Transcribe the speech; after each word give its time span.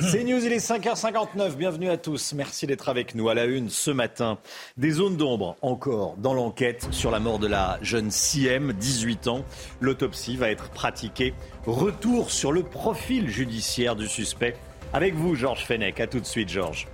C'est 0.00 0.24
News, 0.24 0.44
il 0.44 0.52
est 0.52 0.56
5h59. 0.66 1.54
Bienvenue 1.56 1.88
à 1.88 1.96
tous. 1.96 2.32
Merci 2.34 2.66
d'être 2.66 2.88
avec 2.88 3.14
nous 3.14 3.28
à 3.28 3.34
la 3.34 3.44
une 3.44 3.70
ce 3.70 3.92
matin. 3.92 4.38
Des 4.76 4.90
zones 4.90 5.16
d'ombre 5.16 5.56
encore 5.62 6.16
dans 6.18 6.34
l'enquête 6.34 6.88
sur 6.90 7.12
la 7.12 7.20
mort 7.20 7.38
de 7.38 7.46
la 7.46 7.78
jeune 7.80 8.10
Siem, 8.10 8.72
18 8.72 9.28
ans. 9.28 9.44
L'autopsie 9.80 10.36
va 10.36 10.50
être 10.50 10.70
pratiquée. 10.70 11.32
Retour 11.64 12.30
sur 12.32 12.50
le 12.50 12.64
profil 12.64 13.28
judiciaire 13.28 13.94
du 13.94 14.08
suspect. 14.08 14.56
Avec 14.92 15.14
vous, 15.14 15.36
Georges 15.36 15.64
Fenech. 15.64 16.00
À 16.00 16.08
tout 16.08 16.18
de 16.20 16.26
suite, 16.26 16.48
Georges. 16.48 16.88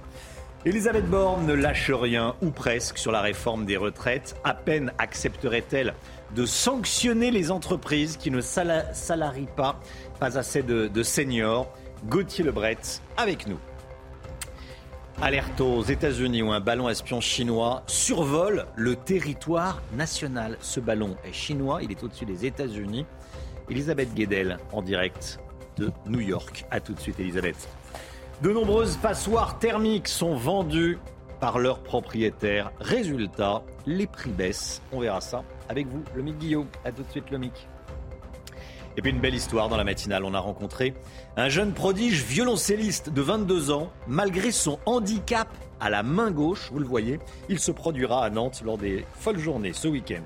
Elisabeth 0.66 1.06
Borne 1.08 1.46
ne 1.46 1.54
lâche 1.54 1.90
rien, 1.90 2.36
ou 2.42 2.50
presque, 2.50 2.98
sur 2.98 3.10
la 3.12 3.20
réforme 3.22 3.64
des 3.64 3.76
retraites. 3.78 4.36
À 4.44 4.52
peine 4.54 4.92
accepterait-elle 4.98 5.94
de 6.36 6.44
sanctionner 6.46 7.30
les 7.30 7.50
entreprises 7.50 8.16
qui 8.18 8.30
ne 8.30 8.40
sala- 8.40 8.92
salarient 8.94 9.48
pas, 9.56 9.80
assez 10.20 10.62
de 10.62 11.02
seniors? 11.02 11.66
Gauthier 12.06 12.44
Lebret 12.44 12.78
avec 13.16 13.46
nous. 13.46 13.58
Alerte 15.20 15.60
aux 15.60 15.82
États-Unis 15.82 16.42
où 16.42 16.50
un 16.50 16.58
ballon 16.58 16.88
espion 16.88 17.20
chinois 17.20 17.84
survole 17.86 18.66
le 18.74 18.96
territoire 18.96 19.80
national. 19.92 20.56
Ce 20.60 20.80
ballon 20.80 21.16
est 21.24 21.32
chinois, 21.32 21.80
il 21.82 21.92
est 21.92 22.02
au-dessus 22.02 22.24
des 22.24 22.44
États-Unis. 22.44 23.06
Elisabeth 23.70 24.12
Guedel 24.14 24.58
en 24.72 24.82
direct 24.82 25.38
de 25.76 25.92
New 26.06 26.20
York. 26.20 26.66
A 26.72 26.80
tout 26.80 26.92
de 26.92 27.00
suite, 27.00 27.20
Elisabeth. 27.20 27.68
De 28.42 28.50
nombreuses 28.50 28.96
passoires 28.96 29.60
thermiques 29.60 30.08
sont 30.08 30.34
vendues 30.34 30.98
par 31.38 31.60
leurs 31.60 31.84
propriétaires. 31.84 32.72
Résultat, 32.80 33.62
les 33.86 34.08
prix 34.08 34.30
baissent. 34.30 34.82
On 34.92 34.98
verra 34.98 35.20
ça 35.20 35.44
avec 35.68 35.86
vous, 35.86 36.02
Lomic 36.16 36.38
Guillaume. 36.38 36.66
A 36.84 36.90
tout 36.90 37.04
de 37.04 37.10
suite, 37.10 37.30
Lomic. 37.30 37.68
Et 38.96 39.02
puis 39.02 39.10
une 39.10 39.20
belle 39.20 39.34
histoire 39.34 39.68
dans 39.68 39.76
la 39.76 39.84
matinale. 39.84 40.24
On 40.24 40.34
a 40.34 40.40
rencontré 40.40 40.94
un 41.36 41.48
jeune 41.48 41.72
prodige 41.72 42.22
violoncelliste 42.24 43.10
de 43.10 43.22
22 43.22 43.70
ans. 43.70 43.90
Malgré 44.06 44.50
son 44.50 44.78
handicap 44.86 45.48
à 45.80 45.90
la 45.90 46.02
main 46.02 46.30
gauche, 46.30 46.70
vous 46.70 46.78
le 46.78 46.86
voyez, 46.86 47.18
il 47.48 47.58
se 47.58 47.72
produira 47.72 48.24
à 48.24 48.30
Nantes 48.30 48.62
lors 48.64 48.78
des 48.78 49.04
folles 49.18 49.38
journées 49.38 49.72
ce 49.72 49.88
week-end. 49.88 50.24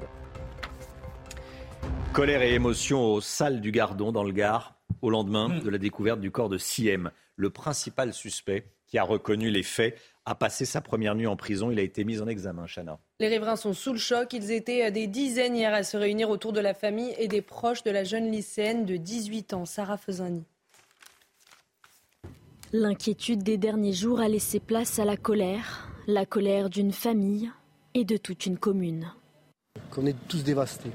Colère 2.13 2.43
et 2.43 2.55
émotion 2.55 3.13
aux 3.13 3.21
salles 3.21 3.61
du 3.61 3.71
Gardon 3.71 4.11
dans 4.11 4.25
le 4.25 4.33
Gard 4.33 4.75
au 5.03 5.11
lendemain 5.11 5.59
de 5.59 5.69
la 5.69 5.79
découverte 5.79 6.21
du 6.21 6.31
corps 6.31 6.49
de 6.49 6.59
Siem. 6.59 7.11
Le 7.37 7.51
principal 7.51 8.13
suspect 8.13 8.73
qui 8.87 8.99
a 8.99 9.03
reconnu 9.03 9.51
les 9.51 9.63
faits 9.63 9.99
a 10.25 10.35
passé 10.35 10.65
sa 10.65 10.81
première 10.81 11.15
nuit 11.15 11.27
en 11.27 11.37
prison. 11.37 11.71
Il 11.71 11.79
a 11.79 11.83
été 11.83 12.05
mis 12.05 12.21
en 12.21 12.27
examen, 12.27 12.67
Chana. 12.67 12.99
Les 13.21 13.29
riverains 13.29 13.57
sont 13.57 13.75
sous 13.75 13.93
le 13.93 13.99
choc. 13.99 14.33
Ils 14.33 14.51
étaient 14.51 14.91
des 14.91 15.07
dizaines 15.07 15.55
hier 15.55 15.73
à 15.73 15.83
se 15.83 15.97
réunir 15.97 16.31
autour 16.31 16.53
de 16.53 16.61
la 16.61 16.75
famille 16.75 17.15
et 17.19 17.29
des 17.29 17.43
proches 17.43 17.85
de 17.85 17.91
la 17.91 18.03
jeune 18.03 18.31
lycéenne 18.31 18.85
de 18.87 18.97
18 18.97 19.53
ans, 19.53 19.65
Sarah 19.67 19.99
Fezani. 19.99 20.45
L'inquiétude 22.73 23.43
des 23.43 23.57
derniers 23.59 23.93
jours 23.93 24.21
a 24.21 24.29
laissé 24.29 24.61
place 24.61 24.99
à 24.99 25.05
la 25.05 25.17
colère, 25.17 25.89
la 26.07 26.27
colère 26.27 26.69
d'une 26.69 26.93
famille 26.93 27.51
et 27.95 28.05
de 28.05 28.17
toute 28.17 28.47
une 28.47 28.59
commune. 28.59 29.13
Qu'on 29.91 30.07
est 30.07 30.17
tous 30.29 30.43
dévastés. 30.43 30.91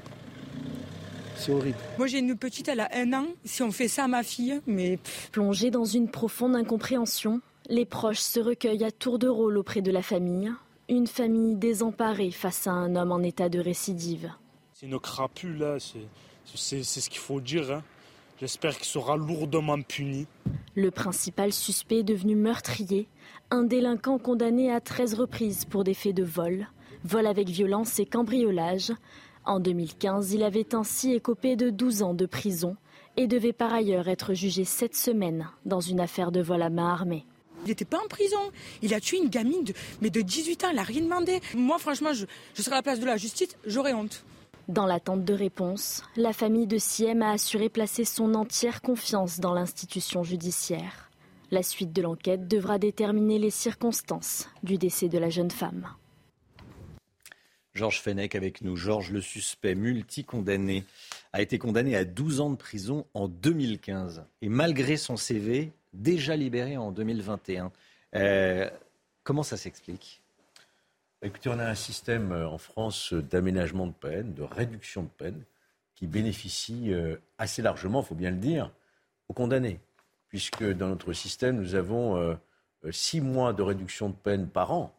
C'est 1.36 1.52
horrible. 1.52 1.78
Moi 1.98 2.06
j'ai 2.06 2.18
une 2.18 2.36
petite, 2.36 2.68
elle 2.68 2.80
a 2.80 2.90
un 2.94 3.12
an. 3.14 3.26
Si 3.44 3.62
on 3.62 3.72
fait 3.72 3.88
ça 3.88 4.04
à 4.04 4.08
ma 4.08 4.22
fille, 4.22 4.60
mais 4.66 4.98
Plongés 5.32 5.70
dans 5.70 5.84
une 5.84 6.10
profonde 6.10 6.54
incompréhension, 6.54 7.40
les 7.68 7.86
proches 7.86 8.20
se 8.20 8.38
recueillent 8.38 8.84
à 8.84 8.90
tour 8.90 9.18
de 9.18 9.28
rôle 9.28 9.56
auprès 9.56 9.80
de 9.82 9.90
la 9.90 10.02
famille, 10.02 10.52
une 10.88 11.06
famille 11.06 11.56
désemparée 11.56 12.30
face 12.30 12.66
à 12.66 12.72
un 12.72 12.94
homme 12.96 13.12
en 13.12 13.20
état 13.20 13.48
de 13.48 13.58
récidive. 13.58 14.30
C'est 14.74 14.86
une 14.86 15.00
crapule, 15.00 15.58
là. 15.58 15.78
C'est, 15.80 16.06
c'est, 16.54 16.82
c'est 16.82 17.00
ce 17.00 17.08
qu'il 17.08 17.20
faut 17.20 17.40
dire. 17.40 17.70
hein. 17.70 17.82
J'espère 18.42 18.76
qu'il 18.76 18.86
sera 18.86 19.16
lourdement 19.16 19.80
puni. 19.82 20.26
Le 20.74 20.90
principal 20.90 21.52
suspect 21.52 21.98
est 21.98 22.02
devenu 22.02 22.34
meurtrier, 22.34 23.06
un 23.52 23.62
délinquant 23.62 24.18
condamné 24.18 24.72
à 24.72 24.80
13 24.80 25.14
reprises 25.14 25.64
pour 25.64 25.84
des 25.84 25.94
faits 25.94 26.16
de 26.16 26.24
vol, 26.24 26.66
vol 27.04 27.28
avec 27.28 27.48
violence 27.48 28.00
et 28.00 28.04
cambriolage. 28.04 28.90
En 29.44 29.60
2015, 29.60 30.32
il 30.32 30.42
avait 30.42 30.74
ainsi 30.74 31.12
écopé 31.12 31.54
de 31.54 31.70
12 31.70 32.02
ans 32.02 32.14
de 32.14 32.26
prison 32.26 32.76
et 33.16 33.28
devait 33.28 33.52
par 33.52 33.72
ailleurs 33.72 34.08
être 34.08 34.34
jugé 34.34 34.64
cette 34.64 34.96
semaine 34.96 35.48
dans 35.64 35.80
une 35.80 36.00
affaire 36.00 36.32
de 36.32 36.42
vol 36.42 36.62
à 36.62 36.68
main 36.68 36.92
armée. 36.92 37.24
il 37.64 37.68
n'était 37.68 37.84
pas 37.84 38.02
en 38.04 38.08
prison. 38.08 38.40
Il 38.82 38.92
a 38.92 38.98
tué 38.98 39.18
une 39.18 39.28
gamine 39.28 39.62
de, 39.62 39.72
mais 40.00 40.10
de 40.10 40.20
18 40.20 40.64
ans, 40.64 40.66
elle 40.70 40.76
n'a 40.76 40.82
rien 40.82 41.02
demandé. 41.02 41.40
Moi 41.54 41.78
franchement, 41.78 42.12
je, 42.12 42.26
je 42.54 42.62
serais 42.62 42.74
à 42.74 42.78
la 42.78 42.82
place 42.82 42.98
de 42.98 43.06
la 43.06 43.18
justice, 43.18 43.56
j'aurais 43.64 43.92
honte. 43.92 44.24
Dans 44.68 44.86
l'attente 44.86 45.24
de 45.24 45.34
réponse, 45.34 46.02
la 46.16 46.32
famille 46.32 46.68
de 46.68 46.78
Siem 46.78 47.22
a 47.22 47.32
assuré 47.32 47.68
placer 47.68 48.04
son 48.04 48.34
entière 48.34 48.80
confiance 48.80 49.40
dans 49.40 49.54
l'institution 49.54 50.22
judiciaire. 50.22 51.10
La 51.50 51.62
suite 51.62 51.92
de 51.92 52.00
l'enquête 52.00 52.46
devra 52.46 52.78
déterminer 52.78 53.38
les 53.38 53.50
circonstances 53.50 54.48
du 54.62 54.78
décès 54.78 55.08
de 55.08 55.18
la 55.18 55.30
jeune 55.30 55.50
femme. 55.50 55.88
Georges 57.74 58.00
Fenech 58.00 58.34
avec 58.34 58.62
nous. 58.62 58.76
Georges, 58.76 59.10
le 59.10 59.20
suspect 59.20 59.74
multi-condamné, 59.74 60.84
a 61.32 61.42
été 61.42 61.58
condamné 61.58 61.96
à 61.96 62.04
12 62.04 62.40
ans 62.40 62.50
de 62.50 62.56
prison 62.56 63.06
en 63.14 63.28
2015. 63.28 64.24
Et 64.42 64.48
malgré 64.48 64.96
son 64.96 65.16
CV, 65.16 65.72
déjà 65.92 66.36
libéré 66.36 66.76
en 66.76 66.92
2021. 66.92 67.72
Euh, 68.14 68.70
comment 69.24 69.42
ça 69.42 69.56
s'explique? 69.56 70.21
Écoutez, 71.22 71.48
on 71.50 71.58
a 71.58 71.66
un 71.66 71.74
système 71.74 72.32
euh, 72.32 72.48
en 72.48 72.58
France 72.58 73.12
euh, 73.12 73.22
d'aménagement 73.22 73.86
de 73.86 73.92
peine, 73.92 74.34
de 74.34 74.42
réduction 74.42 75.04
de 75.04 75.08
peine, 75.08 75.42
qui 75.94 76.06
bénéficie 76.06 76.92
euh, 76.92 77.16
assez 77.38 77.62
largement, 77.62 78.02
il 78.02 78.06
faut 78.06 78.14
bien 78.14 78.30
le 78.30 78.36
dire, 78.38 78.72
aux 79.28 79.32
condamnés. 79.32 79.78
Puisque 80.28 80.64
dans 80.64 80.88
notre 80.88 81.12
système, 81.12 81.56
nous 81.56 81.74
avons 81.74 82.38
six 82.90 83.20
mois 83.20 83.52
de 83.52 83.60
réduction 83.60 84.08
de 84.08 84.14
peine 84.14 84.48
par 84.48 84.72
an. 84.72 84.90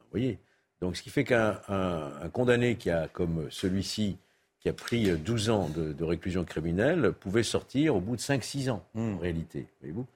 Vous 0.00 0.06
voyez? 0.10 0.38
Donc, 0.82 0.94
ce 0.94 1.02
qui 1.02 1.08
fait 1.08 1.24
qu'un 1.24 1.58
un- 1.68 2.12
un 2.20 2.28
condamné 2.28 2.76
qui 2.76 2.90
a, 2.90 3.08
comme 3.08 3.50
celui-ci, 3.50 4.18
qui 4.60 4.68
a 4.68 4.74
pris 4.74 5.08
euh, 5.08 5.16
12 5.16 5.48
ans 5.48 5.70
de, 5.70 5.94
de 5.94 6.04
réclusion 6.04 6.44
criminelle, 6.44 7.12
pouvait 7.12 7.42
sortir 7.42 7.96
au 7.96 8.00
bout 8.00 8.14
de 8.16 8.20
5-6 8.20 8.68
ans, 8.68 8.84
en 8.94 9.16
réalité. 9.16 9.66
Voyez-vous? 9.80 10.06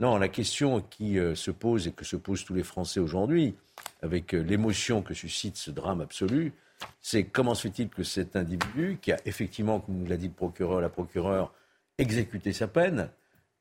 Non, 0.00 0.16
la 0.16 0.28
question 0.28 0.80
qui 0.80 1.18
euh, 1.18 1.34
se 1.34 1.50
pose 1.50 1.88
et 1.88 1.92
que 1.92 2.04
se 2.04 2.14
posent 2.14 2.44
tous 2.44 2.54
les 2.54 2.62
Français 2.62 3.00
aujourd'hui, 3.00 3.56
avec 4.00 4.32
euh, 4.32 4.40
l'émotion 4.40 5.02
que 5.02 5.12
suscite 5.12 5.56
ce 5.56 5.72
drame 5.72 6.00
absolu, 6.00 6.52
c'est 7.00 7.24
comment 7.24 7.56
se 7.56 7.62
fait-il 7.62 7.88
que 7.88 8.04
cet 8.04 8.36
individu, 8.36 8.98
qui 9.02 9.10
a 9.10 9.16
effectivement, 9.24 9.80
comme 9.80 10.06
l'a 10.06 10.16
dit 10.16 10.28
le 10.28 10.32
procureur, 10.32 10.80
la 10.80 10.88
procureure, 10.88 11.52
exécuté 11.98 12.52
sa 12.52 12.68
peine, 12.68 13.10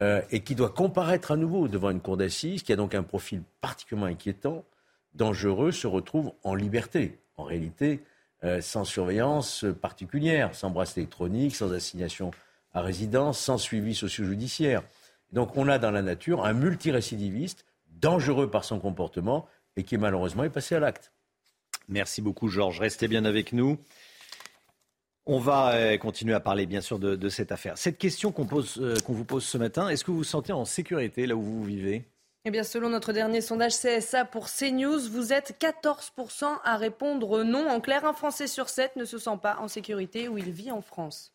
euh, 0.04 0.22
et 0.30 0.42
qui 0.42 0.54
doit 0.54 0.70
comparaître 0.70 1.32
à 1.32 1.38
nouveau 1.38 1.68
devant 1.68 1.90
une 1.90 2.02
cour 2.02 2.18
d'assises, 2.18 2.62
qui 2.62 2.72
a 2.72 2.76
donc 2.76 2.94
un 2.94 3.02
profil 3.02 3.42
particulièrement 3.60 4.06
inquiétant, 4.06 4.64
dangereux, 5.16 5.72
se 5.72 5.88
retrouve 5.88 6.34
en 6.44 6.54
liberté. 6.54 7.18
En 7.38 7.44
réalité, 7.44 8.04
sans 8.62 8.84
surveillance 8.84 9.66
particulière, 9.82 10.56
sans 10.56 10.70
bracelet 10.70 11.04
électronique, 11.04 11.56
sans 11.56 11.72
assignation 11.72 12.32
à 12.74 12.82
résidence, 12.82 13.40
sans 13.40 13.58
suivi 13.58 13.94
socio-judiciaire. 13.96 14.84
Donc 15.32 15.58
on 15.58 15.68
a 15.68 15.80
dans 15.80 15.92
la 15.92 16.02
nature 16.02 16.46
un 16.46 16.54
multirécidiviste, 16.54 17.66
dangereux 17.88 18.50
par 18.50 18.64
son 18.64 18.80
comportement, 18.80 19.48
et 19.76 19.84
qui 19.84 19.98
malheureusement 19.98 20.44
est 20.44 20.50
passé 20.50 20.76
à 20.76 20.80
l'acte. 20.80 21.12
Merci 21.88 22.22
beaucoup, 22.22 22.48
Georges. 22.48 22.80
Restez 22.80 23.08
bien 23.08 23.26
avec 23.26 23.54
nous. 23.54 23.78
On 25.26 25.40
va 25.40 25.74
euh, 25.74 25.98
continuer 25.98 26.34
à 26.34 26.40
parler, 26.40 26.66
bien 26.66 26.82
sûr, 26.82 27.00
de, 27.00 27.16
de 27.16 27.30
cette 27.30 27.52
affaire. 27.52 27.78
Cette 27.78 27.98
question 27.98 28.32
qu'on 28.32 28.48
euh, 28.78 28.96
qu'on 29.06 29.14
vous 29.14 29.26
pose 29.26 29.44
ce 29.44 29.58
matin, 29.58 29.90
est-ce 29.90 30.04
que 30.04 30.12
vous 30.12 30.18
vous 30.18 30.24
sentez 30.24 30.54
en 30.54 30.66
sécurité 30.66 31.28
là 31.28 31.36
où 31.36 31.42
vous 31.42 31.64
vivez? 31.64 32.06
Eh 32.46 32.50
bien, 32.50 32.64
selon 32.64 32.90
notre 32.90 33.12
dernier 33.12 33.42
sondage 33.42 33.74
CSA 33.74 34.24
pour 34.24 34.48
CNews, 34.48 35.10
vous 35.10 35.34
êtes 35.34 35.62
14% 35.62 36.46
à 36.64 36.78
répondre 36.78 37.44
non. 37.44 37.68
En 37.70 37.82
clair, 37.82 38.06
un 38.06 38.14
Français 38.14 38.48
sur 38.48 38.70
7 38.70 38.96
ne 38.96 39.04
se 39.04 39.18
sent 39.18 39.38
pas 39.42 39.58
en 39.60 39.68
sécurité 39.68 40.30
où 40.30 40.38
il 40.38 40.52
vit 40.52 40.72
en 40.72 40.82
France. 40.82 41.34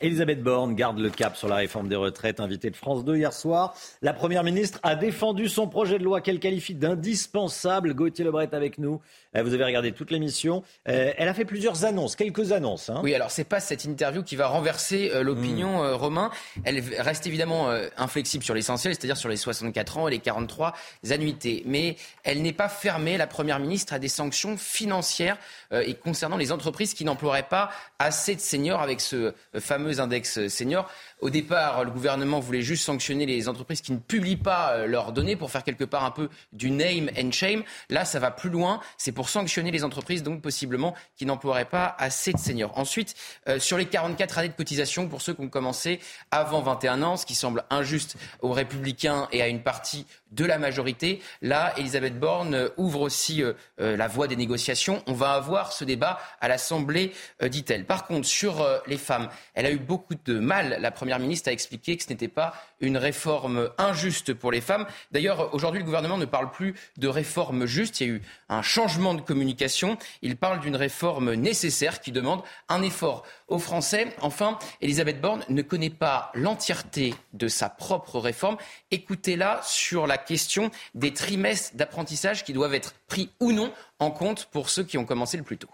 Elisabeth 0.00 0.42
Borne 0.42 0.74
garde 0.74 0.98
le 0.98 1.08
cap 1.08 1.36
sur 1.36 1.48
la 1.48 1.56
réforme 1.56 1.88
des 1.88 1.96
retraites, 1.96 2.40
invitée 2.40 2.70
de 2.70 2.76
France 2.76 3.04
2 3.04 3.16
hier 3.16 3.32
soir. 3.32 3.74
La 4.02 4.12
Première 4.12 4.42
ministre 4.42 4.80
a 4.82 4.96
défendu 4.96 5.48
son 5.48 5.68
projet 5.68 5.98
de 5.98 6.04
loi 6.04 6.20
qu'elle 6.20 6.40
qualifie 6.40 6.74
d'indispensable. 6.74 7.94
Gauthier 7.94 8.24
Lebret 8.24 8.48
avec 8.52 8.78
nous. 8.78 9.00
Euh, 9.36 9.42
vous 9.42 9.54
avez 9.54 9.64
regardé 9.64 9.92
toute 9.92 10.10
l'émission. 10.10 10.62
Euh, 10.88 11.12
elle 11.16 11.28
a 11.28 11.34
fait 11.34 11.44
plusieurs 11.44 11.84
annonces, 11.84 12.16
quelques 12.16 12.52
annonces. 12.52 12.90
Hein. 12.90 13.00
Oui, 13.04 13.14
alors 13.14 13.30
c'est 13.30 13.44
pas 13.44 13.60
cette 13.60 13.84
interview 13.84 14.22
qui 14.22 14.34
va 14.36 14.48
renverser 14.48 15.10
euh, 15.14 15.22
l'opinion, 15.22 15.84
hmm. 15.84 15.94
Romain. 15.94 16.30
Elle 16.64 16.82
reste 16.98 17.26
évidemment 17.26 17.70
inflexible 17.96 18.42
sur 18.42 18.54
l'essentiel, 18.54 18.94
c'est-à-dire 18.94 19.16
sur 19.16 19.28
les 19.28 19.36
64 19.36 19.98
ans 19.98 20.08
et 20.08 20.10
les 20.10 20.18
43 20.18 20.74
annuités. 21.10 21.62
Mais 21.66 21.96
elle 22.24 22.42
n'est 22.42 22.52
pas 22.52 22.68
fermée, 22.68 23.16
la 23.16 23.26
Première 23.26 23.58
ministre, 23.58 23.92
à 23.92 23.98
des 23.98 24.08
sanctions 24.08 24.56
financières 24.56 25.36
et 25.72 25.94
concernant 25.94 26.36
les 26.36 26.52
entreprises 26.52 26.94
qui 26.94 27.04
n'emploieraient 27.04 27.48
pas 27.48 27.70
assez 27.98 28.34
de 28.34 28.40
seniors 28.40 28.80
avec 28.80 29.00
ce 29.00 29.32
fameux 29.58 29.83
index 29.92 30.48
senior. 30.48 30.90
Au 31.20 31.30
départ, 31.30 31.84
le 31.84 31.90
gouvernement 31.90 32.40
voulait 32.40 32.62
juste 32.62 32.84
sanctionner 32.84 33.24
les 33.26 33.48
entreprises 33.48 33.80
qui 33.80 33.92
ne 33.92 33.98
publient 33.98 34.36
pas 34.36 34.72
euh, 34.72 34.86
leurs 34.86 35.12
données 35.12 35.36
pour 35.36 35.50
faire 35.50 35.64
quelque 35.64 35.84
part 35.84 36.04
un 36.04 36.10
peu 36.10 36.28
du 36.52 36.70
name 36.70 37.08
and 37.18 37.32
shame. 37.32 37.62
Là, 37.88 38.04
ça 38.04 38.18
va 38.18 38.30
plus 38.30 38.50
loin. 38.50 38.80
C'est 38.98 39.12
pour 39.12 39.28
sanctionner 39.28 39.70
les 39.70 39.84
entreprises, 39.84 40.22
donc 40.22 40.42
possiblement, 40.42 40.94
qui 41.16 41.24
n'emploieraient 41.26 41.64
pas 41.64 41.96
assez 41.98 42.32
de 42.32 42.38
seniors. 42.38 42.76
Ensuite, 42.78 43.14
euh, 43.48 43.58
sur 43.58 43.78
les 43.78 43.86
44 43.86 44.38
années 44.38 44.48
de 44.48 44.54
cotisation 44.54 45.08
pour 45.08 45.22
ceux 45.22 45.34
qui 45.34 45.40
ont 45.40 45.48
commencé 45.48 46.00
avant 46.30 46.60
21 46.60 47.02
ans, 47.02 47.16
ce 47.16 47.26
qui 47.26 47.34
semble 47.34 47.64
injuste 47.70 48.16
aux 48.42 48.52
républicains 48.52 49.28
et 49.32 49.40
à 49.40 49.48
une 49.48 49.62
partie 49.62 50.06
de 50.34 50.44
la 50.44 50.58
majorité. 50.58 51.20
Là, 51.42 51.72
Elisabeth 51.76 52.18
Borne 52.18 52.70
ouvre 52.76 53.00
aussi 53.00 53.42
euh, 53.42 53.54
la 53.78 54.08
voie 54.08 54.26
des 54.26 54.36
négociations. 54.36 55.02
On 55.06 55.12
va 55.12 55.32
avoir 55.32 55.72
ce 55.72 55.84
débat 55.84 56.18
à 56.40 56.48
l'Assemblée, 56.48 57.12
dit-elle. 57.42 57.84
Par 57.84 58.06
contre, 58.06 58.26
sur 58.26 58.66
les 58.86 58.98
femmes, 58.98 59.28
elle 59.54 59.66
a 59.66 59.70
eu 59.70 59.78
beaucoup 59.78 60.14
de 60.24 60.38
mal, 60.38 60.78
la 60.80 60.90
première 60.90 61.18
ministre 61.18 61.48
a 61.48 61.52
expliqué 61.52 61.96
que 61.96 62.02
ce 62.02 62.08
n'était 62.08 62.28
pas 62.28 62.54
une 62.80 62.96
réforme 62.96 63.70
injuste 63.78 64.34
pour 64.34 64.52
les 64.52 64.60
femmes. 64.60 64.86
D'ailleurs, 65.10 65.54
aujourd'hui, 65.54 65.80
le 65.80 65.84
gouvernement 65.84 66.18
ne 66.18 66.24
parle 66.24 66.50
plus 66.50 66.74
de 66.98 67.08
réforme 67.08 67.66
juste. 67.66 68.00
Il 68.00 68.06
y 68.06 68.10
a 68.10 68.14
eu 68.14 68.22
un 68.48 68.62
changement 68.62 69.14
de 69.14 69.20
communication. 69.20 69.96
Il 70.22 70.36
parle 70.36 70.60
d'une 70.60 70.76
réforme 70.76 71.34
nécessaire 71.34 72.00
qui 72.00 72.12
demande 72.12 72.42
un 72.68 72.82
effort 72.82 73.24
aux 73.48 73.58
Français. 73.58 74.14
Enfin, 74.20 74.58
Elisabeth 74.80 75.20
Borne 75.20 75.44
ne 75.48 75.62
connaît 75.62 75.90
pas 75.90 76.30
l'entièreté 76.34 77.14
de 77.32 77.48
sa 77.48 77.68
propre 77.68 78.18
réforme. 78.18 78.56
Écoutez-la 78.90 79.60
sur 79.64 80.06
la 80.06 80.18
question 80.24 80.70
des 80.94 81.12
trimestres 81.12 81.76
d'apprentissage 81.76 82.44
qui 82.44 82.52
doivent 82.52 82.74
être 82.74 82.94
pris 83.06 83.30
ou 83.40 83.52
non 83.52 83.72
en 83.98 84.10
compte 84.10 84.46
pour 84.46 84.70
ceux 84.70 84.84
qui 84.84 84.98
ont 84.98 85.04
commencé 85.04 85.36
le 85.36 85.42
plus 85.42 85.58
tôt. 85.58 85.70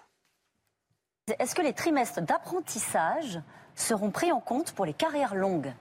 Est-ce 1.39 1.55
que 1.55 1.63
les 1.63 1.73
trimestres 1.73 2.23
d'apprentissage 2.23 3.41
seront 3.75 4.11
pris 4.11 4.33
en 4.33 4.41
compte 4.41 4.73
pour 4.73 4.85
les 4.85 4.95
carrières 4.95 5.35
longues? 5.35 5.73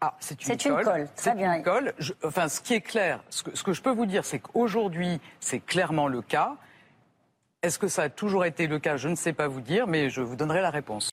Ah, 0.00 0.16
c'est 0.18 0.42
une, 0.46 0.52
une, 0.52 0.82
colle. 0.82 1.08
Très 1.14 1.34
bien. 1.34 1.56
Une 1.56 1.62
colle. 1.62 1.94
enfin, 2.24 2.48
ce 2.48 2.60
qui 2.62 2.72
est 2.72 2.80
clair, 2.80 3.22
ce 3.28 3.42
que, 3.42 3.54
ce 3.54 3.62
que 3.62 3.74
je 3.74 3.82
peux 3.82 3.90
vous 3.90 4.06
dire, 4.06 4.24
c'est 4.24 4.38
qu'aujourd'hui, 4.38 5.20
c'est 5.40 5.60
clairement 5.60 6.08
le 6.08 6.22
cas. 6.22 6.56
Est-ce 7.62 7.78
que 7.78 7.88
ça 7.88 8.04
a 8.04 8.08
toujours 8.08 8.46
été 8.46 8.66
le 8.66 8.78
cas? 8.78 8.96
Je 8.96 9.08
ne 9.08 9.14
sais 9.14 9.34
pas 9.34 9.46
vous 9.46 9.60
dire, 9.60 9.86
mais 9.86 10.08
je 10.08 10.22
vous 10.22 10.36
donnerai 10.36 10.62
la 10.62 10.70
réponse. 10.70 11.10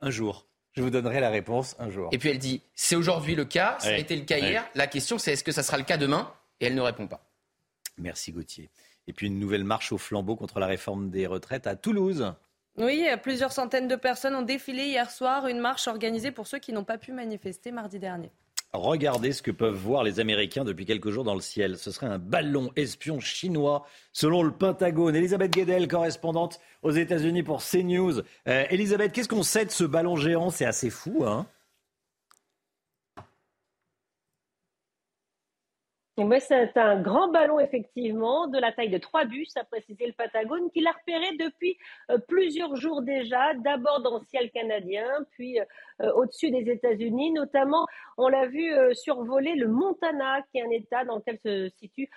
Un 0.00 0.10
jour. 0.10 0.46
Je 0.72 0.82
vous 0.82 0.90
donnerai 0.90 1.20
la 1.20 1.30
réponse 1.30 1.74
un 1.78 1.90
jour. 1.90 2.08
Et 2.12 2.18
puis 2.18 2.28
elle 2.28 2.38
dit, 2.38 2.62
c'est 2.74 2.96
aujourd'hui 2.96 3.34
le 3.34 3.44
cas, 3.44 3.76
ça 3.80 3.88
a 3.88 3.96
été 3.96 4.14
le 4.16 4.24
cas 4.24 4.38
hier. 4.38 4.64
La 4.74 4.86
question, 4.86 5.18
c'est 5.18 5.32
est-ce 5.32 5.44
que 5.44 5.52
ça 5.52 5.62
sera 5.62 5.78
le 5.78 5.84
cas 5.84 5.96
demain? 5.96 6.32
Et 6.60 6.66
elle 6.66 6.74
ne 6.74 6.80
répond 6.80 7.06
pas. 7.06 7.26
Merci 7.98 8.32
Gauthier. 8.32 8.70
Et 9.06 9.12
puis 9.12 9.26
une 9.26 9.38
nouvelle 9.38 9.64
marche 9.64 9.92
au 9.92 9.98
flambeau 9.98 10.36
contre 10.36 10.60
la 10.60 10.66
réforme 10.66 11.10
des 11.10 11.26
retraites 11.26 11.66
à 11.66 11.74
Toulouse. 11.74 12.32
Oui, 12.76 13.04
plusieurs 13.22 13.52
centaines 13.52 13.88
de 13.88 13.96
personnes 13.96 14.34
ont 14.34 14.42
défilé 14.42 14.84
hier 14.84 15.10
soir, 15.10 15.48
une 15.48 15.58
marche 15.58 15.88
organisée 15.88 16.30
pour 16.30 16.46
ceux 16.46 16.58
qui 16.58 16.72
n'ont 16.72 16.84
pas 16.84 16.98
pu 16.98 17.12
manifester 17.12 17.72
mardi 17.72 17.98
dernier. 17.98 18.30
Regardez 18.72 19.32
ce 19.32 19.42
que 19.42 19.50
peuvent 19.50 19.74
voir 19.74 20.04
les 20.04 20.20
Américains 20.20 20.64
depuis 20.64 20.86
quelques 20.86 21.10
jours 21.10 21.24
dans 21.24 21.34
le 21.34 21.40
ciel. 21.40 21.76
Ce 21.76 21.90
serait 21.90 22.06
un 22.06 22.18
ballon 22.18 22.70
espion 22.76 23.18
chinois, 23.18 23.84
selon 24.12 24.44
le 24.44 24.52
Pentagone. 24.52 25.16
Elisabeth 25.16 25.52
Guedel, 25.52 25.88
correspondante 25.88 26.60
aux 26.82 26.92
États-Unis 26.92 27.42
pour 27.42 27.62
CNews. 27.64 28.20
Euh, 28.46 28.64
Elisabeth, 28.70 29.10
qu'est-ce 29.12 29.28
qu'on 29.28 29.42
sait 29.42 29.64
de 29.64 29.72
ce 29.72 29.82
ballon 29.82 30.14
géant? 30.14 30.50
C'est 30.50 30.66
assez 30.66 30.88
fou, 30.88 31.24
hein? 31.26 31.48
C'est 36.40 36.76
un 36.76 37.00
grand 37.00 37.28
ballon, 37.28 37.60
effectivement, 37.60 38.46
de 38.46 38.58
la 38.58 38.72
taille 38.72 38.90
de 38.90 38.98
trois 38.98 39.24
bus, 39.24 39.56
a 39.56 39.64
précisé 39.64 40.06
le 40.06 40.12
Patagone, 40.12 40.70
qu'il 40.70 40.86
a 40.86 40.92
repéré 40.92 41.36
depuis 41.38 41.76
euh, 42.10 42.18
plusieurs 42.28 42.76
jours 42.76 43.02
déjà, 43.02 43.54
d'abord 43.54 44.00
dans 44.02 44.18
le 44.18 44.24
ciel 44.26 44.50
canadien, 44.50 45.06
puis 45.32 45.60
euh, 45.60 46.12
au-dessus 46.14 46.50
des 46.50 46.70
États-Unis. 46.70 47.32
Notamment, 47.32 47.86
on 48.16 48.28
l'a 48.28 48.46
vu 48.46 48.72
euh, 48.72 48.92
survoler 48.94 49.54
le 49.54 49.68
Montana, 49.68 50.42
qui 50.50 50.58
est 50.58 50.62
un 50.62 50.70
État 50.70 51.04
dans 51.04 51.16
lequel 51.16 51.38
se 51.44 51.68
situent 51.78 52.10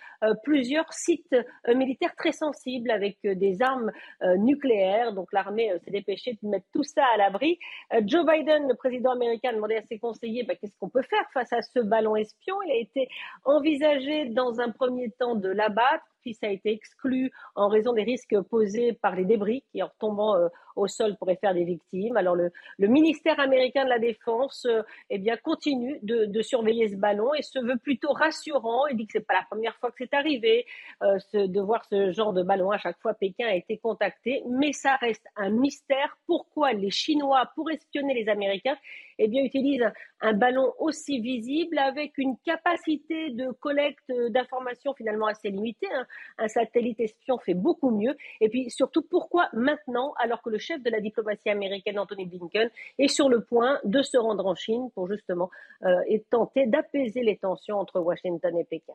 plusieurs 0.44 0.92
sites 0.94 1.36
militaires 1.68 2.16
très 2.16 2.32
sensibles 2.32 2.90
avec 2.92 3.18
des 3.24 3.62
armes 3.62 3.92
nucléaires. 4.38 5.12
Donc 5.12 5.34
l'armée 5.34 5.70
s'est 5.84 5.92
dépêchée 5.92 6.38
de 6.42 6.48
mettre 6.48 6.66
tout 6.74 6.84
ça 6.84 7.04
à 7.14 7.18
l'abri. 7.18 7.60
Joe 8.06 8.26
Biden, 8.26 8.70
le 8.70 8.76
président 8.76 9.12
américain, 9.12 9.50
a 9.50 9.54
demandé 9.54 9.76
à 9.76 9.82
ses 9.82 10.00
conseillers 10.00 10.44
bah, 10.44 10.56
qu'est-ce 10.56 10.78
qu'on 10.80 10.88
peut 10.88 11.02
faire 11.02 11.26
face 11.34 11.52
à 11.52 11.62
ce 11.62 11.80
ballon 11.80 12.16
espion? 12.16 12.56
Il 12.66 12.72
a 12.72 12.76
été 12.76 13.10
envisagé 13.44 13.93
dans 14.34 14.60
un 14.60 14.72
premier 14.72 15.12
temps 15.12 15.36
de 15.36 15.50
l'abattre 15.50 16.06
ça 16.32 16.48
a 16.48 16.50
été 16.50 16.72
exclu 16.72 17.32
en 17.56 17.68
raison 17.68 17.92
des 17.92 18.04
risques 18.04 18.40
posés 18.50 18.94
par 18.94 19.16
les 19.16 19.26
débris 19.26 19.64
qui, 19.72 19.84
en 19.84 19.90
tombant 20.00 20.38
euh, 20.38 20.48
au 20.78 20.88
sol, 20.88 21.18
pourraient 21.18 21.38
faire 21.42 21.54
des 21.54 21.66
victimes. 21.66 22.16
Alors 22.16 22.36
le, 22.36 22.52
ministère 22.80 23.40
américain 23.40 23.84
de 23.84 23.90
la 23.90 24.00
Défense 24.00 24.66
euh, 24.66 24.82
eh 25.10 25.18
bien, 25.18 25.36
continue 25.36 26.00
de, 26.02 26.42
surveiller 26.42 26.90
ce 26.90 26.96
ballon 26.96 27.34
et 27.34 27.42
se 27.42 27.60
veut 27.60 27.78
plutôt 27.78 28.12
rassurant. 28.14 28.88
Il 28.88 28.98
dit 28.98 29.06
que 29.06 29.14
c'est 29.14 29.28
pas 29.28 29.34
la 29.34 29.46
première 29.50 29.76
fois 29.78 29.92
que 29.92 29.98
c'est 30.00 30.14
arrivé 30.14 30.66
euh, 31.02 31.18
de 31.34 31.62
voir 31.62 31.84
ce 31.90 32.12
genre 32.12 32.34
de 32.34 32.44
ballon. 32.44 32.72
À 32.72 32.78
chaque 32.78 33.00
fois, 33.02 33.14
Pékin 33.14 33.48
a 33.48 33.56
été 33.56 33.78
contacté, 33.78 34.44
mais 34.48 34.72
ça 34.72 34.96
reste 34.96 35.26
un 35.36 35.50
mystère. 35.50 36.18
Pourquoi 36.26 36.74
les 36.74 36.92
Chinois, 36.92 37.50
pour 37.56 37.70
espionner 37.72 38.14
les 38.14 38.30
Américains, 38.30 38.78
eh 39.20 39.28
bien, 39.28 39.44
utilisent 39.44 39.92
un, 40.22 40.34
ballon 40.34 40.74
aussi 40.80 41.20
visible 41.20 41.78
avec 41.78 42.18
une 42.18 42.38
capacité 42.46 43.30
de 43.32 43.52
collecte 43.52 44.12
d'informations 44.30 44.94
finalement 44.94 45.28
assez 45.28 45.50
limitée. 45.50 45.88
Hein. 45.94 46.06
Un 46.38 46.48
satellite 46.48 47.00
espion 47.00 47.38
fait 47.38 47.54
beaucoup 47.54 47.92
mieux. 47.92 48.16
Et 48.42 48.50
puis 48.50 48.70
surtout, 48.70 49.02
pourquoi 49.02 49.50
maintenant, 49.54 50.14
alors 50.20 50.42
que 50.42 50.50
le 50.50 50.58
chef 50.58 50.82
de 50.82 50.90
la 50.90 51.00
diplomatie 51.00 51.50
américaine, 51.50 52.00
Anthony 52.00 52.26
Blinken, 52.26 52.70
est 53.00 53.08
sur 53.08 53.30
le 53.30 53.44
point 53.44 53.80
de 53.84 54.02
se 54.02 54.18
rendre 54.18 54.46
en 54.46 54.56
Chine 54.56 54.90
pour 54.96 55.08
justement 55.08 55.50
euh, 55.84 56.02
tenter 56.30 56.66
d'apaiser 56.68 57.22
les 57.22 57.38
tensions 57.38 57.78
entre 57.78 58.00
Washington 58.00 58.58
et 58.58 58.64
Pékin? 58.64 58.94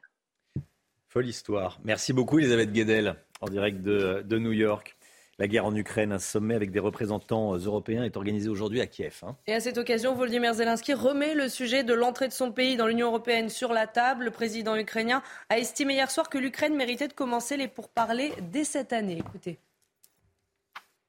Folle 1.09 1.27
histoire. 1.27 1.79
Merci 1.85 2.13
beaucoup, 2.13 2.39
Elisabeth 2.39 2.73
Guedel, 2.73 3.15
en 3.41 3.47
direct 3.47 3.81
de 3.81 4.39
New 4.39 4.53
York. 4.53 4.98
La 5.41 5.47
guerre 5.47 5.67
en 5.67 5.75
Ukraine, 5.77 6.11
un 6.11 6.19
sommet 6.19 6.57
avec 6.57 6.73
des 6.73 6.81
représentants 6.81 7.55
euh, 7.55 7.59
européens 7.59 8.03
est 8.03 8.17
organisé 8.17 8.49
aujourd'hui 8.49 8.81
à 8.81 8.89
Kiev. 8.89 9.21
Hein. 9.23 9.37
Et 9.47 9.55
à 9.55 9.61
cette 9.61 9.79
occasion, 9.79 10.13
Volodymyr 10.17 10.53
Zelensky 10.55 10.95
remet 10.95 11.35
le 11.35 11.49
sujet 11.49 11.85
de 11.85 11.95
l'entrée 11.95 12.27
de 12.27 12.33
son 12.33 12.51
pays 12.51 12.77
dans 12.77 12.89
l'Union 12.89 13.07
européenne 13.07 13.49
sur 13.49 13.73
la 13.73 13.87
table. 13.87 14.25
Le 14.25 14.31
président 14.33 14.75
ukrainien 14.75 15.23
a 15.49 15.59
estimé 15.59 15.95
hier 15.95 16.11
soir 16.11 16.29
que 16.29 16.39
l'Ukraine 16.39 16.75
méritait 16.75 17.07
de 17.07 17.13
commencer 17.13 17.57
les 17.57 17.69
pourparlers 17.69 18.33
dès 18.51 18.65
cette 18.65 18.93
année. 18.93 19.19
Écoutez. 19.19 19.61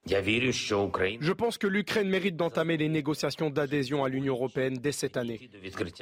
Je 0.10 1.32
pense 1.32 1.58
que 1.58 1.68
l'Ukraine 1.68 2.10
mérite 2.10 2.36
d'entamer 2.36 2.78
les 2.78 2.90
négociations 2.90 3.50
d'adhésion 3.50 4.04
à 4.04 4.10
l'Union 4.10 4.34
européenne 4.34 4.76
dès 4.76 4.92
cette 4.92 5.18
année. 5.18 5.50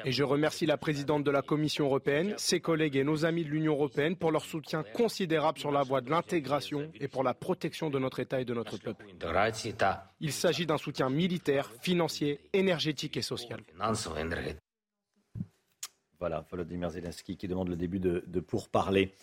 Et 0.06 0.12
je 0.12 0.24
remercie 0.24 0.66
la 0.66 0.78
présidente 0.78 1.24
de 1.24 1.32
la 1.32 1.42
Commission 1.42 1.86
européenne, 1.86 2.34
ses 2.38 2.60
collègues 2.60 2.96
et 2.96 3.04
nos 3.04 3.26
amis 3.26 3.44
de 3.44 3.50
l'Union 3.50 3.74
européenne 3.74 4.16
pour 4.16 4.32
leur 4.32 4.46
soutien 4.46 4.84
considérable 4.94 5.60
sur 5.60 5.72
la 5.72 5.84
voie 5.84 6.02
de 6.02 6.10
l'intégration 6.10 6.90
et 7.00 7.08
pour 7.08 7.24
la 7.24 7.34
protection 7.34 7.90
de 7.90 8.00
notre 8.00 8.20
État 8.20 8.40
et 8.40 8.46
de 8.46 8.54
notre 8.54 8.78
peuple. 8.78 9.06
Il 10.20 10.32
s'agit 10.32 10.66
d'un 10.66 10.78
soutien 10.78 11.10
militaire, 11.10 11.72
financier, 11.82 12.40
énergétique 12.54 13.18
et 13.18 13.22
social. 13.22 13.60
Voilà, 16.20 16.44
Volodymyr 16.50 16.90
Zelensky 16.90 17.38
qui 17.38 17.48
demande 17.48 17.70
le 17.70 17.76
début 17.76 18.00
de, 18.00 18.24
de 18.26 18.40
pourparlers. 18.40 19.14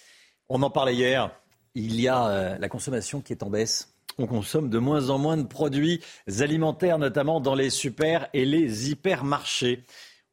On 0.48 0.62
en 0.62 0.70
parlait 0.70 0.94
hier. 0.94 1.30
Il 1.74 2.00
y 2.00 2.06
a 2.06 2.28
euh, 2.28 2.58
la 2.58 2.68
consommation 2.68 3.20
qui 3.20 3.32
est 3.32 3.42
en 3.42 3.50
baisse 3.50 3.93
on 4.18 4.26
consomme 4.26 4.70
de 4.70 4.78
moins 4.78 5.10
en 5.10 5.18
moins 5.18 5.36
de 5.36 5.46
produits 5.46 6.00
alimentaires, 6.40 6.98
notamment 6.98 7.40
dans 7.40 7.54
les 7.54 7.70
super 7.70 8.28
et 8.32 8.44
les 8.44 8.90
hypermarchés. 8.90 9.84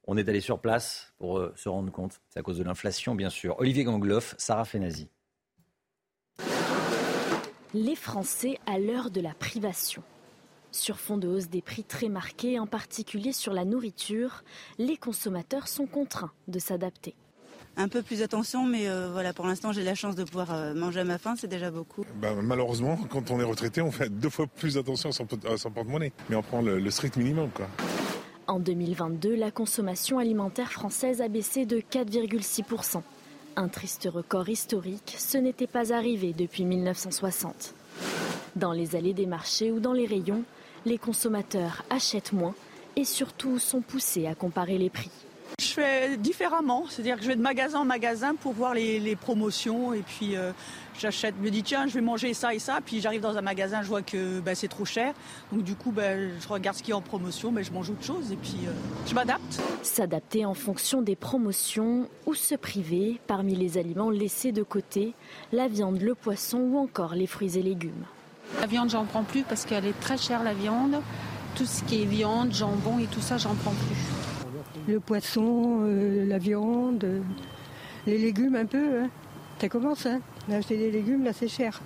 On 0.07 0.17
est 0.17 0.27
allé 0.27 0.41
sur 0.41 0.59
place 0.59 1.13
pour 1.17 1.37
euh, 1.37 1.53
se 1.55 1.69
rendre 1.69 1.91
compte. 1.91 2.21
C'est 2.29 2.39
à 2.39 2.43
cause 2.43 2.57
de 2.57 2.63
l'inflation, 2.63 3.15
bien 3.15 3.29
sûr. 3.29 3.59
Olivier 3.59 3.83
Gangloff, 3.83 4.35
Sarah 4.37 4.65
Fenazi. 4.65 5.07
Les 7.73 7.95
Français 7.95 8.59
à 8.65 8.79
l'heure 8.79 9.11
de 9.11 9.21
la 9.21 9.33
privation. 9.33 10.03
Sur 10.71 10.99
fond 10.99 11.17
de 11.17 11.27
hausse 11.27 11.49
des 11.49 11.61
prix 11.61 11.83
très 11.83 12.09
marqués, 12.09 12.59
en 12.59 12.67
particulier 12.67 13.33
sur 13.33 13.53
la 13.53 13.65
nourriture, 13.65 14.43
les 14.77 14.97
consommateurs 14.97 15.67
sont 15.67 15.85
contraints 15.85 16.31
de 16.47 16.59
s'adapter. 16.59 17.15
Un 17.77 17.87
peu 17.87 18.01
plus 18.01 18.21
attention, 18.21 18.65
mais 18.65 18.87
euh, 18.87 19.09
voilà, 19.11 19.33
pour 19.33 19.45
l'instant, 19.45 19.71
j'ai 19.71 19.83
la 19.83 19.95
chance 19.95 20.15
de 20.15 20.23
pouvoir 20.23 20.53
euh, 20.53 20.73
manger 20.73 21.01
à 21.01 21.03
ma 21.03 21.17
faim, 21.17 21.35
c'est 21.37 21.47
déjà 21.47 21.71
beaucoup. 21.71 22.03
Bah, 22.21 22.33
malheureusement, 22.41 22.97
quand 23.09 23.31
on 23.31 23.39
est 23.39 23.43
retraité, 23.43 23.81
on 23.81 23.91
fait 23.91 24.09
deux 24.09 24.29
fois 24.29 24.47
plus 24.47 24.77
attention 24.77 25.09
à 25.09 25.57
son, 25.57 25.71
porte-monnaie, 25.71 26.11
mais 26.29 26.35
on 26.35 26.41
prend 26.41 26.61
le, 26.61 26.89
strict 26.91 27.17
minimum, 27.17 27.49
quoi. 27.53 27.67
En 28.47 28.59
2022, 28.59 29.35
la 29.35 29.51
consommation 29.51 30.19
alimentaire 30.19 30.71
française 30.71 31.21
a 31.21 31.29
baissé 31.29 31.65
de 31.65 31.77
4,6%. 31.77 33.01
Un 33.55 33.67
triste 33.67 34.07
record 34.11 34.49
historique, 34.49 35.15
ce 35.17 35.37
n'était 35.37 35.67
pas 35.67 35.93
arrivé 35.93 36.33
depuis 36.33 36.65
1960. 36.65 37.75
Dans 38.55 38.73
les 38.73 38.95
allées 38.95 39.13
des 39.13 39.25
marchés 39.25 39.71
ou 39.71 39.79
dans 39.79 39.93
les 39.93 40.05
rayons, 40.05 40.43
les 40.85 40.97
consommateurs 40.97 41.83
achètent 41.89 42.33
moins 42.33 42.55
et 42.95 43.05
surtout 43.05 43.59
sont 43.59 43.81
poussés 43.81 44.27
à 44.27 44.35
comparer 44.35 44.77
les 44.77 44.89
prix. 44.89 45.11
Je 45.59 45.73
fais 45.73 46.17
différemment, 46.17 46.85
c'est-à-dire 46.89 47.17
que 47.17 47.23
je 47.23 47.27
vais 47.27 47.35
de 47.35 47.41
magasin 47.41 47.79
en 47.79 47.85
magasin 47.85 48.35
pour 48.35 48.53
voir 48.53 48.73
les, 48.73 49.15
promotions 49.15 49.93
et 49.93 50.01
puis 50.01 50.35
euh, 50.35 50.51
j'achète, 50.99 51.35
je 51.39 51.45
me 51.45 51.51
dis 51.51 51.63
tiens 51.63 51.85
je 51.87 51.93
vais 51.93 52.01
manger 52.01 52.33
ça 52.33 52.53
et 52.53 52.59
ça, 52.59 52.79
puis 52.83 53.01
j'arrive 53.01 53.21
dans 53.21 53.37
un 53.37 53.41
magasin, 53.41 53.81
je 53.81 53.87
vois 53.87 54.01
que 54.01 54.39
ben, 54.39 54.55
c'est 54.55 54.67
trop 54.67 54.85
cher, 54.85 55.13
donc 55.51 55.63
du 55.63 55.75
coup 55.75 55.91
ben, 55.91 56.31
je 56.39 56.47
regarde 56.47 56.77
ce 56.77 56.83
qui 56.83 56.91
est 56.91 56.93
en 56.95 57.01
promotion, 57.01 57.51
mais 57.51 57.61
ben, 57.61 57.67
je 57.67 57.71
mange 57.71 57.89
autre 57.89 58.03
chose 58.03 58.31
et 58.31 58.35
puis 58.35 58.57
euh, 58.65 58.71
je 59.07 59.13
m'adapte. 59.13 59.61
S'adapter 59.83 60.45
en 60.45 60.53
fonction 60.53 61.01
des 61.01 61.15
promotions 61.15 62.09
ou 62.25 62.33
se 62.33 62.55
priver 62.55 63.19
parmi 63.27 63.55
les 63.55 63.77
aliments 63.77 64.09
laissés 64.09 64.51
de 64.51 64.63
côté, 64.63 65.13
la 65.51 65.67
viande, 65.67 66.01
le 66.01 66.15
poisson 66.15 66.57
ou 66.57 66.77
encore 66.77 67.13
les 67.13 67.27
fruits 67.27 67.57
et 67.57 67.63
légumes. 67.63 68.05
La 68.59 68.67
viande 68.67 68.89
j'en 68.89 69.05
prends 69.05 69.23
plus 69.23 69.43
parce 69.43 69.65
qu'elle 69.65 69.85
est 69.85 69.99
très 69.99 70.17
chère 70.17 70.43
la 70.43 70.53
viande, 70.53 71.01
tout 71.55 71.65
ce 71.65 71.83
qui 71.83 72.01
est 72.01 72.05
viande, 72.05 72.53
jambon 72.53 72.99
et 72.99 73.05
tout 73.05 73.21
ça 73.21 73.37
j'en 73.37 73.55
prends 73.55 73.71
plus 73.71 74.30
le 74.87 74.99
poisson, 74.99 75.79
euh, 75.81 76.25
la 76.25 76.37
viande, 76.37 77.23
les 78.05 78.17
légumes 78.17 78.55
un 78.55 78.65
peu. 78.65 79.01
Hein. 79.01 79.09
Ça 79.59 79.69
commence, 79.69 80.05
hein. 80.05 80.21
Acheter 80.49 80.77
des 80.77 80.91
légumes, 80.91 81.23
là, 81.23 81.33
c'est 81.33 81.47
cher. 81.47 81.81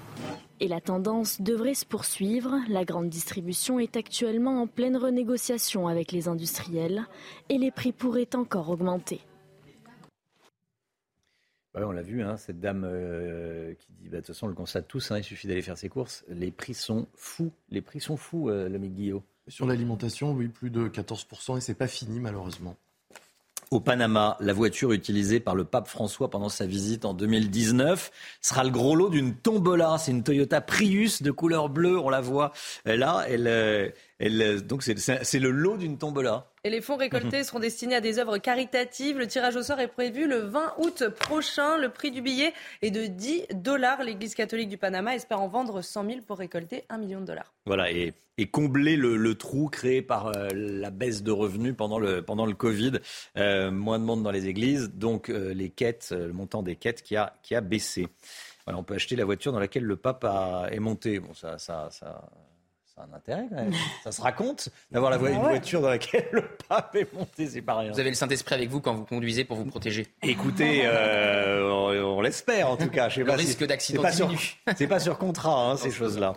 Et 0.62 0.70
la 0.70 0.80
tendance 0.80 1.42
devrait 1.42 1.74
se 1.74 1.86
poursuivre. 1.86 2.56
La 2.70 2.86
grande 2.86 3.10
distribution 3.10 3.80
est 3.80 3.98
actuellement 3.98 4.62
en 4.62 4.68
pleine 4.68 4.96
renégociation 4.96 5.90
avec 5.90 6.14
les 6.14 6.30
industriels 6.30 7.06
et 7.50 7.58
les 7.58 7.72
prix 7.72 7.92
pourraient 7.92 8.34
encore 8.34 8.70
augmenter. 8.70 9.20
on 11.74 11.92
l'a 11.92 12.02
vu, 12.02 12.24
hein, 12.24 12.38
cette 12.38 12.62
dame 12.62 12.86
euh, 12.86 13.74
qui 13.74 13.92
dit, 13.92 14.08
bah, 14.08 14.18
de 14.18 14.22
toute 14.22 14.28
façon, 14.28 14.46
on 14.46 14.50
le 14.50 14.56
constate 14.56 14.88
tous, 14.88 15.12
il 15.18 15.24
suffit 15.24 15.48
d'aller 15.48 15.62
faire 15.62 15.78
ses 15.78 15.90
courses. 15.90 16.24
Les 16.30 16.52
prix 16.52 16.74
sont 16.74 17.08
fous. 17.14 17.52
Les 17.70 17.82
prix 17.82 18.00
sont 18.00 18.16
fous, 18.16 18.50
euh, 18.50 18.70
l'ami 18.70 18.90
Guillaume. 18.90 19.24
Sur 19.50 19.68
l'alimentation, 19.68 20.32
oui, 20.32 20.48
plus 20.48 20.70
de 20.70 20.88
14%, 20.88 21.58
et 21.58 21.62
c'est 21.62 21.76
pas 21.76 21.88
fini 21.88 22.22
malheureusement. 22.22 22.78
Au 23.76 23.82
Panama, 23.82 24.38
la 24.40 24.54
voiture 24.54 24.94
utilisée 24.94 25.42
par 25.42 25.54
le 25.54 25.66
pape 25.66 25.90
François 25.90 26.30
pendant 26.30 26.48
sa 26.48 26.66
visite 26.66 27.04
en 27.04 27.14
2019 27.14 28.10
sera 28.40 28.64
le 28.64 28.70
gros 28.70 28.96
lot 28.96 29.10
d'une 29.10 29.36
tombola. 29.36 29.98
C'est 30.00 30.12
une 30.12 30.24
Toyota 30.24 30.62
Prius 30.62 31.22
de 31.22 31.30
couleur 31.30 31.68
bleue, 31.68 32.00
on 32.00 32.10
la 32.10 32.22
voit 32.22 32.54
là. 32.86 33.26
Elle, 33.28 33.48
euh, 33.48 33.90
elle, 34.18 34.66
donc 34.66 34.82
c'est 34.82 35.40
le 35.40 35.52
lot 35.52 35.76
d'une 35.76 35.98
tombola. 35.98 36.48
Et 36.66 36.72
les 36.72 36.82
fonds 36.82 36.96
récoltés 36.96 37.44
seront 37.44 37.60
destinés 37.60 37.94
à 37.94 38.02
des 38.02 38.18
œuvres 38.18 38.40
caritatives. 38.40 39.20
Le 39.20 39.28
tirage 39.28 39.56
au 39.56 39.62
sort 39.62 39.80
est 39.80 39.88
prévu 39.88 40.28
le 40.28 40.38
20 40.38 40.74
août 40.80 41.04
prochain. 41.10 41.78
Le 41.78 41.90
prix 41.90 42.10
du 42.10 42.24
billet 42.24 42.54
est 42.82 42.90
de 42.90 43.06
10 43.06 43.50
dollars. 43.54 44.02
L'Église 44.02 44.34
catholique 44.34 44.70
du 44.70 44.78
Panama 44.80 45.14
espère 45.14 45.40
en 45.42 45.48
vendre 45.48 45.84
100 45.84 46.10
000 46.10 46.22
pour 46.26 46.40
récolter 46.40 46.84
1 46.90 46.98
million 46.98 47.22
de 47.22 47.26
dollars. 47.28 47.54
Voilà, 47.68 47.92
et, 47.92 48.16
combler 48.52 48.96
le, 48.96 49.36
trou 49.36 49.70
créé 49.70 50.02
par 50.02 50.36
euh, 50.36 50.48
la 50.56 50.90
baisse 50.90 51.22
de 51.22 51.32
revenus 51.32 51.76
pendant 51.78 52.00
le, 52.00 52.24
pendant 52.24 52.48
le 52.48 52.56
Covid. 52.56 52.94
Euh, 53.38 53.70
moins 53.70 54.00
de 54.00 54.04
monde 54.04 54.24
dans 54.24 54.32
les 54.32 54.48
églises, 54.48 54.90
donc 54.90 55.30
euh, 55.30 55.54
les 55.54 55.70
quêtes, 55.70 56.16
le 56.18 56.34
montant 56.34 56.64
des 56.64 56.76
quêtes 56.76 57.04
qui 57.04 57.16
a, 57.16 57.34
qui 57.44 57.54
a 57.54 57.62
baissé. 57.62 58.08
Voilà, 58.66 58.80
on 58.80 58.84
peut 58.84 58.96
acheter 58.96 59.16
la 59.16 59.26
voiture 59.26 59.52
dans 59.52 59.60
laquelle 59.60 59.84
le 59.84 59.98
pape 59.98 60.24
a, 60.24 60.68
est 60.72 60.80
monté. 60.80 61.20
Bon, 61.20 61.36
ça, 61.36 61.60
ça, 61.60 61.90
ça 61.92 62.28
c'est 62.96 63.02
un 63.02 63.14
intérêt 63.14 63.48
quand 63.50 63.56
même. 63.56 63.74
Ça 64.04 64.12
se 64.12 64.22
raconte 64.22 64.70
d'avoir 64.92 65.12
la 65.12 65.18
une 65.18 65.38
ah 65.38 65.50
voiture 65.50 65.82
dans 65.82 65.90
laquelle 65.90 66.30
le 66.32 66.44
pape 66.68 66.96
est 66.96 67.12
monté, 67.14 67.48
c'est 67.48 67.62
pas 67.62 67.80
rien. 67.80 67.92
Vous 67.92 68.00
avez 68.00 68.10
le 68.10 68.16
Saint-Esprit 68.16 68.56
avec 68.56 68.70
vous 68.70 68.80
quand 68.80 68.94
vous 68.94 69.06
conduisez 69.06 69.44
pour 69.44 69.58
vous 69.58 69.66
protéger 69.66 70.08
Écoutez, 70.22 70.84
euh, 70.86 72.04
on, 72.04 72.22
l'espère 72.22 72.70
en 72.70 72.78
tout 72.78 72.90
cas. 72.90 73.10
Je 73.10 73.16
sais 73.16 73.24
le 73.24 73.32
risque 73.32 73.66
d'accident 73.66 74.04
C'est 74.76 74.88
pas 74.88 75.00
sur 75.00 75.18
contrat, 75.18 75.72
hein, 75.72 75.78
ces 75.78 75.92
choses-là. 75.92 76.34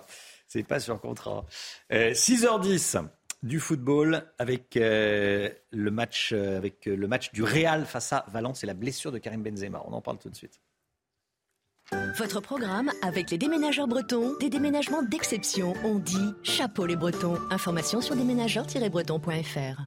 C'est 0.49 0.63
pas 0.63 0.81
sur 0.81 1.01
contrat. 1.01 1.45
6h10 1.91 2.97
euh, 2.97 3.03
du 3.43 3.61
football 3.61 4.25
avec 4.39 4.77
euh, 4.77 5.51
le 5.71 5.91
match 5.91 6.33
avec 6.33 6.87
le 6.87 7.07
match 7.07 7.31
du 7.33 7.43
Real 7.43 7.85
face 7.85 8.13
à 8.13 8.25
Valence 8.29 8.65
et 8.65 8.67
la 8.67 8.75
blessure 8.75 9.13
de 9.13 9.19
Karim 9.19 9.43
Benzema. 9.43 9.83
On 9.87 9.93
en 9.93 10.01
parle 10.01 10.19
tout 10.19 10.31
de 10.31 10.37
suite. 10.37 10.59
Votre 12.19 12.41
programme 12.41 12.91
avec 13.03 13.31
les 13.31 13.39
déménageurs 13.39 13.89
bretons, 13.89 14.37
des 14.41 14.51
déménagements 14.51 15.03
d'exception. 15.03 15.75
On 15.85 15.99
dit 15.99 16.35
chapeau 16.43 16.87
les 16.87 16.97
bretons. 16.97 17.39
Information 17.51 18.01
sur 18.01 18.17
déménageurs-bretons.fr. 18.17 19.83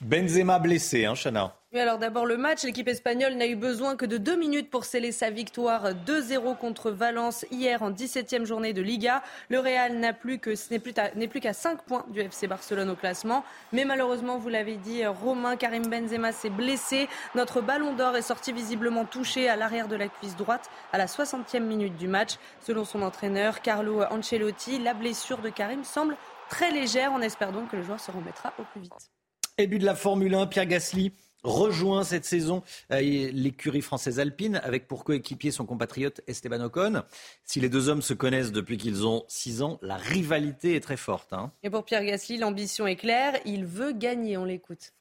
Benzema 0.00 0.58
blessé, 0.58 1.04
hein, 1.04 1.14
Chana? 1.14 1.57
Alors 1.76 1.98
d'abord 1.98 2.24
le 2.24 2.36
match. 2.36 2.64
L'équipe 2.64 2.88
espagnole 2.88 3.34
n'a 3.34 3.46
eu 3.46 3.54
besoin 3.54 3.96
que 3.96 4.06
de 4.06 4.16
deux 4.16 4.36
minutes 4.36 4.70
pour 4.70 4.84
sceller 4.84 5.12
sa 5.12 5.30
victoire 5.30 5.90
2-0 6.06 6.56
contre 6.56 6.90
Valence 6.90 7.44
hier 7.50 7.82
en 7.82 7.90
17e 7.90 8.44
journée 8.44 8.72
de 8.72 8.80
Liga. 8.80 9.22
Le 9.50 9.58
Real 9.58 9.96
n'est 9.96 10.12
plus, 10.12 10.38
qu'à 10.38 11.52
5 11.52 11.82
points 11.82 12.06
du 12.08 12.20
FC 12.20 12.46
Barcelone 12.46 12.88
au 12.90 12.96
classement. 12.96 13.44
Mais 13.72 13.84
malheureusement, 13.84 14.38
vous 14.38 14.48
l'avez 14.48 14.76
dit, 14.76 15.04
Romain 15.06 15.56
Karim 15.56 15.86
Benzema 15.86 16.32
s'est 16.32 16.50
blessé. 16.50 17.06
Notre 17.34 17.60
ballon 17.60 17.94
d'or 17.94 18.16
est 18.16 18.22
sorti 18.22 18.52
visiblement 18.52 19.04
touché 19.04 19.48
à 19.48 19.56
l'arrière 19.56 19.88
de 19.88 19.96
la 19.96 20.08
cuisse 20.08 20.36
droite 20.36 20.70
à 20.92 20.98
la 20.98 21.06
60e 21.06 21.60
minute 21.60 21.96
du 21.96 22.08
match. 22.08 22.36
Selon 22.60 22.84
son 22.84 23.02
entraîneur, 23.02 23.60
Carlo 23.60 24.02
Ancelotti, 24.10 24.78
la 24.78 24.94
blessure 24.94 25.38
de 25.38 25.50
Karim 25.50 25.84
semble 25.84 26.16
très 26.48 26.70
légère. 26.70 27.12
On 27.14 27.20
espère 27.20 27.52
donc 27.52 27.70
que 27.70 27.76
le 27.76 27.82
joueur 27.82 28.00
se 28.00 28.10
remettra 28.10 28.54
au 28.58 28.62
plus 28.72 28.80
vite. 28.80 29.10
De 29.58 29.84
la 29.84 29.96
Formule 29.96 30.34
1, 30.34 30.46
Pierre 30.46 30.66
Gasly 30.66 31.12
rejoint 31.42 32.04
cette 32.04 32.24
saison 32.24 32.62
euh, 32.92 33.00
l'écurie 33.00 33.80
française 33.80 34.20
alpine 34.20 34.60
avec 34.62 34.88
pour 34.88 35.04
coéquipier 35.04 35.50
son 35.50 35.66
compatriote 35.66 36.20
Esteban 36.26 36.60
Ocon. 36.60 37.02
Si 37.44 37.60
les 37.60 37.68
deux 37.68 37.88
hommes 37.88 38.02
se 38.02 38.14
connaissent 38.14 38.52
depuis 38.52 38.76
qu'ils 38.76 39.06
ont 39.06 39.24
6 39.28 39.62
ans, 39.62 39.78
la 39.82 39.96
rivalité 39.96 40.74
est 40.74 40.80
très 40.80 40.96
forte. 40.96 41.32
Hein. 41.32 41.52
Et 41.62 41.70
pour 41.70 41.84
Pierre 41.84 42.04
Gasly, 42.04 42.38
l'ambition 42.38 42.86
est 42.86 42.96
claire, 42.96 43.34
il 43.44 43.64
veut 43.64 43.92
gagner, 43.92 44.36
on 44.36 44.44
l'écoute 44.44 44.92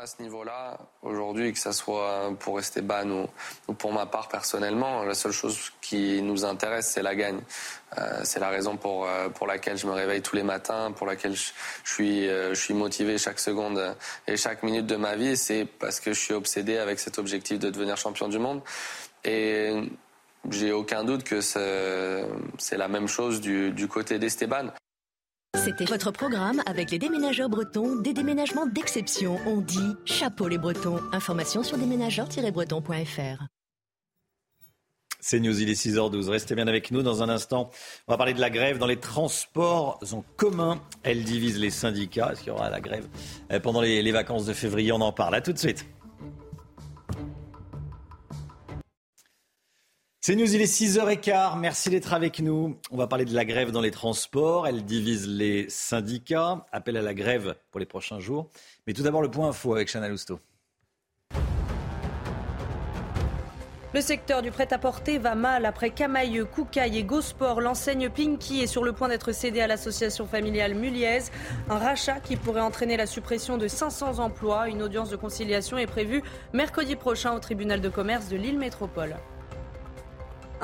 à 0.00 0.06
ce 0.06 0.22
niveau-là, 0.22 0.78
aujourd'hui, 1.02 1.52
que 1.52 1.58
ce 1.58 1.70
soit 1.70 2.32
pour 2.40 2.58
Esteban 2.58 3.08
ou, 3.10 3.26
ou, 3.68 3.74
pour 3.74 3.92
ma 3.92 4.06
part 4.06 4.28
personnellement, 4.28 5.04
la 5.04 5.14
seule 5.14 5.32
chose 5.32 5.70
qui 5.80 6.22
nous 6.22 6.44
intéresse, 6.44 6.90
c'est 6.90 7.02
la 7.02 7.14
gagne. 7.14 7.40
Euh, 7.98 8.20
c'est 8.24 8.40
la 8.40 8.48
raison 8.48 8.76
pour, 8.76 9.06
euh, 9.06 9.28
pour 9.28 9.46
laquelle 9.46 9.76
je 9.76 9.86
me 9.86 9.92
réveille 9.92 10.22
tous 10.22 10.34
les 10.34 10.42
matins, 10.42 10.92
pour 10.92 11.06
laquelle 11.06 11.36
je, 11.36 11.52
suis, 11.84 12.28
euh, 12.28 12.54
je 12.54 12.72
motivé 12.72 13.18
chaque 13.18 13.38
seconde 13.38 13.94
et 14.26 14.36
chaque 14.36 14.62
minute 14.62 14.86
de 14.86 14.96
ma 14.96 15.14
vie. 15.14 15.36
C'est 15.36 15.66
parce 15.66 16.00
que 16.00 16.12
je 16.12 16.20
suis 16.20 16.34
obsédé 16.34 16.78
avec 16.78 16.98
cet 16.98 17.18
objectif 17.18 17.58
de 17.58 17.70
devenir 17.70 17.96
champion 17.96 18.28
du 18.28 18.38
monde. 18.38 18.62
Et 19.24 19.74
j'ai 20.50 20.72
aucun 20.72 21.04
doute 21.04 21.22
que 21.22 21.40
c'est 21.40 22.76
la 22.76 22.88
même 22.88 23.06
chose 23.06 23.40
du 23.40 23.88
côté 23.88 24.18
d'Esteban. 24.18 24.72
C'était 25.64 25.84
votre 25.84 26.10
programme 26.10 26.60
avec 26.66 26.90
les 26.90 26.98
déménageurs 26.98 27.48
bretons, 27.48 27.94
des 27.94 28.12
déménagements 28.12 28.66
d'exception. 28.66 29.38
On 29.46 29.58
dit 29.58 29.78
chapeau 30.04 30.48
les 30.48 30.58
bretons. 30.58 30.98
Information 31.12 31.62
sur 31.62 31.78
déménageurs-bretons.fr. 31.78 33.44
C'est 35.20 35.38
News, 35.38 35.62
il 35.62 35.70
est 35.70 35.80
6h12. 35.80 36.30
Restez 36.30 36.56
bien 36.56 36.66
avec 36.66 36.90
nous 36.90 37.02
dans 37.02 37.22
un 37.22 37.28
instant. 37.28 37.70
On 38.08 38.12
va 38.12 38.16
parler 38.16 38.34
de 38.34 38.40
la 38.40 38.50
grève 38.50 38.78
dans 38.78 38.88
les 38.88 38.98
transports 38.98 40.00
en 40.10 40.24
commun. 40.36 40.82
Elle 41.04 41.22
divise 41.22 41.60
les 41.60 41.70
syndicats. 41.70 42.32
Est-ce 42.32 42.40
qu'il 42.40 42.48
y 42.48 42.56
aura 42.56 42.68
la 42.68 42.80
grève 42.80 43.06
euh, 43.52 43.60
pendant 43.60 43.82
les, 43.82 44.10
vacances 44.10 44.46
de 44.46 44.54
février? 44.54 44.90
On 44.90 45.00
en 45.00 45.12
parle. 45.12 45.40
Tout 45.42 45.52
de 45.52 45.58
suite. 45.58 45.86
C'est 50.24 50.36
News, 50.36 50.54
il 50.54 50.62
est 50.62 50.72
6h15. 50.72 51.58
Merci 51.58 51.90
d'être 51.90 52.12
avec 52.12 52.38
nous. 52.38 52.78
On 52.92 52.96
va 52.96 53.08
parler 53.08 53.24
de 53.24 53.34
la 53.34 53.44
grève 53.44 53.72
dans 53.72 53.80
les 53.80 53.90
transports. 53.90 54.68
Elle 54.68 54.84
divise 54.84 55.26
les 55.26 55.68
syndicats. 55.68 56.64
Appel 56.70 56.96
à 56.96 57.02
la 57.02 57.12
grève 57.12 57.56
pour 57.72 57.80
les 57.80 57.86
prochains 57.86 58.20
jours. 58.20 58.48
Mais 58.86 58.92
tout 58.92 59.02
d'abord, 59.02 59.20
le 59.20 59.32
point 59.32 59.48
info 59.48 59.74
avec 59.74 59.88
Chana 59.88 60.08
Lousteau. 60.08 60.38
Le 63.94 64.00
secteur 64.00 64.42
du 64.42 64.52
prêt-à-porter 64.52 65.18
va 65.18 65.34
mal 65.34 65.66
après 65.66 65.90
Camailleux, 65.90 66.44
Koukaï 66.44 66.98
et 66.98 67.02
Gosport. 67.02 67.60
L'enseigne 67.60 68.08
Pinky 68.08 68.60
est 68.60 68.68
sur 68.68 68.84
le 68.84 68.92
point 68.92 69.08
d'être 69.08 69.32
cédée 69.32 69.60
à 69.60 69.66
l'association 69.66 70.28
familiale 70.28 70.76
Muliez. 70.76 71.24
Un 71.68 71.78
rachat 71.78 72.20
qui 72.20 72.36
pourrait 72.36 72.60
entraîner 72.60 72.96
la 72.96 73.06
suppression 73.06 73.58
de 73.58 73.66
500 73.66 74.20
emplois. 74.20 74.68
Une 74.68 74.84
audience 74.84 75.10
de 75.10 75.16
conciliation 75.16 75.78
est 75.78 75.88
prévue 75.88 76.22
mercredi 76.52 76.94
prochain 76.94 77.34
au 77.34 77.40
tribunal 77.40 77.80
de 77.80 77.88
commerce 77.88 78.28
de 78.28 78.36
Lille 78.36 78.60
Métropole. 78.60 79.16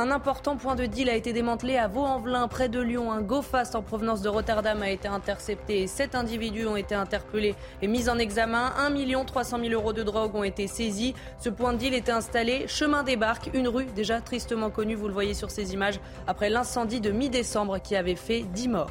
Un 0.01 0.13
important 0.13 0.57
point 0.57 0.77
de 0.77 0.87
deal 0.87 1.11
a 1.11 1.17
été 1.17 1.33
démantelé 1.33 1.77
à 1.77 1.89
Vaux-en-Velin, 1.89 2.47
près 2.47 2.69
de 2.69 2.79
Lyon. 2.79 3.11
Un 3.11 3.21
go-fast 3.21 3.75
en 3.75 3.83
provenance 3.83 4.23
de 4.23 4.29
Rotterdam 4.29 4.81
a 4.81 4.91
été 4.91 5.09
intercepté. 5.09 5.89
Sept 5.89 6.15
individus 6.15 6.69
ont 6.69 6.77
été 6.77 6.95
interpellés 6.95 7.57
et 7.83 7.89
mis 7.89 8.09
en 8.09 8.17
examen. 8.17 8.73
1 8.79 9.25
300 9.25 9.59
000 9.59 9.73
euros 9.73 9.93
de 9.93 10.05
drogue 10.05 10.37
ont 10.37 10.45
été 10.45 10.69
saisis. 10.69 11.15
Ce 11.41 11.49
point 11.49 11.73
de 11.73 11.79
deal 11.79 11.95
était 11.95 12.13
installé 12.13 12.69
chemin 12.69 13.03
des 13.03 13.17
Barques, 13.17 13.51
une 13.55 13.67
rue 13.67 13.87
déjà 13.87 14.21
tristement 14.21 14.71
connue, 14.71 14.95
vous 14.95 15.09
le 15.09 15.15
voyez 15.15 15.35
sur 15.35 15.51
ces 15.51 15.73
images, 15.73 15.99
après 16.29 16.49
l'incendie 16.49 17.01
de 17.01 17.11
mi-décembre 17.11 17.81
qui 17.81 17.97
avait 17.97 18.15
fait 18.15 18.43
10 18.43 18.69
morts. 18.69 18.91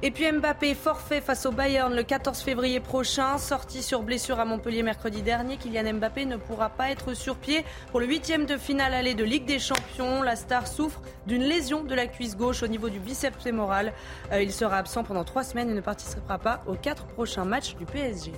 Et 0.00 0.12
puis 0.12 0.30
Mbappé, 0.30 0.76
forfait 0.76 1.20
face 1.20 1.44
au 1.44 1.50
Bayern 1.50 1.92
le 1.92 2.04
14 2.04 2.38
février 2.40 2.78
prochain. 2.78 3.36
Sorti 3.36 3.82
sur 3.82 4.04
blessure 4.04 4.38
à 4.38 4.44
Montpellier 4.44 4.84
mercredi 4.84 5.22
dernier, 5.22 5.56
Kylian 5.56 5.94
Mbappé 5.94 6.24
ne 6.24 6.36
pourra 6.36 6.70
pas 6.70 6.90
être 6.90 7.14
sur 7.14 7.36
pied 7.36 7.64
pour 7.90 7.98
le 7.98 8.06
huitième 8.06 8.46
de 8.46 8.56
finale 8.56 8.94
aller 8.94 9.14
de 9.14 9.24
Ligue 9.24 9.44
des 9.44 9.58
Champions. 9.58 10.22
La 10.22 10.36
star 10.36 10.68
souffre 10.68 11.02
d'une 11.26 11.42
lésion 11.42 11.82
de 11.82 11.96
la 11.96 12.06
cuisse 12.06 12.36
gauche 12.36 12.62
au 12.62 12.68
niveau 12.68 12.88
du 12.90 13.00
biceps 13.00 13.42
fémoral. 13.42 13.92
Euh, 14.30 14.40
il 14.40 14.52
sera 14.52 14.78
absent 14.78 15.02
pendant 15.02 15.24
trois 15.24 15.42
semaines 15.42 15.68
et 15.68 15.74
ne 15.74 15.80
participera 15.80 16.38
pas 16.38 16.62
aux 16.68 16.76
quatre 16.76 17.04
prochains 17.08 17.44
matchs 17.44 17.74
du 17.74 17.84
PSG. 17.84 18.30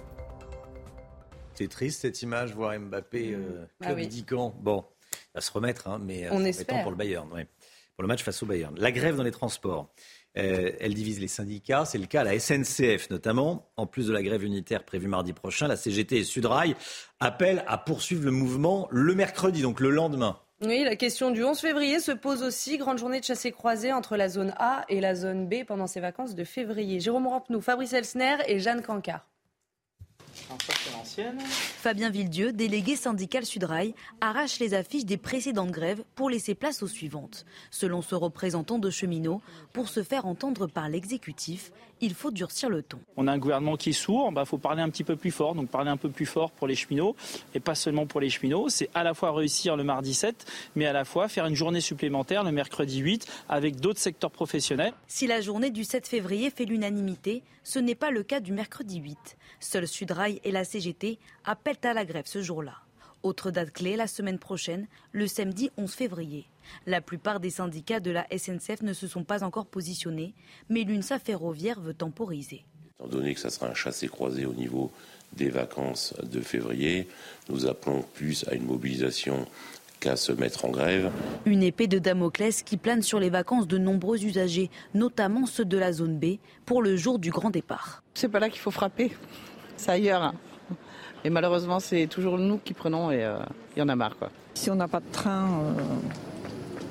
C'est 1.52 1.68
triste 1.68 2.00
cette 2.00 2.22
image, 2.22 2.54
voir 2.54 2.78
Mbappé 2.78 3.34
euh, 3.34 3.66
bah 3.80 3.88
Bon, 4.58 4.84
il 5.12 5.18
va 5.34 5.40
se 5.42 5.52
remettre, 5.52 5.88
hein, 5.88 6.00
mais 6.02 6.26
euh, 6.26 6.30
On 6.32 6.42
espère. 6.42 6.80
pour 6.80 6.90
le 6.90 6.96
Bayern. 6.96 7.28
Pour 7.28 8.02
le 8.02 8.08
match 8.08 8.22
face 8.22 8.42
au 8.42 8.46
Bayern. 8.46 8.74
La 8.78 8.92
grève 8.92 9.16
dans 9.16 9.22
les 9.22 9.30
transports. 9.30 9.92
Euh, 10.38 10.70
elle 10.78 10.94
divise 10.94 11.20
les 11.20 11.28
syndicats. 11.28 11.84
C'est 11.84 11.98
le 11.98 12.06
cas 12.06 12.20
à 12.20 12.24
la 12.24 12.38
SNCF 12.38 13.10
notamment. 13.10 13.70
En 13.76 13.86
plus 13.86 14.06
de 14.06 14.12
la 14.12 14.22
grève 14.22 14.44
unitaire 14.44 14.84
prévue 14.84 15.08
mardi 15.08 15.32
prochain, 15.32 15.66
la 15.66 15.76
CGT 15.76 16.18
et 16.18 16.24
Sudrail 16.24 16.76
appellent 17.18 17.64
à 17.66 17.78
poursuivre 17.78 18.24
le 18.24 18.30
mouvement 18.30 18.88
le 18.90 19.14
mercredi, 19.14 19.62
donc 19.62 19.80
le 19.80 19.90
lendemain. 19.90 20.38
Oui, 20.62 20.84
la 20.84 20.94
question 20.94 21.30
du 21.30 21.42
11 21.42 21.58
février 21.58 22.00
se 22.00 22.12
pose 22.12 22.42
aussi. 22.42 22.76
Grande 22.76 22.98
journée 22.98 23.20
de 23.20 23.24
chassé 23.24 23.50
croisée 23.50 23.94
entre 23.94 24.16
la 24.16 24.28
zone 24.28 24.52
A 24.58 24.84
et 24.90 25.00
la 25.00 25.14
zone 25.14 25.48
B 25.48 25.64
pendant 25.66 25.86
ces 25.86 26.00
vacances 26.00 26.34
de 26.34 26.44
février. 26.44 27.00
Jérôme 27.00 27.26
Rampenou, 27.26 27.62
Fabrice 27.62 27.94
Elsner 27.94 28.36
et 28.46 28.58
Jeanne 28.58 28.82
Cancard. 28.82 29.29
Fabien 31.78 32.10
Villedieu, 32.10 32.52
délégué 32.52 32.96
syndical 32.96 33.44
Sudrail, 33.44 33.94
arrache 34.20 34.58
les 34.58 34.74
affiches 34.74 35.04
des 35.04 35.16
précédentes 35.16 35.70
grèves 35.70 36.02
pour 36.14 36.30
laisser 36.30 36.54
place 36.54 36.82
aux 36.82 36.88
suivantes. 36.88 37.44
Selon 37.70 38.02
ce 38.02 38.14
représentant 38.14 38.78
de 38.78 38.90
cheminots, 38.90 39.42
pour 39.72 39.88
se 39.88 40.02
faire 40.02 40.26
entendre 40.26 40.66
par 40.66 40.88
l'exécutif, 40.88 41.72
il 42.00 42.14
faut 42.14 42.30
durcir 42.30 42.68
le 42.70 42.82
ton. 42.82 42.98
On 43.16 43.26
a 43.26 43.32
un 43.32 43.38
gouvernement 43.38 43.76
qui 43.76 43.90
est 43.90 43.92
sourd, 43.92 44.28
il 44.30 44.34
bah, 44.34 44.44
faut 44.44 44.58
parler 44.58 44.82
un 44.82 44.88
petit 44.88 45.04
peu 45.04 45.16
plus 45.16 45.30
fort, 45.30 45.54
donc 45.54 45.68
parler 45.68 45.90
un 45.90 45.96
peu 45.96 46.10
plus 46.10 46.26
fort 46.26 46.50
pour 46.50 46.66
les 46.66 46.74
cheminots, 46.74 47.16
et 47.54 47.60
pas 47.60 47.74
seulement 47.74 48.06
pour 48.06 48.20
les 48.20 48.30
cheminots, 48.30 48.68
c'est 48.68 48.90
à 48.94 49.02
la 49.02 49.14
fois 49.14 49.32
réussir 49.32 49.76
le 49.76 49.84
mardi 49.84 50.14
7, 50.14 50.46
mais 50.76 50.86
à 50.86 50.92
la 50.92 51.04
fois 51.04 51.28
faire 51.28 51.46
une 51.46 51.54
journée 51.54 51.80
supplémentaire 51.80 52.44
le 52.44 52.52
mercredi 52.52 52.98
8 52.98 53.26
avec 53.48 53.80
d'autres 53.80 54.00
secteurs 54.00 54.30
professionnels. 54.30 54.92
Si 55.06 55.26
la 55.26 55.40
journée 55.40 55.70
du 55.70 55.84
7 55.84 56.06
février 56.06 56.50
fait 56.50 56.64
l'unanimité, 56.64 57.42
ce 57.64 57.78
n'est 57.78 57.94
pas 57.94 58.10
le 58.10 58.22
cas 58.22 58.40
du 58.40 58.52
mercredi 58.52 58.98
8. 58.98 59.36
Seul 59.60 59.86
Sudrail 59.86 60.40
et 60.44 60.52
la 60.52 60.64
CGT 60.64 61.18
appellent 61.44 61.76
à 61.82 61.92
la 61.92 62.04
grève 62.04 62.26
ce 62.26 62.42
jour-là. 62.42 62.74
Autre 63.22 63.50
date 63.50 63.72
clé, 63.72 63.96
la 63.96 64.06
semaine 64.06 64.38
prochaine, 64.38 64.86
le 65.12 65.26
samedi 65.26 65.70
11 65.76 65.92
février. 65.92 66.46
La 66.86 67.00
plupart 67.00 67.40
des 67.40 67.50
syndicats 67.50 68.00
de 68.00 68.10
la 68.10 68.26
SNCF 68.36 68.82
ne 68.82 68.92
se 68.92 69.06
sont 69.06 69.24
pas 69.24 69.44
encore 69.44 69.66
positionnés, 69.66 70.34
mais 70.68 70.84
l'UNSA 70.84 71.18
ferroviaire 71.18 71.80
veut 71.80 71.94
temporiser. 71.94 72.64
Étant 72.98 73.08
donné 73.08 73.34
que 73.34 73.40
ça 73.40 73.50
sera 73.50 73.68
un 73.68 73.74
chassé-croisé 73.74 74.46
au 74.46 74.52
niveau 74.52 74.90
des 75.32 75.48
vacances 75.48 76.14
de 76.22 76.40
février, 76.40 77.08
nous 77.48 77.66
appelons 77.66 78.04
plus 78.14 78.46
à 78.48 78.54
une 78.54 78.64
mobilisation 78.64 79.46
qu'à 80.00 80.16
se 80.16 80.32
mettre 80.32 80.64
en 80.64 80.70
grève. 80.70 81.12
Une 81.44 81.62
épée 81.62 81.86
de 81.86 81.98
Damoclès 81.98 82.62
qui 82.62 82.76
plane 82.76 83.02
sur 83.02 83.20
les 83.20 83.30
vacances 83.30 83.68
de 83.68 83.78
nombreux 83.78 84.24
usagers, 84.24 84.70
notamment 84.94 85.46
ceux 85.46 85.64
de 85.64 85.78
la 85.78 85.92
zone 85.92 86.18
B, 86.18 86.38
pour 86.64 86.82
le 86.82 86.96
jour 86.96 87.18
du 87.18 87.30
grand 87.30 87.50
départ. 87.50 88.02
C'est 88.14 88.28
pas 88.28 88.40
là 88.40 88.48
qu'il 88.48 88.60
faut 88.60 88.70
frapper, 88.70 89.12
c'est 89.76 89.92
ailleurs. 89.92 90.34
Et 91.22 91.30
malheureusement, 91.30 91.80
c'est 91.80 92.06
toujours 92.06 92.38
nous 92.38 92.58
qui 92.58 92.72
prenons 92.72 93.10
et 93.10 93.22
euh, 93.22 93.38
il 93.76 93.80
y 93.80 93.82
en 93.82 93.88
a 93.88 93.96
marre. 93.96 94.16
Quoi. 94.16 94.30
Si 94.54 94.70
on 94.70 94.74
n'a 94.74 94.88
pas 94.88 95.00
de 95.00 95.10
train, 95.12 95.48
euh, 95.62 95.82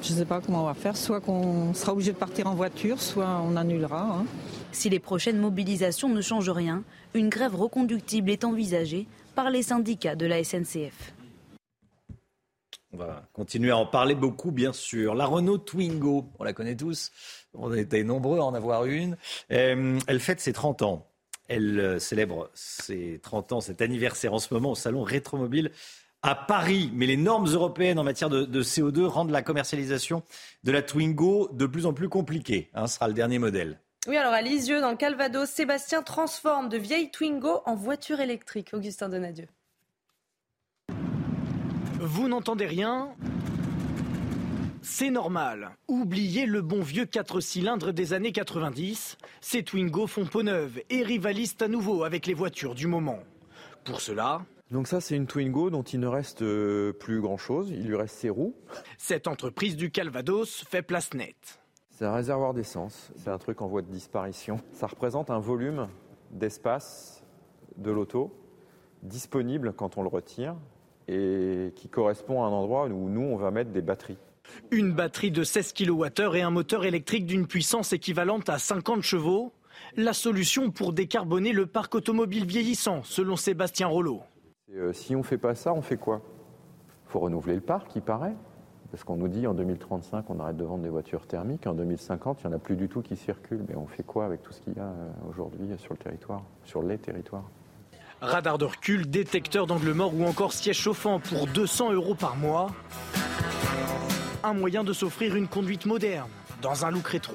je 0.01 0.13
ne 0.13 0.17
sais 0.19 0.25
pas 0.25 0.41
comment 0.41 0.63
on 0.63 0.65
va 0.65 0.73
faire. 0.73 0.95
Soit 0.95 1.21
qu'on 1.21 1.73
sera 1.73 1.93
obligé 1.93 2.11
de 2.11 2.17
partir 2.17 2.47
en 2.47 2.55
voiture, 2.55 3.01
soit 3.01 3.41
on 3.45 3.55
annulera. 3.55 4.01
Hein. 4.01 4.25
Si 4.71 4.89
les 4.89 4.99
prochaines 4.99 5.37
mobilisations 5.37 6.09
ne 6.09 6.21
changent 6.21 6.49
rien, 6.49 6.83
une 7.13 7.29
grève 7.29 7.55
reconductible 7.55 8.29
est 8.29 8.43
envisagée 8.43 9.07
par 9.35 9.49
les 9.49 9.63
syndicats 9.63 10.15
de 10.15 10.25
la 10.25 10.43
SNCF. 10.43 11.13
On 12.91 12.97
va 12.97 13.27
continuer 13.33 13.71
à 13.71 13.77
en 13.77 13.85
parler 13.85 14.15
beaucoup, 14.15 14.51
bien 14.51 14.73
sûr. 14.73 15.13
La 15.13 15.25
Renault 15.25 15.59
Twingo, 15.59 16.25
on 16.39 16.43
la 16.43 16.53
connaît 16.53 16.75
tous. 16.75 17.11
On 17.53 17.71
a 17.71 17.77
été 17.77 18.03
nombreux 18.03 18.39
à 18.39 18.43
en 18.43 18.53
avoir 18.53 18.85
une. 18.85 19.15
Euh, 19.51 19.99
elle 20.07 20.19
fête 20.19 20.39
ses 20.39 20.53
30 20.53 20.81
ans. 20.81 21.07
Elle 21.47 21.79
euh, 21.79 21.99
célèbre 21.99 22.49
ses 22.53 23.19
30 23.21 23.53
ans, 23.53 23.61
cet 23.61 23.81
anniversaire 23.81 24.33
en 24.33 24.39
ce 24.39 24.53
moment 24.53 24.71
au 24.71 24.75
salon 24.75 25.03
Rétromobile 25.03 25.71
à 26.21 26.35
Paris. 26.35 26.91
Mais 26.93 27.05
les 27.05 27.17
normes 27.17 27.47
européennes 27.47 27.99
en 27.99 28.03
matière 28.03 28.29
de, 28.29 28.63
CO2 28.63 29.05
rendent 29.05 29.31
la 29.31 29.41
commercialisation 29.41 30.23
de 30.63 30.71
la 30.71 30.81
Twingo 30.81 31.49
de 31.53 31.65
plus 31.65 31.85
en 31.85 31.93
plus 31.93 32.09
compliquée. 32.09 32.69
Hein, 32.73 32.87
ce 32.87 32.95
sera 32.95 33.07
le 33.07 33.13
dernier 33.13 33.39
modèle. 33.39 33.79
Oui, 34.07 34.17
alors 34.17 34.33
à 34.33 34.41
Lisieux, 34.41 34.81
dans 34.81 34.91
le 34.91 34.97
Calvados, 34.97 35.49
Sébastien 35.49 36.01
transforme 36.01 36.69
de 36.69 36.77
vieilles 36.77 37.11
Twingo 37.11 37.61
en 37.65 37.75
voiture 37.75 38.21
électrique. 38.21 38.69
Augustin 38.73 39.09
Donadieu. 39.09 39.47
Vous 41.99 42.29
n'entendez 42.29 42.65
rien? 42.65 43.09
C'est 44.81 45.09
normal. 45.09 45.71
Oubliez 45.89 46.45
le 46.45 46.61
bon 46.61 46.81
vieux 46.81 47.05
4 47.05 47.41
cylindres 47.41 47.91
des 47.91 48.13
années 48.13 48.31
90. 48.31 49.17
Ces 49.41 49.63
Twingo 49.63 50.07
font 50.07 50.25
peau 50.25 50.43
neuve 50.43 50.81
et 50.89 51.03
rivalisent 51.03 51.57
à 51.59 51.67
nouveau 51.67 52.03
avec 52.03 52.25
les 52.25 52.33
voitures 52.33 52.75
du 52.75 52.87
moment. 52.87 53.19
Pour 53.83 53.99
cela, 53.99 54.41
donc 54.71 54.87
ça, 54.87 55.01
c'est 55.01 55.15
une 55.15 55.25
Twingo 55.25 55.69
dont 55.69 55.81
il 55.81 55.99
ne 55.99 56.07
reste 56.07 56.43
euh, 56.43 56.93
plus 56.93 57.21
grand-chose. 57.21 57.71
Il 57.71 57.87
lui 57.87 57.95
reste 57.95 58.15
ses 58.15 58.29
roues. 58.29 58.55
Cette 58.97 59.27
entreprise 59.27 59.75
du 59.75 59.89
Calvados 59.89 60.63
fait 60.69 60.83
place 60.83 61.13
nette. 61.13 61.59
C'est 61.89 62.05
un 62.05 62.13
réservoir 62.13 62.53
d'essence. 62.53 63.11
C'est 63.17 63.29
un 63.29 63.37
truc 63.39 63.61
en 63.61 63.67
voie 63.67 63.81
de 63.81 63.91
disparition. 63.91 64.61
Ça 64.73 64.87
représente 64.87 65.31
un 65.31 65.39
volume 65.39 65.87
d'espace 66.31 67.25
de 67.77 67.91
l'auto 67.91 68.31
disponible 69.01 69.73
quand 69.73 69.97
on 69.97 70.03
le 70.03 70.07
retire 70.07 70.55
et 71.07 71.73
qui 71.75 71.89
correspond 71.89 72.43
à 72.43 72.47
un 72.47 72.51
endroit 72.51 72.85
où 72.85 73.09
nous, 73.09 73.21
on 73.21 73.37
va 73.37 73.49
mettre 73.49 73.71
des 73.71 73.81
batteries. 73.81 74.17
Une 74.71 74.93
batterie 74.93 75.31
de 75.31 75.43
16 75.43 75.73
kWh 75.73 76.35
et 76.35 76.41
un 76.41 76.51
moteur 76.51 76.85
électrique 76.85 77.25
d'une 77.25 77.47
puissance 77.47 77.93
équivalente 77.93 78.49
à 78.49 78.59
50 78.59 79.01
chevaux, 79.01 79.53
la 79.95 80.13
solution 80.13 80.71
pour 80.71 80.93
décarboner 80.93 81.53
le 81.53 81.65
parc 81.65 81.95
automobile 81.95 82.45
vieillissant, 82.45 83.01
selon 83.03 83.35
Sébastien 83.35 83.87
Rollo. 83.87 84.21
Euh, 84.75 84.93
si 84.93 85.15
on 85.15 85.19
ne 85.19 85.23
fait 85.23 85.37
pas 85.37 85.55
ça, 85.55 85.73
on 85.73 85.81
fait 85.81 85.97
quoi? 85.97 86.21
Il 87.07 87.11
faut 87.11 87.19
renouveler 87.19 87.55
le 87.55 87.61
parc, 87.61 87.95
il 87.95 88.01
paraît. 88.01 88.35
Parce 88.91 89.03
qu'on 89.03 89.17
nous 89.17 89.27
dit 89.27 89.45
en 89.45 89.53
2035, 89.53 90.29
on 90.29 90.39
arrête 90.39 90.57
de 90.57 90.63
vendre 90.63 90.83
des 90.83 90.89
voitures 90.89 91.27
thermiques. 91.27 91.67
En 91.67 91.73
2050, 91.73 92.41
il 92.41 92.47
n'y 92.47 92.53
en 92.53 92.57
a 92.57 92.59
plus 92.59 92.75
du 92.75 92.87
tout 92.87 93.01
qui 93.01 93.15
circulent. 93.15 93.63
Mais 93.67 93.75
on 93.75 93.85
fait 93.85 94.03
quoi 94.03 94.25
avec 94.25 94.41
tout 94.41 94.51
ce 94.51 94.61
qu'il 94.61 94.73
y 94.73 94.79
a 94.79 94.83
euh, 94.83 95.09
aujourd'hui 95.29 95.69
sur 95.77 95.93
le 95.93 95.97
territoire, 95.97 96.41
sur 96.63 96.81
les 96.81 96.97
territoires? 96.97 97.49
Radar 98.21 98.57
de 98.57 98.65
recul, 98.65 99.09
détecteur 99.09 99.65
d'angle 99.65 99.93
mort 99.93 100.13
ou 100.13 100.25
encore 100.25 100.53
siège 100.53 100.77
chauffant 100.77 101.19
pour 101.19 101.47
200 101.47 101.93
euros 101.93 102.15
par 102.15 102.35
mois 102.35 102.67
un 104.43 104.53
moyen 104.53 104.83
de 104.83 104.93
s'offrir 104.93 105.35
une 105.35 105.47
conduite 105.47 105.85
moderne, 105.85 106.29
dans 106.61 106.85
un 106.85 106.91
look 106.91 107.07
rétro. 107.07 107.33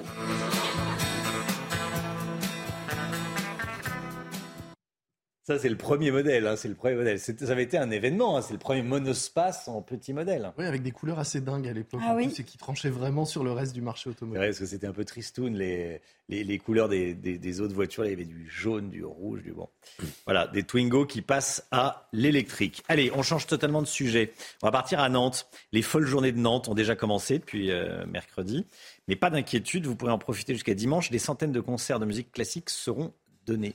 Ça, 5.46 5.58
c'est 5.58 5.68
le 5.68 5.76
premier 5.76 6.10
modèle. 6.10 6.46
Hein, 6.46 6.56
c'est 6.56 6.68
le 6.68 6.74
premier 6.74 6.94
modèle. 6.94 7.20
Ça 7.20 7.32
avait 7.50 7.64
été 7.64 7.76
un 7.76 7.90
événement. 7.90 8.38
Hein, 8.38 8.40
c'est 8.40 8.54
le 8.54 8.58
premier 8.58 8.80
monospace 8.80 9.68
en 9.68 9.82
petit 9.82 10.14
modèle. 10.14 10.50
Oui, 10.56 10.64
avec 10.64 10.82
des 10.82 10.90
couleurs 10.90 11.18
assez 11.18 11.42
dingues 11.42 11.68
à 11.68 11.74
l'époque. 11.74 12.00
Ah 12.02 12.14
oui. 12.16 12.32
Et 12.38 12.44
qui 12.44 12.56
tranchaient 12.56 12.88
vraiment 12.88 13.26
sur 13.26 13.44
le 13.44 13.52
reste 13.52 13.74
du 13.74 13.82
marché 13.82 14.08
automobile. 14.08 14.40
parce 14.40 14.58
que 14.58 14.64
c'était 14.64 14.86
un 14.86 14.94
peu 14.94 15.04
tristoun 15.04 15.54
les, 15.54 16.00
les, 16.30 16.58
couleurs 16.58 16.88
des, 16.88 17.12
des, 17.12 17.60
autres 17.60 17.74
voitures. 17.74 18.06
il 18.06 18.10
y 18.10 18.14
avait 18.14 18.24
du 18.24 18.48
jaune, 18.48 18.88
du 18.88 19.04
rouge, 19.04 19.42
du 19.42 19.52
bon. 19.52 19.68
Voilà, 20.24 20.46
des 20.46 20.62
Twingo 20.62 21.04
qui 21.04 21.20
passent 21.20 21.66
à 21.70 22.08
l'électrique. 22.14 22.82
Allez, 22.88 23.12
on 23.14 23.22
change 23.22 23.46
totalement 23.46 23.82
de 23.82 23.86
sujet. 23.86 24.32
On 24.62 24.66
va 24.66 24.72
partir 24.72 24.98
à 25.00 25.10
Nantes. 25.10 25.46
Les 25.72 25.82
folles 25.82 26.06
journées 26.06 26.32
de 26.32 26.38
Nantes 26.38 26.68
ont 26.68 26.74
déjà 26.74 26.96
commencé 26.96 27.38
depuis 27.38 27.70
euh, 27.70 28.06
mercredi. 28.06 28.64
Mais 29.08 29.16
pas 29.16 29.28
d'inquiétude, 29.28 29.84
vous 29.84 29.94
pourrez 29.94 30.12
en 30.12 30.18
profiter 30.18 30.54
jusqu'à 30.54 30.74
dimanche. 30.74 31.10
Des 31.10 31.18
centaines 31.18 31.52
de 31.52 31.60
concerts 31.60 32.00
de 32.00 32.06
musique 32.06 32.32
classique 32.32 32.70
seront 32.70 33.12
donnés, 33.44 33.74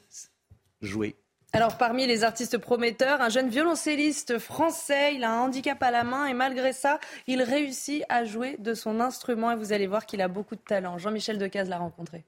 joués 0.82 1.16
alors 1.52 1.78
parmi 1.78 2.06
les 2.06 2.24
artistes 2.24 2.60
prometteurs, 2.60 3.22
un 3.22 3.30
jeune 3.30 3.50
violoncelliste 3.50 4.38
français, 4.38 5.16
il 5.16 5.24
a 5.24 5.32
un 5.32 5.40
handicap 5.40 5.82
à 5.82 5.90
la 5.90 6.04
main 6.04 6.28
et 6.28 6.34
malgré 6.34 6.74
ça, 6.74 7.00
il 7.26 7.42
réussit 7.42 8.04
à 8.08 8.24
jouer 8.24 8.56
de 8.60 8.76
son 8.76 9.00
instrument 9.00 9.52
et 9.52 9.56
vous 9.56 9.74
allez 9.74 9.88
voir 9.88 10.06
qu'il 10.06 10.22
a 10.22 10.28
beaucoup 10.28 10.56
de 10.56 10.62
talent. 10.62 11.00
Jean-Michel 11.00 11.40
Decaze 11.40 11.68
l'a 11.68 11.80
rencontré. 11.80 12.24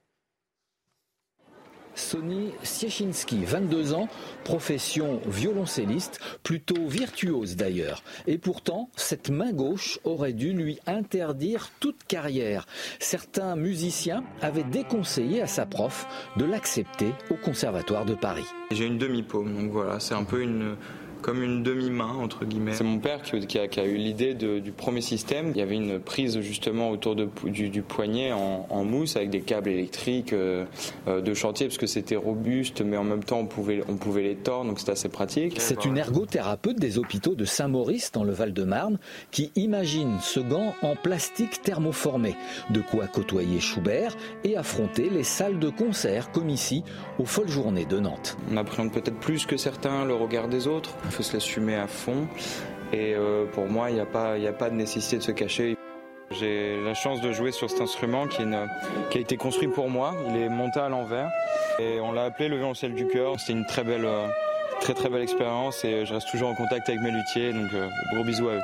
Sonny 1.95 2.51
Siechinski, 2.63 3.45
22 3.45 3.93
ans, 3.93 4.07
profession 4.43 5.21
violoncelliste, 5.25 6.19
plutôt 6.43 6.87
virtuose 6.87 7.55
d'ailleurs. 7.55 8.03
Et 8.27 8.37
pourtant, 8.37 8.89
cette 8.95 9.29
main 9.29 9.51
gauche 9.51 9.99
aurait 10.03 10.33
dû 10.33 10.53
lui 10.53 10.79
interdire 10.87 11.69
toute 11.79 12.03
carrière. 12.07 12.65
Certains 12.99 13.55
musiciens 13.55 14.23
avaient 14.41 14.63
déconseillé 14.63 15.41
à 15.41 15.47
sa 15.47 15.65
prof 15.65 16.07
de 16.37 16.45
l'accepter 16.45 17.13
au 17.29 17.35
Conservatoire 17.35 18.05
de 18.05 18.15
Paris. 18.15 18.45
J'ai 18.71 18.85
une 18.85 18.97
demi-paume, 18.97 19.53
donc 19.53 19.71
voilà, 19.71 19.99
c'est 19.99 20.13
un 20.13 20.23
peu 20.23 20.41
une, 20.41 20.75
comme 21.21 21.43
une 21.43 21.63
demi-main, 21.63 22.13
entre 22.21 22.45
guillemets. 22.45 22.73
C'est 22.73 22.83
mon 22.83 22.99
père 22.99 23.21
qui, 23.21 23.59
a, 23.59 23.85
eu 23.85 23.95
l'idée 23.95 24.33
du 24.33 24.71
premier 24.71 25.01
système. 25.01 25.51
Il 25.55 25.57
y 25.57 25.61
avait 25.61 25.75
une 25.75 25.99
prise 25.99 26.39
justement 26.41 26.89
autour 26.89 27.15
de, 27.15 27.29
du, 27.45 27.81
poignet 27.81 28.31
en, 28.31 28.83
mousse 28.83 29.15
avec 29.15 29.29
des 29.29 29.41
câbles 29.41 29.69
électriques 29.69 30.33
euh, 30.33 30.65
euh, 31.07 31.21
de 31.21 31.33
chantier 31.33 31.67
parce 31.67 31.77
que 31.77 31.85
c'était 31.85 32.15
robuste, 32.15 32.81
mais 32.81 32.97
en 32.97 33.03
même 33.03 33.23
temps 33.23 33.39
on 33.39 33.45
pouvait, 33.45 33.83
on 33.87 33.95
pouvait 33.95 34.23
les 34.23 34.35
tordre, 34.35 34.69
donc 34.69 34.79
c'était 34.79 34.93
assez 34.93 35.09
pratique. 35.09 35.55
C'est 35.59 35.85
une 35.85 35.97
ergothérapeute 35.97 36.79
des 36.79 36.97
hôpitaux 36.97 37.35
de 37.35 37.45
Saint-Maurice 37.45 38.11
dans 38.11 38.23
le 38.23 38.33
Val-de-Marne 38.33 38.97
qui 39.29 39.51
imagine 39.55 40.17
ce 40.21 40.39
gant 40.39 40.73
en 40.81 40.95
plastique 40.95 41.61
thermoformé. 41.61 42.35
De 42.71 42.81
quoi 42.81 43.07
côtoyer 43.07 43.59
Schubert 43.59 44.15
et 44.43 44.57
affronter 44.57 45.09
les 45.09 45.23
salles 45.23 45.59
de 45.59 45.69
concert 45.69 46.31
comme 46.31 46.49
ici 46.49 46.83
aux 47.19 47.25
folles 47.25 47.49
journées 47.49 47.85
de 47.85 47.99
Nantes. 47.99 48.37
On 48.51 48.57
appréhende 48.57 48.91
peut-être 48.91 49.19
plus 49.19 49.45
que 49.45 49.57
certains 49.57 50.05
le 50.05 50.15
regard 50.15 50.47
des 50.47 50.67
autres. 50.67 50.91
Il 51.11 51.15
faut 51.15 51.23
se 51.23 51.33
l'assumer 51.33 51.75
à 51.75 51.87
fond. 51.87 52.25
Et 52.93 53.13
euh, 53.15 53.43
pour 53.43 53.67
moi, 53.67 53.89
il 53.89 53.95
n'y 53.95 53.99
a, 53.99 54.05
pas, 54.05 54.35
a 54.35 54.53
pas 54.53 54.69
de 54.69 54.75
nécessité 54.75 55.17
de 55.17 55.23
se 55.23 55.33
cacher. 55.33 55.75
J'ai 56.39 56.81
la 56.81 56.93
chance 56.93 57.19
de 57.19 57.33
jouer 57.33 57.51
sur 57.51 57.69
cet 57.69 57.81
instrument 57.81 58.27
qui, 58.27 58.43
qui, 59.09 59.17
a 59.17 59.21
été 59.21 59.35
construit 59.35 59.67
pour 59.67 59.89
moi. 59.89 60.13
Il 60.29 60.37
est 60.37 60.47
monté 60.47 60.79
à 60.79 60.87
l'envers 60.87 61.29
et 61.79 61.99
on 61.99 62.13
l'a 62.13 62.23
appelé 62.23 62.47
le 62.47 62.55
violoncelle 62.55 62.93
du 62.93 63.07
cœur. 63.07 63.37
C'était 63.41 63.59
une 63.59 63.65
très 63.65 63.83
belle, 63.83 64.05
euh, 64.05 64.25
très 64.79 64.93
très 64.93 65.09
belle 65.09 65.23
expérience 65.23 65.83
et 65.83 66.05
je 66.05 66.13
reste 66.13 66.29
toujours 66.29 66.47
en 66.47 66.55
contact 66.55 66.87
avec 66.87 67.01
mes 67.01 67.11
luthiers. 67.11 67.51
Donc 67.51 67.73
euh, 67.73 67.89
gros 68.13 68.23
bisous 68.23 68.47
à 68.47 68.53
eux. 68.53 68.61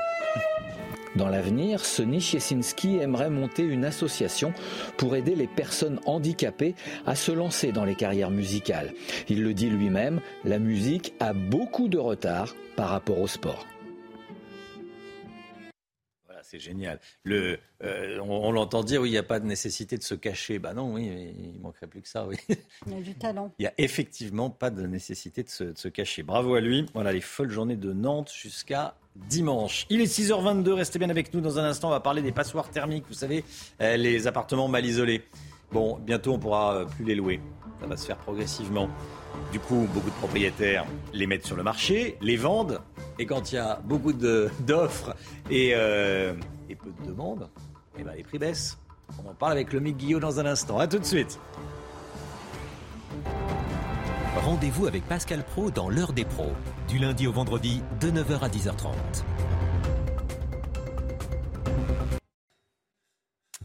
Dans 1.18 1.30
l'avenir, 1.30 1.84
Sonny 1.84 2.22
Chiesinski 2.22 2.98
aimerait 2.98 3.32
monter 3.32 3.64
une 3.64 3.86
association 3.86 4.54
pour 4.98 5.16
aider 5.16 5.34
les 5.34 5.48
personnes 5.48 6.00
handicapées 6.06 6.76
à 7.08 7.16
se 7.16 7.32
lancer 7.32 7.72
dans 7.72 7.86
les 7.86 7.96
carrières 7.96 8.30
musicales. 8.30 8.94
Il 9.28 9.42
le 9.42 9.56
dit 9.56 9.72
lui-même, 9.72 10.22
la 10.46 10.60
musique 10.60 11.16
a 11.20 11.34
beaucoup 11.34 11.88
de 11.88 11.98
retard 11.98 12.54
par 12.76 12.90
rapport 12.90 13.20
au 13.20 13.26
sport 13.26 13.66
c'est 16.50 16.60
génial. 16.60 17.00
Le, 17.24 17.60
euh, 17.84 18.20
on, 18.22 18.52
l'entend 18.52 18.82
dire, 18.82 19.02
oui, 19.02 19.10
il 19.10 19.12
n'y 19.12 19.18
a 19.18 19.24
pas 19.24 19.40
de 19.40 19.46
nécessité 19.46 19.98
de 19.98 20.04
se 20.04 20.16
cacher. 20.16 20.60
Bah 20.60 20.74
non, 20.74 20.94
oui, 20.94 21.34
il 21.38 21.60
manquerait 21.60 21.88
plus 21.88 22.02
que 22.02 22.08
ça, 22.08 22.26
oui. 22.26 22.38
Il 22.88 22.94
y 22.94 22.96
a 22.96 23.02
du 23.02 23.16
talent. 23.16 23.54
Il 23.60 23.64
n'y 23.64 23.68
a 23.68 23.74
effectivement 23.78 24.50
pas 24.50 24.70
de 24.70 24.86
nécessité 24.88 25.44
de 25.44 25.50
se, 25.50 25.66
de 25.66 25.78
se, 25.78 25.90
cacher. 25.90 26.24
Bravo 26.24 26.56
à 26.56 26.62
lui. 26.62 26.86
Voilà 26.94 27.12
les 27.12 27.22
folles 27.22 27.52
journées 27.52 27.76
de 27.76 27.92
Nantes 27.92 28.32
jusqu'à 28.34 28.96
dimanche. 29.30 29.86
Il 29.90 30.02
est 30.02 30.06
6h22, 30.06 30.72
restez 30.72 31.00
bien 31.00 31.10
avec 31.10 31.34
nous 31.34 31.42
dans 31.42 31.60
un 31.60 31.64
instant, 31.64 31.90
on 31.90 31.92
va 31.92 32.00
parler 32.00 32.22
des 32.22 32.32
passoires 32.32 32.70
thermiques, 32.70 33.06
vous 33.08 33.14
savez, 33.14 33.44
euh, 33.82 33.98
les 33.98 34.28
appartements 34.28 34.68
mal 34.68 34.86
isolés. 34.86 35.24
Bon, 35.72 35.98
bientôt 36.00 36.34
on 36.34 36.40
pourra 36.40 36.76
euh, 36.76 36.86
plus 36.86 37.04
les 37.06 37.16
louer, 37.16 37.42
ça 37.82 37.88
va 37.88 37.98
se 37.98 38.06
faire 38.06 38.18
progressivement. 38.18 38.90
Du 39.52 39.60
coup, 39.60 39.88
beaucoup 39.94 40.10
de 40.10 40.16
propriétaires 40.16 40.86
les 41.14 41.28
mettent 41.28 41.46
sur 41.46 41.56
le 41.56 41.64
marché, 41.64 42.18
les 42.22 42.38
vendent, 42.38 42.82
et 43.20 43.26
quand 43.26 43.52
il 43.52 43.56
y 43.56 43.60
a 43.60 43.80
beaucoup 43.84 44.14
d'offres 44.14 45.16
et, 45.50 45.72
euh, 45.74 46.34
et, 46.70 46.76
peu 46.76 46.90
de 47.02 47.10
demandes, 47.10 47.50
eh 47.98 48.04
ben 48.04 48.14
les 48.16 48.24
prix 48.24 48.40
baissent. 48.40 48.78
On 49.24 49.30
en 49.30 49.34
parle 49.34 49.54
avec 49.54 49.74
le 49.74 49.80
Guillot 49.80 50.20
dans 50.20 50.40
un 50.40 50.46
instant. 50.46 50.80
A 50.80 50.88
tout 50.88 51.00
de 51.00 51.06
suite. 51.06 51.40
Rendez-vous 54.38 54.86
avec 54.86 55.04
Pascal 55.08 55.44
Pro 55.44 55.72
dans 55.72 55.90
l'heure 55.90 56.14
des 56.14 56.24
pros, 56.24 56.52
du 56.88 57.00
lundi 57.00 57.26
au 57.26 57.32
vendredi 57.32 57.82
de 58.00 58.12
9h 58.12 58.40
à 58.42 58.50
10h30. 58.50 58.94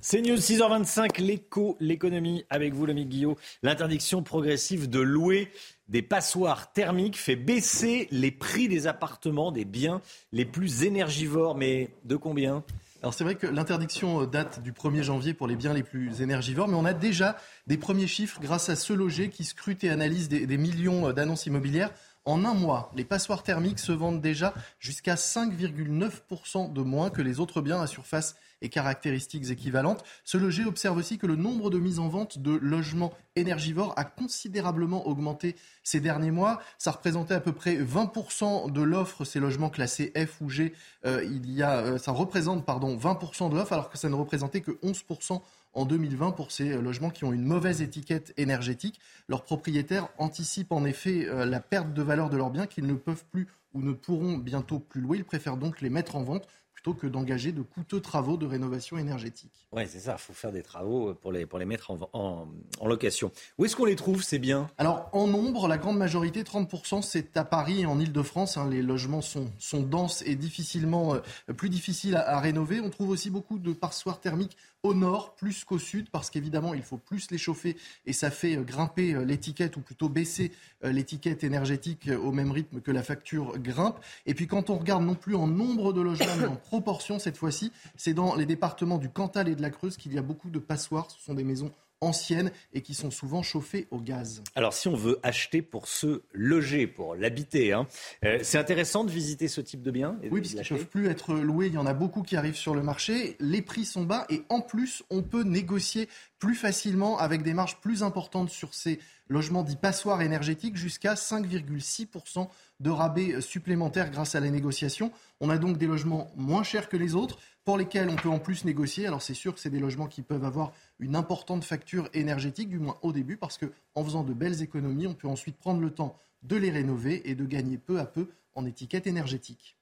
C'est 0.00 0.22
News 0.22 0.36
6h25, 0.36 1.20
l'écho, 1.20 1.76
l'économie 1.78 2.44
avec 2.50 2.72
vous, 2.74 2.86
le 2.86 2.94
Guillot. 2.94 3.36
L'interdiction 3.62 4.22
progressive 4.22 4.88
de 4.88 4.98
louer 4.98 5.52
des 5.88 6.02
passoires 6.02 6.72
thermiques 6.72 7.18
fait 7.18 7.36
baisser 7.36 8.08
les 8.10 8.30
prix 8.30 8.66
des 8.66 8.86
appartements, 8.86 9.52
des 9.52 9.64
biens 9.64 10.00
les 10.32 10.44
plus 10.44 10.84
énergivores. 10.84 11.54
Mais 11.54 11.90
de 12.04 12.16
combien? 12.16 12.64
Alors 13.02 13.14
c'est 13.14 13.24
vrai 13.24 13.34
que 13.34 13.48
l'interdiction 13.48 14.24
date 14.26 14.62
du 14.62 14.70
1er 14.70 15.02
janvier 15.02 15.34
pour 15.34 15.48
les 15.48 15.56
biens 15.56 15.74
les 15.74 15.82
plus 15.82 16.22
énergivores, 16.22 16.68
mais 16.68 16.76
on 16.76 16.84
a 16.84 16.94
déjà 16.94 17.36
des 17.66 17.76
premiers 17.76 18.06
chiffres 18.06 18.40
grâce 18.40 18.68
à 18.68 18.76
ce 18.76 18.92
loger 18.92 19.28
qui 19.28 19.42
scrute 19.42 19.82
et 19.82 19.90
analyse 19.90 20.28
des, 20.28 20.46
des 20.46 20.56
millions 20.56 21.12
d'annonces 21.12 21.46
immobilières. 21.46 21.90
En 22.24 22.44
un 22.44 22.54
mois, 22.54 22.92
les 22.94 23.04
passoires 23.04 23.42
thermiques 23.42 23.80
se 23.80 23.90
vendent 23.90 24.20
déjà 24.20 24.54
jusqu'à 24.78 25.16
5,9% 25.16 26.72
de 26.72 26.80
moins 26.80 27.10
que 27.10 27.22
les 27.22 27.40
autres 27.40 27.60
biens 27.60 27.80
à 27.80 27.88
surface 27.88 28.36
et 28.62 28.68
caractéristiques 28.68 29.50
équivalentes. 29.50 30.04
Ce 30.24 30.38
loger 30.38 30.64
observe 30.64 30.96
aussi 30.96 31.18
que 31.18 31.26
le 31.26 31.36
nombre 31.36 31.68
de 31.68 31.78
mises 31.78 31.98
en 31.98 32.08
vente 32.08 32.38
de 32.38 32.52
logements 32.52 33.12
énergivores 33.36 33.92
a 33.96 34.04
considérablement 34.04 35.06
augmenté 35.06 35.56
ces 35.82 36.00
derniers 36.00 36.30
mois. 36.30 36.60
Ça 36.78 36.92
représentait 36.92 37.34
à 37.34 37.40
peu 37.40 37.52
près 37.52 37.76
20% 37.76 38.70
de 38.70 38.82
l'offre, 38.82 39.24
ces 39.24 39.40
logements 39.40 39.70
classés 39.70 40.12
F 40.16 40.40
ou 40.40 40.48
G. 40.48 40.72
Euh, 41.04 41.24
il 41.24 41.50
y 41.50 41.62
a, 41.62 41.78
euh, 41.78 41.98
ça 41.98 42.12
représente 42.12 42.64
pardon, 42.64 42.96
20% 42.96 43.50
de 43.50 43.56
l'offre 43.56 43.72
alors 43.72 43.90
que 43.90 43.98
ça 43.98 44.08
ne 44.08 44.14
représentait 44.14 44.60
que 44.60 44.72
11% 44.82 45.40
en 45.74 45.84
2020 45.86 46.32
pour 46.32 46.52
ces 46.52 46.70
euh, 46.70 46.80
logements 46.80 47.10
qui 47.10 47.24
ont 47.24 47.32
une 47.32 47.44
mauvaise 47.44 47.82
étiquette 47.82 48.32
énergétique. 48.36 49.00
Leurs 49.28 49.44
propriétaires 49.44 50.08
anticipent 50.18 50.72
en 50.72 50.84
effet 50.84 51.26
la 51.46 51.60
perte 51.60 51.92
de 51.94 52.02
valeur 52.02 52.28
de 52.28 52.36
leurs 52.36 52.50
biens 52.50 52.66
qu'ils 52.66 52.86
ne 52.86 52.94
peuvent 52.94 53.24
plus 53.30 53.48
ou 53.74 53.80
ne 53.80 53.92
pourront 53.92 54.36
bientôt 54.36 54.78
plus 54.78 55.00
louer. 55.00 55.18
Ils 55.18 55.24
préfèrent 55.24 55.56
donc 55.56 55.80
les 55.80 55.90
mettre 55.90 56.16
en 56.16 56.22
vente 56.22 56.46
plutôt 56.74 56.94
que 56.94 57.06
d'engager 57.06 57.52
de 57.52 57.62
coûteux 57.62 58.00
travaux 58.00 58.36
de 58.36 58.46
rénovation 58.46 58.98
énergétique. 58.98 59.50
Oui, 59.72 59.84
c'est 59.88 60.00
ça, 60.00 60.16
il 60.18 60.22
faut 60.22 60.32
faire 60.32 60.52
des 60.52 60.62
travaux 60.62 61.14
pour 61.14 61.32
les, 61.32 61.46
pour 61.46 61.58
les 61.58 61.64
mettre 61.64 61.90
en, 61.90 61.98
en, 62.12 62.86
location. 62.86 63.30
Où 63.56 63.64
est-ce 63.64 63.76
qu'on 63.76 63.84
les 63.84 63.96
trouve, 63.96 64.22
ces 64.22 64.38
biens? 64.38 64.68
Alors, 64.76 65.08
en 65.12 65.26
nombre, 65.26 65.68
la 65.68 65.78
grande 65.78 65.96
majorité, 65.96 66.42
30%, 66.42 67.00
c'est 67.00 67.36
à 67.36 67.44
Paris 67.44 67.82
et 67.82 67.86
en 67.86 67.98
Ile-de-France. 67.98 68.56
Hein. 68.56 68.68
les 68.68 68.82
logements 68.82 69.22
sont, 69.22 69.50
sont 69.58 69.80
denses 69.80 70.22
et 70.26 70.34
difficilement, 70.34 71.14
euh, 71.14 71.52
plus 71.54 71.70
difficiles 71.70 72.16
à, 72.16 72.36
à, 72.36 72.40
rénover. 72.40 72.80
On 72.80 72.90
trouve 72.90 73.10
aussi 73.10 73.30
beaucoup 73.30 73.58
de 73.58 73.72
passoires 73.72 74.20
thermiques 74.20 74.56
au 74.82 74.94
nord 74.94 75.36
plus 75.36 75.64
qu'au 75.64 75.78
sud, 75.78 76.10
parce 76.10 76.28
qu'évidemment, 76.28 76.74
il 76.74 76.82
faut 76.82 76.98
plus 76.98 77.30
les 77.30 77.38
chauffer 77.38 77.76
et 78.04 78.12
ça 78.12 78.30
fait 78.30 78.56
euh, 78.56 78.62
grimper 78.62 79.14
euh, 79.14 79.24
l'étiquette, 79.24 79.76
ou 79.76 79.80
plutôt 79.80 80.08
baisser 80.08 80.52
l'étiquette 80.82 81.44
énergétique 81.44 82.10
au 82.22 82.32
même 82.32 82.50
rythme 82.50 82.80
que 82.80 82.90
la 82.90 83.04
facture 83.04 83.56
grimpe. 83.58 84.00
Et 84.26 84.34
puis, 84.34 84.48
quand 84.48 84.68
on 84.68 84.76
regarde 84.76 85.04
non 85.04 85.14
plus 85.14 85.36
en 85.36 85.46
nombre 85.46 85.92
de 85.92 86.00
logements, 86.00 86.36
mais 86.40 86.46
en 86.46 86.56
proportion 86.62 87.18
cette 87.18 87.36
fois-ci, 87.36 87.72
c'est 87.96 88.14
dans 88.14 88.34
les 88.34 88.46
départements 88.46 88.98
du 88.98 89.10
Cantal 89.10 89.48
et 89.48 89.54
de 89.54 89.62
la 89.62 89.70
Creuse 89.70 89.96
qu'il 89.96 90.14
y 90.14 90.18
a 90.18 90.22
beaucoup 90.22 90.50
de 90.50 90.58
passoires. 90.58 91.10
Ce 91.10 91.20
sont 91.20 91.34
des 91.34 91.44
maisons 91.44 91.70
anciennes 92.02 92.52
et 92.74 92.82
qui 92.82 92.92
sont 92.92 93.10
souvent 93.10 93.42
chauffées 93.42 93.86
au 93.90 93.98
gaz. 93.98 94.42
Alors 94.54 94.74
si 94.74 94.88
on 94.88 94.96
veut 94.96 95.18
acheter 95.22 95.62
pour 95.62 95.88
se 95.88 96.22
loger, 96.32 96.86
pour 96.86 97.14
l'habiter, 97.14 97.72
hein, 97.72 97.86
euh, 98.24 98.40
c'est 98.42 98.58
intéressant 98.58 99.04
de 99.04 99.10
visiter 99.10 99.48
ce 99.48 99.60
type 99.60 99.82
de 99.82 99.90
biens 99.90 100.16
Oui, 100.30 100.40
puisqu'ils 100.40 100.74
ne 100.74 100.78
peuvent 100.78 100.88
plus 100.88 101.08
être 101.08 101.34
loués. 101.34 101.68
Il 101.68 101.74
y 101.74 101.78
en 101.78 101.86
a 101.86 101.94
beaucoup 101.94 102.22
qui 102.22 102.36
arrivent 102.36 102.56
sur 102.56 102.74
le 102.74 102.82
marché. 102.82 103.36
Les 103.40 103.62
prix 103.62 103.84
sont 103.84 104.02
bas 104.02 104.26
et 104.28 104.42
en 104.48 104.60
plus, 104.60 105.02
on 105.10 105.22
peut 105.22 105.44
négocier 105.44 106.08
plus 106.38 106.54
facilement 106.56 107.18
avec 107.18 107.42
des 107.42 107.54
marges 107.54 107.80
plus 107.80 108.02
importantes 108.02 108.50
sur 108.50 108.74
ces 108.74 108.98
logements 109.28 109.62
dits 109.62 109.76
passoires 109.76 110.20
énergétiques 110.22 110.76
jusqu'à 110.76 111.14
5,6% 111.14 112.48
de 112.80 112.90
rabais 112.90 113.40
supplémentaires 113.40 114.10
grâce 114.10 114.34
à 114.34 114.40
la 114.40 114.50
négociation. 114.50 115.12
On 115.40 115.50
a 115.50 115.58
donc 115.58 115.78
des 115.78 115.86
logements 115.86 116.30
moins 116.36 116.64
chers 116.64 116.88
que 116.88 116.96
les 116.96 117.14
autres 117.14 117.38
pour 117.64 117.76
lesquels 117.76 118.08
on 118.08 118.16
peut 118.16 118.28
en 118.28 118.38
plus 118.38 118.64
négocier. 118.64 119.06
Alors 119.06 119.22
c'est 119.22 119.34
sûr 119.34 119.54
que 119.54 119.60
c'est 119.60 119.70
des 119.70 119.80
logements 119.80 120.06
qui 120.06 120.22
peuvent 120.22 120.44
avoir 120.44 120.72
une 120.98 121.16
importante 121.16 121.64
facture 121.64 122.08
énergétique, 122.14 122.68
du 122.68 122.78
moins 122.78 122.98
au 123.02 123.12
début, 123.12 123.36
parce 123.36 123.58
qu'en 123.58 124.04
faisant 124.04 124.24
de 124.24 124.32
belles 124.32 124.62
économies, 124.62 125.06
on 125.06 125.14
peut 125.14 125.28
ensuite 125.28 125.56
prendre 125.56 125.80
le 125.80 125.90
temps 125.90 126.16
de 126.42 126.56
les 126.56 126.70
rénover 126.70 127.28
et 127.30 127.34
de 127.34 127.44
gagner 127.44 127.78
peu 127.78 128.00
à 128.00 128.06
peu 128.06 128.28
en 128.54 128.66
étiquette 128.66 129.06
énergétique. 129.06 129.76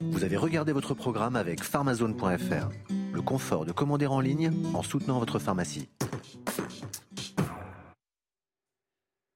Vous 0.00 0.24
avez 0.24 0.36
regardé 0.36 0.72
votre 0.72 0.94
programme 0.94 1.36
avec 1.36 1.62
pharmazone.fr, 1.62 2.70
le 3.12 3.22
confort 3.22 3.64
de 3.64 3.72
commander 3.72 4.06
en 4.06 4.18
ligne 4.18 4.50
en 4.74 4.82
soutenant 4.82 5.20
votre 5.20 5.38
pharmacie. 5.38 5.88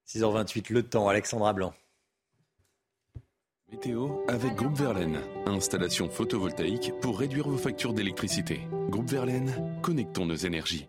6h28, 0.08 0.72
le 0.72 0.82
temps, 0.82 1.08
Alexandra 1.08 1.52
Blanc. 1.52 1.72
Météo 3.72 4.24
avec 4.28 4.54
Groupe 4.54 4.76
Verlaine. 4.76 5.20
Installation 5.44 6.08
photovoltaïque 6.08 6.92
pour 7.00 7.18
réduire 7.18 7.48
vos 7.48 7.58
factures 7.58 7.94
d'électricité. 7.94 8.60
Groupe 8.90 9.10
Verlaine, 9.10 9.80
connectons 9.82 10.24
nos 10.24 10.36
énergies. 10.36 10.86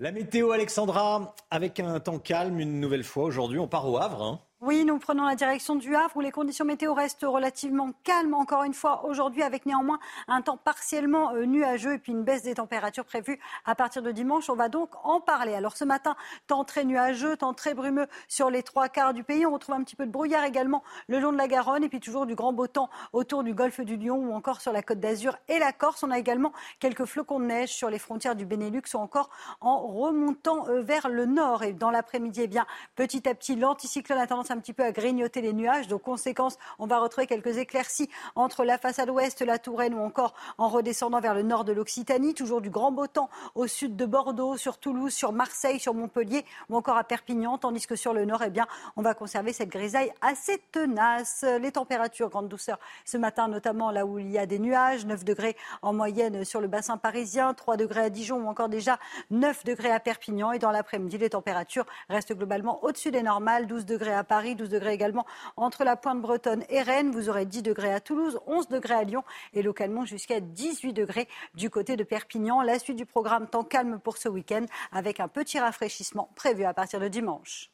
La 0.00 0.10
météo, 0.10 0.50
Alexandra, 0.50 1.36
avec 1.52 1.78
un 1.78 2.00
temps 2.00 2.18
calme 2.18 2.58
une 2.58 2.80
nouvelle 2.80 3.04
fois. 3.04 3.24
Aujourd'hui, 3.24 3.60
on 3.60 3.68
part 3.68 3.88
au 3.88 3.96
Havre. 3.96 4.22
Hein. 4.22 4.40
Oui, 4.60 4.84
nous 4.84 4.98
prenons 4.98 5.24
la 5.24 5.36
direction 5.36 5.76
du 5.76 5.94
Havre 5.94 6.16
où 6.16 6.20
les 6.20 6.32
conditions 6.32 6.64
météo 6.64 6.92
restent 6.92 7.22
relativement 7.22 7.92
calmes 8.02 8.34
encore 8.34 8.64
une 8.64 8.74
fois 8.74 9.04
aujourd'hui 9.04 9.44
avec 9.44 9.66
néanmoins 9.66 10.00
un 10.26 10.42
temps 10.42 10.56
partiellement 10.56 11.32
euh, 11.32 11.44
nuageux 11.44 11.94
et 11.94 11.98
puis 11.98 12.10
une 12.10 12.24
baisse 12.24 12.42
des 12.42 12.54
températures 12.54 13.04
prévues 13.04 13.38
à 13.66 13.76
partir 13.76 14.02
de 14.02 14.10
dimanche. 14.10 14.50
On 14.50 14.56
va 14.56 14.68
donc 14.68 14.90
en 15.04 15.20
parler. 15.20 15.54
Alors 15.54 15.76
ce 15.76 15.84
matin, 15.84 16.16
temps 16.48 16.64
très 16.64 16.84
nuageux, 16.84 17.36
temps 17.36 17.54
très 17.54 17.72
brumeux 17.72 18.08
sur 18.26 18.50
les 18.50 18.64
trois 18.64 18.88
quarts 18.88 19.14
du 19.14 19.22
pays. 19.22 19.46
On 19.46 19.52
retrouve 19.52 19.76
un 19.76 19.84
petit 19.84 19.94
peu 19.94 20.06
de 20.06 20.10
brouillard 20.10 20.44
également 20.44 20.82
le 21.06 21.20
long 21.20 21.30
de 21.30 21.38
la 21.38 21.46
Garonne 21.46 21.84
et 21.84 21.88
puis 21.88 22.00
toujours 22.00 22.26
du 22.26 22.34
grand 22.34 22.52
beau 22.52 22.66
temps 22.66 22.90
autour 23.12 23.44
du 23.44 23.54
golfe 23.54 23.80
du 23.80 23.96
Lion 23.96 24.16
ou 24.16 24.34
encore 24.34 24.60
sur 24.60 24.72
la 24.72 24.82
côte 24.82 24.98
d'Azur 24.98 25.36
et 25.46 25.60
la 25.60 25.70
Corse. 25.70 26.02
On 26.02 26.10
a 26.10 26.18
également 26.18 26.52
quelques 26.80 27.04
flocons 27.04 27.38
de 27.38 27.44
neige 27.44 27.72
sur 27.72 27.90
les 27.90 28.00
frontières 28.00 28.34
du 28.34 28.44
Benelux 28.44 28.82
ou 28.94 28.98
encore 28.98 29.30
en 29.60 29.86
remontant 29.86 30.66
euh, 30.66 30.82
vers 30.82 31.08
le 31.08 31.26
nord. 31.26 31.62
Et 31.62 31.74
dans 31.74 31.92
l'après-midi, 31.92 32.40
eh 32.42 32.48
bien, 32.48 32.66
petit 32.96 33.28
à 33.28 33.36
petit, 33.36 33.54
l'anticyclone 33.54 34.18
a 34.18 34.26
un 34.50 34.58
petit 34.58 34.72
peu 34.72 34.84
à 34.84 34.92
grignoter 34.92 35.40
les 35.40 35.52
nuages. 35.52 35.88
Donc, 35.88 36.02
conséquence, 36.02 36.58
on 36.78 36.86
va 36.86 36.98
retrouver 36.98 37.26
quelques 37.26 37.58
éclaircies 37.58 38.08
entre 38.34 38.64
la 38.64 38.78
façade 38.78 39.10
ouest, 39.10 39.40
la 39.42 39.58
Touraine 39.58 39.94
ou 39.94 40.00
encore 40.00 40.34
en 40.58 40.68
redescendant 40.68 41.20
vers 41.20 41.34
le 41.34 41.42
nord 41.42 41.64
de 41.64 41.72
l'Occitanie. 41.72 42.34
Toujours 42.34 42.60
du 42.60 42.70
grand 42.70 42.92
beau 42.92 43.06
temps 43.06 43.28
au 43.54 43.66
sud 43.66 43.96
de 43.96 44.06
Bordeaux, 44.06 44.56
sur 44.56 44.78
Toulouse, 44.78 45.12
sur 45.12 45.32
Marseille, 45.32 45.80
sur 45.80 45.94
Montpellier 45.94 46.44
ou 46.68 46.76
encore 46.76 46.96
à 46.96 47.04
Perpignan. 47.04 47.58
Tandis 47.58 47.86
que 47.86 47.96
sur 47.96 48.12
le 48.12 48.24
nord, 48.24 48.42
eh 48.44 48.50
bien, 48.50 48.66
on 48.96 49.02
va 49.02 49.14
conserver 49.14 49.52
cette 49.52 49.68
grisaille 49.68 50.12
assez 50.20 50.62
tenace. 50.72 51.44
Les 51.60 51.72
températures, 51.72 52.28
grande 52.28 52.48
douceur 52.48 52.78
ce 53.04 53.16
matin, 53.16 53.48
notamment 53.48 53.90
là 53.90 54.06
où 54.06 54.18
il 54.18 54.30
y 54.30 54.38
a 54.38 54.46
des 54.46 54.58
nuages. 54.58 55.06
9 55.06 55.24
degrés 55.24 55.56
en 55.82 55.92
moyenne 55.92 56.44
sur 56.44 56.60
le 56.60 56.68
bassin 56.68 56.96
parisien, 56.96 57.54
3 57.54 57.76
degrés 57.76 58.02
à 58.02 58.10
Dijon 58.10 58.36
ou 58.36 58.48
encore 58.48 58.68
déjà 58.68 58.98
9 59.30 59.64
degrés 59.64 59.90
à 59.90 60.00
Perpignan. 60.00 60.52
Et 60.52 60.58
dans 60.58 60.70
l'après-midi, 60.70 61.18
les 61.18 61.30
températures 61.30 61.86
restent 62.08 62.34
globalement 62.34 62.82
au-dessus 62.84 63.10
des 63.10 63.22
normales. 63.22 63.66
12 63.66 63.84
degrés 63.84 64.14
à 64.14 64.24
Paris, 64.24 64.37
12 64.54 64.68
degrés 64.68 64.94
également 64.94 65.26
entre 65.56 65.84
la 65.84 65.96
pointe 65.96 66.20
bretonne 66.20 66.64
et 66.68 66.82
Rennes. 66.82 67.10
Vous 67.10 67.28
aurez 67.28 67.46
10 67.46 67.62
degrés 67.62 67.92
à 67.92 68.00
Toulouse, 68.00 68.38
11 68.46 68.68
degrés 68.68 68.94
à 68.94 69.02
Lyon 69.04 69.24
et 69.54 69.62
localement 69.62 70.04
jusqu'à 70.04 70.40
18 70.40 70.92
degrés 70.92 71.28
du 71.54 71.70
côté 71.70 71.96
de 71.96 72.04
Perpignan. 72.04 72.62
La 72.62 72.78
suite 72.78 72.96
du 72.96 73.06
programme 73.06 73.48
temps 73.48 73.64
calme 73.64 73.98
pour 73.98 74.16
ce 74.16 74.28
week-end 74.28 74.64
avec 74.92 75.20
un 75.20 75.28
petit 75.28 75.58
rafraîchissement 75.58 76.30
prévu 76.34 76.64
à 76.64 76.74
partir 76.74 77.00
de 77.00 77.08
dimanche. 77.08 77.70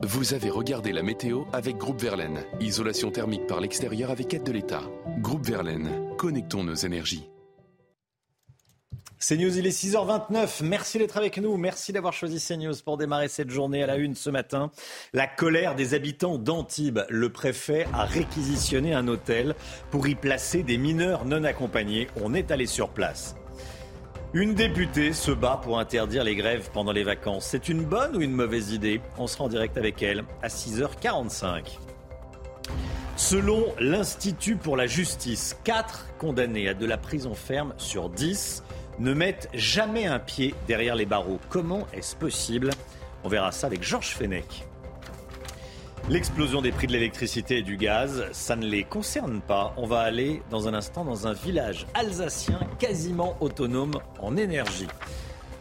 Vous 0.00 0.34
avez 0.34 0.50
regardé 0.50 0.92
la 0.92 1.02
météo 1.02 1.44
avec 1.54 1.78
Groupe 1.78 2.00
Verlaine. 2.00 2.44
Isolation 2.60 3.10
thermique 3.10 3.46
par 3.46 3.60
l'extérieur 3.60 4.10
avec 4.10 4.34
aide 4.34 4.42
de 4.42 4.52
l'État. 4.52 4.82
Groupe 5.20 5.46
Verlaine, 5.46 6.14
connectons 6.18 6.64
nos 6.64 6.74
énergies. 6.74 7.30
CNews, 9.18 9.56
il 9.56 9.66
est 9.66 9.70
6h29. 9.70 10.62
Merci 10.62 10.98
d'être 10.98 11.16
avec 11.16 11.38
nous. 11.38 11.56
Merci 11.56 11.92
d'avoir 11.92 12.12
choisi 12.12 12.38
CNews 12.38 12.74
pour 12.84 12.98
démarrer 12.98 13.28
cette 13.28 13.48
journée 13.48 13.82
à 13.82 13.86
la 13.86 13.96
une 13.96 14.14
ce 14.14 14.28
matin. 14.28 14.70
La 15.14 15.26
colère 15.26 15.74
des 15.74 15.94
habitants 15.94 16.36
d'Antibes. 16.36 17.00
Le 17.08 17.30
préfet 17.30 17.86
a 17.94 18.04
réquisitionné 18.04 18.92
un 18.92 19.08
hôtel 19.08 19.54
pour 19.90 20.06
y 20.06 20.14
placer 20.14 20.62
des 20.62 20.76
mineurs 20.76 21.24
non 21.24 21.44
accompagnés. 21.44 22.08
On 22.22 22.34
est 22.34 22.50
allé 22.50 22.66
sur 22.66 22.90
place. 22.90 23.36
Une 24.34 24.52
députée 24.52 25.14
se 25.14 25.30
bat 25.30 25.60
pour 25.62 25.78
interdire 25.78 26.22
les 26.22 26.36
grèves 26.36 26.68
pendant 26.74 26.92
les 26.92 27.04
vacances. 27.04 27.46
C'est 27.46 27.70
une 27.70 27.84
bonne 27.84 28.16
ou 28.16 28.20
une 28.20 28.32
mauvaise 28.32 28.72
idée? 28.72 29.00
On 29.16 29.26
sera 29.26 29.44
en 29.44 29.48
direct 29.48 29.78
avec 29.78 30.02
elle 30.02 30.24
à 30.42 30.48
6h45. 30.48 31.78
Selon 33.16 33.64
l'Institut 33.80 34.56
pour 34.56 34.76
la 34.76 34.86
justice, 34.86 35.56
4 35.64 36.18
condamnés 36.18 36.68
à 36.68 36.74
de 36.74 36.84
la 36.84 36.98
prison 36.98 37.34
ferme 37.34 37.72
sur 37.78 38.10
10 38.10 38.62
ne 38.98 39.14
mettent 39.14 39.48
jamais 39.54 40.06
un 40.06 40.18
pied 40.18 40.54
derrière 40.66 40.94
les 40.94 41.06
barreaux. 41.06 41.38
Comment 41.48 41.86
est-ce 41.92 42.16
possible? 42.16 42.70
On 43.24 43.28
verra 43.28 43.52
ça 43.52 43.66
avec 43.66 43.82
Georges 43.82 44.14
Fenech. 44.14 44.64
L'explosion 46.08 46.62
des 46.62 46.70
prix 46.70 46.86
de 46.86 46.92
l'électricité 46.92 47.58
et 47.58 47.62
du 47.62 47.76
gaz, 47.76 48.26
ça 48.30 48.54
ne 48.54 48.64
les 48.64 48.84
concerne 48.84 49.40
pas. 49.40 49.74
On 49.76 49.86
va 49.86 50.00
aller 50.00 50.40
dans 50.50 50.68
un 50.68 50.74
instant 50.74 51.04
dans 51.04 51.26
un 51.26 51.32
village 51.32 51.86
alsacien 51.94 52.60
quasiment 52.78 53.36
autonome 53.40 53.98
en 54.20 54.36
énergie. 54.36 54.86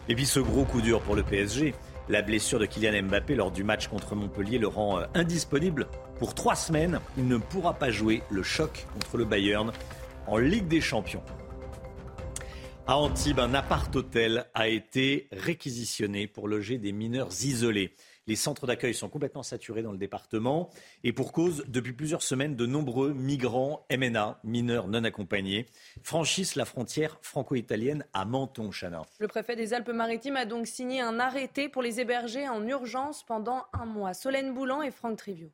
Et 0.07 0.13
puis 0.13 0.27
ce 0.27 0.39
gros 0.39 0.65
coup 0.65 0.81
dur 0.81 1.01
pour 1.01 1.15
le 1.15 1.23
PSG, 1.23 1.73
la 2.09 2.21
blessure 2.21 2.59
de 2.59 2.67
Kylian 2.67 3.03
Mbappé 3.03 3.33
lors 3.33 3.49
du 3.49 3.63
match 3.63 3.87
contre 3.87 4.15
Montpellier 4.15 4.59
le 4.59 4.67
rend 4.67 4.99
euh, 4.99 5.05
indisponible 5.15 5.87
pour 6.19 6.35
trois 6.35 6.55
semaines. 6.55 6.99
Il 7.17 7.27
ne 7.27 7.37
pourra 7.37 7.73
pas 7.73 7.89
jouer 7.89 8.21
le 8.29 8.43
choc 8.43 8.85
contre 8.93 9.17
le 9.17 9.25
Bayern 9.25 9.71
en 10.27 10.37
Ligue 10.37 10.67
des 10.67 10.81
Champions. 10.81 11.23
À 12.87 12.97
Antibes, 12.97 13.39
un 13.39 13.55
appart-hôtel 13.55 14.45
a 14.53 14.67
été 14.67 15.27
réquisitionné 15.31 16.27
pour 16.27 16.47
loger 16.47 16.77
des 16.77 16.91
mineurs 16.91 17.29
isolés. 17.43 17.95
Les 18.27 18.35
centres 18.35 18.67
d'accueil 18.67 18.93
sont 18.93 19.09
complètement 19.09 19.41
saturés 19.41 19.81
dans 19.81 19.91
le 19.91 19.97
département 19.97 20.69
et 21.03 21.11
pour 21.11 21.31
cause, 21.31 21.65
depuis 21.67 21.93
plusieurs 21.93 22.21
semaines, 22.21 22.55
de 22.55 22.67
nombreux 22.67 23.11
migrants 23.13 23.87
MNA, 23.91 24.39
mineurs 24.43 24.87
non 24.87 25.03
accompagnés, 25.03 25.65
franchissent 26.03 26.55
la 26.55 26.65
frontière 26.65 27.17
franco-italienne 27.23 28.05
à 28.13 28.23
Menton, 28.23 28.69
Chana. 28.69 29.01
Le 29.17 29.27
préfet 29.27 29.55
des 29.55 29.73
Alpes-Maritimes 29.73 30.37
a 30.37 30.45
donc 30.45 30.67
signé 30.67 31.01
un 31.01 31.19
arrêté 31.19 31.69
pour 31.69 31.81
les 31.81 31.99
héberger 31.99 32.47
en 32.47 32.67
urgence 32.67 33.23
pendant 33.23 33.65
un 33.73 33.85
mois. 33.85 34.13
Solène 34.13 34.53
Boulan 34.53 34.83
et 34.83 34.91
Franck 34.91 35.17
Trivio. 35.17 35.49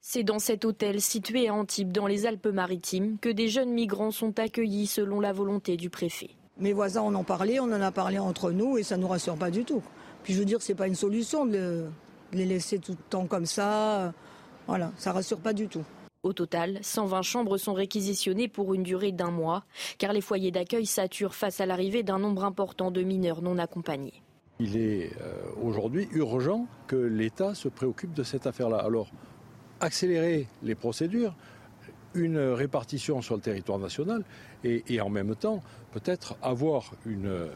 C'est 0.00 0.22
dans 0.22 0.38
cet 0.38 0.64
hôtel 0.64 1.00
situé 1.00 1.48
à 1.48 1.54
Antibes, 1.54 1.92
dans 1.92 2.06
les 2.06 2.24
Alpes-Maritimes, 2.24 3.18
que 3.20 3.28
des 3.28 3.48
jeunes 3.48 3.72
migrants 3.72 4.10
sont 4.10 4.38
accueillis 4.38 4.86
selon 4.86 5.20
la 5.20 5.32
volonté 5.32 5.76
du 5.76 5.90
préfet. 5.90 6.30
Mes 6.58 6.72
voisins 6.72 7.02
en 7.02 7.14
ont 7.14 7.24
parlé, 7.24 7.60
on 7.60 7.64
en 7.64 7.80
a 7.80 7.92
parlé 7.92 8.18
entre 8.18 8.50
nous 8.50 8.78
et 8.78 8.82
ça 8.82 8.96
ne 8.96 9.02
nous 9.02 9.08
rassure 9.08 9.36
pas 9.36 9.50
du 9.50 9.64
tout. 9.64 9.82
Puis 10.22 10.34
je 10.34 10.38
veux 10.38 10.44
dire, 10.44 10.62
c'est 10.62 10.74
pas 10.74 10.86
une 10.86 10.94
solution 10.94 11.46
de 11.46 11.86
les 12.32 12.44
laisser 12.44 12.78
tout 12.78 12.92
le 12.92 13.04
temps 13.10 13.26
comme 13.26 13.46
ça. 13.46 14.12
Voilà, 14.66 14.92
ça 14.96 15.12
rassure 15.12 15.40
pas 15.40 15.52
du 15.52 15.68
tout. 15.68 15.84
Au 16.22 16.32
total, 16.32 16.78
120 16.82 17.22
chambres 17.22 17.58
sont 17.58 17.74
réquisitionnées 17.74 18.48
pour 18.48 18.74
une 18.74 18.82
durée 18.82 19.12
d'un 19.12 19.30
mois, 19.30 19.64
car 19.98 20.12
les 20.12 20.20
foyers 20.20 20.50
d'accueil 20.50 20.86
saturent 20.86 21.34
face 21.34 21.60
à 21.60 21.66
l'arrivée 21.66 22.02
d'un 22.02 22.18
nombre 22.18 22.44
important 22.44 22.90
de 22.90 23.02
mineurs 23.02 23.40
non 23.40 23.58
accompagnés. 23.58 24.22
Il 24.58 24.76
est 24.76 25.12
euh, 25.20 25.34
aujourd'hui 25.62 26.08
urgent 26.12 26.66
que 26.88 26.96
l'État 26.96 27.54
se 27.54 27.68
préoccupe 27.68 28.12
de 28.14 28.24
cette 28.24 28.48
affaire-là. 28.48 28.78
Alors, 28.78 29.08
accélérer 29.80 30.46
les 30.62 30.74
procédures, 30.74 31.34
une 32.14 32.38
répartition 32.38 33.22
sur 33.22 33.36
le 33.36 33.40
territoire 33.40 33.78
national 33.78 34.24
et, 34.64 35.00
en 35.00 35.10
même 35.10 35.34
temps 35.36 35.62
peut-être 35.92 36.36
avoir 36.42 36.92
une, 37.06 37.48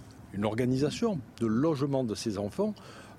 organisation 0.42 1.18
de 1.40 1.46
logement 1.46 2.04
de 2.04 2.14
ces 2.14 2.38
enfants 2.38 2.74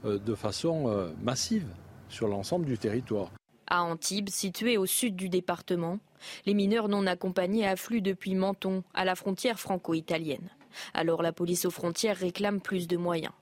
euh, 0.05 0.17
de 0.17 0.35
façon 0.35 0.87
euh, 0.87 1.09
massive 1.21 1.67
sur 2.09 2.27
l'ensemble 2.27 2.65
du 2.65 2.77
territoire. 2.77 3.31
À 3.67 3.83
Antibes, 3.83 4.29
situé 4.29 4.77
au 4.77 4.85
sud 4.85 5.15
du 5.15 5.29
département, 5.29 5.99
les 6.45 6.53
mineurs 6.53 6.89
non 6.89 7.07
accompagnés 7.07 7.67
affluent 7.67 8.01
depuis 8.01 8.35
Menton, 8.35 8.83
à 8.93 9.05
la 9.05 9.15
frontière 9.15 9.59
franco-italienne. 9.59 10.49
Alors 10.93 11.21
la 11.21 11.31
police 11.31 11.65
aux 11.65 11.71
frontières 11.71 12.17
réclame 12.17 12.61
plus 12.61 12.87
de 12.87 12.97
moyens. 12.97 13.33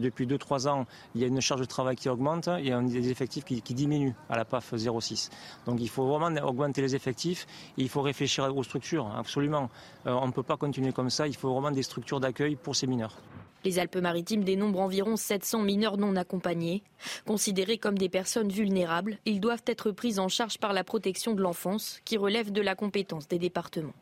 Depuis 0.00 0.26
2-3 0.26 0.68
ans, 0.68 0.86
il 1.14 1.20
y 1.20 1.24
a 1.24 1.26
une 1.26 1.40
charge 1.40 1.60
de 1.60 1.66
travail 1.66 1.96
qui 1.96 2.08
augmente 2.08 2.48
et 2.48 2.72
a 2.72 2.80
des 2.80 3.10
effectifs 3.10 3.44
qui, 3.44 3.74
diminuent 3.74 4.14
à 4.30 4.36
la 4.36 4.44
PAF 4.44 4.74
06. 4.76 5.30
Donc 5.66 5.80
il 5.80 5.88
faut 5.88 6.06
vraiment 6.06 6.34
augmenter 6.46 6.82
les 6.82 6.94
effectifs 6.94 7.46
et 7.76 7.82
il 7.82 7.88
faut 7.88 8.02
réfléchir 8.02 8.56
aux 8.56 8.62
structures, 8.62 9.10
absolument. 9.16 9.70
Euh, 10.06 10.12
on 10.12 10.28
ne 10.28 10.32
peut 10.32 10.42
pas 10.42 10.56
continuer 10.56 10.92
comme 10.92 11.10
ça, 11.10 11.26
il 11.26 11.36
faut 11.36 11.52
vraiment 11.52 11.70
des 11.70 11.82
structures 11.82 12.20
d'accueil 12.20 12.56
pour 12.56 12.76
ces 12.76 12.86
mineurs. 12.86 13.16
Les 13.64 13.80
Alpes-Maritimes 13.80 14.44
dénombrent 14.44 14.80
environ 14.80 15.16
700 15.16 15.62
mineurs 15.62 15.96
non 15.96 16.14
accompagnés. 16.14 16.84
Considérés 17.26 17.78
comme 17.78 17.98
des 17.98 18.08
personnes 18.08 18.50
vulnérables, 18.50 19.18
ils 19.24 19.40
doivent 19.40 19.64
être 19.66 19.90
pris 19.90 20.20
en 20.20 20.28
charge 20.28 20.58
par 20.58 20.72
la 20.72 20.84
protection 20.84 21.34
de 21.34 21.42
l'enfance, 21.42 22.00
qui 22.04 22.16
relève 22.16 22.52
de 22.52 22.62
la 22.62 22.76
compétence 22.76 23.26
des 23.26 23.38
départements. 23.38 23.94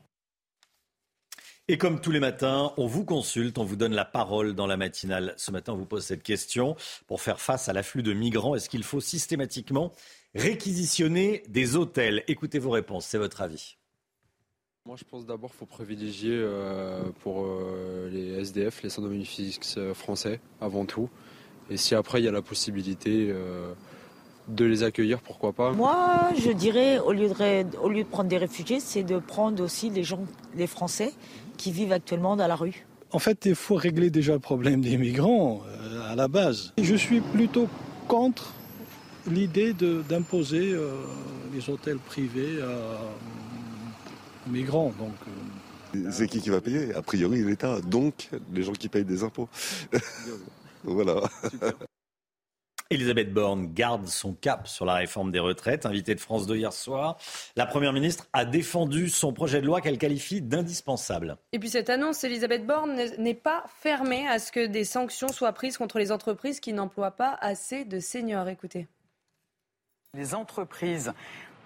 Et 1.68 1.78
comme 1.78 2.00
tous 2.00 2.12
les 2.12 2.20
matins, 2.20 2.72
on 2.76 2.86
vous 2.86 3.04
consulte, 3.04 3.58
on 3.58 3.64
vous 3.64 3.74
donne 3.74 3.92
la 3.92 4.04
parole 4.04 4.54
dans 4.54 4.68
la 4.68 4.76
matinale. 4.76 5.34
Ce 5.36 5.50
matin, 5.50 5.72
on 5.72 5.76
vous 5.76 5.84
pose 5.84 6.04
cette 6.04 6.22
question. 6.22 6.76
Pour 7.08 7.20
faire 7.20 7.40
face 7.40 7.68
à 7.68 7.72
l'afflux 7.72 8.04
de 8.04 8.12
migrants, 8.12 8.54
est-ce 8.54 8.68
qu'il 8.68 8.84
faut 8.84 9.00
systématiquement 9.00 9.90
réquisitionner 10.36 11.42
des 11.48 11.74
hôtels? 11.74 12.22
Écoutez 12.28 12.60
vos 12.60 12.70
réponses, 12.70 13.06
c'est 13.06 13.18
votre 13.18 13.42
avis. 13.42 13.78
Moi, 14.84 14.94
je 14.96 15.02
pense 15.02 15.26
d'abord 15.26 15.50
qu'il 15.50 15.58
faut 15.58 15.66
privilégier 15.66 16.34
euh, 16.34 17.02
pour 17.22 17.44
euh, 17.44 18.08
les 18.12 18.38
SDF, 18.42 18.84
les 18.84 18.88
sans 18.88 19.02
fixes 19.24 19.74
euh, 19.76 19.92
français, 19.92 20.38
avant 20.60 20.84
tout. 20.84 21.10
Et 21.68 21.76
si 21.76 21.96
après, 21.96 22.20
il 22.20 22.26
y 22.26 22.28
a 22.28 22.32
la 22.32 22.42
possibilité 22.42 23.34
de 24.46 24.64
les 24.64 24.84
accueillir, 24.84 25.20
pourquoi 25.20 25.52
pas? 25.52 25.72
Moi, 25.72 26.30
je 26.38 26.52
dirais, 26.52 27.00
au 27.00 27.10
lieu 27.10 27.28
de, 27.28 27.76
au 27.78 27.88
lieu 27.88 28.04
de 28.04 28.08
prendre 28.08 28.28
des 28.28 28.38
réfugiés, 28.38 28.78
c'est 28.78 29.02
de 29.02 29.18
prendre 29.18 29.64
aussi 29.64 29.90
les 29.90 30.04
gens, 30.04 30.24
les 30.54 30.68
Français, 30.68 31.12
qui 31.56 31.72
vivent 31.72 31.92
actuellement 31.92 32.36
dans 32.36 32.46
la 32.46 32.56
rue. 32.56 32.86
En 33.12 33.18
fait, 33.18 33.46
il 33.46 33.54
faut 33.54 33.76
régler 33.76 34.10
déjà 34.10 34.32
le 34.32 34.40
problème 34.40 34.80
des 34.80 34.96
migrants 34.96 35.62
euh, 35.66 36.12
à 36.12 36.16
la 36.16 36.28
base. 36.28 36.72
Je 36.78 36.94
suis 36.94 37.20
plutôt 37.20 37.68
contre 38.08 38.52
l'idée 39.30 39.72
d'imposer 39.72 40.72
euh, 40.72 40.92
les 41.54 41.70
hôtels 41.70 41.98
privés 41.98 42.58
aux 44.46 44.50
migrants. 44.50 44.92
Donc, 44.98 45.14
euh. 45.28 46.10
C'est 46.10 46.26
qui 46.26 46.40
qui 46.40 46.50
va 46.50 46.60
payer? 46.60 46.94
A 46.94 47.02
priori 47.02 47.42
l'État, 47.42 47.80
donc 47.80 48.28
les 48.52 48.62
gens 48.62 48.72
qui 48.72 48.88
payent 48.88 49.04
des 49.04 49.22
impôts. 49.22 49.48
voilà. 50.84 51.22
Elisabeth 52.90 53.32
Borne 53.32 53.72
garde 53.74 54.06
son 54.06 54.32
cap 54.32 54.68
sur 54.68 54.84
la 54.84 54.94
réforme 54.94 55.32
des 55.32 55.40
retraites. 55.40 55.86
Invitée 55.86 56.14
de 56.14 56.20
France 56.20 56.46
2 56.46 56.56
hier 56.56 56.72
soir, 56.72 57.18
la 57.56 57.66
Première 57.66 57.92
ministre 57.92 58.26
a 58.32 58.44
défendu 58.44 59.08
son 59.08 59.32
projet 59.32 59.60
de 59.60 59.66
loi 59.66 59.80
qu'elle 59.80 59.98
qualifie 59.98 60.40
d'indispensable. 60.40 61.36
Et 61.52 61.58
puis 61.58 61.68
cette 61.68 61.90
annonce, 61.90 62.22
Elisabeth 62.22 62.64
Borne 62.64 62.96
n'est 63.18 63.34
pas 63.34 63.64
fermée 63.80 64.28
à 64.28 64.38
ce 64.38 64.52
que 64.52 64.66
des 64.66 64.84
sanctions 64.84 65.28
soient 65.28 65.52
prises 65.52 65.78
contre 65.78 65.98
les 65.98 66.12
entreprises 66.12 66.60
qui 66.60 66.72
n'emploient 66.72 67.10
pas 67.10 67.36
assez 67.40 67.84
de 67.84 67.98
seniors. 67.98 68.48
Écoutez. 68.48 68.86
Les 70.14 70.34
entreprises 70.34 71.12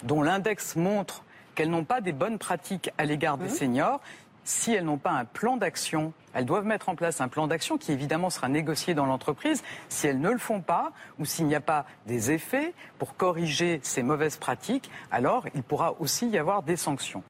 dont 0.02 0.22
l'index 0.22 0.74
montre 0.76 1.24
qu'elles 1.54 1.70
n'ont 1.70 1.84
pas 1.84 2.00
des 2.00 2.12
bonnes 2.12 2.38
pratiques 2.38 2.90
à 2.96 3.04
l'égard 3.04 3.36
des 3.36 3.46
mmh. 3.46 3.50
seniors, 3.50 4.00
si 4.44 4.72
elles 4.72 4.84
n'ont 4.84 4.98
pas 4.98 5.12
un 5.12 5.26
plan 5.26 5.58
d'action, 5.58 6.14
elles 6.34 6.46
doivent 6.46 6.64
mettre 6.64 6.88
en 6.88 6.94
place 6.94 7.20
un 7.20 7.28
plan 7.28 7.46
d'action 7.46 7.78
qui 7.78 7.92
évidemment 7.92 8.30
sera 8.30 8.48
négocié 8.48 8.94
dans 8.94 9.06
l'entreprise. 9.06 9.62
Si 9.88 10.06
elles 10.06 10.20
ne 10.20 10.30
le 10.30 10.38
font 10.38 10.60
pas 10.60 10.92
ou 11.18 11.24
s'il 11.24 11.46
n'y 11.46 11.54
a 11.54 11.60
pas 11.60 11.86
des 12.06 12.30
effets 12.30 12.72
pour 12.98 13.16
corriger 13.16 13.80
ces 13.82 14.02
mauvaises 14.02 14.36
pratiques, 14.36 14.90
alors 15.10 15.46
il 15.54 15.62
pourra 15.62 15.94
aussi 16.00 16.28
y 16.28 16.38
avoir 16.38 16.62
des 16.62 16.76
sanctions. 16.76 17.22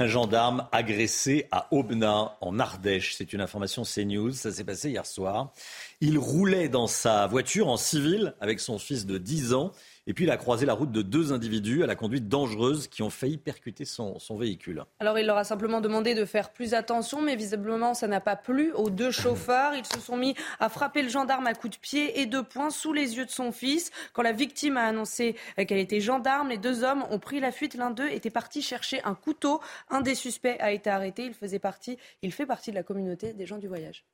Un 0.00 0.06
gendarme 0.06 0.68
agressé 0.70 1.48
à 1.50 1.66
Aubenas, 1.72 2.36
en 2.40 2.60
Ardèche. 2.60 3.16
C'est 3.16 3.32
une 3.32 3.40
information 3.40 3.82
CNews. 3.82 4.30
Ça 4.30 4.52
s'est 4.52 4.62
passé 4.62 4.90
hier 4.90 5.04
soir. 5.04 5.52
Il 6.00 6.18
roulait 6.18 6.68
dans 6.68 6.86
sa 6.86 7.26
voiture 7.26 7.66
en 7.66 7.76
civil 7.76 8.36
avec 8.40 8.60
son 8.60 8.78
fils 8.78 9.06
de 9.06 9.18
10 9.18 9.54
ans. 9.54 9.72
Et 10.08 10.14
puis 10.14 10.24
il 10.24 10.30
a 10.30 10.38
croisé 10.38 10.64
la 10.64 10.72
route 10.72 10.90
de 10.90 11.02
deux 11.02 11.34
individus 11.34 11.84
à 11.84 11.86
la 11.86 11.94
conduite 11.94 12.28
dangereuse 12.28 12.88
qui 12.88 13.02
ont 13.02 13.10
failli 13.10 13.36
percuter 13.36 13.84
son, 13.84 14.16
véhicule. 14.38 14.84
Alors 15.00 15.18
il 15.18 15.26
leur 15.26 15.36
a 15.36 15.44
simplement 15.44 15.82
demandé 15.82 16.14
de 16.14 16.24
faire 16.24 16.50
plus 16.50 16.72
attention, 16.72 17.20
mais 17.20 17.36
visiblement 17.36 17.92
ça 17.92 18.06
n'a 18.06 18.20
pas 18.22 18.34
plu 18.34 18.72
aux 18.72 18.88
deux 18.88 19.10
chauffeurs. 19.10 19.74
Ils 19.74 19.84
se 19.84 20.00
sont 20.00 20.16
mis 20.16 20.34
à 20.60 20.70
frapper 20.70 21.02
le 21.02 21.10
gendarme 21.10 21.46
à 21.46 21.52
coups 21.52 21.76
de 21.76 21.80
pied 21.80 22.20
et 22.20 22.24
de 22.24 22.40
poing 22.40 22.70
sous 22.70 22.94
les 22.94 23.18
yeux 23.18 23.26
de 23.26 23.30
son 23.30 23.52
fils. 23.52 23.90
Quand 24.14 24.22
la 24.22 24.32
victime 24.32 24.78
a 24.78 24.84
annoncé 24.84 25.36
qu'elle 25.56 25.76
était 25.76 26.00
gendarme, 26.00 26.48
les 26.48 26.58
deux 26.58 26.84
hommes 26.84 27.04
ont 27.10 27.18
pris 27.18 27.38
la 27.38 27.52
fuite. 27.52 27.74
L'un 27.74 27.90
d'eux 27.90 28.08
était 28.08 28.30
parti 28.30 28.62
chercher 28.62 29.02
un 29.04 29.14
couteau. 29.14 29.60
Un 29.90 30.00
des 30.00 30.14
suspects 30.14 30.56
a 30.58 30.72
été 30.72 30.88
arrêté. 30.88 31.26
Il 31.26 31.34
faisait 31.34 31.58
partie, 31.58 31.98
il 32.22 32.32
fait 32.32 32.46
partie 32.46 32.70
de 32.70 32.76
la 32.76 32.82
communauté 32.82 33.34
des 33.34 33.44
gens 33.44 33.58
du 33.58 33.68
voyage. 33.68 34.06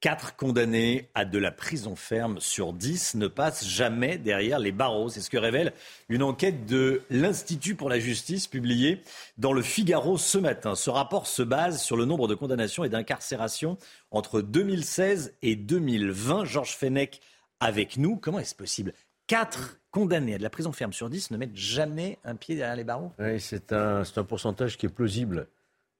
Quatre 0.00 0.36
condamnés 0.36 1.08
à 1.16 1.24
de 1.24 1.38
la 1.38 1.50
prison 1.50 1.96
ferme 1.96 2.38
sur 2.38 2.72
dix 2.72 3.16
ne 3.16 3.26
passent 3.26 3.66
jamais 3.66 4.16
derrière 4.16 4.60
les 4.60 4.70
barreaux. 4.70 5.08
C'est 5.08 5.20
ce 5.20 5.28
que 5.28 5.36
révèle 5.36 5.72
une 6.08 6.22
enquête 6.22 6.66
de 6.66 7.02
l'Institut 7.10 7.74
pour 7.74 7.88
la 7.88 7.98
justice 7.98 8.46
publiée 8.46 9.02
dans 9.38 9.52
le 9.52 9.60
Figaro 9.60 10.16
ce 10.16 10.38
matin. 10.38 10.76
Ce 10.76 10.88
rapport 10.88 11.26
se 11.26 11.42
base 11.42 11.82
sur 11.82 11.96
le 11.96 12.04
nombre 12.04 12.28
de 12.28 12.36
condamnations 12.36 12.84
et 12.84 12.88
d'incarcérations 12.88 13.76
entre 14.12 14.40
2016 14.40 15.34
et 15.42 15.56
2020. 15.56 16.44
Georges 16.44 16.76
Fenech 16.76 17.20
avec 17.58 17.96
nous. 17.96 18.14
Comment 18.14 18.38
est-ce 18.38 18.54
possible? 18.54 18.92
Quatre 19.26 19.80
condamnés 19.90 20.34
à 20.34 20.38
de 20.38 20.44
la 20.44 20.50
prison 20.50 20.70
ferme 20.70 20.92
sur 20.92 21.10
dix 21.10 21.32
ne 21.32 21.36
mettent 21.36 21.56
jamais 21.56 22.20
un 22.22 22.36
pied 22.36 22.54
derrière 22.54 22.76
les 22.76 22.84
barreaux? 22.84 23.10
C'est 23.40 23.72
un, 23.72 24.02
un, 24.14 24.24
pourcentage 24.24 24.76
qui 24.76 24.86
est 24.86 24.90
plausible 24.90 25.48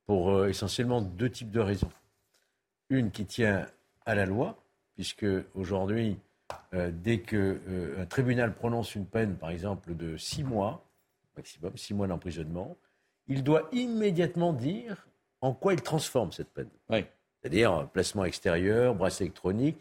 pour 0.07 0.31
euh, 0.31 0.47
essentiellement 0.47 1.03
deux 1.03 1.31
types 1.31 1.51
de 1.51 1.59
raisons. 1.59 1.91
Une 2.91 3.11
qui 3.11 3.27
tient 3.27 3.67
à 4.09 4.15
la 4.15 4.25
loi, 4.25 4.57
puisque 4.95 5.27
aujourd'hui, 5.55 6.17
euh, 6.73 6.91
dès 6.91 7.21
qu'un 7.21 7.37
euh, 7.37 8.07
tribunal 8.07 8.55
prononce 8.55 8.95
une 8.95 9.05
peine, 9.05 9.37
par 9.37 9.51
exemple, 9.51 9.95
de 9.95 10.17
six 10.17 10.43
mois, 10.43 10.83
maximum 11.37 11.77
six 11.77 11.93
mois 11.93 12.07
d'emprisonnement, 12.07 12.79
il 13.27 13.45
doit 13.45 13.69
immédiatement 13.71 14.55
dire 14.55 15.07
en 15.43 15.53
quoi 15.53 15.75
il 15.75 15.83
transforme 15.83 16.33
cette 16.33 16.49
peine. 16.49 16.71
C'est-à-dire 16.89 17.75
euh, 17.75 17.85
placement 17.85 18.25
extérieur, 18.25 18.95
bracelet 18.95 19.27
électronique. 19.27 19.77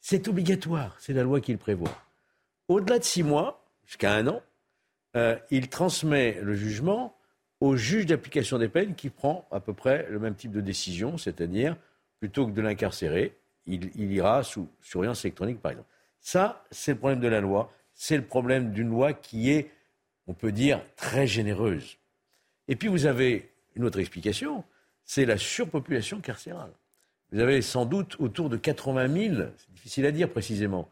C'est 0.00 0.28
obligatoire, 0.28 0.94
c'est 1.00 1.14
la 1.14 1.22
loi 1.22 1.40
qui 1.40 1.52
le 1.52 1.58
prévoit. 1.58 1.96
Au-delà 2.68 2.98
de 2.98 3.04
six 3.04 3.22
mois, 3.22 3.64
jusqu'à 3.86 4.12
un 4.14 4.26
an, 4.26 4.42
il 5.50 5.68
transmet 5.68 6.40
le 6.42 6.54
jugement 6.54 7.14
au 7.60 7.76
juge 7.76 8.06
d'application 8.06 8.58
des 8.58 8.68
peines 8.68 8.94
qui 8.94 9.10
prend 9.10 9.46
à 9.50 9.60
peu 9.60 9.72
près 9.72 10.06
le 10.10 10.18
même 10.18 10.34
type 10.34 10.50
de 10.50 10.60
décision, 10.60 11.18
c'est-à-dire 11.18 11.76
plutôt 12.18 12.46
que 12.46 12.52
de 12.52 12.60
l'incarcérer, 12.62 13.36
il, 13.66 14.12
ira 14.12 14.42
sous 14.42 14.68
surveillance 14.80 15.24
électronique, 15.24 15.60
par 15.60 15.72
exemple. 15.72 15.88
Ça, 16.20 16.64
c'est 16.70 16.92
le 16.92 16.98
problème 16.98 17.20
de 17.20 17.28
la 17.28 17.40
loi. 17.40 17.72
C'est 17.94 18.16
le 18.16 18.24
problème 18.24 18.72
d'une 18.72 18.88
loi 18.88 19.12
qui 19.12 19.50
est, 19.50 19.70
on 20.26 20.34
peut 20.34 20.52
dire, 20.52 20.82
très 20.96 21.26
généreuse. 21.26 21.98
Et 22.68 22.76
puis 22.76 22.88
vous 22.88 23.06
avez 23.06 23.50
une 23.74 23.84
autre 23.84 23.98
explication, 23.98 24.64
c'est 25.04 25.24
la 25.24 25.36
surpopulation 25.36 26.20
carcérale. 26.20 26.72
Vous 27.32 27.40
avez 27.40 27.62
sans 27.62 27.86
doute 27.86 28.16
autour 28.18 28.50
de 28.50 28.56
80 28.56 29.08
000, 29.36 29.48
c'est 29.56 29.72
difficile 29.72 30.06
à 30.06 30.12
dire 30.12 30.30
précisément, 30.30 30.90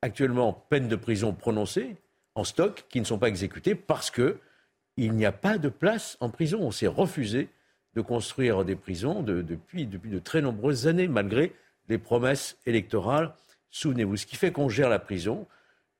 actuellement 0.00 0.52
peines 0.52 0.88
de 0.88 0.96
prison 0.96 1.32
prononcées 1.32 1.96
en 2.34 2.44
stock 2.44 2.86
qui 2.88 3.00
ne 3.00 3.04
sont 3.04 3.18
pas 3.18 3.28
exécutées 3.28 3.74
parce 3.74 4.10
qu'il 4.10 5.12
n'y 5.12 5.26
a 5.26 5.32
pas 5.32 5.58
de 5.58 5.68
place 5.68 6.16
en 6.20 6.30
prison. 6.30 6.60
On 6.62 6.70
s'est 6.70 6.86
refusé 6.86 7.50
de 7.94 8.00
construire 8.00 8.64
des 8.64 8.74
prisons 8.74 9.22
depuis, 9.22 9.86
depuis 9.86 10.10
de 10.10 10.18
très 10.18 10.40
nombreuses 10.40 10.86
années, 10.86 11.08
malgré 11.08 11.52
les 11.88 11.98
promesses 11.98 12.58
électorales. 12.66 13.34
Souvenez-vous, 13.70 14.16
ce 14.16 14.26
qui 14.26 14.36
fait 14.36 14.52
qu'on 14.52 14.68
gère 14.68 14.88
la 14.88 14.98
prison 14.98 15.46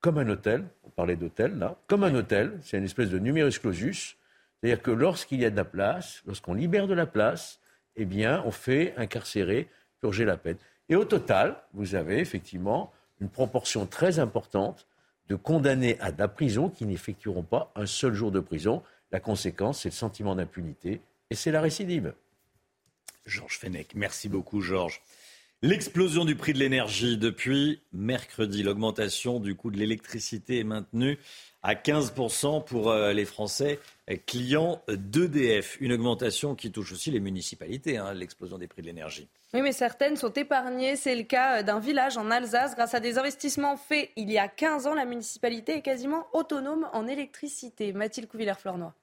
comme 0.01 0.19
un 0.19 0.29
hôtel, 0.29 0.65
on 0.85 0.91
parlait 0.91 1.17
d'hôtel 1.17 1.59
là, 1.59 1.77
comme 1.87 2.03
un 2.05 2.15
hôtel, 2.15 2.59
c'est 2.63 2.77
une 2.77 2.85
espèce 2.85 3.09
de 3.09 3.19
numerus 3.19 3.59
clausus, 3.59 4.17
c'est-à-dire 4.61 4.83
que 4.83 4.91
lorsqu'il 4.91 5.41
y 5.41 5.45
a 5.45 5.51
de 5.51 5.57
la 5.57 5.65
place, 5.65 6.23
lorsqu'on 6.27 6.55
libère 6.55 6.87
de 6.87 6.95
la 6.95 7.07
place, 7.07 7.61
eh 7.97 8.05
bien, 8.05 8.43
on 8.47 8.51
fait 8.51 8.95
incarcérer, 8.97 9.69
purger 10.01 10.25
la 10.25 10.37
peine. 10.37 10.57
Et 10.89 10.97
au 10.97 11.05
total, 11.05 11.57
vous 11.73 11.95
avez 11.95 12.19
effectivement 12.19 12.93
une 13.21 13.29
proportion 13.29 13.87
très 13.87 14.19
importante 14.19 14.87
de 15.29 15.37
condamnés 15.37 15.99
à 16.01 16.13
de 16.13 16.19
la 16.19 16.29
prison 16.29 16.69
qui 16.69 16.85
n'effectueront 16.85 17.43
pas 17.43 17.73
un 17.77 17.87
seul 17.87 18.13
jour 18.15 18.31
de 18.31 18.41
prison. 18.41 18.83
La 19.13 19.21
conséquence, 19.21 19.83
c'est 19.83 19.91
le 19.91 19.95
sentiment 19.95 20.35
d'impunité 20.35 21.01
et 21.31 21.35
c'est 21.35 21.53
la 21.53 21.61
récidive. 21.61 22.15
Georges 23.25 23.59
Fenech, 23.59 23.95
merci 23.95 24.29
beaucoup 24.29 24.61
Georges. 24.61 25.01
L'explosion 25.65 26.25
du 26.25 26.35
prix 26.35 26.53
de 26.53 26.59
l'énergie 26.59 27.17
depuis 27.17 27.81
mercredi. 27.93 28.65
L'augmentation 28.65 29.39
du 29.39 29.55
coût 29.55 29.71
de 29.71 29.77
l'électricité 29.77 30.59
est 30.59 30.65
maintenue 30.65 31.21
à 31.63 31.77
15% 31.77 32.65
pour 32.65 32.91
euh, 32.91 33.13
les 33.13 33.25
Français 33.25 33.79
clients 34.27 34.83
d'EDF. 34.89 35.77
Une 35.81 35.93
augmentation 35.93 36.57
qui 36.57 36.73
touche 36.73 36.91
aussi 36.91 37.13
les 37.13 37.21
municipalités, 37.21 37.97
hein, 37.97 38.13
l'explosion 38.13 38.59
des 38.59 38.67
prix 38.67 38.83
de 38.83 38.89
l'énergie. 38.89 39.29
Oui, 39.55 39.63
mais 39.63 39.71
certaines 39.71 40.17
sont 40.17 40.33
épargnées. 40.33 40.97
C'est 40.97 41.15
le 41.15 41.23
cas 41.23 41.61
euh, 41.61 41.63
d'un 41.63 41.79
village 41.79 42.17
en 42.17 42.33
Alsace. 42.33 42.75
Grâce 42.75 42.95
à 42.95 43.01
des 43.01 43.17
investissements 43.17 43.77
faits 43.77 44.11
il 44.17 44.33
y 44.33 44.39
a 44.39 44.49
15 44.49 44.89
ans, 44.89 44.95
la 44.95 45.05
municipalité 45.05 45.77
est 45.77 45.83
quasiment 45.83 46.27
autonome 46.33 46.89
en 46.93 47.07
électricité. 47.07 47.93
Mathilde 47.93 48.27
Couvillère-Fleurnois 48.27 48.95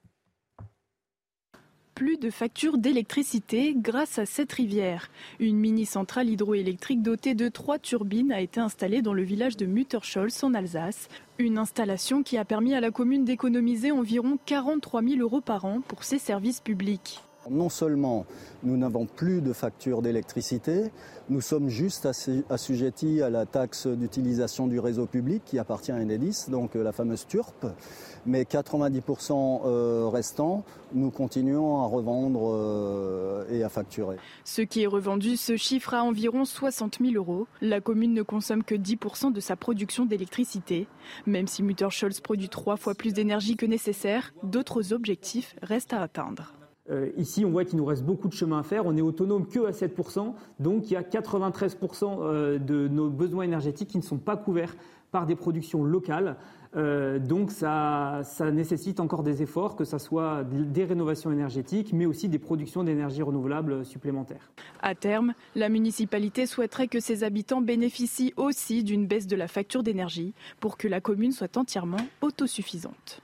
plus 2.00 2.16
de 2.16 2.30
factures 2.30 2.78
d'électricité 2.78 3.74
grâce 3.76 4.18
à 4.18 4.24
cette 4.24 4.52
rivière. 4.52 5.10
Une 5.38 5.58
mini-centrale 5.58 6.30
hydroélectrique 6.30 7.02
dotée 7.02 7.34
de 7.34 7.50
trois 7.50 7.78
turbines 7.78 8.32
a 8.32 8.40
été 8.40 8.58
installée 8.58 9.02
dans 9.02 9.12
le 9.12 9.22
village 9.22 9.58
de 9.58 9.66
Mutterscholz 9.66 10.42
en 10.42 10.54
Alsace. 10.54 11.08
Une 11.36 11.58
installation 11.58 12.22
qui 12.22 12.38
a 12.38 12.46
permis 12.46 12.72
à 12.72 12.80
la 12.80 12.90
commune 12.90 13.26
d'économiser 13.26 13.92
environ 13.92 14.38
43 14.46 15.02
000 15.02 15.20
euros 15.20 15.42
par 15.42 15.66
an 15.66 15.82
pour 15.86 16.02
ses 16.02 16.18
services 16.18 16.62
publics. 16.62 17.20
Non 17.50 17.68
seulement 17.68 18.24
nous 18.62 18.76
n'avons 18.76 19.06
plus 19.06 19.40
de 19.40 19.52
factures 19.52 20.02
d'électricité, 20.02 20.90
nous 21.30 21.40
sommes 21.40 21.68
juste 21.68 22.08
assujettis 22.50 23.22
à 23.22 23.30
la 23.30 23.46
taxe 23.46 23.86
d'utilisation 23.86 24.66
du 24.66 24.78
réseau 24.78 25.06
public 25.06 25.42
qui 25.46 25.58
appartient 25.58 25.92
à 25.92 25.96
Enedis, 25.96 26.46
donc 26.48 26.76
euh, 26.76 26.82
la 26.82 26.92
fameuse 26.92 27.26
TURP, 27.26 27.66
mais 28.26 28.42
90% 28.42 29.62
euh, 29.64 30.08
restant, 30.08 30.64
nous 30.92 31.10
continuons 31.10 31.82
à 31.82 31.86
revendre 31.86 32.52
euh, 32.52 33.44
et 33.50 33.62
à 33.62 33.68
facturer. 33.68 34.16
Ce 34.44 34.62
qui 34.62 34.82
est 34.82 34.86
revendu 34.86 35.36
se 35.36 35.56
chiffre 35.56 35.94
à 35.94 36.02
environ 36.02 36.44
60 36.44 36.98
000 37.00 37.14
euros. 37.14 37.46
La 37.60 37.80
commune 37.80 38.14
ne 38.14 38.22
consomme 38.22 38.64
que 38.64 38.74
10% 38.74 39.32
de 39.32 39.40
sa 39.40 39.56
production 39.56 40.04
d'électricité. 40.04 40.86
Même 41.26 41.46
si 41.46 41.62
Mutterscholz 41.62 42.20
produit 42.20 42.48
trois 42.48 42.76
fois 42.76 42.94
plus 42.94 43.12
d'énergie 43.12 43.56
que 43.56 43.66
nécessaire, 43.66 44.32
d'autres 44.42 44.92
objectifs 44.92 45.54
restent 45.62 45.92
à 45.92 46.02
atteindre. 46.02 46.54
Euh, 46.90 47.10
ici, 47.16 47.44
on 47.44 47.50
voit 47.50 47.64
qu'il 47.64 47.78
nous 47.78 47.84
reste 47.84 48.04
beaucoup 48.04 48.28
de 48.28 48.32
chemin 48.32 48.58
à 48.58 48.62
faire. 48.62 48.86
On 48.86 48.96
est 48.96 49.02
autonome 49.02 49.46
que 49.46 49.66
à 49.66 49.70
7%. 49.70 50.34
Donc, 50.58 50.90
il 50.90 50.94
y 50.94 50.96
a 50.96 51.02
93% 51.02 52.18
euh, 52.20 52.58
de 52.58 52.88
nos 52.88 53.10
besoins 53.10 53.44
énergétiques 53.44 53.88
qui 53.88 53.98
ne 53.98 54.02
sont 54.02 54.18
pas 54.18 54.36
couverts 54.36 54.74
par 55.12 55.26
des 55.26 55.36
productions 55.36 55.84
locales. 55.84 56.36
Euh, 56.76 57.18
donc, 57.18 57.50
ça, 57.50 58.20
ça, 58.24 58.50
nécessite 58.50 59.00
encore 59.00 59.22
des 59.22 59.42
efforts, 59.42 59.74
que 59.74 59.84
ce 59.84 59.98
soit 59.98 60.44
des 60.44 60.84
rénovations 60.84 61.32
énergétiques, 61.32 61.92
mais 61.92 62.06
aussi 62.06 62.28
des 62.28 62.38
productions 62.38 62.84
d'énergie 62.84 63.22
renouvelable 63.22 63.84
supplémentaires. 63.84 64.52
À 64.80 64.94
terme, 64.94 65.34
la 65.54 65.68
municipalité 65.68 66.46
souhaiterait 66.46 66.88
que 66.88 67.00
ses 67.00 67.24
habitants 67.24 67.60
bénéficient 67.60 68.32
aussi 68.36 68.84
d'une 68.84 69.06
baisse 69.06 69.26
de 69.26 69.36
la 69.36 69.48
facture 69.48 69.82
d'énergie 69.82 70.32
pour 70.60 70.76
que 70.76 70.86
la 70.86 71.00
commune 71.00 71.32
soit 71.32 71.56
entièrement 71.56 72.06
autosuffisante. 72.20 73.22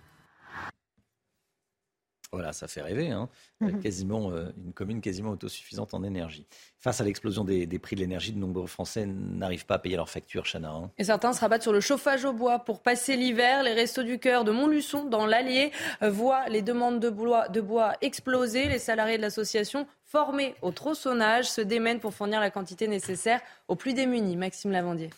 Voilà, 2.36 2.52
ça 2.52 2.68
fait 2.68 2.82
rêver. 2.82 3.10
Hein. 3.10 3.30
Mhm. 3.60 3.80
Quasiment 3.80 4.30
euh, 4.30 4.50
une 4.62 4.74
commune 4.74 5.00
quasiment 5.00 5.30
autosuffisante 5.30 5.94
en 5.94 6.02
énergie. 6.02 6.46
Face 6.80 7.00
à 7.00 7.04
l'explosion 7.04 7.44
des, 7.44 7.66
des 7.66 7.78
prix 7.78 7.96
de 7.96 8.00
l'énergie, 8.02 8.32
de 8.34 8.38
nombreux 8.38 8.66
Français 8.66 9.06
n'arrivent 9.06 9.64
pas 9.64 9.76
à 9.76 9.78
payer 9.78 9.96
leurs 9.96 10.10
factures, 10.10 10.44
Chana. 10.44 10.70
hein. 10.70 10.90
Et 10.98 11.04
certains 11.04 11.32
se 11.32 11.40
rabattent 11.40 11.62
sur 11.62 11.72
le 11.72 11.80
chauffage 11.80 12.26
au 12.26 12.34
bois 12.34 12.58
pour 12.58 12.82
passer 12.82 13.16
l'hiver. 13.16 13.62
Les 13.62 13.72
restos 13.72 14.02
du 14.02 14.18
cœur 14.18 14.44
de 14.44 14.50
Montluçon, 14.52 15.04
dans 15.06 15.24
l'Allier, 15.24 15.72
euh, 16.02 16.10
voient 16.10 16.46
les 16.50 16.60
demandes 16.60 17.00
de 17.00 17.08
bois, 17.08 17.48
de 17.48 17.62
bois 17.62 17.94
exploser. 18.02 18.68
Les 18.68 18.78
salariés 18.78 19.16
de 19.16 19.22
l'association, 19.22 19.86
formés 20.04 20.54
au 20.60 20.70
tronçonnage, 20.72 21.46
se 21.50 21.62
démènent 21.62 22.00
pour 22.00 22.12
fournir 22.12 22.40
la 22.40 22.50
quantité 22.50 22.86
nécessaire 22.86 23.40
aux 23.68 23.76
plus 23.76 23.94
démunis. 23.94 24.36
Maxime 24.36 24.72
Lavandier. 24.72 25.08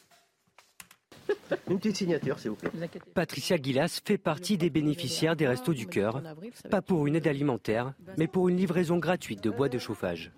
Une 1.71 1.79
petite 1.79 1.97
signature, 1.97 2.39
s'il 2.39 2.51
vous 2.51 2.57
plaît. 2.57 2.71
Patricia 3.15 3.59
Guilas 3.59 4.01
fait 4.05 4.19
partie 4.19 4.59
des 4.59 4.71
bénéficiaires 4.71 5.37
des 5.37 5.47
Restos 5.47 5.75
du 5.75 5.87
Cœur, 5.87 6.23
pas 6.71 6.83
pour 6.83 7.07
une 7.07 7.17
aide 7.17 7.27
alimentaire, 7.27 7.93
mais 8.17 8.27
pour 8.27 8.49
une 8.49 8.57
livraison 8.57 8.99
gratuite 8.99 9.43
de 9.43 9.51
bois 9.51 9.69
de 9.69 9.79
chauffage. 9.79 10.33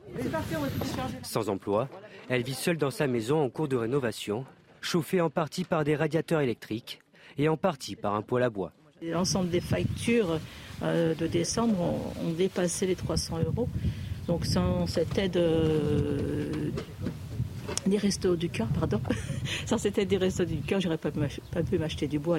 Sans 1.22 1.48
emploi, 1.48 1.88
elle 2.28 2.42
vit 2.42 2.54
seule 2.54 2.76
dans 2.76 2.90
sa 2.90 3.06
maison 3.06 3.42
en 3.42 3.48
cours 3.48 3.68
de 3.68 3.76
rénovation, 3.76 4.44
chauffée 4.80 5.20
en 5.20 5.30
partie 5.30 5.64
par 5.64 5.84
des 5.84 5.96
radiateurs 5.96 6.40
électriques 6.40 7.00
et 7.38 7.48
en 7.48 7.56
partie 7.56 7.96
par 7.96 8.14
un 8.14 8.22
poêle 8.22 8.44
à 8.44 8.50
bois. 8.50 8.72
L'ensemble 9.02 9.48
des 9.48 9.60
factures 9.60 10.38
euh, 10.82 11.14
de 11.14 11.26
décembre 11.26 11.80
ont, 11.80 12.32
dépassé 12.36 12.86
les 12.86 12.96
300 12.96 13.38
euros. 13.46 13.68
Donc 14.26 14.44
sans 14.44 14.86
cette 14.86 15.16
aide 15.18 15.38
euh, 15.38 16.70
des 17.86 17.98
restos 17.98 18.36
du 18.36 18.48
cœur, 18.48 18.68
pardon, 18.68 19.00
sans 19.66 19.78
cette 19.78 19.98
aide 19.98 20.08
des 20.08 20.16
restos 20.16 20.44
du 20.44 20.58
cœur, 20.58 20.80
j'aurais 20.80 20.98
pas 20.98 21.10
pu 21.10 21.78
m'acheter 21.78 22.06
du 22.06 22.18
bois. 22.18 22.38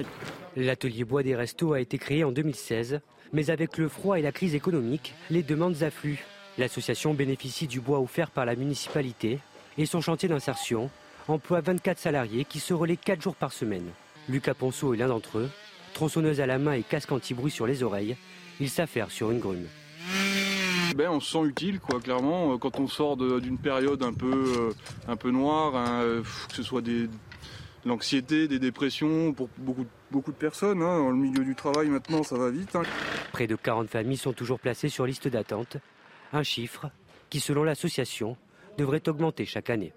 L'atelier 0.56 1.04
bois 1.04 1.22
des 1.22 1.34
restos 1.34 1.72
a 1.72 1.80
été 1.80 1.98
créé 1.98 2.24
en 2.24 2.32
2016, 2.32 3.00
mais 3.32 3.50
avec 3.50 3.78
le 3.78 3.88
froid 3.88 4.18
et 4.18 4.22
la 4.22 4.32
crise 4.32 4.54
économique, 4.54 5.14
les 5.30 5.42
demandes 5.42 5.82
affluent. 5.82 6.24
L'association 6.58 7.14
bénéficie 7.14 7.66
du 7.66 7.80
bois 7.80 8.00
offert 8.00 8.30
par 8.30 8.44
la 8.44 8.56
municipalité 8.56 9.38
et 9.78 9.86
son 9.86 10.00
chantier 10.00 10.28
d'insertion 10.28 10.90
emploie 11.28 11.60
24 11.60 11.98
salariés 11.98 12.44
qui 12.44 12.60
se 12.60 12.74
relaient 12.74 12.96
4 12.96 13.22
jours 13.22 13.36
par 13.36 13.52
semaine. 13.52 13.88
Lucas 14.28 14.54
Ponceau 14.54 14.94
est 14.94 14.98
l'un 14.98 15.08
d'entre 15.08 15.38
eux. 15.38 15.50
Tronçonneuse 15.94 16.40
à 16.40 16.46
la 16.46 16.58
main 16.58 16.72
et 16.72 16.82
casque 16.82 17.12
anti-bruit 17.12 17.50
sur 17.50 17.66
les 17.66 17.82
oreilles, 17.82 18.16
il 18.60 18.70
s'affaire 18.70 19.10
sur 19.10 19.30
une 19.30 19.40
grume. 19.40 19.66
Ben, 20.94 21.08
on 21.08 21.20
se 21.20 21.32
sent 21.32 21.44
utile, 21.44 21.80
quoi, 21.80 22.00
clairement, 22.00 22.52
euh, 22.54 22.58
quand 22.58 22.78
on 22.78 22.86
sort 22.86 23.16
d'une 23.16 23.58
période 23.58 24.02
un 24.02 24.12
peu, 24.12 24.30
euh, 24.70 24.72
un 25.08 25.16
peu 25.16 25.30
noire, 25.30 25.74
hein, 25.74 26.02
euh, 26.02 26.22
que 26.48 26.54
ce 26.54 26.62
soit 26.62 26.82
des, 26.82 27.06
de 27.06 27.10
l'anxiété, 27.86 28.46
des 28.46 28.58
dépressions, 28.58 29.32
pour 29.32 29.48
beaucoup, 29.56 29.86
beaucoup 30.10 30.32
de 30.32 30.36
personnes. 30.36 30.82
hein. 30.82 30.98
Dans 30.98 31.10
le 31.10 31.16
milieu 31.16 31.44
du 31.44 31.54
travail, 31.54 31.88
maintenant, 31.88 32.22
ça 32.22 32.36
va 32.36 32.50
vite. 32.50 32.76
hein. 32.76 32.82
Près 33.32 33.46
de 33.46 33.56
40 33.56 33.88
familles 33.88 34.18
sont 34.18 34.34
toujours 34.34 34.60
placées 34.60 34.90
sur 34.90 35.06
liste 35.06 35.28
d'attente, 35.28 35.78
un 36.32 36.42
chiffre 36.42 36.90
qui, 37.30 37.40
selon 37.40 37.64
l'association, 37.64 38.36
devrait 38.76 39.08
augmenter 39.08 39.46
chaque 39.46 39.70
année. 39.70 39.92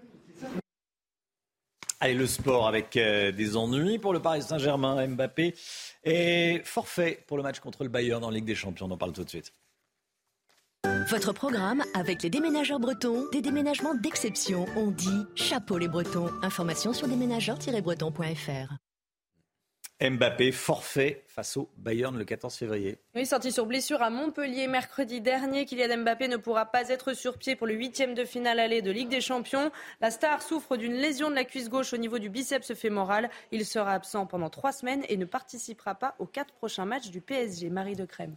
Allez, 2.00 2.14
le 2.14 2.26
sport 2.26 2.68
avec 2.68 2.96
euh, 2.96 3.32
des 3.32 3.56
ennuis 3.56 3.98
pour 3.98 4.12
le 4.14 4.20
Paris 4.20 4.42
Saint-Germain. 4.42 5.06
Mbappé 5.06 5.54
est 6.04 6.62
forfait 6.64 7.22
pour 7.26 7.36
le 7.36 7.42
match 7.42 7.60
contre 7.60 7.84
le 7.84 7.88
Bayern 7.90 8.22
en 8.24 8.30
Ligue 8.30 8.44
des 8.44 8.54
Champions. 8.54 8.86
On 8.86 8.90
en 8.92 8.96
parle 8.98 9.12
tout 9.12 9.24
de 9.24 9.28
suite. 9.30 9.52
Votre 11.08 11.32
programme 11.32 11.84
avec 11.94 12.24
les 12.24 12.30
déménageurs 12.30 12.80
bretons, 12.80 13.28
des 13.30 13.40
déménagements 13.40 13.94
d'exception. 13.94 14.66
On 14.74 14.90
dit 14.90 15.24
chapeau 15.36 15.78
les 15.78 15.86
bretons. 15.86 16.28
Information 16.42 16.92
sur 16.92 17.06
déménageurs-bretons.fr. 17.06 18.74
Mbappé 20.00 20.50
forfait 20.50 21.24
face 21.28 21.56
au 21.56 21.70
Bayern 21.76 22.18
le 22.18 22.24
14 22.24 22.52
février. 22.56 22.98
Oui, 23.14 23.24
sorti 23.24 23.52
sur 23.52 23.66
blessure 23.66 24.02
à 24.02 24.10
Montpellier 24.10 24.66
mercredi 24.66 25.20
dernier, 25.20 25.64
Kylian 25.64 25.98
Mbappé 25.98 26.26
ne 26.26 26.38
pourra 26.38 26.66
pas 26.66 26.88
être 26.88 27.12
sur 27.12 27.38
pied 27.38 27.54
pour 27.54 27.68
le 27.68 27.74
huitième 27.74 28.14
de 28.14 28.24
finale 28.24 28.58
aller 28.58 28.82
de 28.82 28.90
Ligue 28.90 29.08
des 29.08 29.20
Champions. 29.20 29.70
La 30.00 30.10
star 30.10 30.42
souffre 30.42 30.76
d'une 30.76 30.94
lésion 30.94 31.30
de 31.30 31.36
la 31.36 31.44
cuisse 31.44 31.68
gauche 31.68 31.92
au 31.92 31.98
niveau 31.98 32.18
du 32.18 32.30
biceps 32.30 32.74
fémoral. 32.74 33.30
Il 33.52 33.64
sera 33.64 33.92
absent 33.92 34.26
pendant 34.26 34.50
trois 34.50 34.72
semaines 34.72 35.04
et 35.08 35.16
ne 35.16 35.24
participera 35.24 35.94
pas 35.94 36.16
aux 36.18 36.26
quatre 36.26 36.52
prochains 36.52 36.84
matchs 36.84 37.10
du 37.10 37.20
PSG. 37.20 37.70
Marie 37.70 37.94
de 37.94 38.06
Crème. 38.06 38.36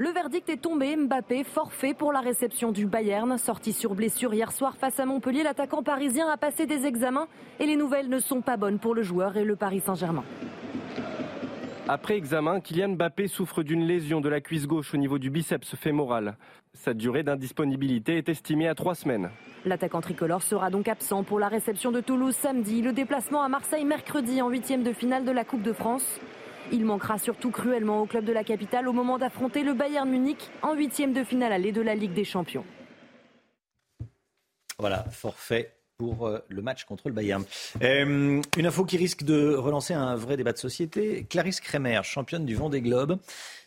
Le 0.00 0.08
verdict 0.08 0.48
est 0.48 0.56
tombé. 0.56 0.96
Mbappé 0.96 1.44
forfait 1.44 1.92
pour 1.92 2.10
la 2.10 2.20
réception 2.20 2.72
du 2.72 2.86
Bayern. 2.86 3.36
Sorti 3.36 3.74
sur 3.74 3.94
blessure 3.94 4.32
hier 4.32 4.50
soir 4.50 4.78
face 4.78 4.98
à 4.98 5.04
Montpellier, 5.04 5.42
l'attaquant 5.42 5.82
parisien 5.82 6.26
a 6.30 6.38
passé 6.38 6.64
des 6.64 6.86
examens 6.86 7.28
et 7.58 7.66
les 7.66 7.76
nouvelles 7.76 8.08
ne 8.08 8.18
sont 8.18 8.40
pas 8.40 8.56
bonnes 8.56 8.78
pour 8.78 8.94
le 8.94 9.02
joueur 9.02 9.36
et 9.36 9.44
le 9.44 9.56
Paris 9.56 9.82
Saint-Germain. 9.84 10.24
Après 11.86 12.16
examen, 12.16 12.60
Kylian 12.60 12.94
Mbappé 12.94 13.28
souffre 13.28 13.62
d'une 13.62 13.84
lésion 13.84 14.22
de 14.22 14.30
la 14.30 14.40
cuisse 14.40 14.66
gauche 14.66 14.94
au 14.94 14.96
niveau 14.96 15.18
du 15.18 15.28
biceps 15.28 15.76
fémoral. 15.76 16.38
Sa 16.72 16.94
durée 16.94 17.22
d'indisponibilité 17.22 18.16
est 18.16 18.30
estimée 18.30 18.68
à 18.68 18.74
trois 18.74 18.94
semaines. 18.94 19.28
L'attaquant 19.66 20.00
tricolore 20.00 20.42
sera 20.42 20.70
donc 20.70 20.88
absent 20.88 21.24
pour 21.24 21.38
la 21.38 21.48
réception 21.48 21.92
de 21.92 22.00
Toulouse 22.00 22.34
samedi, 22.34 22.80
le 22.80 22.94
déplacement 22.94 23.42
à 23.42 23.50
Marseille 23.50 23.84
mercredi 23.84 24.40
en 24.40 24.48
huitième 24.48 24.82
de 24.82 24.94
finale 24.94 25.26
de 25.26 25.30
la 25.30 25.44
Coupe 25.44 25.62
de 25.62 25.74
France. 25.74 26.20
Il 26.72 26.84
manquera 26.84 27.18
surtout 27.18 27.50
cruellement 27.50 28.02
au 28.02 28.06
club 28.06 28.24
de 28.24 28.32
la 28.32 28.44
capitale 28.44 28.88
au 28.88 28.92
moment 28.92 29.18
d'affronter 29.18 29.62
le 29.62 29.74
Bayern 29.74 30.08
Munich 30.08 30.50
en 30.62 30.74
huitième 30.74 31.12
de 31.12 31.24
finale 31.24 31.52
allée 31.52 31.72
de 31.72 31.80
la 31.80 31.94
Ligue 31.94 32.12
des 32.12 32.24
Champions. 32.24 32.64
Voilà, 34.78 35.04
forfait 35.10 35.74
pour 35.98 36.26
euh, 36.26 36.38
le 36.48 36.62
match 36.62 36.84
contre 36.84 37.08
le 37.08 37.12
Bayern. 37.12 37.44
Euh, 37.82 38.40
une 38.56 38.66
info 38.66 38.86
qui 38.86 38.96
risque 38.96 39.22
de 39.22 39.54
relancer 39.54 39.92
un 39.92 40.16
vrai 40.16 40.38
débat 40.38 40.52
de 40.52 40.58
société. 40.58 41.26
Clarisse 41.28 41.60
Kremer, 41.60 42.00
championne 42.04 42.46
du 42.46 42.54
Vendée 42.54 42.80
Globe, 42.80 43.18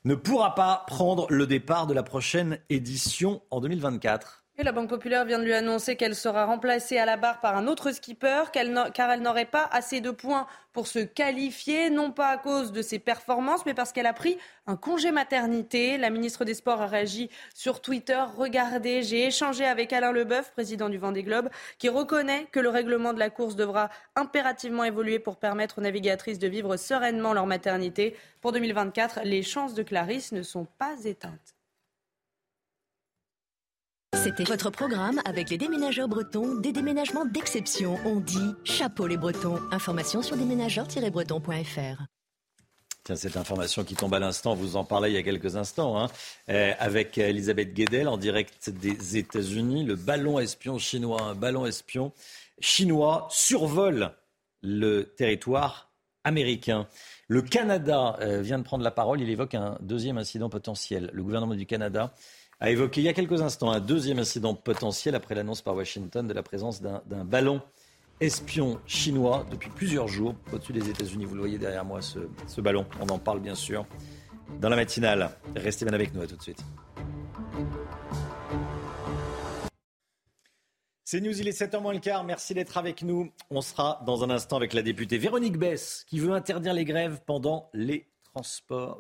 ne 0.06 0.16
pourra 0.16 0.56
pas 0.56 0.84
prendre 0.88 1.28
le 1.30 1.45
départ 1.45 1.86
de 1.86 1.93
la 1.93 2.01
prochaine 2.01 2.58
édition 2.72 3.43
en 3.51 3.62
2024. 3.62 4.43
La 4.60 4.72
Banque 4.72 4.89
Populaire 4.89 5.26
vient 5.26 5.39
de 5.39 5.43
lui 5.43 5.54
annoncer 5.54 5.95
qu'elle 5.95 6.16
sera 6.16 6.45
remplacée 6.45 6.99
à 6.99 7.06
la 7.06 7.18
barre 7.18 7.41
par 7.41 7.58
un 7.58 7.66
autre 7.66 7.91
skipper, 7.91 8.43
car 8.54 9.12
elle 9.12 9.22
n'aurait 9.22 9.45
pas 9.45 9.68
assez 9.72 9.99
de 9.99 10.12
points 10.12 10.45
pour 10.74 10.86
se 10.86 10.99
qualifier, 10.99 11.89
non 11.89 12.12
pas 12.12 12.28
à 12.28 12.38
cause 12.38 12.72
de 12.72 12.84
ses 12.84 12.99
performances, 12.99 13.66
mais 13.66 13.74
parce 13.74 13.91
qu'elle 13.91 14.06
a 14.06 14.14
pris 14.14 14.38
un 14.68 14.76
congé 14.78 15.12
maternité. 15.12 15.97
La 15.97 16.12
ministre 16.12 16.45
des 16.45 16.54
Sports 16.54 16.84
a 16.84 16.88
réagi 16.88 17.32
sur 17.56 17.82
Twitter. 17.82 18.24
Regardez, 18.38 19.01
j'ai 19.01 19.26
échangé 19.26 19.66
avec 19.66 19.91
Alain 19.91 20.12
Leboeuf, 20.12 20.51
président 20.51 20.88
du 20.88 20.99
Vendée 20.99 21.24
Globe, 21.24 21.49
qui 21.80 21.89
reconnaît 21.89 22.45
que 22.51 22.60
le 22.60 22.70
règlement 22.70 23.14
de 23.14 23.20
la 23.20 23.32
course 23.32 23.56
devra 23.56 23.89
impérativement 24.16 24.84
évoluer 24.84 25.18
pour 25.18 25.38
permettre 25.38 25.80
aux 25.80 25.82
navigatrices 25.82 26.39
de 26.39 26.47
vivre 26.47 26.78
sereinement 26.78 27.34
leur 27.34 27.47
maternité. 27.47 28.16
Pour 28.39 28.51
2024, 28.51 29.22
les 29.24 29.41
chances 29.41 29.74
de 29.74 29.82
Clarisse 29.82 30.32
ne 30.32 30.43
sont 30.43 30.68
pas 30.78 30.93
éteintes. 31.06 31.56
C'était 34.14 34.43
votre 34.43 34.70
programme 34.70 35.20
avec 35.26 35.49
les 35.49 35.57
déménageurs 35.57 36.07
bretons, 36.07 36.55
des 36.55 36.72
déménagements 36.72 37.26
d'exception. 37.26 37.97
On 38.05 38.20
dit 38.20 38.53
chapeau 38.64 39.07
les 39.07 39.18
bretons. 39.18 39.59
Information 39.72 40.22
sur 40.22 40.38
déménageurs-bretons.fr. 40.38 42.03
Tiens, 43.03 43.16
cette 43.16 43.36
information 43.36 43.84
qui 43.84 43.95
tombe 43.95 44.14
à 44.14 44.20
l'instant, 44.20 44.55
vous 44.55 44.76
en 44.78 44.86
parlez 44.86 45.09
il 45.09 45.16
y 45.16 45.18
a 45.18 45.24
quelques 45.24 45.57
instants, 45.57 45.99
hein, 45.99 46.07
euh, 46.49 46.72
avec 46.80 47.18
Elisabeth 47.18 47.74
Guedel 47.74 48.07
en 48.07 48.18
direct 48.18 48.70
des 48.70 49.18
États-Unis. 49.18 49.84
Le 49.84 49.95
ballon 49.95 50.39
espion 50.39 50.78
chinois, 50.78 51.22
un 51.22 51.36
ballon 51.36 51.66
espion 51.66 52.14
chinois 52.59 53.28
survole 53.30 54.11
le 54.61 55.03
territoire 55.03 55.89
américain. 56.24 56.88
Le 57.28 57.41
Canada 57.41 58.18
euh, 58.22 58.41
vient 58.41 58.59
de 58.59 58.64
prendre 58.64 58.84
la 58.84 58.91
parole. 58.91 59.22
Il 59.22 59.30
évoque 59.30 59.55
un 59.55 59.78
deuxième 59.82 60.18
incident 60.18 60.49
potentiel. 60.49 61.09
Le 61.14 61.24
gouvernement 61.24 61.55
du 61.55 61.66
Canada 61.66 62.14
a 62.60 62.70
évoqué 62.70 63.01
il 63.01 63.06
y 63.06 63.10
a 63.10 63.14
quelques 63.14 63.41
instants 63.41 63.72
un 63.72 63.80
deuxième 63.80 64.20
incident 64.20 64.54
potentiel 64.54 65.16
après 65.16 65.36
l'annonce 65.36 65.62
par 65.62 65.76
Washington 65.76 66.28
de 66.28 66.34
la 66.34 66.43
présence 66.43 66.82
d'un 66.82 67.26
ballon 67.26 67.62
espion 68.20 68.80
chinois 68.86 69.45
depuis 69.51 69.70
plusieurs 69.70 70.08
jours 70.08 70.36
au-dessus 70.51 70.74
des 70.74 70.89
États-Unis. 70.89 71.26
Vous 71.26 71.36
le 71.36 71.41
voyez 71.41 71.58
derrière 71.58 71.84
moi, 71.84 72.01
ce, 72.01 72.20
ce 72.47 72.62
ballon. 72.62 72.86
On 73.01 73.10
en 73.10 73.20
parle 73.20 73.39
bien 73.39 73.56
sûr 73.56 73.86
dans 74.62 74.70
la 74.70 74.76
matinale. 74.76 75.32
Restez 75.56 75.86
bien 75.86 75.93
avec 75.93 76.14
nous, 76.14 76.22
à 76.22 76.28
tout 76.28 76.36
de 76.36 76.41
suite. 76.41 76.64
C'est 81.06 81.22
News, 81.22 81.39
il 81.39 81.47
est 81.47 81.60
7h 81.62 81.80
moins 81.80 81.93
le 81.93 81.99
quart. 81.99 82.24
Merci 82.24 82.54
d'être 82.54 82.78
avec 82.78 83.04
nous. 83.04 83.32
On 83.51 83.62
sera 83.62 84.01
dans 84.06 84.24
un 84.24 84.30
instant 84.30 84.58
avec 84.58 84.74
la 84.74 84.82
députée 84.82 85.18
Véronique 85.18 85.58
Bess 85.58 86.06
qui 86.08 86.20
veut 86.20 86.32
interdire 86.32 86.74
les 86.74 86.86
grèves 86.86 87.22
pendant 87.26 87.70
les 87.74 88.08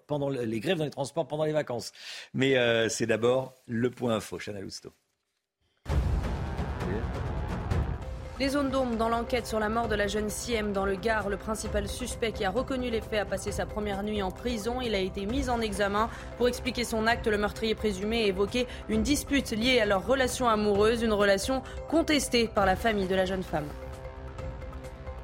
pendant 0.07 0.29
le- 0.29 0.43
les 0.43 0.59
grèves 0.59 0.77
dans 0.77 0.85
les 0.85 0.89
transports 0.89 1.27
pendant 1.27 1.43
les 1.45 1.53
vacances. 1.53 1.91
Mais 2.33 2.57
euh, 2.57 2.87
c'est 2.89 3.05
d'abord 3.07 3.53
le 3.67 3.89
point 3.89 4.15
info. 4.15 4.37
Chana 4.37 4.61
Lousteau. 4.61 4.91
Les 8.39 8.49
zones 8.49 8.71
d'ombre 8.71 8.97
dans 8.97 9.09
l'enquête 9.09 9.45
sur 9.45 9.59
la 9.59 9.69
mort 9.69 9.87
de 9.87 9.95
la 9.95 10.07
jeune 10.07 10.29
Siem 10.29 10.73
dans 10.73 10.85
le 10.85 10.95
Gard. 10.95 11.29
Le 11.29 11.37
principal 11.37 11.87
suspect 11.87 12.31
qui 12.31 12.43
a 12.43 12.49
reconnu 12.49 12.89
les 12.89 12.99
faits 12.99 13.19
a 13.21 13.25
passé 13.25 13.51
sa 13.51 13.67
première 13.67 14.01
nuit 14.01 14.23
en 14.23 14.31
prison. 14.31 14.81
Il 14.81 14.95
a 14.95 14.99
été 14.99 15.27
mis 15.27 15.49
en 15.51 15.61
examen. 15.61 16.09
Pour 16.37 16.47
expliquer 16.47 16.83
son 16.83 17.05
acte, 17.05 17.27
le 17.27 17.37
meurtrier 17.37 17.75
présumé 17.75 18.23
a 18.23 18.27
évoqué 18.27 18.67
une 18.89 19.03
dispute 19.03 19.51
liée 19.51 19.79
à 19.79 19.85
leur 19.85 20.05
relation 20.05 20.49
amoureuse, 20.49 21.03
une 21.03 21.13
relation 21.13 21.61
contestée 21.89 22.47
par 22.47 22.65
la 22.65 22.75
famille 22.75 23.07
de 23.07 23.15
la 23.15 23.25
jeune 23.25 23.43
femme. 23.43 23.67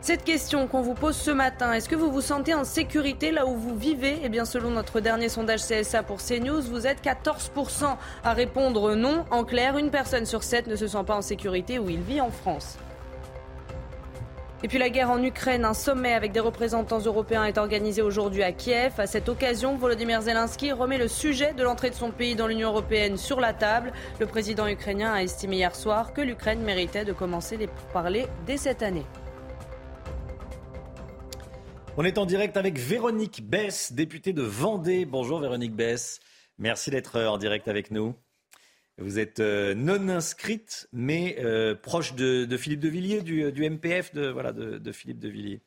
Cette 0.02 0.24
question 0.24 0.68
qu'on 0.68 0.82
vous 0.82 0.94
pose 0.94 1.18
ce 1.18 1.30
matin, 1.30 1.74
est-ce 1.74 1.90
que 1.90 1.96
vous 1.96 2.10
vous 2.10 2.22
sentez 2.22 2.54
en 2.54 2.64
sécurité 2.64 3.32
là 3.32 3.46
où 3.46 3.56
vous 3.56 3.76
vivez? 3.76 4.18
Eh 4.24 4.30
bien, 4.30 4.46
selon 4.46 4.70
notre 4.70 5.02
dernier 5.02 5.28
sondage 5.28 5.62
CSA 5.62 6.04
pour 6.04 6.20
CNews, 6.24 6.62
vous 6.62 6.88
êtes 6.88 7.04
14% 7.04 7.98
à 8.24 8.34
répondre 8.34 8.96
non. 8.96 9.26
En 9.30 9.44
clair, 9.44 9.78
une 9.78 9.92
personne 9.92 10.26
sur 10.26 10.44
sept 10.44 10.68
ne 10.68 10.78
se 10.78 10.88
sent 10.88 11.04
pas 11.06 11.16
en 11.16 11.22
sécurité 11.22 11.80
où 11.80 11.90
il 11.90 12.00
vit 12.00 12.22
en 12.22 12.32
France. 12.32 12.78
Et 14.64 14.70
puis 14.70 14.78
la 14.78 14.90
guerre 14.90 15.10
en 15.10 15.22
Ukraine, 15.22 15.66
un 15.66 15.74
sommet 15.74 16.14
avec 16.14 16.32
des 16.32 16.40
représentants 16.40 17.00
européens 17.00 17.44
est 17.44 17.58
organisé 17.58 18.02
aujourd'hui 18.02 18.44
à 18.44 18.54
Kiev. 18.54 18.94
À 19.00 19.08
cette 19.08 19.28
occasion, 19.28 19.76
Volodymyr 19.76 20.22
Zelensky 20.22 20.72
remet 20.72 20.98
le 20.98 21.10
sujet 21.10 21.54
de 21.54 21.64
l'entrée 21.64 21.90
de 21.90 21.96
son 21.96 22.12
pays 22.12 22.36
dans 22.36 22.48
l'Union 22.48 22.70
européenne 22.70 23.18
sur 23.18 23.42
la 23.42 23.52
table. 23.52 23.92
Le 24.20 24.26
président 24.26 24.68
ukrainien 24.68 25.14
a 25.14 25.24
estimé 25.24 25.58
hier 25.58 25.76
soir 25.76 26.14
que 26.14 26.22
l'Ukraine 26.22 26.62
méritait 26.62 27.06
de 27.06 27.14
commencer 27.14 27.58
les 27.58 27.68
pourparlers 27.68 28.28
dès 28.46 28.58
cette 28.58 28.82
année. 28.82 29.06
On 32.02 32.06
est 32.06 32.18
en 32.18 32.26
direct 32.26 32.56
avec 32.56 32.80
Véronique 32.80 33.46
Bess, 33.46 33.92
députée 33.92 34.32
de 34.32 34.42
Vendée. 34.42 35.04
Bonjour 35.04 35.42
Véronique 35.42 35.76
Bess. 35.76 36.22
Merci 36.58 36.92
d'être 36.92 37.20
en 37.20 37.38
direct 37.38 37.68
avec 37.68 37.92
nous. 37.92 38.16
Vous 38.98 39.20
êtes 39.20 39.42
euh, 39.42 39.76
non 39.76 40.08
inscrite, 40.08 40.88
mais 40.94 41.36
euh, 41.40 41.76
proche 41.76 42.14
de, 42.16 42.48
Philippe 42.56 42.80
de 42.80 42.88
Villiers, 42.88 43.22
du, 43.22 43.70
MPF 43.70 44.14
de, 44.14 44.92
Philippe 44.94 45.20
de 45.20 45.28
Villiers. 45.28 45.62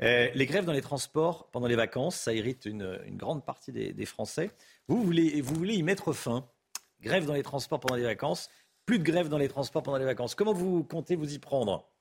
Euh, 0.00 0.30
les 0.34 0.46
grèves 0.46 0.64
dans 0.64 0.72
les 0.72 0.80
transports 0.80 1.50
pendant 1.50 1.66
les 1.66 1.76
vacances, 1.76 2.16
ça 2.16 2.32
irrite 2.32 2.64
une, 2.64 2.98
grande 3.10 3.44
partie 3.44 3.70
des, 3.70 4.06
Français. 4.06 4.52
Vous 4.88 5.02
voulez, 5.02 5.42
vous 5.42 5.54
voulez 5.54 5.74
y 5.74 5.82
mettre 5.82 6.14
fin. 6.14 6.48
Grève 7.02 7.26
dans 7.26 7.34
les 7.34 7.42
transports 7.42 7.80
pendant 7.80 7.96
les 7.96 8.04
vacances, 8.04 8.48
plus 8.86 8.98
de 8.98 9.04
grève 9.04 9.28
dans 9.28 9.36
les 9.36 9.48
transports 9.48 9.82
pendant 9.82 9.98
les 9.98 10.06
vacances. 10.06 10.34
Comment 10.34 10.54
vous 10.54 10.82
comptez 10.82 11.14
vous 11.14 11.34
y 11.34 11.38
prendre? 11.38 11.93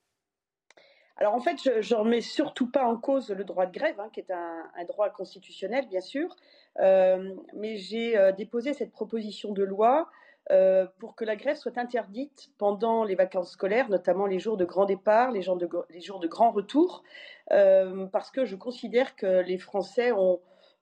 Alors 1.24 1.36
en 1.36 1.40
fait, 1.40 1.58
je 1.64 1.96
ne 1.96 2.00
remets 2.00 2.22
surtout 2.22 2.70
pas 2.70 2.84
en 2.84 2.98
cause 2.98 3.30
le 3.30 3.46
droit 3.46 3.66
de 3.66 3.72
grève, 3.72 3.98
hein, 4.00 4.10
qui 4.12 4.20
est 4.20 4.30
un, 4.30 4.86
droit 4.88 5.10
constitutionnel, 5.10 5.88
bien 5.88 6.02
sûr, 6.02 6.36
mais 6.78 7.78
j'ai 7.78 8.18
déposé 8.38 8.74
cette 8.74 8.92
proposition 8.92 9.54
de 9.54 9.64
loi 9.64 10.10
euh, 10.52 10.86
pour 11.00 11.16
que 11.16 11.24
la 11.24 11.38
grève 11.38 11.56
soit 11.56 11.78
interdite 11.78 12.50
pendant 12.58 13.06
les 13.06 13.16
vacances 13.16 13.52
scolaires, 13.52 13.90
notamment 13.90 14.26
les 14.26 14.40
jours 14.40 14.58
de 14.58 14.66
grand 14.66 14.84
départ, 14.84 15.32
les 15.32 15.42
jours 15.42 15.56
de, 15.58 16.28
grand 16.28 16.52
retour, 16.52 17.04
euh, 17.52 18.08
parce 18.08 18.30
que 18.30 18.44
je 18.44 18.58
considère 18.58 19.16
que 19.16 19.42
les 19.42 19.58
Français 19.58 20.12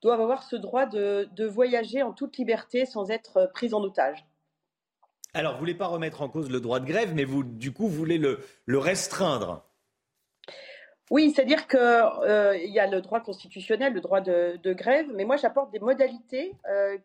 doivent 0.02 0.22
avoir 0.22 0.42
ce 0.42 0.56
droit 0.56 0.88
de, 0.88 1.46
voyager 1.46 2.02
en 2.02 2.12
toute 2.12 2.38
liberté 2.38 2.88
sans 2.88 3.12
être 3.12 3.52
pris 3.54 3.74
en 3.76 3.84
otage. 3.84 4.26
Alors, 5.36 5.52
vous 5.52 5.58
ne 5.58 5.62
voulez 5.62 5.76
pas 5.76 5.88
remettre 5.88 6.24
en 6.24 6.28
cause 6.28 6.50
le 6.50 6.60
droit 6.60 6.80
de 6.80 6.86
grève, 6.86 7.14
mais 7.14 7.24
vous, 7.24 7.44
du 7.44 7.72
coup, 7.72 7.88
voulez 7.88 8.18
le, 8.18 8.40
restreindre 8.68 9.64
oui, 11.12 11.30
c'est-à-dire 11.30 11.68
qu'il 11.68 11.80
euh, 11.80 12.58
y 12.58 12.80
a 12.80 12.88
le 12.88 13.02
droit 13.02 13.20
constitutionnel, 13.20 13.94
le 13.94 14.02
droit 14.02 14.22
de, 14.22 14.74
grève, 14.74 15.08
mais 15.14 15.26
moi 15.26 15.36
j'apporte 15.36 15.72
des 15.72 15.80
modalités 15.80 16.56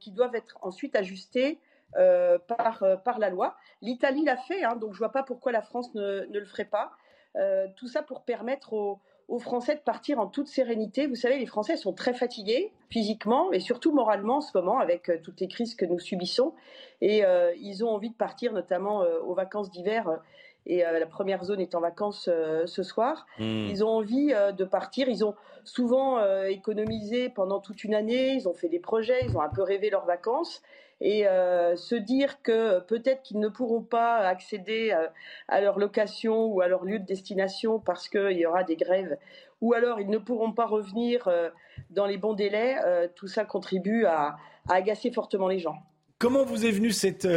qui 0.00 0.12
doivent 0.12 0.34
être 0.34 0.56
ensuite 0.62 0.96
ajustées 0.96 1.58
euh, 1.98 2.36
par, 2.38 2.82
euh, 2.82 2.96
par 2.96 3.18
la 3.18 3.30
loi. 3.30 3.56
L'Italie 3.80 4.22
l'a 4.22 4.36
fait, 4.36 4.62
hein, 4.64 4.76
donc 4.76 4.92
je 4.92 4.96
ne 4.96 4.98
vois 4.98 5.12
pas 5.12 5.22
pourquoi 5.22 5.50
la 5.50 5.62
France 5.62 5.94
ne, 5.94 6.26
ne 6.26 6.38
le 6.38 6.44
ferait 6.44 6.66
pas. 6.66 6.90
Euh, 7.36 7.68
tout 7.76 7.86
ça 7.86 8.02
pour 8.02 8.22
permettre 8.22 8.74
aux, 8.74 9.00
aux, 9.28 9.38
Français 9.38 9.76
de 9.76 9.80
partir 9.80 10.18
en 10.18 10.26
toute 10.26 10.46
sérénité. 10.46 11.06
Vous 11.06 11.14
savez, 11.14 11.38
les 11.38 11.46
Français 11.46 11.76
sont 11.76 11.94
très 11.94 12.12
fatigués 12.12 12.70
physiquement 12.90 13.50
et 13.50 13.60
surtout 13.60 13.94
moralement 13.94 14.38
en 14.38 14.40
ce 14.42 14.50
moment 14.58 14.78
avec 14.78 15.10
toutes 15.22 15.40
les 15.40 15.48
crises 15.48 15.74
que 15.74 15.86
nous 15.86 15.98
subissons. 15.98 16.52
Et 17.00 17.22
ils 17.60 17.84
ont 17.84 17.88
envie 17.88 18.10
de 18.10 18.14
partir, 18.14 18.52
notamment 18.52 19.00
aux 19.00 19.34
vacances 19.34 19.70
d'hiver. 19.70 20.20
Et 20.66 20.82
la 20.82 21.06
première 21.06 21.44
zone 21.44 21.60
est 21.60 21.74
en 21.76 21.80
vacances 21.80 22.28
ce 22.66 22.82
soir. 22.82 23.26
Hmm. 23.38 23.68
Ils 23.70 23.84
ont 23.84 23.88
envie 23.88 24.32
de 24.56 24.64
partir. 24.64 25.08
Ils 25.08 25.24
ont 25.24 25.34
souvent 25.62 26.20
économisé 26.46 27.28
pendant 27.28 27.60
toute 27.60 27.84
une 27.84 27.94
année. 27.94 28.32
Ils 28.32 28.48
ont 28.48 28.54
fait 28.54 28.68
des 28.68 28.80
projets. 28.80 29.20
Ils 29.24 29.36
ont 29.36 29.42
un 29.42 29.48
peu 29.48 29.62
rêvé 29.62 29.90
leurs 29.90 30.06
vacances 30.06 30.62
et 31.00 31.26
euh, 31.26 31.76
se 31.76 31.94
dire 31.94 32.42
que 32.42 32.80
peut-être 32.80 33.22
qu'ils 33.22 33.40
ne 33.40 33.48
pourront 33.48 33.82
pas 33.82 34.18
accéder 34.18 34.92
euh, 34.92 35.06
à 35.48 35.60
leur 35.60 35.78
location 35.78 36.46
ou 36.46 36.60
à 36.60 36.68
leur 36.68 36.84
lieu 36.84 36.98
de 36.98 37.04
destination 37.04 37.78
parce 37.78 38.08
qu'il 38.08 38.32
y 38.32 38.46
aura 38.46 38.64
des 38.64 38.76
grèves, 38.76 39.16
ou 39.60 39.74
alors 39.74 40.00
ils 40.00 40.08
ne 40.08 40.18
pourront 40.18 40.52
pas 40.52 40.66
revenir 40.66 41.28
euh, 41.28 41.50
dans 41.90 42.06
les 42.06 42.16
bons 42.16 42.32
délais, 42.32 42.76
tout 43.14 43.28
ça 43.28 43.44
contribue 43.44 44.06
à, 44.06 44.36
agacer 44.68 45.10
fortement 45.10 45.48
les 45.48 45.58
gens. 45.58 45.76
Comment 46.18 46.44
vous 46.44 46.64
est 46.64 46.70
venue 46.70 46.90
cette, 46.90 47.28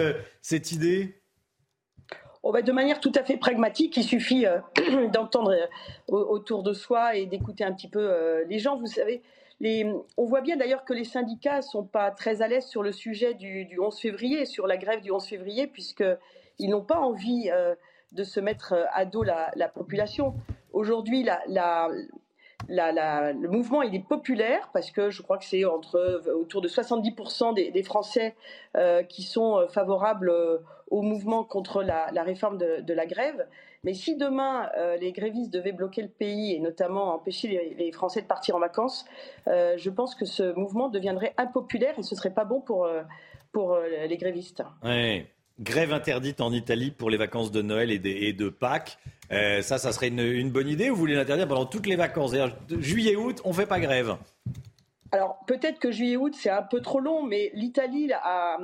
cette 0.41 0.71
idée? 0.71 1.18
Oh 2.43 2.51
ben, 2.51 2.63
de 2.63 2.71
manière 2.71 2.99
tout 2.99 3.11
à 3.15 3.23
fait 3.23 3.37
pragmatique, 3.37 3.97
il 3.97 4.03
suffit 4.03 4.45
d'entendre 5.13 5.55
autour 6.07 6.63
de 6.63 6.73
soi 6.73 7.15
et 7.15 7.25
d'écouter 7.25 7.63
un 7.63 7.73
petit 7.73 7.89
peu 7.89 8.43
les 8.47 8.59
gens. 8.59 8.77
Vous 8.77 8.87
savez, 8.87 9.21
on 9.61 10.25
voit 10.25 10.41
bien 10.41 10.55
d'ailleurs 10.55 10.85
que 10.85 10.93
les 10.93 11.03
syndicats 11.03 11.57
ne 11.57 11.61
sont 11.61 11.83
pas 11.83 12.11
très 12.11 12.41
à 12.41 12.47
l'aise 12.47 12.65
sur 12.65 12.81
le 12.81 12.91
sujet 12.91 13.33
du, 13.33 13.77
11 13.79 13.99
février, 13.99 14.45
sur 14.45 14.67
la 14.67 14.77
grève 14.77 15.01
du 15.01 15.11
11 15.11 15.25
février, 15.25 15.67
puisqu'ils 15.67 16.69
n'ont 16.69 16.83
pas 16.83 16.99
envie 16.99 17.49
euh, 17.51 17.75
de 18.13 18.23
se 18.23 18.39
mettre 18.39 18.73
euh, 18.73 18.85
à 18.93 19.05
dos 19.05 19.23
la, 19.23 19.51
population. 19.73 20.33
Aujourd'hui, 20.71 21.27
le 22.67 23.47
mouvement 23.47 23.81
il 23.81 23.95
est 23.95 24.05
populaire 24.05 24.69
parce 24.73 24.91
que 24.91 25.09
je 25.09 25.21
crois 25.21 25.37
que 25.37 25.45
c'est 25.45 25.65
autour 25.65 26.61
de 26.61 26.67
70% 26.67 27.53
des, 27.53 27.83
Français 27.83 28.35
euh, 28.75 29.03
qui 29.03 29.23
sont 29.23 29.67
favorables 29.69 30.31
au 30.89 31.01
mouvement 31.01 31.43
contre 31.43 31.83
la, 31.83 32.23
réforme 32.23 32.57
de, 32.57 32.93
la 32.93 33.05
grève. 33.05 33.47
Mais 33.83 33.93
si 33.93 34.15
demain 34.17 34.69
euh, 34.77 34.97
les 34.97 35.11
grévistes 35.11 35.53
devaient 35.53 35.71
bloquer 35.71 36.01
le 36.01 36.09
pays 36.09 36.53
et 36.53 36.59
notamment 36.59 37.13
empêcher 37.13 37.75
les, 37.77 37.91
Français 37.91 38.21
de 38.21 38.27
partir 38.27 38.55
en 38.55 38.59
vacances, 38.59 39.05
euh, 39.47 39.75
je 39.77 39.89
pense 39.89 40.15
que 40.15 40.25
ce 40.25 40.53
mouvement 40.53 40.89
deviendrait 40.89 41.33
impopulaire 41.37 41.97
et 41.97 42.03
ce 42.03 42.15
serait 42.15 42.33
pas 42.33 42.45
bon 42.45 42.61
pour, 42.61 42.85
euh, 42.85 43.03
les 44.07 44.17
grévistes. 44.17 44.63
Oui. 44.83 45.25
Grève 45.59 45.93
interdite 45.93 46.41
en 46.41 46.51
Italie 46.51 46.91
pour 46.91 47.09
les 47.09 47.17
vacances 47.17 47.51
de 47.51 47.61
Noël 47.61 47.91
et 47.91 47.99
de, 47.99 48.31
de 48.31 48.49
Pâques. 48.49 48.97
ça, 49.29 49.77
ça 49.77 49.91
serait 49.91 50.07
une, 50.07 50.51
bonne 50.51 50.69
idée 50.69 50.89
ou 50.89 50.93
vous 50.93 50.99
voulez 50.99 51.15
l'interdire 51.15 51.47
pendant 51.47 51.65
toutes 51.65 51.85
les 51.85 51.95
vacances? 51.95 52.33
Juillet-août, 52.69 53.41
on 53.43 53.53
fait 53.53 53.65
pas 53.65 53.79
grève 53.79 54.17
alors 55.11 55.39
peut-être 55.47 55.79
que 55.79 55.89
juillet-août 55.89 56.35
c'est 56.35 56.51
un 56.51 56.61
peu 56.61 56.81
trop 56.81 56.99
long, 56.99 57.23
mais 57.23 57.49
l'Italie 57.55 58.11
a, 58.13 58.57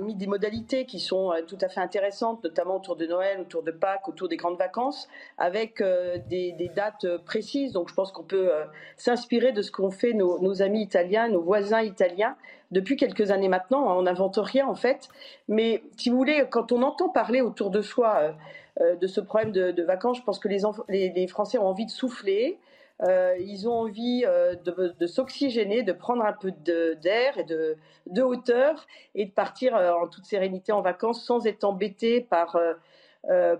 mis 0.00 0.16
des 0.16 0.26
modalités 0.26 0.84
qui 0.84 0.98
sont 0.98 1.32
euh, 1.32 1.42
tout 1.46 1.58
à 1.60 1.68
fait 1.68 1.80
intéressantes, 1.80 2.42
notamment 2.42 2.76
autour 2.76 2.96
de 2.96 3.06
Noël, 3.06 3.40
autour 3.40 3.62
de 3.62 3.70
Pâques, 3.70 4.08
autour 4.08 4.28
des 4.28 4.36
grandes 4.36 4.58
vacances, 4.58 5.08
avec 5.38 5.80
euh, 5.80 6.18
des, 6.28 6.70
dates 6.74 7.04
euh, 7.04 7.18
précises. 7.18 7.72
Donc 7.72 7.88
je 7.88 7.94
pense 7.94 8.10
qu'on 8.10 8.24
peut 8.24 8.50
s'inspirer 8.96 9.52
de 9.52 9.62
ce 9.62 9.70
qu'ont 9.70 9.92
fait 9.92 10.12
nos, 10.12 10.62
amis 10.62 10.82
italiens, 10.82 11.28
nos 11.28 11.42
voisins 11.42 11.82
italiens 11.82 12.36
depuis 12.72 12.96
quelques 12.96 13.30
années 13.30 13.48
maintenant. 13.48 13.96
On 13.96 14.02
n'invente 14.02 14.38
rien 14.38 14.66
en 14.66 14.74
fait, 14.74 15.08
mais 15.46 15.84
si 15.96 16.10
vous 16.10 16.16
voulez, 16.16 16.46
quand 16.50 16.72
on 16.72 16.82
entend 16.82 17.08
parler 17.08 17.40
autour 17.40 17.70
de 17.70 17.80
soi 17.80 18.34
de 18.80 19.06
ce 19.06 19.20
problème 19.20 19.52
de, 19.52 19.82
vacances, 19.82 20.18
je 20.18 20.22
pense 20.22 20.38
que 20.38 20.48
les 20.48 21.26
Français 21.28 21.58
ont 21.58 21.66
envie 21.66 21.86
de 21.86 21.90
souffler. 21.90 22.58
Euh, 23.02 23.36
ils 23.38 23.68
ont 23.68 23.74
envie 23.74 24.24
euh, 24.26 24.54
de, 24.54 25.06
s'oxygéner, 25.06 25.82
de 25.82 25.92
prendre 25.92 26.24
un 26.24 26.32
peu 26.32 26.50
d'air 26.50 27.36
et 27.36 27.44
de, 27.44 28.22
hauteur 28.22 28.86
et 29.14 29.26
de 29.26 29.30
partir 29.30 29.76
euh, 29.76 29.92
en 29.92 30.08
toute 30.08 30.24
sérénité 30.24 30.72
en 30.72 30.80
vacances 30.80 31.24
sans 31.24 31.46
être 31.46 31.64
embêté 31.64 32.20
par, 32.22 32.58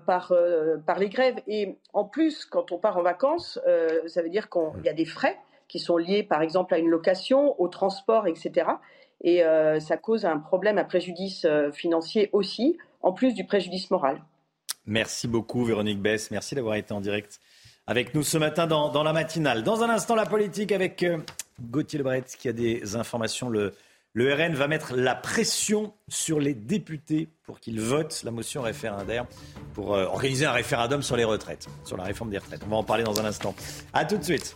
par, 0.06 0.32
par 0.86 0.98
les 0.98 1.08
grèves. 1.08 1.36
Et 1.46 1.76
en 1.92 2.04
plus, 2.04 2.46
quand 2.46 2.72
on 2.72 2.78
part 2.78 2.96
en 2.96 3.02
vacances, 3.02 3.60
ça 4.06 4.22
veut 4.22 4.30
dire 4.30 4.48
qu'il 4.48 4.84
y 4.84 4.88
a 4.88 4.94
des 4.94 5.04
frais 5.04 5.36
qui 5.68 5.80
sont 5.80 5.96
liés 5.96 6.22
par 6.22 6.42
exemple 6.42 6.72
à 6.74 6.78
une 6.78 6.88
location, 6.88 7.60
au 7.60 7.68
transport, 7.68 8.26
etc. 8.26 8.70
Et 9.22 9.42
ça 9.80 9.96
cause 9.96 10.24
un 10.24 10.38
problème, 10.38 10.78
un 10.78 10.84
préjudice 10.84 11.46
financier 11.72 12.30
aussi, 12.32 12.78
en 13.02 13.12
plus 13.12 13.34
du 13.34 13.44
préjudice 13.44 13.90
moral. 13.90 14.22
Merci 14.86 15.26
beaucoup 15.26 15.64
Véronique 15.64 16.00
Bess, 16.00 16.30
merci 16.30 16.54
d'avoir 16.54 16.76
été 16.76 16.92
en 16.94 17.00
direct 17.00 17.40
avec 17.86 18.14
nous 18.14 18.22
ce 18.22 18.38
matin 18.38 18.66
dans, 18.66 19.02
la 19.02 19.12
matinale. 19.12 19.62
Dans 19.62 19.82
un 19.82 19.90
instant, 19.90 20.14
la 20.14 20.26
politique 20.26 20.72
avec 20.72 21.02
euh, 21.02 21.18
Gauthier 21.60 21.98
Lebret 21.98 22.24
qui 22.38 22.48
a 22.48 22.52
des 22.52 22.96
informations. 22.96 23.48
Le, 23.48 23.74
RN 24.18 24.54
va 24.54 24.66
mettre 24.66 24.96
la 24.96 25.14
pression 25.14 25.92
sur 26.08 26.40
les 26.40 26.54
députés 26.54 27.28
pour 27.44 27.60
qu'ils 27.60 27.80
votent 27.80 28.22
la 28.24 28.30
motion 28.30 28.62
référendaire 28.62 29.26
pour 29.74 29.94
euh, 29.94 30.06
organiser 30.06 30.46
un 30.46 30.52
référendum 30.52 31.02
sur 31.02 31.16
les 31.16 31.24
retraites, 31.24 31.68
sur 31.84 31.98
la 31.98 32.04
réforme 32.04 32.30
des 32.30 32.38
retraites. 32.38 32.62
On 32.66 32.70
va 32.70 32.76
en 32.76 32.82
parler 32.82 33.04
dans 33.04 33.20
un 33.20 33.26
instant. 33.26 33.54
A 33.92 34.04
tout 34.04 34.16
de 34.16 34.24
suite. 34.24 34.54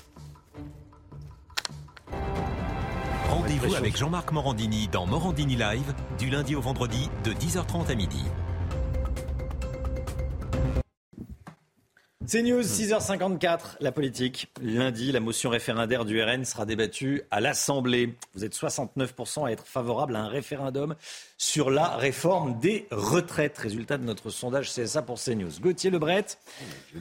Rendez-vous 3.29 3.75
avec 3.75 3.97
Jean-Marc 3.97 4.33
Morandini 4.33 4.89
dans 4.89 5.07
Morandini 5.07 5.57
Live 5.57 5.95
du 6.19 6.31
lundi 6.31 6.57
au 6.57 6.61
vendredi 6.61 7.11
de 7.23 7.33
10h30 7.33 7.91
à 7.91 7.95
midi. 7.95 8.25
C'est 12.27 12.43
News, 12.43 12.61
6h54, 12.61 13.77
la 13.81 13.93
politique. 13.93 14.53
Lundi, 14.61 15.11
la 15.11 15.21
motion 15.21 15.49
référendaire 15.49 16.05
du 16.05 16.23
RN 16.23 16.45
sera 16.45 16.67
débattue 16.67 17.23
à 17.31 17.41
l'Assemblée. 17.41 18.15
Vous 18.35 18.45
êtes 18.45 18.55
69% 18.55 19.47
à 19.47 19.51
être 19.51 19.67
favorable 19.67 20.15
à 20.15 20.21
un 20.21 20.29
référendum 20.29 20.95
sur 21.39 21.71
la 21.71 21.97
réforme 21.97 22.59
des 22.59 22.87
retraites. 22.91 23.57
Résultat 23.57 23.97
de 23.97 24.05
notre 24.05 24.29
sondage 24.29 24.71
CSA 24.71 25.01
pour 25.01 25.19
CNews. 25.19 25.61
Gauthier 25.61 25.89
Lebret, 25.89 26.27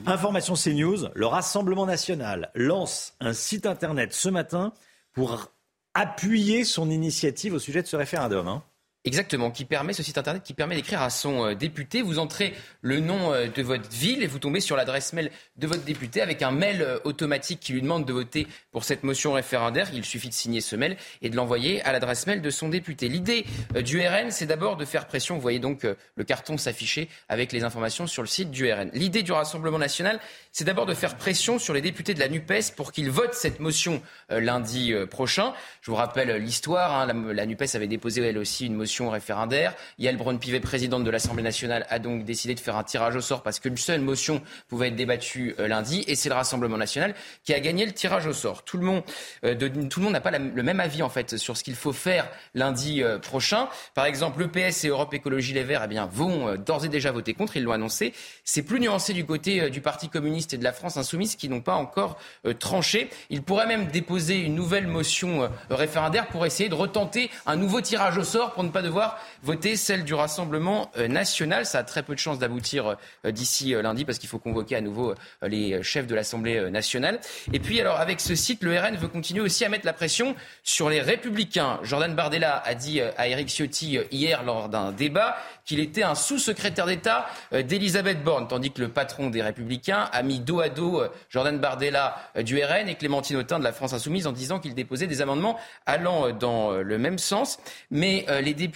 information 0.06 0.54
CNews, 0.54 1.10
le 1.14 1.26
Rassemblement 1.26 1.84
national 1.84 2.50
lance 2.54 3.14
un 3.20 3.34
site 3.34 3.66
internet 3.66 4.14
ce 4.14 4.30
matin 4.30 4.72
pour 5.12 5.52
appuyer 5.92 6.64
son 6.64 6.90
initiative 6.90 7.52
au 7.52 7.58
sujet 7.58 7.82
de 7.82 7.86
ce 7.86 7.96
référendum. 7.96 8.48
Hein. 8.48 8.62
Exactement, 9.06 9.50
qui 9.50 9.64
permet, 9.64 9.94
ce 9.94 10.02
site 10.02 10.18
internet 10.18 10.42
qui 10.42 10.52
permet 10.52 10.74
d'écrire 10.74 11.00
à 11.00 11.08
son 11.08 11.46
euh, 11.46 11.54
député. 11.54 12.02
Vous 12.02 12.18
entrez 12.18 12.52
le 12.82 13.00
nom 13.00 13.32
euh, 13.32 13.46
de 13.46 13.62
votre 13.62 13.88
ville 13.88 14.22
et 14.22 14.26
vous 14.26 14.38
tombez 14.38 14.60
sur 14.60 14.76
l'adresse 14.76 15.14
mail 15.14 15.30
de 15.56 15.66
votre 15.66 15.84
député 15.84 16.20
avec 16.20 16.42
un 16.42 16.50
mail 16.50 16.82
euh, 16.82 16.98
automatique 17.04 17.60
qui 17.60 17.72
lui 17.72 17.80
demande 17.80 18.04
de 18.04 18.12
voter 18.12 18.46
pour 18.72 18.84
cette 18.84 19.02
motion 19.02 19.32
référendaire. 19.32 19.88
Il 19.94 20.04
suffit 20.04 20.28
de 20.28 20.34
signer 20.34 20.60
ce 20.60 20.76
mail 20.76 20.98
et 21.22 21.30
de 21.30 21.36
l'envoyer 21.36 21.80
à 21.80 21.92
l'adresse 21.92 22.26
mail 22.26 22.42
de 22.42 22.50
son 22.50 22.68
député. 22.68 23.08
L'idée 23.08 23.46
du 23.82 24.06
RN, 24.06 24.30
c'est 24.30 24.44
d'abord 24.44 24.76
de 24.76 24.84
faire 24.84 25.06
pression. 25.06 25.36
Vous 25.36 25.40
voyez 25.40 25.60
donc 25.60 25.86
le 26.16 26.24
carton 26.24 26.58
s'afficher 26.58 27.08
avec 27.30 27.52
les 27.52 27.64
informations 27.64 28.06
sur 28.06 28.22
le 28.22 28.28
site 28.28 28.50
du 28.50 28.70
RN. 28.70 28.90
L'idée 28.92 29.22
du 29.22 29.32
Rassemblement 29.32 29.78
national, 29.78 30.20
c'est 30.52 30.64
d'abord 30.64 30.84
de 30.84 30.92
faire 30.92 31.16
pression 31.16 31.58
sur 31.58 31.72
les 31.72 31.80
députés 31.80 32.12
de 32.12 32.20
la 32.20 32.28
NUPES 32.28 32.74
pour 32.76 32.92
qu'ils 32.92 33.10
votent 33.10 33.34
cette 33.34 33.60
motion 33.60 34.02
lundi 34.28 34.92
prochain. 35.10 35.54
Je 35.80 35.90
vous 35.90 35.96
rappelle 35.96 36.36
l'histoire. 36.36 36.94
Hein. 36.94 37.06
La, 37.06 37.32
la 37.32 37.46
NUPES 37.46 37.74
avait 37.74 37.86
déposé 37.86 38.20
elle 38.20 38.38
aussi 38.38 38.66
une 38.66 38.74
motion 38.74 38.89
référendaire. 38.98 39.74
Yael 39.98 40.16
Braun-Pivet, 40.16 40.60
présidente 40.60 41.04
de 41.04 41.10
l'Assemblée 41.10 41.42
nationale, 41.42 41.86
a 41.88 41.98
donc 41.98 42.24
décidé 42.24 42.54
de 42.54 42.60
faire 42.60 42.76
un 42.76 42.82
tirage 42.82 43.16
au 43.16 43.20
sort 43.20 43.42
parce 43.42 43.60
qu'une 43.60 43.76
seule 43.76 44.00
motion 44.00 44.42
pouvait 44.68 44.88
être 44.88 44.96
débattue 44.96 45.54
euh, 45.58 45.68
lundi. 45.68 46.04
Et 46.06 46.16
c'est 46.16 46.28
le 46.28 46.34
Rassemblement 46.34 46.76
national 46.76 47.14
qui 47.44 47.54
a 47.54 47.60
gagné 47.60 47.86
le 47.86 47.92
tirage 47.92 48.26
au 48.26 48.32
sort. 48.32 48.64
Tout 48.64 48.78
le 48.78 48.84
monde, 48.84 49.02
euh, 49.44 49.54
le 49.54 50.10
n'a 50.10 50.20
pas 50.20 50.30
le 50.30 50.62
même 50.62 50.80
avis 50.80 51.02
en 51.02 51.08
fait 51.08 51.36
sur 51.36 51.56
ce 51.56 51.62
qu'il 51.62 51.74
faut 51.74 51.92
faire 51.92 52.28
lundi 52.54 53.02
euh, 53.02 53.18
prochain. 53.18 53.68
Par 53.94 54.06
exemple, 54.06 54.40
l'EPS 54.40 54.84
et 54.84 54.88
Europe 54.88 55.14
Écologie 55.14 55.52
Les 55.52 55.62
Verts 55.62 55.82
eh 55.84 55.88
bien, 55.88 56.06
vont 56.06 56.56
d'ores 56.56 56.84
et 56.84 56.88
déjà 56.88 57.12
voter 57.12 57.34
contre. 57.34 57.56
Ils 57.56 57.62
l'ont 57.62 57.72
annoncé. 57.72 58.12
C'est 58.44 58.62
plus 58.62 58.80
nuancé 58.80 59.12
du 59.12 59.24
côté 59.24 59.70
du 59.70 59.80
Parti 59.80 60.08
communiste 60.08 60.54
et 60.54 60.58
de 60.58 60.64
la 60.64 60.72
France 60.72 60.96
insoumise 60.96 61.36
qui 61.36 61.48
n'ont 61.48 61.60
pas 61.60 61.74
encore 61.74 62.18
tranché. 62.58 63.10
Ils 63.28 63.42
pourraient 63.42 63.66
même 63.66 63.86
déposer 63.86 64.38
une 64.38 64.54
nouvelle 64.54 64.86
motion 64.86 65.50
référendaire 65.68 66.28
pour 66.28 66.46
essayer 66.46 66.68
de 66.68 66.74
retenter 66.74 67.30
un 67.46 67.56
nouveau 67.56 67.80
tirage 67.80 68.18
au 68.18 68.24
sort 68.24 68.52
pour 68.52 68.64
ne 68.64 68.70
pas 68.70 68.79
devoir 68.82 69.18
voter 69.42 69.76
celle 69.76 70.04
du 70.04 70.14
Rassemblement 70.14 70.90
euh, 70.96 71.08
national. 71.08 71.66
Ça 71.66 71.78
a 71.78 71.84
très 71.84 72.02
peu 72.02 72.14
de 72.14 72.18
chances 72.18 72.38
d'aboutir 72.38 72.96
euh, 73.24 73.30
d'ici 73.30 73.74
euh, 73.74 73.82
lundi 73.82 74.04
parce 74.04 74.18
qu'il 74.18 74.28
faut 74.28 74.38
convoquer 74.38 74.76
à 74.76 74.80
nouveau 74.80 75.14
les 75.42 75.82
chefs 75.82 76.06
de 76.06 76.14
l'Assemblée 76.14 76.70
nationale. 76.70 77.20
Et 77.52 77.58
puis, 77.58 77.80
alors, 77.80 77.98
avec 77.98 78.20
ce 78.20 78.34
site, 78.34 78.62
le 78.62 78.78
RN 78.78 78.96
veut 78.96 79.08
continuer 79.08 79.40
aussi 79.40 79.64
à 79.64 79.68
mettre 79.68 79.86
la 79.86 79.92
pression 79.92 80.34
sur 80.62 80.90
les 80.90 81.00
Républicains. 81.00 81.80
Jordan 81.82 82.14
Bardella 82.14 82.62
a 82.64 82.74
dit 82.74 83.00
à 83.00 83.28
Eric 83.28 83.48
Ciotti 83.48 83.98
hier 84.10 84.42
lors 84.42 84.68
d'un 84.68 84.92
débat 84.92 85.36
qu'il 85.64 85.80
était 85.80 86.02
un 86.02 86.14
sous-secrétaire 86.14 86.86
d'État 86.86 87.26
d'Elisabeth 87.52 88.22
Borne, 88.22 88.48
tandis 88.48 88.70
que 88.70 88.80
le 88.80 88.88
patron 88.88 89.30
des 89.30 89.42
Républicains 89.42 90.08
a 90.12 90.22
mis 90.22 90.40
dos 90.40 90.60
à 90.60 90.68
dos 90.68 91.02
Jordan 91.28 91.58
Bardella 91.58 92.16
du 92.42 92.62
RN 92.62 92.88
et 92.88 92.94
Clémentine 92.96 93.36
Autain 93.36 93.58
de 93.58 93.64
la 93.64 93.72
France 93.72 93.92
Insoumise 93.92 94.26
en 94.26 94.32
disant 94.32 94.58
qu'il 94.58 94.74
déposait 94.74 95.06
des 95.06 95.22
amendements 95.22 95.58
allant 95.86 96.32
dans 96.32 96.72
le 96.72 96.98
même 96.98 97.18
sens. 97.18 97.58
Mais 97.90 98.26
les 98.42 98.54
députés 98.54 98.69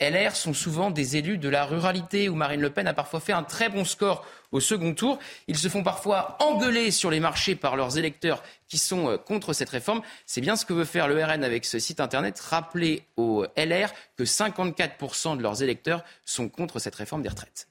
LR 0.00 0.36
sont 0.36 0.54
souvent 0.54 0.90
des 0.90 1.16
élus 1.16 1.38
de 1.38 1.48
la 1.48 1.64
ruralité 1.64 2.28
où 2.28 2.34
Marine 2.34 2.60
Le 2.60 2.70
Pen 2.70 2.86
a 2.86 2.94
parfois 2.94 3.20
fait 3.20 3.32
un 3.32 3.42
très 3.42 3.68
bon 3.68 3.84
score 3.84 4.26
au 4.52 4.60
second 4.60 4.94
tour. 4.94 5.18
Ils 5.46 5.58
se 5.58 5.68
font 5.68 5.82
parfois 5.82 6.36
engueuler 6.40 6.90
sur 6.90 7.10
les 7.10 7.20
marchés 7.20 7.54
par 7.54 7.76
leurs 7.76 7.98
électeurs 7.98 8.42
qui 8.68 8.78
sont 8.78 9.08
euh, 9.08 9.16
contre 9.16 9.52
cette 9.52 9.70
réforme. 9.70 10.02
C'est 10.26 10.40
bien 10.40 10.56
ce 10.56 10.64
que 10.64 10.72
veut 10.72 10.84
faire 10.84 11.08
le 11.08 11.22
RN 11.22 11.44
avec 11.44 11.64
ce 11.64 11.78
site 11.78 12.00
internet. 12.00 12.38
Rappeler 12.40 13.04
aux 13.16 13.44
LR 13.56 13.92
que 14.16 14.24
54% 14.24 15.36
de 15.36 15.42
leurs 15.42 15.62
électeurs 15.62 16.04
sont 16.24 16.48
contre 16.48 16.78
cette 16.78 16.94
réforme 16.94 17.22
des 17.22 17.28
retraites. 17.28 17.68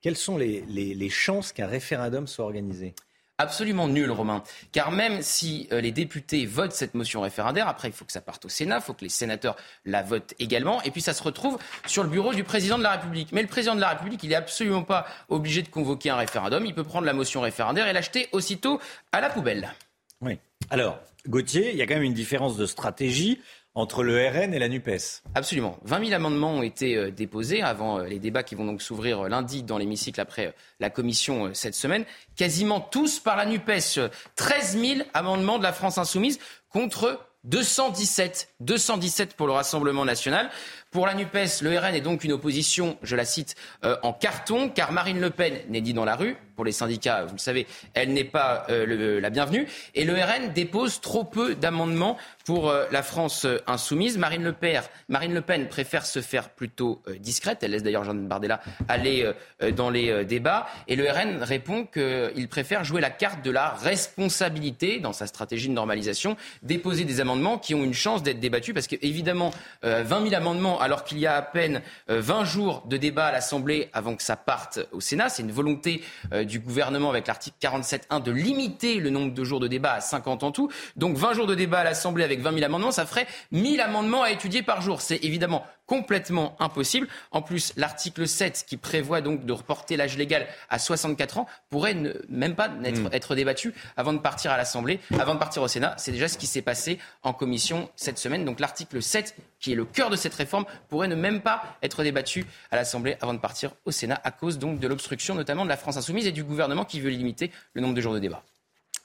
Quelles 0.00 0.16
sont, 0.16 0.38
les 0.38 1.10
chances 1.10 1.52
qu'un 1.52 1.66
référendum 1.66 2.26
soit 2.26 2.44
organisé? 2.44 2.94
Absolument 3.38 3.88
nul, 3.88 4.10
Romain. 4.10 4.42
Car 4.72 4.90
même 4.90 5.22
si 5.22 5.68
euh, 5.72 5.80
les 5.80 5.92
députés 5.92 6.44
votent 6.44 6.72
cette 6.72 6.94
motion 6.94 7.20
référendaire, 7.20 7.68
après, 7.68 7.88
il 7.88 7.94
faut 7.94 8.04
que 8.04 8.12
ça 8.12 8.20
parte 8.20 8.44
au 8.44 8.48
Sénat, 8.48 8.76
il 8.76 8.82
faut 8.82 8.94
que 8.94 9.04
les 9.04 9.08
sénateurs 9.08 9.56
la 9.84 10.02
votent 10.02 10.34
également, 10.38 10.82
et 10.82 10.90
puis 10.90 11.00
ça 11.00 11.14
se 11.14 11.22
retrouve 11.22 11.58
sur 11.86 12.02
le 12.02 12.08
bureau 12.08 12.34
du 12.34 12.44
président 12.44 12.76
de 12.76 12.82
la 12.82 12.92
République. 12.92 13.32
Mais 13.32 13.42
le 13.42 13.48
président 13.48 13.74
de 13.74 13.80
la 13.80 13.90
République, 13.90 14.22
il 14.22 14.30
n'est 14.30 14.34
absolument 14.34 14.82
pas 14.82 15.06
obligé 15.28 15.62
de 15.62 15.68
convoquer 15.68 16.10
un 16.10 16.16
référendum. 16.16 16.66
Il 16.66 16.74
peut 16.74 16.84
prendre 16.84 17.06
la 17.06 17.14
motion 17.14 17.40
référendaire 17.40 17.86
et 17.86 17.92
l'acheter 17.92 18.28
aussitôt 18.32 18.80
à 19.12 19.20
la 19.20 19.30
poubelle. 19.30 19.72
Oui. 20.20 20.38
Alors, 20.70 20.98
Gauthier, 21.28 21.70
il 21.70 21.76
y 21.76 21.82
a 21.82 21.86
quand 21.86 21.94
même 21.94 22.02
une 22.02 22.14
différence 22.14 22.56
de 22.56 22.66
stratégie 22.66 23.40
entre 23.78 24.02
le 24.02 24.26
RN 24.26 24.52
et 24.52 24.58
la 24.58 24.68
NUPES. 24.68 25.22
Absolument. 25.36 25.78
20 25.84 26.06
000 26.06 26.12
amendements 26.12 26.50
ont 26.50 26.62
été 26.62 26.96
euh, 26.96 27.12
déposés 27.12 27.62
avant 27.62 28.00
euh, 28.00 28.06
les 28.06 28.18
débats 28.18 28.42
qui 28.42 28.56
vont 28.56 28.64
donc 28.64 28.82
s'ouvrir 28.82 29.20
euh, 29.20 29.28
lundi 29.28 29.62
dans 29.62 29.78
l'hémicycle 29.78 30.20
après 30.20 30.52
la 30.80 30.90
commission 30.90 31.50
cette 31.54 31.76
semaine. 31.76 32.04
Quasiment 32.34 32.80
tous 32.80 33.20
par 33.20 33.36
la 33.36 33.46
NUPES. 33.46 34.10
13 34.34 34.78
000 34.78 35.00
amendements 35.14 35.58
de 35.58 35.62
la 35.62 35.72
France 35.72 35.96
insoumise 35.96 36.40
contre 36.70 37.20
217. 37.44 38.54
217 38.60 39.34
pour 39.34 39.46
le 39.46 39.52
Rassemblement 39.52 40.04
national. 40.04 40.50
Pour 40.90 41.06
la 41.06 41.14
NUPES, 41.14 41.62
le 41.62 41.78
RN 41.78 41.94
est 41.94 42.00
donc 42.00 42.24
une 42.24 42.32
opposition, 42.32 42.96
je 43.02 43.14
la 43.14 43.24
cite, 43.24 43.54
en 44.02 44.12
carton, 44.12 44.68
car 44.68 44.92
Marine 44.92 45.20
Le 45.20 45.30
Pen 45.30 45.58
n'est 45.68 45.80
dit 45.80 45.92
dans 45.92 46.04
la 46.04 46.16
rue, 46.16 46.36
pour 46.58 46.64
les 46.64 46.72
syndicats, 46.72 47.24
vous 47.24 47.34
le 47.34 47.38
savez, 47.38 47.68
elle 47.94 48.12
n'est 48.12 48.24
pas 48.24 48.66
euh, 48.68 49.20
la 49.20 49.30
bienvenue. 49.30 49.68
Et 49.94 50.04
le 50.04 50.14
RN 50.14 50.52
dépose 50.52 51.00
trop 51.00 51.22
peu 51.22 51.54
d'amendements 51.54 52.16
pour 52.44 52.68
euh, 52.68 52.84
la 52.90 53.04
France 53.04 53.44
euh, 53.44 53.62
insoumise. 53.68 54.18
Marine 54.18 54.42
Le, 54.42 54.52
Pen, 54.52 54.82
Marine 55.08 55.34
le 55.34 55.40
Pen 55.40 55.68
préfère 55.68 56.04
se 56.04 56.20
faire 56.20 56.50
plutôt 56.50 57.00
discrète. 57.20 57.58
Elle 57.62 57.70
laisse 57.70 57.84
d'ailleurs 57.84 58.02
Jean 58.02 58.16
Bardella 58.16 58.60
aller 58.88 59.32
dans 59.76 59.88
les 59.88 60.24
débats. 60.24 60.66
Et 60.88 60.96
le 60.96 61.08
RN 61.08 61.44
répond 61.44 61.86
qu'il 61.86 62.48
préfère 62.48 62.82
jouer 62.82 63.00
la 63.00 63.10
carte 63.10 63.44
de 63.44 63.52
la 63.52 63.70
responsabilité 63.70 64.98
dans 64.98 65.12
sa 65.12 65.28
stratégie 65.28 65.68
de 65.68 65.74
normalisation, 65.74 66.36
déposer 66.64 67.04
des 67.04 67.20
amendements 67.20 67.58
qui 67.58 67.76
ont 67.76 67.84
une 67.84 67.94
chance 67.94 68.24
d'être 68.24 68.40
débattus. 68.40 68.74
Parce 68.74 68.88
qu'évidemment, 68.88 69.52
20 69.82 70.08
000 70.08 70.34
amendements, 70.34 70.77
alors 70.80 71.04
qu'il 71.04 71.18
y 71.18 71.26
a 71.26 71.36
à 71.36 71.42
peine 71.42 71.82
20 72.08 72.44
jours 72.44 72.82
de 72.86 72.96
débat 72.96 73.26
à 73.26 73.32
l'Assemblée 73.32 73.90
avant 73.92 74.14
que 74.16 74.22
ça 74.22 74.36
parte 74.36 74.80
au 74.92 75.00
Sénat, 75.00 75.28
c'est 75.28 75.42
une 75.42 75.52
volonté 75.52 76.02
du 76.44 76.60
gouvernement 76.60 77.10
avec 77.10 77.26
l'article 77.26 77.56
47.1 77.60 78.22
de 78.22 78.30
limiter 78.30 78.96
le 78.96 79.10
nombre 79.10 79.34
de 79.34 79.44
jours 79.44 79.60
de 79.60 79.68
débat 79.68 79.94
à 79.94 80.00
50 80.00 80.42
en 80.42 80.52
tout. 80.52 80.70
Donc 80.96 81.16
20 81.16 81.34
jours 81.34 81.46
de 81.46 81.54
débat 81.54 81.80
à 81.80 81.84
l'Assemblée 81.84 82.24
avec 82.24 82.40
20 82.40 82.52
000 82.52 82.64
amendements, 82.64 82.90
ça 82.90 83.06
ferait 83.06 83.26
1000 83.52 83.80
amendements 83.80 84.22
à 84.22 84.30
étudier 84.30 84.62
par 84.62 84.80
jour. 84.80 85.00
C'est 85.00 85.22
évidemment 85.24 85.64
complètement 85.88 86.54
impossible. 86.60 87.08
En 87.32 87.42
plus, 87.42 87.72
l'article 87.76 88.28
7 88.28 88.64
qui 88.68 88.76
prévoit 88.76 89.20
donc 89.20 89.44
de 89.44 89.52
reporter 89.52 89.96
l'âge 89.96 90.16
légal 90.16 90.46
à 90.68 90.78
64 90.78 91.38
ans 91.38 91.46
pourrait 91.70 91.94
ne, 91.94 92.12
même 92.28 92.54
pas 92.54 92.70
être, 92.84 93.00
hmm. 93.00 93.08
être 93.10 93.34
débattu 93.34 93.74
avant 93.96 94.12
de 94.12 94.18
partir 94.18 94.52
à 94.52 94.56
l'Assemblée, 94.56 95.00
avant 95.18 95.34
de 95.34 95.40
partir 95.40 95.62
au 95.62 95.68
Sénat. 95.68 95.94
C'est 95.98 96.12
déjà 96.12 96.28
ce 96.28 96.38
qui 96.38 96.46
s'est 96.46 96.62
passé 96.62 96.98
en 97.22 97.32
commission 97.32 97.90
cette 97.96 98.18
semaine. 98.18 98.44
Donc 98.44 98.60
l'article 98.60 99.02
7, 99.02 99.34
qui 99.58 99.72
est 99.72 99.74
le 99.74 99.86
cœur 99.86 100.10
de 100.10 100.16
cette 100.16 100.34
réforme, 100.34 100.66
pourrait 100.88 101.08
ne 101.08 101.16
même 101.16 101.40
pas 101.40 101.78
être 101.82 102.04
débattu 102.04 102.44
à 102.70 102.76
l'Assemblée 102.76 103.16
avant 103.22 103.34
de 103.34 103.40
partir 103.40 103.72
au 103.86 103.90
Sénat 103.90 104.20
à 104.22 104.30
cause 104.30 104.58
donc 104.58 104.78
de 104.78 104.86
l'obstruction 104.86 105.34
notamment 105.34 105.64
de 105.64 105.70
la 105.70 105.78
France 105.78 105.96
insoumise 105.96 106.26
et 106.26 106.32
du 106.32 106.44
gouvernement 106.44 106.84
qui 106.84 107.00
veut 107.00 107.10
limiter 107.10 107.50
le 107.72 107.80
nombre 107.80 107.94
de 107.94 108.00
jours 108.02 108.12
de 108.14 108.18
débat. 108.18 108.42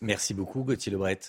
Merci 0.01 0.33
beaucoup 0.33 0.63
Gauthier 0.63 0.91
Lebret. 0.91 1.19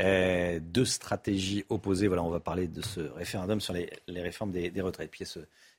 Euh, 0.00 0.60
deux 0.62 0.84
stratégies 0.84 1.64
opposées. 1.68 2.06
Voilà, 2.06 2.22
on 2.22 2.30
va 2.30 2.40
parler 2.40 2.68
de 2.68 2.82
ce 2.82 3.00
référendum 3.00 3.60
sur 3.60 3.72
les, 3.72 3.90
réformes 4.08 4.52
des, 4.52 4.80
retraites. 4.80 5.10
Puis, 5.10 5.24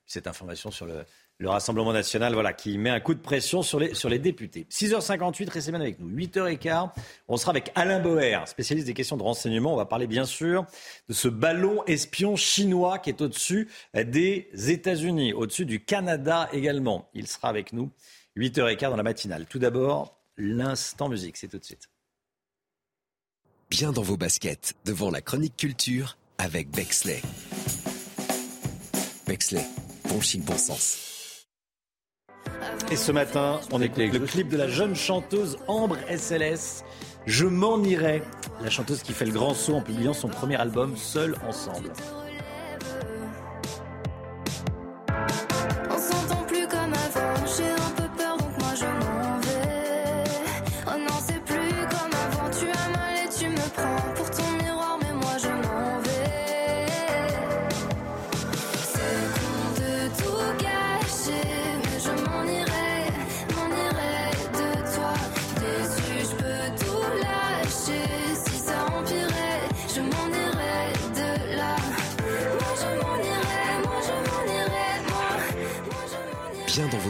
cette 0.06 0.28
information 0.28 0.72
sur 0.72 0.86
le, 0.86 1.06
Rassemblement 1.42 1.94
national 1.94 2.34
voilà, 2.34 2.52
qui 2.52 2.78
met 2.78 2.90
un 2.90 3.00
coup 3.00 3.14
de 3.14 3.22
pression 3.22 3.62
sur 3.62 3.80
les, 3.80 4.20
députés. 4.20 4.68
6h58, 4.70 5.50
restez 5.50 5.72
bien 5.72 5.80
avec 5.80 5.98
nous. 5.98 6.10
8h15, 6.10 6.90
on 7.30 7.38
sera 7.38 7.52
avec 7.52 7.72
Alain 7.76 8.02
Boer, 8.02 8.46
spécialiste 8.46 8.88
des 8.88 8.94
questions 8.94 9.16
de 9.16 9.24
renseignement. 9.24 9.72
On 9.72 9.78
va 9.78 9.86
parler 9.86 10.06
bien 10.06 10.26
sûr 10.26 10.66
de 11.08 11.14
ce 11.14 11.30
ballon 11.30 11.82
espion 11.86 12.36
chinois 12.36 13.00
qui 13.00 13.10
est 13.12 13.22
au-dessus 13.22 13.70
des 13.94 14.50
États-Unis, 14.54 15.32
au-dessus 15.32 15.66
du 15.66 15.80
Canada 15.80 16.50
également. 16.52 17.10
Il 17.14 17.26
sera 17.26 17.48
avec 17.48 17.72
nous 17.72 17.90
8h15 18.36 18.90
dans 18.90 18.98
la 18.98 19.04
matinale. 19.04 19.46
Tout 19.46 19.60
d'abord, 19.60 20.20
l'instant 20.36 21.08
musique, 21.08 21.38
c'est 21.38 21.48
tout 21.48 21.60
de 21.60 21.64
suite 21.64 21.88
bien 23.70 23.92
dans 23.92 24.02
vos 24.02 24.18
baskets 24.18 24.74
devant 24.86 25.12
la 25.12 25.22
chronique 25.22 25.56
culture 25.56 26.18
avec 26.38 26.72
Bexley. 26.72 27.22
Bexley, 29.28 29.66
bon 30.10 30.20
chic, 30.22 30.44
bon 30.44 30.58
sens. 30.58 31.46
Et 32.92 32.96
ce 32.96 33.12
matin, 33.12 33.60
on 33.72 33.82
écoute 33.82 33.98
le 34.00 34.26
clip 34.26 34.50
de 34.50 34.58
la 34.58 34.68
jeune 34.68 34.96
chanteuse 34.96 35.58
Ambre 35.68 35.98
SLS. 36.10 36.84
Je 37.28 37.46
m'en 37.46 37.84
irai. 37.84 38.24
La 38.64 38.72
chanteuse 38.72 39.04
qui 39.04 39.14
fait 39.14 39.26
le 39.26 39.32
grand 39.32 39.54
saut 39.54 39.76
en 39.76 39.82
publiant 39.82 40.14
son 40.14 40.30
premier 40.30 40.56
album 40.56 40.98
Seul 40.98 41.36
ensemble. 41.48 41.92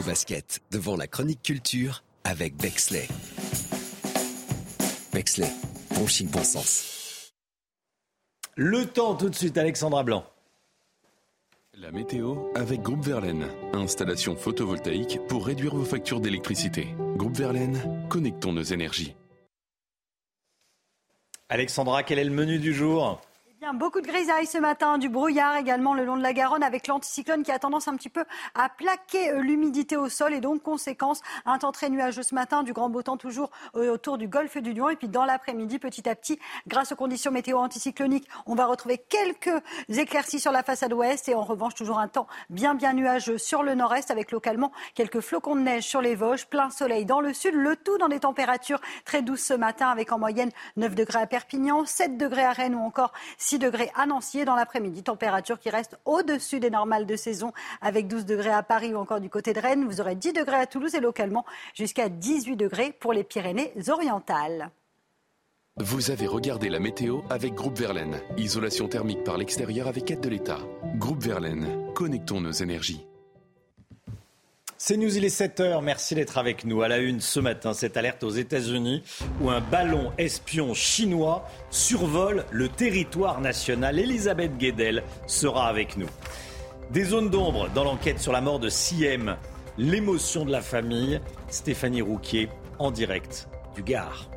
Baskets 0.01 0.59
devant 0.71 0.95
la 0.95 1.07
chronique 1.07 1.41
culture 1.43 2.03
avec 2.23 2.55
Bexley. 2.57 3.07
Bexley, 5.13 5.51
bon 5.95 6.07
chic, 6.07 6.29
bon 6.29 6.43
sens. 6.43 7.33
Le 8.55 8.85
temps 8.85 9.15
tout 9.15 9.29
de 9.29 9.35
suite, 9.35 9.57
Alexandra 9.57 10.03
Blanc. 10.03 10.25
La 11.77 11.91
météo 11.91 12.35
avec 12.55 12.81
Groupe 12.81 13.05
Verlaine. 13.05 13.47
Installation 13.73 14.35
photovoltaïque 14.35 15.19
pour 15.27 15.45
réduire 15.45 15.75
vos 15.75 15.85
factures 15.85 16.19
d'électricité. 16.19 16.93
Groupe 17.15 17.37
Verlaine, 17.37 18.05
connectons 18.09 18.51
nos 18.51 18.63
énergies. 18.63 19.15
Alexandra, 21.47 22.03
quel 22.03 22.19
est 22.19 22.25
le 22.25 22.31
menu 22.31 22.59
du 22.59 22.73
jour? 22.73 23.21
Beaucoup 23.73 23.99
de 23.99 24.07
grisailles 24.07 24.47
ce 24.47 24.57
matin, 24.57 24.97
du 24.97 25.09
brouillard 25.09 25.57
également 25.57 25.93
le 25.93 26.05
long 26.05 26.15
de 26.15 26.23
la 26.23 26.31
Garonne 26.31 26.63
avec 26.63 26.87
l'anticyclone 26.87 27.43
qui 27.43 27.51
a 27.51 27.59
tendance 27.59 27.89
un 27.89 27.95
petit 27.97 28.09
peu 28.09 28.23
à 28.55 28.69
plaquer 28.69 29.31
euh, 29.31 29.41
l'humidité 29.41 29.97
au 29.97 30.07
sol 30.07 30.33
et 30.33 30.39
donc 30.39 30.63
conséquence 30.63 31.21
un 31.45 31.57
temps 31.59 31.73
très 31.73 31.89
nuageux 31.89 32.23
ce 32.23 32.33
matin, 32.33 32.63
du 32.63 32.71
grand 32.71 32.89
beau 32.89 33.03
temps 33.03 33.17
toujours 33.17 33.51
euh, 33.75 33.93
autour 33.93 34.17
du 34.17 34.27
golfe 34.27 34.57
du 34.57 34.73
Lion. 34.73 34.89
Et 34.89 34.95
puis 34.95 35.09
dans 35.09 35.25
l'après-midi 35.25 35.77
petit 35.77 36.07
à 36.07 36.15
petit 36.15 36.39
grâce 36.67 36.93
aux 36.93 36.95
conditions 36.95 37.31
météo 37.31 37.57
anticycloniques 37.57 38.27
on 38.45 38.55
va 38.55 38.65
retrouver 38.65 38.97
quelques 38.97 39.61
éclaircies 39.89 40.39
sur 40.39 40.53
la 40.53 40.63
façade 40.63 40.93
ouest 40.93 41.27
et 41.27 41.35
en 41.35 41.43
revanche 41.43 41.75
toujours 41.75 41.99
un 41.99 42.07
temps 42.07 42.27
bien 42.49 42.75
bien 42.75 42.93
nuageux 42.93 43.37
sur 43.37 43.61
le 43.61 43.75
nord-est 43.75 44.09
avec 44.09 44.31
localement 44.31 44.71
quelques 44.95 45.19
flocons 45.19 45.55
de 45.55 45.61
neige 45.61 45.83
sur 45.83 46.01
les 46.01 46.15
Vosges, 46.15 46.47
plein 46.47 46.69
soleil 46.69 47.05
dans 47.05 47.19
le 47.19 47.33
sud, 47.33 47.53
le 47.53 47.75
tout 47.75 47.97
dans 47.97 48.07
des 48.07 48.21
températures 48.21 48.79
très 49.03 49.21
douces 49.21 49.43
ce 49.43 49.53
matin 49.53 49.89
avec 49.89 50.11
en 50.13 50.17
moyenne 50.17 50.49
9 50.77 50.95
degrés 50.95 51.19
à 51.19 51.27
Perpignan, 51.27 51.85
7 51.85 52.17
degrés 52.17 52.45
à 52.45 52.53
Rennes 52.53 52.75
ou 52.75 52.79
encore 52.79 53.11
6 53.37 53.48
degrés 53.57 53.89
à 53.95 54.05
Nancy 54.05 54.45
dans 54.45 54.55
l'après-midi. 54.55 55.01
Température 55.01 55.59
qui 55.59 55.69
reste 55.69 55.97
au-dessus 56.05 56.59
des 56.59 56.69
normales 56.69 57.05
de 57.05 57.15
saison 57.15 57.51
avec 57.81 58.07
12 58.07 58.25
degrés 58.25 58.51
à 58.51 58.61
Paris 58.61 58.93
ou 58.93 58.97
encore 58.97 59.21
du 59.21 59.29
côté 59.29 59.53
de 59.53 59.59
Rennes. 59.59 59.85
Vous 59.85 60.01
aurez 60.01 60.15
10 60.15 60.33
degrés 60.33 60.57
à 60.57 60.67
Toulouse 60.67 60.93
et 60.93 60.99
localement 60.99 61.45
jusqu'à 61.73 62.09
18 62.09 62.55
degrés 62.57 62.91
pour 62.99 63.13
les 63.13 63.23
Pyrénées-Orientales. 63.23 64.69
Vous 65.77 66.11
avez 66.11 66.27
regardé 66.27 66.67
la 66.67 66.79
météo 66.79 67.21
avec 67.29 67.53
Groupe 67.53 67.79
Verlaine. 67.79 68.19
Isolation 68.37 68.89
thermique 68.89 69.23
par 69.23 69.37
l'extérieur 69.37 69.87
avec 69.87 70.11
aide 70.11 70.19
de 70.19 70.27
l'État. 70.27 70.59
Groupe 70.95 71.23
Verlaine, 71.23 71.93
connectons 71.95 72.41
nos 72.41 72.51
énergies. 72.51 73.05
C'est 74.81 74.95
News, 74.95 75.17
il 75.17 75.25
est 75.25 75.37
7h. 75.37 75.83
Merci 75.83 76.15
d'être 76.15 76.37
avec 76.37 76.63
nous. 76.63 76.81
À 76.81 76.87
la 76.87 76.99
une 76.99 77.19
ce 77.19 77.41
matin, 77.41 77.73
cette 77.73 77.97
alerte 77.97 78.23
aux 78.23 78.29
États-Unis 78.29 79.03
où 79.41 79.49
un 79.49 79.59
ballon 79.59 80.13
espion 80.17 80.73
chinois 80.73 81.45
survole 81.69 82.45
le 82.49 82.69
territoire 82.69 83.41
national. 83.41 83.99
Elisabeth 83.99 84.57
Guedel 84.57 85.03
sera 85.27 85.67
avec 85.67 85.97
nous. 85.97 86.07
Des 86.91 87.03
zones 87.03 87.29
d'ombre 87.29 87.69
dans 87.75 87.83
l'enquête 87.83 88.21
sur 88.21 88.31
la 88.31 88.39
mort 88.39 88.61
de 88.61 88.69
Siem. 88.69 89.35
L'émotion 89.77 90.45
de 90.45 90.51
la 90.51 90.61
famille. 90.61 91.19
Stéphanie 91.49 92.01
Rouquier 92.01 92.47
en 92.79 92.89
direct 92.89 93.49
du 93.75 93.83
Gard. 93.83 94.29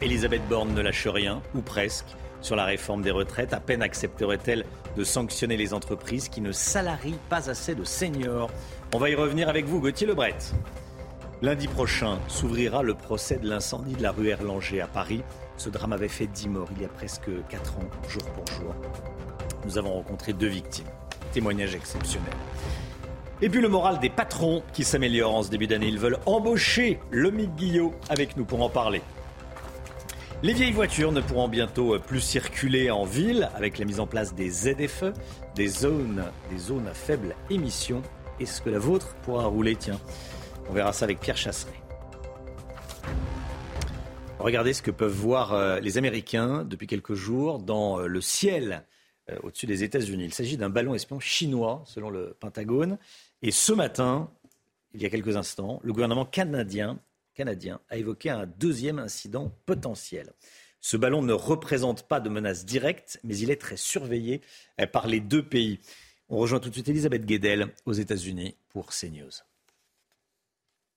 Elisabeth 0.00 0.48
Borne 0.48 0.72
ne 0.72 0.80
lâche 0.80 1.06
rien, 1.06 1.42
ou 1.54 1.60
presque, 1.60 2.06
sur 2.40 2.56
la 2.56 2.64
réforme 2.64 3.02
des 3.02 3.10
retraites. 3.10 3.52
À 3.52 3.60
peine 3.60 3.82
accepterait-elle 3.82 4.64
de 4.96 5.04
sanctionner 5.04 5.58
les 5.58 5.74
entreprises 5.74 6.30
qui 6.30 6.40
ne 6.40 6.52
salarient 6.52 7.20
pas 7.28 7.50
assez 7.50 7.74
de 7.74 7.84
seniors. 7.84 8.50
On 8.94 8.98
va 8.98 9.08
y 9.08 9.14
revenir 9.14 9.48
avec 9.48 9.64
vous, 9.64 9.80
Gauthier 9.80 10.06
Lebret. 10.06 10.36
Lundi 11.40 11.66
prochain 11.66 12.18
s'ouvrira 12.28 12.82
le 12.82 12.92
procès 12.92 13.38
de 13.38 13.48
l'incendie 13.48 13.94
de 13.94 14.02
la 14.02 14.12
rue 14.12 14.28
Erlanger 14.28 14.82
à 14.82 14.86
Paris. 14.86 15.22
Ce 15.56 15.70
drame 15.70 15.94
avait 15.94 16.08
fait 16.08 16.26
10 16.26 16.50
morts 16.50 16.68
il 16.76 16.82
y 16.82 16.84
a 16.84 16.88
presque 16.88 17.30
4 17.48 17.78
ans, 17.78 17.88
jour 18.06 18.22
pour 18.32 18.46
jour. 18.54 18.74
Nous 19.64 19.78
avons 19.78 19.94
rencontré 19.94 20.34
deux 20.34 20.48
victimes. 20.48 20.88
Témoignage 21.32 21.74
exceptionnel. 21.74 22.34
Et 23.40 23.48
puis 23.48 23.62
le 23.62 23.70
moral 23.70 23.98
des 23.98 24.10
patrons 24.10 24.62
qui 24.74 24.84
s'améliore 24.84 25.34
en 25.34 25.42
ce 25.42 25.48
début 25.48 25.66
d'année. 25.66 25.88
Ils 25.88 25.98
veulent 25.98 26.18
embaucher 26.26 27.00
le 27.10 27.30
Guillot 27.30 27.94
avec 28.10 28.36
nous 28.36 28.44
pour 28.44 28.60
en 28.60 28.68
parler. 28.68 29.00
Les 30.42 30.52
vieilles 30.52 30.72
voitures 30.72 31.12
ne 31.12 31.22
pourront 31.22 31.48
bientôt 31.48 31.98
plus 31.98 32.20
circuler 32.20 32.90
en 32.90 33.04
ville 33.04 33.48
avec 33.54 33.78
la 33.78 33.86
mise 33.86 34.00
en 34.00 34.06
place 34.06 34.34
des 34.34 34.50
ZFE, 34.50 35.14
des 35.54 35.68
zones, 35.68 36.24
des 36.50 36.58
zones 36.58 36.88
à 36.88 36.94
faible 36.94 37.34
émission. 37.48 38.02
Est-ce 38.42 38.60
que 38.60 38.70
la 38.70 38.80
vôtre 38.80 39.14
pourra 39.22 39.46
rouler 39.46 39.76
Tiens, 39.76 40.00
on 40.68 40.72
verra 40.72 40.92
ça 40.92 41.04
avec 41.04 41.20
Pierre 41.20 41.36
Chasseret. 41.36 41.80
Regardez 44.40 44.72
ce 44.72 44.82
que 44.82 44.90
peuvent 44.90 45.12
voir 45.12 45.52
euh, 45.52 45.78
les 45.78 45.96
Américains 45.96 46.64
depuis 46.64 46.88
quelques 46.88 47.14
jours 47.14 47.60
dans 47.60 48.00
euh, 48.00 48.08
le 48.08 48.20
ciel 48.20 48.84
euh, 49.30 49.38
au-dessus 49.44 49.66
des 49.66 49.84
États-Unis. 49.84 50.24
Il 50.24 50.34
s'agit 50.34 50.56
d'un 50.56 50.70
ballon 50.70 50.92
espion 50.92 51.20
chinois, 51.20 51.84
selon 51.86 52.10
le 52.10 52.36
Pentagone. 52.40 52.98
Et 53.42 53.52
ce 53.52 53.72
matin, 53.72 54.28
il 54.92 55.00
y 55.00 55.06
a 55.06 55.08
quelques 55.08 55.36
instants, 55.36 55.78
le 55.84 55.92
gouvernement 55.92 56.24
canadien, 56.24 56.98
canadien 57.34 57.78
a 57.90 57.96
évoqué 57.96 58.28
un 58.28 58.46
deuxième 58.46 58.98
incident 58.98 59.52
potentiel. 59.66 60.32
Ce 60.80 60.96
ballon 60.96 61.22
ne 61.22 61.32
représente 61.32 62.08
pas 62.08 62.18
de 62.18 62.28
menace 62.28 62.64
directe, 62.64 63.20
mais 63.22 63.38
il 63.38 63.52
est 63.52 63.60
très 63.60 63.76
surveillé 63.76 64.40
par 64.90 65.06
les 65.06 65.20
deux 65.20 65.44
pays. 65.44 65.78
On 66.34 66.38
rejoint 66.38 66.60
tout 66.60 66.70
de 66.70 66.74
suite 66.74 66.88
Elisabeth 66.88 67.26
Guedel 67.26 67.74
aux 67.84 67.92
États-Unis 67.92 68.56
pour 68.70 68.86
CNews. 68.86 69.51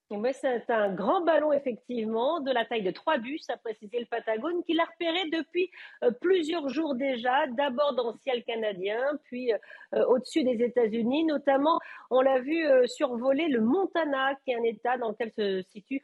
C'est 0.08 0.70
un 0.70 0.94
grand 0.94 1.22
ballon, 1.22 1.52
effectivement, 1.52 2.40
de 2.40 2.52
la 2.52 2.64
taille 2.64 2.84
de 2.84 2.92
trois 2.92 3.18
bus, 3.18 3.50
a 3.50 3.58
précisé 3.58 4.00
le 4.00 4.06
Patagone, 4.06 4.64
qu'il 4.64 4.80
a 4.80 4.84
repéré 4.84 5.28
depuis 5.32 5.72
euh, 6.04 6.12
plusieurs 6.22 6.70
jours 6.70 6.94
déjà, 6.94 7.48
d'abord 7.48 7.96
dans 7.96 8.12
le 8.12 8.18
ciel 8.22 8.44
canadien, 8.44 9.00
puis 9.24 9.52
euh, 9.52 10.06
au-dessus 10.06 10.44
des 10.44 10.64
États-Unis. 10.64 11.26
Notamment, 11.26 11.80
on 12.12 12.22
l'a 12.22 12.40
vu 12.40 12.68
euh, 12.68 12.86
survoler 12.86 13.48
le 13.48 13.62
Montana, 13.62 14.36
qui 14.46 14.52
est 14.52 14.56
un 14.56 14.64
État 14.64 15.00
dans 15.00 15.10
lequel 15.10 15.32
se 15.32 15.64
situent 15.72 16.04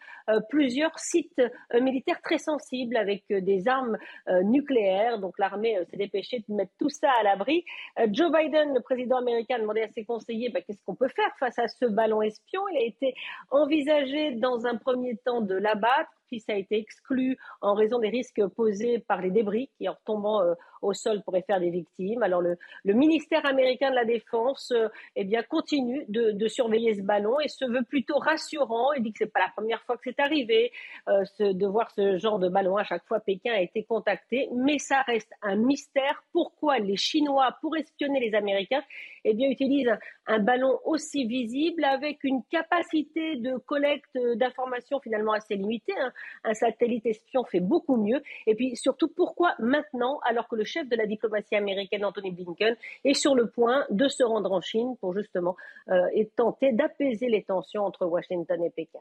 plusieurs 0.49 0.97
sites 0.97 1.41
militaires 1.73 2.21
très 2.21 2.37
sensibles 2.37 2.95
avec 2.95 3.25
des 3.29 3.67
armes 3.67 3.97
nucléaires. 4.43 5.19
Donc 5.19 5.37
l'armée 5.37 5.77
s'est 5.89 5.97
dépêchée 5.97 6.43
de 6.47 6.53
mettre 6.55 6.71
tout 6.79 6.89
ça 6.89 7.09
à 7.19 7.23
l'abri. 7.23 7.65
Joe 8.07 8.31
Biden, 8.31 8.73
le 8.73 8.81
président 8.81 9.17
américain, 9.17 9.55
a 9.55 9.59
demandé 9.59 9.81
à 9.81 9.89
ses 9.89 10.05
conseillers 10.05 10.49
bah, 10.49 10.61
qu'est-ce 10.61 10.81
qu'on 10.85 10.95
peut 10.95 11.09
faire 11.09 11.31
face 11.39 11.59
à 11.59 11.67
ce 11.67 11.85
ballon 11.85 12.21
espion? 12.21 12.61
Il 12.69 12.77
a 12.77 12.83
été 12.83 13.13
envisagé 13.49 13.90
dans 14.39 14.65
un 14.65 14.77
premier 14.77 15.17
temps 15.17 15.41
de 15.41 15.55
l'abattre, 15.55 16.11
puis 16.27 16.39
ça 16.39 16.53
a 16.53 16.55
été 16.55 16.77
exclu 16.77 17.37
en 17.61 17.73
raison 17.73 17.99
des 17.99 18.09
risques 18.09 18.45
posés 18.55 18.99
par 18.99 19.21
les 19.21 19.31
débris 19.31 19.69
qui, 19.77 19.89
en 19.89 19.97
tombant 20.05 20.41
euh, 20.41 20.53
au 20.81 20.93
sol 20.93 21.21
pourrait 21.23 21.43
faire 21.43 21.59
des 21.59 21.69
victimes. 21.69 22.23
Alors 22.23 22.41
le, 22.41 22.57
ministère 22.85 23.45
américain 23.45 23.89
de 23.89 23.95
la 23.95 24.05
Défense 24.05 24.71
euh, 24.71 24.87
eh 25.15 25.23
bien, 25.23 25.43
continue 25.43 26.05
de, 26.07 26.47
surveiller 26.47 26.95
ce 26.95 27.01
ballon 27.01 27.39
et 27.39 27.47
se 27.47 27.65
veut 27.65 27.83
plutôt 27.83 28.17
rassurant. 28.17 28.93
Il 28.93 29.03
dit 29.03 29.11
que 29.11 29.19
c'est 29.19 29.31
pas 29.31 29.39
la 29.39 29.51
première 29.55 29.81
fois 29.83 29.95
que 29.95 30.03
c'est 30.03 30.19
arrivé 30.19 30.71
euh, 31.07 31.23
de 31.39 31.67
voir 31.67 31.91
ce 31.91 32.17
genre 32.17 32.39
de 32.39 32.49
ballon. 32.49 32.77
À 32.77 32.83
chaque 32.83 33.05
fois, 33.05 33.19
Pékin 33.19 33.53
a 33.53 33.61
été 33.61 33.83
contacté, 33.83 34.49
mais 34.53 34.79
ça 34.79 35.01
reste 35.01 35.31
un 35.41 35.55
mystère. 35.55 36.23
Pourquoi 36.31 36.79
les 36.79 36.97
Chinois, 36.97 37.55
pour 37.61 37.75
espionner 37.77 38.19
les 38.19 38.35
Américains, 38.35 38.83
eh 39.23 39.33
bien, 39.33 39.49
utilisent 39.49 39.91
un, 40.27 40.39
ballon 40.39 40.79
aussi 40.85 41.25
visible 41.25 41.83
avec 41.83 42.23
une 42.23 42.41
capacité 42.49 43.35
de 43.35 43.57
collecte 43.57 44.17
d'informations 44.35 44.99
finalement 44.99 45.33
assez 45.33 45.55
limitée. 45.55 45.93
Hein. 45.99 46.11
Un 46.43 46.53
satellite 46.53 47.05
espion 47.05 47.43
fait 47.45 47.59
beaucoup 47.59 47.97
mieux. 47.97 48.21
Et 48.47 48.55
puis 48.55 48.75
surtout, 48.75 49.07
pourquoi 49.07 49.53
maintenant, 49.59 50.19
alors 50.25 50.47
que 50.47 50.55
le 50.55 50.63
chef 50.71 50.87
de 50.87 50.95
la 50.95 51.05
diplomatie 51.05 51.55
américaine, 51.55 52.05
Anthony 52.05 52.31
Blinken, 52.31 52.75
est 53.03 53.13
sur 53.13 53.35
le 53.35 53.49
point 53.49 53.85
de 53.89 54.07
se 54.07 54.23
rendre 54.23 54.51
en 54.51 54.61
Chine 54.61 54.95
pour 54.99 55.13
justement 55.15 55.55
euh, 55.89 56.07
et 56.13 56.27
tenter 56.35 56.71
d'apaiser 56.71 57.27
les 57.27 57.43
tensions 57.43 57.83
entre 57.85 58.05
Washington 58.05 58.63
et 58.63 58.69
Pékin. 58.69 58.99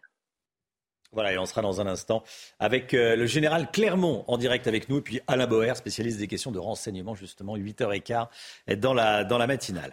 Voilà, 1.13 1.33
et 1.33 1.39
on 1.39 1.47
sera 1.47 1.61
dans 1.61 1.81
un 1.81 1.87
instant 1.89 2.23
avec 2.61 2.95
euh, 2.95 3.17
le 3.17 3.27
général 3.27 3.71
Clermont 3.73 4.25
en 4.29 4.39
direct 4.39 4.69
avec 4.69 4.89
nous, 4.89 5.01
puis 5.01 5.21
Alain 5.27 5.49
Boer, 5.49 5.75
spécialiste 5.75 6.19
des 6.19 6.29
questions 6.29 6.53
de 6.53 6.61
renseignement, 6.61 7.17
justement, 7.17 7.57
8h15 7.57 8.29
dans 8.77 8.95
la, 8.95 9.25
dans 9.25 9.39
la 9.39 9.49
matinale. 9.49 9.93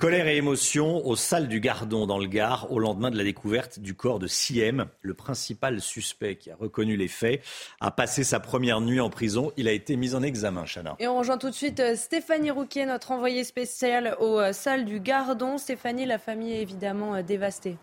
Colère 0.00 0.26
et 0.26 0.36
émotion 0.36 1.06
aux 1.06 1.14
salles 1.14 1.46
du 1.46 1.60
Gardon 1.60 2.04
dans 2.04 2.18
le 2.18 2.26
Gard 2.26 2.72
au 2.72 2.80
lendemain 2.80 3.12
de 3.12 3.16
la 3.16 3.22
découverte 3.22 3.78
du 3.78 3.94
corps 3.94 4.18
de 4.18 4.26
Siem. 4.26 4.86
Le 5.02 5.14
principal 5.14 5.80
suspect 5.80 6.34
qui 6.34 6.50
a 6.50 6.56
reconnu 6.56 6.96
les 6.96 7.06
faits 7.06 7.44
a 7.80 7.92
passé 7.92 8.24
sa 8.24 8.40
première 8.40 8.80
nuit 8.80 8.98
en 8.98 9.08
prison. 9.08 9.52
Il 9.56 9.68
a 9.68 9.72
été 9.72 9.94
mis 9.94 10.16
en 10.16 10.22
examen, 10.24 10.64
Chana. 10.64 10.96
Et 10.98 11.06
on 11.06 11.16
rejoint 11.16 11.38
tout 11.38 11.48
de 11.48 11.54
suite 11.54 11.78
euh, 11.78 11.94
Stéphanie 11.94 12.50
Rouquier, 12.50 12.86
notre 12.86 13.12
envoyée 13.12 13.44
spéciale 13.44 14.16
aux 14.18 14.40
euh, 14.40 14.52
salles 14.52 14.84
du 14.84 14.98
Gardon. 14.98 15.58
Stéphanie, 15.58 16.06
la 16.06 16.18
famille 16.18 16.54
est 16.54 16.62
évidemment 16.62 17.14
euh, 17.14 17.22
dévastée. 17.22 17.76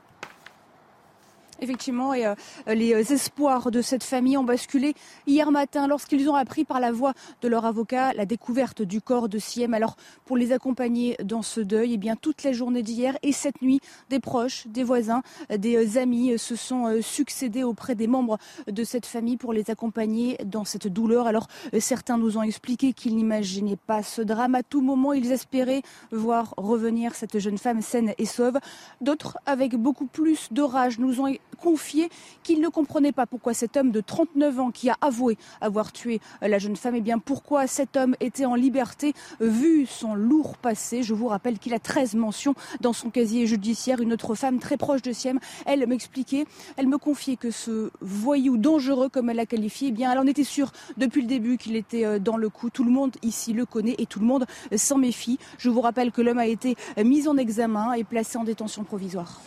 Effectivement, 1.62 2.14
et 2.14 2.26
les 2.68 3.14
espoirs 3.14 3.72
de 3.72 3.82
cette 3.82 4.03
famille 4.03 4.38
ont 4.38 4.43
basculé 4.43 4.93
hier 5.28 5.51
matin 5.51 5.88
lorsqu'ils 5.88 6.30
ont 6.30 6.36
appris 6.36 6.66
par 6.66 6.80
la 6.80 6.91
voix 6.91 7.14
de 7.41 7.47
leur 7.47 7.66
avocat 7.66 8.14
la 8.14 8.26
découverte 8.26 8.82
du 8.82 9.01
corps 9.01 9.30
de 9.30 9.38
Siem. 9.38 9.74
Alors, 9.74 9.95
pour 10.26 10.38
les 10.38 10.51
accompagner 10.51 11.16
dans 11.24 11.41
ce 11.41 11.62
deuil, 11.62 11.93
eh 11.93 11.97
bien, 11.97 12.16
toute 12.16 12.43
la 12.43 12.51
journée 12.51 12.84
d'hier 12.84 13.18
et 13.24 13.32
cette 13.32 13.62
nuit, 13.62 13.80
des 14.09 14.20
proches, 14.20 14.68
des 14.68 14.84
voisins, 14.84 15.22
des 15.55 15.97
amis 15.97 16.38
se 16.38 16.55
sont 16.55 17.01
succédés 17.01 17.64
auprès 17.64 17.95
des 17.95 18.07
membres 18.07 18.38
de 18.68 18.84
cette 18.84 19.05
famille 19.05 19.38
pour 19.38 19.53
les 19.53 19.70
accompagner 19.70 20.38
dans 20.45 20.66
cette 20.66 20.88
douleur. 20.88 21.28
Alors, 21.28 21.47
certains 21.80 22.18
nous 22.18 22.38
ont 22.38 22.43
expliqué 22.43 22.93
qu'ils 22.93 23.16
n'imaginaient 23.16 23.78
pas 23.78 24.03
ce 24.03 24.22
drame. 24.22 24.55
À 24.55 24.64
tout 24.64 24.82
moment, 24.82 25.14
ils 25.14 25.32
espéraient 25.32 25.84
voir 26.12 26.53
revenir 26.57 27.16
cette 27.16 27.38
jeune 27.39 27.57
femme 27.57 27.82
saine 27.82 28.14
et 28.18 28.26
sauve. 28.26 28.59
D'autres, 29.01 29.38
avec 29.45 29.76
beaucoup 29.76 30.07
plus 30.07 30.47
de 30.51 30.62
rage, 30.62 30.99
nous 30.99 31.22
ont 31.22 31.28
confié 31.56 32.10
qu'ils 32.43 32.62
ne 32.62 32.70
comprenaient 32.70 33.12
pas 33.12 33.26
pourquoi 33.26 33.54
cet 33.54 33.78
homme 33.78 33.91
de 33.91 34.02
39 34.02 34.60
ans 34.60 34.72
qui 34.72 34.89
a 34.89 34.97
avoué 35.02 35.38
avoir 35.60 35.91
tué 35.91 36.20
la 36.41 36.60
jeune 36.60 36.76
femme, 36.76 36.95
et 36.95 36.99
eh 36.99 37.02
bien 37.02 37.20
pourquoi 37.20 37.68
cet 37.68 37.97
homme 37.97 38.16
était 38.20 38.45
en 38.45 38.56
liberté 38.56 39.14
vu 39.39 39.86
son 39.86 40.16
lourd 40.16 40.58
passé. 40.58 41.04
Je 41.04 41.14
vous 41.14 41.28
rappelle 41.28 41.60
qu'il 41.60 41.74
a 41.74 41.80
13 41.80 42.16
mentions 42.16 42.56
dans 42.80 42.93
son 42.93 43.10
casier 43.10 43.47
judiciaire. 43.47 44.02
Une 44.02 44.14
autre 44.14 44.36
femme 44.36 44.60
très 44.60 44.78
proche 44.78 45.02
de 45.02 45.12
Siem, 45.12 45.39
elle 45.66 45.86
m'expliquait, 45.88 46.45
elle 46.78 46.88
me 46.88 46.97
confiait 46.97 47.36
que 47.36 47.52
ce 47.52 47.91
voyou 48.02 48.58
dangereux, 48.58 49.10
comme 49.10 49.30
elle 49.30 49.38
l'a 49.38 49.45
qualifié, 49.45 49.89
eh 49.89 49.91
bien 49.91 50.12
elle 50.12 50.20
en 50.20 50.28
était 50.28 50.43
sûre 50.43 50.72
depuis 50.97 51.22
le 51.22 51.28
début 51.28 51.58
qu'il 51.58 51.76
était 51.76 52.06
euh, 52.06 52.20
dans 52.20 52.38
le 52.38 52.49
coup. 52.49 52.70
Tout 52.70 52.84
le 52.84 52.91
monde 52.91 53.16
ici 53.22 53.54
le 53.54 53.66
connaît 53.66 53.95
et 53.97 54.06
tout 54.06 54.20
le 54.20 54.26
monde 54.26 54.45
s'en 54.76 54.97
méfie. 54.97 55.39
Je 55.58 55.70
vous 55.70 55.82
rappelle 55.82 56.12
que 56.12 56.22
l'homme 56.22 56.39
a 56.39 56.47
été 56.47 56.76
mis 57.04 57.28
en 57.28 57.38
examen 57.38 57.93
et 57.93 58.04
placé 58.04 58.38
en 58.38 58.43
détention 58.43 58.84
provisoire. 58.84 59.41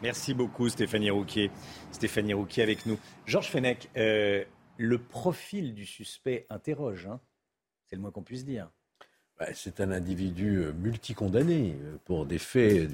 Merci 0.00 0.32
beaucoup 0.32 0.68
Stéphanie 0.68 1.10
Rouquier. 1.10 1.50
Stéphanie 1.90 2.32
Rouquier 2.32 2.62
avec 2.62 2.86
nous. 2.86 2.98
Georges 3.26 3.50
Fenech, 3.50 3.88
euh, 3.96 4.44
le 4.76 4.98
profil 4.98 5.74
du 5.74 5.86
suspect 5.86 6.46
interroge. 6.50 7.06
Hein. 7.06 7.18
C'est 7.86 7.96
le 7.96 8.02
moins 8.02 8.12
qu'on 8.12 8.22
puisse 8.22 8.44
dire. 8.44 8.70
Bah, 9.40 9.46
c'est 9.54 9.80
un 9.80 9.90
individu 9.90 10.58
euh, 10.58 10.72
multicondamné 10.72 11.76
euh, 11.80 11.96
pour 12.04 12.26
des 12.26 12.38
faits 12.38 12.88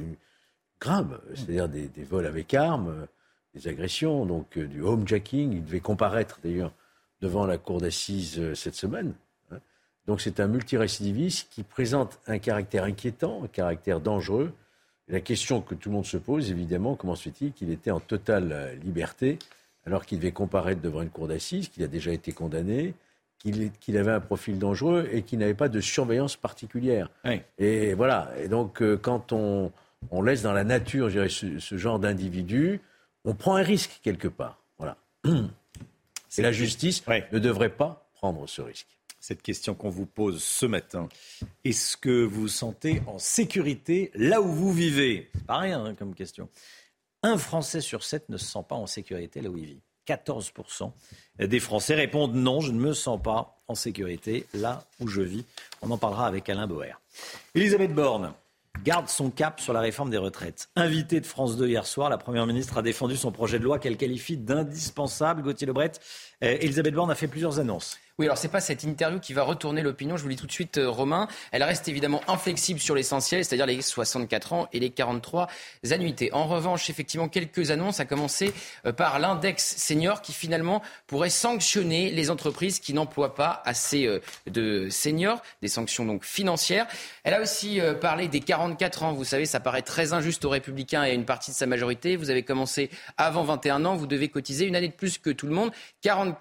graves, 0.80 1.20
c'est-à-dire 1.34 1.68
des, 1.68 2.04
vols 2.04 2.26
avec 2.26 2.54
armes, 2.54 3.06
des 3.54 3.68
agressions, 3.68 4.24
donc 4.24 4.58
du 4.58 4.80
homejacking. 4.80 5.52
Il 5.52 5.64
devait 5.64 5.80
comparaître 5.80 6.40
d'ailleurs 6.42 6.72
devant 7.20 7.46
la 7.46 7.58
cour 7.58 7.82
d'assises 7.82 8.54
cette 8.54 8.76
semaine. 8.76 9.12
Hein. 9.50 9.58
Donc 10.06 10.22
c'est 10.22 10.40
un 10.40 10.46
multirécidiviste 10.46 11.52
qui 11.52 11.64
présente 11.64 12.18
un 12.26 12.38
caractère 12.38 12.84
inquiétant, 12.84 13.44
un 13.44 13.48
caractère 13.48 14.00
dangereux 14.00 14.54
la 15.08 15.20
question 15.20 15.60
que 15.60 15.74
tout 15.74 15.90
le 15.90 15.96
monde 15.96 16.06
se 16.06 16.16
pose, 16.16 16.50
évidemment, 16.50 16.94
comment 16.94 17.14
se 17.14 17.24
fait-il 17.24 17.52
qu'il 17.52 17.70
était 17.70 17.90
en 17.90 18.00
totale 18.00 18.52
euh, 18.52 18.74
liberté 18.76 19.38
alors 19.86 20.06
qu'il 20.06 20.18
devait 20.18 20.32
comparaître 20.32 20.80
devant 20.80 21.02
une 21.02 21.10
cour 21.10 21.28
d'assises, 21.28 21.68
qu'il 21.68 21.82
a 21.82 21.88
déjà 21.88 22.10
été 22.10 22.32
condamné, 22.32 22.94
qu'il 23.38 23.98
avait 23.98 24.12
un 24.12 24.20
profil 24.20 24.58
dangereux 24.58 25.06
et 25.12 25.22
qu'il 25.22 25.38
n'avait 25.38 25.52
pas 25.52 25.68
de 25.68 25.80
surveillance 25.80 26.36
particulière. 26.36 27.10
Et 27.58 27.92
voilà. 27.92 28.30
Et 28.38 28.48
donc, 28.48 28.80
euh, 28.80 28.96
quand 28.96 29.32
on, 29.32 29.70
laisse 30.22 30.40
dans 30.40 30.54
la 30.54 30.64
nature, 30.64 31.10
je 31.10 31.20
dirais, 31.20 31.28
ce, 31.28 31.76
genre 31.76 31.98
d'individu, 31.98 32.80
on 33.26 33.34
prend 33.34 33.56
un 33.56 33.62
risque 33.62 34.00
quelque 34.02 34.28
part. 34.28 34.58
Voilà. 34.78 34.96
Et 36.36 36.42
la 36.42 36.50
justice 36.50 37.04
ne 37.06 37.38
devrait 37.38 37.68
pas 37.68 38.08
prendre 38.14 38.48
ce 38.48 38.62
risque 38.62 38.88
cette 39.24 39.40
question 39.40 39.74
qu'on 39.74 39.88
vous 39.88 40.04
pose 40.04 40.42
ce 40.42 40.66
matin. 40.66 41.08
Est-ce 41.64 41.96
que 41.96 42.24
vous 42.24 42.42
vous 42.42 42.48
sentez 42.48 43.00
en 43.06 43.18
sécurité 43.18 44.10
là 44.14 44.42
où 44.42 44.52
vous 44.52 44.70
vivez? 44.70 45.30
Pas 45.46 45.56
rien 45.56 45.82
hein, 45.82 45.94
comme 45.94 46.14
question. 46.14 46.50
Un 47.22 47.38
Français 47.38 47.80
sur 47.80 48.04
sept 48.04 48.28
ne 48.28 48.36
se 48.36 48.44
sent 48.44 48.66
pas 48.68 48.74
en 48.74 48.86
sécurité 48.86 49.40
là 49.40 49.48
où 49.48 49.56
il 49.56 49.64
vit. 49.64 49.80
14% 50.06 50.92
des 51.38 51.58
Français 51.58 51.94
répondent 51.94 52.34
non, 52.34 52.60
je 52.60 52.70
ne 52.70 52.78
me 52.78 52.92
sens 52.92 53.18
pas 53.22 53.56
en 53.66 53.74
sécurité 53.74 54.46
là 54.52 54.84
où 55.00 55.08
je 55.08 55.22
vis. 55.22 55.46
On 55.80 55.90
en 55.90 55.96
parlera 55.96 56.26
avec 56.26 56.50
Alain 56.50 56.66
Boer. 56.66 57.00
Elisabeth 57.54 57.94
Borne 57.94 58.34
garde 58.82 59.08
son 59.08 59.30
cap 59.30 59.60
sur 59.60 59.72
la 59.72 59.80
réforme 59.80 60.10
des 60.10 60.18
retraites. 60.18 60.68
Invitée 60.76 61.20
de 61.20 61.26
France 61.26 61.56
2 61.56 61.68
hier 61.68 61.86
soir, 61.86 62.10
la 62.10 62.18
Première 62.18 62.46
ministre 62.46 62.78
a 62.78 62.82
défendu 62.82 63.16
son 63.16 63.30
projet 63.30 63.58
de 63.58 63.64
loi 63.64 63.78
qu'elle 63.78 63.96
qualifie 63.96 64.36
d'indispensable. 64.36 65.42
Gauthier 65.42 65.66
Lebret, 65.66 65.92
Elisabeth 66.40 66.94
Borne 66.94 67.10
a 67.10 67.14
fait 67.14 67.28
plusieurs 67.28 67.58
annonces. 67.58 67.98
Oui, 68.20 68.26
alors 68.26 68.38
c'est 68.38 68.46
pas 68.46 68.60
cette 68.60 68.84
interview 68.84 69.18
qui 69.18 69.32
va 69.32 69.42
retourner 69.42 69.82
l'opinion, 69.82 70.16
je 70.16 70.22
vous 70.22 70.28
le 70.28 70.36
dis 70.36 70.40
tout 70.40 70.46
de 70.46 70.52
suite, 70.52 70.78
euh, 70.78 70.88
Romain. 70.88 71.26
Elle 71.50 71.64
reste 71.64 71.88
évidemment 71.88 72.20
inflexible 72.28 72.78
sur 72.78 72.94
l'essentiel, 72.94 73.44
c'est-à-dire 73.44 73.66
les 73.66 73.82
64 73.82 74.52
ans 74.52 74.68
et 74.72 74.78
les 74.78 74.90
43 74.90 75.48
annuités. 75.90 76.32
En 76.32 76.46
revanche, 76.46 76.88
effectivement, 76.88 77.28
quelques 77.28 77.72
annonces, 77.72 77.98
à 77.98 78.04
commencer 78.04 78.54
euh, 78.86 78.92
par 78.92 79.18
l'index 79.18 79.74
senior 79.78 80.22
qui 80.22 80.32
finalement 80.32 80.80
pourrait 81.08 81.28
sanctionner 81.28 82.12
les 82.12 82.30
entreprises 82.30 82.78
qui 82.78 82.94
n'emploient 82.94 83.34
pas 83.34 83.60
assez 83.64 84.06
euh, 84.06 84.20
de 84.46 84.88
seniors, 84.90 85.42
des 85.60 85.66
sanctions 85.66 86.04
donc 86.04 86.24
financières. 86.24 86.86
Elle 87.24 87.34
a 87.34 87.42
aussi 87.42 87.80
parlé 88.00 88.28
des 88.28 88.38
44 88.38 89.02
ans, 89.02 89.12
vous 89.12 89.24
savez, 89.24 89.44
ça 89.44 89.58
paraît 89.58 89.82
très 89.82 90.12
injuste 90.12 90.44
aux 90.44 90.50
républicains 90.50 91.02
et 91.02 91.10
à 91.10 91.14
une 91.14 91.24
partie 91.24 91.50
de 91.50 91.56
sa 91.56 91.66
majorité. 91.66 92.14
Vous 92.14 92.30
avez 92.30 92.44
commencé 92.44 92.90
avant 93.16 93.42
21 93.42 93.84
ans, 93.86 93.96
vous 93.96 94.06
devez 94.06 94.28
cotiser 94.28 94.66
une 94.66 94.76
année 94.76 94.88
de 94.88 94.92
plus 94.92 95.18
que 95.18 95.30
tout 95.30 95.48
le 95.48 95.54
monde, 95.54 95.72
44 96.02 96.33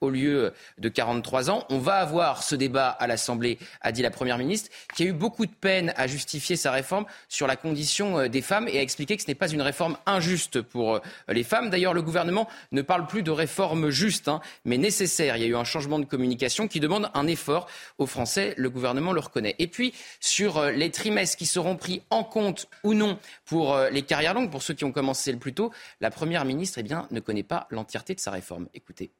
au 0.00 0.10
lieu 0.10 0.52
de 0.78 0.88
43 0.88 1.50
ans. 1.50 1.64
On 1.70 1.78
va 1.78 1.94
avoir 1.94 2.42
ce 2.42 2.54
débat 2.54 2.88
à 2.88 3.06
l'Assemblée, 3.06 3.58
a 3.80 3.92
dit 3.92 4.02
la 4.02 4.10
Première 4.10 4.38
ministre, 4.38 4.70
qui 4.94 5.04
a 5.04 5.06
eu 5.06 5.12
beaucoup 5.12 5.46
de 5.46 5.52
peine 5.52 5.92
à 5.96 6.06
justifier 6.06 6.56
sa 6.56 6.70
réforme 6.70 7.04
sur 7.28 7.46
la 7.46 7.56
condition 7.56 8.18
euh, 8.18 8.28
des 8.28 8.42
femmes 8.42 8.68
et 8.68 8.78
a 8.78 8.82
expliqué 8.82 9.16
que 9.16 9.22
ce 9.22 9.28
n'est 9.28 9.34
pas 9.34 9.48
une 9.48 9.62
réforme 9.62 9.96
injuste 10.06 10.60
pour 10.62 10.96
euh, 10.96 11.00
les 11.28 11.44
femmes. 11.44 11.70
D'ailleurs, 11.70 11.94
le 11.94 12.02
gouvernement 12.02 12.48
ne 12.72 12.82
parle 12.82 13.06
plus 13.06 13.22
de 13.22 13.30
réforme 13.30 13.90
juste, 13.90 14.28
hein, 14.28 14.40
mais 14.64 14.78
nécessaire. 14.78 15.36
Il 15.36 15.42
y 15.42 15.44
a 15.44 15.48
eu 15.48 15.56
un 15.56 15.64
changement 15.64 15.98
de 15.98 16.04
communication 16.04 16.68
qui 16.68 16.80
demande 16.80 17.10
un 17.14 17.26
effort 17.26 17.66
aux 17.98 18.06
Français. 18.06 18.54
Le 18.56 18.70
gouvernement 18.70 19.12
le 19.12 19.20
reconnaît. 19.20 19.56
Et 19.58 19.66
puis, 19.66 19.94
sur 20.20 20.58
euh, 20.58 20.70
les 20.70 20.90
trimestres 20.90 21.36
qui 21.36 21.46
seront 21.46 21.76
pris 21.76 22.02
en 22.10 22.24
compte 22.24 22.68
ou 22.84 22.94
non 22.94 23.18
pour 23.44 23.76
les 23.90 24.02
carrières 24.02 24.34
longues, 24.34 24.50
pour 24.50 24.62
ceux 24.62 24.74
qui 24.74 24.84
ont 24.84 24.92
commencé 24.92 25.32
le 25.32 25.38
plus 25.38 25.54
tôt, 25.54 25.72
la 26.00 26.10
Première 26.10 26.44
ministre 26.44 26.78
eh 26.78 26.82
bien, 26.82 27.06
ne 27.10 27.20
connaît 27.20 27.42
pas 27.42 27.66
l'entièreté 27.70 28.14
de 28.14 28.20
sa 28.20 28.30
réforme. 28.30 28.68
Écoutez. 28.74 29.10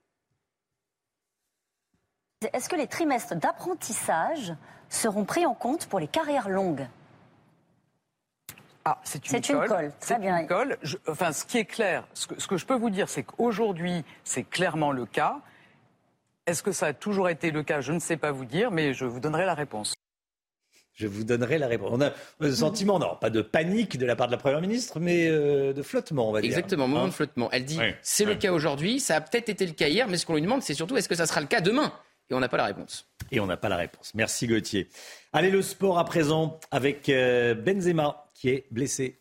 Est-ce 2.55 2.71
que 2.71 2.77
les 2.77 2.87
trimestres 2.87 3.37
d'apprentissage 3.37 4.55
seront 4.89 5.25
pris 5.25 5.45
en 5.45 5.53
compte 5.53 5.87
pour 5.87 6.01
les 6.01 6.09
carrières 6.09 6.49
longues 6.49 6.87
ah, 8.87 8.99
c'est 9.05 9.31
une, 9.31 9.37
une, 9.37 9.69
colle. 9.69 9.93
Très 10.01 10.19
bien. 10.19 10.41
Une 10.41 10.47
colle. 10.47 10.79
enfin, 11.07 11.33
ce 11.33 11.45
qui 11.45 11.59
est 11.59 11.67
clair, 11.67 12.09
ce 12.15 12.27
que, 12.27 12.41
ce 12.41 12.49
que 12.49 12.57
je 12.57 12.65
peux 12.65 12.75
vous 12.75 12.89
dire, 12.89 13.11
c'est 13.11 13.23
qu'aujourd'hui, 13.25 14.07
c'est 14.25 14.43
clairement 14.43 14.91
le 14.91 15.05
cas. 15.05 15.41
Est-ce 16.47 16.63
que 16.63 16.73
ça 16.73 16.87
a 16.87 16.93
toujours 16.95 17.29
été 17.29 17.51
le 17.51 17.63
cas? 17.63 17.83
Je 17.83 17.93
ne 17.93 17.99
sais 17.99 18.17
pas 18.17 18.33
vous 18.33 18.47
dire, 18.47 18.71
mais 18.71 18.95
je 18.95 19.05
vous 19.05 19.21
donnerai 19.21 19.45
la 19.45 19.53
réponse. 19.53 19.93
Je 20.95 21.07
vous 21.07 21.25
donnerai 21.25 21.59
la 21.59 21.67
réponse. 21.67 21.91
On 21.93 22.01
a 22.01 22.13
le 22.39 22.55
sentiment, 22.55 22.99
non, 22.99 23.17
pas 23.21 23.29
de 23.29 23.43
panique 23.43 23.99
de 23.99 24.07
la 24.07 24.17
part 24.17 24.29
de 24.29 24.33
la 24.33 24.39
Première 24.39 24.63
ministre, 24.63 24.99
mais 24.99 25.29
euh, 25.29 25.75
de 25.75 25.83
flottement, 25.83 26.31
on 26.31 26.33
va 26.33 26.41
dire. 26.41 26.49
Exactement, 26.49 26.89
moment 26.89 27.05
de 27.05 27.09
hein 27.09 27.13
flottement. 27.13 27.51
Elle 27.53 27.67
dit, 27.67 27.79
c'est 28.01 28.25
le 28.25 28.35
cas 28.35 28.51
aujourd'hui, 28.51 28.99
ça 28.99 29.17
a 29.17 29.21
peut-être 29.21 29.51
été 29.51 29.67
le 29.67 29.73
cas 29.75 29.89
hier, 29.89 30.09
mais 30.09 30.17
ce 30.17 30.25
qu'on 30.25 30.35
lui 30.35 30.43
demande, 30.43 30.63
c'est 30.63 30.75
surtout, 30.75 30.97
est-ce 30.97 31.09
que 31.09 31.15
ça 31.15 31.27
sera 31.27 31.43
le 31.43 31.47
cas 31.47 31.61
demain? 31.61 31.93
Et 32.31 32.35
on 32.35 32.41
n'a 32.41 32.49
pas 32.49 32.57
la 32.57 32.65
réponse. 32.65 33.07
Et 33.33 33.41
on 33.41 33.47
n'a 33.47 33.57
pas 33.57 33.69
la 33.69 33.77
réponse. 33.77 34.13
Merci 34.15 34.47
Gauthier. 34.47 34.89
Allez, 35.33 35.51
le 35.51 35.63
sport 35.63 35.99
à 35.99 36.05
présent 36.05 36.59
avec 36.71 37.09
euh, 37.09 37.55
Benzema 37.55 38.31
qui 38.35 38.49
est 38.49 38.67
blessé. 38.71 39.21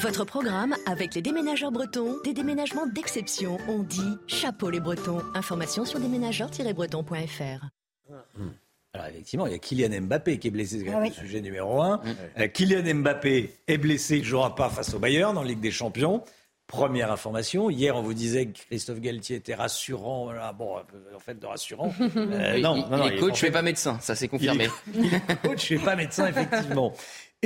Votre 0.00 0.24
programme 0.24 0.74
avec 0.86 1.14
les 1.14 1.22
déménageurs 1.22 1.72
bretons, 1.72 2.16
des 2.24 2.32
déménagements 2.32 2.86
d'exception. 2.86 3.58
On 3.68 3.82
dit 3.82 4.00
chapeau 4.26 4.70
les 4.70 4.80
bretons. 4.80 5.20
Information 5.34 5.84
sur 5.84 5.98
déménageurs-bretons.fr. 6.00 7.66
Alors 8.92 9.06
effectivement, 9.08 9.46
il 9.46 9.52
y 9.52 9.56
a 9.56 9.58
Kylian 9.58 10.02
Mbappé 10.02 10.38
qui 10.38 10.48
est 10.48 10.50
blessé, 10.52 10.80
c'est 10.84 10.92
ah 10.92 11.00
le 11.00 11.10
sujet 11.10 11.40
numéro 11.40 11.82
un. 11.82 12.00
Euh, 12.38 12.46
Kylian 12.46 12.94
Mbappé 12.94 13.58
est 13.66 13.78
blessé, 13.78 14.18
il 14.18 14.20
ne 14.20 14.26
jouera 14.26 14.54
pas 14.54 14.68
face 14.70 14.94
au 14.94 15.00
Bayern 15.00 15.36
en 15.36 15.42
Ligue 15.42 15.58
des 15.58 15.72
Champions. 15.72 16.22
Première 16.66 17.12
information. 17.12 17.68
Hier, 17.68 17.94
on 17.94 18.00
vous 18.00 18.14
disait 18.14 18.46
que 18.46 18.58
Christophe 18.58 19.00
Galtier 19.00 19.36
était 19.36 19.54
rassurant. 19.54 20.30
bon, 20.56 20.78
en 21.14 21.18
fait, 21.18 21.38
de 21.38 21.46
rassurant. 21.46 21.92
Euh, 22.16 22.58
non, 22.60 22.76
non, 22.76 22.96
non, 22.96 23.06
il 23.06 23.14
est 23.14 23.18
coach, 23.18 23.40
je 23.40 23.46
ne 23.46 23.50
pas 23.50 23.62
médecin, 23.62 23.98
ça 24.00 24.14
c'est 24.14 24.28
confirmé. 24.28 24.68
Il 24.94 25.12
est 25.14 25.42
coach, 25.42 25.68
je 25.68 25.74
ne 25.74 25.80
pas 25.80 25.96
médecin, 25.96 26.26
effectivement. 26.28 26.92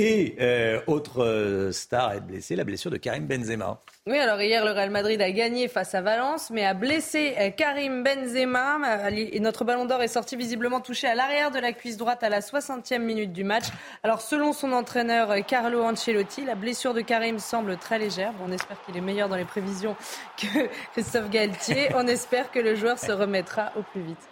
Et 0.01 0.37
euh, 0.39 0.79
autre 0.87 1.25
euh, 1.25 1.73
star 1.73 2.07
à 2.07 2.15
être 2.15 2.25
blessée, 2.25 2.55
la 2.55 2.63
blessure 2.63 2.89
de 2.89 2.95
Karim 2.95 3.27
Benzema. 3.27 3.81
Oui, 4.07 4.17
alors 4.17 4.41
hier, 4.41 4.63
le 4.63 4.71
Real 4.71 4.91
Madrid 4.91 5.21
a 5.21 5.29
gagné 5.29 5.67
face 5.67 5.93
à 5.93 5.99
Valence, 5.99 6.51
mais 6.51 6.65
a 6.65 6.73
blessé 6.73 7.35
euh, 7.37 7.49
Karim 7.49 8.01
Benzema. 8.01 8.77
Et 9.11 9.41
notre 9.41 9.65
ballon 9.65 9.83
d'or 9.83 10.01
est 10.01 10.07
sorti 10.07 10.37
visiblement 10.37 10.79
touché 10.79 11.07
à 11.07 11.15
l'arrière 11.15 11.51
de 11.51 11.59
la 11.59 11.73
cuisse 11.73 11.97
droite 11.97 12.23
à 12.23 12.29
la 12.29 12.39
60e 12.39 12.99
minute 12.99 13.33
du 13.33 13.43
match. 13.43 13.65
Alors, 14.01 14.21
selon 14.21 14.53
son 14.53 14.71
entraîneur 14.71 15.45
Carlo 15.45 15.83
Ancelotti, 15.83 16.45
la 16.45 16.55
blessure 16.55 16.93
de 16.93 17.01
Karim 17.01 17.37
semble 17.37 17.75
très 17.75 17.99
légère. 17.99 18.31
on 18.41 18.53
espère 18.53 18.81
qu'il 18.85 18.95
est 18.95 19.01
meilleur 19.01 19.27
dans 19.27 19.35
les 19.35 19.43
prévisions 19.43 19.97
que 20.37 20.69
Christophe 20.93 21.29
Galtier. 21.29 21.89
On 21.93 22.07
espère 22.07 22.51
que 22.51 22.59
le 22.59 22.75
joueur 22.75 22.97
se 22.99 23.11
remettra 23.11 23.73
au 23.77 23.81
plus 23.81 24.03
vite. 24.03 24.29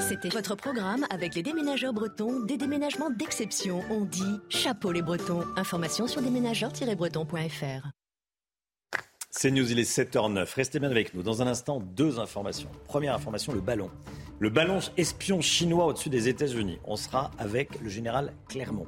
C'était 0.00 0.28
votre 0.28 0.54
programme 0.54 1.06
avec 1.08 1.34
les 1.34 1.42
déménageurs 1.42 1.92
bretons, 1.92 2.40
des 2.40 2.56
déménagements 2.56 3.10
d'exception. 3.10 3.82
On 3.90 4.04
dit 4.04 4.40
chapeau 4.48 4.92
les 4.92 5.02
bretons. 5.02 5.44
Information 5.56 6.06
sur 6.06 6.20
déménageurs-bretons.fr. 6.20 7.88
C'est 9.30 9.50
News, 9.50 9.70
il 9.70 9.78
est 9.78 9.90
7h09. 9.90 10.54
Restez 10.54 10.78
bien 10.78 10.90
avec 10.90 11.14
nous. 11.14 11.22
Dans 11.22 11.42
un 11.42 11.46
instant, 11.46 11.80
deux 11.80 12.18
informations. 12.18 12.68
Première 12.86 13.14
information, 13.14 13.52
le 13.52 13.60
ballon. 13.60 13.90
Le 14.40 14.50
ballon 14.50 14.80
espion 14.96 15.40
chinois 15.40 15.86
au-dessus 15.86 16.10
des 16.10 16.28
États-Unis. 16.28 16.78
On 16.84 16.96
sera 16.96 17.30
avec 17.38 17.80
le 17.80 17.88
général 17.88 18.34
Clermont. 18.48 18.86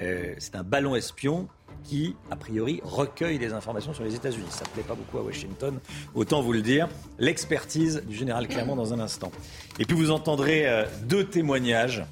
Euh, 0.00 0.34
c'est 0.38 0.56
un 0.56 0.64
ballon 0.64 0.96
espion 0.96 1.48
qui, 1.84 2.16
a 2.30 2.36
priori, 2.36 2.80
recueille 2.84 3.38
des 3.38 3.52
informations 3.52 3.92
sur 3.92 4.04
les 4.04 4.14
États-Unis. 4.14 4.46
Ça 4.50 4.64
ne 4.64 4.70
plaît 4.70 4.82
pas 4.82 4.94
beaucoup 4.94 5.18
à 5.18 5.22
Washington, 5.22 5.78
autant 6.14 6.42
vous 6.42 6.52
le 6.52 6.62
dire. 6.62 6.88
L'expertise 7.18 8.02
du 8.06 8.14
général 8.14 8.48
Clermont 8.48 8.76
dans 8.76 8.92
un 8.92 9.00
instant. 9.00 9.30
Et 9.78 9.84
puis 9.84 9.96
vous 9.96 10.10
entendrez 10.10 10.68
euh, 10.68 10.84
deux 11.04 11.24
témoignages. 11.24 12.04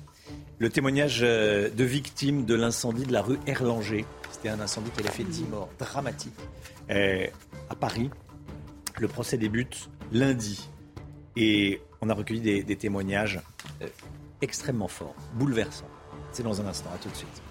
Le 0.58 0.70
témoignage 0.70 1.20
euh, 1.22 1.68
de 1.70 1.84
victimes 1.84 2.44
de 2.44 2.54
l'incendie 2.54 3.04
de 3.04 3.12
la 3.12 3.22
rue 3.22 3.38
Erlanger. 3.46 4.06
C'était 4.30 4.48
un 4.48 4.60
incendie 4.60 4.90
qui 4.90 5.06
a 5.06 5.10
fait 5.10 5.24
10 5.24 5.44
morts, 5.44 5.68
dramatique. 5.78 6.34
Euh, 6.90 7.26
à 7.68 7.74
Paris, 7.74 8.10
le 8.98 9.08
procès 9.08 9.36
débute 9.36 9.90
lundi. 10.12 10.68
Et 11.36 11.80
on 12.00 12.08
a 12.08 12.14
recueilli 12.14 12.40
des, 12.40 12.62
des 12.62 12.76
témoignages 12.76 13.40
extrêmement 14.40 14.88
forts, 14.88 15.14
bouleversants. 15.34 15.88
C'est 16.32 16.42
dans 16.42 16.60
un 16.60 16.66
instant. 16.66 16.90
À 16.94 16.98
tout 16.98 17.08
de 17.08 17.16
suite. 17.16 17.42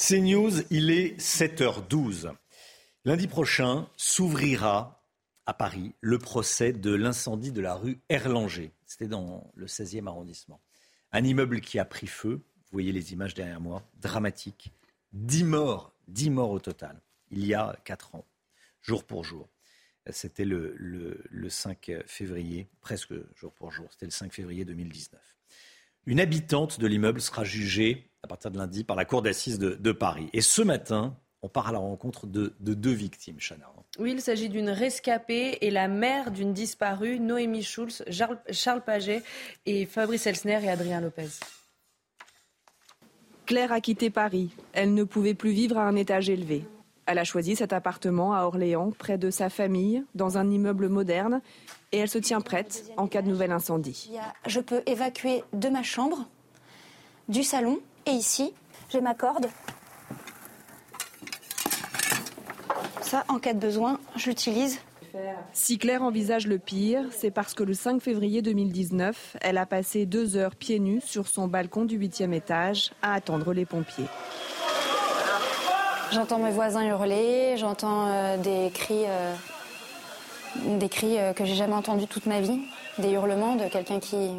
C'est 0.00 0.20
News, 0.20 0.52
il 0.70 0.92
est 0.92 1.20
7h12. 1.20 2.32
Lundi 3.04 3.26
prochain 3.26 3.88
s'ouvrira 3.96 5.04
à 5.44 5.52
Paris 5.52 5.92
le 6.00 6.20
procès 6.20 6.72
de 6.72 6.94
l'incendie 6.94 7.50
de 7.50 7.60
la 7.60 7.74
rue 7.74 8.00
Erlanger. 8.08 8.70
C'était 8.86 9.08
dans 9.08 9.50
le 9.56 9.66
16e 9.66 10.06
arrondissement. 10.06 10.62
Un 11.10 11.24
immeuble 11.24 11.60
qui 11.60 11.80
a 11.80 11.84
pris 11.84 12.06
feu, 12.06 12.34
vous 12.34 12.70
voyez 12.70 12.92
les 12.92 13.12
images 13.12 13.34
derrière 13.34 13.60
moi, 13.60 13.82
dramatique. 13.96 14.72
10 15.14 15.42
morts, 15.42 15.92
10 16.06 16.30
morts 16.30 16.52
au 16.52 16.60
total, 16.60 17.02
il 17.32 17.44
y 17.44 17.54
a 17.54 17.76
4 17.84 18.14
ans, 18.14 18.24
jour 18.80 19.02
pour 19.02 19.24
jour. 19.24 19.48
C'était 20.10 20.44
le, 20.44 20.76
le, 20.76 21.24
le 21.28 21.50
5 21.50 21.90
février, 22.06 22.68
presque 22.80 23.14
jour 23.34 23.52
pour 23.52 23.72
jour, 23.72 23.88
c'était 23.90 24.06
le 24.06 24.12
5 24.12 24.32
février 24.32 24.64
2019. 24.64 25.20
Une 26.06 26.20
habitante 26.20 26.78
de 26.78 26.86
l'immeuble 26.86 27.20
sera 27.20 27.42
jugée 27.42 28.07
à 28.22 28.26
partir 28.28 28.50
de 28.50 28.58
lundi 28.58 28.84
par 28.84 28.96
la 28.96 29.04
Cour 29.04 29.22
d'assises 29.22 29.58
de, 29.58 29.74
de, 29.74 29.92
Paris. 29.92 30.28
Et 30.32 30.40
ce 30.40 30.62
matin, 30.62 31.14
on 31.42 31.48
part 31.48 31.68
à 31.68 31.72
la 31.72 31.78
rencontre 31.78 32.26
de, 32.26 32.54
de 32.60 32.74
deux 32.74 32.92
victimes, 32.92 33.38
Chana. 33.38 33.66
Oui, 33.98 34.12
il 34.12 34.20
s'agit 34.20 34.48
d'une 34.48 34.70
rescapée 34.70 35.58
et 35.60 35.70
la 35.70 35.88
mère 35.88 36.30
d'une 36.30 36.52
disparue, 36.52 37.18
Noémie 37.20 37.62
Schulz, 37.62 38.04
Charles 38.50 38.82
Paget 38.84 39.22
et 39.66 39.86
Fabrice 39.86 40.26
Elsner 40.26 40.60
et 40.62 40.70
Adrien 40.70 41.00
Lopez. 41.00 41.28
Claire 43.46 43.72
a 43.72 43.80
quitté 43.80 44.10
Paris. 44.10 44.50
Elle 44.72 44.94
ne 44.94 45.04
pouvait 45.04 45.34
plus 45.34 45.52
vivre 45.52 45.78
à 45.78 45.82
un 45.84 45.96
étage 45.96 46.28
élevé. 46.28 46.64
Elle 47.06 47.18
a 47.18 47.24
choisi 47.24 47.56
cet 47.56 47.72
appartement 47.72 48.34
à 48.34 48.42
Orléans, 48.42 48.90
près 48.90 49.16
de 49.16 49.30
sa 49.30 49.48
famille, 49.48 50.04
dans 50.14 50.36
un 50.36 50.50
immeuble 50.50 50.88
moderne, 50.88 51.40
et 51.90 51.98
elle 51.98 52.10
se 52.10 52.18
tient 52.18 52.42
prête 52.42 52.92
en 52.98 53.06
cas 53.06 53.22
de 53.22 53.28
nouvel 53.28 53.50
incendie. 53.50 54.10
Je 54.46 54.60
peux 54.60 54.82
évacuer 54.84 55.42
de 55.54 55.70
ma 55.70 55.82
chambre, 55.82 56.28
du 57.28 57.42
salon 57.42 57.80
et 58.08 58.12
ici, 58.12 58.54
j'ai 58.88 59.00
ma 59.00 59.14
corde. 59.14 59.46
Ça, 63.02 63.24
en 63.28 63.38
cas 63.38 63.52
de 63.52 63.58
besoin, 63.58 64.00
je 64.16 64.28
l'utilise. 64.28 64.80
Si 65.52 65.78
Claire 65.78 66.02
envisage 66.02 66.46
le 66.46 66.58
pire, 66.58 67.04
c'est 67.10 67.30
parce 67.30 67.54
que 67.54 67.62
le 67.62 67.74
5 67.74 68.00
février 68.00 68.40
2019, 68.42 69.36
elle 69.40 69.58
a 69.58 69.66
passé 69.66 70.06
deux 70.06 70.36
heures 70.36 70.54
pieds 70.54 70.78
nus 70.78 71.00
sur 71.04 71.28
son 71.28 71.48
balcon 71.48 71.84
du 71.84 71.96
huitième 71.96 72.32
étage 72.32 72.90
à 73.02 73.14
attendre 73.14 73.52
les 73.52 73.66
pompiers. 73.66 74.04
J'entends 76.12 76.38
mes 76.38 76.50
voisins 76.50 76.86
hurler, 76.86 77.56
j'entends 77.56 78.06
euh, 78.06 78.36
des 78.38 78.70
cris, 78.72 79.04
euh, 79.06 79.34
des 80.78 80.88
cris 80.88 81.18
euh, 81.18 81.32
que 81.32 81.44
j'ai 81.44 81.54
jamais 81.54 81.74
entendus 81.74 82.06
toute 82.06 82.26
ma 82.26 82.40
vie, 82.40 82.60
des 82.98 83.10
hurlements 83.10 83.56
de 83.56 83.64
quelqu'un 83.68 83.98
qui, 83.98 84.30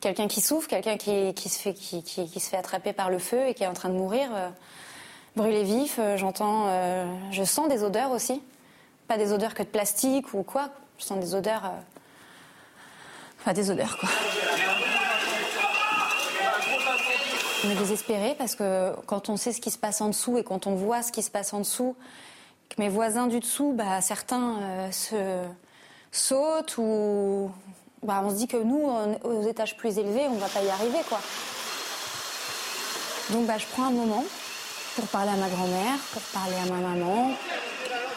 quelqu'un 0.00 0.28
qui 0.28 0.40
souffre, 0.40 0.68
quelqu'un 0.68 0.96
qui, 0.96 1.48
se 1.48 1.58
fait, 1.58 1.74
qui, 1.74 2.02
se 2.02 2.48
fait 2.48 2.56
attraper 2.56 2.92
par 2.92 3.10
le 3.10 3.18
feu 3.18 3.48
et 3.48 3.54
qui 3.54 3.64
est 3.64 3.66
en 3.66 3.74
train 3.74 3.88
de 3.88 3.94
mourir, 3.94 4.30
brûlé 5.36 5.62
vif. 5.62 6.00
J'entends, 6.16 6.66
je 7.30 7.44
sens 7.44 7.68
des 7.68 7.82
odeurs 7.82 8.10
aussi, 8.10 8.42
pas 9.08 9.18
des 9.18 9.32
odeurs 9.32 9.54
que 9.54 9.62
de 9.62 9.68
plastique 9.68 10.32
ou 10.34 10.42
quoi. 10.42 10.70
Je 10.98 11.04
sens 11.04 11.18
des 11.18 11.34
odeurs, 11.34 11.70
enfin 13.40 13.52
des 13.52 13.70
odeurs 13.70 13.98
quoi. 13.98 14.08
On 17.62 17.70
est 17.70 18.34
parce 18.36 18.54
que 18.54 18.94
quand 19.06 19.28
on 19.28 19.36
sait 19.36 19.52
ce 19.52 19.60
qui 19.60 19.70
se 19.70 19.76
passe 19.76 20.00
en 20.00 20.08
dessous 20.08 20.38
et 20.38 20.44
quand 20.44 20.66
on 20.66 20.74
voit 20.74 21.02
ce 21.02 21.12
qui 21.12 21.22
se 21.22 21.30
passe 21.30 21.52
en 21.52 21.58
dessous, 21.58 21.94
que 22.70 22.80
mes 22.80 22.88
voisins 22.88 23.26
du 23.26 23.40
dessous, 23.40 23.74
bah, 23.74 24.00
certains 24.00 24.56
euh, 24.62 24.90
se 24.90 25.44
sautent 26.10 26.78
ou 26.78 27.50
bah, 28.02 28.22
on 28.24 28.30
se 28.30 28.36
dit 28.36 28.46
que 28.46 28.56
nous, 28.56 28.88
aux 29.24 29.42
étages 29.48 29.76
plus 29.76 29.98
élevés, 29.98 30.26
on 30.28 30.34
ne 30.34 30.40
va 30.40 30.48
pas 30.48 30.62
y 30.62 30.68
arriver. 30.68 30.98
quoi. 31.08 31.20
Donc 33.30 33.46
bah, 33.46 33.58
je 33.58 33.66
prends 33.66 33.84
un 33.84 33.92
moment 33.92 34.24
pour 34.96 35.06
parler 35.06 35.30
à 35.30 35.36
ma 35.36 35.48
grand-mère, 35.48 35.98
pour 36.12 36.22
parler 36.22 36.56
à 36.56 36.70
ma 36.70 36.88
maman. 36.88 37.32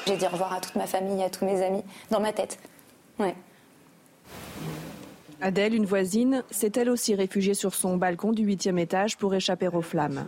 J'ai 0.07 0.17
dit 0.17 0.25
au 0.25 0.29
revoir 0.29 0.53
à 0.53 0.59
toute 0.59 0.75
ma 0.75 0.87
famille, 0.87 1.23
à 1.23 1.29
tous 1.29 1.45
mes 1.45 1.61
amis, 1.61 1.83
dans 2.09 2.19
ma 2.19 2.33
tête. 2.33 2.57
Adèle, 5.41 5.75
une 5.75 5.85
voisine, 5.85 6.43
s'est 6.51 6.71
elle 6.75 6.89
aussi 6.89 7.15
réfugiée 7.15 7.53
sur 7.53 7.75
son 7.75 7.97
balcon 7.97 8.31
du 8.31 8.43
huitième 8.43 8.79
étage 8.79 9.17
pour 9.17 9.33
échapper 9.35 9.67
aux 9.67 9.81
flammes. 9.81 10.25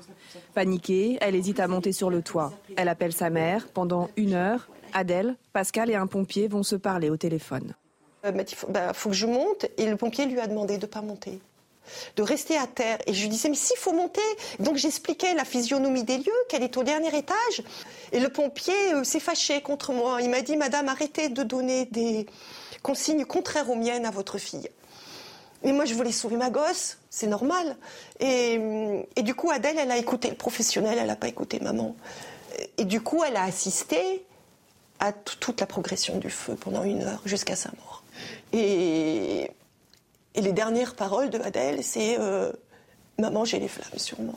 Paniquée, 0.54 1.18
elle 1.22 1.36
hésite 1.36 1.60
à 1.60 1.68
monter 1.68 1.94
sur 1.94 2.10
le 2.10 2.22
toit. 2.22 2.52
Elle 2.76 2.90
appelle 2.90 3.14
sa 3.14 3.30
mère. 3.30 3.68
Pendant 3.74 4.10
une 4.18 4.34
heure, 4.34 4.68
Adèle, 4.94 5.36
Pascal 5.54 5.90
et 5.90 5.96
un 5.96 6.08
pompier 6.08 6.48
vont 6.48 6.64
se 6.64 6.76
parler 6.76 7.10
au 7.10 7.18
téléphone. 7.18 7.74
Il 8.26 8.40
euh, 8.40 8.44
bah, 8.70 8.94
faut, 8.94 9.10
que 9.10 9.16
je 9.16 9.26
monte 9.26 9.66
et 9.78 9.86
le 9.86 9.98
pompier 9.98 10.26
lui 10.26 10.40
a 10.40 10.48
demandé 10.48 10.78
de 10.78 10.86
ne 10.86 10.92
pas 10.92 11.02
monter 11.02 11.40
de 12.16 12.24
rester 12.24 12.58
à 12.58 12.66
terre. 12.66 12.98
Et 13.06 13.14
je 13.14 13.22
lui 13.22 13.30
disais, 13.30 13.48
mais 13.48 13.56
s'il 13.56 13.78
faut 13.78 13.94
monter. 13.94 14.22
Donc 14.60 14.78
j'expliquais 14.78 15.36
la 15.36 15.46
physionomie 15.46 16.04
des 16.04 16.18
lieux, 16.18 16.44
qu'elle 16.50 16.64
est 16.64 16.78
au 16.78 16.84
dernier 16.84 17.16
étage. 17.16 17.64
Et 18.12 18.20
le 18.20 18.30
pompier 18.30 18.74
euh, 18.94 19.04
s'est 19.04 19.20
fâché 19.20 19.62
contre 19.62 19.94
moi. 19.94 20.22
Il 20.22 20.30
m'a 20.30 20.42
dit, 20.42 20.58
Madame, 20.58 20.90
arrêtez 20.90 21.30
de 21.30 21.44
donner 21.44 21.86
des 21.86 22.26
consignes 22.82 23.26
contraires 23.26 23.70
aux 23.70 23.76
miennes 23.76 24.06
à 24.06 24.12
votre 24.12 24.38
fille. 24.38 24.70
Mais 25.64 25.72
moi, 25.72 25.86
je 25.86 25.96
voulais 25.96 26.12
sauver 26.12 26.38
ma 26.38 26.52
gosse, 26.52 26.98
c'est 27.10 27.26
normal. 27.26 27.76
Et, 28.20 28.60
du 29.18 29.34
coup, 29.34 29.50
Adèle, 29.50 29.78
elle 29.80 29.90
a 29.90 29.98
écouté 29.98 30.30
le 30.30 30.36
professionnel, 30.36 30.98
elle 31.00 31.08
n'a 31.08 31.16
pas 31.16 31.28
écouté 31.28 31.60
maman. 31.60 31.96
Et 32.78 32.86
du 32.86 33.02
coup, 33.02 33.24
elle 33.24 33.36
a 33.36 33.44
assisté 33.44 34.24
à 35.00 35.12
toute 35.12 35.60
la 35.60 35.66
progression 35.66 36.18
du 36.20 36.30
feu 36.30 36.56
pendant 36.56 36.84
une 36.84 37.02
heure 37.02 37.22
jusqu'à 37.26 37.56
sa 37.56 37.70
mort. 37.72 37.95
Et, 38.54 39.52
et, 40.36 40.42
les 40.42 40.54
dernières 40.54 40.96
paroles 40.96 41.30
de 41.30 41.40
Adèle, 41.40 41.84
c'est 41.84 42.18
euh, 42.20 42.52
Maman, 43.20 43.46
j'ai 43.46 43.60
les 43.60 43.68
flammes 43.68 43.98
sur 43.98 44.20
moi. 44.22 44.36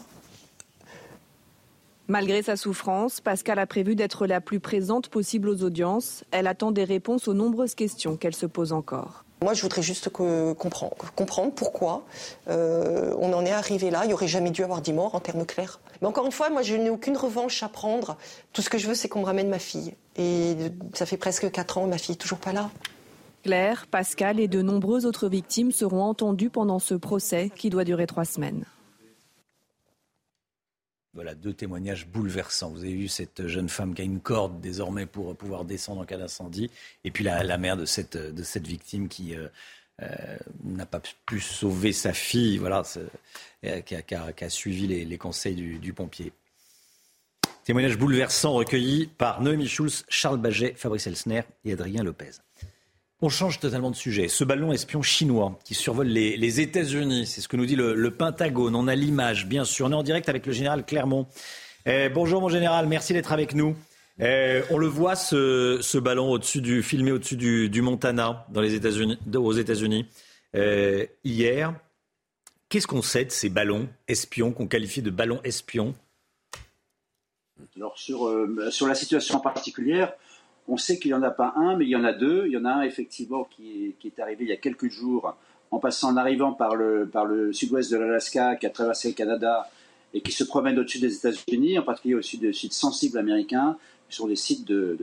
Malgré 2.07 2.43
sa 2.43 2.57
souffrance, 2.57 3.21
Pascal 3.21 3.59
a 3.59 3.67
prévu 3.67 3.95
d'être 3.95 4.27
la 4.27 4.41
plus 4.41 4.61
présente 4.61 5.09
possible 5.09 5.49
aux 5.49 5.63
audiences. 5.63 6.25
Elle 6.31 6.47
attend 6.47 6.73
des 6.73 6.85
réponses 6.85 7.29
aux 7.29 7.35
nombreuses 7.35 7.75
questions 7.75 8.17
qu'elle 8.17 8.35
se 8.35 8.47
pose 8.47 8.73
encore. 8.73 9.25
Moi, 9.43 9.53
je 9.53 9.63
voudrais 9.63 9.83
juste 9.83 10.09
que, 10.09 10.53
comprendre, 10.55 10.97
comprendre, 11.15 11.53
pourquoi 11.53 12.05
euh, 12.49 13.15
on 13.19 13.33
en 13.33 13.45
est 13.45 13.53
arrivé 13.53 13.91
là. 13.91 14.01
Il 14.05 14.09
n'y 14.09 14.15
aurait 14.15 14.27
jamais 14.27 14.51
dû 14.51 14.65
avoir 14.65 14.81
10 14.81 14.95
morts 14.95 15.15
en 15.15 15.21
termes 15.21 15.45
clairs. 15.45 15.81
Mais 16.01 16.09
encore 16.09 16.25
une 16.25 16.33
fois, 16.33 16.51
moi, 16.51 16.63
je 16.63 16.75
n'ai 16.75 16.91
aucune 16.91 17.17
revanche 17.17 17.63
à 17.63 17.69
prendre. 17.69 18.17
Tout 18.53 18.63
ce 18.63 18.71
que 18.71 18.79
je 18.79 18.89
veux, 18.89 18.95
c'est 18.95 19.09
qu'on 19.09 19.21
me 19.21 19.27
ramène 19.27 19.49
ma 19.49 19.59
fille. 19.59 19.95
Et 20.17 20.57
ça 20.95 21.05
fait 21.05 21.19
presque 21.19 21.51
4 21.51 21.79
ans, 21.79 21.87
ma 21.87 21.99
fille 21.99 22.15
n'est 22.15 22.19
toujours 22.19 22.39
pas 22.39 22.53
là. 22.53 22.71
Claire, 23.49 23.87
Pascal 23.87 24.41
et 24.41 24.47
de 24.47 24.61
nombreuses 24.61 25.07
autres 25.07 25.27
victimes 25.27 25.73
seront 25.73 26.03
entendues 26.03 26.51
pendant 26.51 26.79
ce 26.79 26.93
procès 26.93 27.51
qui 27.57 27.71
doit 27.71 27.85
durer 27.85 28.07
trois 28.07 28.27
semaines. 28.27 28.67
Voilà 31.15 31.35
deux 31.35 31.55
témoignages 31.55 32.07
bouleversants. 32.09 32.69
Vous 32.69 32.81
avez 32.81 32.93
vu 32.93 33.09
cette 33.09 33.47
jeune 33.47 33.71
femme 33.71 33.95
qui 33.95 34.03
a 34.03 34.05
une 34.05 34.21
corde 34.21 34.61
désormais 34.61 35.07
pour 35.07 35.35
pouvoir 35.35 35.65
descendre 35.65 36.03
en 36.03 36.05
cas 36.05 36.19
d'incendie, 36.19 36.71
et 37.05 37.11
puis 37.11 37.25
la, 37.25 37.57
mère 37.57 37.79
de 37.79 37.87
cette, 37.87 38.19
victime 38.67 39.09
qui 39.09 39.35
euh, 39.35 39.49
euh, 40.03 40.37
n'a 40.65 40.85
pas 40.85 41.01
pu 41.25 41.41
sauver 41.41 41.95
sa 41.95 42.13
fille, 42.13 42.59
voilà, 42.59 42.83
qui 43.63 43.95
a, 43.95 44.51
suivi 44.51 44.87
les, 44.89 45.17
conseils 45.17 45.55
du, 45.55 45.79
du, 45.79 45.95
pompier. 45.95 46.35
Témoignage 47.65 47.97
bouleversant 47.97 48.53
recueilli 48.53 49.07
par 49.07 49.41
Noémie 49.41 49.69
Schulz, 49.69 50.05
Charles 50.11 50.39
Baget, 50.39 50.75
Fabrice 50.77 51.07
Elsner 51.07 51.45
et 51.65 51.73
Adrien 51.73 52.03
Lopez. 52.03 52.43
On 53.21 53.29
change 53.29 53.59
totalement 53.59 53.91
de 53.91 53.97
sujet. 53.97 54.29
Ce 54.29 54.45
ballon 54.45 54.73
espion 54.73 55.03
chinois 55.03 55.59
qui 55.65 55.75
survole 55.75 56.07
les, 56.07 56.61
États-Unis, 56.61 57.27
c'est 57.27 57.41
ce 57.41 57.49
que 57.49 57.57
nous 57.57 57.67
dit 57.67 57.75
le, 57.75 58.11
Pentagone. 58.13 58.77
On 58.77 58.87
a 58.87 58.95
l'image, 58.95 59.47
bien 59.47 59.65
sûr. 59.65 59.87
On 59.87 59.91
est 59.91 59.97
en 59.97 60.05
direct 60.05 60.29
avec 60.29 60.47
le 60.47 60.53
général 60.53 60.87
Clermont. 60.87 61.27
Eh, 61.85 62.09
bonjour 62.11 62.41
mon 62.41 62.49
général, 62.49 62.87
merci 62.87 63.13
d'être 63.15 63.33
avec 63.33 63.55
nous. 63.55 63.75
Eh, 64.21 64.63
on 64.71 64.79
le 64.79 64.87
voit, 64.87 65.17
ce, 65.17 65.99
ballon 65.99 66.31
au-dessus 66.31 66.61
du, 66.61 66.81
filmé 66.85 67.11
au-dessus 67.11 67.37
du, 67.37 67.83
Montana, 67.83 68.47
dans 68.51 68.61
les 68.61 68.75
États-Unis, 68.75 69.19
aux 69.35 69.53
États-Unis, 69.53 70.07
eh, 70.55 71.11
hier. 71.25 71.75
Qu'est-ce 72.69 72.87
qu'on 72.87 73.03
sait 73.03 73.25
de 73.25 73.33
ces 73.33 73.49
ballons 73.49 73.89
espions, 74.07 74.53
qu'on 74.53 74.69
qualifie 74.69 75.03
de 75.03 75.11
ballons 75.11 75.41
espions? 75.43 75.93
Alors, 77.75 77.99
sur, 77.99 78.29
euh, 78.29 78.71
sur 78.71 78.87
la 78.87 78.95
situation 78.95 79.41
particulière, 79.41 80.13
on 80.69 80.77
sait 80.77 80.99
qu'il 80.99 81.11
n'y 81.11 81.15
en 81.15 81.23
a 81.23 81.31
pas 81.31 81.55
un, 81.57 81.77
mais 81.77 81.87
il 81.87 81.89
y 81.89 81.97
en 81.97 82.05
a 82.05 82.13
deux. 82.13 82.45
Il 82.47 82.53
y 82.53 82.57
en 82.57 82.65
a 82.65 82.71
un, 82.71 82.83
effectivement, 82.83 83.45
qui 83.45 83.95
est, 84.05 84.21
arrivé 84.21 84.45
il 84.45 84.51
y 84.51 84.53
a 84.53 84.57
quelques 84.57 84.91
jours, 84.91 85.35
en 85.71 85.79
passant, 85.79 86.11
en 86.11 86.17
arrivant 86.17 86.53
par 86.53 86.77
le, 86.77 87.09
par 87.11 87.25
le 87.25 87.53
sud-ouest 87.53 87.91
de 87.91 87.97
l'Alaska, 87.97 88.57
qui 88.57 88.67
a 88.67 88.71
traversé 88.71 89.09
le 89.09 89.15
Canada 89.15 89.69
et 90.15 90.21
qui 90.21 90.33
se 90.33 90.45
promène 90.45 90.79
au-dessus 90.79 91.01
des 91.01 91.15
États-Unis, 91.15 91.79
en 91.79 91.83
particulier 91.83 92.15
au 92.15 92.23
sud 92.23 92.41
de 92.41 92.53
sites 92.53 92.73
sensibles 92.73 93.19
américains, 93.19 93.77
qui 94.09 94.17
sont 94.17 94.27
des 94.27 94.37
sites 94.37 94.67
de, 94.67 94.97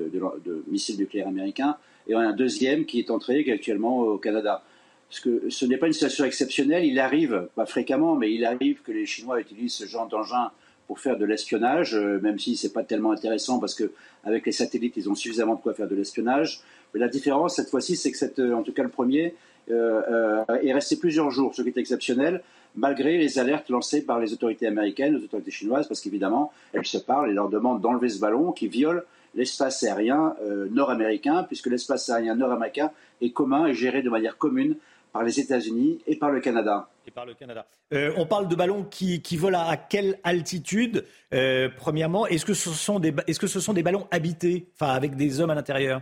missiles 0.68 0.98
nucléaires 0.98 1.28
américains. 1.28 1.78
Et 2.08 2.16
on 2.16 2.20
a 2.20 2.26
un 2.26 2.34
deuxième 2.34 2.86
qui 2.86 3.00
est 3.00 3.10
entré, 3.10 3.46
actuellement 3.52 4.00
au 4.00 4.18
Canada. 4.18 4.64
Ce 5.10 5.66
n'est 5.66 5.78
pas 5.78 5.88
une 5.88 5.94
situation 5.94 6.26
exceptionnelle. 6.26 6.86
Il 6.86 7.00
arrive, 7.00 7.48
pas 7.56 7.66
fréquemment, 7.66 8.16
mais 8.16 8.34
il 8.34 8.46
arrive 8.46 8.82
que 8.82 8.92
les 8.92 9.06
Chinois 9.06 9.40
utilisent 9.40 9.74
ce 9.74 9.86
genre 9.86 10.08
d'engin 10.08 10.52
pour 10.88 11.00
faire 11.00 11.18
de 11.18 11.26
l'espionnage, 11.26 11.96
euh, 11.96 12.20
même 12.22 12.40
si 12.40 12.56
c'est 12.56 12.74
pas 12.74 12.84
tellement 12.84 13.12
intéressant 13.12 13.60
parce 13.60 13.74
que 13.74 13.92
avec 14.24 14.46
les 14.46 14.52
satellites, 14.52 14.98
ils 14.98 15.10
ont 15.10 15.16
suffisamment 15.16 15.56
de 15.56 15.62
quoi 15.62 15.74
faire 15.74 15.88
de 15.88 15.96
l'espionnage. 15.96 16.62
Mais 16.94 17.00
la 17.00 17.08
différence 17.08 17.56
cette 17.56 17.70
fois-ci, 17.70 17.96
c'est 17.96 18.12
que 18.12 18.18
cette, 18.18 18.40
euh, 18.40 18.54
en 18.54 18.64
tout 18.64 18.74
cas 18.74 18.84
le 18.84 18.90
premier 18.90 19.36
euh, 19.72 20.44
est 20.62 20.74
resté 20.74 20.98
plusieurs 20.98 21.32
jours, 21.32 21.56
ce 21.56 21.62
qui 21.64 21.70
est 21.70 21.78
exceptionnel, 21.78 22.44
malgré 22.76 23.18
les 23.18 23.40
alertes 23.40 23.70
lancées 23.70 24.06
par 24.06 24.20
les 24.20 24.34
autorités 24.34 24.68
américaines, 24.68 25.16
les 25.16 25.24
autorités 25.24 25.52
chinoises, 25.52 25.88
parce 25.88 26.02
qu'évidemment, 26.02 26.52
elles 26.74 26.86
se 26.86 27.00
parlent 27.00 27.32
et 27.32 27.34
leur 27.34 27.50
demandent 27.50 27.82
d'enlever 27.82 28.10
ce 28.10 28.20
ballon 28.20 28.52
qui 28.52 28.68
viole 28.68 29.04
l'espace 29.34 29.82
aérien 29.84 30.36
nord-américain, 30.72 31.44
puisque 31.44 31.68
l'espace 31.68 32.10
aérien 32.10 32.36
nord-américain 32.36 32.92
est 33.22 33.32
commun 33.32 33.66
et 33.66 33.74
géré 33.74 34.02
de 34.02 34.10
manière 34.10 34.38
commune 34.38 34.76
par 35.12 35.24
les 35.24 35.40
États-Unis 35.40 36.00
et 36.06 36.16
par 36.16 36.32
le 36.32 36.42
Canada. 36.42 36.88
Et 37.08 37.12
par 37.12 37.26
le 37.26 37.36
Canada. 37.36 37.68
Euh, 37.94 38.12
on 38.18 38.26
parle 38.26 38.48
de 38.48 38.56
ballons 38.56 38.84
qui, 38.84 39.22
volent 39.38 39.60
à, 39.60 39.78
quelle 39.78 40.20
altitude? 40.24 41.06
Euh, 41.34 41.70
Premièrement, 41.78 42.26
est-ce 42.26 42.46
que, 42.46 42.56
ce 42.56 42.72
sont 42.72 43.00
des, 43.00 43.14
est-ce 43.28 43.40
que 43.40 43.48
ce 43.48 43.60
sont 43.60 43.74
des 43.74 43.84
ballons 43.84 44.08
habités, 44.10 44.68
enfin 44.74 44.94
avec 44.94 45.16
des 45.16 45.40
hommes 45.40 45.52
à 45.52 45.56
l'intérieur? 45.56 46.02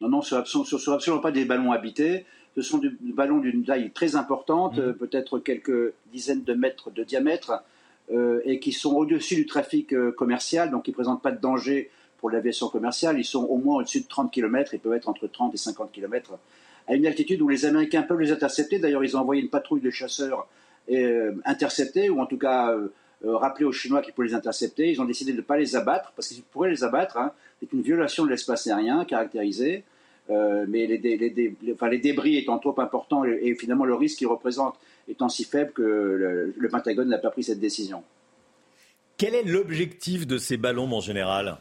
Non, 0.00 0.08
non, 0.08 0.22
ce 0.22 0.36
ne 0.36 0.44
sont, 0.44 0.92
absolument 0.92 1.20
pas 1.20 1.32
des 1.32 1.44
ballons 1.44 1.72
habités. 1.72 2.26
Ce 2.54 2.62
sont 2.62 2.78
des 2.78 2.90
ballons 3.00 3.38
d'une 3.38 3.64
taille 3.64 3.90
très 3.90 4.14
importante, 4.14 4.78
mhm. 4.78 4.94
peut-être 4.94 5.40
quelques 5.40 5.94
dizaines 6.12 6.44
de 6.44 6.54
mètres 6.54 6.90
de 6.92 7.02
diamètre, 7.02 7.64
euh, 8.12 8.40
et 8.44 8.60
qui 8.60 8.70
sont 8.70 8.94
au-dessus 8.94 9.34
du 9.34 9.46
trafic 9.46 9.94
commercial, 10.14 10.70
donc 10.70 10.84
qui 10.84 10.90
ne 10.92 10.94
présentent 10.94 11.22
pas 11.22 11.32
de 11.32 11.40
danger 11.40 11.90
pour 12.18 12.30
l'aviation 12.30 12.68
commerciale. 12.68 13.18
Ils 13.18 13.24
sont 13.24 13.44
au 13.44 13.56
moins 13.56 13.78
au-dessus 13.78 14.02
de 14.02 14.06
30 14.06 14.30
km 14.30 14.74
et 14.74 14.78
peuvent 14.78 14.94
être 14.94 15.08
entre 15.08 15.26
30 15.26 15.54
et 15.54 15.58
50 15.58 15.90
km 15.90 16.38
à 16.86 16.94
une 16.94 17.06
altitude 17.06 17.40
où 17.42 17.48
les 17.48 17.64
Américains 17.64 18.02
peuvent 18.02 18.20
les 18.20 18.32
intercepter. 18.32 18.78
D'ailleurs, 18.78 19.04
ils 19.04 19.16
ont 19.16 19.20
envoyé 19.20 19.42
une 19.42 19.48
patrouille 19.48 19.80
de 19.80 19.90
chasseurs 19.90 20.46
euh, 20.90 21.32
intercepter, 21.44 22.10
ou 22.10 22.20
en 22.20 22.26
tout 22.26 22.36
cas 22.36 22.72
euh, 22.72 22.88
euh, 23.24 23.36
rappeler 23.36 23.64
aux 23.64 23.72
Chinois 23.72 24.02
qu'ils 24.02 24.12
pouvaient 24.12 24.28
les 24.28 24.34
intercepter. 24.34 24.90
Ils 24.90 25.00
ont 25.00 25.06
décidé 25.06 25.32
de 25.32 25.38
ne 25.38 25.42
pas 25.42 25.56
les 25.56 25.76
abattre, 25.76 26.12
parce 26.14 26.28
qu'ils 26.28 26.42
pourraient 26.42 26.70
les 26.70 26.84
abattre. 26.84 27.16
Hein. 27.16 27.32
C'est 27.60 27.72
une 27.72 27.82
violation 27.82 28.24
de 28.24 28.30
l'espace 28.30 28.66
aérien 28.66 29.04
caractérisée. 29.04 29.84
mais 30.28 30.86
les, 30.86 30.98
les, 30.98 31.98
débris 31.98 32.36
étant 32.36 32.58
trop 32.58 32.78
importants 32.80 33.24
et, 33.24 33.54
finalement 33.54 33.84
le 33.84 33.94
risque 33.94 34.18
qu'ils 34.18 34.26
représentent 34.26 34.78
étant 35.06 35.28
si 35.28 35.44
faible 35.44 35.72
que 35.72 35.82
le, 35.82 36.54
le 36.56 36.68
Pentagone 36.68 37.08
n'a 37.08 37.18
pas 37.18 37.30
pris 37.30 37.44
cette 37.44 37.60
décision. 37.60 38.02
Quel 39.16 39.34
est 39.34 39.42
l'objectif 39.42 40.26
de 40.26 40.38
ces 40.38 40.56
ballons 40.56 40.90
en 40.92 41.00
général? 41.00 41.58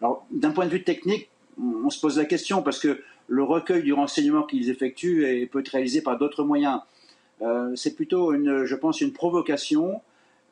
Alors, 0.00 0.26
d'un 0.30 0.50
point 0.50 0.66
de 0.66 0.70
vue 0.70 0.82
technique, 0.82 1.28
on 1.58 1.90
se 1.90 2.00
pose 2.00 2.18
la 2.18 2.24
question 2.24 2.62
parce 2.62 2.78
que 2.78 3.00
le 3.28 3.42
recueil 3.42 3.82
du 3.82 3.92
renseignement 3.92 4.42
qu'ils 4.42 4.70
effectuent 4.70 5.48
peut 5.50 5.60
être 5.60 5.68
réalisé 5.68 6.02
par 6.02 6.18
d'autres 6.18 6.44
moyens. 6.44 6.80
Euh, 7.42 7.74
c'est 7.74 7.94
plutôt, 7.94 8.32
une, 8.32 8.64
je 8.64 8.74
pense, 8.74 9.00
une 9.00 9.12
provocation, 9.12 10.00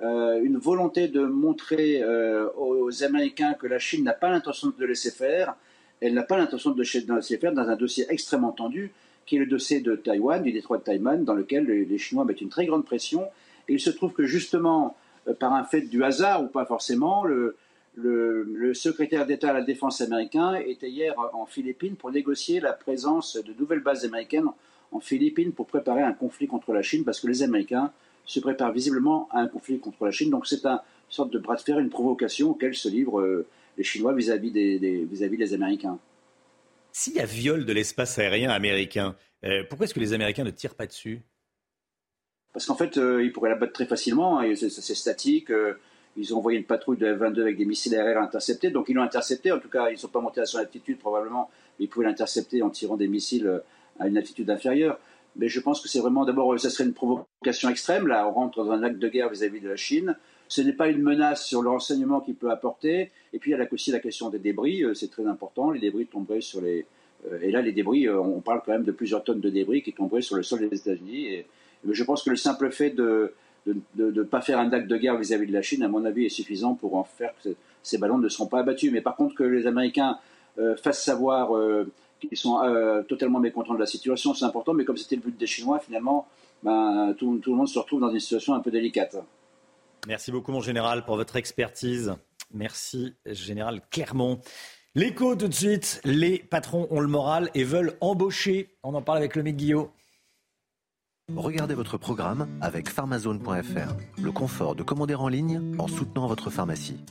euh, 0.03 0.41
une 0.43 0.59
volonté 0.59 1.09
de 1.09 1.25
montrer 1.25 2.03
euh, 2.03 2.49
aux 2.57 3.03
Américains 3.05 3.55
que 3.55 3.67
la 3.67 3.79
Chine 3.79 4.05
n'a 4.05 4.13
pas 4.13 4.31
l'intention 4.31 4.73
de 4.77 4.85
laisser 4.85 5.11
faire. 5.11 5.55
Elle 6.01 6.15
n'a 6.15 6.23
pas 6.23 6.37
l'intention 6.37 6.71
de 6.71 6.83
laisser 6.83 7.39
faire 7.39 7.53
dans 7.53 7.69
un 7.69 7.77
dossier 7.77 8.05
extrêmement 8.11 8.53
tendu, 8.53 8.93
qui 9.25 9.37
est 9.37 9.39
le 9.39 9.47
dossier 9.47 9.81
de 9.81 9.97
Taïwan, 9.97 10.43
du 10.43 10.53
détroit 10.53 10.79
de 10.79 10.83
Taïwan, 10.83 11.25
dans 11.25 11.35
lequel 11.35 11.65
les, 11.65 11.99
Chinois 11.99 12.25
mettent 12.25 12.43
une 12.43 12.51
très 12.51 12.67
grande 12.67 12.85
pression. 12.85 13.27
Et 13.69 13.75
il 13.75 13.81
se 13.81 13.89
trouve 13.89 14.13
que 14.13 14.25
justement, 14.25 14.97
par 15.39 15.55
un 15.55 15.65
fait 15.65 15.81
du 15.81 16.05
hasard 16.05 16.43
ou 16.43 16.49
pas 16.49 16.67
forcément, 16.67 17.25
le, 17.25 17.57
le, 17.97 18.75
secrétaire 18.75 19.27
d'État 19.27 19.51
à 19.51 19.53
la 19.53 19.63
Défense 19.63 20.01
américain 20.01 20.55
était 20.55 20.91
hier 20.91 21.15
en 21.33 21.47
Philippines 21.47 21.97
pour 21.97 22.11
négocier 22.11 22.61
la 22.61 22.73
présence 22.73 23.37
de 23.37 23.53
nouvelles 23.59 23.81
bases 23.81 24.05
américaines 24.05 24.49
en 24.93 25.01
Philippines 25.01 25.53
pour 25.53 25.67
préparer 25.67 26.03
un 26.03 26.13
conflit 26.13 26.47
contre 26.47 26.73
la 26.73 26.83
Chine, 26.83 27.05
parce 27.05 27.21
que 27.21 27.27
les 27.27 27.43
Américains 27.43 27.93
se 28.25 28.41
préparent 28.41 28.73
visiblement 28.73 29.29
à 29.31 29.41
un 29.41 29.49
conflit 29.49 29.79
contre 29.79 30.05
la 30.05 30.11
Chine. 30.11 30.31
Donc 30.31 30.47
c'est 30.47 30.65
une 30.65 30.81
sorte 31.09 31.33
de 31.33 31.39
bras 31.39 31.57
de 31.57 31.61
fer, 31.61 31.79
une 31.79 31.91
provocation 31.91 32.51
auquel 32.51 32.75
se 32.75 32.89
livrent 32.89 33.21
euh, 33.21 33.47
les 33.77 33.85
Chinois 33.85 34.15
vis-à-vis 34.15 34.51
des, 34.51 35.05
vis-à-vis 35.05 35.37
des 35.37 35.55
Américains. 35.55 35.99
S'il 36.93 37.15
y 37.15 37.21
a 37.21 37.27
viol 37.27 37.65
de 37.65 37.73
l'espace 37.73 38.19
aérien 38.19 38.51
américain, 38.51 39.17
euh, 39.45 39.65
pourquoi 39.69 39.85
est-ce 39.85 39.95
que 39.95 40.01
les 40.01 40.13
Américains 40.13 40.45
ne 40.45 40.51
tirent 40.51 40.77
pas 40.77 40.87
dessus? 40.87 41.23
Parce 42.53 42.67
qu'en 42.67 42.77
fait, 42.77 42.97
euh, 42.99 43.25
ils 43.25 43.33
pourraient 43.33 43.51
la 43.51 43.57
battre 43.57 43.73
très 43.73 43.87
facilement, 43.87 44.39
hein, 44.39 44.55
c'est, 44.55 44.71
statique. 44.95 45.51
Ils 46.17 46.35
ont 46.35 46.39
envoyé 46.39 46.59
une 46.59 46.65
patrouille 46.65 46.97
de 46.97 47.07
F-22 47.07 47.41
avec 47.41 47.57
des 47.57 47.65
missiles 47.65 47.95
aériens 47.95 48.23
interceptés. 48.23 48.71
Donc 48.71 48.89
ils 48.89 48.95
l'ont 48.95 49.03
intercepté. 49.03 49.51
En 49.53 49.59
tout 49.59 49.69
cas, 49.69 49.89
ils 49.89 49.95
ne 49.95 49.99
sont 49.99 50.09
pas 50.09 50.21
montés 50.21 50.41
à 50.41 50.47
son 50.47 50.59
altitude 50.59 50.99
probablement, 50.99 51.51
mais 51.79 51.87
ils 51.87 51.89
pouvaient 51.89 52.07
l'intercepter 52.07 52.63
en 52.63 52.71
tirant 52.71 52.97
des 52.97 53.09
missiles 53.09 53.47
euh, 53.47 53.59
à 53.99 54.07
une 54.07 54.17
altitude 54.17 54.49
inférieure. 54.51 54.99
Mais 55.37 55.49
je 55.49 55.59
pense 55.59 55.81
que 55.81 55.89
c'est 55.89 55.99
vraiment 55.99 56.25
d'abord, 56.25 56.59
ça 56.61 56.71
serait 56.71 56.85
une 56.85 56.93
provocation 56.93 57.69
extrême. 57.69 58.07
Là, 58.07 58.29
on 58.29 58.33
rentre 58.33 58.65
dans 58.65 58.71
un 58.71 58.83
acte 58.85 58.99
de 58.99 59.09
guerre 59.09 59.29
vis-à-vis 59.29 59.61
de 59.61 59.69
la 59.69 59.77
Chine. 59.77 60.17
Ce 60.47 60.61
n'est 60.61 60.73
pas 60.73 60.89
une 60.89 61.03
menace 61.03 61.45
sur 61.45 61.63
le 61.63 61.71
renseignement 61.71 62.21
qu'il 62.21 62.37
peut 62.37 62.51
apporter. 62.51 63.11
Et 63.33 63.39
puis 63.41 63.51
il 63.51 63.59
y 63.59 63.61
a 63.61 63.67
aussi 63.73 63.91
la 63.91 63.99
question 63.99 64.31
des 64.31 64.39
débris. 64.39 64.85
Euh, 64.85 64.95
c'est 64.95 65.11
très 65.11 65.27
important. 65.27 65.73
Les 65.73 65.81
débris 65.81 66.07
tomberaient 66.07 66.41
sur 66.41 66.61
les. 66.61 66.87
Euh, 67.33 67.41
et 67.43 67.51
là, 67.51 67.61
les 67.63 67.73
débris, 67.73 68.09
on 68.09 68.41
parle 68.41 68.63
quand 68.65 68.73
même 68.73 68.85
de 68.85 68.93
plusieurs 68.93 69.25
tonnes 69.25 69.41
de 69.41 69.51
débris 69.51 69.83
qui 69.83 69.93
tomberaient 69.93 70.23
sur 70.23 70.37
le 70.37 70.45
sol 70.45 70.69
des 70.69 70.77
États-Unis. 70.77 71.27
Et 71.27 71.47
je 71.91 72.05
pense 72.05 72.23
que 72.23 72.31
le 72.31 72.37
simple 72.37 72.71
fait 72.71 72.91
de 72.91 73.35
de 73.67 74.11
ne 74.11 74.23
pas 74.23 74.41
faire 74.41 74.59
un 74.59 74.71
acte 74.73 74.89
de 74.89 74.97
guerre 74.97 75.17
vis-à-vis 75.17 75.47
de 75.47 75.53
la 75.53 75.63
Chine, 75.63 75.83
à 75.83 75.89
mon 75.89 76.05
avis, 76.05 76.27
est 76.27 76.31
suffisant 76.31 76.75
pour 76.75 76.97
en 76.97 77.05
faire 77.05 77.33
que 77.43 77.51
ces 77.83 77.99
ballons 77.99 78.19
ne 78.19 78.29
seront 78.29 78.47
pas 78.47 78.61
abattus. 78.61 78.93
Mais 78.93 79.01
par 79.01 79.17
contre, 79.17 79.35
que 79.35 79.45
les 79.45 79.67
Américains 79.67 80.19
euh, 80.59 80.77
fassent 80.77 81.03
savoir 81.03 81.57
euh, 81.57 81.91
qu'ils 82.21 82.37
sont 82.37 82.63
euh, 82.63 83.03
totalement 83.03 83.41
mécontents 83.41 83.75
de 83.75 83.81
la 83.81 83.87
situation, 83.87 84.35
c'est 84.35 84.45
important. 84.45 84.75
Mais 84.75 84.85
comme 84.85 84.97
c'était 84.97 85.17
le 85.17 85.23
but 85.23 85.37
des 85.37 85.47
Chinois, 85.47 85.79
finalement, 85.79 86.27
ben, 86.63 87.15
tout, 87.19 87.41
le 87.45 87.53
monde 87.53 87.69
se 87.69 87.79
retrouve 87.79 88.01
dans 88.01 88.11
une 88.11 88.21
situation 88.21 88.55
un 88.55 88.61
peu 88.61 88.71
délicate. 88.71 89.17
Merci 90.07 90.31
beaucoup, 90.33 90.53
mon 90.53 90.61
général, 90.61 91.05
pour 91.05 91.17
votre 91.17 91.37
expertise. 91.37 92.15
Merci, 92.53 93.15
général 93.27 93.81
Clermont. 93.91 94.41
L'écho 94.95 95.35
tout 95.35 95.49
de 95.49 95.55
suite, 95.55 96.01
les 96.05 96.39
patrons 96.39 96.87
ont 96.91 97.01
le 97.01 97.09
moral 97.09 97.51
et 97.55 97.65
veulent 97.65 97.97
embaucher. 98.01 98.77
On 98.85 98.95
en 98.95 99.03
parle 99.03 99.19
avec 99.19 99.35
le 99.35 99.43
Guillot. 99.43 99.91
Regardez 101.35 101.75
votre 101.75 101.97
programme 101.97 102.47
avec 102.61 102.91
pharmazone.fr. 102.91 104.21
Le 104.21 104.31
confort 104.31 104.75
de 104.75 104.83
commander 104.83 105.15
en 105.15 105.29
ligne 105.29 105.75
en 105.79 105.89
soutenant 105.89 106.27
votre 106.27 106.51
pharmacie. 106.51 107.03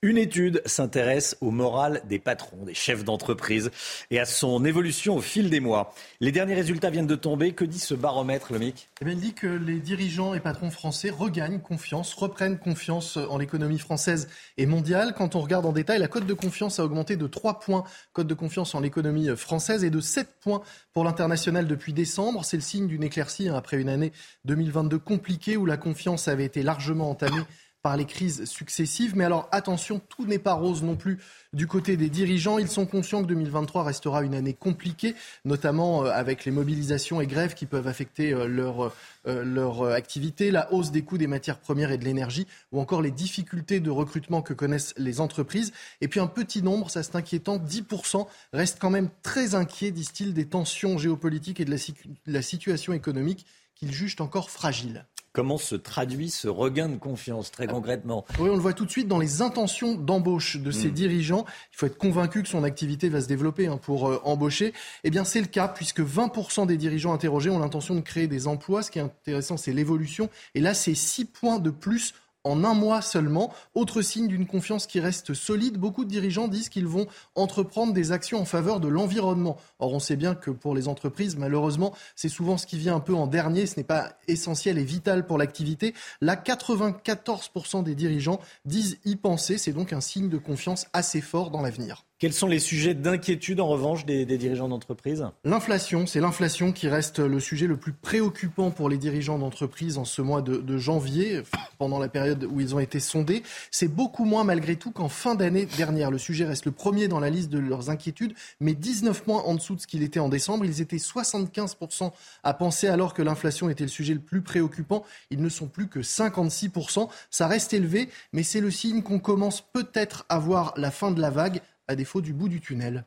Une 0.00 0.16
étude 0.16 0.62
s'intéresse 0.64 1.36
au 1.40 1.50
moral 1.50 2.02
des 2.08 2.20
patrons, 2.20 2.64
des 2.64 2.74
chefs 2.74 3.02
d'entreprise 3.02 3.72
et 4.12 4.20
à 4.20 4.26
son 4.26 4.64
évolution 4.64 5.16
au 5.16 5.20
fil 5.20 5.50
des 5.50 5.58
mois. 5.58 5.92
Les 6.20 6.30
derniers 6.30 6.54
résultats 6.54 6.90
viennent 6.90 7.08
de 7.08 7.16
tomber. 7.16 7.50
Que 7.50 7.64
dit 7.64 7.80
ce 7.80 7.94
baromètre, 7.94 8.52
Lomic 8.52 8.90
eh 9.00 9.10
Il 9.10 9.18
dit 9.18 9.34
que 9.34 9.48
les 9.48 9.80
dirigeants 9.80 10.34
et 10.34 10.40
patrons 10.40 10.70
français 10.70 11.10
regagnent 11.10 11.58
confiance, 11.58 12.14
reprennent 12.14 12.60
confiance 12.60 13.16
en 13.16 13.38
l'économie 13.38 13.80
française 13.80 14.28
et 14.56 14.66
mondiale. 14.66 15.14
Quand 15.16 15.34
on 15.34 15.40
regarde 15.40 15.66
en 15.66 15.72
détail, 15.72 15.98
la 15.98 16.06
cote 16.06 16.26
de 16.26 16.34
confiance 16.34 16.78
a 16.78 16.84
augmenté 16.84 17.16
de 17.16 17.26
3 17.26 17.58
points, 17.58 17.82
cote 18.12 18.28
de 18.28 18.34
confiance 18.34 18.76
en 18.76 18.80
l'économie 18.80 19.36
française, 19.36 19.82
et 19.82 19.90
de 19.90 20.00
7 20.00 20.28
points 20.40 20.62
pour 20.92 21.02
l'international 21.02 21.66
depuis 21.66 21.92
décembre. 21.92 22.44
C'est 22.44 22.56
le 22.56 22.62
signe 22.62 22.86
d'une 22.86 23.02
éclaircie 23.02 23.48
après 23.48 23.80
une 23.80 23.88
année 23.88 24.12
2022 24.44 25.00
compliquée 25.00 25.56
où 25.56 25.66
la 25.66 25.76
confiance 25.76 26.28
avait 26.28 26.44
été 26.44 26.62
largement 26.62 27.10
entamée 27.10 27.42
par 27.82 27.96
les 27.96 28.04
crises 28.04 28.44
successives. 28.44 29.16
Mais 29.16 29.24
alors 29.24 29.48
attention, 29.52 30.00
tout 30.08 30.26
n'est 30.26 30.38
pas 30.38 30.54
rose 30.54 30.82
non 30.82 30.96
plus 30.96 31.18
du 31.52 31.66
côté 31.66 31.96
des 31.96 32.10
dirigeants. 32.10 32.58
Ils 32.58 32.68
sont 32.68 32.86
conscients 32.86 33.22
que 33.22 33.28
2023 33.28 33.84
restera 33.84 34.22
une 34.22 34.34
année 34.34 34.52
compliquée, 34.52 35.14
notamment 35.44 36.04
euh, 36.04 36.10
avec 36.10 36.44
les 36.44 36.50
mobilisations 36.50 37.20
et 37.20 37.26
grèves 37.26 37.54
qui 37.54 37.66
peuvent 37.66 37.86
affecter 37.86 38.32
euh, 38.32 38.46
leur, 38.46 38.92
euh, 39.26 39.92
activité, 39.92 40.50
la 40.50 40.72
hausse 40.72 40.90
des 40.90 41.02
coûts 41.02 41.18
des 41.18 41.26
matières 41.26 41.58
premières 41.58 41.90
et 41.90 41.98
de 41.98 42.04
l'énergie, 42.04 42.46
ou 42.72 42.80
encore 42.80 43.02
les 43.02 43.10
difficultés 43.10 43.80
de 43.80 43.90
recrutement 43.90 44.42
que 44.42 44.52
connaissent 44.52 44.94
les 44.96 45.20
entreprises. 45.20 45.72
Et 46.00 46.08
puis 46.08 46.20
un 46.20 46.26
petit 46.26 46.62
nombre, 46.62 46.90
ça 46.90 47.02
c'est 47.02 47.16
inquiétant, 47.16 47.58
10% 47.58 48.26
restent 48.52 48.78
quand 48.80 48.90
même 48.90 49.08
très 49.22 49.54
inquiets, 49.54 49.90
disent-ils, 49.90 50.34
des 50.34 50.46
tensions 50.46 50.98
géopolitiques 50.98 51.60
et 51.60 51.64
de 51.64 51.70
la, 51.70 51.78
la 52.26 52.42
situation 52.42 52.92
économique 52.92 53.46
qu'ils 53.74 53.92
jugent 53.92 54.16
encore 54.20 54.50
fragile. 54.50 55.06
Comment 55.38 55.56
se 55.56 55.76
traduit 55.76 56.30
ce 56.30 56.48
regain 56.48 56.88
de 56.88 56.96
confiance 56.96 57.52
très 57.52 57.68
concrètement? 57.68 58.24
Oui, 58.40 58.48
on 58.50 58.54
le 58.56 58.60
voit 58.60 58.72
tout 58.72 58.84
de 58.84 58.90
suite 58.90 59.06
dans 59.06 59.20
les 59.20 59.40
intentions 59.40 59.94
d'embauche 59.94 60.56
de 60.56 60.72
ces 60.72 60.88
Mm. 60.88 60.94
dirigeants. 60.94 61.44
Il 61.72 61.76
faut 61.76 61.86
être 61.86 61.96
convaincu 61.96 62.42
que 62.42 62.48
son 62.48 62.64
activité 62.64 63.08
va 63.08 63.20
se 63.20 63.28
développer 63.28 63.68
hein, 63.68 63.76
pour 63.80 64.08
euh, 64.08 64.20
embaucher. 64.24 64.72
Eh 65.04 65.10
bien, 65.10 65.22
c'est 65.22 65.40
le 65.40 65.46
cas 65.46 65.68
puisque 65.68 66.00
20% 66.00 66.66
des 66.66 66.76
dirigeants 66.76 67.12
interrogés 67.14 67.50
ont 67.50 67.60
l'intention 67.60 67.94
de 67.94 68.00
créer 68.00 68.26
des 68.26 68.48
emplois. 68.48 68.82
Ce 68.82 68.90
qui 68.90 68.98
est 68.98 69.02
intéressant, 69.02 69.56
c'est 69.56 69.72
l'évolution. 69.72 70.28
Et 70.56 70.60
là, 70.60 70.74
c'est 70.74 70.96
6 70.96 71.26
points 71.26 71.60
de 71.60 71.70
plus 71.70 72.14
en 72.44 72.64
un 72.64 72.74
mois 72.74 73.02
seulement. 73.02 73.52
Autre 73.74 74.02
signe 74.02 74.28
d'une 74.28 74.46
confiance 74.46 74.86
qui 74.86 75.00
reste 75.00 75.34
solide, 75.34 75.78
beaucoup 75.78 76.04
de 76.04 76.10
dirigeants 76.10 76.48
disent 76.48 76.68
qu'ils 76.68 76.86
vont 76.86 77.06
entreprendre 77.34 77.92
des 77.92 78.12
actions 78.12 78.40
en 78.40 78.44
faveur 78.44 78.80
de 78.80 78.88
l'environnement. 78.88 79.56
Or, 79.78 79.92
on 79.92 79.98
sait 79.98 80.16
bien 80.16 80.34
que 80.34 80.50
pour 80.50 80.74
les 80.74 80.88
entreprises, 80.88 81.36
malheureusement, 81.36 81.94
c'est 82.16 82.28
souvent 82.28 82.56
ce 82.56 82.66
qui 82.66 82.78
vient 82.78 82.96
un 82.96 83.00
peu 83.00 83.14
en 83.14 83.26
dernier. 83.26 83.66
Ce 83.66 83.76
n'est 83.76 83.84
pas 83.84 84.12
essentiel 84.26 84.78
et 84.78 84.84
vital 84.84 85.26
pour 85.26 85.38
l'activité. 85.38 85.94
Là, 86.20 86.36
94% 86.36 87.82
des 87.82 87.94
dirigeants 87.94 88.40
disent 88.64 88.98
y 89.04 89.16
penser. 89.16 89.58
C'est 89.58 89.72
donc 89.72 89.92
un 89.92 90.00
signe 90.00 90.28
de 90.28 90.38
confiance 90.38 90.86
assez 90.92 91.20
fort 91.20 91.50
dans 91.50 91.62
l'avenir. 91.62 92.07
Quels 92.18 92.32
sont 92.32 92.48
les 92.48 92.58
sujets 92.58 92.94
d'inquiétude 92.94 93.60
en 93.60 93.68
revanche 93.68 94.04
des, 94.04 94.24
dirigeants 94.26 94.68
d'entreprise? 94.68 95.24
L'inflation, 95.44 96.04
c'est 96.04 96.18
l'inflation 96.18 96.72
qui 96.72 96.88
reste 96.88 97.20
le 97.20 97.38
sujet 97.38 97.68
le 97.68 97.76
plus 97.76 97.92
préoccupant 97.92 98.72
pour 98.72 98.88
les 98.88 98.98
dirigeants 98.98 99.38
d'entreprise 99.38 99.98
en 99.98 100.04
ce 100.04 100.20
mois 100.20 100.42
de, 100.42 100.56
de 100.56 100.78
janvier, 100.78 101.44
pendant 101.78 102.00
la 102.00 102.08
période 102.08 102.44
où 102.50 102.60
ils 102.60 102.74
ont 102.74 102.80
été 102.80 102.98
sondés. 102.98 103.44
C'est 103.70 103.86
beaucoup 103.86 104.24
moins 104.24 104.42
malgré 104.42 104.74
tout 104.74 104.90
qu'en 104.90 105.08
fin 105.08 105.36
d'année 105.36 105.66
dernière. 105.76 106.10
Le 106.10 106.18
sujet 106.18 106.44
reste 106.44 106.66
le 106.66 106.72
premier 106.72 107.06
dans 107.06 107.20
la 107.20 107.30
liste 107.30 107.50
de 107.50 107.60
leurs 107.60 107.88
inquiétudes, 107.88 108.34
mais 108.60 108.74
19 108.74 109.22
points 109.22 109.42
en 109.42 109.54
dessous 109.54 109.76
de 109.76 109.80
ce 109.80 109.86
qu'il 109.86 110.02
était 110.02 110.18
en 110.18 110.28
décembre. 110.28 110.64
Ils 110.64 110.80
étaient 110.80 110.96
75% 110.96 112.10
à 112.42 112.54
penser 112.54 112.88
alors 112.88 113.14
que 113.14 113.22
l'inflation 113.22 113.70
était 113.70 113.84
le 113.84 113.88
sujet 113.88 114.14
le 114.14 114.20
plus 114.20 114.42
préoccupant. 114.42 115.04
Ils 115.30 115.40
ne 115.40 115.48
sont 115.48 115.68
plus 115.68 115.86
que 115.86 116.00
56%. 116.00 117.08
Ça 117.30 117.46
reste 117.46 117.72
élevé, 117.72 118.08
mais 118.32 118.42
c'est 118.42 118.60
le 118.60 118.72
signe 118.72 119.02
qu'on 119.02 119.20
commence 119.20 119.60
peut-être 119.60 120.26
à 120.28 120.40
voir 120.40 120.74
la 120.76 120.90
fin 120.90 121.12
de 121.12 121.20
la 121.20 121.30
vague, 121.30 121.60
à 121.88 121.96
défaut 121.96 122.20
du 122.20 122.34
bout 122.34 122.50
du 122.50 122.60
tunnel. 122.60 123.04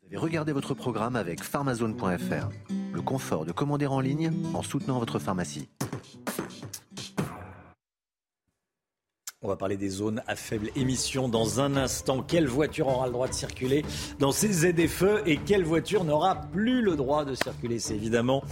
Vous 0.00 0.06
avez 0.06 0.16
regardé 0.16 0.52
votre 0.52 0.74
programme 0.74 1.16
avec 1.16 1.42
pharmazone.fr. 1.42 2.48
Le 2.92 3.02
confort 3.02 3.44
de 3.44 3.52
commander 3.52 3.86
en 3.86 4.00
ligne 4.00 4.32
en 4.54 4.62
soutenant 4.62 4.98
votre 5.00 5.18
pharmacie. 5.18 5.68
On 9.40 9.48
va 9.48 9.56
parler 9.56 9.76
des 9.76 9.88
zones 9.88 10.22
à 10.26 10.34
faible 10.34 10.70
émission 10.74 11.28
dans 11.28 11.60
un 11.60 11.76
instant. 11.76 12.22
Quelle 12.22 12.48
voiture 12.48 12.88
aura 12.88 13.06
le 13.06 13.12
droit 13.12 13.28
de 13.28 13.34
circuler 13.34 13.84
dans 14.18 14.32
ces 14.32 14.52
ZFE 14.52 15.22
et 15.26 15.36
quelle 15.36 15.64
voiture 15.64 16.04
n'aura 16.04 16.36
plus 16.36 16.82
le 16.82 16.96
droit 16.96 17.24
de 17.24 17.34
circuler? 17.34 17.78
C'est 17.78 17.94
évidemment, 17.94 18.42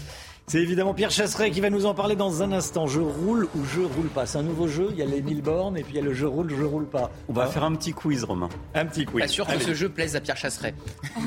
c'est 0.48 0.58
évidemment 0.60 0.94
Pierre 0.94 1.10
Chasseret 1.10 1.50
qui 1.50 1.60
va 1.60 1.70
nous 1.70 1.86
en 1.86 1.94
parler 1.94 2.14
dans 2.14 2.42
un 2.42 2.52
instant. 2.52 2.86
Je 2.86 3.00
roule 3.00 3.48
ou 3.56 3.64
je 3.64 3.80
roule 3.80 4.06
pas. 4.08 4.26
C'est 4.26 4.38
un 4.38 4.42
nouveau 4.44 4.68
jeu. 4.68 4.88
Il 4.92 4.96
y 4.98 5.02
a 5.02 5.04
les 5.04 5.20
1000 5.20 5.42
bornes 5.42 5.76
et 5.76 5.82
puis 5.82 5.94
il 5.94 5.96
y 5.96 6.00
a 6.00 6.02
le 6.04 6.14
je 6.14 6.24
roule, 6.24 6.52
je 6.56 6.62
roule 6.64 6.86
pas. 6.86 7.10
On 7.28 7.32
va 7.32 7.44
Hein 7.44 7.46
faire 7.48 7.64
un 7.64 7.74
petit 7.74 7.92
quiz, 7.92 8.22
Romain. 8.22 8.48
un 8.74 8.86
petit 8.86 9.04
quiz. 9.04 9.22
Pas 9.22 9.28
sûr 9.28 9.46
que 9.46 9.58
ce 9.58 9.74
jeu 9.74 9.88
plaise 9.88 10.14
à 10.14 10.20
Pierre 10.20 10.36
Chasseret. 10.36 10.74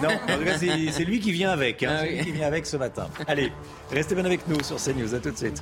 Non, 0.01 0.07
en 0.09 0.37
tout 0.37 0.43
cas, 0.45 0.57
c'est 0.57 1.03
lui 1.05 1.19
qui 1.19 1.31
vient 1.33 1.49
avec. 1.51 1.83
hein. 1.83 1.89
Ah 1.91 1.99
C'est 2.03 2.09
lui 2.11 2.17
oui. 2.19 2.25
qui 2.25 2.31
vient 2.31 2.47
avec 2.47 2.65
ce 2.65 2.77
matin. 2.77 3.07
Allez, 3.27 3.51
restez 3.91 4.15
bien 4.15 4.23
avec 4.25 4.47
nous 4.47 4.63
sur 4.63 4.77
CNews. 4.77 5.13
À 5.13 5.19
tout 5.19 5.31
de 5.31 5.37
suite. 5.37 5.61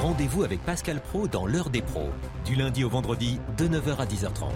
Rendez-vous 0.00 0.42
avec 0.44 0.60
Pascal 0.64 1.00
Pro 1.00 1.26
dans 1.28 1.46
l'heure 1.46 1.68
des 1.70 1.82
pros, 1.82 2.08
du 2.44 2.54
lundi 2.54 2.84
au 2.84 2.88
vendredi 2.88 3.38
de 3.56 3.66
9h 3.68 3.96
à 3.98 4.06
10h30. 4.06 4.50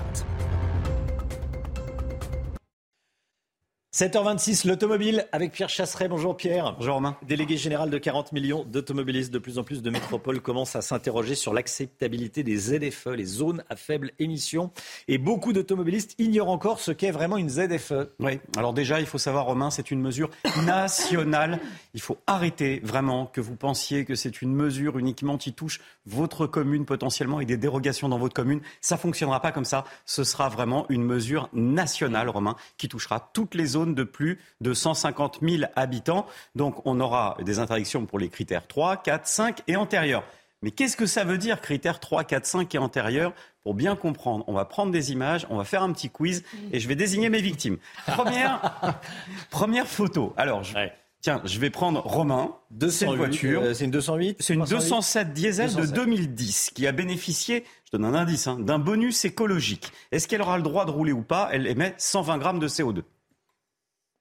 7h26, 4.01 4.67
l'automobile 4.67 5.27
avec 5.31 5.53
Pierre 5.53 5.69
Chasseret. 5.69 6.09
Bonjour 6.09 6.35
Pierre. 6.35 6.75
Bonjour 6.79 6.95
Romain. 6.95 7.19
Délégué 7.29 7.59
général 7.59 7.91
de 7.91 7.99
40 7.99 8.33
millions 8.33 8.65
d'automobilistes, 8.65 9.31
de 9.31 9.39
plus 9.39 9.59
en 9.59 9.63
plus 9.63 9.83
de 9.83 9.91
métropoles 9.91 10.41
commencent 10.41 10.75
à 10.75 10.81
s'interroger 10.81 11.35
sur 11.35 11.53
l'acceptabilité 11.53 12.43
des 12.43 12.57
ZFE, 12.57 13.09
les 13.09 13.27
zones 13.27 13.63
à 13.69 13.77
faible 13.77 14.13
émission. 14.19 14.71
Et 15.07 15.19
beaucoup 15.19 15.53
d'automobilistes 15.53 16.15
ignorent 16.19 16.49
encore 16.49 16.81
ce 16.81 16.93
qu'est 16.93 17.11
vraiment 17.11 17.37
une 17.37 17.51
ZFE. 17.51 18.09
Oui, 18.21 18.41
alors 18.57 18.73
déjà, 18.73 19.01
il 19.01 19.07
faut 19.07 19.19
savoir, 19.19 19.45
Romain, 19.45 19.69
c'est 19.69 19.91
une 19.91 20.01
mesure 20.01 20.31
nationale. 20.65 21.61
Il 21.93 22.01
faut 22.01 22.17
arrêter 22.27 22.81
vraiment 22.83 23.27
que 23.27 23.43
vous 23.43 23.55
pensiez 23.55 24.07
que 24.07 24.15
c'est 24.15 24.41
une 24.41 24.55
mesure 24.55 24.97
uniquement 24.97 25.37
qui 25.37 25.53
touche 25.53 25.79
votre 26.07 26.47
commune 26.47 26.87
potentiellement 26.87 27.39
et 27.39 27.45
des 27.45 27.59
dérogations 27.59 28.09
dans 28.09 28.19
votre 28.19 28.33
commune. 28.33 28.63
Ça 28.81 28.97
fonctionnera 28.97 29.43
pas 29.43 29.53
comme 29.53 29.67
ça. 29.67 29.85
Ce 30.07 30.25
sera 30.25 30.49
vraiment 30.49 30.87
une 30.89 31.05
mesure 31.05 31.51
nationale, 31.53 32.31
Romain, 32.31 32.57
qui 32.79 32.89
touchera 32.89 33.29
toutes 33.35 33.55
les 33.55 33.67
zones 33.67 33.90
de 33.95 34.05
plus 34.05 34.39
de 34.61 34.73
150 34.75 35.39
000 35.43 35.65
habitants. 35.77 36.27
Donc, 36.55 36.85
on 36.87 37.01
aura 37.01 37.37
des 37.45 37.59
interdictions 37.59 38.07
pour 38.07 38.19
les 38.19 38.29
critères 38.29 38.67
3, 38.67 38.97
4, 38.99 39.27
5 39.27 39.61
et 39.69 39.77
antérieurs. 39.77 40.25
Mais 40.63 40.71
qu'est-ce 40.71 40.97
que 40.97 41.07
ça 41.07 41.25
veut 41.25 41.39
dire, 41.39 41.61
critères 41.61 42.01
3, 42.01 42.25
4, 42.25 42.45
5 42.47 42.75
et 42.75 42.79
antérieurs? 42.79 43.33
Pour 43.63 43.75
bien 43.75 43.95
comprendre, 43.97 44.45
on 44.47 44.55
va 44.55 44.65
prendre 44.65 44.91
des 44.93 45.13
images, 45.13 45.47
on 45.51 45.57
va 45.59 45.65
faire 45.65 45.83
un 45.83 45.93
petit 45.93 46.09
quiz 46.11 46.45
et 46.73 46.81
je 46.81 46.89
vais 46.89 46.97
désigner 46.97 47.29
mes 47.29 47.43
victimes. 47.43 47.77
Première, 48.07 48.81
première 49.51 49.87
photo. 49.87 50.33
Alors, 50.37 50.65
je- 50.65 50.75
tiens, 51.21 51.43
je 51.45 51.59
vais 51.59 51.69
prendre 51.71 52.01
Romain. 52.01 52.53
C'est 52.89 53.05
208, 53.07 53.11
une 53.13 53.17
voiture. 53.19 53.63
euh, 53.63 53.75
c'est 53.75 53.85
une 53.85 53.91
208 53.91 54.37
C'est 54.41 54.55
une 54.55 54.61
308? 54.65 54.85
207 54.89 55.33
diesel 55.35 55.67
207. 55.67 55.91
de 55.91 55.95
2010 56.05 56.71
qui 56.75 56.87
a 56.87 56.93
bénéficié, 56.93 57.65
je 57.87 57.91
donne 57.99 58.05
un 58.07 58.15
indice, 58.15 58.47
hein, 58.47 58.59
d'un 58.59 58.79
bonus 58.79 59.25
écologique. 59.27 59.93
Est-ce 60.13 60.27
qu'elle 60.29 60.41
aura 60.43 60.57
le 60.57 60.63
droit 60.63 60.85
de 60.87 60.91
rouler 60.91 61.13
ou 61.13 61.23
pas? 61.23 61.49
Elle 61.53 61.67
émet 61.67 61.95
120 61.99 62.39
grammes 62.39 62.59
de 62.61 62.69
CO2. 62.69 63.03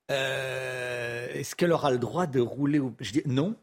Euh, 0.10 1.28
Est-ce 1.34 1.56
qu'elle 1.56 1.72
aura 1.72 1.92
le 1.92 1.98
droit 2.00 2.26
de 2.28 2.40
rouler 2.40 2.80
ou... 2.80 2.94
Je 3.00 3.12
dis 3.12 3.22
non. 3.26 3.56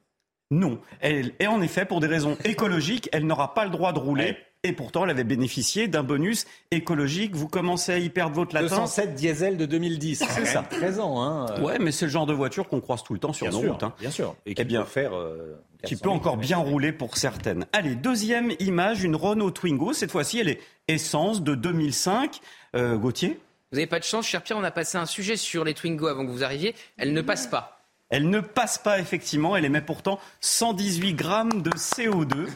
Non. 0.51 0.79
Elle, 1.01 1.33
et 1.41 1.47
en 1.49 1.61
effet, 1.61 1.85
pour 1.85 2.01
des 2.01 2.07
raisons 2.07 2.37
écologiques, 2.45 3.09
elle 3.13 3.27
n'aura 3.27 3.53
pas 3.55 3.65
le 3.65 3.71
droit 3.71 3.93
de 3.93 3.99
rouler. 3.99 4.37
Et 4.63 4.73
pourtant, 4.73 5.05
elle 5.05 5.11
avait 5.11 5.25
bénéficié 5.25 5.87
d'un 5.87 6.03
bonus 6.03 6.45
écologique. 6.71 7.35
Vous 7.37 7.47
commencez 7.49 7.93
à 7.93 7.99
y 7.99 8.09
perdre 8.11 8.35
votre 8.35 8.55
latin. 8.55 8.69
207 8.69 9.15
diesel 9.15 9.57
de 9.57 9.67
2010. 9.67 10.25
C'est 10.29 10.45
ça. 10.45 10.63
13 10.63 10.99
ans. 11.01 11.23
Hein. 11.23 11.63
Ouais, 11.63 11.79
mais 11.79 11.93
c'est 11.93 12.07
le 12.07 12.11
genre 12.11 12.27
de 12.27 12.33
voiture 12.33 12.69
qu'on 12.69 12.81
croise 12.81 13.03
tout 13.05 13.13
le 13.13 13.19
temps 13.21 13.33
sur 13.33 13.47
Bien 13.49 13.57
nos 13.57 13.63
sûr, 13.65 13.73
routes. 13.73 13.83
hein. 13.83 13.93
bien 14.01 14.11
sûr. 14.11 14.35
Et 14.47 14.53
Eh 14.53 14.55
qui 14.55 14.65
bien, 14.65 14.83
peut 14.83 14.89
faire... 14.89 15.15
euh, 15.17 15.61
qui 15.85 15.95
400 15.95 16.03
peut 16.03 16.09
000 16.09 16.17
encore 16.17 16.37
bien 16.37 16.57
rouler 16.59 16.93
pour 16.93 17.17
certaines. 17.17 17.67
Allez, 17.73 17.95
deuxième 17.97 18.53
image, 18.61 19.05
une 19.05 19.15
Renault 19.17 19.51
Twingo. 19.53 19.93
Cette 19.93 20.11
fois-ci, 20.11 20.39
elle 20.41 20.49
est 20.49 20.61
essence 20.89 21.43
de 21.43 21.55
2005. 21.55 22.41
Euh, 22.75 22.97
Gauthier? 22.97 23.39
Vous 23.73 23.77
n'avez 23.79 23.87
pas 23.87 23.99
de 23.99 24.05
chance, 24.05 24.27
cher 24.27 24.43
Pierre, 24.43 24.59
on 24.59 24.65
a 24.65 24.71
passé 24.71 24.97
un 24.97 25.07
sujet 25.07 25.37
sur 25.37 25.65
les 25.65 25.75
Twingo 25.75 26.07
avant 26.07 26.25
que 26.25 26.31
vous 26.31 26.45
arriviez. 26.45 26.75
Elle 26.99 27.13
ne 27.13 27.21
passe 27.21 27.47
pas. 27.47 27.81
Elle 28.09 28.31
ne 28.31 28.41
passe 28.41 28.79
pas 28.79 29.01
effectivement, 29.01 29.57
elle 29.57 29.65
émet 29.65 29.81
pourtant 29.81 30.21
118 30.41 31.15
grammes 31.15 31.63
de 31.63 31.71
CO2. 31.71 32.47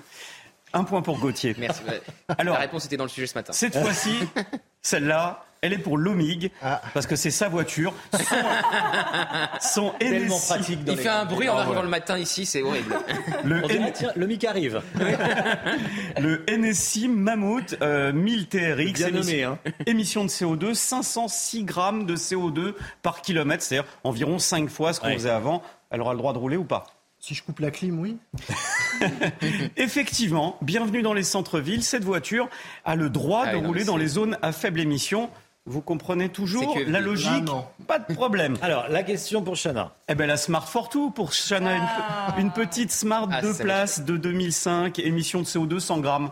Un 0.73 0.85
point 0.85 1.03
pour 1.03 1.19
Gauthier. 1.19 1.57
Merci. 1.59 1.83
Alors, 2.39 2.55
La 2.55 2.61
réponse 2.61 2.85
était 2.85 2.97
dans 2.97 3.05
le 3.05 3.11
sujet 3.11 3.27
ce 3.27 3.35
matin. 3.35 3.53
Cette 3.53 3.77
fois-ci, 3.77 4.15
celle-là, 4.83 5.45
elle 5.63 5.73
est 5.75 5.79
pour 5.79 5.99
l'OMIG, 5.99 6.51
Ah. 6.63 6.81
parce 6.95 7.07
que 7.07 7.17
c'est 7.17 7.31
sa 7.31 7.49
voiture. 7.49 7.93
Son, 8.13 8.21
son 9.61 9.91
Tellement 9.99 10.39
pratique 10.39 10.85
dans 10.85 10.93
Il 10.93 10.97
les- 10.99 11.03
fait 11.03 11.09
un 11.09 11.25
bruit 11.27 11.49
en 11.49 11.59
arrivant 11.59 11.83
le 11.83 11.89
matin 11.89 12.17
ici, 12.19 12.47
c'est 12.47 12.63
horrible. 12.63 12.97
Le, 13.45 13.63
N- 13.71 13.93
tiens, 13.95 14.51
arrive. 14.51 14.83
le 16.19 16.45
NSI 16.49 17.09
Mammouth 17.09 17.77
euh, 17.83 18.13
1000 18.13 18.49
TRX. 18.49 18.93
Bien 18.93 19.11
nommé, 19.11 19.19
émission, 19.41 19.59
hein. 19.67 19.71
émission 19.87 20.25
de 20.25 20.31
CO2, 20.31 20.75
506 20.75 21.65
grammes 21.65 22.07
de 22.07 22.17
CO2 22.17 22.75
par 23.03 23.23
kilomètre, 23.23 23.63
c'est-à-dire 23.63 23.89
environ 24.05 24.39
5 24.39 24.69
fois 24.69 24.93
ce 24.93 25.01
qu'on 25.01 25.09
Ouais. 25.09 25.15
faisait 25.15 25.31
avant. 25.31 25.63
Elle 25.91 26.01
aura 26.01 26.13
le 26.13 26.19
droit 26.19 26.33
de 26.33 26.39
rouler 26.39 26.57
ou 26.57 26.65
pas 26.65 26.87
Si 27.19 27.35
je 27.35 27.43
coupe 27.43 27.61
la 27.61 27.71
clim, 27.71 27.99
oui. 27.99 28.17
Effectivement, 29.77 30.57
bienvenue 30.63 31.03
dans 31.03 31.15
les 31.15 31.23
centres-villes. 31.25 31.83
Cette 31.83 32.05
voiture 32.05 32.49
a 32.85 32.97
le 32.97 33.11
droit 33.11 33.45
Ah 33.47 33.53
de 33.53 33.57
rouler 33.59 33.85
dans 33.85 33.97
les 33.97 34.07
zones 34.09 34.37
à 34.43 34.53
faible 34.53 34.81
émission. 34.81 35.31
Vous 35.71 35.81
comprenez 35.83 36.29
toujours 36.29 36.75
que- 36.75 36.81
la 36.81 37.01
logique 37.01 37.31
Ah, 37.33 37.41
non. 37.41 37.65
Pas 37.87 38.01
de 38.01 38.13
problème. 38.13 38.57
Alors, 38.63 38.89
la 38.89 39.03
question 39.05 39.43
pour 39.43 39.55
Chana. 39.57 39.93
Eh 40.09 40.15
ben 40.17 40.27
la 40.27 40.37
Smart 40.37 40.67
Fortwo 40.69 41.11
pour 41.11 41.31
Chana, 41.33 41.77
une, 42.37 42.43
une 42.47 42.51
petite 42.53 42.91
Smart 42.91 43.29
Ah, 43.31 43.41
de 43.41 43.53
place 43.53 44.05
de 44.05 44.17
2005, 44.17 44.99
émission 44.99 45.41
de 45.41 45.47
CO2 45.47 45.79
100 45.79 45.99
grammes. 45.99 46.31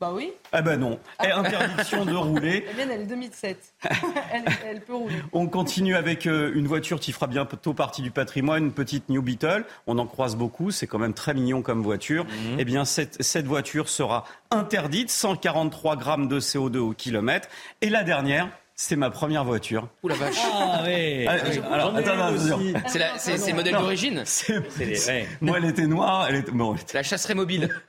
Bah 0.00 0.10
oui, 0.12 0.32
Eh 0.52 0.60
ben 0.60 0.76
non. 0.78 0.98
Et 1.24 1.30
interdiction 1.30 2.04
de 2.04 2.14
rouler. 2.14 2.64
la 2.66 2.72
mienne 2.84 2.90
elle 2.92 3.00
est 3.02 3.06
2007. 3.06 3.74
elle, 4.32 4.44
elle 4.68 4.80
peut 4.80 4.94
rouler. 4.96 5.14
On 5.32 5.46
continue 5.46 5.94
avec 5.94 6.26
euh, 6.26 6.50
une 6.54 6.66
voiture 6.66 6.98
qui 6.98 7.12
fera 7.12 7.28
bientôt 7.28 7.72
partie 7.74 8.02
du 8.02 8.10
patrimoine, 8.10 8.64
une 8.64 8.72
petite 8.72 9.08
New 9.08 9.22
Beetle. 9.22 9.64
On 9.86 9.96
en 9.98 10.06
croise 10.06 10.34
beaucoup, 10.36 10.72
c'est 10.72 10.88
quand 10.88 10.98
même 10.98 11.14
très 11.14 11.32
mignon 11.32 11.62
comme 11.62 11.82
voiture. 11.82 12.26
Eh 12.58 12.64
bien, 12.64 12.84
cette, 12.84 13.22
cette 13.22 13.46
voiture 13.46 13.88
sera 13.88 14.24
interdite, 14.50 15.10
143 15.10 15.96
grammes 15.96 16.26
de 16.28 16.40
CO2 16.40 16.78
au 16.78 16.92
kilomètre. 16.92 17.48
Et 17.80 17.88
la 17.88 18.02
dernière, 18.02 18.48
c'est 18.76 18.96
ma 18.96 19.10
première 19.10 19.44
voiture. 19.44 19.88
Ouh 20.02 20.08
la 20.08 20.14
vache. 20.16 20.36
Ah 20.42 20.82
oui. 20.84 21.26
Ah, 21.28 21.34
oui. 21.48 21.60
alors, 21.70 21.94
attends. 21.96 22.36
C'est 22.88 22.98
la- 22.98 23.18
c'est- 23.18 23.36
c'est 23.38 23.50
le 23.50 23.56
modèle 23.56 23.74
Non. 23.74 23.80
d'origine 23.82 24.22
C'est- 24.24 24.62
C'est 24.70 24.84
les- 24.84 25.06
ouais. 25.06 25.28
Moi, 25.40 25.58
elle 25.58 25.66
était 25.66 25.86
noire. 25.86 26.26
Elle 26.28 26.36
était... 26.36 26.50
Bon, 26.52 26.74
elle 26.74 26.80
était- 26.80 26.96
La 26.98 27.02
chasserie 27.02 27.34
mobile. 27.34 27.68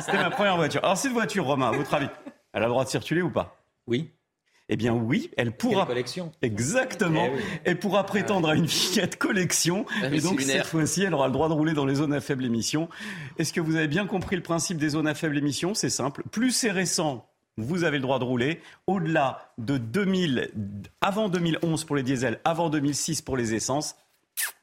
c'était 0.00 0.16
ma 0.18 0.30
première 0.30 0.56
voiture. 0.56 0.82
Alors, 0.84 0.96
cette 0.96 1.12
voiture, 1.12 1.44
Romain, 1.44 1.68
à 1.68 1.72
votre 1.72 1.92
avis, 1.94 2.08
elle 2.52 2.62
a 2.62 2.66
le 2.66 2.70
droit 2.70 2.84
de 2.84 2.88
circuler 2.90 3.22
ou 3.22 3.30
pas? 3.30 3.60
Oui. 3.86 4.10
eh 4.70 4.76
bien 4.76 4.94
oui, 4.94 5.30
elle 5.36 5.52
pourra. 5.52 5.84
collection. 5.84 6.32
Exactement. 6.40 7.26
Eh 7.30 7.36
oui. 7.36 7.42
Elle 7.64 7.78
pourra 7.78 8.06
prétendre 8.06 8.48
à 8.48 8.54
une 8.54 8.64
vignette 8.64 9.18
collection. 9.18 9.84
Ah 10.02 10.06
et 10.10 10.20
donc 10.20 10.40
cette 10.40 10.64
fois-ci, 10.64 11.02
elle 11.02 11.12
aura 11.12 11.26
le 11.26 11.34
droit 11.34 11.48
de 11.48 11.52
rouler 11.52 11.74
dans 11.74 11.84
les 11.84 11.96
zones 11.96 12.14
à 12.14 12.20
faible 12.22 12.46
émission. 12.46 12.88
Est-ce 13.38 13.52
que 13.52 13.60
vous 13.60 13.76
avez 13.76 13.88
bien 13.88 14.06
compris 14.06 14.36
le 14.36 14.42
principe 14.42 14.78
des 14.78 14.88
zones 14.88 15.06
à 15.06 15.14
faible 15.14 15.36
émission? 15.36 15.74
C'est 15.74 15.90
simple. 15.90 16.22
Plus 16.32 16.50
c'est 16.50 16.70
récent, 16.70 17.28
vous 17.56 17.84
avez 17.84 17.98
le 17.98 18.02
droit 18.02 18.18
de 18.18 18.24
rouler. 18.24 18.60
Au-delà 18.86 19.52
de 19.58 19.78
2000, 19.78 20.50
avant 21.00 21.28
2011 21.28 21.84
pour 21.84 21.96
les 21.96 22.02
diesels, 22.02 22.40
avant 22.44 22.70
2006 22.70 23.22
pour 23.22 23.36
les 23.36 23.54
essences, 23.54 23.96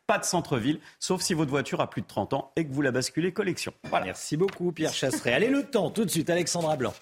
pas 0.07 0.17
de 0.17 0.25
centre-ville, 0.25 0.79
sauf 0.99 1.21
si 1.21 1.33
votre 1.33 1.51
voiture 1.51 1.79
a 1.79 1.89
plus 1.89 2.01
de 2.01 2.07
30 2.07 2.33
ans 2.33 2.51
et 2.55 2.65
que 2.65 2.73
vous 2.73 2.81
la 2.81 2.91
basculez 2.91 3.31
collection. 3.31 3.73
Voilà. 3.89 4.07
Merci 4.07 4.35
beaucoup, 4.35 4.71
Pierre 4.71 4.93
Chasseret. 4.93 5.33
Allez, 5.33 5.49
le 5.49 5.63
temps, 5.63 5.89
tout 5.89 6.03
de 6.03 6.09
suite, 6.09 6.29
Alexandra 6.29 6.75
Blanc. 6.75 6.93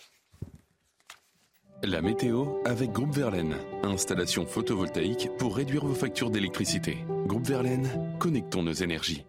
La 1.81 2.01
météo 2.01 2.45
avec 2.65 2.91
Groupe 2.91 3.15
Verlaine. 3.15 3.55
Installation 3.83 4.45
photovoltaïque 4.45 5.29
pour 5.37 5.55
réduire 5.55 5.85
vos 5.85 5.95
factures 5.95 6.29
d'électricité. 6.29 6.97
Groupe 7.25 7.47
Verlaine, 7.47 7.89
connectons 8.19 8.63
nos 8.63 8.73
énergies. 8.73 9.25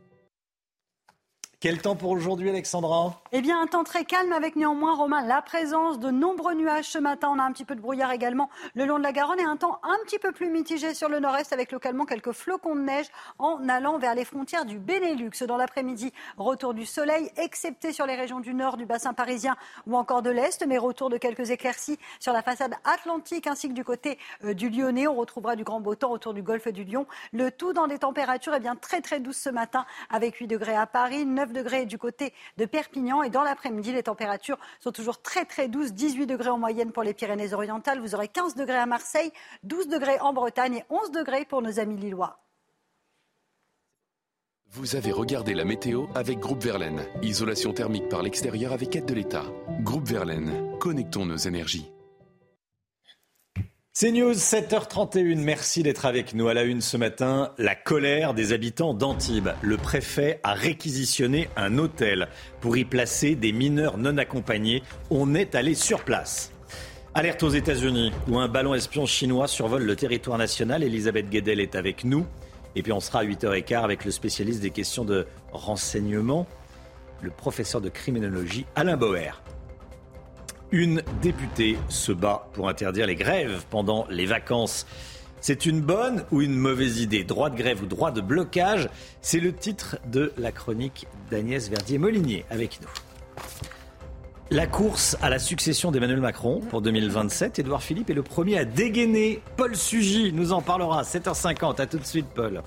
Quel 1.61 1.83
temps 1.83 1.95
pour 1.95 2.09
aujourd'hui, 2.09 2.49
Alexandra 2.49 3.21
Eh 3.33 3.43
bien, 3.43 3.61
un 3.61 3.67
temps 3.67 3.85
très 3.85 4.07
calme 4.07 4.33
avec 4.33 4.57
néanmoins, 4.57 4.95
Romain, 4.95 5.21
la 5.27 5.43
présence 5.43 5.99
de 5.99 6.11
nombreux 6.11 6.55
nuages 6.55 6.87
ce 6.87 6.97
matin. 6.97 7.29
On 7.31 7.39
a 7.39 7.43
un 7.43 7.53
petit 7.53 7.67
peu 7.67 7.75
de 7.75 7.83
brouillard 7.83 8.13
également 8.13 8.49
le 8.75 8.87
long 8.87 8.97
de 8.97 9.03
la 9.03 9.13
Garonne 9.13 9.41
et 9.41 9.45
un 9.45 9.59
temps 9.59 9.79
un 9.83 9.99
petit 10.07 10.19
peu 10.19 10.33
plus 10.33 10.49
mitigé 10.49 10.95
sur 10.95 11.11
le 11.11 11.21
nord-est 11.21 11.53
avec 11.53 11.71
localement 11.71 12.07
quelques 12.07 12.33
flocons 12.33 12.75
de 12.77 12.81
neige 12.81 13.09
en 13.39 13.69
allant 13.69 13.99
vers 13.99 14.15
les 14.15 14.25
frontières 14.25 14.65
du 14.65 14.79
Benelux. 14.79 15.45
Dans 15.47 15.59
l'après-midi, 15.59 16.15
retour 16.39 16.73
du 16.73 16.87
soleil, 16.87 17.31
excepté 17.37 17.93
sur 17.93 18.07
les 18.07 18.15
régions 18.15 18.41
du 18.41 18.55
nord, 18.55 18.79
du 18.79 18.87
bassin 18.87 19.13
parisien 19.13 19.55
ou 19.87 19.99
encore 19.99 20.23
de 20.23 20.31
l'est, 20.31 20.67
mais 20.67 20.79
retour 20.79 21.11
de 21.11 21.19
quelques 21.19 21.51
éclaircies 21.51 21.99
sur 22.21 22.33
la 22.33 22.41
façade 22.41 22.73
atlantique 22.85 23.47
ainsi 23.47 23.69
que 23.69 23.75
du 23.75 23.85
côté 23.85 24.19
euh, 24.45 24.55
du 24.55 24.71
Lyonnais. 24.71 25.09
On 25.09 25.15
retrouvera 25.15 25.57
du 25.57 25.65
grand 25.65 25.81
beau 25.81 25.95
temps 25.95 26.11
autour 26.11 26.33
du 26.33 26.43
golfe 26.43 26.69
du 26.69 26.85
Lion. 26.85 27.07
Le 27.35 27.51
tout 27.51 27.75
dans 27.75 27.87
des 27.87 27.99
températures 27.99 28.55
eh 28.57 28.61
bien, 28.61 28.77
très 28.77 29.03
très 29.03 29.21
douces 29.21 29.37
ce 29.37 29.51
matin 29.51 29.85
avec 30.09 30.37
8 30.37 30.47
degrés 30.47 30.75
à 30.75 30.87
Paris, 30.87 31.27
9 31.27 31.50
degrés 31.51 31.87
du 31.87 31.99
côté 31.99 32.33
de 32.57 32.65
Perpignan. 32.65 33.23
Et 33.23 33.31
dans 33.31 33.43
l'après-midi, 33.43 33.93
les 33.93 34.03
températures 34.03 34.59
sont 34.81 34.93
toujours 34.93 35.23
très 35.23 35.45
très 35.45 35.69
douces. 35.69 35.93
18 35.93 36.27
degrés 36.27 36.51
en 36.51 36.59
moyenne 36.59 36.93
pour 36.93 37.03
les 37.03 37.15
Pyrénées-Orientales. 37.15 38.01
Vous 38.01 38.15
aurez 38.15 38.29
15 38.29 38.55
degrés 38.55 38.79
à 38.79 38.87
Marseille, 38.87 39.33
12 39.65 39.89
degrés 39.89 40.19
en 40.21 40.33
Bretagne 40.33 40.77
et 40.77 40.85
11 40.91 41.11
degrés 41.13 41.45
pour 41.45 41.63
nos 41.63 41.79
amis 41.79 41.97
lillois. 41.97 42.39
Vous 44.73 44.95
avez 44.95 45.11
regardé 45.11 45.53
la 45.55 45.65
météo 45.65 46.07
avec 46.15 46.39
Groupe 46.39 46.63
Verlaine. 46.63 47.05
Isolation 47.23 47.73
thermique 47.73 48.09
par 48.09 48.23
l'extérieur 48.23 48.73
avec 48.73 48.95
aide 48.95 49.05
de 49.05 49.15
l'État. 49.15 49.45
Groupe 49.81 50.07
Verlaine, 50.07 50.79
connectons 50.79 51.27
nos 51.27 51.37
énergies. 51.37 51.91
C'est 53.93 54.13
News, 54.13 54.35
7h31. 54.35 55.35
Merci 55.41 55.83
d'être 55.83 56.07
avec 56.07 56.33
nous. 56.33 56.47
À 56.47 56.55
la 56.55 56.63
une 56.63 56.81
ce 56.81 56.97
matin, 56.97 57.51
la 57.59 57.75
colère 57.75 58.35
des 58.35 58.53
habitants 58.53 58.95
d'Antibes. 58.95 59.49
Le 59.63 59.77
préfet 59.77 60.39
a 60.45 60.55
réquisitionné 60.55 61.49
un 61.57 61.77
hôtel 61.77 62.29
pour 62.61 62.77
y 62.77 62.85
placer 62.85 63.35
des 63.35 63.51
mineurs 63.51 63.99
non 63.99 64.17
accompagnés. 64.17 64.85
On 65.11 65.35
est 65.35 65.57
allé 65.57 65.75
sur 65.75 66.05
place. 66.05 66.53
Alerte 67.15 67.43
aux 67.43 67.51
États-Unis, 67.51 68.13
où 68.29 68.39
un 68.39 68.47
ballon 68.47 68.75
espion 68.75 69.07
chinois 69.07 69.49
survole 69.49 69.83
le 69.83 69.97
territoire 69.97 70.39
national. 70.39 70.85
Elisabeth 70.85 71.29
Guedel 71.29 71.59
est 71.59 71.75
avec 71.75 72.05
nous. 72.05 72.25
Et 72.77 72.85
puis 72.85 72.93
on 72.93 73.01
sera 73.01 73.19
à 73.19 73.25
8h15 73.25 73.83
avec 73.83 74.05
le 74.05 74.13
spécialiste 74.13 74.63
des 74.63 74.71
questions 74.71 75.05
de 75.05 75.27
renseignement, 75.51 76.47
le 77.23 77.31
professeur 77.31 77.81
de 77.81 77.89
criminologie 77.89 78.67
Alain 78.77 78.97
Bauer. 78.97 79.43
Une 80.73 81.03
députée 81.21 81.77
se 81.89 82.13
bat 82.13 82.49
pour 82.53 82.69
interdire 82.69 83.07
les 83.07 83.17
grèves 83.17 83.65
pendant 83.71 84.07
les 84.09 84.25
vacances. 84.25 84.87
C'est 85.41 85.67
une 85.67 85.81
bonne 85.81 86.25
ou 86.31 86.43
une 86.43 86.55
mauvaise 86.55 87.01
idée? 87.01 87.25
Droit 87.25 87.51
de 87.51 87.57
grève 87.57 87.83
ou 87.83 87.87
droit 87.87 88.13
de 88.13 88.21
blocage? 88.21 88.89
C'est 89.21 89.41
le 89.41 89.53
titre 89.53 89.99
de 90.07 90.33
la 90.39 90.53
chronique 90.53 91.09
d'Agnès 91.29 91.69
Verdier-Molinier 91.69 92.45
avec 92.51 92.79
nous. 92.83 92.89
La 94.53 94.69
course 94.69 95.17
à 95.23 95.29
la 95.29 95.41
succession 95.41 95.91
d'Emmanuel 95.91 96.21
Macron 96.21 96.61
pour 96.61 96.83
2027, 96.83 97.59
Édouard 97.59 97.83
Philippe 97.83 98.11
est 98.11 98.15
le 98.15 98.23
premier 98.23 98.57
à 98.57 98.65
dégainer. 98.65 99.43
Paul 99.57 99.75
Sugy 99.75 100.33
nous 100.33 100.53
en 100.53 100.63
parlera. 100.63 101.03
7h50, 101.03 101.81
à 101.81 101.87
tout 101.87 101.99
de 101.99 102.05
suite 102.05 102.27
Paul. 102.33 102.63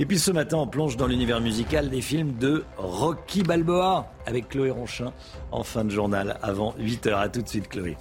Et 0.00 0.06
puis 0.06 0.20
ce 0.20 0.30
matin, 0.30 0.58
on 0.58 0.68
plonge 0.68 0.96
dans 0.96 1.08
l'univers 1.08 1.40
musical 1.40 1.90
des 1.90 2.00
films 2.00 2.34
de 2.34 2.64
Rocky 2.76 3.42
Balboa 3.42 4.12
avec 4.26 4.48
Chloé 4.48 4.70
Ronchin 4.70 5.12
en 5.50 5.64
fin 5.64 5.84
de 5.84 5.90
journal 5.90 6.38
avant 6.40 6.72
8h. 6.78 7.14
À 7.14 7.28
tout 7.28 7.42
de 7.42 7.48
suite 7.48 7.68
Chloé. 7.68 7.96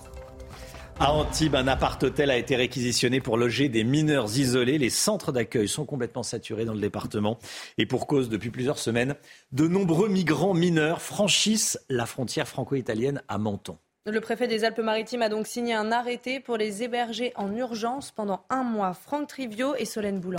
À 1.00 1.12
Antibes, 1.12 1.56
un 1.56 1.68
appart-hôtel 1.68 2.30
a 2.30 2.38
été 2.38 2.56
réquisitionné 2.56 3.20
pour 3.20 3.36
loger 3.36 3.68
des 3.68 3.84
mineurs 3.84 4.38
isolés. 4.38 4.78
Les 4.78 4.92
centres 4.92 5.32
d'accueil 5.32 5.68
sont 5.68 5.86
complètement 5.86 6.22
saturés 6.22 6.66
dans 6.66 6.74
le 6.74 6.80
département. 6.80 7.40
Et 7.80 7.88
pour 7.88 8.06
cause, 8.06 8.30
depuis 8.30 8.52
plusieurs 8.52 8.78
semaines, 8.78 9.16
de 9.52 9.68
nombreux 9.68 10.08
migrants 10.08 10.54
mineurs 10.54 11.02
franchissent 11.02 11.80
la 11.90 12.06
frontière 12.06 12.48
franco-italienne 12.48 13.24
à 13.28 13.40
Menton. 13.40 13.76
Le 14.06 14.22
préfet 14.22 14.48
des 14.48 14.64
Alpes-Maritimes 14.64 15.24
a 15.24 15.30
donc 15.30 15.48
signé 15.48 15.74
un 15.74 15.92
arrêté 15.92 16.40
pour 16.40 16.58
les 16.58 16.84
héberger 16.84 17.34
en 17.36 17.56
urgence 17.56 18.12
pendant 18.12 18.46
un 18.52 18.64
mois. 18.64 18.94
Franck 18.94 19.30
Trivio 19.30 19.76
et 19.76 19.86
Solène 19.86 20.20
Boulan. 20.20 20.38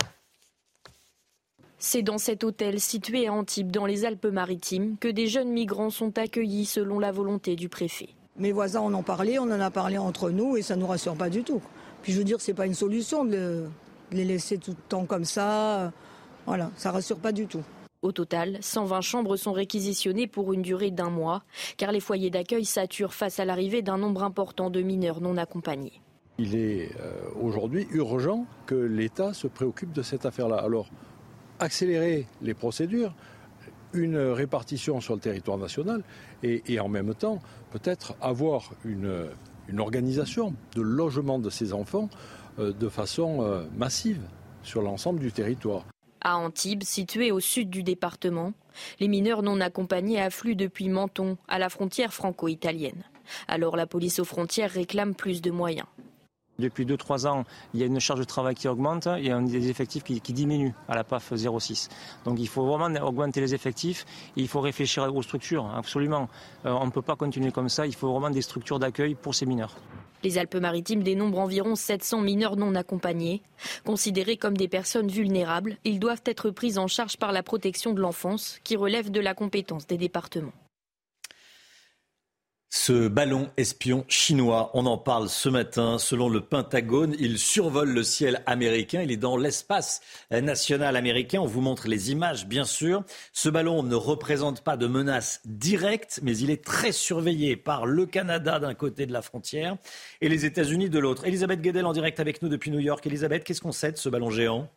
C'est 1.81 2.01
dans 2.01 2.17
cet 2.17 2.43
hôtel 2.43 2.79
situé 2.79 3.27
à 3.27 3.33
Antibes, 3.33 3.71
dans 3.71 3.85
les 3.85 4.03
Alpes-Maritimes, 4.05 4.97
que 4.99 5.07
des 5.07 5.27
jeunes 5.27 5.49
migrants 5.49 5.89
sont 5.89 6.17
accueillis 6.17 6.65
selon 6.65 6.99
la 6.99 7.11
volonté 7.13 7.55
du 7.55 7.69
préfet. 7.69 8.09
Mes 8.37 8.51
voisins 8.51 8.81
en 8.81 8.93
ont 8.93 9.03
parlé, 9.03 9.39
on 9.39 9.43
en 9.43 9.59
a 9.59 9.71
parlé 9.71 9.97
entre 9.97 10.29
nous 10.29 10.57
et 10.57 10.61
ça 10.61 10.75
ne 10.75 10.81
nous 10.81 10.87
rassure 10.87 11.15
pas 11.15 11.29
du 11.29 11.43
tout. 11.43 11.61
Puis 12.03 12.11
je 12.11 12.17
veux 12.17 12.23
dire, 12.25 12.41
c'est 12.41 12.53
pas 12.53 12.65
une 12.65 12.73
solution 12.73 13.23
de, 13.23 13.31
le- 13.31 13.69
de 14.11 14.17
les 14.17 14.25
laisser 14.25 14.57
tout 14.57 14.71
le 14.71 14.77
temps 14.89 15.05
comme 15.05 15.23
ça. 15.25 15.91
Voilà, 16.45 16.69
ça 16.75 16.91
rassure 16.91 17.17
pas 17.19 17.31
du 17.31 17.47
tout. 17.47 17.63
Au 18.01 18.11
total, 18.13 18.57
120 18.61 19.01
chambres 19.01 19.35
sont 19.37 19.51
réquisitionnées 19.51 20.27
pour 20.27 20.51
une 20.53 20.61
durée 20.61 20.91
d'un 20.91 21.09
mois, 21.09 21.43
car 21.77 21.91
les 21.91 21.99
foyers 21.99 22.29
d'accueil 22.29 22.63
saturent 22.65 23.13
face 23.13 23.39
à 23.39 23.45
l'arrivée 23.45 23.81
d'un 23.81 23.97
nombre 23.97 24.23
important 24.23 24.69
de 24.69 24.81
mineurs 24.81 25.19
non 25.21 25.35
accompagnés. 25.37 26.01
Il 26.37 26.55
est 26.55 26.91
euh, 27.01 27.11
aujourd'hui 27.41 27.87
urgent 27.91 28.45
que 28.65 28.75
l'État 28.75 29.33
se 29.33 29.47
préoccupe 29.47 29.91
de 29.91 30.01
cette 30.01 30.25
affaire-là. 30.25 30.55
Alors, 30.57 30.89
accélérer 31.59 32.25
les 32.41 32.53
procédures, 32.53 33.13
une 33.93 34.17
répartition 34.17 35.01
sur 35.01 35.15
le 35.15 35.19
territoire 35.19 35.57
national 35.57 36.03
et, 36.43 36.79
en 36.79 36.87
même 36.87 37.13
temps, 37.15 37.41
peut-être 37.71 38.15
avoir 38.21 38.71
une, 38.85 39.27
organisation 39.77 40.53
de 40.75 40.81
logement 40.81 41.37
de 41.37 41.49
ces 41.51 41.73
enfants 41.73 42.09
euh, 42.57 42.73
de 42.73 42.89
façon 42.89 43.43
euh, 43.43 43.63
massive 43.77 44.21
sur 44.63 44.81
l'ensemble 44.81 45.19
du 45.19 45.31
territoire. 45.31 45.85
À 46.21 46.37
Antibes, 46.37 46.83
situé 46.83 47.31
au 47.31 47.39
sud 47.39 47.69
du 47.69 47.83
département, 47.83 48.53
les 48.99 49.07
mineurs 49.07 49.43
non 49.43 49.61
accompagnés 49.61 50.19
affluent 50.19 50.55
depuis 50.55 50.89
Menton, 50.89 51.37
à 51.47 51.59
la 51.59 51.69
frontière 51.69 52.13
franco-italienne. 52.13 53.03
Alors 53.47 53.77
la 53.77 53.85
police 53.85 54.19
aux 54.19 54.25
frontières 54.25 54.71
réclame 54.71 55.13
plus 55.13 55.41
de 55.41 55.51
moyens. 55.51 55.87
Depuis 56.59 56.85
2-3 56.85 57.27
ans, 57.27 57.45
il 57.73 57.79
y 57.79 57.83
a 57.83 57.85
une 57.87 57.99
charge 57.99 58.19
de 58.19 58.25
travail 58.25 58.55
qui 58.55 58.67
augmente 58.67 59.07
et 59.07 59.29
des 59.29 59.69
effectifs 59.69 60.03
qui, 60.03 60.21
qui 60.21 60.33
diminue 60.33 60.73
à 60.87 60.95
la 60.95 61.03
PAF 61.03 61.33
06. 61.33 61.89
Donc 62.25 62.39
il 62.39 62.47
faut 62.47 62.65
vraiment 62.65 62.93
augmenter 63.03 63.41
les 63.41 63.55
effectifs 63.55 64.05
il 64.35 64.47
faut 64.47 64.61
réfléchir 64.61 65.13
aux 65.13 65.21
structures, 65.21 65.69
absolument. 65.75 66.29
Euh, 66.65 66.71
on 66.71 66.85
ne 66.85 66.91
peut 66.91 67.01
pas 67.01 67.15
continuer 67.15 67.51
comme 67.51 67.69
ça, 67.69 67.85
il 67.85 67.95
faut 67.95 68.11
vraiment 68.11 68.29
des 68.29 68.41
structures 68.41 68.79
d'accueil 68.79 69.15
pour 69.15 69.35
ces 69.35 69.45
mineurs. 69.45 69.75
Les 70.23 70.37
Alpes-Maritimes 70.37 71.01
dénombrent 71.01 71.39
environ 71.39 71.75
700 71.75 72.21
mineurs 72.21 72.57
non 72.57 72.75
accompagnés. 72.75 73.41
Considérés 73.85 74.35
comme 74.35 74.57
des 74.57 74.67
personnes 74.67 75.07
vulnérables, 75.07 75.77
ils 75.85 75.99
doivent 75.99 76.23
être 76.25 76.49
pris 76.49 76.77
en 76.77 76.87
charge 76.87 77.17
par 77.17 77.31
la 77.31 77.41
protection 77.41 77.93
de 77.93 78.01
l'enfance, 78.01 78.59
qui 78.63 78.75
relève 78.75 79.11
de 79.11 79.21
la 79.21 79.33
compétence 79.33 79.87
des 79.87 79.97
départements. 79.97 80.51
Ce 82.71 83.07
ballon 83.07 83.49
espion 83.57 84.05
chinois, 84.07 84.69
on 84.75 84.85
en 84.85 84.99
parle 84.99 85.27
ce 85.27 85.49
matin. 85.49 85.97
Selon 85.97 86.29
le 86.29 86.39
Pentagone, 86.39 87.15
il 87.17 87.39
survole 87.39 87.89
le 87.89 88.03
ciel 88.03 88.43
américain. 88.45 89.01
Il 89.01 89.11
est 89.11 89.17
dans 89.17 89.37
l'espace 89.37 90.01
national 90.29 90.95
américain. 90.95 91.39
On 91.39 91.47
vous 91.47 91.61
montre 91.61 91.87
les 91.87 92.11
images, 92.11 92.45
bien 92.45 92.65
sûr. 92.65 93.03
Ce 93.33 93.49
ballon 93.49 93.81
ne 93.81 93.95
représente 93.95 94.61
pas 94.61 94.77
de 94.77 94.85
menace 94.85 95.41
directe, 95.45 96.19
mais 96.21 96.37
il 96.37 96.51
est 96.51 96.63
très 96.63 96.91
surveillé 96.91 97.55
par 97.55 97.87
le 97.87 98.05
Canada 98.05 98.59
d'un 98.59 98.75
côté 98.75 99.07
de 99.07 99.13
la 99.13 99.23
frontière 99.23 99.77
et 100.21 100.29
les 100.29 100.45
États-Unis 100.45 100.91
de 100.91 100.99
l'autre. 100.99 101.25
Elisabeth 101.25 101.61
Guedel 101.61 101.87
en 101.87 101.93
direct 101.93 102.19
avec 102.19 102.43
nous 102.43 102.49
depuis 102.49 102.69
New 102.69 102.79
York. 102.79 103.03
Elisabeth, 103.07 103.43
qu'est-ce 103.45 103.61
qu'on 103.61 103.71
sait 103.71 103.93
de 103.93 103.97
ce 103.97 104.09
ballon 104.09 104.29
géant? 104.29 104.69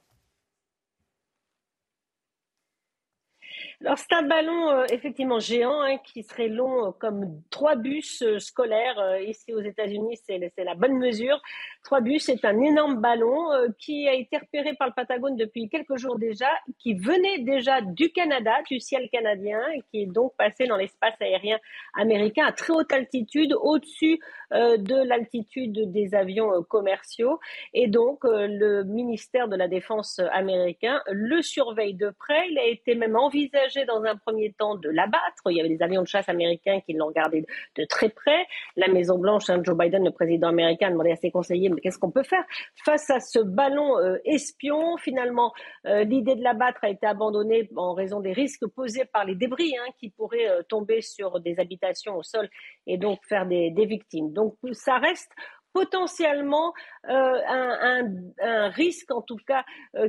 Alors 3.85 3.99
c'est 3.99 4.15
un 4.15 4.23
ballon 4.23 4.71
euh, 4.71 4.85
effectivement 4.91 5.41
géant 5.41 5.83
hein, 5.83 5.99
qui 6.05 6.23
serait 6.23 6.47
long 6.47 6.87
euh, 6.87 6.91
comme 7.01 7.43
trois 7.51 7.75
bus 7.75 8.23
euh, 8.23 8.39
scolaires. 8.39 9.19
ici 9.27 9.53
aux 9.53 9.61
États-Unis, 9.61 10.21
c'est 10.25 10.53
la 10.59 10.75
bonne 10.77 10.99
mesure. 10.99 11.43
Trois 11.85 12.01
bus, 12.01 12.25
c'est 12.25 12.45
un 12.45 12.61
énorme 12.61 13.01
ballon 13.01 13.49
qui 13.79 14.09
a 14.09 14.15
été 14.15 14.39
repéré 14.39 14.75
par 14.75 14.89
le 14.89 14.95
Patagone 14.95 15.37
depuis 15.37 15.69
quelques 15.69 15.97
jours 15.97 16.19
déjà, 16.19 16.49
qui 16.79 16.95
venait 16.95 17.41
déjà 17.41 17.81
du 17.81 18.11
Canada, 18.13 18.53
du 18.71 18.81
ciel 18.81 19.09
canadien, 19.11 19.61
et 19.75 19.83
qui 19.91 20.03
est 20.03 20.07
donc 20.07 20.33
passé 20.37 20.67
dans 20.67 20.77
l'espace 20.77 21.15
aérien 21.21 21.59
américain 21.95 22.47
à 22.47 22.53
très 22.53 22.73
haute 22.73 22.93
altitude, 22.93 23.53
au-dessus 23.61 24.21
de 24.53 25.07
l'altitude 25.09 25.91
des 25.93 26.15
avions 26.15 26.63
commerciaux. 26.63 27.41
Et 27.75 27.89
donc 27.89 28.21
le 28.25 28.85
ministère 28.85 29.49
de 29.49 29.57
la 29.57 29.69
Défense 29.69 30.21
américain 30.33 31.01
le 31.11 31.43
surveille 31.43 31.95
de 31.95 32.11
près. 32.11 32.49
Il 32.51 32.59
a 32.59 32.67
été 32.67 32.95
même 32.95 33.17
envisagé 33.17 33.85
dans 33.87 34.03
un 34.05 34.17
premier 34.17 34.53
temps 34.53 34.77
de 34.77 34.89
l'abattre. 34.89 35.43
Il 35.51 35.57
y 35.57 35.61
avait 35.61 35.69
des 35.69 35.83
avions 35.83 36.03
de 36.03 36.07
chasse 36.07 36.29
américains 36.29 36.81
qui 36.81 36.93
l'ont 36.93 37.07
regardé 37.07 37.45
de 37.77 37.85
très 37.85 38.09
près. 38.09 38.47
La 38.77 38.89
Maison 38.89 39.19
Blanche, 39.19 39.51
hein, 39.51 39.61
Joe 39.63 39.77
Biden, 39.77 40.05
le 40.05 40.11
président 40.11 40.49
américain, 40.49 40.89
a 40.89 40.91
demandé 40.91 41.11
à 41.11 41.17
ses 41.17 41.31
conseillers 41.31 41.72
qu'est-ce 41.81 41.99
qu'on 41.99 42.11
peut 42.11 42.23
faire 42.23 42.45
face 42.85 43.11
à 43.11 43.21
ce 43.21 43.39
ballon 43.39 43.99
euh, 43.99 44.19
espion? 44.25 44.97
Finalement, 44.97 45.53
euh, 45.87 46.05
l'idée 46.05 46.35
de 46.35 46.43
l'abattre 46.43 46.81
a 46.83 46.89
été 46.89 47.07
abandonnée 47.07 47.69
en 47.77 47.95
raison 47.95 48.21
des 48.21 48.33
risques 48.33 48.67
posés 48.67 49.05
par 49.05 49.25
les 49.25 49.35
débris 49.35 49.75
hein, 49.79 49.91
qui 49.99 50.11
pourraient 50.11 50.49
euh, 50.49 50.63
tomber 50.69 51.01
sur 51.01 51.41
des 51.41 51.59
habitations 51.59 52.17
au 52.17 52.23
sol 52.23 52.49
et 52.87 52.99
donc 52.99 53.21
faire 53.29 53.47
des, 53.47 53.73
victimes. 53.83 54.33
Donc 54.33 54.57
ça 54.73 54.99
reste 54.99 55.31
potentiellement 55.73 56.73
un, 57.05 58.69
risque, 58.69 59.11
en 59.11 59.23
tout 59.23 59.39
cas, 59.47 59.65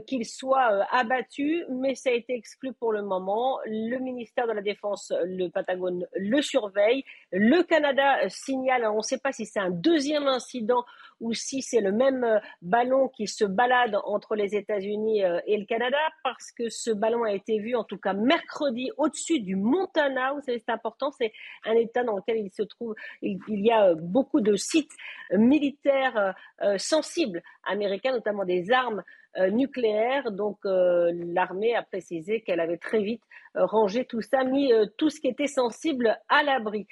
qu'il 0.06 0.26
soit 0.26 0.86
abattu, 0.92 1.66
mais 1.70 1.96
ça 1.96 2.10
a 2.10 2.14
été 2.14 2.36
exclu 2.36 2.74
pour 2.74 2.92
le 2.92 3.02
moment. 3.02 3.60
Le 3.66 3.98
ministère 3.98 4.46
de 4.46 4.52
la 4.52 4.62
Défense, 4.62 5.12
le 5.24 5.48
Patagone, 5.48 6.06
le 6.16 6.42
surveille. 6.42 7.04
Le 7.32 7.64
Canada 7.64 8.30
signale, 8.30 8.86
on 8.86 8.98
ne 8.98 9.02
sait 9.02 9.20
pas 9.20 9.32
si 9.32 9.46
c'est 9.46 9.60
un 9.60 9.72
deuxième 9.72 10.28
incident 10.28 10.84
ou 11.20 11.34
si 11.34 11.62
c'est 11.62 11.82
le 11.82 11.92
même 11.92 12.42
ballon 12.62 13.08
qui 13.10 13.28
se 13.28 13.46
balade 13.46 13.98
entre 14.06 14.36
les 14.36 14.56
États-Unis 14.56 15.22
et 15.46 15.58
le 15.58 15.66
Canada, 15.66 15.98
parce 16.24 16.52
que 16.52 16.70
ce 16.70 16.92
ballon 16.92 17.24
a 17.24 17.32
été 17.34 17.60
vu, 17.60 17.76
en 17.76 17.84
tout 17.84 17.98
cas 17.98 18.14
mercredi, 18.14 18.92
au-dessus 18.98 19.40
du 19.40 19.56
Montana. 19.56 20.34
Vous 20.34 20.42
savez, 20.42 20.60
c'est 20.60 20.72
important, 20.72 21.12
c'est 21.12 21.34
un 21.66 21.74
État 21.74 22.04
dans 22.04 22.16
lequel 22.16 22.38
il 22.38 22.52
se 22.52 22.64
trouve, 22.64 22.96
il, 23.22 23.40
il 23.48 23.66
y 23.66 23.72
a 23.72 23.94
beaucoup 23.96 24.42
de 24.42 24.56
sites 24.56 24.92
militaires 25.32 26.36
sensibles 26.78 27.42
américains, 27.64 28.12
notamment 28.12 28.46
des 28.46 28.72
armes 28.72 29.04
euh, 29.40 29.50
nucléaires. 29.50 30.32
Donc 30.32 30.60
euh, 30.66 31.12
l'armée 31.34 31.74
a 31.76 31.82
précisé 31.82 32.42
qu'elle 32.42 32.60
avait 32.60 32.78
très 32.78 33.02
vite 33.02 33.24
euh, 33.56 33.66
rangé 33.66 34.06
tout 34.06 34.22
ça, 34.22 34.44
mis 34.44 34.72
tout 34.96 35.10
ce 35.10 35.20
qui 35.20 35.28
était 35.28 35.48
sensible 35.48 36.20
à 36.30 36.44
l'abri. 36.44 36.86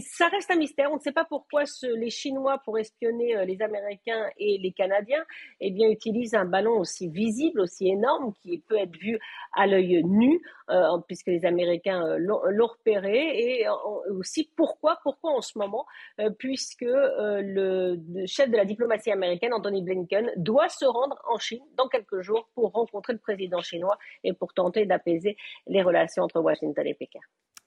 ça 0.00 0.28
reste 0.28 0.50
un 0.50 0.56
mystère. 0.56 0.90
On 0.90 0.94
ne 0.94 1.00
sait 1.00 1.12
pas 1.12 1.26
pourquoi 1.26 1.64
les 1.82 2.08
Chinois, 2.08 2.62
pour 2.64 2.78
espionner 2.78 3.44
les 3.44 3.60
Américains 3.60 4.26
et 4.38 4.56
les 4.56 4.72
Canadiens, 4.72 5.22
eh 5.60 5.70
bien, 5.70 5.90
utilisent 5.90 6.34
un 6.34 6.46
ballon 6.46 6.78
aussi 6.78 7.08
visible, 7.08 7.60
aussi 7.60 7.88
énorme, 7.88 8.32
qui 8.42 8.58
peut 8.66 8.78
être 8.78 8.96
vu 8.96 9.18
à 9.54 9.66
l'œil 9.66 10.02
nu, 10.04 10.40
puisque 11.08 11.26
les 11.26 11.44
Américains 11.44 12.16
l'ont 12.18 12.66
repéré. 12.66 13.60
Et 13.60 13.66
aussi 14.10 14.50
pourquoi, 14.56 14.98
pourquoi 15.02 15.32
en 15.32 15.40
ce 15.40 15.58
moment, 15.58 15.86
puisque 16.38 16.82
le, 16.82 17.96
le 18.12 18.26
chef 18.26 18.50
de 18.50 18.56
la 18.56 18.64
diplomatie 18.64 19.10
américaine, 19.10 19.52
Anthony 19.52 19.82
Blinken, 19.82 20.30
doit 20.36 20.68
se 20.68 20.84
rendre 20.84 21.20
en 21.28 21.38
Chine 21.38 21.49
dans 21.76 21.88
quelques 21.88 22.20
jours 22.20 22.48
pour 22.54 22.72
rencontrer 22.72 23.12
le 23.12 23.18
président 23.18 23.60
chinois 23.60 23.98
et 24.24 24.32
pour 24.32 24.54
tenter 24.54 24.86
d'apaiser 24.86 25.36
les 25.66 25.82
relations 25.82 26.22
entre 26.22 26.40
Washington 26.40 26.86
et 26.86 26.94
Pékin. 26.94 27.20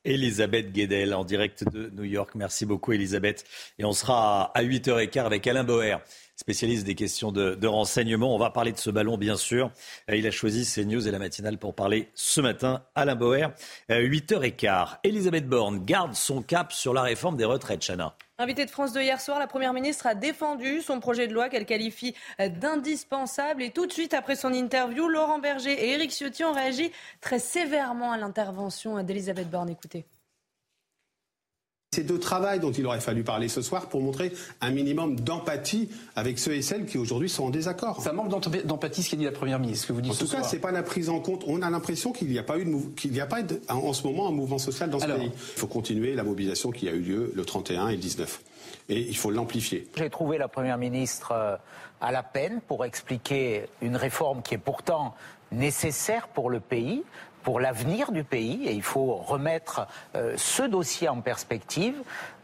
Elisabeth 0.06 0.74
Guedel 0.74 1.14
en 1.14 1.24
direct 1.24 1.64
de 1.72 1.90
New 1.90 2.04
York. 2.04 2.32
Merci 2.36 2.66
beaucoup 2.66 2.92
Elisabeth. 2.92 3.46
Et 3.80 3.86
on 3.86 3.94
sera 3.94 4.52
à 4.54 4.64
8h15 4.64 5.24
avec 5.24 5.48
Alain 5.48 5.64
Boer, 5.64 5.98
spécialiste 6.36 6.86
des 6.86 6.96
questions 6.96 7.32
de, 7.32 7.68
renseignement. 7.68 8.36
On 8.36 8.38
va 8.38 8.50
parler 8.50 8.74
de 8.74 8.78
ce 8.78 8.90
ballon 8.90 9.18
bien 9.18 9.38
sûr. 9.38 9.72
Euh, 10.10 10.18
il 10.18 10.28
a 10.28 10.32
choisi 10.32 10.66
CNews 10.66 11.08
et 11.08 11.12
la 11.12 11.20
matinale 11.20 11.58
pour 11.58 11.74
parler 11.74 12.10
ce 12.16 12.42
matin. 12.42 12.84
Alain 12.96 13.16
Boer, 13.16 13.48
8h15. 13.90 14.68
Euh, 14.68 14.86
Elisabeth 15.04 15.48
Borne 15.48 15.86
garde 15.86 16.16
son 16.16 16.42
cap 16.42 16.74
sur 16.74 16.94
la 16.94 17.04
réforme 17.04 17.38
des 17.38 17.46
retraites, 17.46 17.86
Chana. 17.86 18.16
Invitée 18.40 18.66
de 18.66 18.72
France 18.72 18.94
de 18.94 19.00
hier 19.02 19.22
soir, 19.22 19.38
la 19.38 19.46
Première 19.46 19.74
ministre 19.74 20.08
a 20.08 20.16
défendu 20.16 20.82
son 20.82 21.00
projet 21.00 21.28
de 21.28 21.34
loi 21.36 21.50
qu'elle 21.50 21.68
qualifie 21.68 22.16
d'indispensable. 22.40 23.62
Et 23.62 23.70
tout 23.70 23.86
de 23.86 23.94
suite 23.94 24.16
après 24.16 24.36
son 24.36 24.52
interview, 24.54 25.08
Laurent 25.08 25.38
Berger 25.38 25.72
et 25.72 25.92
Éric 25.92 26.12
Ciotti 26.12 26.44
ont 26.44 26.52
réagi 26.52 26.92
très 27.22 27.38
sévèrement 27.38 28.12
à 28.12 28.18
l'intervention 28.18 29.04
d'Elisabeth 29.04 29.52
Borne. 29.52 29.70
Écoutez. 29.70 30.06
C'est 31.94 32.04
de 32.04 32.18
travail 32.18 32.60
dont 32.60 32.72
il 32.72 32.88
aurait 32.88 33.00
fallu 33.00 33.24
parler 33.24 33.48
ce 33.48 33.62
soir 33.62 33.88
pour 33.88 34.02
montrer 34.02 34.34
un 34.62 34.72
minimum 34.72 35.16
d'empathie 35.20 35.90
avec 36.16 36.40
ceux 36.40 36.54
et 36.54 36.64
celles 36.64 36.88
qui 36.88 36.98
aujourd'hui 36.98 37.30
sont 37.30 37.44
en 37.44 37.50
désaccord. 37.52 38.02
Ça 38.02 38.14
manque 38.14 38.30
d'empathie 38.30 39.04
ce 39.04 39.12
qu'a 39.12 39.16
dit 39.16 39.26
la 39.26 39.32
Première 39.32 39.60
ministre, 39.60 39.84
ce 39.84 39.88
que 39.90 39.94
vous 39.94 40.02
dites 40.02 40.14
En 40.14 40.16
tout 40.16 40.28
cas, 40.28 40.42
ce 40.42 40.56
n'est 40.56 40.62
pas 40.62 40.72
la 40.72 40.82
prise 40.82 41.10
en 41.10 41.20
compte. 41.20 41.44
On 41.46 41.62
a 41.62 41.70
l'impression 41.70 42.12
qu'il 42.12 42.30
n'y 42.30 42.40
a 42.40 42.44
pas, 42.44 42.58
eu 42.58 42.66
qu'il 42.96 43.12
n'y 43.12 43.22
a 43.22 43.28
pas 43.28 43.42
en 43.70 43.94
ce 43.94 44.08
moment 44.08 44.28
un 44.28 44.32
mouvement 44.32 44.58
social 44.58 44.90
dans 44.90 45.00
ce 45.00 45.06
pays. 45.06 45.32
Il 45.36 45.60
faut 45.60 45.68
continuer 45.68 46.16
la 46.16 46.24
mobilisation 46.24 46.72
qui 46.72 46.90
a 46.90 46.94
eu 46.94 47.00
lieu 47.00 47.32
le 47.36 47.46
31 47.46 47.90
et 47.90 47.92
le 47.92 47.98
19. 48.02 48.42
Et 48.90 49.00
il 49.00 49.16
faut 49.16 49.30
l'amplifier. 49.30 49.88
J'ai 49.96 50.10
trouvé 50.10 50.40
la 50.40 50.48
Première 50.48 50.80
ministre 50.80 51.32
euh, 51.32 51.56
à 52.02 52.12
la 52.12 52.24
peine 52.24 52.60
pour 52.68 52.86
expliquer 52.86 53.66
une 53.84 53.98
réforme 53.98 54.42
qui 54.42 54.56
est 54.56 54.58
pourtant 54.58 55.14
nécessaire 55.52 56.28
pour 56.30 56.50
le 56.50 56.60
pays, 56.60 57.04
pour 57.44 57.60
l'avenir 57.60 58.12
du 58.12 58.24
pays 58.24 58.66
et 58.66 58.74
il 58.74 58.82
faut 58.82 59.16
remettre 59.16 59.88
euh, 60.16 60.34
ce 60.38 60.64
dossier 60.64 61.10
en 61.10 61.22
perspective. 61.22 61.96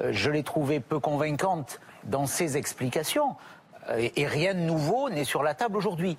Euh, 0.01 0.11
je 0.11 0.29
l'ai 0.29 0.43
trouvé 0.43 0.79
peu 0.79 0.99
convaincante 0.99 1.79
dans 2.03 2.27
ses 2.27 2.57
explications 2.57 3.35
euh, 3.89 4.09
et 4.15 4.27
rien 4.27 4.53
de 4.53 4.59
nouveau 4.59 5.09
n'est 5.09 5.23
sur 5.23 5.41
la 5.41 5.53
table 5.53 5.77
aujourd'hui. 5.77 6.17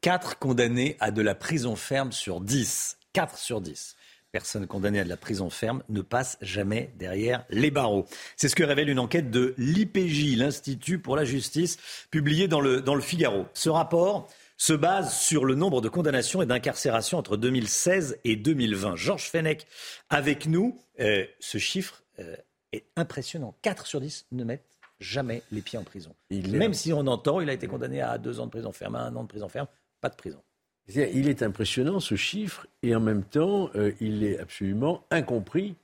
Quatre 0.00 0.38
condamnés 0.38 0.96
à 0.98 1.10
de 1.10 1.20
la 1.20 1.34
prison 1.34 1.76
ferme 1.76 2.10
sur 2.10 2.40
dix. 2.40 2.96
Quatre 3.12 3.36
sur 3.36 3.60
dix 3.60 3.96
personnes 4.32 4.68
condamnées 4.68 5.00
à 5.00 5.04
de 5.04 5.08
la 5.08 5.16
prison 5.16 5.50
ferme 5.50 5.82
ne 5.88 6.02
passent 6.02 6.38
jamais 6.40 6.92
derrière 6.96 7.44
les 7.50 7.72
barreaux. 7.72 8.06
C'est 8.36 8.48
ce 8.48 8.54
que 8.54 8.62
révèle 8.62 8.88
une 8.88 9.00
enquête 9.00 9.28
de 9.28 9.54
l'IPJ, 9.58 10.36
l'Institut 10.36 11.00
pour 11.00 11.16
la 11.16 11.24
justice, 11.24 11.78
publiée 12.12 12.46
dans 12.46 12.60
le 12.60 13.00
Figaro. 13.00 13.46
Ce 13.54 13.68
rapport 13.68 14.28
se 14.60 14.74
base 14.74 15.16
sur 15.16 15.46
le 15.46 15.54
nombre 15.54 15.80
de 15.80 15.88
condamnations 15.88 16.42
et 16.42 16.46
d'incarcérations 16.46 17.16
entre 17.16 17.38
2016 17.38 18.18
et 18.24 18.36
2020. 18.36 18.94
Georges 18.94 19.30
Fenech, 19.30 19.66
avec 20.10 20.46
nous, 20.46 20.78
euh, 21.00 21.24
ce 21.38 21.56
chiffre 21.56 22.02
euh, 22.18 22.36
est 22.72 22.84
impressionnant. 22.94 23.54
4 23.62 23.86
sur 23.86 24.02
10 24.02 24.26
ne 24.32 24.44
mettent 24.44 24.78
jamais 24.98 25.42
les 25.50 25.62
pieds 25.62 25.78
en 25.78 25.82
prison. 25.82 26.14
Même 26.30 26.74
si 26.74 26.92
on 26.92 27.06
entend, 27.06 27.40
il 27.40 27.48
a 27.48 27.54
été 27.54 27.68
condamné 27.68 28.02
à 28.02 28.18
2 28.18 28.38
ans 28.38 28.44
de 28.44 28.50
prison 28.50 28.70
ferme, 28.70 28.96
à 28.96 29.00
1 29.04 29.16
an 29.16 29.22
de 29.22 29.28
prison 29.28 29.48
ferme, 29.48 29.66
pas 30.02 30.10
de 30.10 30.14
prison. 30.14 30.42
Il 30.88 31.26
est 31.26 31.42
impressionnant 31.42 31.98
ce 31.98 32.16
chiffre 32.16 32.66
et 32.82 32.94
en 32.94 33.00
même 33.00 33.24
temps, 33.24 33.70
euh, 33.76 33.92
il 33.98 34.24
est 34.24 34.38
absolument 34.38 35.04
incompris 35.10 35.74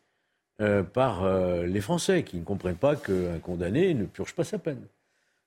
par 0.94 1.28
les 1.66 1.82
Français 1.82 2.22
qui 2.22 2.38
ne 2.38 2.42
comprennent 2.42 2.78
pas 2.78 2.96
qu'un 2.96 3.38
condamné 3.40 3.92
ne 3.92 4.06
purge 4.06 4.34
pas 4.34 4.44
sa 4.44 4.58
peine. 4.58 4.86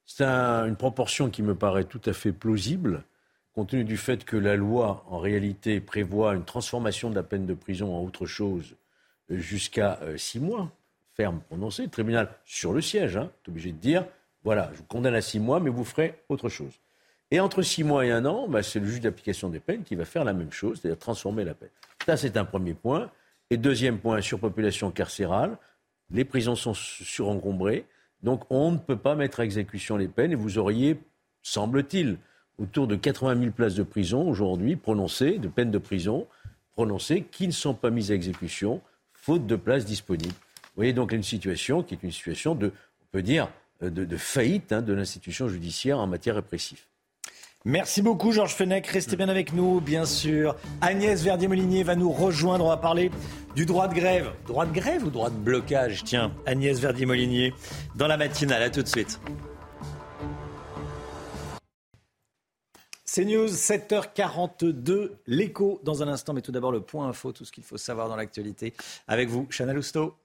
C'est 0.05 0.23
une 0.23 0.75
proportion 0.75 1.31
qui 1.31 1.41
me 1.41 1.55
paraît 1.55 1.85
tout 1.85 2.01
à 2.05 2.13
fait 2.13 2.31
plausible 2.31 3.03
compte 3.59 3.71
tenu 3.71 3.83
du 3.83 3.97
fait 3.97 4.23
que 4.23 4.37
la 4.37 4.55
loi, 4.55 5.03
en 5.09 5.19
réalité, 5.19 5.81
prévoit 5.81 6.33
une 6.33 6.45
transformation 6.45 7.09
de 7.09 7.15
la 7.15 7.23
peine 7.23 7.45
de 7.45 7.53
prison 7.53 7.93
en 7.93 8.01
autre 8.05 8.25
chose 8.25 8.75
euh, 9.31 9.37
jusqu'à 9.37 9.99
euh, 10.01 10.15
six 10.15 10.39
mois, 10.39 10.71
ferme 11.17 11.41
prononcée, 11.41 11.83
le 11.83 11.89
tribunal 11.89 12.29
sur 12.45 12.71
le 12.71 12.79
siège, 12.79 13.17
hein, 13.17 13.29
est 13.43 13.49
obligé 13.49 13.73
de 13.73 13.77
dire, 13.77 14.05
voilà, 14.45 14.69
je 14.71 14.77
vous 14.77 14.85
condamne 14.85 15.15
à 15.15 15.19
six 15.19 15.41
mois, 15.41 15.59
mais 15.59 15.69
vous 15.69 15.83
ferez 15.83 16.15
autre 16.29 16.47
chose. 16.47 16.71
Et 17.31 17.41
entre 17.41 17.61
six 17.61 17.83
mois 17.83 18.05
et 18.05 18.11
un 18.11 18.25
an, 18.25 18.47
bah, 18.47 18.63
c'est 18.63 18.79
le 18.79 18.85
juge 18.85 19.01
d'application 19.01 19.49
des 19.49 19.59
peines 19.59 19.83
qui 19.83 19.95
va 19.95 20.05
faire 20.05 20.23
la 20.23 20.31
même 20.31 20.53
chose, 20.53 20.79
c'est-à-dire 20.79 20.97
transformer 20.97 21.43
la 21.43 21.53
peine. 21.53 21.69
Ça, 22.05 22.15
c'est 22.15 22.37
un 22.37 22.45
premier 22.45 22.75
point. 22.75 23.11
Et 23.49 23.57
deuxième 23.57 23.99
point, 23.99 24.21
surpopulation 24.21 24.89
carcérale. 24.89 25.57
Les 26.11 26.23
prisons 26.23 26.55
sont 26.55 26.73
surencombrées, 26.73 27.85
donc 28.23 28.43
on 28.49 28.71
ne 28.71 28.77
peut 28.77 28.95
pas 28.95 29.15
mettre 29.15 29.41
à 29.41 29.43
exécution 29.43 29.97
les 29.97 30.07
peines, 30.07 30.31
et 30.31 30.35
vous 30.35 30.57
auriez, 30.57 30.97
semble-t-il, 31.41 32.19
autour 32.61 32.87
de 32.87 32.95
80 32.95 33.39
000 33.39 33.51
places 33.51 33.75
de 33.75 33.83
prison 33.83 34.27
aujourd'hui 34.27 34.75
prononcées, 34.75 35.37
de 35.37 35.47
peines 35.47 35.71
de 35.71 35.77
prison 35.77 36.27
prononcées, 36.73 37.25
qui 37.29 37.47
ne 37.47 37.51
sont 37.51 37.73
pas 37.73 37.89
mises 37.89 38.11
à 38.11 38.15
exécution, 38.15 38.81
faute 39.13 39.45
de 39.45 39.55
places 39.55 39.85
disponibles. 39.85 40.33
Vous 40.33 40.83
voyez 40.83 40.93
donc 40.93 41.11
une 41.11 41.23
situation 41.23 41.83
qui 41.83 41.93
est 41.93 42.03
une 42.03 42.11
situation 42.11 42.55
de, 42.55 42.67
on 42.67 43.05
peut 43.11 43.21
dire, 43.21 43.49
euh, 43.83 43.89
de, 43.89 44.17
faillite 44.17 44.71
hein, 44.71 44.81
de 44.81 44.93
l'institution 44.93 45.47
judiciaire 45.49 45.99
en 45.99 46.07
matière 46.07 46.35
répressive. 46.35 46.79
Merci 47.65 48.01
beaucoup 48.01 48.31
Georges 48.31 48.55
Fenech, 48.55 48.87
restez 48.87 49.17
bien 49.17 49.27
avec 49.27 49.51
nous 49.51 49.81
bien 49.81 50.05
sûr. 50.05 50.55
Agnès 50.79 51.21
Verdier-Molinier 51.21 51.83
va 51.83 51.95
nous 51.95 52.09
rejoindre, 52.09 52.63
on 52.63 52.69
va 52.69 52.77
parler 52.77 53.11
du 53.53 53.65
droit 53.65 53.89
de 53.89 53.93
grève. 53.93 54.31
Droit 54.47 54.65
de 54.65 54.71
grève 54.71 55.03
ou 55.03 55.09
droit 55.09 55.29
de 55.29 55.35
blocage? 55.35 56.05
Tiens, 56.05 56.31
Agnès 56.45 56.79
Verdier-Molinier 56.79 57.53
dans 57.95 58.07
la 58.07 58.15
matinale, 58.15 58.63
à 58.63 58.69
tout 58.69 58.81
de 58.81 58.87
suite. 58.87 59.19
C'est 63.11 63.25
News, 63.25 63.47
7h42, 63.47 65.13
l'écho 65.25 65.81
dans 65.83 66.03
un 66.03 66.07
instant, 66.07 66.31
mais 66.31 66.41
tout 66.41 66.51
d'abord 66.51 66.71
le 66.71 66.81
point 66.81 67.07
info, 67.07 67.31
tout 67.31 67.43
ce 67.43 67.51
qu'il 67.51 67.63
faut 67.63 67.75
savoir 67.75 68.07
dans 68.07 68.15
l'actualité. 68.15 68.75
Avec 69.07 69.29
vous, 69.29 69.47
Chana 69.49 69.73
Lousteau. 69.73 70.15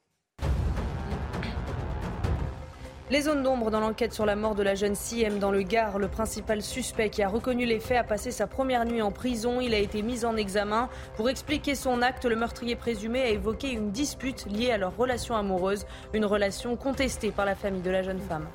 Les 3.11 3.23
zones 3.23 3.43
d'ombre 3.43 3.71
dans 3.71 3.81
l'enquête 3.81 4.13
sur 4.13 4.27
la 4.27 4.37
mort 4.37 4.55
de 4.55 4.63
la 4.63 4.75
jeune 4.75 4.95
CM 4.95 5.39
dans 5.39 5.51
le 5.51 5.63
Gard, 5.63 5.99
le 5.99 6.09
principal 6.09 6.61
suspect 6.61 7.09
qui 7.09 7.23
a 7.23 7.29
reconnu 7.31 7.65
les 7.65 7.81
faits 7.81 7.97
a 7.97 8.05
passé 8.05 8.31
sa 8.31 8.47
première 8.47 8.85
nuit 8.85 9.01
en 9.01 9.11
prison. 9.11 9.63
Il 9.63 9.73
a 9.73 9.79
été 9.79 10.03
mis 10.03 10.27
en 10.27 10.37
examen. 10.37 10.91
Pour 11.17 11.31
expliquer 11.31 11.75
son 11.75 12.03
acte, 12.03 12.27
le 12.27 12.37
meurtrier 12.37 12.77
présumé 12.77 13.23
a 13.23 13.31
évoqué 13.31 13.73
une 13.73 13.93
dispute 13.93 14.45
liée 14.45 14.73
à 14.73 14.77
leur 14.77 14.95
relation 14.95 15.35
amoureuse, 15.37 15.87
une 16.13 16.27
relation 16.27 16.77
contestée 16.77 17.31
par 17.31 17.47
la 17.47 17.55
famille 17.55 17.81
de 17.81 17.91
la 17.91 18.03
jeune 18.03 18.21
femme. 18.21 18.47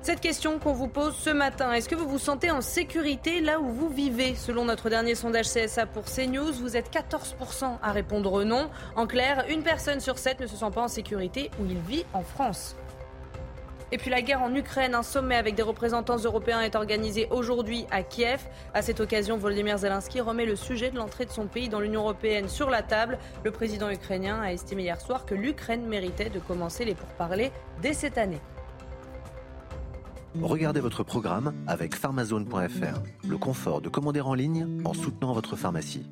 Cette 0.00 0.20
question 0.20 0.58
qu'on 0.58 0.72
vous 0.72 0.88
pose 0.88 1.14
ce 1.16 1.28
matin, 1.28 1.72
est-ce 1.72 1.88
que 1.88 1.94
vous 1.94 2.08
vous 2.08 2.18
sentez 2.18 2.50
en 2.50 2.60
sécurité 2.60 3.40
là 3.40 3.60
où 3.60 3.68
vous 3.68 3.88
vivez? 3.88 4.36
Selon 4.36 4.64
notre 4.64 4.88
dernier 4.88 5.14
sondage 5.14 5.48
CSA 5.48 5.86
pour 5.86 6.04
CNews, 6.04 6.52
vous 6.52 6.76
êtes 6.76 6.90
14% 6.92 7.78
à 7.82 7.92
répondre 7.92 8.44
non. 8.44 8.70
En 8.96 9.06
clair, 9.06 9.44
une 9.50 9.62
personne 9.62 10.00
sur 10.00 10.18
sept 10.18 10.40
ne 10.40 10.46
se 10.46 10.56
sent 10.56 10.70
pas 10.72 10.82
en 10.82 10.88
sécurité 10.88 11.50
où 11.60 11.66
il 11.66 11.78
vit 11.78 12.04
en 12.14 12.22
France. 12.22 12.76
Et 13.90 13.98
puis 13.98 14.10
la 14.10 14.22
guerre 14.22 14.42
en 14.42 14.54
Ukraine, 14.54 14.94
un 14.94 15.02
sommet 15.02 15.36
avec 15.36 15.54
des 15.56 15.62
représentants 15.62 16.18
européens 16.18 16.60
est 16.60 16.76
organisé 16.76 17.26
aujourd'hui 17.30 17.86
à 17.90 18.02
Kiev. 18.02 18.40
À 18.74 18.82
cette 18.82 19.00
occasion, 19.00 19.36
Volodymyr 19.36 19.78
Zelensky 19.78 20.20
remet 20.20 20.46
le 20.46 20.56
sujet 20.56 20.90
de 20.90 20.96
l'entrée 20.96 21.24
de 21.24 21.30
son 21.30 21.46
pays 21.46 21.68
dans 21.68 21.80
l'Union 21.80 22.02
européenne 22.02 22.48
sur 22.48 22.70
la 22.70 22.82
table. 22.82 23.18
Le 23.44 23.50
président 23.50 23.90
ukrainien 23.90 24.40
a 24.40 24.52
estimé 24.52 24.84
hier 24.84 25.00
soir 25.00 25.26
que 25.26 25.34
l'Ukraine 25.34 25.86
méritait 25.86 26.30
de 26.30 26.38
commencer 26.38 26.84
les 26.84 26.94
pourparlers 26.94 27.50
dès 27.82 27.94
cette 27.94 28.18
année. 28.18 28.40
Regardez 30.34 30.80
votre 30.80 31.02
programme 31.02 31.54
avec 31.66 31.94
pharmazone.fr. 31.94 33.26
Le 33.26 33.38
confort 33.38 33.80
de 33.80 33.88
commander 33.88 34.20
en 34.20 34.34
ligne 34.34 34.82
en 34.84 34.94
soutenant 34.94 35.32
votre 35.32 35.56
pharmacie. 35.56 36.04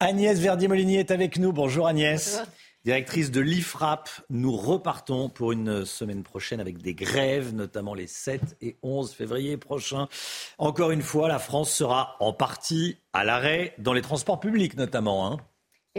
Agnès 0.00 0.38
Verdier-Molinier 0.38 1.00
est 1.00 1.10
avec 1.10 1.38
nous. 1.38 1.52
Bonjour 1.52 1.86
Agnès. 1.86 2.42
Directrice 2.86 3.30
de 3.30 3.42
l'IFRAP, 3.42 4.08
nous 4.30 4.56
repartons 4.56 5.28
pour 5.28 5.52
une 5.52 5.84
semaine 5.84 6.22
prochaine 6.22 6.60
avec 6.60 6.78
des 6.78 6.94
grèves, 6.94 7.54
notamment 7.54 7.92
les 7.92 8.06
7 8.06 8.56
et 8.62 8.78
11 8.82 9.12
février 9.12 9.58
prochains. 9.58 10.08
Encore 10.56 10.90
une 10.90 11.02
fois, 11.02 11.28
la 11.28 11.38
France 11.38 11.70
sera 11.70 12.16
en 12.20 12.32
partie 12.32 12.96
à 13.12 13.22
l'arrêt 13.24 13.74
dans 13.76 13.92
les 13.92 14.00
transports 14.00 14.40
publics 14.40 14.78
notamment. 14.78 15.30
Hein. 15.30 15.36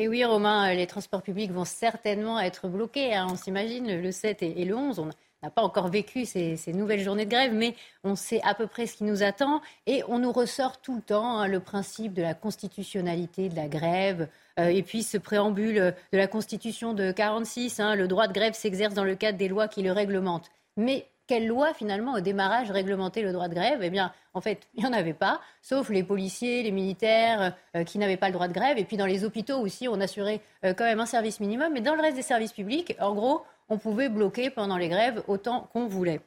Et 0.01 0.07
oui, 0.07 0.25
Romain, 0.25 0.73
les 0.73 0.87
transports 0.87 1.21
publics 1.21 1.51
vont 1.51 1.63
certainement 1.63 2.39
être 2.39 2.67
bloqués. 2.67 3.13
Hein. 3.13 3.27
On 3.29 3.35
s'imagine 3.35 4.01
le 4.01 4.11
7 4.11 4.41
et 4.41 4.65
le 4.65 4.75
11. 4.75 4.97
On 4.97 5.05
n'a 5.43 5.51
pas 5.51 5.61
encore 5.61 5.89
vécu 5.89 6.25
ces, 6.25 6.57
nouvelles 6.73 7.01
journées 7.01 7.25
de 7.25 7.29
grève, 7.29 7.53
mais 7.53 7.75
on 8.03 8.15
sait 8.15 8.41
à 8.43 8.55
peu 8.55 8.65
près 8.65 8.87
ce 8.87 8.95
qui 8.95 9.03
nous 9.03 9.21
attend. 9.21 9.61
Et 9.85 10.01
on 10.07 10.17
nous 10.17 10.31
ressort 10.31 10.81
tout 10.81 10.95
le 10.95 11.03
temps 11.03 11.37
hein, 11.37 11.47
le 11.47 11.59
principe 11.59 12.15
de 12.15 12.23
la 12.23 12.33
constitutionnalité 12.33 13.47
de 13.47 13.55
la 13.55 13.67
grève. 13.67 14.27
Euh, 14.57 14.69
et 14.69 14.81
puis 14.81 15.03
ce 15.03 15.19
préambule 15.19 15.93
de 16.11 16.17
la 16.17 16.25
Constitution 16.25 16.95
de 16.95 17.11
46, 17.11 17.79
hein, 17.79 17.93
le 17.93 18.07
droit 18.07 18.25
de 18.27 18.33
grève 18.33 18.55
s'exerce 18.55 18.95
dans 18.95 19.03
le 19.03 19.13
cadre 19.13 19.37
des 19.37 19.49
lois 19.49 19.67
qui 19.67 19.83
le 19.83 19.91
réglementent. 19.91 20.49
Mais 20.77 21.10
quelle 21.31 21.47
loi 21.47 21.73
finalement 21.73 22.15
au 22.15 22.19
démarrage 22.19 22.71
réglementait 22.71 23.21
le 23.21 23.31
droit 23.31 23.47
de 23.47 23.53
grève? 23.53 23.79
Eh 23.81 23.89
bien, 23.89 24.11
en 24.33 24.41
fait, 24.41 24.67
il 24.73 24.83
n'y 24.83 24.89
en 24.89 24.91
avait 24.91 25.13
pas, 25.13 25.39
sauf 25.61 25.87
les 25.87 26.03
policiers, 26.03 26.61
les 26.61 26.71
militaires 26.71 27.55
euh, 27.73 27.85
qui 27.85 27.99
n'avaient 27.99 28.17
pas 28.17 28.27
le 28.27 28.33
droit 28.33 28.49
de 28.49 28.53
grève. 28.53 28.77
Et 28.77 28.83
puis 28.83 28.97
dans 28.97 29.05
les 29.05 29.23
hôpitaux 29.23 29.57
aussi, 29.59 29.87
on 29.87 30.01
assurait 30.01 30.41
euh, 30.65 30.73
quand 30.73 30.83
même 30.83 30.99
un 30.99 31.05
service 31.05 31.39
minimum. 31.39 31.71
Mais 31.71 31.79
dans 31.79 31.95
le 31.95 32.01
reste 32.01 32.17
des 32.17 32.21
services 32.21 32.51
publics, 32.51 32.97
en 32.99 33.13
gros, 33.13 33.43
on 33.69 33.77
pouvait 33.77 34.09
bloquer 34.09 34.49
pendant 34.49 34.75
les 34.75 34.89
grèves 34.89 35.23
autant 35.29 35.69
qu'on 35.71 35.87
voulait. 35.87 36.19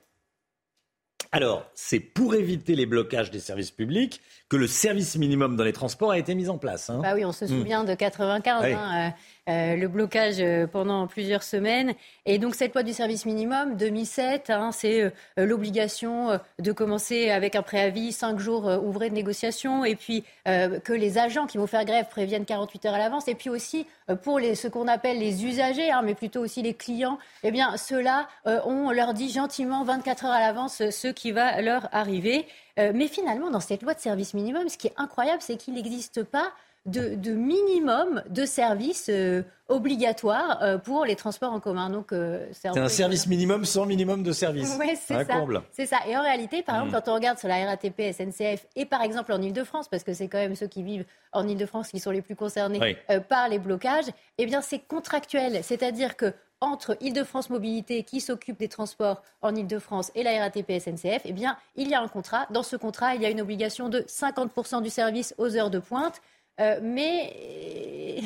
Alors, 1.32 1.66
c'est 1.74 2.00
pour 2.00 2.36
éviter 2.36 2.74
les 2.74 2.86
blocages 2.86 3.30
des 3.30 3.40
services 3.40 3.72
publics 3.72 4.22
que 4.48 4.56
le 4.56 4.68
service 4.68 5.16
minimum 5.16 5.56
dans 5.56 5.64
les 5.64 5.72
transports 5.72 6.12
a 6.12 6.18
été 6.18 6.34
mis 6.34 6.48
en 6.48 6.58
place. 6.58 6.88
Hein. 6.88 7.00
Bah 7.02 7.12
oui, 7.14 7.24
on 7.24 7.32
se 7.32 7.46
souvient 7.46 7.82
de 7.82 7.92
95. 7.92 8.64
Euh, 8.64 9.08
le 9.46 9.86
blocage 9.86 10.36
euh, 10.40 10.66
pendant 10.66 11.06
plusieurs 11.06 11.42
semaines. 11.42 11.94
Et 12.26 12.38
donc 12.38 12.54
cette 12.54 12.74
loi 12.74 12.82
du 12.82 12.92
service 12.92 13.26
minimum 13.26 13.76
2007, 13.76 14.50
hein, 14.50 14.70
c'est 14.72 15.02
euh, 15.02 15.10
l'obligation 15.36 16.38
de 16.58 16.72
commencer 16.72 17.30
avec 17.30 17.54
un 17.54 17.62
préavis 17.62 18.12
cinq 18.12 18.38
jours 18.38 18.64
ouvrés 18.82 19.10
de 19.10 19.14
négociation, 19.14 19.84
et 19.84 19.96
puis 19.96 20.24
que 20.46 20.92
les 20.92 21.18
agents 21.18 21.46
qui 21.46 21.58
vont 21.58 21.66
faire 21.66 21.84
grève 21.84 22.06
préviennent 22.08 22.44
48 22.44 22.86
heures 22.86 22.94
à 22.94 22.98
l'avance, 22.98 23.28
et 23.28 23.34
puis 23.34 23.50
aussi 23.50 23.86
pour 24.22 24.40
ce 24.40 24.68
qu'on 24.68 24.88
appelle 24.88 25.18
les 25.18 25.44
usagers, 25.44 25.90
hein, 25.90 26.02
mais 26.04 26.14
plutôt 26.14 26.40
aussi 26.40 26.62
les 26.62 26.74
clients, 26.74 27.18
eh 27.42 27.50
bien 27.50 27.76
ceux-là, 27.76 28.28
on 28.44 28.90
leur 28.90 29.14
dit 29.14 29.30
gentiment 29.30 29.84
24 29.84 30.26
heures 30.26 30.32
à 30.32 30.40
l'avance 30.40 30.90
ce 30.90 31.08
qui 31.08 31.32
va 31.32 31.60
leur 31.60 31.88
arriver. 31.92 32.46
mais 32.76 33.08
finalement, 33.08 33.50
dans 33.50 33.60
cette 33.60 33.82
loi 33.82 33.94
de 33.94 34.00
service 34.00 34.34
minimum, 34.34 34.68
ce 34.68 34.78
qui 34.78 34.88
est 34.88 34.94
incroyable, 34.96 35.42
c'est 35.42 35.56
qu'il 35.56 35.74
n'existe 35.74 36.22
pas 36.22 36.52
de, 36.86 37.32
minimum 37.32 38.22
de 38.28 38.44
services 38.44 39.08
euh, 39.08 39.42
obligatoires 39.68 40.58
euh, 40.62 40.76
pour 40.76 41.06
les 41.06 41.16
transports 41.16 41.52
en 41.52 41.60
commun. 41.60 41.88
Donc, 41.88 42.12
euh, 42.12 42.46
c'est 42.52 42.68
un, 42.68 42.88
service 42.88 43.26
minimum 43.26 43.64
sans 43.64 43.86
minimum 43.86 44.22
de 44.22 44.32
service. 44.32 44.76
Oui, 44.78 44.94
c'est 44.94 45.24
ça. 45.24 45.44
C'est 45.72 45.86
ça. 45.86 45.98
Et 46.06 46.16
en 46.16 46.22
réalité, 46.22 46.62
par 46.62 46.76
exemple, 46.76 46.90
hmm. 46.90 47.00
quand 47.00 47.10
on 47.10 47.14
regarde 47.14 47.38
sur 47.38 47.48
la 47.48 47.64
RATP, 47.64 48.12
SNCF 48.12 48.66
et 48.76 48.84
par 48.84 49.02
exemple 49.02 49.32
en 49.32 49.40
Ile-de-France, 49.40 49.88
parce 49.88 50.04
que 50.04 50.12
c'est 50.12 50.28
quand 50.28 50.38
même 50.38 50.56
ceux 50.56 50.66
qui 50.66 50.82
vivent 50.82 51.06
en 51.32 51.48
Ile-de-France 51.48 51.88
qui 51.88 52.00
sont 52.00 52.10
les 52.10 52.22
plus 52.22 52.36
concernés 52.36 52.98
par 53.28 53.48
les 53.48 53.58
blocages, 53.58 54.06
eh 54.38 54.46
bien, 54.46 54.60
c'est 54.60 54.80
contractuel. 54.80 55.64
C'est-à-dire 55.64 56.16
que 56.16 56.34
entre 56.64 56.96
Île-de-France 57.00 57.50
Mobilité, 57.50 58.02
qui 58.04 58.20
s'occupe 58.20 58.58
des 58.58 58.68
transports 58.68 59.22
en 59.42 59.54
Île-de-France, 59.54 60.10
et 60.14 60.22
la 60.22 60.38
RATP 60.38 60.80
SNCF, 60.80 61.22
eh 61.24 61.32
bien, 61.32 61.56
il 61.76 61.88
y 61.88 61.94
a 61.94 62.00
un 62.00 62.08
contrat. 62.08 62.46
Dans 62.50 62.62
ce 62.62 62.76
contrat, 62.76 63.14
il 63.14 63.22
y 63.22 63.26
a 63.26 63.30
une 63.30 63.40
obligation 63.40 63.88
de 63.88 64.00
50% 64.00 64.82
du 64.82 64.90
service 64.90 65.34
aux 65.38 65.56
heures 65.56 65.70
de 65.70 65.78
pointe. 65.78 66.20
Euh, 66.60 66.78
mais 66.82 68.20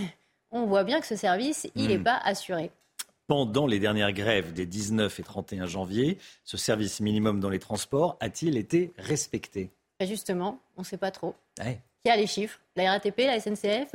on 0.51 0.67
voit 0.67 0.85
bien 0.85 1.01
que 1.01 1.07
ce 1.07 1.17
service, 1.17 1.69
il 1.75 1.89
n'est 1.89 1.99
hmm. 1.99 2.05
pas 2.05 2.21
assuré. 2.25 2.71
Pendant 3.27 3.67
les 3.67 3.79
dernières 3.79 4.13
grèves 4.13 4.55
des 4.55 4.65
19 4.65 5.21
et 5.21 5.23
31 5.23 5.67
janvier, 5.67 6.19
ce 6.45 6.57
service 6.57 7.01
minimum 7.01 7.41
dans 7.41 7.51
les 7.51 7.59
transports 7.59 8.17
a-t-il 8.21 8.57
été 8.57 8.93
respecté? 8.97 9.71
Justement, 10.01 10.61
on 10.77 10.81
ne 10.81 10.87
sait 10.87 10.97
pas 10.97 11.11
trop. 11.11 11.35
Qui 11.57 12.11
a 12.11 12.17
les 12.17 12.27
chiffres 12.27 12.61
La 12.77 12.91
RATP, 12.93 13.19
la 13.19 13.39
SNCF 13.39 13.93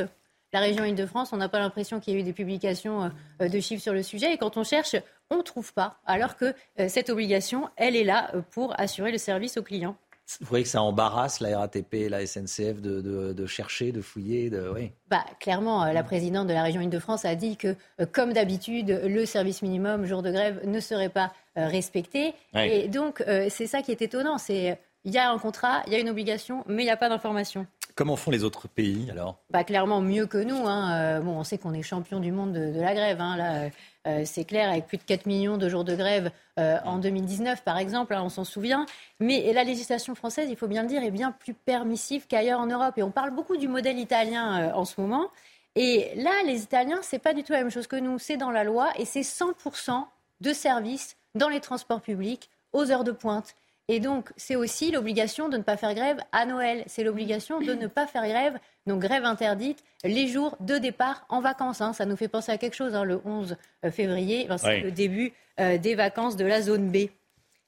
la 0.54 0.60
région 0.60 0.86
Île-de-France, 0.86 1.34
on 1.34 1.38
n'a 1.38 1.50
pas 1.50 1.60
l'impression 1.60 2.00
qu'il 2.00 2.14
y 2.14 2.16
ait 2.16 2.20
eu 2.20 2.24
des 2.24 2.32
publications 2.32 3.12
euh, 3.42 3.50
de 3.50 3.60
chiffres 3.60 3.82
sur 3.82 3.94
le 3.94 4.04
sujet. 4.04 4.34
Et 4.34 4.38
quand 4.38 4.56
on 4.56 4.64
cherche, 4.64 4.96
on 5.32 5.38
ne 5.38 5.42
trouve 5.42 5.74
pas. 5.74 5.98
Alors 6.06 6.38
que 6.38 6.54
euh, 6.80 6.88
cette 6.88 7.10
obligation, 7.10 7.70
elle 7.76 7.96
est 7.96 8.04
là 8.04 8.32
pour 8.52 8.80
assurer 8.80 9.12
le 9.12 9.18
service 9.18 9.58
aux 9.58 9.64
clients. 9.64 9.98
Vous 10.40 10.48
voyez 10.48 10.64
que 10.64 10.70
ça 10.70 10.82
embarrasse 10.82 11.42
la 11.42 11.60
RATP 11.60 11.94
et 11.96 12.10
la 12.10 12.26
SNCF 12.26 12.82
de, 12.82 13.46
chercher, 13.46 13.92
de 13.92 14.02
fouiller 14.02 14.50
de, 14.50 14.72
oui. 14.74 14.92
bah, 15.10 15.24
Clairement, 15.40 15.84
euh, 15.84 15.94
la 15.94 16.04
présidente 16.04 16.48
de 16.48 16.54
la 16.54 16.64
région 16.64 16.82
Île-de-France 16.82 17.26
a 17.26 17.36
dit 17.36 17.58
que, 17.58 17.76
euh, 18.00 18.06
comme 18.12 18.34
d'habitude, 18.34 19.02
le 19.06 19.26
service 19.26 19.62
minimum 19.62 20.06
jour 20.06 20.22
de 20.22 20.32
grève 20.32 20.62
ne 20.66 20.80
serait 20.80 21.10
pas 21.10 21.34
euh, 21.58 21.68
respecté. 21.68 22.34
Et 22.56 22.88
donc, 22.88 23.24
c'est 23.50 23.68
ça 23.68 23.82
qui 23.82 23.92
est 23.92 24.02
étonnant. 24.02 24.38
C'est 24.38 24.80
il 25.06 25.12
y 25.12 25.18
a 25.18 25.30
un 25.30 25.38
contrat, 25.38 25.84
il 25.86 25.94
y 25.94 25.96
a 25.98 26.00
une 26.00 26.10
obligation, 26.10 26.64
mais 26.68 26.84
il 26.84 26.86
n'y 26.86 26.92
a 26.92 26.98
pas 26.98 27.10
d'information. 27.10 27.68
Comment 27.96 28.16
font 28.16 28.32
les 28.32 28.44
autres 28.44 28.68
pays 28.68 29.10
alors? 29.12 29.38
Bah, 29.50 29.64
Clairement 29.64 30.02
mieux 30.02 30.26
que 30.26 30.38
nous. 30.38 30.68
Hein. 30.68 31.22
bon, 31.22 31.38
on 31.38 31.44
sait 31.44 31.58
qu'on 31.58 31.74
est 31.74 31.84
champion 31.84 32.20
du 32.20 32.32
monde 32.32 32.54
de, 32.54 32.80
la 32.80 32.94
grève. 32.94 33.22
Hein. 33.22 33.38
Là, 33.38 33.70
euh, 34.06 34.24
c'est 34.26 34.44
clair, 34.44 34.70
avec 34.70 34.86
plus 34.88 34.98
de 34.98 35.04
4 35.04 35.26
millions 35.26 35.58
de 35.58 35.70
jours 35.70 35.86
de 35.86 35.96
grève 35.96 36.32
euh, 36.60 36.78
en 36.84 36.98
2019, 36.98 37.64
par 37.64 37.78
exemple, 37.78 38.14
hein, 38.14 38.22
on 38.24 38.30
s'en 38.30 38.44
souvient. 38.44 38.86
Mais 39.20 39.54
la 39.54 39.64
législation 39.64 40.14
française, 40.14 40.50
il 40.50 40.58
faut 40.58 40.68
bien 40.68 40.82
le 40.82 40.90
dire, 40.90 41.04
est 41.04 41.12
bien 41.12 41.32
plus 41.32 41.54
permissive 41.54 42.28
qu'ailleurs 42.28 42.60
en 42.60 42.68
Europe. 42.68 42.98
Et 42.98 43.04
on 43.04 43.12
parle 43.12 43.32
beaucoup 43.32 43.56
du 43.56 43.70
modèle 43.70 43.98
italien 43.98 44.62
euh, 44.62 44.74
en 44.74 44.84
ce 44.84 45.00
moment. 45.00 45.30
Et 45.76 46.12
là, 46.16 46.32
les 46.46 46.64
Italiens, 46.64 47.00
c'est 47.02 47.20
pas 47.20 47.34
du 47.34 47.44
tout 47.44 47.54
la 47.54 47.60
même 47.60 47.72
chose 47.72 47.88
que 47.88 47.96
nous. 47.96 48.20
C'est 48.20 48.38
dans 48.38 48.52
la 48.52 48.64
loi 48.64 48.90
et 48.98 49.06
c'est 49.06 49.22
100% 49.22 50.04
de 50.42 50.54
services 50.54 51.16
dans 51.34 51.50
les 51.50 51.62
transports 51.62 52.02
publics 52.02 52.50
aux 52.74 52.92
heures 52.92 53.06
de 53.06 53.12
pointe. 53.12 53.56
Et 53.90 54.00
donc, 54.00 54.32
c'est 54.38 54.56
aussi 54.56 54.92
l'obligation 54.92 55.50
de 55.50 55.58
ne 55.58 55.64
pas 55.64 55.76
faire 55.76 55.94
grève 55.94 56.18
à 56.32 56.46
Noël. 56.46 56.84
C'est 56.88 57.04
l'obligation 57.04 57.60
de 57.60 57.74
ne 57.74 57.88
pas 57.88 58.08
faire 58.08 58.26
grève, 58.26 58.58
donc 58.88 59.02
grève 59.02 59.26
interdite, 59.26 59.84
les 60.06 60.28
jours 60.28 60.56
de 60.62 60.78
départ 60.78 61.26
en 61.30 61.42
vacances. 61.42 61.82
Hein. 61.82 61.92
Ça 61.92 62.06
nous 62.06 62.16
fait 62.16 62.30
penser 62.30 62.52
à 62.52 62.58
quelque 62.58 62.76
chose, 62.76 62.96
hein, 62.96 63.04
le 63.04 63.20
11 63.26 63.58
euh, 63.84 63.92
février, 63.92 64.46
ben, 64.48 64.58
c'est 64.58 64.80
le 64.80 64.92
début 64.92 65.34
euh, 65.60 65.78
des 65.78 65.96
vacances 65.96 66.38
de 66.38 66.46
la 66.46 66.62
zone 66.62 66.92
B. 66.92 67.10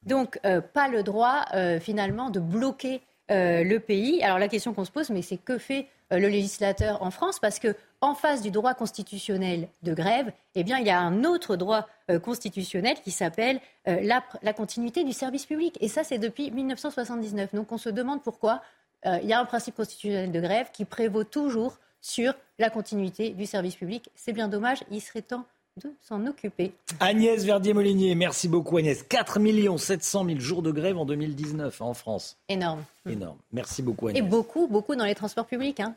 Donc, 0.03 0.39
euh, 0.45 0.61
pas 0.61 0.87
le 0.87 1.03
droit, 1.03 1.45
finalement, 1.81 2.29
de 2.29 2.39
bloquer 2.39 3.01
le 3.29 3.77
pays. 3.79 4.23
Alors, 4.23 4.39
la 4.39 4.47
question 4.47 4.73
qu'on 4.73 4.85
se 4.85 4.91
pose, 4.91 5.09
mais 5.09 5.23
c'est 5.23 5.37
que 5.37 5.57
fait 5.57 5.87
le 6.11 6.27
législateur 6.27 7.01
en 7.01 7.09
France? 7.09 7.39
Parce 7.39 7.57
que 7.59 7.75
en 8.05 8.15
face 8.15 8.41
du 8.41 8.51
droit 8.51 8.73
constitutionnel 8.73 9.67
de 9.83 9.93
grève, 9.93 10.31
eh 10.53 10.63
bien, 10.63 10.77
il 10.77 10.85
y 10.85 10.91
a 10.91 10.99
un 10.99 11.23
autre 11.23 11.55
droit 11.55 11.87
euh, 12.09 12.19
constitutionnel 12.19 12.97
qui 13.03 13.11
s'appelle 13.11 13.59
euh, 13.87 13.99
la, 14.01 14.53
continuité 14.53 15.03
du 15.03 15.11
service 15.11 15.45
public. 15.45 15.77
Et 15.81 15.87
ça, 15.87 16.03
c'est 16.03 16.19
depuis 16.19 16.51
1979. 16.51 17.53
Donc, 17.55 17.71
on 17.71 17.77
se 17.77 17.89
demande 17.89 18.21
pourquoi 18.21 18.61
euh, 19.05 19.19
il 19.23 19.29
y 19.29 19.33
a 19.33 19.39
un 19.39 19.45
principe 19.45 19.75
constitutionnel 19.75 20.31
de 20.31 20.39
grève 20.39 20.67
qui 20.71 20.85
prévaut 20.85 21.23
toujours 21.23 21.77
sur 22.01 22.33
la 22.59 22.69
continuité 22.69 23.31
du 23.31 23.45
service 23.45 23.75
public. 23.75 24.09
C'est 24.15 24.33
bien 24.33 24.47
dommage. 24.47 24.83
Il 24.91 25.01
serait 25.01 25.23
temps 25.23 25.45
de 25.83 25.91
s'en 26.01 26.25
occuper. 26.25 26.71
Agnès 26.99 27.43
Verdier-Molinier, 27.43 28.15
merci 28.15 28.47
beaucoup 28.47 28.77
Agnès. 28.77 29.03
4 29.03 29.39
700 29.77 30.25
000 30.25 30.39
jours 30.39 30.61
de 30.61 30.71
grève 30.71 30.97
en 30.97 31.05
2019 31.05 31.81
en 31.81 31.93
France. 31.93 32.37
Énorme. 32.47 32.83
Énorme. 33.09 33.37
Merci 33.51 33.81
beaucoup 33.81 34.07
Agnès. 34.07 34.23
Et 34.23 34.25
beaucoup, 34.25 34.67
beaucoup 34.67 34.95
dans 34.95 35.03
les 35.03 35.15
transports 35.15 35.47
publics. 35.47 35.81
Hein. 35.81 35.95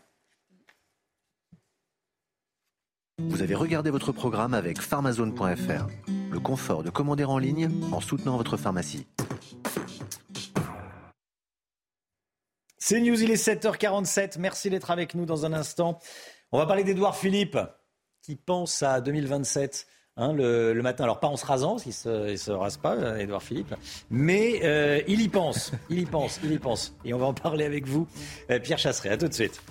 Vous 3.19 3.43
avez 3.43 3.57
regardé 3.57 3.91
votre 3.91 4.13
programme 4.13 4.55
avec 4.55 4.81
pharmazone.fr. 4.81 5.87
Le 6.31 6.39
confort 6.39 6.85
de 6.85 6.91
commander 6.91 7.25
en 7.25 7.39
ligne 7.39 7.69
en 7.93 8.01
soutenant 8.01 8.37
votre 8.37 8.57
pharmacie. 8.57 9.07
C'est 12.79 13.01
News, 13.01 13.21
il 13.21 13.31
est 13.31 13.45
7h47. 13.45 14.39
Merci 14.39 14.71
d'être 14.71 14.93
avec 14.93 15.15
nous 15.17 15.27
dans 15.27 15.45
un 15.45 15.53
instant. 15.53 15.99
On 16.53 16.59
va 16.59 16.67
parler 16.67 16.85
d'Edouard 16.85 17.17
Philippe 17.17 17.59
qui 18.23 18.37
pense 18.37 18.83
à 18.85 19.01
2027. 19.01 19.87
Hein, 20.17 20.33
le, 20.33 20.75
matin. 20.83 21.05
Alors 21.05 21.21
pas 21.21 21.29
en 21.29 21.37
se 21.37 21.47
rasant, 21.47 21.77
parce 21.77 21.83
qu'il 21.83 22.11
ne 22.11 22.37
se, 22.37 22.51
rase 22.51 22.77
pas, 22.77 23.21
Edouard 23.21 23.43
Philippe, 23.43 23.73
mais 24.11 24.61
euh, 24.65 25.01
il 25.07 25.21
y 25.21 25.29
pense, 25.29 25.71
il 25.91 26.01
y 26.01 26.07
pense, 26.07 26.41
il 26.43 26.51
y 26.51 26.59
pense. 26.59 26.93
Et 27.05 27.15
on 27.15 27.19
va 27.19 27.27
en 27.27 27.35
parler 27.35 27.65
avec 27.65 27.87
vous, 27.87 28.09
euh, 28.51 28.59
Pierre 28.59 28.79
Chasseret. 28.79 29.11
À 29.11 29.17
tout 29.17 29.29
de 29.29 29.35
suite. 29.35 29.63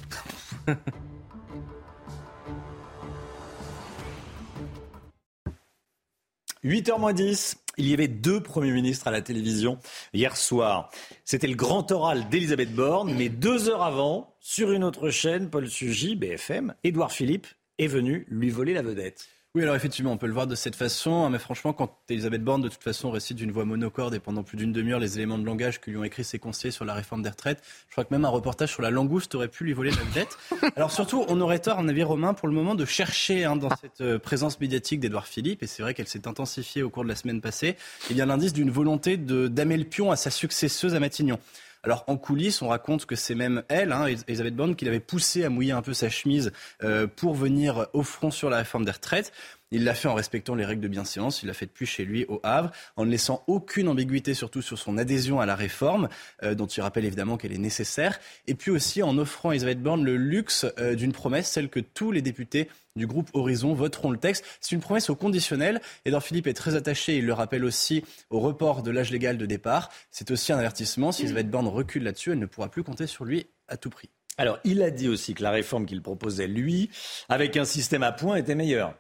8h 6.64 7.14
10, 7.14 7.58
il 7.78 7.90
y 7.90 7.94
avait 7.94 8.08
deux 8.08 8.42
premiers 8.42 8.72
ministres 8.72 9.08
à 9.08 9.12
la 9.12 9.22
télévision 9.22 9.78
hier 10.14 10.36
soir. 10.36 10.90
C'était 11.24 11.48
le 11.48 11.56
grand 11.56 11.92
oral 11.92 12.28
d'Elisabeth 12.30 12.74
Borne, 12.74 13.14
mais 13.14 13.30
deux 13.30 13.70
heures 13.70 13.84
avant, 13.84 14.36
sur 14.40 14.72
une 14.72 14.84
autre 14.84 15.10
chaîne, 15.10 15.50
Paul 15.50 15.70
Sugy, 15.70 16.16
BFM, 16.16 16.74
Édouard 16.84 17.12
Philippe 17.12 17.48
est 17.78 17.88
venu 17.88 18.26
lui 18.30 18.50
voler 18.50 18.74
la 18.74 18.82
vedette. 18.82 19.28
Oui, 19.58 19.64
alors 19.64 19.76
effectivement, 19.76 20.12
on 20.12 20.18
peut 20.18 20.28
le 20.28 20.34
voir 20.34 20.46
de 20.46 20.54
cette 20.54 20.76
façon, 20.76 21.26
hein, 21.26 21.32
mais 21.32 21.40
franchement, 21.40 21.74
quand 21.74 21.92
Elisabeth 22.10 22.44
Borne, 22.44 22.62
de 22.62 22.70
toute 22.70 22.84
façon, 22.84 23.10
récite 23.10 23.38
d'une 23.38 23.52
voix 23.52 23.66
monocorde 23.66 24.14
et 24.14 24.20
pendant 24.20 24.44
plus 24.44 24.56
d'une 24.56 24.72
demi-heure 24.72 25.00
les 25.00 25.18
éléments 25.18 25.40
de 25.40 25.46
langage 25.48 25.82
que 25.82 25.90
lui 25.90 25.98
ont 25.98 26.04
écrit 26.04 26.24
ses 26.24 26.38
conseillers 26.38 26.70
sur 26.70 26.86
la 26.86 26.94
réforme 26.94 27.24
des 27.24 27.30
retraites, 27.30 27.64
je 27.88 27.94
crois 27.94 28.06
que 28.06 28.14
même 28.14 28.24
un 28.24 28.30
reportage 28.30 28.72
sur 28.72 28.84
la 28.84 28.92
langouste 28.92 29.34
aurait 29.34 29.48
pu 29.48 29.64
lui 29.64 29.74
voler 29.74 29.90
la 29.90 30.04
vedette. 30.04 30.38
Alors 30.76 30.92
surtout, 30.92 31.26
on 31.28 31.42
aurait 31.42 31.58
tort, 31.58 31.80
en 31.80 31.88
avis 31.88 32.04
Romain, 32.04 32.36
pour 32.36 32.48
le 32.48 32.54
moment, 32.54 32.76
de 32.76 32.86
chercher 32.86 33.46
hein, 33.46 33.56
dans 33.56 33.76
cette 33.82 34.02
euh, 34.02 34.20
présence 34.20 34.60
médiatique 34.60 35.00
d'Edouard 35.00 35.26
Philippe, 35.26 35.64
et 35.64 35.68
c'est 35.68 35.82
vrai 35.82 35.96
qu'elle 35.96 36.08
s'est 36.08 36.28
intensifiée 36.28 36.84
au 36.84 36.92
cours 36.92 37.02
de 37.02 37.10
la 37.10 37.16
semaine 37.16 37.42
passée, 37.42 37.78
il 38.12 38.16
y 38.16 38.22
a 38.22 38.28
l'indice 38.28 38.54
d'une 38.54 38.70
volonté 38.70 39.18
de 39.18 39.48
damer 39.48 39.78
le 39.78 39.86
pion 39.86 40.12
à 40.12 40.18
sa 40.18 40.30
successeuse 40.30 40.94
à 40.94 41.00
Matignon. 41.00 41.40
Alors 41.84 42.04
en 42.08 42.18
coulisses, 42.18 42.62
on 42.62 42.70
raconte 42.70 43.06
que 43.06 43.16
c'est 43.16 43.36
même 43.36 43.64
elle, 43.70 43.92
hein, 43.92 44.08
Elisabeth 44.28 44.56
Borne, 44.56 44.76
qui 44.76 44.86
l'avait 44.86 45.00
poussé 45.00 45.44
à 45.44 45.50
mouiller 45.50 45.72
un 45.72 45.82
peu 45.82 45.94
sa 45.94 46.10
chemise 46.10 46.52
euh, 46.84 47.08
pour 47.08 47.34
venir 47.34 47.88
au 47.94 48.04
front 48.04 48.32
sur 48.32 48.50
la 48.50 48.58
réforme 48.58 48.86
des 48.86 48.92
retraites. 48.92 49.32
Il 49.72 49.84
l'a 49.84 49.94
fait 49.94 50.08
en 50.08 50.14
respectant 50.14 50.56
les 50.56 50.66
règles 50.66 50.82
de 50.82 50.88
bienséance. 50.88 51.44
Il 51.44 51.48
l'a 51.48 51.54
fait 51.54 51.66
depuis 51.66 51.86
chez 51.86 52.06
lui 52.06 52.26
au 52.30 52.40
Havre, 52.44 52.72
en 52.96 53.06
ne 53.06 53.12
laissant 53.12 53.44
aucune 53.48 53.90
ambiguïté, 53.90 54.34
surtout 54.34 54.62
sur 54.62 54.78
son 54.78 54.98
adhésion 54.98 55.40
à 55.40 55.46
la 55.46 55.56
réforme, 55.56 56.08
euh, 56.44 56.56
dont 56.56 56.68
il 56.68 56.82
rappelle 56.82 57.06
évidemment 57.06 57.38
qu'elle 57.38 57.54
est 57.54 57.58
nécessaire. 57.58 58.20
Et 58.48 58.56
puis 58.56 58.72
aussi 58.72 59.04
en 59.04 59.18
offrant 59.18 59.50
à 59.50 59.54
Elisabeth 59.54 59.82
Borne 59.82 60.04
le 60.04 60.16
luxe 60.16 60.66
euh, 60.80 60.96
d'une 60.96 61.12
promesse, 61.12 61.50
celle 61.50 61.70
que 61.70 61.80
tous 61.80 62.12
les 62.12 62.22
députés 62.22 62.70
du 62.96 63.08
groupe 63.08 63.30
Horizon 63.34 63.74
voteront 63.74 64.10
le 64.10 64.18
texte. 64.18 64.46
C'est 64.62 64.74
une 64.74 64.82
promesse 64.82 65.10
au 65.10 65.16
conditionnel. 65.16 65.82
Edouard 66.06 66.24
Philippe 66.24 66.48
est 66.48 66.54
très 66.54 66.76
attaché, 66.76 67.18
il 67.18 67.26
le 67.26 67.34
rappelle 67.34 67.64
aussi, 67.64 68.04
au 68.30 68.40
report 68.40 68.84
de 68.84 68.92
l'âge 68.92 69.12
légal 69.12 69.38
de 69.38 69.46
départ. 69.46 69.90
C'est 70.12 70.32
aussi 70.32 70.52
un 70.54 70.58
avertissement. 70.58 71.12
Si 71.12 71.24
Elisabeth 71.24 71.50
Borne 71.50 71.68
recule 71.68 72.04
là-dessus, 72.04 72.32
elle 72.32 72.40
ne 72.40 72.46
pourra 72.46 72.70
plus 72.70 72.84
compter 72.84 73.06
sur 73.06 73.26
lui 73.26 73.48
à 73.68 73.78
tout 73.78 73.90
prix. 73.90 74.10
Alors, 74.38 74.60
il 74.64 74.82
a 74.84 74.92
dit 74.92 75.10
aussi 75.10 75.34
que 75.34 75.42
la 75.42 75.52
réforme 75.52 75.86
qu'il 75.86 76.02
proposait, 76.02 76.48
lui, 76.48 76.90
avec 77.28 77.58
un 77.58 77.66
système 77.66 78.04
à 78.04 78.12
points, 78.12 78.36
était 78.36 78.56
meilleure. 78.56 78.94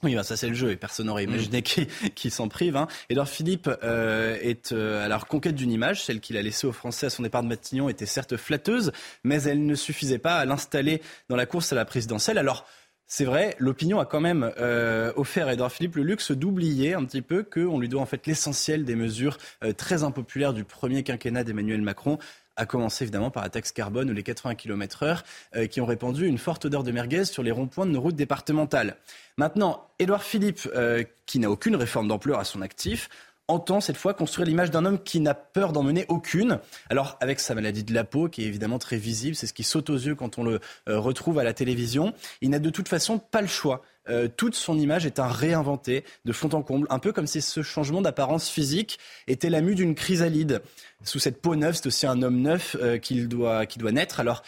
Oui, 0.02 0.14
ben 0.14 0.22
ça 0.22 0.36
c'est 0.36 0.48
le 0.48 0.54
jeu 0.54 0.70
et 0.70 0.76
personne 0.76 1.06
n'aurait 1.06 1.24
imaginé 1.24 1.60
mm. 1.60 2.08
qui, 2.14 2.30
s'en 2.30 2.48
prive. 2.48 2.76
Hein. 2.76 2.88
Edouard 3.10 3.28
Philippe 3.28 3.68
euh, 3.82 4.38
est 4.40 4.72
euh, 4.72 5.04
à 5.04 5.08
la 5.08 5.18
conquête 5.18 5.54
d'une 5.54 5.70
image, 5.70 6.02
celle 6.02 6.20
qu'il 6.20 6.36
a 6.36 6.42
laissée 6.42 6.66
aux 6.66 6.72
Français 6.72 7.06
à 7.06 7.10
son 7.10 7.22
départ 7.22 7.42
de 7.42 7.48
Matignon 7.48 7.88
était 7.88 8.06
certes 8.06 8.36
flatteuse, 8.36 8.92
mais 9.24 9.42
elle 9.42 9.66
ne 9.66 9.74
suffisait 9.74 10.18
pas 10.18 10.36
à 10.36 10.44
l'installer 10.46 11.02
dans 11.28 11.36
la 11.36 11.44
course 11.46 11.72
à 11.72 11.76
la 11.76 11.84
présidentielle. 11.84 12.38
Alors 12.38 12.66
c'est 13.12 13.24
vrai, 13.24 13.56
l'opinion 13.58 13.98
a 13.98 14.06
quand 14.06 14.20
même 14.20 14.52
euh, 14.60 15.12
offert 15.16 15.48
à 15.48 15.54
Edouard 15.54 15.72
Philippe 15.72 15.96
le 15.96 16.04
luxe 16.04 16.30
d'oublier 16.30 16.94
un 16.94 17.04
petit 17.04 17.22
peu 17.22 17.42
qu'on 17.42 17.80
lui 17.80 17.88
doit 17.88 18.00
en 18.00 18.06
fait 18.06 18.24
l'essentiel 18.28 18.84
des 18.84 18.94
mesures 18.94 19.36
euh, 19.64 19.72
très 19.72 20.04
impopulaires 20.04 20.52
du 20.52 20.62
premier 20.62 21.02
quinquennat 21.02 21.42
d'Emmanuel 21.42 21.82
Macron 21.82 22.20
à 22.60 22.66
commencer 22.66 23.04
évidemment 23.04 23.30
par 23.30 23.42
la 23.42 23.48
taxe 23.48 23.72
carbone 23.72 24.10
ou 24.10 24.12
les 24.12 24.22
80 24.22 24.54
km/h 24.54 25.22
euh, 25.56 25.66
qui 25.66 25.80
ont 25.80 25.86
répandu 25.86 26.26
une 26.26 26.36
forte 26.36 26.66
odeur 26.66 26.82
de 26.84 26.92
merguez 26.92 27.24
sur 27.24 27.42
les 27.42 27.50
ronds-points 27.50 27.86
de 27.86 27.90
nos 27.90 28.02
routes 28.02 28.16
départementales. 28.16 28.96
Maintenant, 29.38 29.88
Édouard 29.98 30.22
Philippe, 30.22 30.68
euh, 30.74 31.02
qui 31.24 31.38
n'a 31.38 31.50
aucune 31.50 31.74
réforme 31.74 32.06
d'ampleur 32.06 32.38
à 32.38 32.44
son 32.44 32.60
actif, 32.60 33.08
entend 33.48 33.80
cette 33.80 33.96
fois 33.96 34.12
construire 34.12 34.46
l'image 34.46 34.70
d'un 34.70 34.84
homme 34.84 35.02
qui 35.02 35.20
n'a 35.20 35.32
peur 35.34 35.72
d'en 35.72 35.82
mener 35.82 36.04
aucune. 36.08 36.60
Alors 36.90 37.16
avec 37.20 37.40
sa 37.40 37.54
maladie 37.54 37.82
de 37.82 37.94
la 37.94 38.04
peau 38.04 38.28
qui 38.28 38.44
est 38.44 38.46
évidemment 38.46 38.78
très 38.78 38.98
visible, 38.98 39.34
c'est 39.34 39.46
ce 39.46 39.54
qui 39.54 39.64
saute 39.64 39.88
aux 39.88 39.96
yeux 39.96 40.14
quand 40.14 40.38
on 40.38 40.44
le 40.44 40.60
euh, 40.88 41.00
retrouve 41.00 41.38
à 41.38 41.44
la 41.44 41.54
télévision, 41.54 42.12
il 42.42 42.50
n'a 42.50 42.58
de 42.58 42.70
toute 42.70 42.88
façon 42.88 43.18
pas 43.18 43.40
le 43.40 43.48
choix. 43.48 43.82
Euh, 44.08 44.28
toute 44.34 44.54
son 44.54 44.78
image 44.78 45.06
est 45.06 45.18
un 45.18 45.28
réinventé 45.28 46.04
de 46.24 46.32
fond 46.32 46.48
en 46.50 46.62
comble, 46.62 46.86
un 46.90 46.98
peu 46.98 47.12
comme 47.12 47.26
si 47.26 47.42
ce 47.42 47.62
changement 47.62 48.00
d'apparence 48.00 48.48
physique 48.48 48.98
était 49.28 49.50
la 49.50 49.60
mue 49.60 49.74
d'une 49.74 49.94
chrysalide. 49.94 50.62
Sous 51.04 51.18
cette 51.18 51.40
peau 51.40 51.54
neuve, 51.54 51.74
c'est 51.74 51.86
aussi 51.86 52.06
un 52.06 52.22
homme 52.22 52.40
neuf 52.40 52.76
euh, 52.80 52.98
qu'il 52.98 53.28
doit, 53.28 53.66
qui 53.66 53.78
doit 53.78 53.92
naître. 53.92 54.20
Alors, 54.20 54.42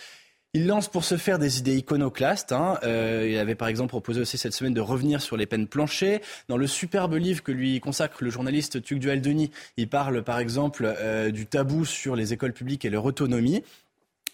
il 0.54 0.66
lance 0.66 0.88
pour 0.88 1.04
se 1.04 1.16
faire 1.16 1.38
des 1.38 1.58
idées 1.58 1.76
iconoclastes. 1.76 2.52
Hein. 2.52 2.78
Euh, 2.82 3.26
il 3.30 3.38
avait 3.38 3.54
par 3.54 3.68
exemple 3.68 3.88
proposé 3.88 4.20
aussi 4.20 4.36
cette 4.36 4.52
semaine 4.52 4.74
de 4.74 4.82
revenir 4.82 5.22
sur 5.22 5.38
les 5.38 5.46
peines 5.46 5.66
planchées. 5.66 6.20
Dans 6.48 6.58
le 6.58 6.66
superbe 6.66 7.14
livre 7.14 7.42
que 7.42 7.52
lui 7.52 7.80
consacre 7.80 8.22
le 8.22 8.28
journaliste 8.28 8.82
Tuc 8.82 8.98
Dual-Denis, 8.98 9.50
il 9.78 9.88
parle 9.88 10.22
par 10.22 10.38
exemple 10.38 10.94
du 11.32 11.46
tabou 11.46 11.86
sur 11.86 12.16
les 12.16 12.34
écoles 12.34 12.52
publiques 12.52 12.84
et 12.84 12.90
leur 12.90 13.06
autonomie. 13.06 13.62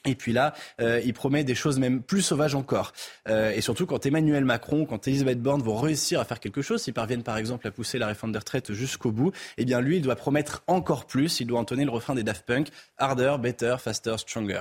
Et 0.04 0.14
puis 0.14 0.32
là, 0.32 0.54
euh, 0.80 1.00
il 1.04 1.12
promet 1.12 1.44
des 1.44 1.54
choses 1.54 1.78
même 1.78 2.02
plus 2.02 2.22
sauvages 2.22 2.54
encore. 2.54 2.92
Euh, 3.28 3.50
et 3.50 3.60
surtout 3.60 3.86
quand 3.86 4.04
Emmanuel 4.06 4.44
Macron, 4.44 4.86
quand 4.86 5.06
Elisabeth 5.08 5.40
Borne 5.40 5.62
vont 5.62 5.76
réussir 5.76 6.20
à 6.20 6.24
faire 6.24 6.40
quelque 6.40 6.62
chose, 6.62 6.82
s'ils 6.82 6.94
parviennent 6.94 7.22
par 7.22 7.36
exemple 7.36 7.66
à 7.66 7.70
pousser 7.70 7.98
la 7.98 8.06
réforme 8.06 8.32
des 8.32 8.38
retraites 8.38 8.72
jusqu'au 8.72 9.12
bout, 9.12 9.32
eh 9.56 9.64
bien 9.64 9.80
lui, 9.80 9.96
il 9.96 10.02
doit 10.02 10.16
promettre 10.16 10.62
encore 10.66 11.06
plus. 11.06 11.40
Il 11.40 11.46
doit 11.46 11.58
entonner 11.58 11.84
le 11.84 11.90
refrain 11.90 12.14
des 12.14 12.22
Daft 12.22 12.46
Punk 12.46 12.68
harder, 12.98 13.36
better, 13.40 13.76
faster, 13.78 14.16
stronger. 14.18 14.60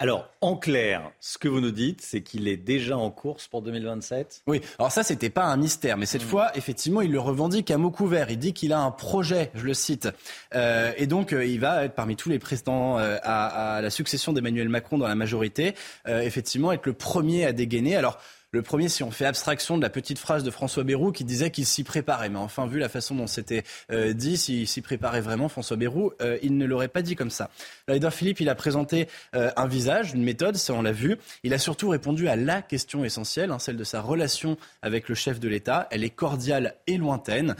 Alors, 0.00 0.28
en 0.40 0.56
clair, 0.56 1.12
ce 1.20 1.38
que 1.38 1.46
vous 1.46 1.60
nous 1.60 1.70
dites, 1.70 2.00
c'est 2.00 2.20
qu'il 2.20 2.48
est 2.48 2.56
déjà 2.56 2.98
en 2.98 3.12
course 3.12 3.46
pour 3.46 3.62
2027 3.62 4.42
Oui, 4.48 4.60
alors 4.80 4.90
ça, 4.90 5.04
c'était 5.04 5.30
pas 5.30 5.44
un 5.44 5.56
mystère, 5.56 5.96
mais 5.96 6.04
cette 6.04 6.24
mm. 6.24 6.28
fois, 6.28 6.56
effectivement, 6.56 7.00
il 7.00 7.12
le 7.12 7.20
revendique 7.20 7.70
à 7.70 7.78
mot 7.78 7.92
couvert. 7.92 8.28
Il 8.28 8.38
dit 8.38 8.52
qu'il 8.52 8.72
a 8.72 8.80
un 8.80 8.90
projet, 8.90 9.52
je 9.54 9.64
le 9.64 9.72
cite. 9.72 10.08
Euh, 10.56 10.92
et 10.96 11.06
donc, 11.06 11.32
euh, 11.32 11.46
il 11.46 11.60
va 11.60 11.84
être 11.84 11.94
parmi 11.94 12.16
tous 12.16 12.28
les 12.28 12.40
présidents 12.40 12.98
euh, 12.98 13.18
à, 13.22 13.76
à, 13.76 13.80
la 13.82 13.90
succession 13.90 14.32
d'Emmanuel 14.32 14.68
Macron 14.68 14.98
dans 14.98 15.06
la 15.06 15.14
majorité, 15.14 15.76
euh, 16.08 16.22
effectivement, 16.22 16.72
être 16.72 16.86
le 16.86 16.92
premier 16.92 17.46
à 17.46 17.52
dégainer. 17.52 17.94
Alors, 17.94 18.18
le 18.54 18.62
premier, 18.62 18.88
si 18.88 19.02
on 19.02 19.10
fait 19.10 19.26
abstraction 19.26 19.76
de 19.76 19.82
la 19.82 19.90
petite 19.90 20.18
phrase 20.18 20.44
de 20.44 20.50
François 20.50 20.84
Bayrou 20.84 21.10
qui 21.10 21.24
disait 21.24 21.50
qu'il 21.50 21.66
s'y 21.66 21.82
préparait. 21.82 22.28
Mais 22.28 22.38
enfin, 22.38 22.66
vu 22.66 22.78
la 22.78 22.88
façon 22.88 23.16
dont 23.16 23.26
c'était 23.26 23.64
euh, 23.90 24.12
dit, 24.12 24.36
s'il 24.36 24.68
s'y 24.68 24.80
préparait 24.80 25.20
vraiment, 25.20 25.48
François 25.48 25.76
Bayrou, 25.76 26.12
euh, 26.22 26.38
il 26.40 26.56
ne 26.56 26.64
l'aurait 26.64 26.88
pas 26.88 27.02
dit 27.02 27.16
comme 27.16 27.30
ça. 27.30 27.50
Edouard 27.88 28.14
Philippe, 28.14 28.38
il 28.38 28.48
a 28.48 28.54
présenté 28.54 29.08
euh, 29.34 29.50
un 29.56 29.66
visage, 29.66 30.12
une 30.12 30.22
méthode, 30.22 30.54
ça 30.54 30.72
on 30.72 30.82
l'a 30.82 30.92
vu. 30.92 31.16
Il 31.42 31.52
a 31.52 31.58
surtout 31.58 31.88
répondu 31.88 32.28
à 32.28 32.36
la 32.36 32.62
question 32.62 33.04
essentielle, 33.04 33.50
hein, 33.50 33.58
celle 33.58 33.76
de 33.76 33.82
sa 33.82 34.00
relation 34.00 34.56
avec 34.82 35.08
le 35.08 35.16
chef 35.16 35.40
de 35.40 35.48
l'État. 35.48 35.88
Elle 35.90 36.04
est 36.04 36.10
cordiale 36.10 36.76
et 36.86 36.96
lointaine, 36.96 37.56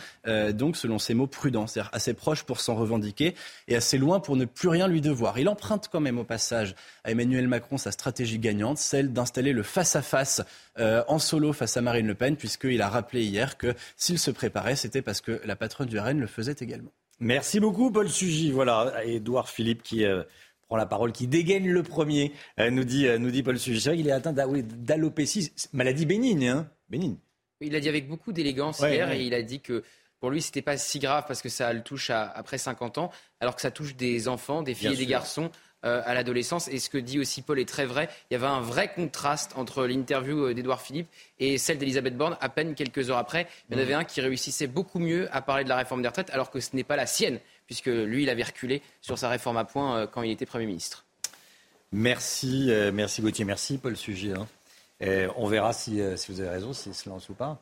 donc 0.52 0.76
selon 0.76 1.00
ses 1.00 1.14
mots 1.14 1.26
prudents, 1.26 1.66
c'est-à-dire 1.66 1.90
assez 1.92 2.14
proche 2.14 2.44
pour 2.44 2.60
s'en 2.60 2.76
revendiquer 2.76 3.34
et 3.66 3.74
assez 3.74 3.98
loin 3.98 4.20
pour 4.20 4.36
ne 4.36 4.44
plus 4.44 4.68
rien 4.68 4.86
lui 4.86 5.00
devoir. 5.00 5.38
Il 5.38 5.48
emprunte 5.48 5.88
quand 5.90 6.00
même 6.00 6.18
au 6.18 6.24
passage 6.24 6.76
à 7.02 7.10
Emmanuel 7.10 7.48
Macron 7.48 7.78
sa 7.78 7.90
stratégie 7.90 8.38
gagnante, 8.38 8.78
celle 8.78 9.12
d'installer 9.12 9.52
le 9.52 9.64
face-à-face 9.64 10.42
euh, 10.84 11.02
en 11.08 11.18
solo 11.18 11.52
face 11.52 11.76
à 11.76 11.80
Marine 11.80 12.06
Le 12.06 12.14
Pen, 12.14 12.36
puisqu'il 12.36 12.82
a 12.82 12.88
rappelé 12.88 13.24
hier 13.24 13.56
que 13.56 13.74
s'il 13.96 14.18
se 14.18 14.30
préparait, 14.30 14.76
c'était 14.76 15.02
parce 15.02 15.20
que 15.20 15.40
la 15.44 15.56
patronne 15.56 15.88
du 15.88 15.98
RN 15.98 16.20
le 16.20 16.26
faisait 16.26 16.56
également. 16.60 16.92
Merci 17.20 17.58
beaucoup, 17.58 17.90
Paul 17.90 18.08
Sugy. 18.08 18.50
Voilà, 18.50 18.92
Édouard 19.04 19.48
Philippe 19.48 19.82
qui 19.82 20.04
euh, 20.04 20.22
prend 20.68 20.76
la 20.76 20.86
parole, 20.86 21.12
qui 21.12 21.26
dégaine 21.26 21.66
le 21.66 21.82
premier, 21.82 22.32
euh, 22.60 22.70
nous, 22.70 22.84
dit, 22.84 23.06
nous 23.18 23.30
dit 23.30 23.42
Paul 23.42 23.58
Sugy. 23.58 23.80
C'est 23.80 23.90
vrai 23.90 23.96
qu'il 23.96 24.08
est 24.08 24.12
atteint 24.12 24.34
d'alopécie, 24.34 25.52
maladie 25.72 26.04
bénigne. 26.06 26.48
Hein 26.48 26.70
bénigne. 26.90 27.16
Il 27.60 27.72
l'a 27.72 27.80
dit 27.80 27.88
avec 27.88 28.06
beaucoup 28.06 28.32
d'élégance 28.32 28.80
hier 28.80 29.10
et 29.10 29.22
il 29.24 29.32
a 29.32 29.42
dit 29.42 29.60
que 29.60 29.82
pour 30.20 30.30
lui, 30.30 30.42
c'était 30.42 30.62
pas 30.62 30.76
si 30.76 30.98
grave 30.98 31.24
parce 31.26 31.40
que 31.40 31.48
ça 31.48 31.72
le 31.72 31.82
touche 31.82 32.10
après 32.10 32.58
50 32.58 32.98
ans, 32.98 33.10
alors 33.40 33.54
que 33.54 33.62
ça 33.62 33.70
touche 33.70 33.94
des 33.94 34.28
enfants, 34.28 34.62
des 34.62 34.74
filles 34.74 34.94
et 34.94 34.96
des 34.96 35.06
garçons 35.06 35.50
euh, 35.84 36.00
à 36.06 36.14
l'adolescence. 36.14 36.68
Et 36.68 36.78
ce 36.78 36.88
que 36.88 36.96
dit 36.96 37.18
aussi 37.18 37.42
Paul 37.42 37.58
est 37.58 37.68
très 37.68 37.84
vrai. 37.84 38.08
Il 38.30 38.34
y 38.34 38.36
avait 38.36 38.46
un 38.46 38.62
vrai 38.62 38.90
contraste 38.94 39.52
entre 39.56 39.84
l'interview 39.84 40.46
euh, 40.46 40.54
d'Edouard 40.54 40.80
Philippe 40.80 41.08
et 41.38 41.58
celle 41.58 41.76
d'Elisabeth 41.76 42.16
Borne. 42.16 42.38
À 42.40 42.48
peine 42.48 42.74
quelques 42.74 43.10
heures 43.10 43.18
après, 43.18 43.46
il 43.68 43.76
y 43.76 43.78
en 43.78 43.82
avait 43.82 43.92
un 43.92 44.04
qui 44.04 44.22
réussissait 44.22 44.66
beaucoup 44.66 44.98
mieux 44.98 45.28
à 45.30 45.42
parler 45.42 45.62
de 45.62 45.68
la 45.68 45.76
réforme 45.76 46.00
des 46.00 46.08
retraites, 46.08 46.30
alors 46.30 46.50
que 46.50 46.58
ce 46.58 46.74
n'est 46.74 46.84
pas 46.84 46.96
la 46.96 47.04
sienne, 47.04 47.38
puisque 47.66 47.86
lui, 47.86 48.22
il 48.22 48.30
avait 48.30 48.44
reculé 48.44 48.80
sur 49.02 49.18
sa 49.18 49.28
réforme 49.28 49.58
à 49.58 49.64
point 49.66 49.98
euh, 49.98 50.06
quand 50.06 50.22
il 50.22 50.30
était 50.30 50.46
Premier 50.46 50.64
ministre. 50.64 51.04
Merci, 51.92 52.72
merci 52.92 53.22
Gauthier, 53.22 53.44
merci 53.44 53.78
Paul 53.78 53.96
Sujet. 53.96 54.32
Hein. 54.32 55.28
on 55.36 55.46
verra 55.46 55.72
si, 55.72 56.00
si, 56.16 56.32
vous 56.32 56.40
avez 56.40 56.48
raison, 56.48 56.72
si 56.72 56.92
se 56.92 57.08
lance 57.08 57.28
ou 57.28 57.34
pas. 57.34 57.50
A 57.50 57.58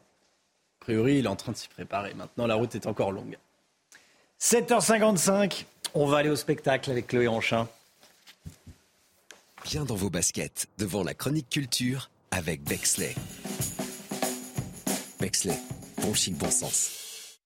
priori, 0.80 1.18
il 1.18 1.26
est 1.26 1.28
en 1.28 1.36
train 1.36 1.52
de 1.52 1.56
s'y 1.56 1.68
préparer. 1.68 2.14
Maintenant, 2.14 2.46
la 2.46 2.54
route 2.54 2.74
est 2.74 2.86
encore 2.86 3.12
longue. 3.12 3.36
7h55, 4.40 5.64
on 5.94 6.06
va 6.06 6.18
aller 6.18 6.30
au 6.30 6.36
spectacle 6.36 6.90
avec 6.90 7.08
Chloé 7.08 7.28
Anchin. 7.28 7.68
Bien 9.64 9.84
dans 9.84 9.94
vos 9.94 10.10
baskets, 10.10 10.66
devant 10.78 11.04
la 11.04 11.14
chronique 11.14 11.48
culture 11.48 12.10
avec 12.30 12.62
Bexley. 12.64 13.14
Bexley, 15.20 15.56
bon 16.02 16.12
chic, 16.14 16.36
bon 16.36 16.50
sens. 16.50 17.38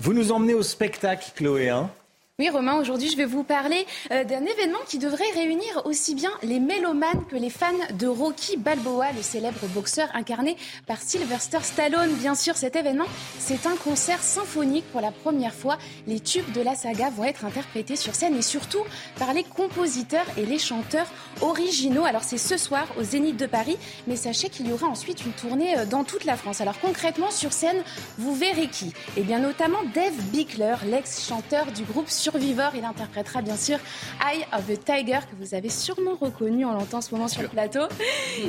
Vous 0.00 0.12
nous 0.12 0.32
emmenez 0.32 0.54
au 0.54 0.62
spectacle, 0.62 1.30
Chloé, 1.36 1.68
hein? 1.68 1.90
Oui, 2.38 2.48
Romain, 2.48 2.80
aujourd'hui, 2.80 3.10
je 3.10 3.16
vais 3.16 3.26
vous 3.26 3.44
parler 3.44 3.86
euh, 4.10 4.24
d'un 4.24 4.44
événement 4.44 4.78
qui 4.88 4.98
devrait 4.98 5.30
réunir 5.34 5.82
aussi 5.84 6.14
bien 6.14 6.30
les 6.42 6.58
mélomanes 6.58 7.24
que 7.30 7.36
les 7.36 7.50
fans 7.50 7.66
de 7.92 8.06
Rocky 8.08 8.56
Balboa, 8.56 9.12
le 9.12 9.22
célèbre 9.22 9.64
boxeur 9.74 10.08
incarné 10.14 10.56
par 10.86 11.00
Sylvester 11.00 11.58
Stallone. 11.62 12.12
Bien 12.14 12.34
sûr, 12.34 12.56
cet 12.56 12.74
événement, 12.74 13.04
c'est 13.38 13.66
un 13.66 13.76
concert 13.76 14.22
symphonique 14.22 14.86
pour 14.90 15.02
la 15.02 15.12
première 15.12 15.54
fois. 15.54 15.76
Les 16.06 16.20
tubes 16.20 16.50
de 16.52 16.62
la 16.62 16.74
saga 16.74 17.10
vont 17.10 17.22
être 17.24 17.44
interprétés 17.44 17.96
sur 17.96 18.14
scène 18.14 18.34
et 18.34 18.42
surtout 18.42 18.82
par 19.20 19.34
les 19.34 19.44
compositeurs 19.44 20.26
et 20.38 20.46
les 20.46 20.58
chanteurs 20.58 21.12
originaux. 21.42 22.06
Alors, 22.06 22.24
c'est 22.24 22.38
ce 22.38 22.56
soir 22.56 22.88
au 22.98 23.04
Zénith 23.04 23.36
de 23.36 23.46
Paris, 23.46 23.76
mais 24.08 24.16
sachez 24.16 24.48
qu'il 24.48 24.68
y 24.68 24.72
aura 24.72 24.88
ensuite 24.88 25.24
une 25.24 25.32
tournée 25.32 25.78
euh, 25.78 25.84
dans 25.84 26.02
toute 26.02 26.24
la 26.24 26.36
France. 26.36 26.62
Alors, 26.62 26.80
concrètement, 26.80 27.30
sur 27.30 27.52
scène, 27.52 27.84
vous 28.16 28.34
verrez 28.34 28.68
qui? 28.68 28.92
Eh 29.18 29.22
bien, 29.22 29.38
notamment 29.38 29.82
Dave 29.94 30.16
Bickler, 30.32 30.76
l'ex-chanteur 30.86 31.66
du 31.72 31.84
groupe 31.84 32.08
Survivor. 32.22 32.70
Il 32.76 32.84
interprétera 32.84 33.42
bien 33.42 33.56
sûr 33.56 33.78
Eye 34.20 34.46
of 34.52 34.66
the 34.66 34.78
Tiger, 34.84 35.18
que 35.28 35.36
vous 35.40 35.54
avez 35.54 35.68
sûrement 35.68 36.14
reconnu, 36.14 36.64
on 36.64 36.72
l'entend 36.72 36.98
en 36.98 37.00
ce 37.00 37.12
moment 37.12 37.26
sur 37.26 37.42
le 37.42 37.48
plateau. 37.48 37.80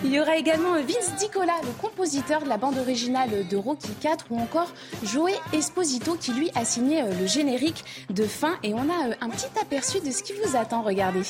Il 0.04 0.14
y 0.14 0.20
aura 0.20 0.38
également 0.38 0.74
Vince 0.74 1.16
Dicola, 1.18 1.54
le 1.64 1.72
compositeur 1.82 2.44
de 2.44 2.50
la 2.50 2.58
bande 2.58 2.78
originale 2.78 3.48
de 3.48 3.58
Rocky 3.58 3.94
4, 4.00 4.28
ou 4.30 4.40
encore 4.40 4.72
Joey 5.04 5.34
Esposito, 5.54 6.14
qui 6.16 6.34
lui 6.34 6.52
a 6.54 6.66
signé 6.66 7.02
euh, 7.02 7.14
le 7.20 7.26
générique 7.26 7.84
de 8.12 8.26
fin. 8.26 8.58
Et 8.62 8.74
on 8.76 8.90
a 8.90 9.10
euh, 9.10 9.16
un 9.22 9.30
petit 9.30 9.50
aperçu 9.60 10.00
de 10.02 10.12
ce 10.12 10.22
qui 10.22 10.34
vous 10.34 10.56
attend, 10.56 10.84
regardez. 10.84 11.24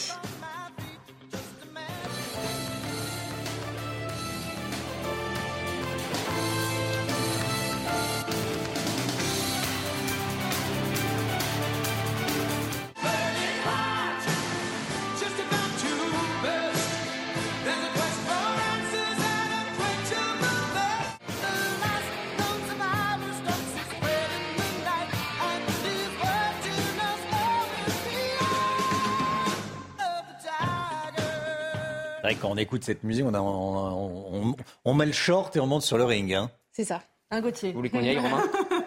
On 32.53 32.57
écoute 32.57 32.83
cette 32.83 33.03
musique, 33.03 33.25
on, 33.25 34.55
on, 34.85 34.93
met 34.93 35.05
le 35.07 35.11
short 35.11 35.55
et 35.55 35.59
on 35.59 35.65
monte 35.65 35.81
sur 35.81 35.97
le 35.97 36.03
ring. 36.03 36.33
Hein. 36.33 36.51
C'est 36.71 36.83
ça. 36.83 37.01
Un 37.31 37.41
Gauthier. 37.41 37.71
Vous 37.71 37.77
voulez 37.77 37.89
qu'on 37.89 38.01
y 38.01 38.09
aille, 38.09 38.19
Romain 38.19 38.43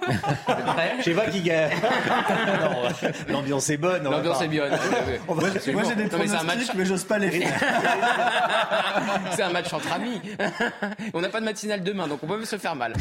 Je 0.99 1.03
sais 1.03 1.15
pas 1.15 1.27
qui 1.27 1.41
gagne. 1.41 1.73
L'ambiance 3.29 3.69
est 3.71 3.77
bonne. 3.77 4.05
L'ambiance 4.05 4.41
est 4.41 4.47
bonne. 4.47 4.71
Moi, 5.27 5.83
j'ai 5.83 5.97
des 5.97 6.07
pronostics, 6.07 6.75
mais 6.77 6.85
j'ose 6.85 7.03
pas 7.03 7.19
les 7.19 7.33
faire. 7.33 7.59
C'est 9.33 9.43
un 9.43 9.51
match 9.51 9.73
entre 9.73 9.93
amis. 9.93 10.21
On 11.13 11.21
n'a 11.21 11.29
pas 11.29 11.41
de 11.41 11.47
matinale 11.47 11.83
demain, 11.83 12.07
donc 12.07 12.21
on 12.23 12.29
peut 12.29 12.45
se 12.45 12.57
faire 12.57 12.77
mal. 12.77 12.95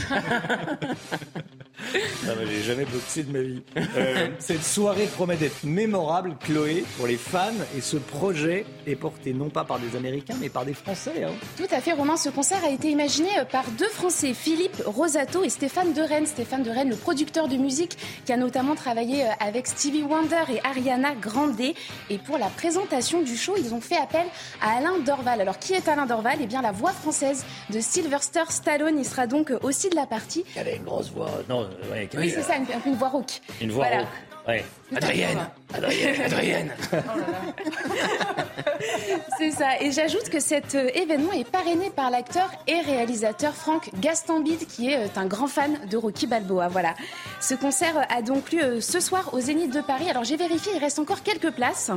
J'ai 1.93 2.61
jamais 2.61 2.85
boxé 2.85 3.23
de 3.23 3.31
ma 3.31 3.39
vie. 3.39 3.61
Euh, 3.77 4.27
cette 4.39 4.63
soirée 4.63 5.07
promet 5.07 5.37
d'être 5.37 5.63
mémorable, 5.63 6.35
Chloé, 6.39 6.83
pour 6.97 7.07
les 7.07 7.17
fans. 7.17 7.51
Et 7.77 7.81
ce 7.81 7.97
projet 7.97 8.65
est 8.85 8.95
porté 8.95 9.33
non 9.33 9.49
pas 9.49 9.63
par 9.63 9.79
des 9.79 9.95
Américains, 9.97 10.35
mais 10.39 10.49
par 10.49 10.65
des 10.65 10.73
Français. 10.73 11.23
Hein. 11.23 11.31
Tout 11.57 11.67
à 11.71 11.81
fait, 11.81 11.93
Romain. 11.93 12.17
Ce 12.17 12.29
concert 12.29 12.63
a 12.63 12.69
été 12.69 12.89
imaginé 12.89 13.29
par 13.51 13.65
deux 13.77 13.89
Français, 13.89 14.33
Philippe 14.33 14.81
Rosato 14.85 15.43
et 15.43 15.49
Stéphane 15.49 15.93
de 15.93 16.01
Rennes. 16.01 16.27
Stéphane 16.27 16.63
de 16.63 16.69
Rennes, 16.69 16.89
le 16.89 16.95
producteur 16.95 17.47
de 17.47 17.57
musique, 17.57 17.97
qui 18.25 18.33
a 18.33 18.37
notamment 18.37 18.75
travaillé 18.75 19.23
euh, 19.23 19.29
avec 19.39 19.67
Stevie 19.67 20.03
Wonder 20.03 20.43
et 20.53 20.59
Ariana 20.65 21.15
Grande. 21.15 21.55
Et 22.09 22.17
pour 22.17 22.37
la 22.37 22.47
présentation 22.47 23.21
du 23.21 23.37
show, 23.37 23.53
ils 23.57 23.73
ont 23.73 23.81
fait 23.81 23.97
appel 23.97 24.25
à 24.61 24.77
Alain 24.77 24.99
Dorval. 24.99 25.39
Alors, 25.39 25.57
qui 25.59 25.73
est 25.73 25.87
Alain 25.87 26.05
Dorval? 26.05 26.39
Eh 26.41 26.47
bien, 26.47 26.61
la 26.61 26.71
voix 26.71 26.91
française 26.91 27.45
de 27.69 27.79
Sylvester 27.79 28.43
Stallone. 28.49 28.97
Il 28.97 29.05
sera 29.05 29.27
donc 29.27 29.53
aussi 29.63 29.89
de 29.89 29.95
la 29.95 30.05
partie. 30.05 30.43
Il 30.55 30.59
avait 30.59 30.75
une 30.75 30.83
grosse 30.83 31.11
voix. 31.11 31.29
Non, 31.47 31.69
oui, 32.17 32.29
c'est 32.29 32.41
ça, 32.41 32.55
une, 32.57 32.65
une, 32.85 32.95
voix 32.95 33.09
rauque. 33.09 33.41
Une 33.61 33.71
voix 33.71 33.85
rauque. 33.85 34.07
Ouais. 34.47 34.63
Adrienne, 34.95 35.49
Adrienne, 35.73 36.21
Adrienne. 36.25 36.71
c'est 39.39 39.49
ça. 39.49 39.81
Et 39.81 39.91
j'ajoute 39.91 40.29
que 40.29 40.39
cet 40.39 40.75
euh, 40.75 40.89
événement 40.93 41.31
est 41.31 41.49
parrainé 41.49 41.89
par 41.89 42.11
l'acteur 42.11 42.51
et 42.67 42.79
réalisateur 42.81 43.55
Franck 43.55 43.89
Gastambide, 43.99 44.67
qui 44.67 44.91
est 44.91 44.97
euh, 44.97 45.07
un 45.15 45.25
grand 45.25 45.47
fan 45.47 45.79
de 45.89 45.97
Rocky 45.97 46.27
Balboa. 46.27 46.67
Voilà. 46.67 46.93
Ce 47.41 47.55
concert 47.55 48.05
a 48.09 48.21
donc 48.21 48.51
lieu 48.51 48.63
euh, 48.63 48.81
ce 48.81 48.99
soir 48.99 49.33
au 49.33 49.39
Zénith 49.39 49.73
de 49.73 49.81
Paris. 49.81 50.09
Alors 50.09 50.23
j'ai 50.23 50.37
vérifié, 50.37 50.73
il 50.75 50.79
reste 50.79 50.99
encore 50.99 51.23
quelques 51.23 51.51
places. 51.51 51.89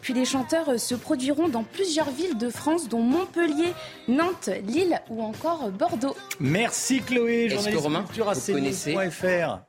Puis 0.00 0.14
les 0.14 0.24
chanteurs 0.24 0.78
se 0.78 0.94
produiront 0.94 1.48
dans 1.48 1.64
plusieurs 1.64 2.10
villes 2.10 2.38
de 2.38 2.48
France, 2.48 2.88
dont 2.88 3.00
Montpellier, 3.02 3.74
Nantes, 4.06 4.50
Lille 4.64 5.00
ou 5.10 5.24
encore 5.24 5.70
Bordeaux. 5.70 6.16
Merci 6.38 7.00
Chloé. 7.00 7.46
Est-ce 7.46 7.68
que 7.68 7.76
Romain, 7.76 8.04
vous 8.14 8.52
connaissez 8.52 8.96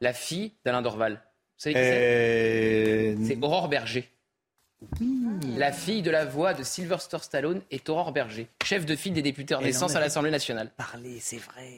la 0.02 0.14
fille 0.14 0.54
d'Alain 0.64 0.84
Dorval? 0.84 1.24
Savez 1.58 1.76
qui 1.76 1.82
c'est 1.82 3.16
euh, 3.16 3.16
C'est 3.26 3.38
Aurore 3.44 3.70
Berger. 3.70 4.10
La 5.58 5.72
fille 5.72 6.04
de 6.04 6.12
la 6.12 6.26
voix 6.26 6.54
de 6.54 6.64
Sylvester 6.64 7.18
Stallone 7.22 7.62
est 7.72 7.90
Aurore 7.90 8.12
Berger, 8.12 8.48
chef 8.64 8.86
de 8.86 8.96
file 8.96 9.14
des 9.14 9.24
députés 9.24 9.56
en 9.56 9.62
naissance 9.62 9.96
à 9.96 10.00
l'Assemblée 10.00 10.30
nationale. 10.30 10.70
Parler, 10.70 11.18
c'est 11.20 11.38
vrai. 11.38 11.78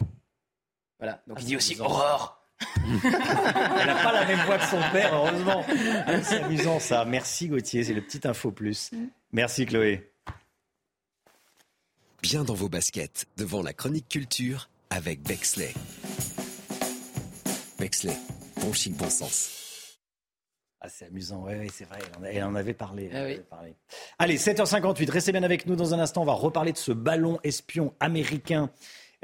Voilà, 0.99 1.21
donc 1.27 1.37
il 1.39 1.45
dit 1.45 1.55
aussi 1.55 1.79
Aurore. 1.79 2.35
Elle 2.75 3.87
n'a 3.87 4.03
pas 4.03 4.11
la 4.11 4.25
même 4.25 4.45
voix 4.45 4.57
que 4.57 4.65
son 4.65 4.81
père, 4.91 5.13
heureusement. 5.13 5.63
C'est 6.23 6.43
amusant 6.43 6.79
ça. 6.79 7.05
Merci 7.05 7.47
Gauthier, 7.47 7.85
c'est 7.85 7.93
le 7.93 8.01
petit 8.01 8.27
info 8.27 8.51
plus. 8.51 8.91
Merci 9.31 9.65
Chloé. 9.65 10.11
Bien 12.21 12.43
dans 12.43 12.53
vos 12.53 12.67
baskets, 12.67 13.27
devant 13.37 13.63
la 13.63 13.71
chronique 13.71 14.09
culture 14.09 14.69
avec 14.89 15.21
Bexley. 15.21 15.73
Bexley, 17.79 18.17
bon 18.57 18.73
chic, 18.73 18.93
bon 18.97 19.09
sens. 19.09 19.58
Ah, 20.81 20.87
c'est 20.87 21.07
amusant, 21.07 21.45
oui, 21.45 21.67
c'est 21.73 21.83
vrai, 21.83 21.99
elle 22.31 22.43
en 22.43 22.55
avait 22.55 22.73
parlé. 22.73 23.09
Ah 23.13 23.65
Allez, 24.17 24.37
7h58, 24.37 25.11
restez 25.11 25.33
bien 25.33 25.43
avec 25.43 25.65
nous 25.65 25.75
dans 25.75 25.93
un 25.93 25.99
instant. 25.99 26.21
On 26.21 26.25
va 26.25 26.33
reparler 26.33 26.71
de 26.71 26.77
ce 26.77 26.93
ballon 26.93 27.37
espion 27.43 27.93
américain 27.99 28.69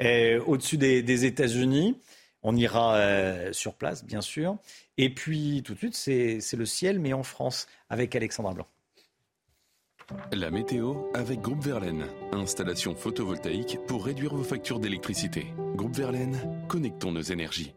euh, 0.02 0.42
au-dessus 0.46 0.76
des, 0.76 1.24
États-Unis. 1.24 1.98
On 2.42 2.54
ira 2.54 2.96
euh, 2.96 3.54
sur 3.54 3.72
place, 3.72 4.04
bien 4.04 4.20
sûr. 4.20 4.58
Et 4.98 5.08
puis, 5.08 5.62
tout 5.64 5.72
de 5.72 5.78
suite, 5.78 5.94
c'est 5.94 6.56
le 6.56 6.66
ciel, 6.66 6.98
mais 6.98 7.14
en 7.14 7.22
France, 7.22 7.66
avec 7.88 8.14
Alexandra 8.14 8.52
Blanc. 8.52 8.66
La 10.32 10.50
météo 10.50 10.94
avec 11.14 11.40
Groupe 11.40 11.64
Verlaine. 11.64 12.04
Installation 12.32 12.94
photovoltaïque 12.94 13.78
pour 13.86 14.04
réduire 14.04 14.34
vos 14.34 14.44
factures 14.44 14.78
d'électricité. 14.78 15.46
Groupe 15.74 15.96
Verlaine, 15.96 16.64
connectons 16.68 17.12
nos 17.12 17.22
énergies. 17.22 17.74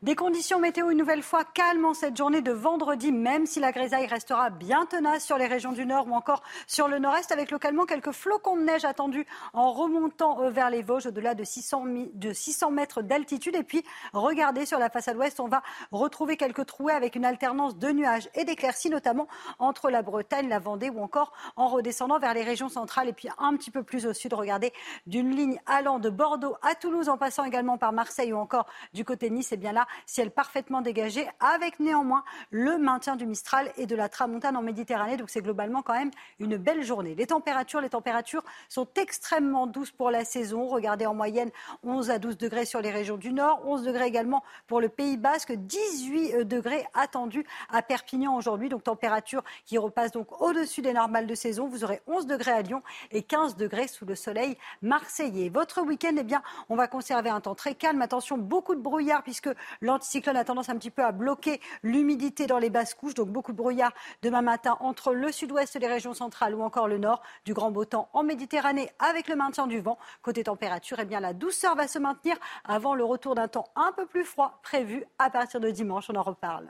Des 0.00 0.14
conditions 0.14 0.60
météo 0.60 0.90
une 0.90 0.98
nouvelle 0.98 1.24
fois 1.24 1.42
calmes 1.42 1.84
en 1.84 1.92
cette 1.92 2.16
journée 2.16 2.40
de 2.40 2.52
vendredi, 2.52 3.10
même 3.10 3.46
si 3.46 3.58
la 3.58 3.72
grisaille 3.72 4.06
restera 4.06 4.48
bien 4.48 4.86
tenace 4.86 5.24
sur 5.24 5.38
les 5.38 5.48
régions 5.48 5.72
du 5.72 5.86
nord 5.86 6.06
ou 6.06 6.14
encore 6.14 6.44
sur 6.68 6.86
le 6.86 7.00
nord-est, 7.00 7.32
avec 7.32 7.50
localement 7.50 7.84
quelques 7.84 8.12
flocons 8.12 8.56
de 8.56 8.62
neige 8.62 8.84
attendus 8.84 9.26
en 9.54 9.72
remontant 9.72 10.40
euh, 10.40 10.50
vers 10.50 10.70
les 10.70 10.82
Vosges 10.82 11.06
au-delà 11.06 11.34
de 11.34 11.42
600, 11.42 11.86
de 12.14 12.32
600 12.32 12.70
mètres 12.70 13.02
d'altitude. 13.02 13.56
Et 13.56 13.64
puis, 13.64 13.82
regardez 14.12 14.66
sur 14.66 14.78
la 14.78 14.88
façade 14.88 15.16
ouest, 15.16 15.40
on 15.40 15.48
va 15.48 15.64
retrouver 15.90 16.36
quelques 16.36 16.66
trouées 16.66 16.92
avec 16.92 17.16
une 17.16 17.24
alternance 17.24 17.76
de 17.76 17.88
nuages 17.88 18.28
et 18.36 18.44
d'éclaircies, 18.44 18.90
notamment 18.90 19.26
entre 19.58 19.90
la 19.90 20.02
Bretagne, 20.02 20.48
la 20.48 20.60
Vendée 20.60 20.90
ou 20.90 21.02
encore 21.02 21.32
en 21.56 21.66
redescendant 21.66 22.20
vers 22.20 22.34
les 22.34 22.44
régions 22.44 22.68
centrales 22.68 23.08
et 23.08 23.12
puis 23.12 23.30
un 23.38 23.56
petit 23.56 23.72
peu 23.72 23.82
plus 23.82 24.06
au 24.06 24.12
sud. 24.12 24.32
Regardez, 24.32 24.72
d'une 25.08 25.34
ligne 25.34 25.60
allant 25.66 25.98
de 25.98 26.08
Bordeaux 26.08 26.54
à 26.62 26.76
Toulouse 26.76 27.08
en 27.08 27.18
passant 27.18 27.42
également 27.42 27.78
par 27.78 27.92
Marseille 27.92 28.32
ou 28.32 28.36
encore 28.36 28.66
du 28.94 29.04
côté 29.04 29.28
Nice, 29.28 29.50
et 29.50 29.56
bien 29.56 29.72
là, 29.72 29.87
ciel 30.06 30.30
parfaitement 30.30 30.80
dégagé, 30.80 31.28
avec 31.40 31.80
néanmoins 31.80 32.24
le 32.50 32.78
maintien 32.78 33.16
du 33.16 33.26
Mistral 33.26 33.72
et 33.76 33.86
de 33.86 33.96
la 33.96 34.08
Tramontane 34.08 34.56
en 34.56 34.62
Méditerranée. 34.62 35.16
Donc 35.16 35.30
c'est 35.30 35.42
globalement 35.42 35.82
quand 35.82 35.94
même 35.94 36.10
une 36.38 36.56
belle 36.56 36.82
journée. 36.82 37.14
Les 37.14 37.26
températures, 37.26 37.80
les 37.80 37.90
températures 37.90 38.44
sont 38.68 38.86
extrêmement 38.96 39.66
douces 39.66 39.90
pour 39.90 40.10
la 40.10 40.24
saison. 40.24 40.66
Regardez 40.66 41.06
en 41.06 41.14
moyenne 41.14 41.50
11 41.84 42.10
à 42.10 42.18
12 42.18 42.38
degrés 42.38 42.64
sur 42.64 42.80
les 42.80 42.90
régions 42.90 43.16
du 43.16 43.32
Nord, 43.32 43.62
11 43.66 43.82
degrés 43.82 44.06
également 44.06 44.42
pour 44.66 44.80
le 44.80 44.88
Pays 44.88 45.16
Basque, 45.16 45.52
18 45.52 46.44
degrés 46.44 46.86
attendus 46.94 47.44
à 47.70 47.82
Perpignan 47.82 48.36
aujourd'hui. 48.36 48.68
Donc 48.68 48.84
température 48.84 49.42
qui 49.66 49.78
repasse 49.78 50.12
donc 50.12 50.40
au-dessus 50.40 50.82
des 50.82 50.92
normales 50.92 51.26
de 51.26 51.34
saison. 51.34 51.68
Vous 51.68 51.84
aurez 51.84 52.00
11 52.06 52.26
degrés 52.26 52.52
à 52.52 52.62
Lyon 52.62 52.82
et 53.10 53.22
15 53.22 53.56
degrés 53.56 53.88
sous 53.88 54.04
le 54.04 54.14
soleil 54.14 54.56
marseillais. 54.82 55.48
Votre 55.48 55.82
week-end, 55.82 56.14
eh 56.18 56.22
bien, 56.22 56.42
on 56.68 56.76
va 56.76 56.86
conserver 56.88 57.30
un 57.30 57.40
temps 57.40 57.54
très 57.54 57.74
calme. 57.74 58.02
Attention, 58.02 58.38
beaucoup 58.38 58.74
de 58.74 58.80
brouillard 58.80 59.22
puisque 59.22 59.50
l'anticyclone 59.80 60.36
a 60.36 60.44
tendance 60.44 60.68
un 60.68 60.76
petit 60.76 60.90
peu 60.90 61.04
à 61.04 61.12
bloquer 61.12 61.60
l'humidité 61.82 62.46
dans 62.46 62.58
les 62.58 62.70
basses 62.70 62.94
couches. 62.94 63.14
Donc 63.14 63.28
beaucoup 63.28 63.52
de 63.52 63.56
brouillard 63.56 63.92
demain 64.22 64.42
matin 64.42 64.76
entre 64.80 65.12
le 65.12 65.32
sud-ouest 65.32 65.78
des 65.78 65.86
régions 65.86 66.14
centrales 66.14 66.54
ou 66.54 66.62
encore 66.62 66.88
le 66.88 66.98
nord. 66.98 67.22
Du 67.44 67.54
grand 67.54 67.70
beau 67.70 67.84
temps 67.84 68.08
en 68.12 68.22
Méditerranée 68.22 68.90
avec 68.98 69.28
le 69.28 69.36
maintien 69.36 69.66
du 69.66 69.80
vent. 69.80 69.98
Côté 70.22 70.44
température, 70.44 70.98
eh 71.00 71.04
bien, 71.04 71.20
la 71.20 71.32
douceur 71.32 71.74
va 71.74 71.88
se 71.88 71.98
maintenir 71.98 72.36
avant 72.64 72.94
le 72.94 73.04
retour 73.04 73.34
d'un 73.34 73.48
temps 73.48 73.68
un 73.76 73.92
peu 73.92 74.06
plus 74.06 74.24
froid 74.24 74.60
prévu 74.62 75.04
à 75.18 75.30
partir 75.30 75.60
de 75.60 75.70
dimanche. 75.70 76.10
On 76.10 76.16
en 76.16 76.22
reparle. 76.22 76.68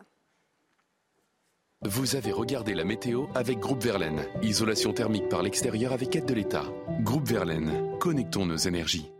Vous 1.82 2.16
avez 2.16 2.32
regardé 2.32 2.74
la 2.74 2.84
météo 2.84 3.26
avec 3.36 3.60
Groupe 3.60 3.82
Verlaine. 3.82 4.26
Isolation 4.42 4.92
thermique 4.92 5.28
par 5.28 5.42
l'extérieur 5.42 5.92
avec 5.92 6.16
aide 6.16 6.26
de 6.26 6.34
l'État. 6.34 6.64
Groupe 7.02 7.28
Verlaine, 7.28 7.96
connectons 8.00 8.46
nos 8.46 8.56
énergies. 8.56 9.12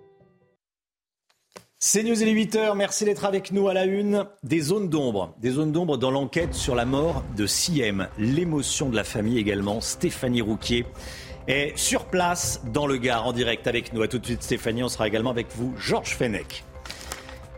C'est 1.80 2.02
News 2.02 2.20
et 2.20 2.24
les 2.24 2.34
8h, 2.34 2.76
merci 2.76 3.04
d'être 3.04 3.24
avec 3.24 3.52
nous 3.52 3.68
à 3.68 3.72
la 3.72 3.84
une. 3.84 4.26
Des 4.42 4.58
zones 4.58 4.88
d'ombre, 4.88 5.36
des 5.40 5.50
zones 5.50 5.70
d'ombre 5.70 5.96
dans 5.96 6.10
l'enquête 6.10 6.52
sur 6.52 6.74
la 6.74 6.84
mort 6.84 7.22
de 7.36 7.46
Siem. 7.46 8.08
L'émotion 8.18 8.88
de 8.88 8.96
la 8.96 9.04
famille 9.04 9.38
également, 9.38 9.80
Stéphanie 9.80 10.42
Rouquier 10.42 10.86
est 11.46 11.78
sur 11.78 12.06
place 12.06 12.62
dans 12.72 12.88
le 12.88 12.96
Gard 12.96 13.28
en 13.28 13.32
direct 13.32 13.68
avec 13.68 13.92
nous. 13.92 14.02
A 14.02 14.08
tout 14.08 14.18
de 14.18 14.26
suite 14.26 14.42
Stéphanie, 14.42 14.82
on 14.82 14.88
sera 14.88 15.06
également 15.06 15.30
avec 15.30 15.46
vous, 15.54 15.72
Georges 15.78 16.16
Fenech. 16.16 16.64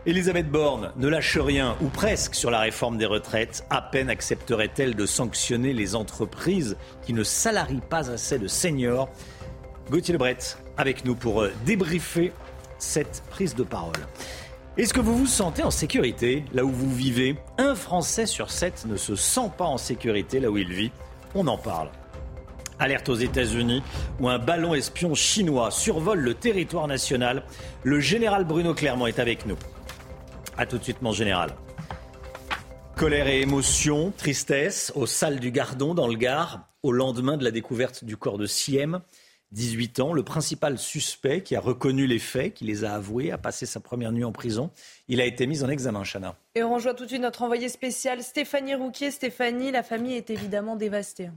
Elisabeth 0.05 0.51
Borne 0.51 0.91
ne 0.97 1.07
lâche 1.07 1.39
rien, 1.39 1.75
ou 1.81 1.87
presque, 1.87 2.35
sur 2.35 2.51
la 2.51 2.59
réforme 2.59 2.99
des 2.99 3.07
retraites. 3.07 3.65
À 3.71 3.81
peine 3.81 4.11
accepterait-elle 4.11 4.93
de 4.93 5.07
sanctionner 5.07 5.73
les 5.73 5.95
entreprises 5.95 6.77
qui 7.01 7.13
ne 7.13 7.23
salarient 7.23 7.81
pas 7.89 8.11
assez 8.11 8.37
de 8.37 8.47
seniors? 8.47 9.09
Gauthier 9.89 10.13
Lebret, 10.13 10.37
avec 10.77 11.05
nous 11.05 11.15
pour 11.15 11.41
euh, 11.41 11.51
débriefer 11.65 12.31
cette 12.81 13.23
prise 13.29 13.55
de 13.55 13.63
parole. 13.63 13.93
Est-ce 14.77 14.93
que 14.93 14.99
vous 14.99 15.17
vous 15.17 15.27
sentez 15.27 15.63
en 15.63 15.71
sécurité 15.71 16.45
là 16.53 16.63
où 16.63 16.71
vous 16.71 16.93
vivez? 16.93 17.35
Un 17.57 17.75
Français 17.75 18.25
sur 18.25 18.49
sept 18.51 18.85
ne 18.85 18.95
se 18.95 19.15
sent 19.15 19.51
pas 19.57 19.65
en 19.65 19.77
sécurité 19.77 20.39
là 20.39 20.49
où 20.49 20.57
il 20.57 20.71
vit. 20.71 20.91
On 21.35 21.47
en 21.47 21.57
parle. 21.57 21.89
Alerte 22.79 23.09
aux 23.09 23.15
États-Unis 23.15 23.83
où 24.19 24.29
un 24.29 24.39
ballon 24.39 24.73
espion 24.73 25.13
chinois 25.13 25.71
survole 25.71 26.19
le 26.19 26.33
territoire 26.33 26.87
national. 26.87 27.43
Le 27.83 27.99
général 27.99 28.45
Bruno 28.45 28.73
Clermont 28.73 29.07
est 29.07 29.19
avec 29.19 29.45
nous. 29.45 29.57
A 30.57 30.65
tout 30.65 30.77
de 30.77 30.83
suite, 30.83 31.01
mon 31.01 31.11
général. 31.11 31.51
Colère 32.95 33.27
et 33.27 33.41
émotion, 33.41 34.13
tristesse 34.17 34.91
aux 34.95 35.05
salles 35.05 35.39
du 35.39 35.51
Gardon 35.51 35.93
dans 35.93 36.07
le 36.07 36.15
Gard 36.15 36.67
au 36.83 36.91
lendemain 36.91 37.37
de 37.37 37.43
la 37.43 37.51
découverte 37.51 38.03
du 38.03 38.17
corps 38.17 38.37
de 38.37 38.45
Siem. 38.45 39.01
18 39.51 39.99
ans, 39.99 40.13
le 40.13 40.23
principal 40.23 40.77
suspect 40.77 41.41
qui 41.43 41.55
a 41.55 41.59
reconnu 41.59 42.07
les 42.07 42.19
faits, 42.19 42.53
qui 42.53 42.63
les 42.65 42.83
a 42.83 42.93
avoués, 42.93 43.31
a 43.31 43.37
passé 43.37 43.65
sa 43.65 43.79
première 43.79 44.11
nuit 44.11 44.23
en 44.23 44.31
prison. 44.31 44.71
Il 45.07 45.19
a 45.19 45.25
été 45.25 45.45
mis 45.47 45.63
en 45.63 45.69
examen, 45.69 46.03
Chana. 46.03 46.35
Et 46.55 46.63
on 46.63 46.73
rejoint 46.73 46.93
tout 46.93 47.03
de 47.03 47.09
suite 47.09 47.21
notre 47.21 47.41
envoyé 47.41 47.67
spécial, 47.67 48.23
Stéphanie 48.23 48.75
Rouquier. 48.75 49.11
Stéphanie, 49.11 49.71
la 49.71 49.83
famille 49.83 50.15
est 50.15 50.29
évidemment 50.29 50.75
dévastée. 50.75 51.29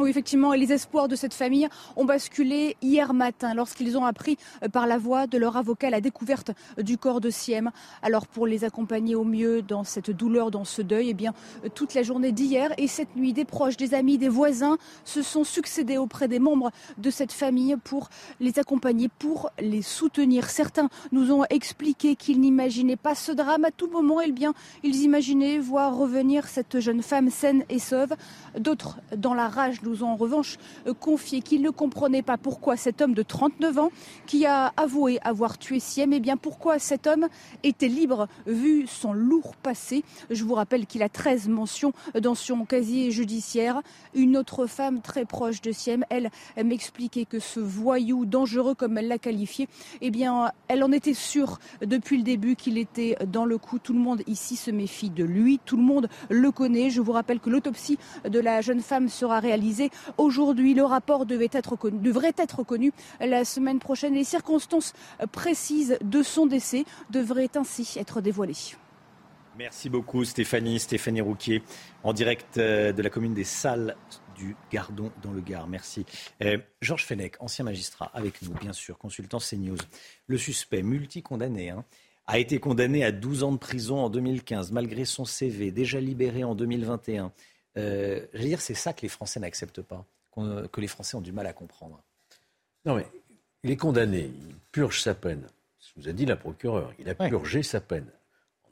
Oui, 0.00 0.08
effectivement, 0.08 0.54
les 0.54 0.72
espoirs 0.72 1.08
de 1.08 1.14
cette 1.14 1.34
famille 1.34 1.68
ont 1.94 2.06
basculé 2.06 2.74
hier 2.80 3.12
matin 3.12 3.52
lorsqu'ils 3.52 3.98
ont 3.98 4.06
appris 4.06 4.38
euh, 4.62 4.68
par 4.68 4.86
la 4.86 4.96
voix 4.96 5.26
de 5.26 5.36
leur 5.36 5.58
avocat 5.58 5.90
la 5.90 6.00
découverte 6.00 6.52
euh, 6.78 6.82
du 6.82 6.96
corps 6.96 7.20
de 7.20 7.28
Siem. 7.28 7.70
Alors 8.00 8.26
pour 8.26 8.46
les 8.46 8.64
accompagner 8.64 9.14
au 9.14 9.24
mieux 9.24 9.60
dans 9.60 9.84
cette 9.84 10.10
douleur, 10.10 10.50
dans 10.50 10.64
ce 10.64 10.80
deuil, 10.80 11.10
eh 11.10 11.14
bien 11.14 11.34
euh, 11.66 11.68
toute 11.68 11.92
la 11.92 12.02
journée 12.02 12.32
d'hier 12.32 12.72
et 12.78 12.86
cette 12.86 13.14
nuit, 13.14 13.34
des 13.34 13.44
proches, 13.44 13.76
des 13.76 13.92
amis, 13.92 14.16
des 14.16 14.30
voisins 14.30 14.78
se 15.04 15.20
sont 15.20 15.44
succédés 15.44 15.98
auprès 15.98 16.28
des 16.28 16.38
membres 16.38 16.70
de 16.96 17.10
cette 17.10 17.32
famille 17.32 17.76
pour 17.84 18.08
les 18.40 18.58
accompagner, 18.58 19.10
pour 19.18 19.50
les 19.58 19.82
soutenir. 19.82 20.48
Certains 20.48 20.88
nous 21.12 21.30
ont 21.30 21.44
expliqué 21.50 22.16
qu'ils 22.16 22.40
n'imaginaient 22.40 22.96
pas 22.96 23.14
ce 23.14 23.32
drame 23.32 23.66
à 23.66 23.70
tout 23.70 23.90
moment. 23.90 24.22
Eh 24.22 24.32
bien, 24.32 24.54
ils 24.82 25.02
imaginaient 25.02 25.58
voir 25.58 25.94
revenir 25.94 26.48
cette 26.48 26.80
jeune 26.80 27.02
femme 27.02 27.28
saine 27.28 27.64
et 27.68 27.78
sauve. 27.78 28.14
D'autres, 28.58 28.98
dans 29.14 29.34
la 29.34 29.48
rage 29.48 29.82
ont 30.02 30.08
en 30.08 30.16
revanche 30.16 30.58
euh, 30.86 30.94
confié 30.94 31.40
qu'ils 31.40 31.62
ne 31.62 31.70
comprenaient 31.70 32.22
pas 32.22 32.38
pourquoi 32.38 32.76
cet 32.76 33.00
homme 33.00 33.14
de 33.14 33.22
39 33.22 33.78
ans, 33.78 33.90
qui 34.26 34.46
a 34.46 34.72
avoué 34.76 35.18
avoir 35.22 35.58
tué 35.58 35.80
Siem, 35.80 36.12
et 36.12 36.16
eh 36.16 36.20
bien 36.20 36.36
pourquoi 36.36 36.78
cet 36.78 37.06
homme 37.06 37.28
était 37.62 37.88
libre 37.88 38.28
vu 38.46 38.86
son 38.86 39.12
lourd 39.12 39.56
passé. 39.56 40.04
Je 40.30 40.44
vous 40.44 40.54
rappelle 40.54 40.86
qu'il 40.86 41.02
a 41.02 41.08
13 41.08 41.48
mentions 41.48 41.92
dans 42.20 42.34
son 42.34 42.64
casier 42.64 43.10
judiciaire. 43.10 43.82
Une 44.14 44.36
autre 44.36 44.66
femme 44.66 45.00
très 45.00 45.24
proche 45.24 45.60
de 45.60 45.72
Siem, 45.72 46.04
elle, 46.10 46.30
m'expliquait 46.62 47.24
que 47.24 47.38
ce 47.38 47.60
voyou 47.60 48.26
dangereux, 48.26 48.74
comme 48.74 48.98
elle 48.98 49.08
l'a 49.08 49.18
qualifié, 49.18 49.68
eh 50.00 50.10
bien, 50.10 50.52
elle 50.68 50.84
en 50.84 50.92
était 50.92 51.14
sûre 51.14 51.58
depuis 51.82 52.16
le 52.16 52.22
début 52.22 52.56
qu'il 52.56 52.78
était 52.78 53.16
dans 53.26 53.44
le 53.44 53.58
coup. 53.58 53.78
Tout 53.78 53.92
le 53.92 53.98
monde 53.98 54.22
ici 54.26 54.56
se 54.56 54.70
méfie 54.70 55.10
de 55.10 55.24
lui, 55.24 55.60
tout 55.64 55.76
le 55.76 55.82
monde 55.82 56.08
le 56.28 56.50
connaît. 56.50 56.90
Je 56.90 57.00
vous 57.00 57.12
rappelle 57.12 57.40
que 57.40 57.50
l'autopsie 57.50 57.98
de 58.28 58.40
la 58.40 58.60
jeune 58.60 58.80
femme 58.80 59.08
sera 59.08 59.40
réalisée 59.40 59.79
aujourd'hui. 60.18 60.74
Le 60.74 60.84
rapport 60.84 61.26
devrait 61.26 61.48
être 61.52 62.62
connu 62.64 62.92
la 63.20 63.44
semaine 63.44 63.78
prochaine. 63.78 64.14
Les 64.14 64.24
circonstances 64.24 64.92
précises 65.32 65.98
de 66.02 66.22
son 66.22 66.46
décès 66.46 66.84
devraient 67.10 67.56
ainsi 67.56 67.98
être 67.98 68.20
dévoilées. 68.20 68.76
Merci 69.58 69.90
beaucoup 69.90 70.24
Stéphanie, 70.24 70.78
Stéphanie 70.78 71.20
Rouquier, 71.20 71.62
en 72.02 72.12
direct 72.12 72.56
euh, 72.56 72.92
de 72.92 73.02
la 73.02 73.10
commune 73.10 73.34
des 73.34 73.44
Salles 73.44 73.96
du 74.36 74.56
Gardon 74.72 75.12
dans 75.22 75.32
le 75.32 75.40
Gard. 75.40 75.66
Merci. 75.66 76.06
Euh, 76.42 76.56
Georges 76.80 77.04
Fenech, 77.04 77.34
ancien 77.40 77.64
magistrat, 77.64 78.10
avec 78.14 78.40
nous, 78.42 78.52
bien 78.54 78.72
sûr, 78.72 78.96
consultant 78.96 79.38
CNews. 79.38 79.76
Le 80.28 80.38
suspect, 80.38 80.82
multi-condamné, 80.82 81.70
hein, 81.70 81.84
a 82.26 82.38
été 82.38 82.58
condamné 82.58 83.04
à 83.04 83.12
12 83.12 83.42
ans 83.42 83.52
de 83.52 83.58
prison 83.58 83.98
en 83.98 84.08
2015, 84.08 84.72
malgré 84.72 85.04
son 85.04 85.24
CV, 85.24 85.72
déjà 85.72 86.00
libéré 86.00 86.44
en 86.44 86.54
2021. 86.54 87.32
Euh, 87.76 88.26
je 88.32 88.38
veux 88.38 88.48
dire, 88.48 88.60
c'est 88.60 88.74
ça 88.74 88.92
que 88.92 89.02
les 89.02 89.08
Français 89.08 89.40
n'acceptent 89.40 89.82
pas, 89.82 90.04
que 90.34 90.80
les 90.80 90.86
Français 90.86 91.16
ont 91.16 91.20
du 91.20 91.32
mal 91.32 91.46
à 91.46 91.52
comprendre. 91.52 92.02
Non, 92.84 92.96
mais 92.96 93.06
il 93.62 93.70
est 93.70 93.76
condamné, 93.76 94.30
il 94.48 94.54
purge 94.72 95.02
sa 95.02 95.14
peine. 95.14 95.46
Ce 95.78 95.92
que 95.92 96.00
vous 96.00 96.08
a 96.08 96.12
dit 96.12 96.26
la 96.26 96.36
procureure, 96.36 96.92
il 96.98 97.08
a 97.08 97.14
purgé 97.14 97.62
sa 97.62 97.80
peine. 97.80 98.06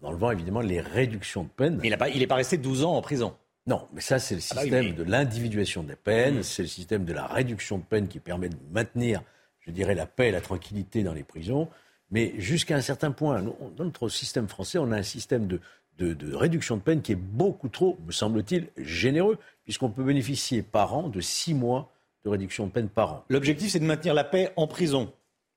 En 0.01 0.09
enlevant 0.09 0.31
évidemment 0.31 0.61
les 0.61 0.81
réductions 0.81 1.45
de 1.45 1.49
peine. 1.49 1.79
Mais 1.83 1.89
il 1.89 2.19
n'est 2.19 2.27
pas, 2.27 2.37
resté 2.37 2.57
12 2.57 2.85
ans 2.85 2.95
en 2.95 3.03
prison. 3.03 3.37
Non, 3.67 3.87
mais 3.93 4.01
ça, 4.01 4.19
c'est 4.19 4.35
le 4.35 4.41
ah 4.51 4.55
bah 4.55 4.63
système 4.63 4.95
de 4.95 5.03
l'individuation 5.03 5.83
des 5.83 5.97
peines, 5.97 6.39
mmh. 6.39 6.43
c'est 6.43 6.63
le 6.63 6.69
système 6.69 7.05
de 7.05 7.13
la 7.13 7.27
réduction 7.27 7.79
de 7.79 7.83
peine 7.83 8.09
qui 8.09 8.19
permet 8.19 8.49
de 8.49 8.57
maintenir, 8.71 9.23
je 9.61 9.71
dirais, 9.71 9.95
la 9.95 10.07
paix 10.07 10.29
et 10.29 10.33
la 10.33 10.41
tranquillité 10.41 11.03
dans 11.03 11.13
les 11.13 11.25
prisons. 11.25 11.69
Mais 12.11 12.33
jusqu'à 12.39 12.77
un 12.77 12.81
certain 12.81 13.11
point, 13.11 13.43
dans 13.43 13.85
notre 13.85 14.09
système 14.09 14.49
français, 14.49 14.79
on 14.79 14.91
a 14.91 14.97
un 14.97 15.03
système 15.03 15.47
de, 15.47 15.61
de, 15.99 16.35
réduction 16.35 16.77
de 16.77 16.83
peine 16.83 17.03
qui 17.03 17.13
est 17.13 17.17
beaucoup 17.17 17.69
trop, 17.69 17.99
me 18.07 18.13
semble-t-il, 18.13 18.69
généreux, 18.77 19.39
puisqu'on 19.65 19.91
peut 19.91 20.05
bénéficier 20.05 20.63
par 20.63 20.95
an 20.95 21.09
de 21.09 21.21
six 21.21 21.55
mois 21.55 21.91
de 22.25 22.31
réduction 22.31 22.67
de 22.67 22.73
peine 22.73 22.89
par 22.89 23.13
an. 23.13 23.25
L'objectif, 23.29 23.71
c'est 23.71 23.81
de 23.81 23.85
maintenir 23.85 24.15
la 24.15 24.25
paix 24.25 24.53
en 24.57 24.67
prison, 24.67 25.13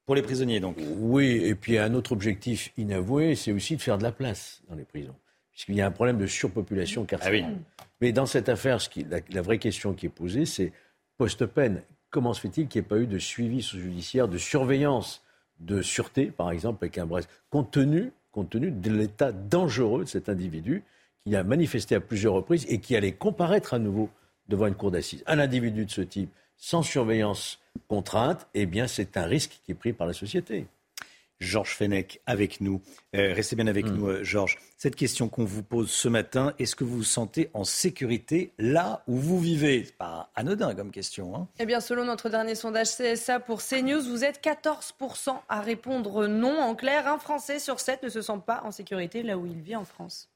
pour 0.05 0.15
les 0.15 0.21
prisonniers 0.21 0.59
donc. 0.59 0.77
Oui, 0.97 1.41
et 1.43 1.55
puis 1.55 1.77
un 1.77 1.93
autre 1.93 2.11
objectif 2.11 2.73
inavoué, 2.77 3.35
c'est 3.35 3.51
aussi 3.51 3.75
de 3.75 3.81
faire 3.81 3.97
de 3.97 4.03
la 4.03 4.11
place 4.11 4.61
dans 4.67 4.75
les 4.75 4.83
prisons, 4.83 5.15
puisqu'il 5.51 5.75
y 5.75 5.81
a 5.81 5.85
un 5.85 5.91
problème 5.91 6.17
de 6.17 6.27
surpopulation 6.27 7.05
carcérale. 7.05 7.59
Ah 7.79 7.83
Mais 8.01 8.11
dans 8.11 8.25
cette 8.25 8.49
affaire, 8.49 8.81
ce 8.81 8.89
qui, 8.89 9.05
la, 9.05 9.41
vraie 9.41 9.59
question 9.59 9.93
qui 9.93 10.07
est 10.07 10.09
posée, 10.09 10.45
c'est 10.45 10.73
post-peine. 11.17 11.83
Comment 12.09 12.33
se 12.33 12.41
fait-il 12.41 12.67
qu'il 12.67 12.81
n'y 12.81 12.85
ait 12.85 12.89
pas 12.89 12.97
eu 12.97 13.07
de 13.07 13.19
suivi 13.19 13.61
judiciaire, 13.61 14.27
de 14.27 14.37
surveillance, 14.37 15.23
de 15.59 15.81
sûreté, 15.81 16.25
par 16.25 16.51
exemple, 16.51 16.83
avec 16.83 16.97
un 16.97 17.05
Brest, 17.05 17.29
compte 17.49 17.71
tenu 17.71 18.11
compte 18.31 18.49
tenu 18.49 18.71
de 18.71 18.91
l'état 18.91 19.31
dangereux 19.31 20.03
de 20.03 20.09
cet 20.09 20.29
individu 20.29 20.83
qui 21.23 21.35
a 21.35 21.43
manifesté 21.43 21.95
à 21.95 21.99
plusieurs 21.99 22.33
reprises 22.33 22.65
et 22.69 22.79
qui 22.79 22.95
allait 22.95 23.11
comparaître 23.11 23.73
à 23.73 23.79
nouveau 23.79 24.09
devant 24.47 24.67
une 24.67 24.75
cour 24.75 24.91
d'assises. 24.91 25.23
Un 25.27 25.39
individu 25.39 25.85
de 25.85 25.91
ce 25.91 26.01
type, 26.01 26.31
sans 26.57 26.81
surveillance 26.81 27.59
contrainte, 27.87 28.47
eh 28.53 28.65
bien, 28.65 28.87
c'est 28.87 29.17
un 29.17 29.25
risque 29.25 29.61
qui 29.63 29.71
est 29.71 29.75
pris 29.75 29.93
par 29.93 30.07
la 30.07 30.13
société. 30.13 30.67
Georges 31.41 31.75
Fenech 31.75 32.21
avec 32.25 32.61
nous. 32.61 32.81
Euh, 33.15 33.33
restez 33.33 33.57
bien 33.57 33.67
avec 33.67 33.87
mm. 33.87 33.93
nous, 33.93 34.07
euh, 34.07 34.23
Georges. 34.23 34.57
Cette 34.77 34.95
question 34.95 35.27
qu'on 35.27 35.43
vous 35.43 35.63
pose 35.63 35.91
ce 35.91 36.07
matin, 36.07 36.53
est-ce 36.59 36.75
que 36.75 36.83
vous 36.83 36.97
vous 36.97 37.03
sentez 37.03 37.49
en 37.53 37.63
sécurité 37.63 38.53
là 38.57 39.03
où 39.07 39.17
vous 39.17 39.39
vivez? 39.39 39.83
C'est 39.85 39.97
pas 39.97 40.31
anodin 40.35 40.73
comme 40.75 40.91
question. 40.91 41.35
Hein 41.35 41.47
eh 41.59 41.65
bien, 41.65 41.81
selon 41.81 42.05
notre 42.05 42.29
dernier 42.29 42.55
sondage 42.55 42.95
CSA 42.95 43.39
pour 43.39 43.61
CNews, 43.61 44.01
vous 44.01 44.23
êtes 44.23 44.41
14% 44.43 45.35
à 45.49 45.61
répondre 45.61 46.27
non. 46.27 46.59
En 46.61 46.75
clair, 46.75 47.07
un 47.07 47.17
Français 47.17 47.59
sur 47.59 47.79
sept 47.79 48.03
ne 48.03 48.09
se 48.09 48.21
sent 48.21 48.39
pas 48.45 48.61
en 48.63 48.71
sécurité 48.71 49.23
là 49.23 49.37
où 49.37 49.45
il 49.45 49.61
vit 49.61 49.75
en 49.75 49.85
France. 49.85 50.30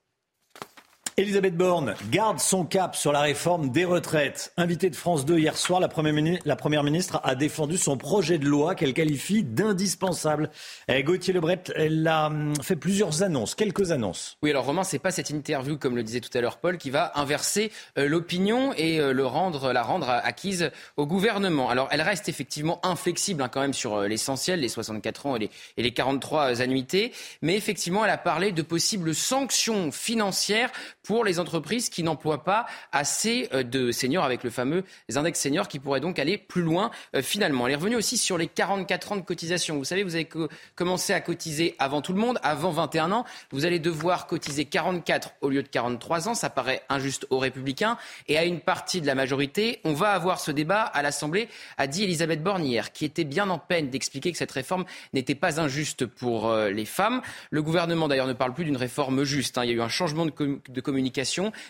Elisabeth 1.17 1.55
Borne 1.55 1.95
garde 2.11 2.39
son 2.39 2.65
cap 2.65 2.93
sur 2.93 3.13
la 3.13 3.21
réforme 3.21 3.69
des 3.69 3.85
retraites. 3.85 4.51
Invitée 4.57 4.89
de 4.89 4.97
France 4.97 5.23
2 5.23 5.37
hier 5.37 5.55
soir, 5.55 5.79
la 5.79 5.87
Première 5.87 6.83
ministre 6.83 7.21
a 7.23 7.35
défendu 7.35 7.77
son 7.77 7.95
projet 7.95 8.37
de 8.37 8.45
loi 8.45 8.75
qu'elle 8.75 8.93
qualifie 8.93 9.41
d'indispensable. 9.41 10.49
Eh, 10.89 11.03
Gauthier 11.03 11.31
Lebret, 11.31 11.63
elle 11.73 12.05
a 12.05 12.25
hum, 12.25 12.53
fait 12.61 12.75
plusieurs 12.75 13.23
annonces, 13.23 13.55
quelques 13.55 13.91
annonces. 13.91 14.37
Oui, 14.41 14.49
alors 14.49 14.65
Romain, 14.65 14.83
c'est 14.83 14.99
pas 14.99 15.11
cette 15.11 15.29
interview, 15.29 15.77
comme 15.77 15.95
le 15.95 16.03
disait 16.03 16.19
tout 16.19 16.37
à 16.37 16.41
l'heure 16.41 16.57
Paul, 16.57 16.77
qui 16.77 16.89
va 16.89 17.13
inverser 17.15 17.71
euh, 17.97 18.09
l'opinion 18.09 18.73
et 18.75 18.99
euh, 18.99 19.13
le 19.13 19.25
rendre, 19.25 19.71
la 19.71 19.83
rendre 19.83 20.09
acquise 20.09 20.69
au 20.97 21.07
gouvernement. 21.07 21.69
Alors, 21.69 21.87
elle 21.91 22.01
reste 22.01 22.27
effectivement 22.27 22.85
inflexible 22.85 23.41
hein, 23.41 23.47
quand 23.47 23.61
même 23.61 23.73
sur 23.73 23.95
euh, 23.95 24.07
l'essentiel, 24.09 24.59
les 24.59 24.67
64 24.67 25.27
ans 25.27 25.37
et 25.37 25.39
les, 25.39 25.49
et 25.77 25.83
les 25.83 25.93
43 25.93 26.61
annuités. 26.61 27.13
Mais 27.41 27.55
effectivement, 27.55 28.03
elle 28.03 28.11
a 28.11 28.17
parlé 28.17 28.51
de 28.51 28.61
possibles 28.61 29.15
sanctions 29.15 29.93
financières 29.93 30.73
pour 31.05 31.23
les 31.23 31.39
entreprises 31.39 31.89
qui 31.89 32.03
n'emploient 32.03 32.43
pas 32.43 32.65
assez 32.91 33.47
euh, 33.53 33.63
de 33.63 33.91
seniors 33.91 34.25
avec 34.25 34.43
le 34.43 34.49
fameux 34.49 34.83
index 35.15 35.39
seniors 35.39 35.67
qui 35.67 35.79
pourraient 35.79 35.99
donc 35.99 36.19
aller 36.19 36.37
plus 36.37 36.63
loin 36.63 36.91
euh, 37.15 37.21
finalement. 37.21 37.67
Elle 37.67 37.73
est 37.73 37.77
revenue 37.77 37.95
aussi 37.95 38.17
sur 38.17 38.37
les 38.37 38.47
44 38.47 39.11
ans 39.11 39.15
de 39.15 39.21
cotisation. 39.21 39.77
Vous 39.77 39.85
savez, 39.85 40.03
vous 40.03 40.15
avez 40.15 40.27
commencé 40.75 41.13
à 41.13 41.21
cotiser 41.21 41.75
avant 41.79 42.01
tout 42.01 42.13
le 42.13 42.19
monde, 42.19 42.39
avant 42.43 42.71
21 42.71 43.11
ans. 43.11 43.25
Vous 43.51 43.65
allez 43.65 43.79
devoir 43.79 44.27
cotiser 44.27 44.65
44 44.65 45.33
au 45.41 45.49
lieu 45.49 45.63
de 45.63 45.67
43 45.67 46.29
ans. 46.29 46.33
Ça 46.33 46.49
paraît 46.49 46.81
injuste 46.89 47.27
aux 47.29 47.39
républicains 47.39 47.97
et 48.27 48.37
à 48.37 48.45
une 48.45 48.59
partie 48.59 49.01
de 49.01 49.07
la 49.07 49.15
majorité. 49.15 49.79
On 49.83 49.93
va 49.93 50.11
avoir 50.11 50.39
ce 50.39 50.51
débat 50.51 50.81
à 50.81 51.01
l'Assemblée, 51.01 51.49
a 51.77 51.87
dit 51.87 52.03
Elisabeth 52.03 52.41
Borne 52.41 52.65
hier, 52.65 52.91
qui 52.91 53.05
était 53.05 53.23
bien 53.23 53.49
en 53.49 53.59
peine 53.59 53.89
d'expliquer 53.89 54.31
que 54.31 54.37
cette 54.37 54.51
réforme 54.51 54.85
n'était 55.13 55.35
pas 55.35 55.59
injuste 55.59 56.05
pour 56.05 56.49
euh, 56.49 56.69
les 56.69 56.85
femmes. 56.85 57.21
Le 57.51 57.61
gouvernement 57.61 58.07
d'ailleurs 58.07 58.27
ne 58.27 58.33
parle 58.33 58.53
plus 58.53 58.65
d'une 58.65 58.77
réforme 58.77 59.23
juste. 59.23 59.57
Hein. 59.57 59.65
Il 59.65 59.69
y 59.69 59.73
a 59.73 59.75
eu 59.75 59.81
un 59.81 59.89
changement 59.89 60.25
de, 60.25 60.31
de 60.67 60.81
communication, 60.81 60.94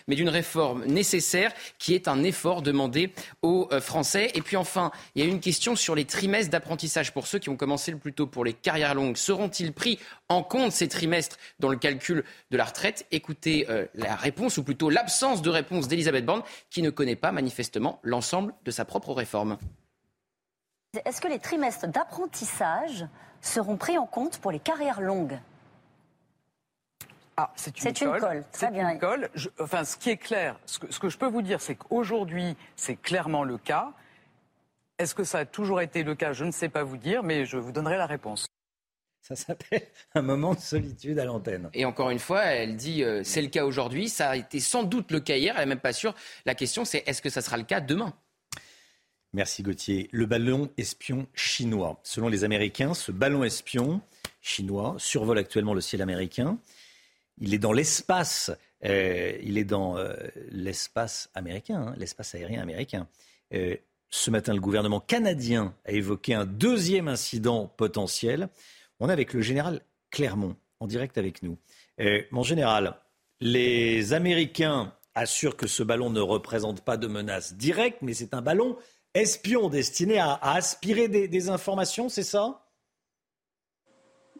mais 0.06 0.14
d'une 0.14 0.28
réforme 0.28 0.84
nécessaire 0.84 1.52
qui 1.78 1.94
est 1.94 2.08
un 2.08 2.22
effort 2.22 2.62
demandé 2.62 3.12
aux 3.42 3.68
euh, 3.72 3.80
Français. 3.80 4.30
Et 4.34 4.42
puis 4.42 4.56
enfin, 4.56 4.90
il 5.14 5.24
y 5.24 5.26
a 5.26 5.28
une 5.28 5.40
question 5.40 5.76
sur 5.76 5.94
les 5.94 6.04
trimestres 6.04 6.50
d'apprentissage 6.50 7.12
pour 7.12 7.26
ceux 7.26 7.38
qui 7.38 7.48
ont 7.48 7.56
commencé 7.56 7.90
le 7.90 7.98
plus 7.98 8.12
tôt 8.12 8.26
pour 8.26 8.44
les 8.44 8.52
carrières 8.52 8.94
longues. 8.94 9.16
Seront-ils 9.16 9.72
pris 9.72 9.98
en 10.28 10.42
compte 10.42 10.72
ces 10.72 10.88
trimestres 10.88 11.36
dans 11.58 11.68
le 11.68 11.76
calcul 11.76 12.24
de 12.50 12.56
la 12.56 12.64
retraite? 12.64 13.06
Écoutez 13.10 13.66
euh, 13.68 13.86
la 13.94 14.16
réponse, 14.16 14.58
ou 14.58 14.64
plutôt 14.64 14.90
l'absence 14.90 15.42
de 15.42 15.50
réponse 15.50 15.88
d'Elisabeth 15.88 16.24
Borne, 16.24 16.42
qui 16.70 16.82
ne 16.82 16.90
connaît 16.90 17.16
pas 17.16 17.32
manifestement 17.32 18.00
l'ensemble 18.02 18.54
de 18.64 18.70
sa 18.70 18.84
propre 18.84 19.12
réforme. 19.12 19.58
Est-ce 21.04 21.20
que 21.20 21.28
les 21.28 21.38
trimestres 21.38 21.88
d'apprentissage 21.88 23.06
seront 23.40 23.76
pris 23.76 23.98
en 23.98 24.06
compte 24.06 24.38
pour 24.38 24.50
les 24.50 24.58
carrières 24.58 25.00
longues? 25.00 25.38
Ah, 27.38 27.52
c'est 27.54 27.78
une, 27.84 27.92
colle. 27.92 28.44
Très 28.50 28.70
bien. 28.70 28.90
Une 28.90 28.98
colle. 28.98 29.28
enfin, 29.58 29.84
ce 29.84 29.96
qui 29.96 30.10
est 30.10 30.16
clair, 30.16 30.58
ce 30.64 30.78
que, 30.78 30.90
ce 30.90 30.98
que 30.98 31.10
je 31.10 31.18
peux 31.18 31.26
vous 31.26 31.42
dire, 31.42 31.60
c'est 31.60 31.74
qu'aujourd'hui, 31.74 32.56
c'est 32.76 32.96
clairement 32.96 33.44
le 33.44 33.58
cas. 33.58 33.92
Est-ce 34.98 35.14
que 35.14 35.24
ça 35.24 35.40
a 35.40 35.44
toujours 35.44 35.82
été 35.82 36.02
le 36.02 36.14
cas? 36.14 36.32
Je 36.32 36.44
ne 36.44 36.50
sais 36.50 36.70
pas 36.70 36.82
vous 36.82 36.96
dire, 36.96 37.22
mais 37.22 37.44
je 37.44 37.58
vous 37.58 37.72
donnerai 37.72 37.98
la 37.98 38.06
réponse. 38.06 38.46
Ça 39.20 39.34
s'appelle 39.34 39.82
un 40.14 40.22
moment 40.22 40.54
de 40.54 40.60
solitude 40.60 41.18
à 41.18 41.24
l'antenne. 41.24 41.68
Et 41.74 41.84
encore 41.84 42.10
une 42.10 42.20
fois, 42.20 42.44
elle 42.44 42.76
dit 42.76 43.02
euh, 43.02 43.22
c'est 43.24 43.42
le 43.42 43.48
cas 43.48 43.64
aujourd'hui, 43.64 44.08
ça 44.08 44.30
a 44.30 44.36
été 44.36 44.60
sans 44.60 44.84
doute 44.84 45.10
le 45.10 45.18
cas 45.18 45.36
hier, 45.36 45.54
elle 45.56 45.62
n'est 45.62 45.74
même 45.74 45.80
pas 45.80 45.92
sûre. 45.92 46.14
La 46.44 46.54
question 46.54 46.84
c'est 46.84 47.02
est-ce 47.06 47.22
que 47.22 47.28
ça 47.28 47.42
sera 47.42 47.56
le 47.56 47.64
cas 47.64 47.80
demain? 47.80 48.14
Merci 49.32 49.64
Gauthier. 49.64 50.08
Le 50.12 50.26
ballon 50.26 50.70
espion 50.76 51.26
chinois. 51.34 51.98
Selon 52.04 52.28
les 52.28 52.44
Américains, 52.44 52.94
ce 52.94 53.10
ballon 53.10 53.42
espion 53.42 54.00
chinois 54.40 54.94
survole 54.98 55.38
actuellement 55.38 55.74
le 55.74 55.80
ciel 55.80 56.02
américain 56.02 56.56
il 57.38 57.54
est 57.54 57.58
dans 57.58 57.72
l'espace, 57.72 58.50
euh, 58.84 59.38
il 59.42 59.58
est 59.58 59.64
dans 59.64 59.96
euh, 59.98 60.14
l'espace 60.50 61.30
américain, 61.34 61.88
hein, 61.88 61.94
l'espace 61.96 62.34
aérien 62.34 62.62
américain. 62.62 63.08
Euh, 63.54 63.76
ce 64.08 64.30
matin, 64.30 64.54
le 64.54 64.60
gouvernement 64.60 65.00
canadien 65.00 65.74
a 65.84 65.92
évoqué 65.92 66.34
un 66.34 66.46
deuxième 66.46 67.08
incident 67.08 67.66
potentiel. 67.76 68.48
On 69.00 69.08
est 69.08 69.12
avec 69.12 69.32
le 69.32 69.42
général 69.42 69.82
Clermont, 70.10 70.56
en 70.80 70.86
direct 70.86 71.18
avec 71.18 71.42
nous. 71.42 71.58
mon 72.30 72.42
général, 72.42 72.96
les 73.40 74.12
Américains 74.12 74.94
assurent 75.14 75.56
que 75.56 75.66
ce 75.66 75.82
ballon 75.82 76.10
ne 76.10 76.20
représente 76.20 76.82
pas 76.82 76.96
de 76.96 77.08
menace 77.08 77.54
directe, 77.54 77.98
mais 78.02 78.14
c'est 78.14 78.32
un 78.32 78.42
ballon 78.42 78.78
espion 79.14 79.68
destiné 79.68 80.18
à, 80.18 80.34
aspirer 80.40 81.08
des 81.08 81.48
informations, 81.48 82.08
c'est 82.08 82.22
ça? 82.22 82.65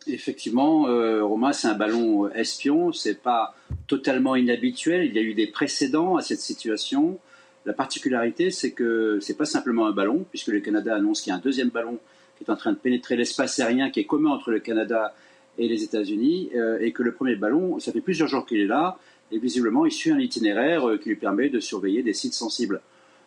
Effectivement, 0.06 0.88
euh, 0.88 1.24
Romain, 1.24 1.52
c'est 1.52 1.68
un 1.68 1.74
ballon 1.74 2.28
espion. 2.30 2.92
C'est 2.92 3.20
pas 3.20 3.54
totalement 3.86 4.36
inhabituel. 4.36 5.06
Il 5.06 5.14
y 5.14 5.18
a 5.18 5.22
eu 5.22 5.34
des 5.34 5.46
précédents 5.46 6.16
à 6.16 6.22
cette 6.22 6.40
situation. 6.40 7.18
La 7.64 7.72
particularité, 7.72 8.50
c'est 8.50 8.70
que 8.70 9.18
c'est 9.20 9.36
pas 9.36 9.44
simplement 9.44 9.86
un 9.86 9.92
ballon, 9.92 10.24
puisque 10.30 10.48
le 10.48 10.60
Canada 10.60 10.94
annonce 10.94 11.20
qu'il 11.20 11.30
y 11.30 11.34
a 11.34 11.36
un 11.36 11.40
deuxième 11.40 11.70
ballon 11.70 11.98
qui 12.36 12.44
est 12.44 12.50
en 12.50 12.56
train 12.56 12.72
de 12.72 12.76
pénétrer 12.76 13.16
l'espace 13.16 13.58
aérien 13.58 13.90
qui 13.90 14.00
est 14.00 14.04
commun 14.04 14.30
entre 14.30 14.50
le 14.50 14.60
Canada 14.60 15.14
et 15.58 15.68
les 15.68 15.82
États-Unis, 15.82 16.50
euh, 16.54 16.78
et 16.80 16.92
que 16.92 17.02
le 17.02 17.12
premier 17.12 17.34
ballon, 17.34 17.80
ça 17.80 17.92
fait 17.92 18.00
plusieurs 18.00 18.28
jours 18.28 18.46
qu'il 18.46 18.60
est 18.60 18.66
là, 18.66 18.98
et 19.32 19.38
visiblement, 19.38 19.86
il 19.86 19.92
suit 19.92 20.10
un 20.10 20.18
itinéraire 20.18 20.88
euh, 20.88 20.98
qui 20.98 21.08
lui 21.08 21.16
permet 21.16 21.48
de 21.48 21.60
surveiller 21.60 22.02
des 22.02 22.12
sites 22.12 22.34
sensibles. 22.34 22.80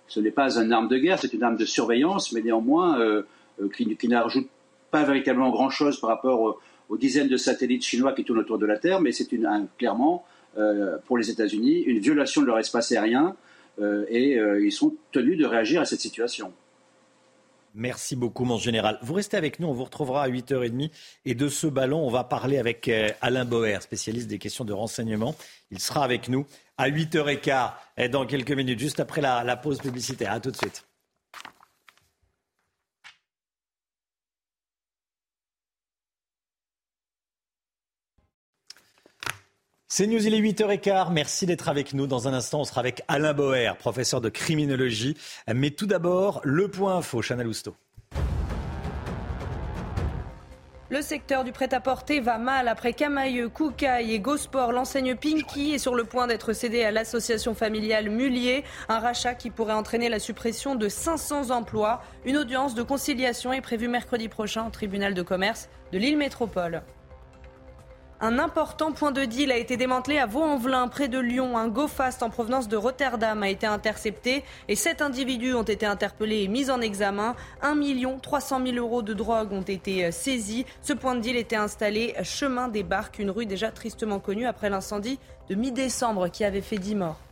Ce 0.08 0.20
n'est 0.20 0.32
pas 0.32 0.58
une 0.58 0.72
arme 0.72 0.88
de 0.88 0.98
guerre, 0.98 1.20
c'est 1.20 1.34
une 1.34 1.44
arme 1.44 1.58
de 1.58 1.66
surveillance, 1.66 2.32
mais 2.32 2.42
néanmoins 2.42 3.00
euh, 3.00 3.24
qui, 3.76 3.96
qui 3.96 4.08
n'ajoute 4.08 4.48
pas 4.92 5.04
véritablement 5.04 5.50
grand-chose 5.50 6.00
par 6.00 6.10
rapport 6.10 6.60
aux 6.90 6.98
dizaines 6.98 7.28
de 7.28 7.38
satellites 7.38 7.84
chinois 7.84 8.14
qui 8.14 8.24
tournent 8.24 8.40
autour 8.40 8.58
de 8.58 8.66
la 8.66 8.78
Terre, 8.78 9.02
mais 9.02 9.12
c'est 9.12 9.28
clairement, 9.78 10.26
euh, 10.58 10.98
pour 11.06 11.18
les 11.18 11.30
États-Unis, 11.30 11.82
une 11.82 12.00
violation 12.00 12.42
de 12.42 12.48
leur 12.48 12.58
espace 12.58 12.92
aérien 12.92 13.36
euh, 13.80 14.06
et 14.10 14.38
euh, 14.38 14.66
ils 14.66 14.72
sont 14.72 14.96
tenus 15.12 15.38
de 15.38 15.46
réagir 15.46 15.80
à 15.80 15.86
cette 15.86 16.02
situation. 16.02 16.52
Merci 17.76 18.16
beaucoup, 18.16 18.46
mon 18.46 18.58
général. 18.58 18.98
Vous 19.04 19.14
restez 19.14 19.38
avec 19.38 19.60
nous, 19.60 19.68
on 19.68 19.74
vous 19.74 19.84
retrouvera 19.84 20.24
à 20.24 20.30
8h30. 20.30 20.90
Et 21.26 21.36
de 21.36 21.48
ce 21.50 21.68
ballon, 21.68 22.00
on 22.00 22.10
va 22.10 22.24
parler 22.24 22.58
avec 22.58 22.90
Alain 23.22 23.46
Boer, 23.46 23.78
spécialiste 23.82 24.28
des 24.28 24.40
questions 24.40 24.66
de 24.66 24.74
renseignement. 24.74 25.36
Il 25.70 25.80
sera 25.80 26.04
avec 26.04 26.30
nous 26.30 26.48
à 26.78 26.90
8h15 26.90 28.10
dans 28.10 28.26
quelques 28.26 28.52
minutes, 28.52 28.80
juste 28.80 29.00
après 29.00 29.22
la, 29.22 29.44
la 29.44 29.56
pause 29.56 29.78
publicitaire. 29.78 30.32
A 30.32 30.40
tout 30.40 30.50
de 30.50 30.58
suite. 30.58 30.89
C'est 39.92 40.06
News, 40.06 40.24
il 40.24 40.36
est 40.36 40.40
8h15. 40.40 41.12
Merci 41.12 41.48
d'être 41.48 41.68
avec 41.68 41.96
nous. 41.96 42.06
Dans 42.06 42.28
un 42.28 42.34
instant, 42.36 42.60
on 42.60 42.64
sera 42.64 42.80
avec 42.80 43.02
Alain 43.08 43.34
Boer, 43.34 43.76
professeur 43.80 44.22
de 44.22 44.30
criminologie. 44.30 45.18
Mais 45.52 45.72
tout 45.72 45.88
d'abord, 45.88 46.42
le 46.44 46.68
point 46.68 46.98
info, 46.98 47.24
Chanel 47.24 47.48
Housteau. 47.48 47.76
Le 50.92 51.02
secteur 51.02 51.44
du 51.44 51.52
prêt-à-porter 51.52 52.20
va 52.20 52.38
mal 52.38 52.68
après 52.68 52.94
Camailleux, 52.94 53.50
Koukaï 53.50 54.14
et 54.14 54.20
Gosport. 54.20 54.74
L'enseigne 54.74 55.16
Pinky 55.16 55.74
est 55.74 55.80
sur 55.80 55.96
le 55.96 56.04
point 56.04 56.28
d'être 56.28 56.54
cédée 56.54 56.84
à 56.84 56.92
l'association 56.92 57.56
familiale 57.56 58.12
Mullier. 58.12 58.64
Un 58.90 59.00
rachat 59.00 59.34
qui 59.34 59.50
pourrait 59.50 59.74
entraîner 59.74 60.08
la 60.08 60.20
suppression 60.20 60.76
de 60.76 60.88
500 60.88 61.50
emplois. 61.50 62.04
Une 62.26 62.38
audience 62.38 62.76
de 62.76 62.84
conciliation 62.84 63.54
est 63.54 63.62
prévue 63.62 63.88
mercredi 63.88 64.30
prochain 64.30 64.68
au 64.68 64.70
tribunal 64.70 65.16
de 65.16 65.24
commerce 65.24 65.68
de 65.92 65.98
l'île 65.98 66.18
métropole. 66.18 66.84
Un 68.22 68.38
important 68.38 68.92
point 68.92 69.14
de 69.14 69.24
deal 69.24 69.50
a 69.50 69.56
été 69.56 69.78
démantelé 69.78 70.18
à 70.18 70.26
Vaux-en-Velin, 70.26 70.90
près 70.90 71.08
de 71.08 71.20
Lyon. 71.20 71.58
Un 71.58 71.70
go-fast 71.70 72.22
en 72.22 72.30
provenance 72.30 72.68
de 72.68 72.76
Rotterdam 72.76 73.42
a 73.44 73.48
été 73.48 73.66
intercepté 73.66 74.44
et 74.68 74.76
sept 74.76 75.02
individus 75.02 75.54
ont 75.54 75.64
été 75.64 75.86
interpellés 75.86 76.44
et 76.44 76.50
mis 76.50 76.70
en 76.70 76.82
examen. 76.82 77.38
1 77.62 77.78
300 78.22 78.62
000 78.66 78.76
euros 78.76 79.04
de 79.04 79.14
drogue 79.14 79.54
ont 79.54 79.62
été 79.62 80.04
euh, 80.04 80.12
saisis. 80.12 80.66
Ce 80.82 80.92
point 80.92 81.16
de 81.16 81.22
deal 81.22 81.38
était 81.38 81.56
installé 81.56 82.14
chemin 82.24 82.68
des 82.68 82.84
Barques, 82.84 83.20
une 83.20 83.32
rue 83.32 83.46
déjà 83.46 83.72
tristement 83.72 84.20
connue 84.20 84.48
après 84.48 84.70
l'incendie 84.70 85.18
de 85.48 85.56
mi-décembre 85.56 86.28
qui 86.28 86.44
avait 86.44 86.60
fait 86.60 86.78
10 86.78 86.96
morts. 86.96 87.29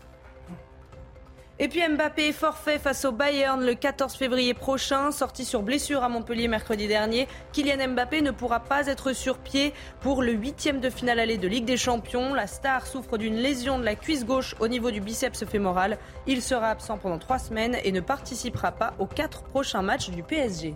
Et 1.59 1.69
puis 1.69 1.81
Mbappé 1.87 2.27
est 2.27 2.33
forfait 2.33 2.77
face 2.77 3.03
au 3.03 3.11
Bayern 3.11 3.65
le 3.65 3.73
14 3.73 4.13
février 4.13 4.53
prochain, 4.53 5.11
sorti 5.11 5.43
sur 5.43 5.63
blessure 5.63 6.03
à 6.03 6.09
Montpellier 6.09 6.47
mercredi 6.47 6.87
dernier. 6.87 7.27
Kylian 7.51 7.93
Mbappé 7.93 8.21
ne 8.21 8.29
pourra 8.29 8.59
pas 8.59 8.85
être 8.85 9.11
sur 9.11 9.39
pied 9.39 9.73
pour 10.01 10.21
le 10.21 10.33
huitième 10.33 10.79
de 10.79 10.91
finale 10.91 11.19
aller 11.19 11.39
de 11.39 11.47
Ligue 11.47 11.65
des 11.65 11.75
Champions. 11.75 12.35
La 12.35 12.45
star 12.45 12.85
souffre 12.85 13.17
d'une 13.17 13.37
lésion 13.37 13.79
de 13.79 13.85
la 13.85 13.95
cuisse 13.95 14.23
gauche 14.23 14.53
au 14.59 14.67
niveau 14.67 14.91
du 14.91 15.01
biceps 15.01 15.45
fémoral. 15.45 15.97
Il 16.27 16.43
sera 16.43 16.69
absent 16.69 16.99
pendant 16.99 17.17
trois 17.17 17.39
semaines 17.39 17.77
et 17.83 17.91
ne 17.91 18.01
participera 18.01 18.71
pas 18.71 18.93
aux 18.99 19.07
quatre 19.07 19.41
prochains 19.41 19.81
matchs 19.81 20.11
du 20.11 20.21
PSG. 20.21 20.75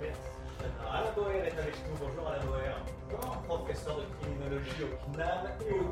Merci. 0.00 0.20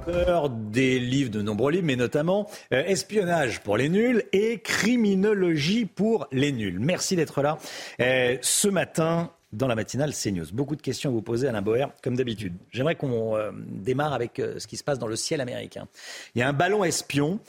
Auteur 0.07 0.51
des 0.51 0.99
livres, 0.99 1.31
de 1.31 1.43
nombreux 1.43 1.73
livres, 1.73 1.87
mais 1.87 1.97
notamment 1.97 2.49
euh, 2.73 2.83
Espionnage 2.85 3.61
pour 3.61 3.77
les 3.77 3.89
nuls 3.89 4.25
et 4.33 4.59
Criminologie 4.59 5.87
pour 5.87 6.27
les 6.33 6.53
nuls. 6.53 6.79
Merci 6.79 7.17
d'être 7.17 7.43
là 7.43 7.59
euh, 8.01 8.37
ce 8.41 8.69
matin 8.69 9.31
dans 9.53 9.67
la 9.67 9.75
matinale 9.75 10.13
CNews. 10.13 10.47
Beaucoup 10.53 10.77
de 10.77 10.83
questions 10.83 11.11
à 11.11 11.13
vous 11.13 11.23
poser, 11.23 11.49
Alain 11.49 11.61
Boer, 11.63 11.87
comme 12.03 12.17
d'habitude. 12.17 12.55
J'aimerais 12.71 12.95
qu'on 12.95 13.37
euh, 13.37 13.51
démarre 13.53 14.13
avec 14.13 14.41
ce 14.59 14.65
qui 14.67 14.77
se 14.77 14.85
passe 14.85 15.01
dans 15.01 15.09
le 15.09 15.17
ciel 15.17 15.41
américain. 15.41 15.89
Il 16.35 16.39
y 16.39 16.43
a 16.43 16.49
un 16.49 16.53
ballon 16.53 16.85
espion 16.85 17.41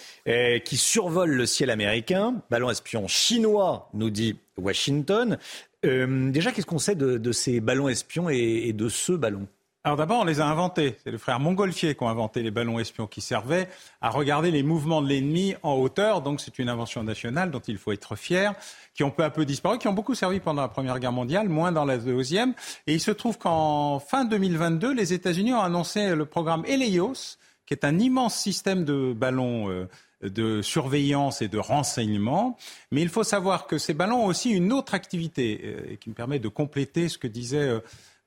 qui 0.65 0.77
survole 0.77 1.31
le 1.31 1.45
ciel 1.45 1.69
américain, 1.69 2.41
ballon 2.49 2.71
espion 2.71 3.07
chinois, 3.07 3.89
nous 3.93 4.09
dit 4.09 4.35
Washington. 4.57 5.37
déjà, 5.83 6.51
qu'est-ce 6.51 6.65
qu'on 6.65 6.79
sait 6.79 6.95
de, 6.95 7.31
ces 7.31 7.59
ballons 7.59 7.87
espions 7.87 8.29
et 8.29 8.73
de 8.73 8.89
ce 8.89 9.11
ballon? 9.11 9.47
Alors 9.83 9.97
d'abord, 9.97 10.19
on 10.19 10.25
les 10.25 10.39
a 10.41 10.45
inventés. 10.45 10.95
C'est 11.03 11.09
le 11.09 11.17
frère 11.17 11.39
Montgolfier 11.39 11.95
qui 11.95 12.03
a 12.03 12.07
inventé 12.07 12.43
les 12.43 12.51
ballons 12.51 12.77
espions 12.77 13.07
qui 13.07 13.19
servaient 13.19 13.67
à 13.99 14.11
regarder 14.11 14.51
les 14.51 14.61
mouvements 14.61 15.01
de 15.01 15.07
l'ennemi 15.07 15.55
en 15.63 15.73
hauteur. 15.73 16.21
Donc 16.21 16.39
c'est 16.39 16.59
une 16.59 16.69
invention 16.69 17.03
nationale 17.03 17.49
dont 17.49 17.61
il 17.67 17.79
faut 17.79 17.91
être 17.91 18.15
fier, 18.15 18.53
qui 18.93 19.03
ont 19.03 19.09
peu 19.09 19.23
à 19.23 19.31
peu 19.31 19.43
disparu, 19.43 19.79
qui 19.79 19.87
ont 19.87 19.93
beaucoup 19.93 20.13
servi 20.13 20.39
pendant 20.39 20.61
la 20.61 20.67
Première 20.67 20.99
Guerre 20.99 21.11
mondiale, 21.11 21.49
moins 21.49 21.71
dans 21.71 21.85
la 21.85 21.97
Deuxième. 21.97 22.53
Et 22.85 22.93
il 22.93 22.99
se 22.99 23.09
trouve 23.09 23.39
qu'en 23.39 23.99
fin 23.99 24.23
2022, 24.23 24.93
les 24.93 25.13
États-Unis 25.13 25.53
ont 25.53 25.61
annoncé 25.61 26.15
le 26.15 26.25
programme 26.27 26.63
Helios, 26.67 27.37
qui 27.65 27.73
est 27.73 27.83
un 27.83 27.97
immense 27.97 28.35
système 28.35 28.85
de 28.85 29.13
ballons. 29.13 29.71
Euh, 29.71 29.87
de 30.21 30.61
surveillance 30.61 31.41
et 31.41 31.47
de 31.47 31.57
renseignement. 31.57 32.57
Mais 32.91 33.01
il 33.01 33.09
faut 33.09 33.23
savoir 33.23 33.65
que 33.67 33.77
ces 33.77 33.93
ballons 33.93 34.25
ont 34.25 34.27
aussi 34.27 34.51
une 34.51 34.71
autre 34.71 34.93
activité 34.93 35.61
euh, 35.63 35.95
qui 35.95 36.09
me 36.09 36.13
permet 36.13 36.37
de 36.37 36.47
compléter 36.47 37.09
ce 37.09 37.17
que 37.17 37.27
disait 37.27 37.57
euh, 37.57 37.79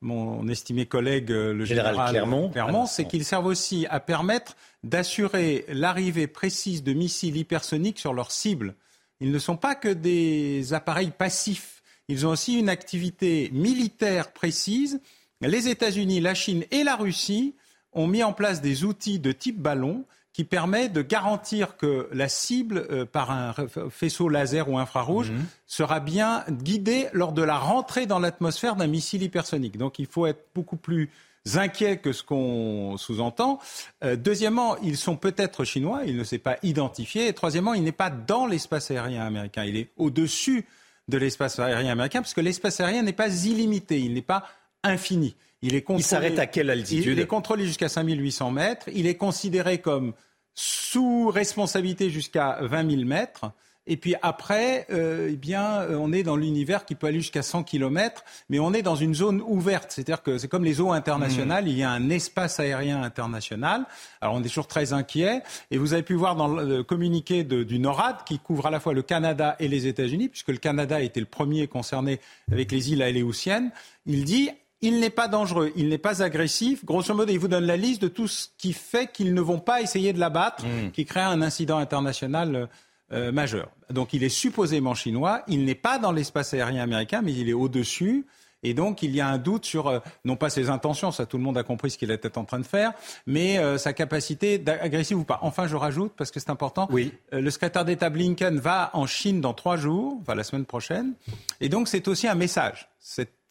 mon 0.05 0.47
estimé 0.49 0.87
collègue 0.87 1.33
euh, 1.33 1.55
le 1.55 1.65
général, 1.65 1.97
Clermont, 2.11 2.51
Clermont 2.51 2.87
c'est 2.87 3.07
qu'ils 3.07 3.25
servent 3.25 3.47
aussi 3.47 3.87
à 3.89 4.01
permettre 4.01 4.55
d'assurer 4.85 5.65
l'arrivée 5.69 6.27
précise 6.27 6.85
de 6.85 6.93
missiles 6.93 7.37
hypersoniques 7.37 7.99
sur 7.99 8.13
leurs 8.13 8.31
cibles. 8.31 8.75
Ils 9.21 9.33
ne 9.33 9.39
sont 9.39 9.57
pas 9.57 9.75
que 9.75 9.89
des 9.89 10.75
appareils 10.75 11.11
passifs, 11.11 11.83
ils 12.09 12.27
ont 12.27 12.31
aussi 12.31 12.59
une 12.59 12.69
activité 12.69 13.51
militaire 13.53 14.33
précise. 14.33 15.01
Les 15.41 15.69
États-Unis, 15.69 16.21
la 16.21 16.35
Chine 16.35 16.65
et 16.71 16.85
la 16.85 16.97
Russie 16.97 17.55
ont 17.93 18.07
mis 18.07 18.23
en 18.23 18.33
place 18.33 18.61
des 18.61 18.85
outils 18.85 19.19
de 19.19 19.33
type 19.33 19.59
ballon 19.59 20.05
qui 20.35 20.43
permet 20.43 20.89
de 20.89 21.01
garantir 21.01 21.77
que 21.77 22.09
la 22.13 22.29
cible, 22.29 22.87
euh, 22.91 23.07
par 23.07 23.31
un 23.31 23.55
faisceau 23.89 24.29
laser 24.29 24.69
ou 24.69 24.79
infrarouge, 24.79 25.31
mhm. 25.31 25.47
sera 25.67 26.01
bien 26.01 26.45
guidée 26.51 27.07
lors 27.13 27.33
de 27.33 27.43
la 27.43 27.57
rentrée 27.57 28.05
dans 28.07 28.19
l'atmosphère 28.19 28.75
d'un 28.75 28.89
missile 28.89 29.23
hypersonique. 29.23 29.79
Donc 29.79 30.01
il 30.01 30.07
faut 30.07 30.27
être 30.27 30.45
beaucoup 30.53 30.77
plus 30.77 31.09
inquiet 31.55 31.99
que 31.99 32.13
ce 32.13 32.25
qu'on 32.25 32.97
sous-entend. 32.97 33.61
Euh, 34.03 34.17
deuxièmement, 34.17 34.77
ils 34.79 34.97
sont 34.97 35.17
peut-être 35.17 35.65
chinois, 35.65 36.03
il 36.05 36.17
ne 36.17 36.25
s'est 36.25 36.39
pas 36.39 36.57
identifié. 36.65 37.29
Et 37.29 37.33
troisièmement, 37.33 37.75
il 37.75 37.85
n'est 37.85 37.93
pas 37.93 38.11
dans 38.11 38.47
l'espace 38.47 38.91
aérien 38.91 39.25
américain, 39.25 39.65
il 39.65 39.77
est 39.77 39.91
au-dessus 39.97 40.67
de 41.07 41.17
l'espace 41.17 41.61
aérien 41.61 41.93
américain, 41.93 42.23
parce 42.23 42.35
que 42.35 42.41
l'espace 42.41 42.81
aérien 42.81 43.03
n'est 43.03 43.13
pas 43.13 43.45
illimité, 43.45 44.01
il 44.01 44.15
n'est 44.15 44.23
pas 44.23 44.49
infini. 44.83 45.37
Il, 45.65 45.75
est 45.75 46.03
s'arrête 46.03 46.39
à 46.39 46.47
quelle 46.47 46.69
altitude 46.69 47.17
Il 47.17 47.21
est 47.21 47.27
contrôlé 47.27 47.65
jusqu'à 47.65 47.89
5800 47.89 48.51
mètres. 48.51 48.87
Il 48.95 49.07
est 49.07 49.15
considéré 49.15 49.79
comme 49.79 50.13
sous 50.55 51.29
responsabilité 51.29 52.11
jusqu'à 52.11 52.59
20 52.61 52.91
000 52.91 53.05
mètres. 53.05 53.47
Et 53.87 53.97
puis 53.97 54.15
après, 54.21 54.87
euh, 54.91 55.31
eh 55.33 55.37
bien, 55.37 55.81
euh, 55.81 55.97
on 55.97 56.13
est 56.13 56.23
dans 56.23 56.37
l'univers 56.37 56.85
qui 56.85 56.95
peut 56.95 57.07
aller 57.07 57.21
jusqu'à 57.21 57.43
100 57.43 57.65
km, 57.65 58.25
mais 58.49 58.59
on 58.59 58.73
est 58.75 58.83
dans 58.83 58.95
une 58.95 59.15
zone 59.15 59.43
ouverte. 59.47 59.91
C'est-à-dire 59.91 60.23
que 60.23 60.37
c'est 60.37 60.49
comme 60.49 60.65
les 60.65 60.83
eaux 60.83 60.93
internationales, 60.93 61.65
mmh. 61.65 61.69
il 61.69 61.79
y 61.79 61.83
a 61.83 61.91
un 61.91 62.11
espace 62.11 62.61
aérien 62.61 63.03
international. 63.03 63.85
Alors 64.21 64.35
on 64.35 64.41
est 64.41 64.49
toujours 64.49 64.69
très 64.69 64.93
inquiet. 64.93 65.43
Et 65.71 65.79
vous 65.79 65.95
avez 65.95 66.03
pu 66.03 66.15
voir 66.15 66.37
dans 66.37 66.49
le 66.49 66.83
communiqué 66.83 67.43
du 67.45 67.79
NORAD, 67.79 68.25
qui 68.25 68.39
couvre 68.39 68.67
à 68.67 68.71
la 68.71 68.81
fois 68.81 68.93
le 68.93 69.03
Canada 69.03 69.57
et 69.59 69.69
les 69.69 69.87
États-Unis, 69.87 70.29
puisque 70.29 70.49
le 70.49 70.59
Canada 70.59 71.01
était 71.01 71.21
le 71.21 71.27
premier 71.27 71.69
concerné 71.69 72.21
avec 72.53 72.73
les 72.73 72.93
îles 72.93 73.03
Aléoutiennes, 73.03 73.71
il 74.07 74.25
dit 74.25 74.51
il 74.81 75.01
n'est 75.01 75.11
pas 75.11 75.29
dangereux, 75.29 75.73
il 75.77 75.89
n'est 75.89 75.99
pas 75.99 76.23
agressif. 76.23 76.85
Grosso 76.85 77.15
modo, 77.15 77.33
il 77.33 77.39
vous 77.39 77.49
donne 77.49 77.65
la 77.65 77.77
liste 77.77 78.03
de 78.03 78.09
tout 78.09 78.29
ce 78.29 78.49
qui 78.59 78.73
fait 78.73 79.11
qu'ils 79.11 79.35
ne 79.35 79.41
vont 79.41 79.61
pas 79.61 79.81
essayer 79.81 80.13
de 80.13 80.21
l'abattre, 80.21 80.65
mmh. 80.65 80.91
qui 80.93 81.05
crée 81.05 81.21
un 81.21 81.41
incident 81.43 81.79
international 81.79 82.55
euh, 82.55 82.67
euh, 83.13 83.33
majeur. 83.33 83.71
Donc 83.91 84.13
il 84.13 84.25
est 84.25 84.29
supposément 84.29 84.95
chinois, 84.95 85.43
il 85.47 85.65
n'est 85.65 85.75
pas 85.75 85.99
dans 85.99 86.13
l'espace 86.13 86.55
aérien 86.55 86.83
américain, 86.83 87.23
mais 87.23 87.33
il 87.33 87.49
est 87.49 87.55
au-dessus. 87.55 88.27
Et 88.65 88.75
donc, 88.75 89.03
il 89.03 89.15
y 89.15 89.21
a 89.21 89.29
un 89.29 89.39
doute 89.39 89.65
sur, 89.65 89.87
euh, 89.87 90.01
non 90.25 90.37
pas 90.37 90.51
ses 90.51 90.71
intentions, 90.71 91.13
ça 91.13 91.27
tout 91.27 91.37
le 91.37 91.45
monde 91.45 91.57
a 91.57 91.63
compris 91.63 91.91
ce 91.91 91.99
qu'il 91.99 92.11
était 92.11 92.37
en 92.37 92.45
train 92.45 92.59
de 92.59 92.65
faire, 92.65 92.93
mais 93.27 93.61
sa 93.79 93.93
capacité 93.93 94.63
agressive 94.67 95.19
ou 95.19 95.25
pas. 95.25 95.39
Enfin, 95.43 95.67
je 95.67 95.77
rajoute, 95.77 96.13
parce 96.17 96.31
que 96.31 96.41
c'est 96.41 96.51
important, 96.51 96.89
oui. 96.91 97.13
le 97.31 97.51
secrétaire 97.51 97.85
d'État 97.85 98.11
Blinken 98.11 98.59
va 98.59 98.91
en 98.95 99.07
Chine 99.07 99.41
dans 99.41 99.55
trois 99.55 99.77
jours, 99.77 100.19
enfin 100.21 100.35
la 100.35 100.45
semaine 100.45 100.65
prochaine, 100.65 101.13
et 101.61 101.69
donc 101.69 101.89
c'est 101.89 102.09
aussi 102.09 102.27
un 102.27 102.35
message. 102.35 102.89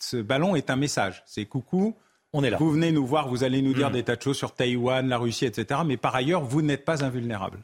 Ce 0.03 0.18
ballon 0.18 0.56
est 0.56 0.69
un 0.69 0.76
message. 0.76 1.23
C'est 1.26 1.45
coucou. 1.45 1.95
On 2.34 2.44
est 2.44 2.49
là. 2.49 2.57
Vous 2.57 2.72
venez 2.72 2.91
nous 2.91 3.06
voir, 3.06 3.30
vous 3.30 3.44
allez 3.44 3.61
nous 3.61 3.73
dire 3.73 3.90
mm. 3.90 3.94
des 3.94 4.03
tas 4.03 4.15
de 4.15 4.22
choses 4.22 4.38
sur 4.38 4.53
Taïwan, 4.53 5.07
la 5.07 5.18
Russie, 5.18 5.45
etc. 5.45 5.81
Mais 5.85 5.98
par 5.98 6.15
ailleurs, 6.15 6.44
vous 6.44 6.61
n'êtes 6.61 6.84
pas 6.84 7.03
invulnérable. 7.03 7.60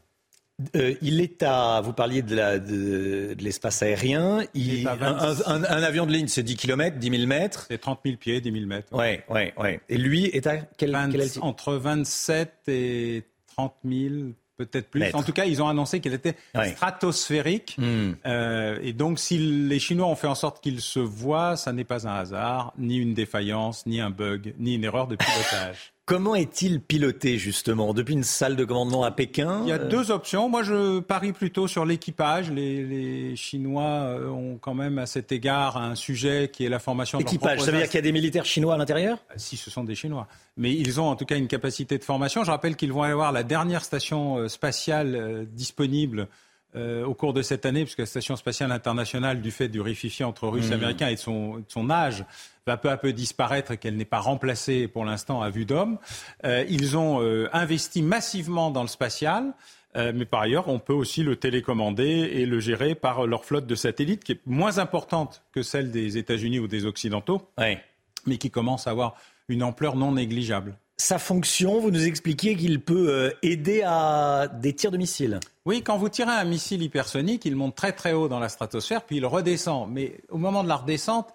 Euh, 0.76 0.94
il 1.02 1.22
est 1.22 1.42
à, 1.44 1.82
vous 1.82 1.94
parliez 1.94 2.22
de, 2.22 3.36
l'espace 3.40 3.82
aérien. 3.82 4.44
Il, 4.54 4.88
un, 4.88 5.64
avion 5.64 6.06
de 6.06 6.12
ligne, 6.12 6.28
c'est 6.28 6.44
10 6.44 6.56
km, 6.56 6.98
10 6.98 7.10
000 7.10 7.28
mètres. 7.28 7.66
C'est 7.70 7.78
30 7.80 8.00
000 8.04 8.18
pieds, 8.18 8.42
10 8.42 8.52
000 8.52 8.66
mètres. 8.66 8.94
Ouais, 8.94 9.24
ouais, 9.30 9.54
ouais. 9.58 9.80
Et 9.90 9.98
lui 9.98 10.26
est 10.26 10.48
à 10.48 10.58
quel, 10.78 10.96
Entre 11.42 11.74
27 11.74 12.54
et 12.68 13.24
30 13.56 13.74
000 13.86 14.14
peut-être 14.60 14.90
plus. 14.90 15.06
En 15.14 15.24
tout 15.24 15.32
cas, 15.32 15.46
ils 15.46 15.62
ont 15.64 15.68
annoncé 15.68 16.02
qu'il 16.02 16.14
était 16.14 16.36
stratosphérique. 16.74 17.76
Hmm. 17.78 18.12
Euh, 18.26 18.78
et 18.84 18.94
donc, 18.94 19.20
si 19.20 19.38
les 19.38 19.80
Chinois 19.80 20.08
ont 20.08 20.16
fait 20.16 20.28
en 20.28 20.36
sorte 20.36 20.62
qu'il 20.62 20.82
se 20.82 21.00
voit, 21.00 21.56
ça 21.56 21.72
n'est 21.72 21.86
pas 21.86 22.08
un 22.08 22.16
hasard, 22.16 22.74
ni 22.78 22.98
une 22.98 23.14
défaillance, 23.14 23.86
ni 23.86 24.02
un 24.02 24.10
bug, 24.10 24.54
ni 24.60 24.76
une 24.76 24.84
erreur 24.84 25.08
de 25.08 25.16
pilotage. 25.16 25.94
Comment 26.10 26.34
est-il 26.34 26.82
piloté 26.82 27.38
justement 27.38 27.94
Depuis 27.94 28.16
une 28.16 28.24
salle 28.24 28.56
de 28.56 28.66
commandement 28.66 29.04
à 29.04 29.12
Pékin 29.12 29.62
Il 29.62 29.70
y 29.70 29.72
a 29.72 29.78
deux 29.78 30.10
options. 30.10 30.50
Moi, 30.50 30.64
je 30.64 31.02
parie 31.02 31.34
plutôt 31.34 31.68
sur 31.68 31.86
l'équipage. 31.86 32.50
Les, 32.50 33.36
Chinois 33.36 33.84
euh, 33.84 34.28
ont 34.28 34.58
quand 34.58 34.74
même 34.74 34.98
à 34.98 35.06
cet 35.06 35.32
égard 35.32 35.78
un 35.78 35.94
sujet 35.94 36.50
qui 36.52 36.66
est 36.66 36.70
la 36.70 36.80
formation. 36.80 37.20
L'équipage, 37.20 37.60
ça 37.60 37.70
veut 37.70 37.78
dire 37.78 37.86
qu'il 37.86 37.98
y 37.98 38.00
a 38.00 38.02
des 38.02 38.12
militaires 38.12 38.46
chinois 38.46 38.74
à 38.74 38.78
l'intérieur? 38.78 39.20
Euh, 39.30 39.36
Si, 39.38 39.56
ce 39.56 39.70
sont 39.70 39.84
des 39.84 39.94
Chinois. 39.94 40.28
Mais 40.58 40.74
ils 40.74 41.00
ont 41.00 41.06
en 41.06 41.16
tout 41.16 41.26
cas 41.26 41.38
une 41.38 41.48
capacité 41.48 42.00
de 42.00 42.04
formation. 42.04 42.44
Je 42.44 42.50
rappelle 42.50 42.76
qu'ils 42.76 42.92
vont 42.92 43.04
avoir 43.04 43.32
la 43.32 43.44
dernière 43.44 43.84
station 43.84 44.38
euh, 44.38 44.48
spatiale 44.48 45.46
disponible 45.52 46.28
au 46.76 47.14
cours 47.16 47.34
de 47.34 47.42
cette 47.42 47.66
année, 47.66 47.84
puisque 47.84 48.00
la 48.00 48.06
station 48.06 48.36
spatiale 48.36 48.72
internationale, 48.72 49.42
du 49.42 49.52
fait 49.52 49.68
du 49.70 49.82
rififi 49.82 50.24
entre 50.24 50.48
Russes 50.48 50.68
et 50.68 50.70
mmh. 50.70 50.74
Américains 50.74 51.08
et 51.08 51.16
de 51.16 51.20
son, 51.20 51.64
son 51.68 51.90
âge, 51.90 52.26
va 52.70 52.78
peu 52.78 52.90
à 52.90 52.98
peu 52.98 53.14
disparaître 53.14 53.72
et 53.72 53.78
qu'elle 53.78 53.98
n'est 53.98 54.06
pas 54.06 54.20
remplacée 54.20 54.88
pour 54.88 55.06
l'instant 55.06 55.42
à 55.42 55.50
vue 55.50 55.66
d'homme. 55.66 55.98
Euh, 56.46 56.66
ils 56.70 56.98
ont 56.98 57.22
euh, 57.22 57.50
investi 57.52 58.02
massivement 58.02 58.72
dans 58.72 58.84
le 58.84 58.88
spatial. 58.88 59.54
Euh, 59.96 60.12
mais 60.14 60.26
par 60.26 60.42
ailleurs, 60.42 60.68
on 60.68 60.78
peut 60.78 60.94
aussi 60.94 61.24
le 61.24 61.36
télécommander 61.36 62.04
et 62.04 62.46
le 62.46 62.60
gérer 62.60 62.94
par 62.94 63.26
leur 63.26 63.44
flotte 63.44 63.66
de 63.66 63.74
satellites, 63.74 64.24
qui 64.24 64.34
est 64.34 64.42
moins 64.46 64.78
importante 64.78 65.42
que 65.52 65.64
celle 65.64 65.90
des 65.90 66.18
États-Unis 66.18 66.60
ou 66.60 66.68
des 66.68 66.86
Occidentaux, 66.86 67.50
mais 67.58 68.38
qui 68.38 68.52
commence 68.52 68.86
à 68.86 68.92
avoir 68.92 69.16
une 69.48 69.64
ampleur 69.64 69.96
non 69.96 70.12
négligeable. 70.12 70.78
Sa 71.02 71.18
fonction, 71.18 71.80
vous 71.80 71.92
nous 71.92 72.06
expliquiez 72.06 72.58
qu'il 72.58 72.82
peut 72.82 73.34
aider 73.42 73.84
à 73.86 74.50
des 74.54 74.74
tirs 74.74 74.92
de 74.92 74.98
missiles. 74.98 75.40
Oui, 75.66 75.82
quand 75.82 75.98
vous 75.98 76.10
tirez 76.10 76.32
un 76.32 76.44
missile 76.44 76.84
hypersonique, 76.84 77.46
il 77.46 77.56
monte 77.56 77.74
très 77.74 77.94
très 77.94 78.12
haut 78.12 78.28
dans 78.28 78.40
la 78.40 78.50
stratosphère, 78.50 79.04
puis 79.04 79.16
il 79.16 79.26
redescend. 79.26 79.90
Mais 79.90 80.20
au 80.28 80.38
moment 80.38 80.62
de 80.62 80.68
la 80.68 80.76
redescente, 80.76 81.34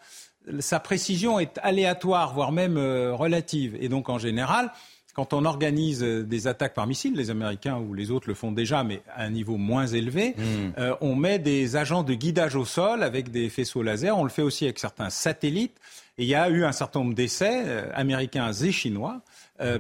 sa 0.61 0.81
précision 0.81 1.39
est 1.39 1.59
aléatoire, 1.63 2.35
voire 2.35 2.53
même 2.53 2.77
euh, 2.77 3.15
relative. 3.15 3.77
Et 3.81 3.89
donc, 3.89 4.09
en 4.09 4.19
général, 4.19 4.71
quand 5.15 5.33
on 5.33 5.45
organise 5.45 6.03
euh, 6.03 6.23
des 6.23 6.47
attaques 6.47 6.75
par 6.75 6.87
missile, 6.87 7.15
les 7.15 7.31
Américains 7.31 7.79
ou 7.79 7.95
les 7.95 8.11
autres 8.11 8.29
le 8.29 8.35
font 8.35 8.53
déjà, 8.53 8.85
mais 8.85 9.03
à 9.15 9.23
un 9.23 9.31
niveau 9.31 9.57
moins 9.57 9.87
élevé, 9.87 10.35
hmm. 10.37 10.73
euh, 10.79 10.95
on 11.01 11.15
met 11.15 11.39
des 11.39 11.77
agents 11.77 12.03
de 12.03 12.15
guidage 12.15 12.57
au 12.57 12.65
sol 12.65 13.03
avec 13.03 13.31
des 13.31 13.49
faisceaux 13.49 13.83
laser. 13.83 14.17
On 14.17 14.25
le 14.25 14.31
fait 14.31 14.43
aussi 14.43 14.65
avec 14.65 14.79
certains 14.79 15.11
satellites. 15.11 15.77
Et 16.19 16.23
il 16.23 16.29
y 16.29 16.35
a 16.35 16.49
eu 16.49 16.65
un 16.65 16.73
certain 16.73 17.01
nombre 17.01 17.15
d'essais, 17.15 17.91
américains 17.93 18.53
et 18.53 18.71
chinois, 18.71 19.21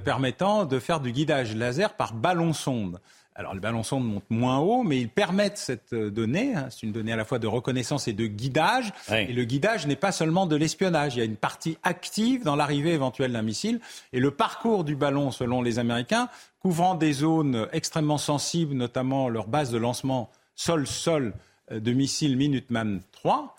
permettant 0.05 0.65
de 0.65 0.79
faire 0.79 1.01
du 1.01 1.13
guidage 1.13 1.55
laser 1.55 1.95
par 1.95 2.15
ballon-sonde. 2.15 3.01
Alors, 3.37 3.53
le 3.53 3.59
ballon 3.59 3.83
sonde 3.83 4.07
monte 4.07 4.31
moins 4.31 4.59
haut, 4.59 4.85
mais 4.85 5.01
ils 5.01 5.09
permettent 5.09 5.59
cette 5.59 5.93
euh, 5.93 6.09
donnée. 6.09 6.55
Hein. 6.55 6.69
c'est 6.71 6.85
une 6.85 6.93
donnée 6.93 7.13
à 7.13 7.17
la 7.17 7.25
fois 7.25 7.41
de 7.41 7.49
reconnaissance 7.49 8.07
et 8.07 8.13
de 8.13 8.27
guidage. 8.27 8.93
Et 9.11 9.33
le 9.33 9.45
guidage 9.45 9.89
n'est 9.89 9.97
pas 9.97 10.13
seulement 10.13 10.47
de 10.47 10.55
l'espionnage. 10.55 11.17
Il 11.17 11.19
y 11.19 11.23
a 11.23 11.25
une 11.25 11.37
partie 11.37 11.77
active 11.83 12.45
dans 12.45 12.55
l'arrivée 12.55 12.93
éventuelle 12.93 13.33
d'un 13.33 13.43
missile. 13.43 13.81
Et 14.13 14.21
le 14.21 14.31
parcours 14.31 14.85
du 14.85 14.95
ballon, 14.95 15.33
selon 15.33 15.63
les 15.63 15.81
Américains, 15.81 16.29
couvrant 16.61 16.95
des 16.95 17.13
zones 17.13 17.67
extrêmement 17.73 18.19
sensibles, 18.19 18.75
notamment 18.75 19.29
leur 19.29 19.49
base 19.49 19.73
de 19.73 19.79
lancement 19.79 20.31
sol-sol, 20.55 21.35
de 21.73 21.93
missiles 21.93 22.37
Minuteman 22.37 23.01
3 23.13 23.57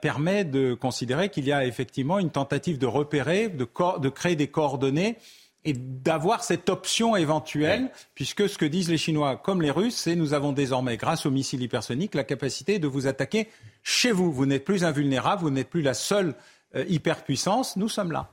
permet 0.00 0.44
de 0.44 0.74
considérer 0.74 1.28
qu'il 1.28 1.44
y 1.44 1.52
a 1.52 1.64
effectivement 1.64 2.18
une 2.18 2.30
tentative 2.30 2.78
de 2.78 2.86
repérer, 2.86 3.48
de, 3.48 3.66
de 4.00 4.08
créer 4.08 4.36
des 4.36 4.48
coordonnées 4.48 5.16
et 5.64 5.72
d'avoir 5.72 6.44
cette 6.44 6.68
option 6.68 7.16
éventuelle, 7.16 7.90
puisque 8.14 8.48
ce 8.48 8.58
que 8.58 8.66
disent 8.66 8.90
les 8.90 8.98
Chinois 8.98 9.36
comme 9.36 9.62
les 9.62 9.70
Russes, 9.70 9.96
c'est 9.96 10.14
nous 10.14 10.34
avons 10.34 10.52
désormais, 10.52 10.96
grâce 10.96 11.24
aux 11.24 11.30
missiles 11.30 11.62
hypersoniques, 11.62 12.14
la 12.14 12.24
capacité 12.24 12.78
de 12.78 12.86
vous 12.86 13.06
attaquer 13.06 13.48
chez 13.82 14.12
vous. 14.12 14.30
Vous 14.30 14.46
n'êtes 14.46 14.64
plus 14.64 14.84
invulnérable, 14.84 15.42
vous 15.42 15.50
n'êtes 15.50 15.70
plus 15.70 15.82
la 15.82 15.94
seule 15.94 16.34
euh, 16.76 16.84
hyperpuissance, 16.88 17.76
nous 17.76 17.88
sommes 17.88 18.12
là. 18.12 18.30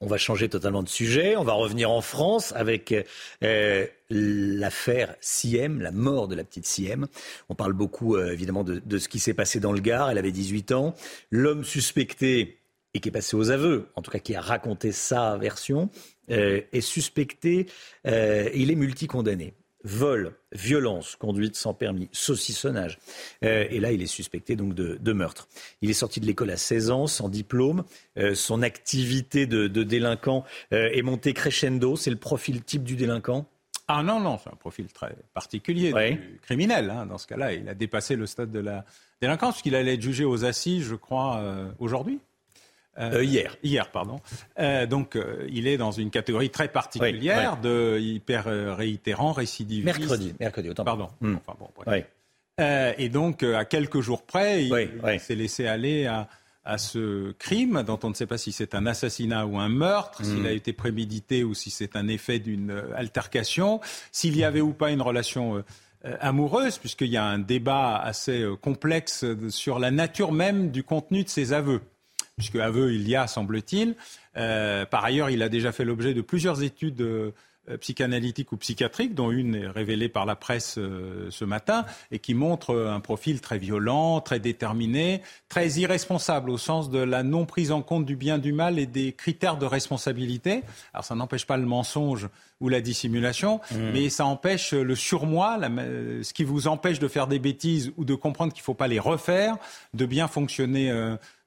On 0.00 0.06
va 0.06 0.18
changer 0.18 0.48
totalement 0.48 0.82
de 0.82 0.88
sujet. 0.88 1.36
On 1.36 1.44
va 1.44 1.52
revenir 1.52 1.90
en 1.90 2.00
France 2.00 2.52
avec 2.56 2.94
euh, 3.44 3.86
l'affaire 4.10 5.14
Siem, 5.20 5.80
la 5.80 5.92
mort 5.92 6.28
de 6.28 6.34
la 6.34 6.44
petite 6.44 6.66
Siem. 6.66 7.06
On 7.48 7.54
parle 7.54 7.72
beaucoup 7.72 8.16
euh, 8.16 8.32
évidemment 8.32 8.64
de, 8.64 8.98
ce 8.98 9.08
qui 9.08 9.18
s'est 9.18 9.34
passé 9.34 9.60
dans 9.60 9.72
le 9.72 9.80
Gard. 9.80 10.10
Elle 10.10 10.18
avait 10.18 10.32
18 10.32 10.72
ans. 10.72 10.94
L'homme 11.30 11.64
suspecté 11.64 12.58
et 12.94 13.00
qui 13.00 13.08
est 13.08 13.12
passé 13.12 13.36
aux 13.36 13.50
aveux, 13.50 13.88
en 13.94 14.02
tout 14.02 14.10
cas 14.10 14.18
qui 14.18 14.34
a 14.34 14.40
raconté 14.40 14.92
sa 14.92 15.38
version, 15.38 15.88
euh, 16.30 16.60
est 16.72 16.82
suspecté, 16.82 17.66
il 18.04 18.70
est 18.70 18.74
multicondamné. 18.74 19.54
Vol, 19.84 20.34
violence, 20.52 21.16
conduite 21.16 21.56
sans 21.56 21.74
permis, 21.74 22.08
saucissonnage. 22.12 22.98
Euh, 23.44 23.66
et 23.70 23.80
là, 23.80 23.92
il 23.92 24.02
est 24.02 24.06
suspecté 24.06 24.56
donc 24.56 24.74
de, 24.74 25.12
meurtre. 25.12 25.48
Il 25.80 25.90
est 25.90 25.94
sorti 25.94 26.20
de 26.20 26.26
l'école 26.26 26.50
à 26.50 26.56
16 26.56 26.90
ans, 26.90 27.06
sans 27.06 27.28
diplôme. 27.28 27.84
son 28.34 28.62
activité 28.62 29.46
de, 29.46 29.66
délinquant 29.66 30.44
est 30.70 31.02
montée 31.02 31.34
crescendo. 31.34 31.96
C'est 31.96 32.10
le 32.10 32.16
profil 32.16 32.62
type 32.62 32.84
du 32.84 32.96
délinquant? 32.96 33.46
Ah 33.88 34.02
non, 34.02 34.20
non, 34.20 34.38
c'est 34.42 34.50
un 34.50 34.56
profil 34.56 34.86
très 34.92 35.14
particulier, 35.34 35.92
criminel. 36.42 36.88
Hein. 36.90 37.06
Dans 37.06 37.18
ce 37.18 37.26
cas-là, 37.26 37.52
il 37.52 37.68
a 37.68 37.74
dépassé 37.74 38.16
le 38.16 38.26
stade 38.26 38.50
de 38.50 38.60
la 38.60 38.84
délinquance, 39.20 39.54
puisqu'il 39.54 39.74
allait 39.74 39.94
être 39.94 40.02
jugé 40.02 40.24
aux 40.24 40.44
assises, 40.44 40.84
je 40.84 40.94
crois, 40.94 41.42
aujourd'hui. 41.78 42.20
Euh, 42.98 43.14
euh, 43.14 43.24
hier. 43.24 43.56
Hier, 43.62 43.90
pardon. 43.90 44.20
Euh, 44.58 44.86
donc, 44.86 45.18
il 45.48 45.66
est 45.66 45.76
dans 45.76 45.92
une 45.92 46.10
catégorie 46.10 46.50
très 46.50 46.68
particulière 46.68 47.58
de 47.60 47.98
hyper 47.98 48.44
réitérant, 48.76 49.32
récidiviste. 49.32 49.98
Mercredi, 49.98 50.34
mercredi, 50.38 50.70
autant. 50.70 50.84
Pardon. 50.84 51.08
Hmm. 51.20 51.36
Enfin, 51.36 51.56
bon, 51.58 51.68
et 52.98 53.08
donc, 53.08 53.42
à 53.42 53.64
quelques 53.64 54.00
jours 54.00 54.24
près, 54.24 54.64
il, 54.64 55.20
s'est 55.20 55.34
laissé 55.34 55.66
aller 55.66 56.06
à, 56.06 56.28
à, 56.64 56.78
ce 56.78 57.32
crime 57.32 57.82
dont 57.82 57.98
on 58.02 58.10
ne 58.10 58.14
sait 58.14 58.26
pas 58.26 58.38
si 58.38 58.52
c'est 58.52 58.74
un 58.74 58.86
assassinat 58.86 59.46
ou 59.46 59.58
un 59.58 59.68
meurtre, 59.70 60.24
s'il 60.24 60.42
hmm. 60.42 60.46
a 60.46 60.52
été 60.52 60.72
prémédité 60.72 61.44
ou 61.44 61.54
si 61.54 61.70
c'est 61.70 61.96
un 61.96 62.08
effet 62.08 62.38
d'une 62.38 62.82
altercation, 62.94 63.80
s'il 64.12 64.36
y 64.36 64.44
avait 64.44 64.60
ou 64.60 64.72
pas 64.72 64.90
une 64.90 65.02
relation 65.02 65.64
amoureuse, 66.20 66.78
puisqu'il 66.78 67.08
y 67.08 67.16
a 67.16 67.24
un 67.24 67.38
débat 67.38 67.96
assez 67.96 68.44
complexe 68.60 69.24
sur 69.48 69.78
la 69.78 69.90
nature 69.90 70.32
même 70.32 70.70
du 70.70 70.84
contenu 70.84 71.24
de 71.24 71.28
ses 71.28 71.52
aveux 71.52 71.80
puisque 72.42 72.56
aveu 72.56 72.92
il 72.92 73.08
y 73.08 73.14
a, 73.14 73.28
semble-t-il. 73.28 73.94
Euh, 74.36 74.84
par 74.84 75.04
ailleurs, 75.04 75.30
il 75.30 75.42
a 75.42 75.48
déjà 75.48 75.70
fait 75.70 75.84
l'objet 75.84 76.12
de 76.12 76.22
plusieurs 76.22 76.64
études 76.64 77.00
euh, 77.00 77.30
psychanalytiques 77.80 78.50
ou 78.50 78.56
psychiatriques, 78.56 79.14
dont 79.14 79.30
une 79.30 79.54
est 79.54 79.68
révélée 79.68 80.08
par 80.08 80.26
la 80.26 80.34
presse 80.34 80.74
euh, 80.76 81.28
ce 81.30 81.44
matin, 81.44 81.86
et 82.10 82.18
qui 82.18 82.34
montre 82.34 82.74
un 82.74 82.98
profil 82.98 83.40
très 83.40 83.58
violent, 83.58 84.20
très 84.20 84.40
déterminé, 84.40 85.22
très 85.48 85.68
irresponsable 85.68 86.50
au 86.50 86.58
sens 86.58 86.90
de 86.90 86.98
la 86.98 87.22
non 87.22 87.46
prise 87.46 87.70
en 87.70 87.80
compte 87.80 88.06
du 88.06 88.16
bien 88.16 88.38
du 88.38 88.52
mal 88.52 88.80
et 88.80 88.86
des 88.86 89.12
critères 89.12 89.56
de 89.56 89.66
responsabilité. 89.66 90.62
Alors 90.92 91.04
ça 91.04 91.14
n'empêche 91.14 91.46
pas 91.46 91.56
le 91.56 91.66
mensonge 91.66 92.28
ou 92.60 92.68
la 92.68 92.80
dissimulation, 92.80 93.60
mmh. 93.70 93.76
mais 93.92 94.08
ça 94.08 94.26
empêche 94.26 94.72
le 94.72 94.96
surmoi, 94.96 95.58
ce 95.60 96.32
qui 96.32 96.42
vous 96.42 96.66
empêche 96.66 96.98
de 96.98 97.06
faire 97.06 97.28
des 97.28 97.38
bêtises 97.38 97.92
ou 97.96 98.04
de 98.04 98.16
comprendre 98.16 98.52
qu'il 98.52 98.62
ne 98.62 98.64
faut 98.64 98.74
pas 98.74 98.88
les 98.88 99.00
refaire, 99.00 99.56
de 99.94 100.06
bien 100.06 100.26
fonctionner 100.26 100.90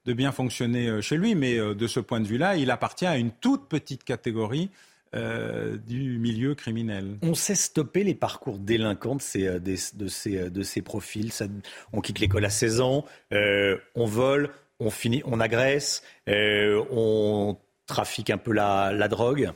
de 0.06 0.14
bien 0.14 0.32
fonctionner 0.32 0.88
euh, 0.88 1.02
chez 1.02 1.18
lui, 1.18 1.36
mais 1.36 1.58
euh, 1.58 1.74
de 1.74 1.88
ce 1.88 2.00
point 2.00 2.20
de 2.20 2.28
vue-là, 2.28 2.56
il 2.56 2.72
appartient 2.72 3.06
à 3.06 3.18
une 3.18 3.32
toute 3.32 3.68
petite 3.68 4.04
catégorie 4.04 4.70
euh, 5.16 5.78
du 5.78 6.18
milieu 6.20 6.56
criminel. 6.56 7.18
On 7.22 7.34
sait 7.34 7.56
stopper 7.56 8.04
les 8.04 8.16
parcours 8.16 8.58
délinquants 8.58 9.16
de 9.16 9.22
ces, 9.22 9.60
de 9.60 10.08
ces, 10.08 10.50
de 10.50 10.64
ces 10.64 10.82
profils. 10.82 11.32
on 11.94 12.02
quitte 12.02 12.20
l'école 12.20 12.46
à 12.46 12.50
16 12.50 12.82
ans, 12.82 13.06
on 13.32 14.06
vole, 14.06 14.50
on, 14.80 14.90
finit, 14.90 15.22
on 15.26 15.40
agresse, 15.40 16.04
on 16.28 17.58
trafique 17.88 18.30
un 18.30 18.38
peu 18.38 18.52
la, 18.52 18.92
la 18.92 19.08
drogue. 19.08 19.52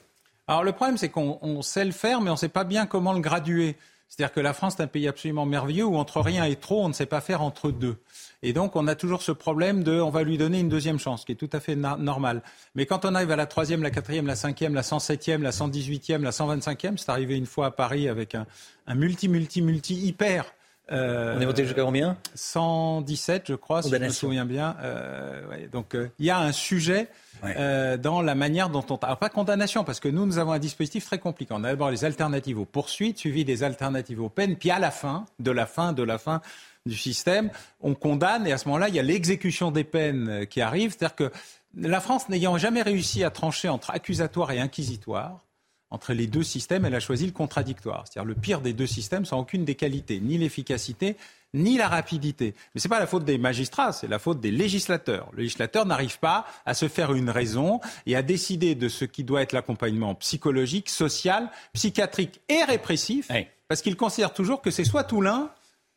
Alors 0.48 0.64
le 0.64 0.72
problème, 0.72 0.98
c'est 0.98 1.10
qu'on 1.10 1.62
sait 1.62 1.84
le 1.84 1.92
faire, 1.92 2.22
mais 2.22 2.30
on 2.30 2.34
ne 2.34 2.40
sait 2.40 2.48
pas 2.48 2.64
bien 2.64 2.86
comment 2.86 3.14
le 3.14 3.20
graduer. 3.20 3.76
C'est-à-dire 4.10 4.34
que 4.34 4.40
la 4.40 4.54
France 4.54 4.80
est 4.80 4.82
un 4.82 4.88
pays 4.88 5.08
absolument 5.08 5.46
merveilleux 5.46 5.86
où 5.86 5.96
entre 5.96 6.20
rien 6.20 6.44
et 6.44 6.56
trop, 6.56 6.84
on 6.84 6.90
ne 6.90 6.94
sait 6.94 7.06
pas 7.06 7.22
faire 7.22 7.44
entre 7.44 7.70
deux. 7.70 7.98
Et 8.42 8.54
donc, 8.54 8.76
on 8.76 8.88
a 8.88 8.96
toujours 8.96 9.22
ce 9.22 9.32
problème 9.32 9.84
de, 9.84 10.02
on 10.02 10.10
va 10.10 10.24
lui 10.24 10.38
donner 10.38 10.60
une 10.60 10.68
deuxième 10.68 10.98
chance, 10.98 11.26
qui 11.26 11.34
est 11.34 11.36
tout 11.36 11.50
à 11.54 11.60
fait 11.60 11.76
normal. 11.76 12.42
Mais 12.74 12.88
quand 12.88 13.06
on 13.06 13.14
arrive 13.14 13.32
à 13.32 13.36
la 13.36 13.46
troisième, 13.46 13.84
la 13.84 13.92
quatrième, 13.92 14.26
la 14.26 14.36
cinquième, 14.36 14.74
la 14.74 14.82
107e, 14.82 15.42
la 15.42 15.52
118e, 15.52 16.22
la 16.22 16.32
125e, 16.32 16.98
c'est 16.98 17.10
arrivé 17.10 17.38
une 17.38 17.46
fois 17.46 17.68
à 17.68 17.72
Paris 17.72 18.10
avec 18.10 18.34
un, 18.34 18.48
multi, 18.96 19.28
multi, 19.28 19.62
multi 19.62 19.96
hyper. 19.96 20.46
Euh, 20.92 21.36
on 21.38 21.42
est 21.42 21.46
monté 21.46 21.66
jusqu'à 21.66 21.84
combien? 21.84 22.18
117, 22.36 23.44
je 23.48 23.54
crois, 23.56 23.82
si 23.82 23.90
je 23.90 23.96
me 23.96 24.10
souviens 24.10 24.46
bien. 24.46 24.76
Euh, 24.82 25.68
donc, 25.72 25.96
euh, 25.96 26.10
il 26.20 26.26
y 26.26 26.30
a 26.30 26.40
un 26.40 26.52
sujet 26.52 27.08
dans 27.42 28.22
la 28.22 28.36
manière 28.36 28.70
dont 28.70 28.86
on... 28.90 28.96
Alors, 28.98 29.18
pas 29.18 29.30
condamnation, 29.30 29.84
parce 29.84 30.00
que 30.00 30.10
nous, 30.10 30.26
nous 30.26 30.40
avons 30.40 30.52
un 30.52 30.60
dispositif 30.60 31.06
très 31.06 31.20
compliqué. 31.20 31.54
On 31.54 31.64
a 31.64 31.70
d'abord 31.70 31.90
les 31.90 32.04
alternatives 32.04 32.60
aux 32.60 32.66
poursuites, 32.66 33.18
suivi 33.18 33.46
des 33.46 33.64
alternatives 33.64 34.22
aux 34.22 34.30
peines, 34.30 34.58
puis 34.58 34.72
à 34.72 34.80
la 34.80 34.92
fin, 34.92 35.26
de 35.40 35.52
la 35.52 35.66
fin, 35.66 35.94
de 35.94 36.04
la 36.04 36.18
fin, 36.18 36.42
du 36.86 36.98
système, 36.98 37.50
on 37.82 37.94
condamne 37.94 38.48
et 38.48 38.52
à 38.52 38.58
ce 38.58 38.68
moment-là, 38.68 38.90
il 38.90 38.96
y 38.96 39.00
a 39.00 39.04
l'exécution 39.04 39.72
des 39.72 39.84
peines 39.84 40.48
qui 40.48 40.62
arrive. 40.62 40.92
C'est-à-dire 40.92 41.16
que 41.16 41.32
la 41.78 42.00
France 42.00 42.30
n'ayant 42.30 42.58
jamais 42.58 42.82
réussi 42.82 43.24
à 43.24 43.30
trancher 43.30 43.70
entre 43.70 43.92
accusatoire 43.92 44.52
et 44.52 44.60
inquisitoire, 44.60 45.44
entre 45.92 46.14
les 46.14 46.28
deux 46.28 46.44
systèmes, 46.44 46.86
elle 46.86 46.96
a 46.96 47.00
choisi 47.00 47.26
le 47.26 47.32
contradictoire. 47.32 48.06
C'est-à-dire 48.06 48.28
le 48.28 48.36
pire 48.36 48.62
des 48.62 48.74
deux 48.74 48.88
systèmes 48.88 49.26
sans 49.26 49.40
aucune 49.40 49.66
des 49.66 49.76
qualités, 49.76 50.20
ni 50.20 50.38
l'efficacité, 50.38 51.18
ni 51.54 51.78
la 51.78 51.88
rapidité. 51.88 52.54
Mais 52.74 52.82
ce 52.82 52.88
n'est 52.88 52.90
pas 52.90 53.00
la 53.00 53.08
faute 53.08 53.26
des 53.26 53.38
magistrats, 53.38 53.92
c'est 53.92 54.08
la 54.08 54.20
faute 54.20 54.40
des 54.40 54.52
législateurs. 54.52 55.30
Le 55.34 55.40
législateur 55.40 55.86
n'arrive 55.86 56.20
pas 56.20 56.46
à 56.66 56.74
se 56.74 56.88
faire 56.88 57.14
une 57.14 57.30
raison 57.30 57.80
et 58.06 58.16
à 58.16 58.22
décider 58.22 58.76
de 58.76 58.88
ce 58.88 59.06
qui 59.06 59.24
doit 59.24 59.42
être 59.42 59.54
l'accompagnement 59.54 60.14
psychologique, 60.16 60.90
social, 60.90 61.50
psychiatrique 61.74 62.42
et 62.50 62.64
répressif, 62.64 63.30
parce 63.68 63.82
qu'il 63.82 63.96
considère 63.96 64.34
toujours 64.34 64.62
que 64.62 64.72
c'est 64.72 64.84
soit 64.84 65.04
tout 65.04 65.22
l'un, 65.22 65.50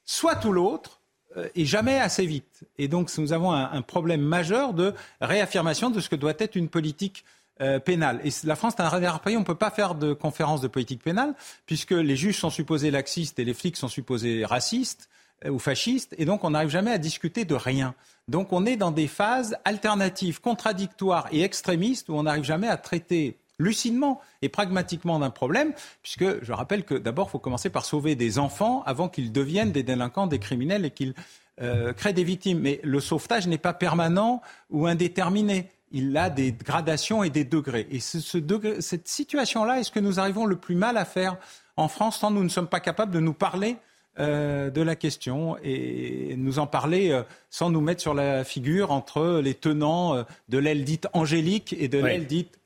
soit 0.04 0.36
tout 0.36 0.52
l'autre, 0.52 1.00
euh, 1.36 1.48
et 1.54 1.64
jamais 1.64 1.98
assez 1.98 2.26
vite. 2.26 2.64
Et 2.78 2.88
donc 2.88 3.10
nous 3.18 3.32
avons 3.32 3.52
un, 3.52 3.82
problème 3.82 4.20
majeur 4.20 4.74
de 4.74 4.94
réaffirmation 5.20 5.90
de 5.90 6.00
ce 6.00 6.08
que 6.08 6.16
doit 6.16 6.34
être 6.38 6.56
une 6.56 6.68
politique 6.68 7.24
euh. 7.60 7.78
Et 7.86 8.30
la 8.44 8.56
France 8.56 8.74
est 8.78 8.82
un 8.82 8.88
rare 8.88 9.20
pays, 9.20 9.36
on 9.36 9.40
ne 9.40 9.44
peut 9.44 9.54
pas 9.54 9.70
faire 9.70 9.94
de 9.94 10.12
conférence 10.12 10.60
de 10.60 10.68
politique 10.68 11.02
pénale, 11.02 11.34
puisque 11.66 11.92
les 11.92 12.16
juges 12.16 12.38
sont 12.38 12.50
supposés 12.50 12.90
laxistes 12.90 13.38
et 13.38 13.44
les 13.44 13.54
flics 13.54 13.76
sont 13.76 13.88
supposés 13.88 14.44
racistes 14.44 15.08
euh, 15.44 15.50
ou 15.50 15.58
fascistes, 15.58 16.14
et 16.18 16.24
donc 16.24 16.44
on 16.44 16.50
n'arrive 16.50 16.70
jamais 16.70 16.92
à 16.92 16.98
discuter 16.98 17.44
de 17.44 17.54
rien. 17.54 17.94
Donc 18.28 18.52
on 18.52 18.64
est 18.66 18.76
dans 18.76 18.90
des 18.90 19.08
phases 19.08 19.56
alternatives, 19.64 20.40
contradictoires 20.40 21.28
et 21.32 21.42
extrémistes, 21.42 22.08
où 22.08 22.14
on 22.14 22.22
n'arrive 22.22 22.44
jamais 22.44 22.68
à 22.68 22.76
traiter 22.76 23.38
lucidement 23.58 24.20
et 24.42 24.48
pragmatiquement 24.48 25.18
d'un 25.18 25.30
problème, 25.30 25.72
puisque 26.02 26.42
je 26.42 26.52
rappelle 26.52 26.84
que 26.84 26.94
d'abord, 26.94 27.28
il 27.28 27.32
faut 27.32 27.38
commencer 27.38 27.70
par 27.70 27.84
sauver 27.84 28.16
des 28.16 28.38
enfants 28.38 28.82
avant 28.86 29.08
qu'ils 29.08 29.32
deviennent 29.32 29.72
des 29.72 29.82
délinquants, 29.82 30.26
des 30.26 30.38
criminels 30.38 30.84
et 30.84 30.90
qu'ils 30.90 31.14
euh, 31.60 31.92
créent 31.92 32.12
des 32.12 32.24
victimes. 32.24 32.60
Mais 32.60 32.80
le 32.82 33.00
sauvetage 33.00 33.46
n'est 33.46 33.58
pas 33.58 33.74
permanent 33.74 34.42
ou 34.70 34.86
indéterminé. 34.86 35.68
Il 35.92 36.16
a 36.16 36.30
des 36.30 36.52
gradations 36.52 37.22
et 37.22 37.30
des 37.30 37.44
degrés. 37.44 37.86
Et 37.90 38.00
ce, 38.00 38.38
degré, 38.38 38.80
cette 38.80 39.08
situation-là 39.08 39.80
est 39.80 39.84
ce 39.84 39.90
que 39.90 40.00
nous 40.00 40.18
arrivons 40.18 40.46
le 40.46 40.56
plus 40.56 40.74
mal 40.74 40.96
à 40.96 41.04
faire 41.04 41.36
en 41.76 41.88
France, 41.88 42.20
tant 42.20 42.30
nous 42.30 42.44
ne 42.44 42.48
sommes 42.48 42.68
pas 42.68 42.80
capables 42.80 43.12
de 43.12 43.20
nous 43.20 43.32
parler 43.32 43.76
euh, 44.18 44.68
de 44.68 44.82
la 44.82 44.94
question 44.94 45.56
et 45.62 46.34
nous 46.36 46.58
en 46.58 46.66
parler 46.66 47.10
euh, 47.10 47.22
sans 47.48 47.70
nous 47.70 47.80
mettre 47.80 48.02
sur 48.02 48.12
la 48.12 48.44
figure 48.44 48.90
entre 48.90 49.40
les 49.42 49.54
tenants 49.54 50.24
de 50.48 50.58
l'aile 50.58 50.84
dite 50.84 51.06
angélique 51.14 51.74
et 51.78 51.88
de 51.88 51.98
l'aile 51.98 52.26
dite 52.26 52.58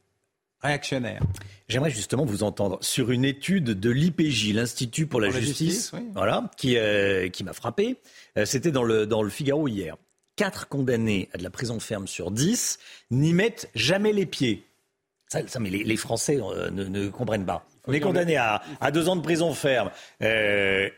réactionnaire. 0.61 1.23
J'aimerais 1.69 1.90
justement 1.90 2.24
vous 2.24 2.43
entendre 2.43 2.78
sur 2.81 3.11
une 3.11 3.24
étude 3.24 3.65
de 3.65 3.90
l'IPJ, 3.90 4.53
l'Institut 4.53 5.07
pour 5.07 5.20
la, 5.20 5.31
justice, 5.31 5.93
voilà, 6.15 6.51
qui, 6.57 6.77
euh, 6.77 7.28
qui 7.28 7.43
m'a 7.43 7.53
frappé. 7.53 7.97
Euh, 8.39 8.44
c'était 8.44 8.70
dans 8.70 8.85
le, 8.85 9.07
dans 9.07 9.23
le 9.23 9.31
Figaro 9.31 9.66
hier. 9.66 9.97
Quatre 10.36 10.68
condamnés 10.68 11.28
à 11.32 11.38
de 11.38 11.42
la 11.42 11.50
prison 11.50 11.80
ferme 11.80 12.06
sur 12.06 12.30
dix 12.30 12.78
n'y 13.10 13.32
mettent 13.32 13.70
jamais 13.74 14.12
les 14.12 14.26
pieds. 14.26 14.66
Ça, 15.28 15.40
mais 15.58 15.70
les, 15.70 15.96
Français 15.96 16.38
euh, 16.40 16.70
ne, 16.70 17.08
comprennent 17.08 17.46
pas. 17.46 17.66
On 17.86 17.92
est 17.92 18.00
condamné 18.00 18.36
à, 18.36 18.62
à, 18.80 18.90
deux 18.92 19.08
ans 19.08 19.16
de 19.16 19.22
prison 19.22 19.52
ferme. 19.54 19.90
et, 20.20 20.92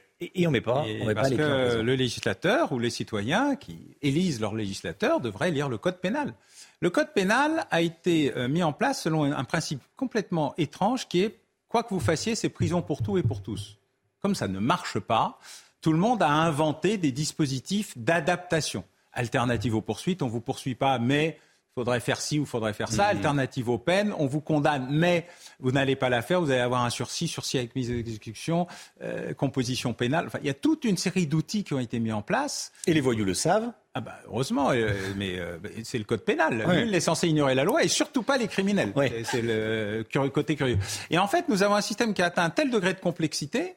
on 0.46 0.50
met 0.50 0.60
pas, 0.60 0.84
on 1.00 1.06
met 1.06 1.14
parce 1.14 1.28
pas 1.28 1.30
les 1.30 1.36
que 1.36 1.80
le 1.80 1.94
législateur 1.94 2.72
ou 2.72 2.78
les 2.78 2.90
citoyens 2.90 3.56
qui 3.56 3.96
élisent 4.02 4.40
leur 4.40 4.54
législateur 4.54 5.20
devraient 5.20 5.50
lire 5.50 5.68
le 5.68 5.78
code 5.78 5.98
pénal. 5.98 6.34
Le 6.80 6.90
code 6.90 7.12
pénal 7.12 7.66
a 7.70 7.80
été 7.80 8.32
euh, 8.36 8.48
mis 8.48 8.62
en 8.62 8.72
place 8.72 9.02
selon 9.02 9.24
un 9.24 9.44
principe 9.44 9.82
complètement 9.96 10.54
étrange 10.58 11.08
qui 11.08 11.22
est 11.22 11.38
quoi 11.68 11.82
que 11.82 11.92
vous 11.92 12.00
fassiez, 12.00 12.34
c'est 12.34 12.48
prison 12.48 12.82
pour 12.82 13.02
tout 13.02 13.18
et 13.18 13.22
pour 13.22 13.42
tous. 13.42 13.78
Comme 14.20 14.34
ça 14.34 14.46
ne 14.46 14.58
marche 14.58 14.98
pas, 15.00 15.38
tout 15.80 15.92
le 15.92 15.98
monde 15.98 16.22
a 16.22 16.30
inventé 16.30 16.96
des 16.96 17.12
dispositifs 17.12 17.96
d'adaptation. 17.98 18.84
Alternative 19.12 19.74
aux 19.74 19.82
poursuites, 19.82 20.22
on 20.22 20.26
ne 20.26 20.30
vous 20.30 20.40
poursuit 20.40 20.74
pas, 20.74 20.98
mais 20.98 21.38
faudrait 21.74 22.00
faire 22.00 22.20
ci 22.20 22.40
ou 22.40 22.44
faudrait 22.44 22.72
faire 22.72 22.88
ça. 22.88 23.04
Mhm. 23.04 23.18
Alternative 23.18 23.68
aux 23.68 23.78
peines, 23.78 24.12
on 24.18 24.26
vous 24.26 24.40
condamne, 24.40 24.88
mais 24.90 25.26
vous 25.60 25.70
n'allez 25.70 25.94
pas 25.94 26.08
la 26.08 26.22
faire. 26.22 26.40
Vous 26.40 26.50
allez 26.50 26.60
avoir 26.60 26.84
un 26.84 26.90
sursis, 26.90 27.28
sursis 27.28 27.56
avec 27.58 27.76
mise 27.76 27.88
à 27.90 27.94
exécution, 27.94 28.66
euh, 29.00 29.32
composition 29.32 29.92
pénale. 29.94 30.26
Enfin, 30.26 30.40
il 30.42 30.46
y 30.48 30.50
a 30.50 30.54
toute 30.54 30.84
une 30.84 30.96
série 30.96 31.28
d'outils 31.28 31.62
qui 31.62 31.74
ont 31.74 31.78
été 31.78 32.00
mis 32.00 32.10
en 32.10 32.20
place. 32.22 32.72
Et 32.88 32.94
les 32.94 33.00
voyous 33.00 33.24
le 33.24 33.32
savent 33.34 33.70
Ah 33.94 34.00
bah, 34.00 34.18
heureusement, 34.26 34.70
euh, 34.72 34.92
mais 35.16 35.38
euh, 35.38 35.56
c'est 35.84 35.98
le 35.98 36.04
code 36.04 36.22
pénal. 36.24 36.64
Ouais. 36.66 36.82
Nul 36.82 36.90
n'est 36.90 36.98
censé 37.00 37.28
ignorer 37.28 37.54
la 37.54 37.62
loi 37.64 37.84
et 37.84 37.88
surtout 37.88 38.24
pas 38.24 38.38
les 38.38 38.48
criminels. 38.48 38.92
C'est- 38.96 39.24
C'est 39.24 39.42
le 39.42 40.04
curieux- 40.08 40.30
côté 40.30 40.56
curieux. 40.56 40.78
Et 41.10 41.18
en 41.18 41.28
fait, 41.28 41.48
nous 41.48 41.62
avons 41.62 41.76
un 41.76 41.80
système 41.80 42.12
qui 42.12 42.22
a 42.22 42.26
atteint 42.26 42.42
un 42.44 42.50
tel 42.50 42.70
degré 42.70 42.92
de 42.92 43.00
complexité 43.00 43.76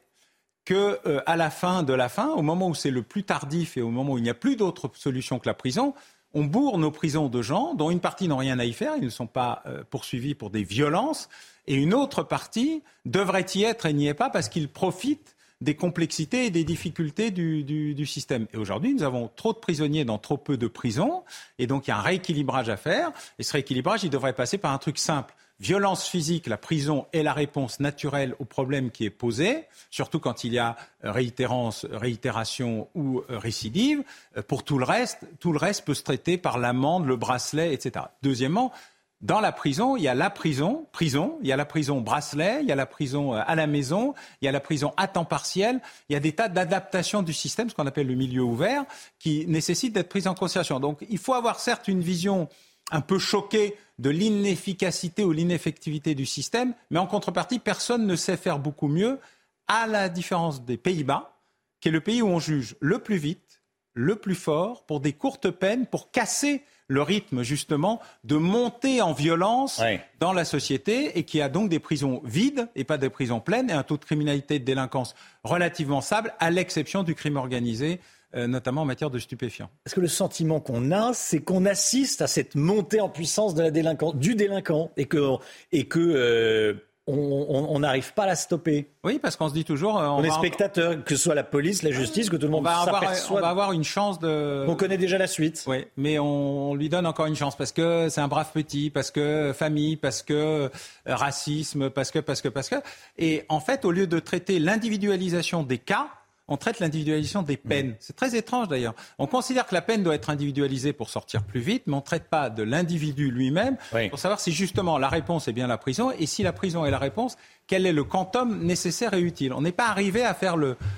que 0.64 0.98
euh, 1.06 1.20
à 1.26 1.36
la 1.36 1.50
fin 1.50 1.82
de 1.82 1.92
la 1.92 2.08
fin, 2.08 2.28
au 2.30 2.42
moment 2.42 2.68
où 2.68 2.74
c'est 2.74 2.90
le 2.90 3.02
plus 3.02 3.24
tardif 3.24 3.76
et 3.76 3.82
au 3.82 3.90
moment 3.90 4.12
où 4.14 4.18
il 4.18 4.22
n'y 4.24 4.30
a 4.30 4.34
plus 4.34 4.56
d'autre 4.56 4.90
solution 4.94 5.38
que 5.38 5.48
la 5.48 5.54
prison, 5.54 5.94
on 6.34 6.44
bourre 6.44 6.78
nos 6.78 6.90
prisons 6.90 7.28
de 7.28 7.42
gens 7.42 7.74
dont 7.74 7.90
une 7.90 8.00
partie 8.00 8.28
n'ont 8.28 8.38
rien 8.38 8.58
à 8.58 8.64
y 8.64 8.72
faire, 8.72 8.94
ils 8.96 9.04
ne 9.04 9.10
sont 9.10 9.26
pas 9.26 9.62
euh, 9.66 9.82
poursuivis 9.90 10.34
pour 10.34 10.50
des 10.50 10.62
violences, 10.62 11.28
et 11.66 11.74
une 11.74 11.94
autre 11.94 12.22
partie 12.22 12.82
devrait 13.04 13.46
y 13.54 13.64
être 13.64 13.86
et 13.86 13.92
n'y 13.92 14.06
est 14.06 14.14
pas 14.14 14.30
parce 14.30 14.48
qu'ils 14.48 14.68
profitent 14.68 15.36
des 15.60 15.76
complexités 15.76 16.46
et 16.46 16.50
des 16.50 16.64
difficultés 16.64 17.30
du, 17.30 17.62
du- 17.62 17.94
du 17.94 18.04
système. 18.06 18.46
Et 18.52 18.56
aujourd'hui, 18.56 18.94
nous 18.94 19.04
avons 19.04 19.30
trop 19.36 19.52
de 19.52 19.58
prisonniers 19.58 20.04
dans 20.04 20.18
trop 20.18 20.36
peu 20.36 20.56
de 20.56 20.66
prisons, 20.66 21.22
et 21.58 21.66
donc 21.68 21.86
il 21.86 21.90
y 21.90 21.92
a 21.92 21.98
un 21.98 22.02
rééquilibrage 22.02 22.68
à 22.68 22.76
faire, 22.76 23.12
et 23.38 23.42
ce 23.44 23.52
rééquilibrage, 23.52 24.02
il 24.02 24.10
devrait 24.10 24.32
passer 24.32 24.58
par 24.58 24.72
un 24.72 24.78
truc 24.78 24.98
simple. 24.98 25.34
Violence 25.62 26.08
physique, 26.08 26.48
la 26.48 26.56
prison 26.56 27.06
est 27.12 27.22
la 27.22 27.32
réponse 27.32 27.78
naturelle 27.78 28.34
au 28.40 28.44
problème 28.44 28.90
qui 28.90 29.04
est 29.04 29.10
posé, 29.10 29.68
surtout 29.90 30.18
quand 30.18 30.42
il 30.42 30.54
y 30.54 30.58
a 30.58 30.76
euh, 31.04 31.12
réitérance, 31.12 31.86
réitération 31.88 32.88
ou 32.96 33.20
euh, 33.20 33.38
récidive. 33.38 34.02
Euh, 34.36 34.42
Pour 34.42 34.64
tout 34.64 34.76
le 34.76 34.84
reste, 34.84 35.20
tout 35.38 35.52
le 35.52 35.60
reste 35.60 35.84
peut 35.84 35.94
se 35.94 36.02
traiter 36.02 36.36
par 36.36 36.58
l'amende, 36.58 37.06
le 37.06 37.14
bracelet, 37.14 37.72
etc. 37.72 38.06
Deuxièmement, 38.22 38.72
dans 39.20 39.38
la 39.38 39.52
prison, 39.52 39.96
il 39.96 40.02
y 40.02 40.08
a 40.08 40.16
la 40.16 40.30
prison, 40.30 40.84
prison, 40.90 41.38
il 41.42 41.46
y 41.46 41.52
a 41.52 41.56
la 41.56 41.64
prison 41.64 42.00
bracelet, 42.00 42.58
il 42.62 42.68
y 42.68 42.72
a 42.72 42.74
la 42.74 42.86
prison 42.86 43.34
à 43.34 43.54
la 43.54 43.68
maison, 43.68 44.14
il 44.40 44.46
y 44.46 44.48
a 44.48 44.52
la 44.52 44.58
prison 44.58 44.92
à 44.96 45.06
temps 45.06 45.24
partiel, 45.24 45.80
il 46.08 46.14
y 46.14 46.16
a 46.16 46.20
des 46.20 46.32
tas 46.32 46.48
d'adaptations 46.48 47.22
du 47.22 47.32
système, 47.32 47.70
ce 47.70 47.76
qu'on 47.76 47.86
appelle 47.86 48.08
le 48.08 48.16
milieu 48.16 48.42
ouvert, 48.42 48.84
qui 49.20 49.46
nécessitent 49.46 49.92
d'être 49.92 50.08
prises 50.08 50.26
en 50.26 50.34
considération. 50.34 50.80
Donc 50.80 51.06
il 51.08 51.18
faut 51.18 51.34
avoir 51.34 51.60
certes 51.60 51.86
une 51.86 52.00
vision 52.00 52.48
un 52.92 53.00
peu 53.00 53.18
choquée 53.18 53.76
de 53.98 54.10
l'inefficacité 54.10 55.24
ou 55.24 55.32
l'ineffectivité 55.32 56.14
du 56.14 56.26
système, 56.26 56.74
mais 56.90 56.98
en 56.98 57.06
contrepartie, 57.06 57.58
personne 57.58 58.06
ne 58.06 58.16
sait 58.16 58.36
faire 58.36 58.58
beaucoup 58.58 58.88
mieux, 58.88 59.18
à 59.66 59.86
la 59.86 60.08
différence 60.08 60.64
des 60.64 60.76
Pays-Bas, 60.76 61.38
qui 61.80 61.88
est 61.88 61.92
le 61.92 62.00
pays 62.00 62.22
où 62.22 62.28
on 62.28 62.38
juge 62.38 62.76
le 62.80 62.98
plus 62.98 63.16
vite, 63.16 63.62
le 63.94 64.16
plus 64.16 64.34
fort, 64.34 64.86
pour 64.86 65.00
des 65.00 65.12
courtes 65.12 65.50
peines, 65.50 65.86
pour 65.86 66.10
casser 66.10 66.62
le 66.88 67.02
rythme 67.02 67.42
justement 67.42 68.00
de 68.24 68.36
monter 68.36 69.00
en 69.00 69.12
violence 69.12 69.80
dans 70.20 70.32
la 70.32 70.44
société 70.44 71.18
et 71.18 71.24
qui 71.24 71.40
a 71.40 71.48
donc 71.48 71.70
des 71.70 71.78
prisons 71.78 72.20
vides 72.24 72.68
et 72.74 72.84
pas 72.84 72.98
des 72.98 73.08
prisons 73.08 73.40
pleines 73.40 73.70
et 73.70 73.72
un 73.72 73.82
taux 73.82 73.96
de 73.96 74.04
criminalité 74.04 74.56
et 74.56 74.58
de 74.58 74.64
délinquance 74.64 75.14
relativement 75.42 76.00
stable, 76.00 76.34
à 76.38 76.50
l'exception 76.50 77.02
du 77.02 77.14
crime 77.14 77.36
organisé, 77.36 78.00
notamment 78.34 78.82
en 78.82 78.84
matière 78.86 79.10
de 79.10 79.18
stupéfiants. 79.18 79.70
Parce 79.84 79.94
que 79.94 80.00
le 80.00 80.08
sentiment 80.08 80.60
qu'on 80.60 80.90
a, 80.92 81.12
c'est 81.14 81.40
qu'on 81.40 81.64
assiste 81.66 82.22
à 82.22 82.26
cette 82.26 82.54
montée 82.54 83.00
en 83.00 83.08
puissance 83.08 83.54
de 83.54 83.62
la 83.62 83.70
délinquance, 83.70 84.14
du 84.16 84.34
délinquant, 84.34 84.90
et 84.96 85.06
que, 85.06 85.36
et 85.72 85.84
que 85.86 85.98
euh, 86.00 86.74
on- 87.08 87.14
on 87.48 87.74
on 87.74 87.78
n'arrive 87.80 88.12
pas 88.14 88.22
à 88.22 88.26
la 88.28 88.36
stopper. 88.36 88.88
Oui, 89.02 89.18
parce 89.20 89.34
qu'on 89.34 89.48
se 89.48 89.54
dit 89.54 89.64
toujours. 89.64 89.98
euh, 89.98 90.06
on, 90.06 90.22
est 90.22 90.28
va- 90.28 90.34
spectateur, 90.34 91.02
que 91.04 91.16
ce 91.16 91.22
soit 91.24 91.34
la 91.34 91.42
police, 91.42 91.82
la 91.82 91.90
justice, 91.90 92.30
que 92.30 92.36
tout 92.36 92.42
le 92.46 92.52
on 92.52 92.56
monde 92.58 92.64
va, 92.64 92.78
avoir, 92.80 93.00
s'aperçoit. 93.02 93.38
on 93.38 93.40
va 93.40 93.48
avoir 93.48 93.72
une 93.72 93.82
chance 93.82 94.20
de. 94.20 94.64
On 94.68 94.76
connaît 94.76 94.98
déjà 94.98 95.18
la 95.18 95.26
suite. 95.26 95.64
Oui, 95.66 95.84
mais 95.96 96.20
on 96.20 96.74
lui 96.76 96.88
donne 96.88 97.06
encore 97.06 97.26
une 97.26 97.34
chance 97.34 97.56
parce 97.56 97.72
que 97.72 98.08
c'est 98.08 98.20
un 98.20 98.28
brave 98.28 98.50
petit, 98.54 98.88
parce 98.90 99.10
que 99.10 99.52
famille, 99.52 99.96
parce 99.96 100.22
que 100.22 100.32
euh, 100.34 100.68
racisme, 101.06 101.90
parce 101.90 102.10
que, 102.12 102.20
parce 102.20 102.40
que, 102.40 102.48
parce 102.48 102.68
que. 102.68 102.76
Et 103.18 103.44
en 103.48 103.58
fait, 103.60 103.84
au 103.84 103.90
lieu 103.90 104.06
de 104.06 104.18
traiter 104.20 104.60
l'individualisation 104.60 105.64
des 105.64 105.78
cas, 105.78 106.06
on 106.52 106.56
traite 106.56 106.80
l'individualisation 106.80 107.42
des 107.42 107.56
peines. 107.56 107.94
C'est 107.98 108.14
très 108.14 108.36
étrange 108.36 108.68
d'ailleurs. 108.68 108.94
On 109.18 109.26
considère 109.26 109.66
que 109.66 109.74
la 109.74 109.80
peine 109.80 110.02
doit 110.02 110.14
être 110.14 110.30
individualisée 110.30 110.92
pour 110.92 111.08
sortir 111.08 111.42
plus 111.42 111.60
vite, 111.60 111.84
mais 111.86 111.94
on 111.94 111.98
ne 111.98 112.02
traite 112.02 112.28
pas 112.28 112.50
de 112.50 112.62
l'individu 112.62 113.30
lui-même 113.30 113.76
pour 114.10 114.18
savoir 114.18 114.38
si 114.38 114.52
justement 114.52 114.98
la 114.98 115.08
réponse 115.08 115.48
est 115.48 115.52
bien 115.52 115.66
la 115.66 115.78
prison 115.78 116.12
et 116.18 116.26
si 116.26 116.42
la 116.42 116.52
prison 116.52 116.84
est 116.84 116.90
la 116.90 116.98
réponse, 116.98 117.36
quel 117.66 117.86
est 117.86 117.92
le 117.92 118.04
quantum 118.04 118.62
nécessaire 118.64 119.14
et 119.14 119.20
utile. 119.20 119.52
On 119.54 119.62
n'est 119.62 119.72
pas 119.72 119.88
arrivé 119.88 120.24
à 120.24 120.34
faire 120.34 120.56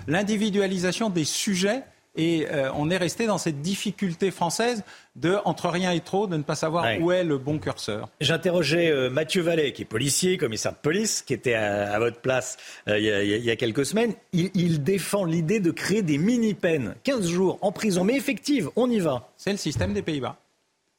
l'individualisation 0.08 1.08
des 1.08 1.24
sujets 1.24 1.84
et 2.16 2.46
euh, 2.50 2.70
on 2.76 2.90
est 2.90 2.96
resté 2.96 3.26
dans 3.26 3.38
cette 3.38 3.60
difficulté 3.60 4.30
française 4.30 4.84
de, 5.16 5.36
entre 5.44 5.68
rien 5.68 5.90
et 5.92 6.00
trop, 6.00 6.26
de 6.26 6.36
ne 6.36 6.42
pas 6.42 6.54
savoir 6.54 6.84
Ouais. 6.84 6.98
où 7.00 7.10
est 7.12 7.24
le 7.24 7.38
bon 7.38 7.58
curseur. 7.58 8.08
J'interrogeais 8.20 8.90
euh, 8.90 9.10
Mathieu 9.10 9.42
Vallet, 9.42 9.72
qui 9.72 9.82
est 9.82 9.84
policier, 9.84 10.36
commissaire 10.38 10.72
de 10.72 10.78
police, 10.78 11.22
qui 11.22 11.34
était 11.34 11.54
à, 11.54 11.92
à 11.92 11.98
votre 11.98 12.20
place 12.20 12.56
euh, 12.88 12.98
il 12.98 13.04
y, 13.04 13.10
a- 13.10 13.22
y 13.22 13.50
y 13.50 13.56
quelques 13.56 13.86
semaines. 13.86 14.14
Il, 14.32 14.50
il 14.54 14.82
défend 14.82 15.24
l'idée 15.24 15.60
de 15.60 15.70
créer 15.70 16.02
des 16.02 16.18
mini-peines, 16.18 16.94
15 17.04 17.28
jours 17.28 17.58
en 17.62 17.72
prison, 17.72 18.04
mais 18.04 18.14
effectives, 18.16 18.70
on 18.76 18.90
y 18.90 18.98
va. 19.00 19.28
C'est 19.36 19.52
le 19.52 19.56
système 19.58 19.92
des 19.92 20.02
Pays-Bas. 20.02 20.36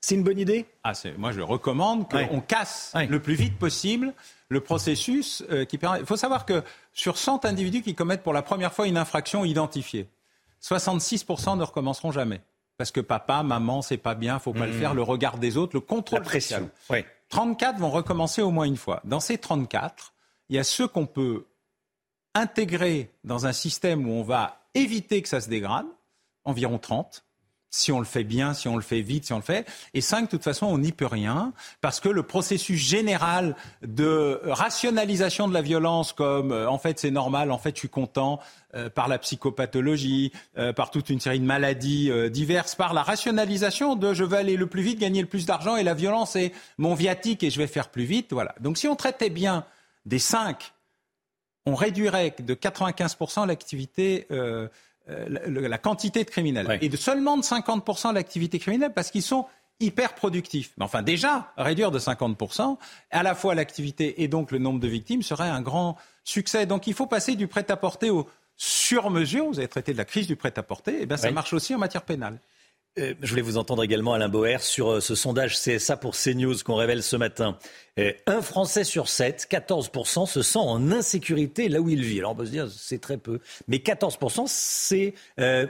C'est 0.01 0.15
une 0.15 0.23
bonne 0.23 0.37
idée? 0.39 0.65
Ah, 0.83 0.93
Moi, 1.17 1.31
je 1.31 1.41
recommande 1.41 2.07
qu'on 2.09 2.17
Ouais. 2.17 2.29
casse 2.47 2.93
le 3.09 3.19
plus 3.19 3.33
vite 3.33 3.57
possible 3.57 4.13
le 4.49 4.59
processus 4.59 5.43
qui 5.67 5.79
permet. 5.79 5.99
Il 6.01 6.05
faut 6.05 6.15
savoir 6.17 6.45
que 6.45 6.61
sur 6.93 7.17
100 7.17 7.43
individus 7.45 7.81
qui 7.81 7.95
commettent 7.95 8.21
pour 8.21 8.33
la 8.33 8.43
première 8.43 8.71
fois 8.71 8.85
une 8.85 8.97
infraction 8.97 9.43
identifiée, 9.45 10.05
66% 10.69 11.57
ne 11.57 11.63
recommenceront 11.63 12.11
jamais. 12.11 12.41
Parce 12.77 12.91
que 12.91 12.99
papa, 12.99 13.43
maman, 13.43 13.81
c'est 13.81 13.97
pas 13.97 14.15
bien, 14.15 14.39
faut 14.39 14.51
pas 14.53 14.65
le 14.65 14.73
Mhm. 14.73 14.79
faire, 14.79 14.93
le 14.93 15.01
regard 15.03 15.37
des 15.37 15.57
autres, 15.57 15.75
le 15.75 15.79
contrôle 15.81 16.19
La 16.19 16.25
pression. 16.25 16.57
social. 16.57 16.71
Ouais. 16.89 17.05
34 17.29 17.79
vont 17.79 17.89
recommencer 17.91 18.41
au 18.41 18.51
moins 18.51 18.65
une 18.65 18.75
fois. 18.77 19.01
Dans 19.05 19.19
ces 19.19 19.37
34, 19.37 20.13
il 20.49 20.55
y 20.55 20.59
a 20.59 20.63
ceux 20.63 20.87
qu'on 20.87 21.05
peut 21.05 21.45
intégrer 22.33 23.11
dans 23.23 23.45
un 23.45 23.53
système 23.53 24.07
où 24.07 24.11
on 24.11 24.23
va 24.23 24.59
éviter 24.73 25.21
que 25.21 25.29
ça 25.29 25.39
se 25.39 25.49
dégrade, 25.49 25.85
environ 26.43 26.77
30. 26.77 27.24
Si 27.76 27.91
on 27.91 27.99
le 27.99 28.06
fait 28.06 28.23
bien, 28.23 28.53
si 28.53 28.69
on 28.69 28.77
le 28.77 28.81
fait 28.81 29.02
vite, 29.02 29.26
si 29.26 29.34
on 29.34 29.38
le 29.38 29.41
fait. 29.41 29.68
Et 29.93 29.99
5, 29.99 30.23
de 30.23 30.30
toute 30.30 30.43
façon, 30.43 30.65
on 30.65 30.77
n'y 30.77 30.93
peut 30.93 31.06
rien, 31.06 31.52
parce 31.81 31.99
que 31.99 32.07
le 32.07 32.23
processus 32.23 32.80
général 32.80 33.56
de 33.85 34.39
rationalisation 34.45 35.49
de 35.49 35.53
la 35.53 35.61
violence, 35.61 36.14
comme 36.14 36.53
euh, 36.53 36.69
en 36.69 36.77
fait 36.77 36.99
c'est 36.99 37.11
normal, 37.11 37.52
en 37.52 37.57
fait 37.57 37.76
je 37.76 37.80
suis 37.80 37.89
content, 37.89 38.39
euh, 38.76 38.89
par 38.89 39.10
la 39.10 39.18
psychopathologie, 39.18 40.31
euh, 40.57 40.72
par 40.72 40.89
toute 40.89 41.10
une 41.10 41.19
série 41.19 41.41
de 41.41 41.45
maladies 41.45 42.10
diverses, 42.30 42.76
par 42.76 42.93
la 42.93 43.03
rationalisation 43.03 43.97
de 43.97 44.14
je 44.14 44.23
veux 44.23 44.38
aller 44.38 44.56
le 44.56 44.68
plus 44.68 44.81
vite, 44.81 44.99
gagner 44.99 45.22
le 45.22 45.27
plus 45.27 45.45
d'argent, 45.45 45.76
et 45.76 45.84
la 45.84 45.93
violence 45.93 46.38
est 46.38 46.53
mon 46.77 46.93
viatique 46.93 47.43
et 47.43 47.49
je 47.49 47.57
vais 47.57 47.68
faire 47.68 47.89
plus 47.89 48.06
vite. 48.06 48.31
Voilà. 48.31 48.56
Donc 48.61 48.77
si 48.77 48.88
on 48.88 48.95
traitait 48.95 49.30
bien 49.30 49.65
des 50.06 50.19
5 50.19 50.72
on 51.68 51.73
réduirait 51.73 52.35
de 52.38 52.53
95% 52.53 53.47
l'activité, 53.47 54.27
euh, 55.10 55.26
la, 55.30 55.68
la 55.68 55.77
quantité 55.77 56.23
de 56.23 56.30
criminels. 56.30 56.80
Et 56.82 56.90
de 56.90 56.98
seulement 56.98 57.38
de 57.38 57.44
50% 57.44 58.14
l'activité 58.14 58.60
criminelle 58.60 58.94
parce 58.94 59.11
qu'ils 59.11 59.22
sont 59.22 59.45
hyper 59.80 60.15
productifs. 60.15 60.72
Mais 60.77 60.86
enfin, 60.86 61.02
déjà, 61.02 61.52
réduire 61.57 61.91
de 61.91 61.99
50%, 61.99 62.77
à 63.11 63.23
la 63.23 63.36
fois 63.36 63.56
l'activité 63.56 64.23
et 64.23 64.27
donc 64.27 64.52
le 64.52 64.57
nombre 64.57 64.80
de 64.80 64.88
victimes 64.88 65.22
serait 65.22 65.49
un 65.49 65.61
grand 65.61 65.98
succès. 66.23 66.65
Donc 66.65 66.88
il 66.88 66.94
faut 66.94 67.07
passer 67.07 67.36
du 67.36 67.48
prêt-à-porter 67.48 68.10
au 68.10 68.27
sur-mesure. 68.56 69.48
Vous 69.48 69.60
avez 69.60 69.68
traité 69.68 69.94
de 69.94 69.98
la 69.98 70.06
crise 70.06 70.27
du 70.27 70.36
prêt-à-porter. 70.36 71.02
Et 71.02 71.06
bien 71.06 71.18
ça 71.18 71.32
marche 71.32 71.53
aussi 71.53 71.76
en 71.76 71.77
matière 71.77 72.03
pénale. 72.03 72.40
Euh, 72.97 73.13
je 73.22 73.30
voulais 73.30 73.41
vous 73.41 73.57
entendre 73.57 73.84
également, 73.84 74.13
Alain 74.13 74.30
Boer, 74.30 74.61
sur 74.61 74.89
euh, 74.89 74.99
ce 75.01 75.15
sondage 75.15 75.59
CSA 75.59 75.97
pour 75.97 76.15
CNews 76.15 76.55
qu'on 76.63 76.76
révèle 76.76 77.03
ce 77.03 77.17
matin. 77.17 77.57
Euh, 77.99 78.13
un 78.26 78.41
Français 78.41 78.85
sur 78.85 79.09
7, 79.09 79.47
14%, 79.51 80.26
se 80.26 80.41
sent 80.41 80.59
en 80.59 80.91
insécurité 80.93 81.67
là 81.67 81.81
où 81.81 81.89
il 81.89 82.01
vit. 82.01 82.19
Alors 82.19 82.31
on 82.31 82.35
peut 82.35 82.45
se 82.45 82.51
dire, 82.51 82.69
c'est 82.72 83.01
très 83.01 83.17
peu. 83.17 83.39
Mais 83.67 83.77
14%, 83.77 84.45
c'est 84.47 85.13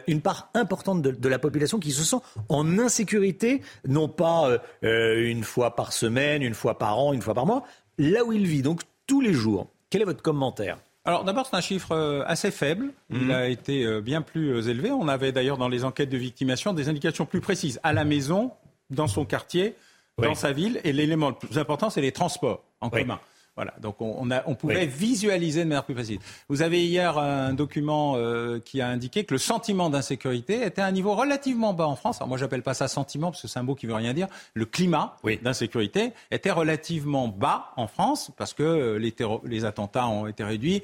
une 0.07 0.22
part 0.22 0.49
importante 0.53 1.02
de, 1.02 1.30
la 1.30 1.39
population 1.39 1.80
qui 1.80 1.91
se 1.91 2.03
sent 2.03 2.18
en 2.49 2.77
insécurité, 2.77 3.61
non 3.88 4.07
pas 4.07 4.60
une 4.81 5.43
fois 5.43 5.76
par 5.76 5.93
semaine, 5.93 6.41
une 6.41 6.53
fois 6.53 6.77
par 6.77 6.99
an, 6.99 7.14
une 7.14 7.22
fois 7.22 7.34
par 7.34 7.45
mois, 7.45 7.64
là 7.97 8.23
où 8.23 8.31
il 8.31 8.45
vit, 8.45 8.61
donc 8.61 8.81
tous 9.07 9.22
les 9.22 9.34
jours. 9.34 9.68
Quel 9.89 10.02
est 10.02 10.06
votre 10.06 10.22
commentaire? 10.22 10.77
Alors 11.07 11.23
d'abord, 11.23 11.45
c'est 11.45 11.56
un 11.56 11.61
chiffre 11.61 11.91
euh, 11.91 12.23
assez 12.26 12.49
faible. 12.52 12.91
Il 13.11 13.18
Mhm. 13.26 13.32
a 13.32 13.48
été 13.48 13.86
euh, 13.86 14.02
bien 14.02 14.22
plus 14.23 14.49
euh, 14.56 14.61
élevé. 14.69 14.91
On 14.91 15.07
avait 15.07 15.32
d'ailleurs 15.32 15.57
dans 15.57 15.68
les 15.69 15.84
enquêtes 15.84 16.10
de 16.10 16.18
victimation 16.18 16.73
des 16.73 16.90
indications 16.90 17.26
plus 17.27 17.41
précises. 17.41 17.80
À 17.84 17.94
la 17.94 18.03
maison, 18.06 18.52
dans 18.90 19.07
son 19.07 19.23
quartier, 19.26 19.76
dans 20.18 20.34
sa 20.36 20.52
ville. 20.52 20.82
Et 20.84 20.94
l'élément 20.94 21.30
le 21.30 21.36
plus 21.36 21.57
important, 21.60 21.90
c'est 21.91 22.02
les 22.02 22.11
transports 22.11 22.64
en 22.82 22.90
Oui. 22.91 23.02
commun. 23.02 23.19
Voilà, 23.56 23.73
donc 23.82 24.02
on, 24.02 24.30
a- 24.32 24.44
on 24.48 24.56
pouvait 24.56 24.80
Oui. 24.82 24.86
visualiser 24.88 25.64
de 25.64 25.69
manière 25.69 25.86
plus 25.86 25.94
précise. 25.95 26.19
Vous 26.49 26.61
avez 26.61 26.86
hier 26.86 27.18
un 27.18 27.53
document 27.53 28.15
euh, 28.18 28.60
qui 28.60 28.82
a 28.82 28.88
indiqué 28.90 29.23
que 29.23 29.34
le 29.34 29.38
sentiment 29.38 29.90
d'insécurité 29.90 30.65
était 30.65 30.82
à 30.82 30.86
un 30.88 30.91
niveau 30.91 31.15
relativement 31.15 31.73
bas 31.73 31.88
en 31.88 31.95
France. 31.95 32.18
Alors 32.18 32.27
moi, 32.27 32.38
j'appelle 32.38 32.64
pas 32.64 32.73
ça 32.73 32.90
sentiment 32.90 33.32
parce 33.32 33.41
que 33.41 33.48
c'est 33.48 33.57
un 33.60 33.64
mot 33.64 33.73
qui 33.76 33.86
veut 33.88 33.94
rien 33.94 34.14
dire. 34.14 34.27
Le 34.56 34.65
climat 34.65 35.15
d'insécurité 35.41 36.11
était 36.32 36.52
relativement 36.52 37.30
bas 37.30 37.72
en 37.77 37.88
France 37.88 38.32
parce 38.38 38.53
que 38.53 38.64
euh, 38.64 38.98
les, 38.99 39.15
les 39.45 39.64
attentats 39.64 40.07
ont 40.07 40.27
été 40.27 40.44
réduits 40.44 40.84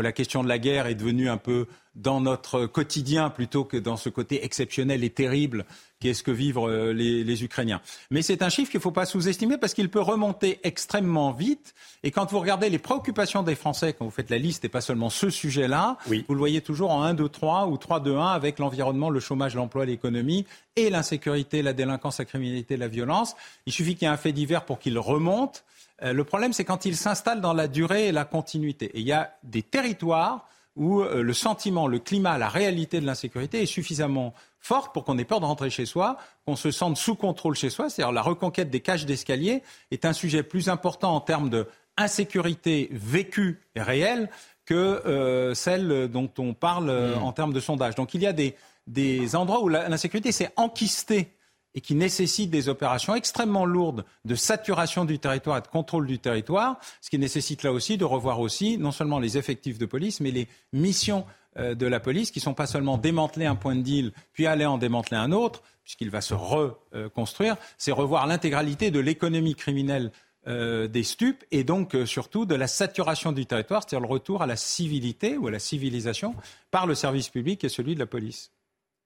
la 0.00 0.12
question 0.12 0.42
de 0.42 0.48
la 0.48 0.58
guerre 0.58 0.86
est 0.86 0.94
devenue 0.94 1.28
un 1.28 1.36
peu 1.36 1.66
dans 1.94 2.20
notre 2.20 2.66
quotidien 2.66 3.28
plutôt 3.28 3.64
que 3.64 3.76
dans 3.76 3.98
ce 3.98 4.08
côté 4.08 4.44
exceptionnel 4.44 5.04
et 5.04 5.10
terrible 5.10 5.66
qu'est-ce 6.00 6.22
que 6.22 6.30
vivent 6.30 6.58
euh, 6.58 6.92
les, 6.92 7.44
Ukrainiens. 7.44 7.80
Mais 8.10 8.22
c'est 8.22 8.42
un 8.42 8.48
chiffre 8.48 8.70
qu'il 8.70 8.78
ne 8.78 8.82
faut 8.82 8.90
pas 8.90 9.06
sous-estimer 9.06 9.58
parce 9.58 9.74
qu'il 9.74 9.90
peut 9.90 10.00
remonter 10.00 10.58
extrêmement 10.64 11.32
vite. 11.32 11.74
Et 12.02 12.10
quand 12.10 12.30
vous 12.32 12.40
regardez 12.40 12.70
les 12.70 12.78
préoccupations 12.78 13.42
des 13.42 13.54
Français, 13.54 13.92
quand 13.92 14.04
vous 14.04 14.10
faites 14.10 14.30
la 14.30 14.38
liste 14.38 14.64
et 14.64 14.68
pas 14.68 14.80
seulement 14.80 15.10
ce 15.10 15.30
sujet-là, 15.30 15.98
vous 16.06 16.34
le 16.34 16.38
voyez 16.38 16.60
toujours 16.60 16.90
en 16.90 17.02
1, 17.02 17.14
2, 17.14 17.28
3 17.28 17.66
ou 17.68 17.76
3, 17.76 18.00
2, 18.00 18.16
1 18.16 18.26
avec 18.26 18.58
l'environnement, 18.58 19.10
le 19.10 19.20
chômage, 19.20 19.54
l'emploi, 19.54 19.84
l'économie 19.84 20.46
et 20.76 20.90
l'insécurité, 20.90 21.62
la 21.62 21.72
délinquance, 21.72 22.18
la 22.18 22.24
criminalité, 22.24 22.76
la 22.76 22.88
violence. 22.88 23.36
Il 23.66 23.72
suffit 23.72 23.94
qu'il 23.94 24.06
y 24.06 24.10
ait 24.10 24.14
un 24.14 24.16
fait 24.16 24.32
divers 24.32 24.64
pour 24.64 24.78
qu'il 24.78 24.98
remonte. 24.98 25.64
Euh, 26.02 26.12
le 26.12 26.24
problème, 26.24 26.52
c'est 26.52 26.64
quand 26.64 26.84
il 26.84 26.96
s'installe 26.96 27.40
dans 27.40 27.52
la 27.52 27.68
durée 27.68 28.08
et 28.08 28.12
la 28.12 28.24
continuité. 28.24 28.86
Et 28.94 29.00
il 29.00 29.06
y 29.06 29.12
a 29.12 29.34
des 29.42 29.62
territoires 29.62 30.46
où 30.76 31.02
euh, 31.02 31.22
le 31.22 31.32
sentiment, 31.32 31.86
le 31.86 31.98
climat, 31.98 32.38
la 32.38 32.48
réalité 32.48 33.00
de 33.00 33.06
l'insécurité 33.06 33.62
est 33.62 33.66
suffisamment 33.66 34.32
forte 34.58 34.94
pour 34.94 35.04
qu'on 35.04 35.18
ait 35.18 35.24
peur 35.24 35.40
de 35.40 35.44
rentrer 35.44 35.70
chez 35.70 35.86
soi, 35.86 36.16
qu'on 36.46 36.56
se 36.56 36.70
sente 36.70 36.96
sous 36.96 37.14
contrôle 37.14 37.54
chez 37.54 37.70
soi. 37.70 37.90
C'est-à-dire 37.90 38.12
la 38.12 38.22
reconquête 38.22 38.70
des 38.70 38.80
cages 38.80 39.04
d'escalier 39.04 39.62
est 39.90 40.04
un 40.04 40.12
sujet 40.12 40.42
plus 40.42 40.68
important 40.68 41.14
en 41.14 41.20
termes 41.20 41.50
d'insécurité 41.50 42.88
vécue 42.92 43.60
et 43.74 43.82
réelle 43.82 44.30
que 44.64 44.74
euh, 44.74 45.54
celle 45.54 46.08
dont 46.08 46.30
on 46.38 46.54
parle 46.54 46.88
euh, 46.88 47.16
mmh. 47.16 47.22
en 47.22 47.32
termes 47.32 47.52
de 47.52 47.60
sondage. 47.60 47.96
Donc 47.96 48.14
il 48.14 48.22
y 48.22 48.26
a 48.26 48.32
des, 48.32 48.54
des 48.86 49.36
endroits 49.36 49.62
où 49.62 49.68
l'insécurité 49.68 50.32
s'est 50.32 50.52
enquistée 50.56 51.32
et 51.74 51.80
qui 51.80 51.94
nécessite 51.94 52.50
des 52.50 52.68
opérations 52.68 53.14
extrêmement 53.14 53.64
lourdes 53.64 54.04
de 54.24 54.34
saturation 54.34 55.04
du 55.04 55.18
territoire 55.18 55.58
et 55.58 55.62
de 55.62 55.68
contrôle 55.68 56.06
du 56.06 56.18
territoire, 56.18 56.78
ce 57.00 57.10
qui 57.10 57.18
nécessite 57.18 57.62
là 57.62 57.72
aussi 57.72 57.96
de 57.96 58.04
revoir 58.04 58.40
aussi 58.40 58.78
non 58.78 58.92
seulement 58.92 59.18
les 59.18 59.38
effectifs 59.38 59.78
de 59.78 59.86
police, 59.86 60.20
mais 60.20 60.30
les 60.30 60.48
missions 60.72 61.24
euh, 61.58 61.74
de 61.74 61.86
la 61.86 62.00
police 62.00 62.30
qui 62.30 62.38
ne 62.38 62.44
sont 62.44 62.54
pas 62.54 62.66
seulement 62.66 62.98
démanteler 62.98 63.46
un 63.46 63.56
point 63.56 63.76
de 63.76 63.82
deal 63.82 64.12
puis 64.32 64.46
aller 64.46 64.66
en 64.66 64.78
démanteler 64.78 65.16
un 65.16 65.32
autre, 65.32 65.62
puisqu'il 65.82 66.10
va 66.10 66.20
se 66.20 66.34
reconstruire, 66.34 67.56
c'est 67.78 67.92
revoir 67.92 68.26
l'intégralité 68.26 68.90
de 68.90 69.00
l'économie 69.00 69.54
criminelle 69.54 70.12
euh, 70.48 70.88
des 70.88 71.04
stupes 71.04 71.44
et 71.52 71.62
donc 71.62 71.94
euh, 71.94 72.04
surtout 72.04 72.46
de 72.46 72.54
la 72.54 72.66
saturation 72.66 73.32
du 73.32 73.46
territoire, 73.46 73.82
c'est-à-dire 73.82 74.08
le 74.08 74.12
retour 74.12 74.42
à 74.42 74.46
la 74.46 74.56
civilité 74.56 75.36
ou 75.36 75.46
à 75.46 75.50
la 75.50 75.58
civilisation 75.58 76.34
par 76.70 76.86
le 76.86 76.94
service 76.94 77.28
public 77.28 77.62
et 77.64 77.68
celui 77.68 77.94
de 77.94 78.00
la 78.00 78.06
police. 78.06 78.50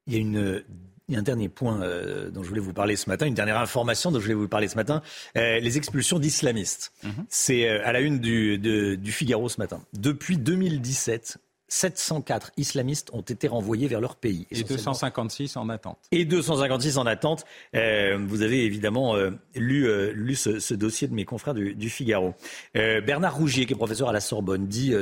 Il 0.06 0.14
y 0.14 0.16
a 0.16 0.20
une 0.20 0.64
il 1.08 1.14
y 1.14 1.16
a 1.16 1.20
un 1.20 1.22
dernier 1.22 1.48
point 1.48 1.82
euh, 1.82 2.30
dont 2.30 2.42
je 2.42 2.48
voulais 2.48 2.60
vous 2.60 2.72
parler 2.72 2.96
ce 2.96 3.08
matin, 3.08 3.26
une 3.26 3.34
dernière 3.34 3.58
information 3.58 4.10
dont 4.10 4.18
je 4.18 4.24
voulais 4.24 4.34
vous 4.34 4.48
parler 4.48 4.68
ce 4.68 4.76
matin, 4.76 5.02
euh, 5.36 5.60
les 5.60 5.76
expulsions 5.76 6.18
d'islamistes. 6.18 6.92
Mhm. 7.04 7.26
C'est 7.28 7.68
euh, 7.68 7.86
à 7.86 7.92
la 7.92 8.00
une 8.00 8.18
du, 8.18 8.58
du 8.58 9.12
Figaro 9.12 9.48
ce 9.48 9.60
matin. 9.60 9.80
Depuis 9.92 10.36
2017, 10.36 11.38
704 11.68 12.52
islamistes 12.56 13.10
ont 13.12 13.22
été 13.22 13.48
renvoyés 13.48 13.88
vers 13.88 14.00
leur 14.00 14.16
pays. 14.16 14.46
Et 14.50 14.62
256 14.62 15.56
en 15.56 15.68
attente. 15.68 15.98
Et 16.12 16.24
256 16.24 16.98
en 16.98 17.06
attente. 17.06 17.44
Euh, 17.74 18.18
vous 18.26 18.42
avez 18.42 18.64
évidemment 18.64 19.16
euh, 19.16 19.30
lu, 19.54 19.88
euh, 19.88 20.12
lu 20.12 20.36
ce, 20.36 20.74
dossier 20.74 21.08
de 21.08 21.14
mes 21.14 21.24
confrères 21.24 21.54
du, 21.54 21.90
Figaro. 21.90 22.34
Bernard 22.74 23.36
Rougier, 23.36 23.66
qui 23.66 23.72
est 23.72 23.76
professeur 23.76 24.08
à 24.08 24.12
la 24.12 24.20
Sorbonne, 24.20 24.66
dit, 24.66 24.94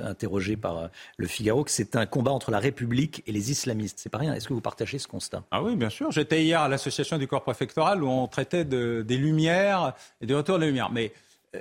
interrogé 0.00 0.56
par 0.56 0.90
le 1.16 1.26
Figaro, 1.26 1.64
que 1.64 1.70
c'est 1.70 1.96
un 1.96 2.06
combat 2.06 2.30
entre 2.30 2.50
la 2.50 2.58
République 2.58 3.22
et 3.26 3.32
les 3.32 3.50
islamistes. 3.50 3.98
C'est 4.00 4.10
pas 4.10 4.18
rien. 4.18 4.34
Est-ce 4.34 4.48
que 4.48 4.54
vous 4.54 4.60
partagez 4.60 4.98
ce 4.98 5.08
constat? 5.08 5.44
Ah 5.50 5.62
oui, 5.62 5.76
bien 5.76 5.90
sûr. 5.90 6.10
J'étais 6.10 6.44
hier 6.44 6.60
à 6.60 6.68
l'association 6.68 7.18
du 7.18 7.26
corps 7.26 7.42
préfectoral 7.42 8.02
où 8.02 8.08
on 8.08 8.26
traitait 8.26 8.64
de, 8.64 9.02
des 9.06 9.16
lumières 9.16 9.94
et 10.20 10.26
du 10.26 10.34
retour 10.34 10.58
des 10.58 10.66
lumières. 10.66 10.90
Mais 10.90 11.12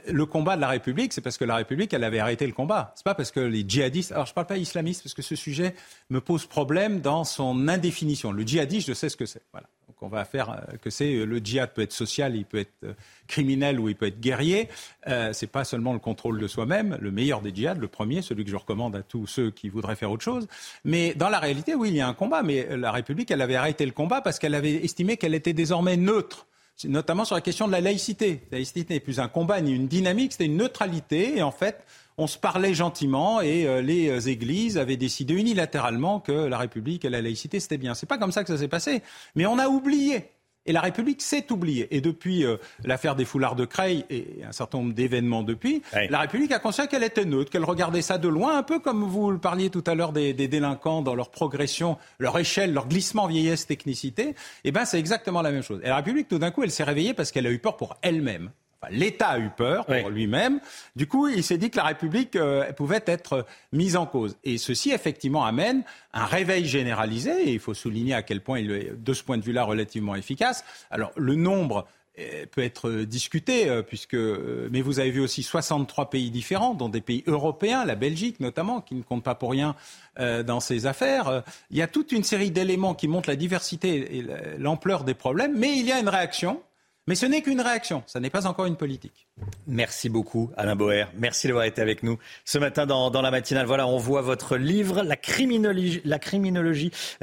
le 0.08 0.26
combat 0.26 0.56
de 0.56 0.62
la 0.62 0.68
République, 0.68 1.14
c'est 1.14 1.22
parce 1.22 1.38
que 1.38 1.46
la 1.46 1.56
République, 1.56 1.94
elle 1.94 2.04
avait 2.04 2.20
arrêté 2.20 2.48
le 2.48 2.54
combat. 2.54 2.94
C'est 2.96 3.04
pas 3.04 3.16
parce 3.16 3.32
que 3.32 3.40
les 3.40 3.64
djihadistes. 3.68 4.12
Alors, 4.12 4.26
je 4.26 4.32
ne 4.32 4.36
parle 4.36 4.48
pas 4.48 4.58
islamistes 4.58 5.04
parce 5.04 5.14
que 5.14 5.22
ce 5.22 5.36
sujet 5.36 5.76
me 6.10 6.22
pose 6.22 6.46
problème 6.46 7.02
dans 7.02 7.24
son 7.24 7.68
indéfinition. 7.68 8.32
Le 8.32 8.44
djihadiste, 8.44 8.88
je 8.88 8.94
sais 8.94 9.10
ce 9.10 9.18
que 9.18 9.26
c'est. 9.26 9.42
Voilà. 9.52 9.68
Donc, 9.88 9.98
on 10.02 10.08
va 10.08 10.26
faire 10.26 10.50
euh, 10.50 10.78
que 10.82 10.90
c'est 10.90 11.14
euh, 11.14 11.26
le 11.26 11.38
djihad 11.40 11.72
peut 11.74 11.82
être 11.82 11.92
social, 11.92 12.36
il 12.36 12.46
peut 12.46 12.60
être 12.60 12.74
euh, 12.84 12.94
criminel 13.28 13.80
ou 13.80 13.90
il 13.90 13.96
peut 13.96 14.08
être 14.08 14.20
guerrier. 14.20 14.70
Euh, 15.08 15.34
c'est 15.34 15.48
pas 15.48 15.64
seulement 15.64 15.94
le 15.94 16.00
contrôle 16.00 16.40
de 16.40 16.48
soi-même. 16.48 16.98
Le 17.02 17.12
meilleur 17.12 17.42
des 17.42 17.54
djihad, 17.54 17.78
le 17.78 17.88
premier, 17.88 18.22
celui 18.22 18.46
que 18.46 18.52
je 18.52 18.56
recommande 18.56 18.96
à 18.96 19.04
tous 19.04 19.28
ceux 19.28 19.52
qui 19.52 19.70
voudraient 19.70 19.96
faire 19.96 20.12
autre 20.12 20.24
chose. 20.24 20.48
Mais 20.84 21.14
dans 21.14 21.30
la 21.30 21.40
réalité, 21.40 21.76
oui, 21.76 21.90
il 21.90 21.96
y 21.96 22.02
a 22.02 22.08
un 22.08 22.14
combat. 22.14 22.44
Mais 22.44 22.78
la 22.78 22.92
République, 22.92 23.30
elle 23.32 23.42
avait 23.42 23.56
arrêté 23.56 23.86
le 23.86 23.92
combat 23.92 24.22
parce 24.22 24.40
qu'elle 24.40 24.56
avait 24.56 24.84
estimé 24.84 25.18
qu'elle 25.18 25.36
était 25.36 25.54
désormais 25.54 25.98
neutre 25.98 26.48
notamment 26.86 27.26
sur 27.26 27.36
la 27.36 27.42
question 27.42 27.68
de 27.68 27.72
la 27.72 27.82
laïcité. 27.82 28.42
La 28.52 28.58
laïcité 28.58 28.94
n'est 28.94 29.00
plus 29.00 29.20
un 29.20 29.28
combat 29.28 29.62
ni 29.62 29.74
une 29.74 29.88
dynamique, 29.88 30.34
c'était 30.34 30.46
une 30.46 30.58
neutralité. 30.58 31.38
Et 31.38 31.44
en 31.44 31.52
fait, 31.52 31.86
on 32.18 32.28
se 32.28 32.38
parlait 32.38 32.74
gentiment 32.74 33.42
et 33.42 33.66
euh, 33.66 33.82
les 33.82 34.10
euh, 34.10 34.20
églises 34.20 34.78
avaient 34.78 34.98
décidé 34.98 35.34
unilatéralement 35.34 36.20
que 36.20 36.32
la 36.32 36.58
République 36.58 37.06
et 37.06 37.10
la 37.10 37.22
laïcité, 37.22 37.60
c'était 37.60 37.78
bien. 37.78 37.94
C'est 37.94 38.06
pas 38.06 38.18
comme 38.18 38.32
ça 38.32 38.44
que 38.44 38.50
ça 38.50 38.58
s'est 38.58 38.68
passé. 38.68 39.02
Mais 39.36 39.46
on 39.46 39.58
a 39.58 39.68
oublié 39.68 40.33
et 40.66 40.72
la 40.72 40.82
République 40.82 41.22
s'est 41.22 41.52
oubliée. 41.52 41.88
Et 41.96 42.02
depuis 42.02 42.46
euh, 42.46 42.58
l'affaire 42.84 43.16
des 43.16 43.26
foulards 43.26 43.56
de 43.56 43.66
Creil 43.66 44.06
et 44.10 44.42
un 44.48 44.52
certain 44.52 44.80
nombre 44.80 44.94
d'événements 44.94 45.44
depuis, 45.44 45.82
la 46.10 46.20
République 46.20 46.52
a 46.52 46.60
conscience 46.60 46.88
qu'elle 46.88 47.04
était 47.04 47.26
neutre, 47.26 47.52
qu'elle 47.52 47.66
regardait 47.66 48.02
ça 48.02 48.18
de 48.18 48.28
loin, 48.28 48.58
un 48.58 48.64
peu 48.64 48.80
comme 48.80 49.04
vous 49.04 49.32
le 49.32 49.40
parliez 49.40 49.70
tout 49.70 49.84
à 49.88 49.96
l'heure 49.96 50.14
des, 50.14 50.34
délinquants 50.34 51.02
dans 51.02 51.16
leur 51.16 51.32
progression, 51.32 51.98
leur 52.20 52.38
échelle, 52.38 52.74
leur 52.74 52.88
glissement 52.88 53.28
vieillesse, 53.28 53.66
technicité. 53.66 54.36
Eh 54.64 54.72
bien, 54.72 54.86
c'est 54.86 55.00
exactement 55.00 55.42
la 55.42 55.52
même 55.52 55.64
chose. 55.64 55.80
Et 55.84 55.88
la 55.88 55.98
République, 55.98 56.28
tout 56.28 56.40
d'un 56.40 56.52
coup, 56.52 56.64
elle 56.64 56.72
s'est 56.72 56.84
réveillée 56.84 57.14
parce 57.14 57.32
qu'elle 57.32 57.48
a 57.48 57.52
eu 57.52 57.60
peur 57.60 57.78
pour 57.78 57.98
elle-même. 58.02 58.52
L'État 58.92 59.30
a 59.30 59.40
eu 59.40 59.50
peur 59.50 59.86
pour 59.86 60.10
lui-même. 60.10 60.60
Du 60.96 61.08
coup, 61.08 61.28
il 61.28 61.44
s'est 61.44 61.58
dit 61.58 61.70
que 61.70 61.78
la 61.78 61.84
République 61.84 62.36
euh, 62.36 62.72
pouvait 62.74 63.04
être 63.06 63.46
mise 63.72 63.96
en 63.96 64.06
cause. 64.06 64.38
Et 64.44 64.58
ceci, 64.58 64.92
effectivement, 64.92 65.46
amène 65.46 65.84
un 66.14 66.26
réveil 66.26 66.66
généralisé. 66.66 67.50
Et 67.50 67.54
il 67.54 67.60
faut 67.60 67.74
souligner 67.74 68.14
à 68.14 68.24
quel 68.24 68.42
point 68.42 68.60
il 68.60 68.72
est, 68.72 68.92
de 68.96 69.14
ce 69.14 69.24
point 69.24 69.38
de 69.38 69.44
vue-là, 69.44 69.64
relativement 69.64 70.16
efficace. 70.16 70.64
Alors, 70.92 71.12
le 71.16 71.36
nombre 71.36 71.86
euh, 72.20 72.46
peut 72.52 72.64
être 72.64 72.92
discuté, 73.04 73.70
euh, 73.70 73.82
puisque, 73.82 74.16
mais 74.16 74.82
vous 74.82 75.00
avez 75.00 75.12
vu 75.12 75.22
aussi 75.22 75.44
63 75.44 76.10
pays 76.10 76.32
différents, 76.32 76.74
dont 76.74 76.90
des 76.90 77.02
pays 77.02 77.24
européens, 77.28 77.86
la 77.86 77.96
Belgique 77.96 78.40
notamment, 78.40 78.82
qui 78.82 78.96
ne 78.96 79.04
compte 79.04 79.24
pas 79.24 79.36
pour 79.36 79.52
rien 79.52 79.76
dans 80.16 80.60
ces 80.60 80.86
affaires. 80.86 81.42
Il 81.72 81.78
y 81.78 81.82
a 81.82 81.88
toute 81.88 82.12
une 82.12 82.24
série 82.24 82.52
d'éléments 82.52 82.94
qui 82.94 83.08
montrent 83.08 83.30
la 83.30 83.36
diversité 83.36 84.18
et 84.18 84.26
l'ampleur 84.60 85.06
des 85.06 85.16
problèmes, 85.16 85.58
mais 85.58 85.80
il 85.80 85.88
y 85.88 85.92
a 85.92 86.00
une 86.00 86.08
réaction 86.08 86.62
mais 87.06 87.16
ce 87.16 87.26
n'est 87.26 87.42
qu'une 87.42 87.60
réaction, 87.60 88.02
ça 88.08 88.22
n'est 88.22 88.30
pas 88.30 88.48
encore 88.48 88.66
une 88.66 88.78
politique. 88.78 89.28
Merci 89.68 90.08
beaucoup 90.08 90.52
Alain 90.56 90.76
Boer, 90.76 91.06
merci 91.18 91.48
d'avoir 91.48 91.66
été 91.66 91.82
avec 91.82 92.02
nous 92.02 92.18
ce 92.46 92.58
matin 92.58 92.86
dans, 92.86 93.22
la 93.22 93.32
matinale. 93.32 93.66
Voilà, 93.66 93.88
on 93.88 93.98
voit 93.98 94.22
votre 94.22 94.56
livre, 94.56 95.02
la 95.04 95.18
criminologie, 95.18 96.02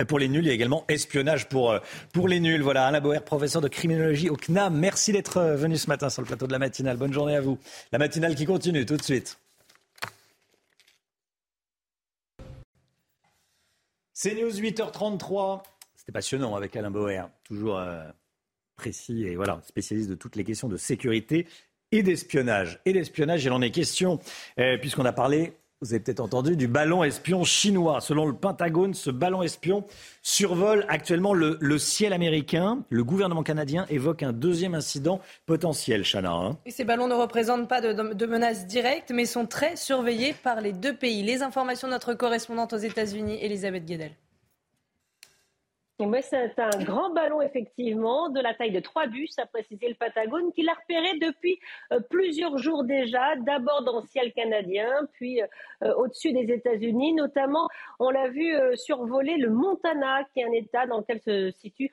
pour 0.06 0.18
les 0.18 0.28
nuls 0.28 0.46
et 0.46 0.50
également 0.50 0.84
espionnage 0.88 1.48
pour, 1.48 1.70
euh, 1.70 1.78
pour 2.12 2.28
les 2.28 2.40
nuls. 2.40 2.60
Voilà, 2.60 2.86
Alain 2.86 3.00
Boer, 3.00 3.20
professeur 3.20 3.62
de 3.62 3.68
criminologie 3.68 4.28
au 4.28 4.36
CNAM. 4.36 4.76
Merci 4.76 5.12
d'être 5.12 5.38
euh, 5.38 5.56
venu 5.56 5.78
ce 5.78 5.88
matin 5.88 6.10
sur 6.10 6.20
le 6.20 6.26
plateau 6.26 6.46
de 6.46 6.52
la 6.52 6.58
matinale. 6.58 6.98
Bonne 6.98 7.12
journée 7.12 7.36
à 7.36 7.40
vous. 7.40 7.58
La 7.92 7.98
matinale 7.98 8.34
qui 8.34 8.44
continue 8.44 8.84
tout 8.84 8.96
de 8.96 9.02
suite. 9.02 9.38
C'est 14.12 14.34
News 14.34 14.50
8h33. 14.50 15.62
C'était 15.96 16.12
passionnant 16.12 16.54
avec 16.54 16.76
Alain 16.76 16.90
Boer. 16.90 17.30
Toujours... 17.44 17.78
Euh, 17.78 18.04
précis 18.80 19.24
et 19.24 19.36
voilà, 19.36 19.60
spécialiste 19.66 20.08
de 20.08 20.14
toutes 20.14 20.36
les 20.36 20.44
questions 20.44 20.68
de 20.68 20.78
sécurité 20.78 21.46
et 21.92 22.02
d'espionnage. 22.02 22.80
Et 22.86 22.94
d'espionnage, 22.94 23.44
il 23.44 23.52
en 23.52 23.60
est 23.60 23.70
question, 23.70 24.18
euh, 24.58 24.78
puisqu'on 24.78 25.04
a 25.04 25.12
parlé, 25.12 25.52
vous 25.82 25.92
avez 25.92 26.00
peut-être 26.00 26.20
entendu, 26.20 26.56
du 26.56 26.66
ballon 26.66 27.04
espion 27.04 27.44
chinois. 27.44 28.00
Selon 28.00 28.26
le 28.26 28.32
Pentagone, 28.32 28.94
ce 28.94 29.10
ballon 29.10 29.42
espion 29.42 29.84
survole 30.22 30.86
actuellement 30.88 31.34
le, 31.34 31.78
ciel 31.78 32.14
américain. 32.14 32.82
Le 32.88 33.04
gouvernement 33.04 33.42
canadien 33.42 33.84
évoque 33.90 34.22
un 34.22 34.32
deuxième 34.32 34.74
incident 34.74 35.20
potentiel, 35.44 36.02
Chana. 36.04 36.32
Hein. 36.32 36.58
Ces 36.66 36.84
ballons 36.84 37.08
ne 37.08 37.14
représentent 37.14 37.68
pas 37.68 37.82
de, 37.82 38.14
de 38.14 38.26
menaces 38.26 38.66
directes, 38.66 39.12
mais 39.14 39.26
sont 39.26 39.46
très 39.46 39.76
surveillés 39.76 40.34
par 40.42 40.62
les 40.62 40.72
deux 40.72 40.96
pays. 40.96 41.22
Les 41.22 41.42
informations 41.42 41.88
de 41.88 41.92
notre 41.92 42.14
correspondante 42.14 42.72
aux 42.72 42.78
États-Unis, 42.78 43.38
Elisabeth 43.42 43.84
Guedel 43.84 44.12
c'est 46.22 46.58
un 46.58 46.82
grand 46.82 47.10
ballon, 47.12 47.42
effectivement, 47.42 48.30
de 48.30 48.40
la 48.40 48.54
taille 48.54 48.70
de 48.70 48.80
trois 48.80 49.06
bus, 49.06 49.38
a 49.38 49.44
précisé 49.44 49.86
le 49.88 49.94
Patagone, 49.94 50.50
qu'il 50.52 50.68
a 50.68 50.72
repéré 50.72 51.18
depuis 51.18 51.58
euh, 51.92 52.00
plusieurs 52.08 52.56
jours 52.56 52.84
déjà, 52.84 53.36
d'abord 53.36 53.82
dans 53.82 54.00
le 54.00 54.06
ciel 54.06 54.32
canadien, 54.32 54.88
puis 55.12 55.42
euh, 55.42 55.94
au-dessus 55.96 56.32
des 56.32 56.50
États-Unis. 56.52 57.12
Notamment, 57.12 57.68
on 57.98 58.08
l'a 58.08 58.28
vu 58.28 58.54
euh, 58.54 58.76
survoler 58.76 59.36
le 59.36 59.50
Montana, 59.50 60.24
qui 60.32 60.40
est 60.40 60.44
un 60.44 60.52
État 60.52 60.86
dans 60.86 60.98
lequel 60.98 61.20
se 61.20 61.50
situent 61.58 61.92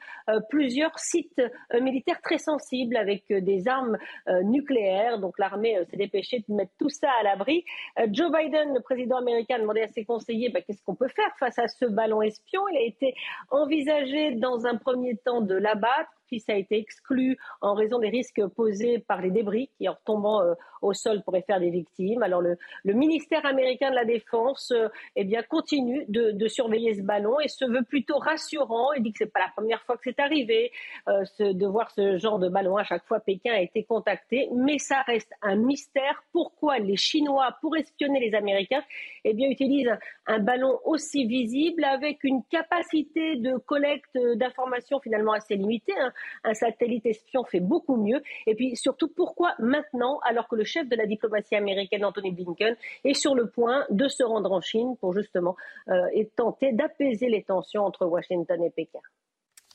plusieurs 0.50 0.98
sites 1.00 1.42
militaires 1.74 2.22
très 2.22 2.38
sensibles 2.38 2.96
avec 2.96 3.24
des 3.32 3.68
armes 3.68 3.98
nucléaires. 4.44 5.20
Donc 5.20 5.38
l'armée 5.40 5.78
s'est 5.90 5.98
dépêchée 5.98 6.44
de 6.48 6.54
mettre 6.54 6.72
tout 6.80 6.90
ça 6.90 7.10
à 7.20 7.24
l'abri. 7.24 7.64
Joe 8.12 8.32
Biden, 8.32 8.74
le 8.74 8.82
président 8.82 9.18
américain, 9.18 9.56
a 9.56 9.60
demandé 9.60 9.82
à 9.82 9.88
ses 9.88 10.06
conseillers 10.06 10.50
bah, 10.50 10.62
qu'est-ce 10.62 10.84
qu'on 10.84 10.96
peut 10.96 11.08
faire 11.08 11.32
face 11.40 11.58
à 11.60 11.68
ce 11.68 11.86
ballon 11.86 12.22
espion? 12.22 12.62
Il 12.70 12.78
a 12.78 12.82
été 12.82 13.16
envisagé 13.50 13.97
dans 14.40 14.66
un 14.66 14.76
premier 14.78 15.18
temps 15.18 15.42
de 15.42 15.56
l'abattre 15.56 16.12
fils 16.28 16.48
a 16.50 16.56
été 16.56 16.78
exclu 16.78 17.38
en 17.62 17.74
raison 17.74 18.00
des 18.00 18.10
risques 18.10 18.46
posés 18.56 19.00
par 19.00 19.22
les 19.22 19.32
débris 19.32 19.70
qui, 19.78 19.88
en 19.90 19.96
tombant 20.06 20.42
euh, 20.42 20.54
au 20.82 20.94
sol, 20.94 21.24
pourraient 21.24 21.44
faire 21.46 21.60
des 21.60 21.70
victimes. 21.70 22.24
Alors 22.24 22.42
le, 22.42 22.58
ministère 22.86 23.46
américain 23.46 23.90
de 23.90 23.96
la 23.96 24.06
Défense 24.06 24.72
euh, 24.72 24.88
eh 25.16 25.24
bien, 25.24 25.44
continue 25.44 26.06
de, 26.08 26.48
surveiller 26.48 26.94
ce 26.96 27.02
ballon 27.02 27.40
et 27.40 27.48
se 27.48 27.66
veut 27.66 27.84
plutôt 27.84 28.18
rassurant. 28.18 28.94
Il 28.94 29.04
dit 29.04 29.12
que 29.12 29.20
c'est 29.20 29.32
pas 29.32 29.40
la 29.40 29.52
première 29.56 29.82
fois 29.84 29.98
que 29.98 30.04
c'est 30.06 30.20
arrivé 30.20 30.72
euh, 31.08 31.24
de 31.40 31.68
voir 31.68 31.92
ce 31.92 32.18
genre 32.18 32.40
de 32.40 32.50
ballon. 32.50 32.78
À 32.78 32.84
chaque 32.84 33.06
fois, 33.06 33.20
Pékin 33.20 33.54
a 33.54 33.60
été 33.60 33.84
contacté, 33.84 34.50
mais 34.56 34.78
ça 34.80 35.02
reste 35.02 35.32
un 35.42 35.56
mystère. 35.56 36.24
Pourquoi 36.32 36.80
les 36.80 36.96
Chinois, 36.96 37.56
pour 37.62 37.76
espionner 37.76 38.20
les 38.20 38.34
Américains, 38.34 38.84
eh 39.24 39.34
bien, 39.34 39.50
utilisent 39.50 39.98
un 40.26 40.40
ballon 40.40 40.80
aussi 40.86 41.26
visible 41.26 41.84
avec 41.84 42.24
une 42.24 42.44
capacité 42.46 43.36
de 43.36 43.58
collecte 43.58 44.18
d'informations 44.36 45.00
finalement 45.00 45.34
assez 45.34 45.56
limitée. 45.56 45.94
Hein. 46.00 46.12
Un 46.44 46.54
satellite 46.54 47.06
espion 47.06 47.44
fait 47.44 47.60
beaucoup 47.60 47.96
mieux. 47.96 48.22
Et 48.46 48.56
puis 48.56 48.76
surtout, 48.76 49.08
pourquoi 49.08 49.54
maintenant, 49.60 50.20
alors 50.24 50.48
que 50.48 50.56
le 50.56 50.64
chef 50.64 50.88
de 50.88 50.96
la 50.96 51.06
diplomatie 51.06 51.56
américaine, 51.56 52.06
Anthony 52.06 52.32
Blinken, 52.32 52.76
est 53.04 53.14
sur 53.14 53.36
le 53.36 53.50
point 53.50 53.86
de 53.90 54.08
se 54.08 54.24
rendre 54.24 54.52
en 54.52 54.62
Chine 54.62 54.96
pour 55.00 55.14
justement 55.14 55.56
euh, 55.90 56.24
tenter 56.36 56.72
d'apaiser 56.74 57.30
les 57.30 57.44
tensions 57.44 57.84
entre 57.84 58.06
Washington 58.06 58.62
et 58.64 58.70
Pékin? 58.70 59.00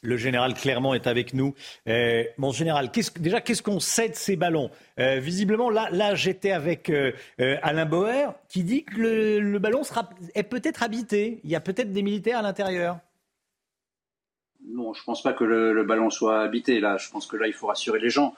Le 0.04 0.16
général 0.16 0.54
Clermont 0.54 0.94
est 0.94 1.06
avec 1.06 1.32
nous. 1.32 1.54
Euh, 1.88 2.24
mon 2.36 2.50
général, 2.50 2.90
déjà, 3.20 3.40
qu'est-ce 3.40 3.62
qu'on 3.62 3.78
sait 3.78 4.08
de 4.08 4.16
ces 4.16 4.34
ballons? 4.34 4.68
Euh, 4.98 5.20
Visiblement, 5.20 5.70
là, 5.70 6.14
j'étais 6.16 6.50
avec 6.50 6.90
euh, 6.90 7.12
Alain 7.38 7.86
Boer 7.86 8.34
qui 8.48 8.64
dit 8.64 8.84
que 8.84 9.40
le, 9.40 9.58
ballon 9.60 9.82
est 10.34 10.42
peut-être 10.42 10.82
habité. 10.82 11.40
Il 11.44 11.50
y 11.50 11.54
a 11.54 11.60
peut-être 11.60 11.92
des 11.92 12.02
militaires 12.02 12.38
à 12.38 12.42
l'intérieur. 12.42 12.98
Non, 14.72 14.94
je 14.94 15.04
pense 15.04 15.22
pas 15.22 15.32
que 15.32 15.44
le, 15.44 15.82
ballon 15.84 16.10
soit 16.10 16.40
habité. 16.40 16.80
Là, 16.80 16.96
je 16.96 17.10
pense 17.10 17.26
que 17.26 17.36
là, 17.36 17.46
il 17.46 17.52
faut 17.52 17.66
rassurer 17.66 18.00
les 18.00 18.10
gens. 18.10 18.34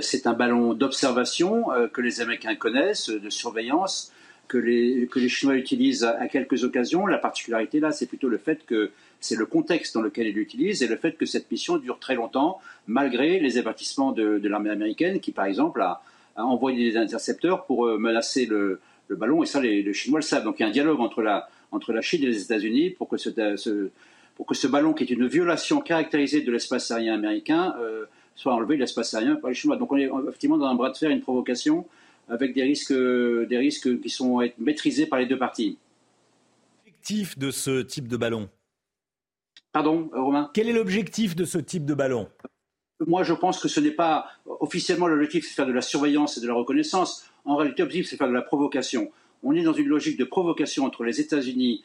c'est 0.00 0.26
un 0.26 0.32
ballon 0.32 0.72
d'observation 0.72 1.66
que 1.92 2.00
les 2.00 2.20
Américains 2.20 2.54
connaissent, 2.54 3.10
de 3.10 3.30
surveillance, 3.30 4.12
que 4.52 4.58
les, 4.58 5.08
que 5.10 5.18
les 5.18 5.28
Chinois 5.28 5.56
utilisent 5.56 6.04
à 6.04 6.28
quelques 6.28 6.62
occasions. 6.64 7.06
La 7.06 7.18
particularité 7.18 7.80
là, 7.80 7.90
c'est 7.90 8.06
plutôt 8.06 8.28
le 8.28 8.38
fait 8.38 8.64
que 8.66 8.92
c'est 9.18 9.36
le 9.36 9.46
contexte 9.46 9.94
dans 9.94 10.02
lequel 10.02 10.26
il 10.26 10.34
l'utilise 10.34 10.82
et 10.82 10.88
le 10.88 10.96
fait 10.96 11.12
que 11.12 11.26
cette 11.26 11.50
mission 11.50 11.78
dure 11.78 11.98
très 11.98 12.16
longtemps, 12.16 12.60
malgré 12.86 13.38
les 13.38 13.56
avertissements 13.56 14.12
de, 14.12 14.40
l'armée 14.46 14.70
américaine 14.70 15.20
qui, 15.20 15.32
par 15.32 15.46
exemple, 15.46 15.80
a, 15.80 16.02
envoyé 16.36 16.90
des 16.90 16.96
intercepteurs 16.98 17.64
pour 17.64 17.86
euh, 17.86 17.98
menacer 17.98 18.46
le, 18.46 18.80
ballon. 19.10 19.42
Et 19.42 19.46
ça, 19.46 19.60
les, 19.60 19.92
Chinois 19.92 20.20
le 20.20 20.24
savent. 20.24 20.44
Donc 20.44 20.58
il 20.58 20.62
y 20.62 20.64
a 20.64 20.68
un 20.68 20.72
dialogue 20.72 21.00
entre 21.00 21.22
la, 21.22 21.48
entre 21.70 21.92
la 21.92 22.00
Chine 22.00 22.22
et 22.24 22.26
les 22.26 22.42
États-Unis 22.42 22.90
pour 22.90 23.08
que 23.08 23.16
ce, 23.16 23.30
pour 24.42 24.48
que 24.48 24.56
ce 24.56 24.66
ballon, 24.66 24.92
qui 24.92 25.04
est 25.04 25.10
une 25.10 25.28
violation 25.28 25.80
caractérisée 25.80 26.40
de 26.40 26.50
l'espace 26.50 26.90
aérien 26.90 27.14
américain, 27.14 27.76
euh, 27.78 28.06
soit 28.34 28.52
enlevé 28.52 28.74
de 28.74 28.80
l'espace 28.80 29.14
aérien 29.14 29.36
par 29.36 29.50
les 29.50 29.54
Chinois. 29.54 29.76
Donc 29.76 29.92
on 29.92 29.96
est 29.96 30.10
effectivement 30.26 30.58
dans 30.58 30.66
un 30.66 30.74
bras 30.74 30.90
de 30.90 30.96
fer, 30.96 31.10
une 31.10 31.20
provocation, 31.20 31.86
avec 32.28 32.52
des 32.52 32.64
risques, 32.64 32.92
des 32.92 33.56
risques 33.56 34.00
qui 34.00 34.10
sont 34.10 34.40
maîtrisés 34.58 35.06
par 35.06 35.20
les 35.20 35.26
deux 35.26 35.38
parties. 35.38 35.78
L'objectif 36.84 37.38
de 37.38 37.52
ce 37.52 37.82
type 37.82 38.08
de 38.08 38.16
ballon? 38.16 38.50
Pardon, 39.70 40.10
Romain? 40.12 40.50
Quel 40.54 40.68
est 40.68 40.72
l'objectif 40.72 41.36
de 41.36 41.44
ce 41.44 41.58
type 41.58 41.84
de 41.84 41.94
ballon? 41.94 42.28
Moi, 43.06 43.22
je 43.22 43.34
pense 43.34 43.60
que 43.60 43.68
ce 43.68 43.78
n'est 43.78 43.92
pas 43.92 44.26
officiellement 44.44 45.06
l'objectif, 45.06 45.46
c'est 45.46 45.54
faire 45.54 45.68
de 45.68 45.72
la 45.72 45.82
surveillance 45.82 46.36
et 46.36 46.40
de 46.40 46.48
la 46.48 46.54
reconnaissance. 46.54 47.30
En 47.44 47.54
réalité, 47.54 47.82
l'objectif, 47.82 48.10
c'est 48.10 48.16
faire 48.16 48.26
de 48.28 48.34
la 48.34 48.42
provocation. 48.42 49.12
On 49.44 49.54
est 49.54 49.62
dans 49.62 49.72
une 49.72 49.86
logique 49.86 50.18
de 50.18 50.24
provocation 50.24 50.84
entre 50.84 51.04
les 51.04 51.20
États-Unis 51.20 51.84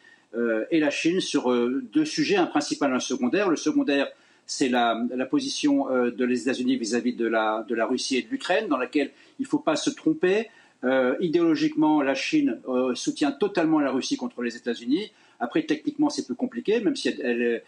et 0.70 0.80
la 0.80 0.90
Chine 0.90 1.20
sur 1.20 1.52
euh, 1.52 1.84
deux 1.94 2.06
sujets, 2.06 2.36
un 2.36 2.46
principal 2.46 2.92
et 2.92 2.96
un 2.96 3.00
secondaire. 3.00 3.50
Le 3.50 3.56
secondaire, 3.56 4.08
c'est 4.46 4.70
la, 4.70 4.96
position 5.30 5.90
euh, 5.90 6.12
de 6.12 6.26
les 6.26 6.44
États-Unis 6.44 6.78
vis-à-vis 6.78 7.14
de 7.14 7.28
la, 7.28 7.66
de 7.68 7.76
la 7.76 7.86
Russie 7.86 8.18
et 8.18 8.22
de 8.22 8.30
l'Ukraine, 8.30 8.68
dans 8.68 8.78
laquelle 8.78 9.12
il 9.40 9.44
ne 9.44 9.48
faut 9.48 9.60
pas 9.60 9.76
se 9.76 9.90
tromper. 9.90 10.50
idéologiquement, 11.20 12.02
la 12.02 12.14
Chine 12.14 12.60
soutient 12.94 13.32
totalement 13.32 13.80
la 13.80 13.92
Russie 13.92 14.16
contre 14.16 14.42
les 14.44 14.56
États-Unis. 14.56 15.12
Après, 15.40 15.64
techniquement, 15.64 16.10
c'est 16.10 16.26
plus 16.26 16.36
compliqué, 16.36 16.80
même 16.80 16.96
si 16.96 17.10
elle, 17.10 17.62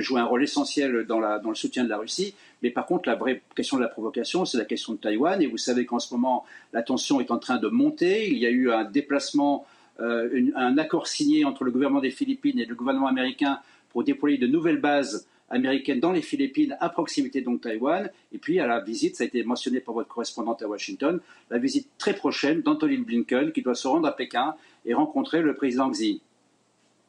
joue 0.00 0.16
un 0.16 0.24
rôle 0.24 0.44
essentiel 0.44 1.04
dans, 1.06 1.18
le 1.18 1.54
soutien 1.54 1.84
de 1.84 1.88
la 1.88 1.98
Russie. 1.98 2.34
Mais 2.62 2.70
par 2.70 2.86
contre, 2.86 3.08
la 3.08 3.16
vraie 3.16 3.42
question 3.54 3.76
de 3.76 3.82
la 3.82 3.88
provocation, 3.88 4.44
c'est 4.44 4.58
la 4.58 4.64
question 4.64 4.92
de 4.92 4.98
Taïwan. 4.98 5.40
Et 5.42 5.46
vous 5.46 5.58
savez 5.58 5.86
qu'en 5.86 5.98
ce 5.98 6.12
moment, 6.14 6.44
la 6.72 6.82
tension 6.82 7.20
est 7.20 7.30
en 7.30 7.38
train 7.38 7.58
de 7.58 7.68
monter. 7.68 8.28
Il 8.28 8.38
y 8.38 8.46
a 8.46 8.50
eu 8.50 8.70
un 8.70 8.84
déplacement, 8.84 9.66
euh, 10.00 10.50
un 10.54 10.78
accord 10.78 11.06
signé 11.06 11.44
entre 11.44 11.64
le 11.64 11.70
gouvernement 11.70 12.00
des 12.00 12.10
Philippines 12.10 12.58
et 12.58 12.66
le 12.66 12.74
gouvernement 12.74 13.06
américain 13.06 13.60
pour 13.90 14.04
déployer 14.04 14.38
de 14.38 14.46
nouvelles 14.46 14.80
bases 14.80 15.26
américaines 15.48 16.00
dans 16.00 16.12
les 16.12 16.22
Philippines, 16.22 16.76
à 16.80 16.88
proximité 16.88 17.40
donc 17.40 17.62
Taïwan. 17.62 18.10
Et 18.32 18.38
puis 18.38 18.60
à 18.60 18.66
la 18.66 18.80
visite, 18.80 19.16
ça 19.16 19.24
a 19.24 19.26
été 19.26 19.42
mentionné 19.42 19.80
par 19.80 19.94
votre 19.94 20.08
correspondante 20.08 20.62
à 20.62 20.68
Washington, 20.68 21.20
la 21.50 21.58
visite 21.58 21.88
très 21.98 22.14
prochaine 22.14 22.62
d'Anthony 22.62 22.98
Blinken 22.98 23.52
qui 23.52 23.62
doit 23.62 23.74
se 23.74 23.88
rendre 23.88 24.08
à 24.08 24.14
Pékin 24.14 24.54
et 24.84 24.94
rencontrer 24.94 25.42
le 25.42 25.54
président 25.54 25.90
Xi. 25.90 26.20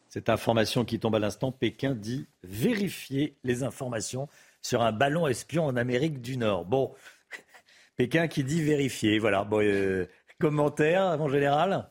Cette 0.09 0.29
information 0.29 0.85
qui 0.85 0.99
tombe 0.99 1.15
à 1.15 1.19
l'instant, 1.19 1.51
Pékin 1.51 1.93
dit 1.93 2.27
vérifier 2.43 3.35
les 3.43 3.63
informations 3.63 4.29
sur 4.61 4.81
un 4.81 4.91
ballon 4.91 5.27
espion 5.27 5.65
en 5.65 5.75
Amérique 5.75 6.21
du 6.21 6.37
Nord. 6.37 6.65
Bon, 6.65 6.93
Pékin 7.97 8.27
qui 8.27 8.43
dit 8.43 8.61
vérifier, 8.61 9.19
voilà. 9.19 9.43
Bon, 9.43 9.61
euh, 9.61 10.05
commentaire 10.39 11.19
en 11.19 11.27
général? 11.27 11.89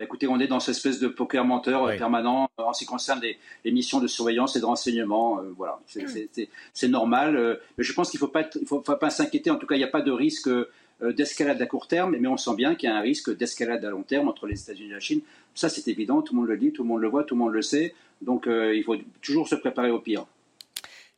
Écoutez, 0.00 0.26
on 0.26 0.40
est 0.40 0.46
dans 0.46 0.60
cette 0.60 0.76
espèce 0.76 0.98
de 0.98 1.08
poker 1.08 1.44
menteur 1.44 1.84
euh, 1.84 1.96
permanent 1.96 2.50
euh, 2.58 2.64
en 2.64 2.72
ce 2.72 2.80
qui 2.80 2.86
concerne 2.86 3.20
les, 3.20 3.70
missions 3.70 4.00
de 4.00 4.06
surveillance 4.06 4.56
et 4.56 4.60
de 4.60 4.64
renseignement. 4.64 5.40
voilà, 5.56 5.78
c'est 5.86 6.88
normal. 6.88 7.60
mais 7.76 7.84
je 7.84 7.92
pense 7.92 8.10
qu'il 8.10 8.18
ne 8.18 8.26
faut 8.26 8.32
pas, 8.32 8.48
faut, 8.66 8.80
pas 8.80 9.10
s'inquiéter. 9.10 9.50
En 9.50 9.56
tout 9.56 9.66
cas, 9.66 9.74
il 9.74 9.78
n'y 9.78 9.84
a 9.84 9.88
pas 9.88 10.02
de 10.02 10.10
risque 10.10 10.48
d'escalade 11.02 11.60
à 11.62 11.66
court 11.66 11.86
terme, 11.86 12.16
mais 12.18 12.28
on 12.28 12.36
sent 12.36 12.54
bien 12.56 12.74
qu'il 12.74 12.88
y 12.88 12.92
a 12.92 12.96
un 12.96 13.00
risque 13.00 13.34
d'escalade 13.36 13.84
à 13.84 13.90
long 13.90 14.02
terme 14.02 14.28
entre 14.28 14.46
les 14.46 14.60
États-Unis 14.60 14.90
et 14.90 14.94
la 14.94 15.00
Chine. 15.00 15.20
Ça, 15.54 15.68
c'est 15.68 15.88
évident, 15.88 16.22
tout 16.22 16.34
le 16.34 16.40
monde 16.40 16.48
le 16.48 16.56
dit, 16.56 16.72
tout 16.72 16.82
le 16.82 16.88
monde 16.88 17.00
le 17.00 17.08
voit, 17.08 17.24
tout 17.24 17.34
le 17.34 17.40
monde 17.40 17.52
le 17.52 17.62
sait. 17.62 17.94
Donc, 18.22 18.46
euh, 18.46 18.74
il 18.74 18.84
faut 18.84 18.96
toujours 19.22 19.48
se 19.48 19.54
préparer 19.54 19.90
au 19.90 20.00
pire. 20.00 20.26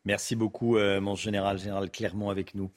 Merci 0.04 0.36
beaucoup, 0.36 0.76
euh, 0.76 1.00
mon 1.00 1.14
général, 1.14 1.58
général 1.58 1.90
Clermont, 1.90 2.30
avec 2.30 2.54
nous. 2.54 2.70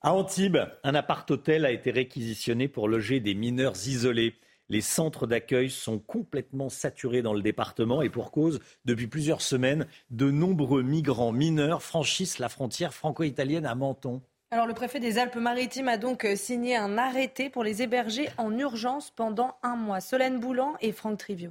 À 0.00 0.12
Antibes, 0.12 0.58
un 0.84 0.94
appart-hôtel 0.94 1.64
a 1.64 1.70
été 1.70 1.90
réquisitionné 1.90 2.68
pour 2.68 2.88
loger 2.88 3.20
des 3.20 3.34
mineurs 3.34 3.74
isolés. 3.86 4.34
Les 4.70 4.82
centres 4.82 5.26
d'accueil 5.26 5.70
sont 5.70 5.98
complètement 5.98 6.68
saturés 6.68 7.22
dans 7.22 7.32
le 7.32 7.40
département 7.40 8.02
et 8.02 8.10
pour 8.10 8.30
cause, 8.30 8.60
depuis 8.84 9.06
plusieurs 9.06 9.40
semaines, 9.40 9.86
de 10.10 10.30
nombreux 10.30 10.82
migrants 10.82 11.32
mineurs 11.32 11.82
franchissent 11.82 12.38
la 12.38 12.50
frontière 12.50 12.92
franco-italienne 12.92 13.64
à 13.64 13.74
Menton. 13.74 14.20
Alors 14.50 14.66
le 14.66 14.74
préfet 14.74 15.00
des 15.00 15.18
Alpes-Maritimes 15.18 15.88
a 15.88 15.96
donc 15.96 16.24
euh, 16.24 16.36
signé 16.36 16.76
un 16.76 16.98
arrêté 16.98 17.48
pour 17.48 17.64
les 17.64 17.82
héberger 17.82 18.28
en 18.36 18.56
urgence 18.58 19.10
pendant 19.10 19.56
un 19.62 19.76
mois. 19.76 20.00
Solène 20.00 20.38
Boulan 20.38 20.74
et 20.80 20.92
Franck 20.92 21.18
Trivio. 21.18 21.50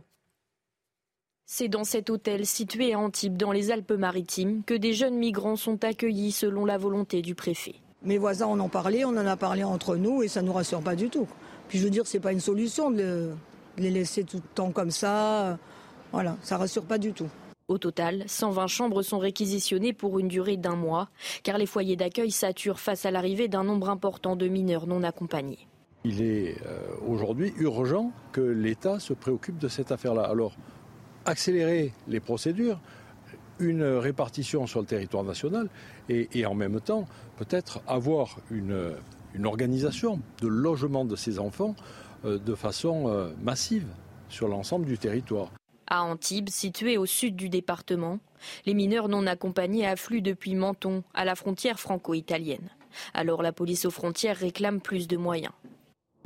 C'est 1.45 1.69
dans 1.69 1.85
cet 1.85 2.09
hôtel 2.09 2.45
situé 2.45 2.93
à 2.93 2.99
Antibes, 2.99 3.37
dans 3.37 3.51
les 3.51 3.71
Alpes-Maritimes, 3.71 4.63
que 4.63 4.73
des 4.73 4.93
jeunes 4.93 5.17
migrants 5.17 5.55
sont 5.55 5.83
accueillis 5.83 6.31
selon 6.31 6.65
la 6.65 6.77
volonté 6.77 7.21
du 7.21 7.35
préfet. 7.35 7.75
Mes 8.03 8.17
voisins 8.17 8.47
en 8.47 8.59
ont 8.59 8.69
parlé, 8.69 9.05
on 9.05 9.09
en 9.09 9.25
a 9.25 9.37
parlé 9.37 9.63
entre 9.63 9.95
nous 9.95 10.23
et 10.23 10.27
ça 10.27 10.41
ne 10.41 10.47
nous 10.47 10.53
rassure 10.53 10.81
pas 10.81 10.95
du 10.95 11.09
tout. 11.09 11.27
Puis 11.67 11.79
je 11.79 11.83
veux 11.83 11.89
dire, 11.89 12.05
c'est 12.05 12.19
pas 12.19 12.31
une 12.31 12.39
solution 12.39 12.91
de 12.91 13.31
les 13.77 13.91
laisser 13.91 14.23
tout 14.23 14.37
le 14.37 14.49
temps 14.55 14.71
comme 14.71 14.91
ça. 14.91 15.57
Voilà, 16.11 16.37
ça 16.41 16.57
rassure 16.57 16.83
pas 16.83 16.97
du 16.97 17.13
tout. 17.13 17.29
Au 17.67 17.77
total, 17.77 18.23
120 18.27 18.67
chambres 18.67 19.01
sont 19.01 19.19
réquisitionnées 19.19 19.91
pour 19.91 20.19
une 20.19 20.29
durée 20.29 20.55
d'un 20.55 20.77
mois, 20.77 21.09
car 21.43 21.57
les 21.57 21.65
foyers 21.65 21.97
d'accueil 21.97 22.31
saturent 22.31 22.79
face 22.79 23.05
à 23.05 23.11
l'arrivée 23.11 23.49
d'un 23.49 23.65
nombre 23.65 23.89
important 23.89 24.37
de 24.37 24.47
mineurs 24.47 24.87
non 24.87 25.03
accompagnés. 25.03 25.67
Il 26.05 26.21
est 26.21 26.55
euh, 26.65 26.79
aujourd'hui 27.05 27.53
urgent 27.57 28.13
que 28.31 28.39
l'État 28.39 28.99
se 28.99 29.11
préoccupe 29.13 29.57
de 29.57 29.67
cette 29.67 29.91
affaire-là. 29.91 30.23
Alors, 30.23 30.55
accélérer 31.25 31.91
les 32.07 32.21
procédures, 32.21 32.79
une 33.59 33.83
répartition 33.83 34.65
sur 34.65 34.79
le 34.79 34.85
territoire 34.85 35.25
national 35.25 35.67
et, 36.07 36.45
en 36.45 36.55
même 36.55 36.79
temps, 36.79 37.05
peut-être 37.35 37.81
avoir 37.85 38.37
une, 38.49 38.93
organisation 39.45 40.19
de 40.41 40.47
logement 40.47 41.05
de 41.05 41.15
ces 41.15 41.39
enfants 41.39 41.75
euh, 42.25 42.39
de 42.39 42.55
façon 42.55 43.07
euh, 43.07 43.29
massive 43.41 43.85
sur 44.29 44.47
l'ensemble 44.47 44.85
du 44.85 44.97
territoire. 44.97 45.51
À 45.89 46.03
Antibes, 46.03 46.49
situé 46.49 46.97
au 46.97 47.05
sud 47.05 47.35
du 47.35 47.47
département, 47.47 48.19
les 48.65 48.73
mineurs 48.73 49.07
non 49.07 49.25
accompagnés 49.25 49.87
affluent 49.87 50.21
depuis 50.21 50.55
Menton, 50.55 51.03
à 51.13 51.23
la 51.23 51.35
frontière 51.35 51.79
franco-italienne. 51.79 52.69
Alors 53.13 53.41
la 53.41 53.53
police 53.53 53.85
aux 53.85 53.91
frontières 53.91 54.37
réclame 54.37 54.81
plus 54.81 55.07
de 55.07 55.17
moyens. 55.17 55.53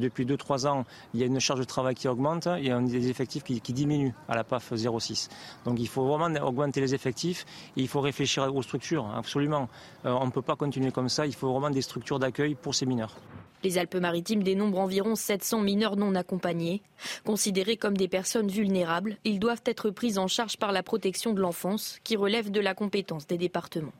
Depuis 0.02 0.26
2-3 0.26 0.68
ans, 0.68 0.86
il 1.14 1.20
y 1.20 1.24
a 1.24 1.28
une 1.28 1.40
charge 1.40 1.60
de 1.60 1.66
travail 1.66 1.94
qui 1.94 2.08
augmente 2.08 2.48
et 2.48 2.72
a 2.72 2.80
des 2.82 3.10
effectifs 3.10 3.44
qui, 3.44 3.74
diminuent 3.74 4.14
à 4.28 4.36
la 4.36 4.44
PAF 4.44 4.74
06. 4.74 5.30
Donc 5.66 5.80
il 5.80 5.88
faut 5.88 6.06
vraiment 6.06 6.34
augmenter 6.44 6.82
les 6.82 6.96
effectifs 6.96 7.46
et 7.78 7.82
il 7.82 7.88
faut 7.88 8.02
réfléchir 8.02 8.54
aux 8.54 8.64
structures, 8.64 9.08
absolument. 9.16 9.70
Euh, 10.06 10.12
on 10.12 10.26
ne 10.26 10.32
peut 10.32 10.42
pas 10.42 10.56
continuer 10.56 10.92
comme 10.92 11.08
ça, 11.08 11.26
il 11.26 11.36
faut 11.36 11.52
vraiment 11.52 11.70
des 11.70 11.84
structures 11.84 12.20
d'accueil 12.20 12.56
pour 12.56 12.74
ces 12.74 12.86
mineurs. 12.86 13.16
Les 13.64 13.78
Alpes-Maritimes 13.78 14.42
dénombrent 14.42 14.80
environ 14.80 15.16
700 15.16 15.62
mineurs 15.62 15.96
non 15.96 16.16
accompagnés. 16.16 16.82
Considérés 17.24 17.78
comme 17.78 17.96
des 17.96 18.08
personnes 18.08 18.48
vulnérables, 18.48 19.18
ils 19.24 19.40
doivent 19.40 19.62
être 19.66 19.92
pris 19.92 20.18
en 20.18 20.28
charge 20.28 20.58
par 20.58 20.72
la 20.72 20.82
protection 20.82 21.34
de 21.34 21.42
l'enfance, 21.42 22.00
qui 22.04 22.16
relève 22.16 22.50
de 22.50 22.60
la 22.60 22.74
compétence 22.74 23.28
des 23.28 23.38
départements. 23.38 23.94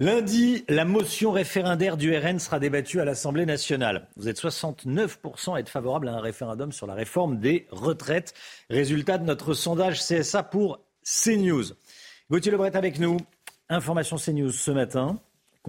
Lundi, 0.00 0.64
la 0.68 0.84
motion 0.84 1.32
référendaire 1.32 1.96
du 1.96 2.16
RN 2.16 2.38
sera 2.38 2.60
débattue 2.60 3.00
à 3.00 3.04
l'Assemblée 3.04 3.46
nationale. 3.46 4.06
Vous 4.16 4.28
êtes 4.28 4.38
69% 4.38 5.56
à 5.56 5.58
être 5.58 5.68
favorable 5.68 6.06
à 6.06 6.12
un 6.12 6.20
référendum 6.20 6.70
sur 6.70 6.86
la 6.86 6.94
réforme 6.94 7.40
des 7.40 7.66
retraites. 7.72 8.32
Résultat 8.70 9.18
de 9.18 9.24
notre 9.24 9.54
sondage 9.54 9.98
CSA 9.98 10.44
pour 10.44 10.78
CNews. 11.02 11.64
Gauthier 12.30 12.52
Lebret 12.52 12.76
avec 12.76 13.00
nous. 13.00 13.16
Information 13.68 14.18
CNews 14.18 14.52
ce 14.52 14.70
matin 14.70 15.18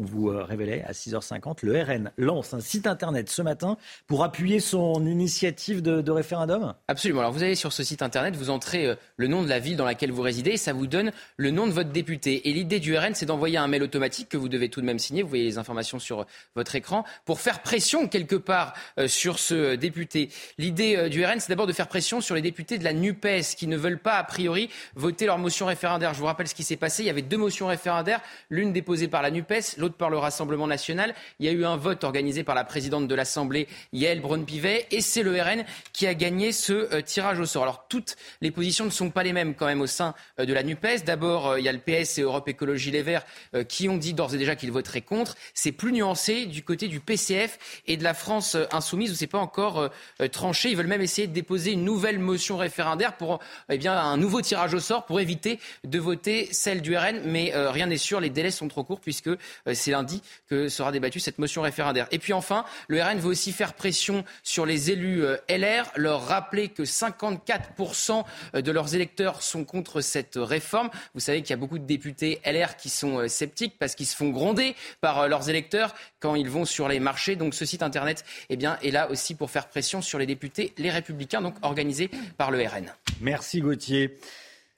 vous 0.05 0.29
euh, 0.29 0.43
révélait 0.43 0.83
à 0.83 0.91
6h50. 0.91 1.59
Le 1.63 1.81
RN 1.81 2.11
lance 2.17 2.53
un 2.53 2.59
site 2.59 2.87
internet 2.87 3.29
ce 3.29 3.41
matin 3.41 3.77
pour 4.07 4.23
appuyer 4.23 4.59
son 4.59 5.05
initiative 5.05 5.81
de, 5.81 6.11
référendum 6.11 6.73
Absolument. 6.87 7.21
Alors 7.21 7.31
vous 7.31 7.43
allez 7.43 7.55
sur 7.55 7.71
ce 7.71 7.83
site 7.83 8.01
internet, 8.01 8.35
vous 8.35 8.49
entrez 8.49 8.87
euh, 8.87 8.95
le 9.17 9.27
nom 9.27 9.43
de 9.43 9.49
la 9.49 9.59
ville 9.59 9.77
dans 9.77 9.85
laquelle 9.85 10.11
vous 10.11 10.21
résidez 10.21 10.51
et 10.51 10.57
ça 10.57 10.73
vous 10.73 10.87
donne 10.87 11.11
le 11.37 11.51
nom 11.51 11.67
de 11.67 11.71
votre 11.71 11.91
député. 11.91 12.49
Et 12.49 12.53
l'idée 12.53 12.79
du 12.79 12.97
RN, 12.97 13.13
c'est 13.13 13.25
d'envoyer 13.25 13.57
un 13.57 13.67
mail 13.67 13.83
automatique 13.83 14.29
que 14.29 14.37
vous 14.37 14.49
devez 14.49 14.69
tout 14.69 14.81
de 14.81 14.85
même 14.85 14.99
signer. 14.99 15.21
Vous 15.21 15.29
voyez 15.29 15.45
les 15.45 15.57
informations 15.57 15.99
sur 15.99 16.21
euh, 16.21 16.25
votre 16.55 16.75
écran 16.75 17.05
pour 17.25 17.39
faire 17.39 17.61
pression 17.61 18.07
quelque 18.07 18.35
part 18.35 18.73
sur 19.07 19.39
ce 19.39 19.75
député. 19.75 20.29
L'idée 20.57 21.09
du 21.09 21.23
RN, 21.23 21.39
c'est 21.39 21.49
d'abord 21.49 21.67
de 21.67 21.73
faire 21.73 21.87
pression 21.87 22.21
sur 22.21 22.35
les 22.35 22.41
députés 22.41 22.77
de 22.77 22.83
la 22.83 22.93
NUPES 22.93 23.55
qui 23.55 23.67
ne 23.67 23.77
veulent 23.77 23.99
pas 23.99 24.15
a 24.15 24.23
priori 24.23 24.69
voter 24.95 25.25
leur 25.25 25.37
motion 25.37 25.65
référendaire. 25.65 26.13
Je 26.13 26.19
vous 26.19 26.25
rappelle 26.25 26.47
ce 26.47 26.55
qui 26.55 26.63
s'est 26.63 26.75
passé. 26.75 27.03
Il 27.03 27.05
y 27.05 27.09
avait 27.09 27.21
deux 27.21 27.37
motions 27.37 27.67
référendaires, 27.67 28.21
l'une 28.49 28.73
déposée 28.73 29.07
par 29.07 29.21
la 29.21 29.31
NUPES, 29.31 29.77
l'autre 29.77 29.88
par 29.93 30.09
le 30.09 30.17
Rassemblement 30.17 30.67
national. 30.67 31.13
Il 31.39 31.45
y 31.45 31.49
a 31.49 31.51
eu 31.51 31.65
un 31.65 31.77
vote 31.77 32.03
organisé 32.03 32.43
par 32.43 32.55
la 32.55 32.63
présidente 32.63 33.07
de 33.07 33.15
l'Assemblée, 33.15 33.67
Yael 33.93 34.21
Braun-Pivet, 34.21 34.87
et 34.91 35.01
c'est 35.01 35.23
le 35.23 35.39
RN 35.41 35.63
qui 35.93 36.07
a 36.07 36.13
gagné 36.13 36.51
ce 36.51 36.73
euh, 36.93 37.01
tirage 37.01 37.39
au 37.39 37.45
sort. 37.45 37.63
Alors 37.63 37.85
toutes 37.87 38.15
les 38.41 38.51
positions 38.51 38.85
ne 38.85 38.89
sont 38.89 39.09
pas 39.09 39.23
les 39.23 39.33
mêmes 39.33 39.55
quand 39.55 39.65
même 39.65 39.81
au 39.81 39.87
sein 39.87 40.13
euh, 40.39 40.45
de 40.45 40.53
la 40.53 40.63
NUPES. 40.63 41.03
D'abord, 41.05 41.47
euh, 41.47 41.59
il 41.59 41.65
y 41.65 41.69
a 41.69 41.73
le 41.73 41.79
PS 41.79 42.17
et 42.17 42.21
Europe 42.21 42.47
Écologie 42.47 42.91
Les 42.91 43.01
Verts 43.01 43.25
qui 43.67 43.89
ont 43.89 43.97
dit 43.97 44.13
d'ores 44.13 44.33
et 44.33 44.37
déjà 44.37 44.55
qu'ils 44.55 44.71
voteraient 44.71 45.01
contre. 45.01 45.35
C'est 45.53 45.71
plus 45.71 45.91
nuancé 45.91 46.45
du 46.45 46.63
côté 46.63 46.87
du 46.87 46.99
PCF 46.99 47.81
et 47.87 47.97
de 47.97 48.03
la 48.03 48.13
France 48.13 48.57
insoumise 48.71 49.11
où 49.11 49.15
c'est 49.15 49.27
pas 49.27 49.39
encore 49.39 49.89
tranché. 50.31 50.69
Ils 50.69 50.77
veulent 50.77 50.87
même 50.87 51.01
essayer 51.01 51.27
de 51.27 51.33
déposer 51.33 51.71
une 51.71 51.83
nouvelle 51.83 52.19
motion 52.19 52.57
référendaire 52.57 53.17
pour 53.17 53.39
eh 53.69 53.77
bien 53.77 53.97
un 53.97 54.17
nouveau 54.17 54.41
tirage 54.41 54.73
au 54.73 54.79
sort 54.79 55.05
pour 55.05 55.19
éviter 55.19 55.59
de 55.83 55.99
voter 55.99 56.47
celle 56.51 56.81
du 56.81 56.95
RN. 56.95 57.21
Mais 57.25 57.51
rien 57.55 57.87
n'est 57.87 57.97
sûr, 57.97 58.19
les 58.19 58.29
délais 58.29 58.51
sont 58.51 58.67
trop 58.67 58.83
courts 58.83 59.01
puisque 59.01 59.29
c'est 59.73 59.91
lundi 59.91 60.21
que 60.47 60.69
sera 60.69 60.91
débattue 60.91 61.19
cette 61.19 61.39
motion 61.39 61.61
référendaire. 61.61 62.07
Et 62.11 62.19
puis 62.19 62.33
enfin, 62.33 62.65
le 62.87 63.01
RN 63.01 63.19
veut 63.19 63.29
aussi 63.29 63.51
faire 63.51 63.73
pression 63.73 64.23
sur 64.43 64.65
les 64.65 64.91
élus 64.91 65.23
euh, 65.23 65.37
LR, 65.49 65.91
leur 65.95 66.25
rappeler 66.25 66.69
que 66.69 66.83
54% 66.83 68.23
euh, 68.55 68.61
de 68.61 68.71
leurs 68.71 68.95
électeurs 68.95 69.41
sont 69.41 69.65
contre 69.65 70.01
cette 70.01 70.35
réforme. 70.35 70.89
Vous 71.13 71.19
savez 71.19 71.41
qu'il 71.41 71.51
y 71.51 71.53
a 71.53 71.57
beaucoup 71.57 71.79
de 71.79 71.85
députés 71.85 72.41
LR 72.45 72.77
qui 72.77 72.89
sont 72.89 73.19
euh, 73.19 73.27
sceptiques 73.27 73.75
parce 73.79 73.95
qu'ils 73.95 74.07
se 74.07 74.15
font 74.15 74.29
gronder 74.29 74.75
par 75.01 75.27
leurs 75.27 75.49
électeurs 75.49 75.95
quand 76.19 76.35
ils 76.35 76.49
vont 76.49 76.65
sur 76.65 76.87
les 76.87 76.99
marchés. 76.99 77.35
Donc 77.35 77.53
ce 77.53 77.65
site 77.65 77.83
internet 77.83 78.25
eh 78.49 78.57
est 78.57 78.91
là 78.91 79.09
aussi 79.09 79.35
pour 79.35 79.49
faire 79.51 79.67
pression 79.67 80.01
sur 80.01 80.19
les 80.19 80.25
députés, 80.25 80.73
les 80.77 80.89
républicains, 80.89 81.41
donc 81.41 81.55
organisés 81.61 82.09
par 82.37 82.51
le 82.51 82.59
RN. 82.59 82.93
Merci 83.21 83.61
Gauthier. 83.61 84.17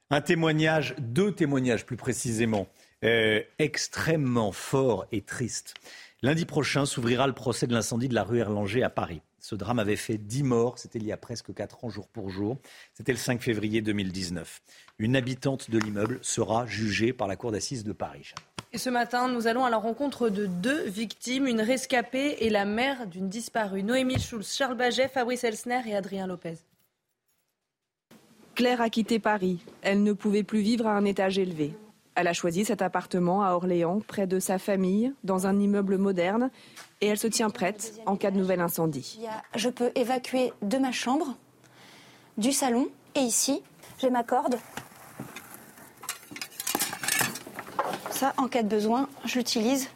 Un 0.09 0.21
témoignage, 0.21 0.93
deux 0.99 1.31
témoignages 1.31 1.85
plus 1.85 1.95
précisément. 1.95 2.67
Euh, 3.03 3.41
extrêmement 3.57 4.51
fort 4.51 5.05
et 5.11 5.21
triste. 5.21 5.73
Lundi 6.21 6.45
prochain 6.45 6.85
s'ouvrira 6.85 7.25
le 7.25 7.33
procès 7.33 7.65
de 7.65 7.73
l'incendie 7.73 8.07
de 8.07 8.13
la 8.13 8.23
rue 8.23 8.39
Erlanger 8.39 8.83
à 8.83 8.91
Paris. 8.91 9.21
Ce 9.39 9.55
drame 9.55 9.79
avait 9.79 9.95
fait 9.95 10.19
10 10.19 10.43
morts, 10.43 10.77
c'était 10.77 10.99
il 10.99 11.07
y 11.07 11.11
a 11.11 11.17
presque 11.17 11.51
4 11.51 11.83
ans 11.83 11.89
jour 11.89 12.07
pour 12.07 12.29
jour. 12.29 12.57
C'était 12.93 13.11
le 13.11 13.17
5 13.17 13.41
février 13.41 13.81
2019. 13.81 14.61
Une 14.99 15.15
habitante 15.15 15.71
de 15.71 15.79
l'immeuble 15.79 16.19
sera 16.21 16.67
jugée 16.67 17.11
par 17.11 17.27
la 17.27 17.35
cour 17.35 17.51
d'assises 17.51 17.83
de 17.83 17.91
Paris. 17.91 18.33
Et 18.71 18.77
ce 18.77 18.91
matin, 18.91 19.27
nous 19.27 19.47
allons 19.47 19.65
à 19.65 19.71
la 19.71 19.77
rencontre 19.77 20.29
de 20.29 20.45
deux 20.45 20.87
victimes, 20.87 21.47
une 21.47 21.59
rescapée 21.59 22.37
et 22.41 22.51
la 22.51 22.65
mère 22.65 23.07
d'une 23.07 23.29
disparue. 23.29 23.81
Noémie 23.81 24.19
Schulz, 24.19 24.53
Charles 24.55 24.77
Baget, 24.77 25.07
Fabrice 25.07 25.43
Elsner 25.43 25.81
et 25.87 25.95
Adrien 25.95 26.27
Lopez. 26.27 26.57
Claire 28.53 28.79
a 28.79 28.91
quitté 28.91 29.17
Paris. 29.17 29.59
Elle 29.81 30.03
ne 30.03 30.13
pouvait 30.13 30.43
plus 30.43 30.61
vivre 30.61 30.85
à 30.85 30.95
un 30.95 31.05
étage 31.05 31.39
élevé. 31.39 31.73
Elle 32.15 32.27
a 32.27 32.33
choisi 32.33 32.65
cet 32.65 32.81
appartement 32.81 33.43
à 33.43 33.51
Orléans, 33.51 34.01
près 34.05 34.27
de 34.27 34.39
sa 34.39 34.59
famille, 34.59 35.13
dans 35.23 35.47
un 35.47 35.59
immeuble 35.59 35.97
moderne, 35.97 36.51
et 36.99 37.07
elle 37.07 37.17
se 37.17 37.27
tient 37.27 37.49
prête 37.49 37.99
en 38.05 38.15
cas 38.15 38.31
de 38.31 38.37
nouvel 38.37 38.59
incendie. 38.59 39.19
Je 39.55 39.69
peux 39.69 39.91
évacuer 39.95 40.51
de 40.61 40.77
ma 40.77 40.91
chambre, 40.91 41.35
du 42.37 42.51
salon, 42.51 42.89
et 43.15 43.21
ici, 43.21 43.61
j'ai 43.97 44.09
ma 44.09 44.23
corde. 44.23 44.57
Ça, 48.09 48.33
en 48.37 48.47
cas 48.47 48.63
de 48.63 48.67
besoin, 48.67 49.07
je 49.25 49.39
l'utilise. 49.39 49.89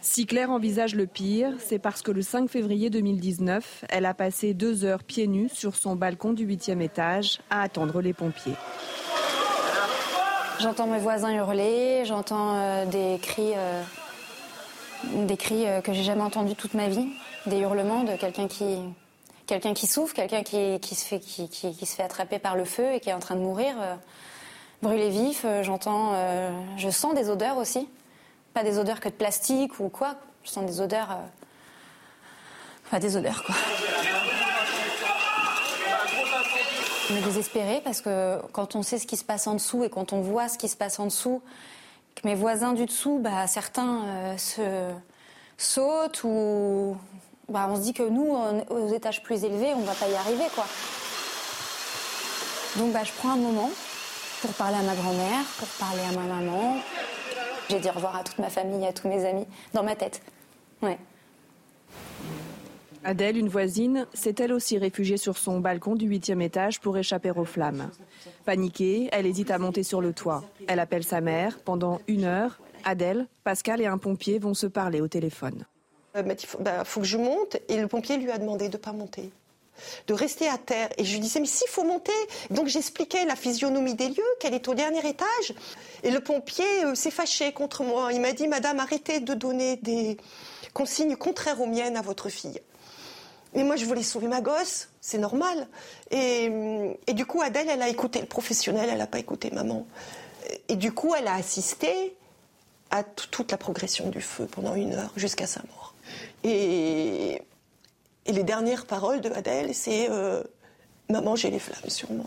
Si 0.00 0.24
Claire 0.24 0.50
envisage 0.50 0.94
le 0.94 1.06
pire, 1.06 1.52
c'est 1.58 1.78
parce 1.78 2.00
que 2.00 2.10
le 2.10 2.22
5 2.22 2.48
février 2.48 2.88
2019, 2.88 3.84
elle 3.90 4.06
a 4.06 4.14
passé 4.14 4.54
deux 4.54 4.84
heures 4.84 5.04
pieds 5.04 5.26
nus 5.26 5.50
sur 5.52 5.74
son 5.74 5.96
balcon 5.96 6.32
du 6.32 6.44
huitième 6.44 6.80
étage 6.80 7.40
à 7.50 7.60
attendre 7.62 8.00
les 8.00 8.14
pompiers. 8.14 8.56
J'entends 10.60 10.86
mes 10.86 10.98
voisins 10.98 11.32
hurler, 11.32 12.04
j'entends 12.04 12.54
euh, 12.54 12.84
des 12.84 13.18
cris, 13.18 13.52
euh, 13.56 13.82
des 15.24 15.38
cris 15.38 15.66
euh, 15.66 15.80
que 15.80 15.94
j'ai 15.94 16.02
jamais 16.02 16.20
entendus 16.20 16.54
toute 16.54 16.74
ma 16.74 16.86
vie, 16.86 17.08
des 17.46 17.60
hurlements 17.60 18.04
de 18.04 18.14
quelqu'un 18.16 18.46
qui, 18.46 18.78
quelqu'un 19.46 19.72
qui 19.72 19.86
souffre, 19.86 20.12
quelqu'un 20.12 20.42
qui, 20.42 20.78
qui, 20.80 20.94
se 20.94 21.06
fait, 21.06 21.18
qui, 21.18 21.48
qui, 21.48 21.86
se 21.86 21.96
fait 21.96 22.02
attraper 22.02 22.38
par 22.38 22.56
le 22.56 22.66
feu 22.66 22.92
et 22.92 23.00
qui 23.00 23.08
est 23.08 23.14
en 23.14 23.20
train 23.20 23.36
de 23.36 23.40
mourir, 23.40 23.74
brûlé 24.82 25.08
vif. 25.08 25.46
j'entends, 25.62 26.12
je 26.76 26.90
sens 26.90 27.14
des 27.14 27.30
odeurs 27.30 27.56
aussi, 27.56 27.88
pas 28.52 28.62
des 28.62 28.78
odeurs 28.78 29.00
que 29.00 29.08
de 29.08 29.14
plastique 29.14 29.80
ou 29.80 29.88
quoi. 29.88 30.16
Je 30.44 30.50
sens 30.50 30.66
des 30.66 30.82
odeurs, 30.82 31.16
enfin 32.84 32.98
des 32.98 33.16
odeurs 33.16 33.42
quoi. 33.44 33.54
On 37.10 37.16
est 37.16 37.22
désespéré 37.22 37.80
parce 37.82 38.00
que 38.00 38.38
quand 38.52 38.76
on 38.76 38.82
sait 38.82 38.98
ce 38.98 39.06
qui 39.06 39.16
se 39.16 39.24
passe 39.24 39.48
en 39.48 39.54
dessous 39.54 39.82
et 39.82 39.90
quand 39.90 40.12
on 40.12 40.20
voit 40.20 40.48
ce 40.48 40.56
qui 40.56 40.68
se 40.68 40.76
passe 40.76 41.00
en 41.00 41.06
dessous, 41.06 41.42
que 42.14 42.26
mes 42.26 42.36
voisins 42.36 42.72
du 42.72 42.86
dessous, 42.86 43.18
bah, 43.18 43.48
certains 43.48 44.04
euh, 44.04 44.36
se 44.36 44.90
sautent 45.58 46.22
ou 46.22 46.96
bah, 47.48 47.66
on 47.68 47.76
se 47.76 47.80
dit 47.80 47.94
que 47.94 48.04
nous, 48.04 48.36
aux 48.70 48.94
étages 48.94 49.24
plus 49.24 49.42
élevés, 49.44 49.74
on 49.74 49.80
ne 49.80 49.86
va 49.86 49.94
pas 49.94 50.08
y 50.08 50.14
arriver. 50.14 50.44
quoi. 50.54 50.64
Donc 52.76 52.92
bah, 52.92 53.02
je 53.02 53.12
prends 53.18 53.30
un 53.30 53.36
moment 53.36 53.70
pour 54.42 54.52
parler 54.52 54.76
à 54.76 54.82
ma 54.82 54.94
grand-mère, 54.94 55.44
pour 55.58 55.68
parler 55.68 56.02
à 56.08 56.12
ma 56.12 56.34
maman. 56.34 56.76
J'ai 57.68 57.80
dit 57.80 57.88
au 57.88 57.92
revoir 57.92 58.16
à 58.16 58.22
toute 58.22 58.38
ma 58.38 58.50
famille, 58.50 58.86
à 58.86 58.92
tous 58.92 59.08
mes 59.08 59.24
amis, 59.24 59.46
dans 59.74 59.82
ma 59.82 59.96
tête. 59.96 60.22
Ouais. 60.80 60.98
Adèle, 63.04 63.38
une 63.38 63.48
voisine, 63.48 64.06
s'est 64.12 64.34
elle 64.38 64.52
aussi 64.52 64.76
réfugiée 64.76 65.16
sur 65.16 65.38
son 65.38 65.60
balcon 65.60 65.94
du 65.94 66.06
huitième 66.06 66.42
étage 66.42 66.80
pour 66.80 66.98
échapper 66.98 67.30
aux 67.30 67.44
flammes. 67.44 67.90
Paniquée, 68.44 69.08
elle 69.12 69.26
hésite 69.26 69.50
à 69.50 69.58
monter 69.58 69.82
sur 69.82 70.00
le 70.00 70.12
toit. 70.12 70.44
Elle 70.68 70.80
appelle 70.80 71.04
sa 71.04 71.20
mère. 71.20 71.58
Pendant 71.64 72.00
une 72.08 72.24
heure, 72.24 72.60
Adèle, 72.84 73.26
Pascal 73.44 73.80
et 73.80 73.86
un 73.86 73.98
pompier 73.98 74.38
vont 74.38 74.54
se 74.54 74.66
parler 74.66 75.00
au 75.00 75.08
téléphone. 75.08 75.64
Il 76.14 76.20
euh, 76.20 76.34
faut, 76.44 76.58
bah, 76.58 76.84
faut, 76.84 77.00
que 77.00 77.06
je 77.06 77.16
monte 77.16 77.56
et 77.68 77.80
le 77.80 77.86
pompier 77.86 78.16
lui 78.18 78.30
a 78.30 78.38
demandé 78.38 78.68
de 78.68 78.76
ne 78.76 78.82
pas 78.82 78.92
monter 78.92 79.30
de 80.06 80.14
rester 80.14 80.48
à 80.48 80.58
terre. 80.58 80.88
Et 80.98 81.04
je 81.04 81.12
lui 81.14 81.20
disais, 81.20 81.40
mais 81.40 81.46
s'il 81.46 81.68
faut 81.68 81.84
monter. 81.84 82.12
Donc 82.50 82.66
j'expliquais 82.66 83.24
la 83.24 83.36
physionomie 83.36 83.94
des 83.94 84.08
lieux, 84.08 84.34
qu'elle 84.38 84.54
est 84.54 84.68
au 84.68 84.74
dernier 84.74 85.06
étage. 85.08 85.54
Et 86.02 86.10
le 86.10 86.20
pompier 86.20 86.84
euh, 86.84 86.94
s'est 86.94 87.10
fâché 87.10 87.52
contre 87.52 87.82
moi. 87.82 88.12
Il 88.12 88.20
m'a 88.20 88.32
dit, 88.32 88.48
Madame, 88.48 88.78
arrêtez 88.80 89.20
de 89.20 89.34
donner 89.34 89.76
des 89.76 90.16
consignes 90.74 91.16
contraires 91.16 91.60
aux 91.60 91.66
miennes 91.66 91.96
à 91.96 92.02
votre 92.02 92.28
fille. 92.28 92.60
Mais 93.54 93.64
moi, 93.64 93.76
je 93.76 93.84
voulais 93.84 94.02
sauver 94.02 94.28
ma 94.28 94.40
gosse, 94.40 94.88
c'est 95.00 95.18
normal. 95.18 95.66
Et, 96.10 96.50
du 97.08 97.26
coup, 97.26 97.40
Adèle, 97.40 97.68
elle 97.68 97.82
a 97.82 97.88
écouté 97.88 98.20
le 98.20 98.26
professionnel, 98.26 98.88
elle 98.90 98.98
n'a 98.98 99.06
pas 99.06 99.18
écouté 99.18 99.50
maman. 99.50 99.86
Et 100.68 100.76
du 100.76 100.92
coup, 100.92 101.14
elle 101.16 101.26
a 101.26 101.34
assisté 101.34 102.16
à 102.90 103.02
toute 103.02 103.50
la 103.50 103.56
progression 103.56 104.08
du 104.08 104.20
feu 104.20 104.46
pendant 104.46 104.74
une 104.74 104.94
heure 104.94 105.12
jusqu'à 105.16 105.46
sa 105.46 105.60
mort. 105.62 105.94
Et, 106.44 107.42
les 108.26 108.44
dernières 108.44 108.86
paroles 108.86 109.20
de 109.20 109.30
Adèle, 109.30 109.74
c'est 109.74 110.08
euh, 110.08 110.42
Maman, 111.08 111.34
j'ai 111.34 111.50
les 111.50 111.58
flammes 111.58 111.90
sur 111.90 112.12
moi. 112.12 112.26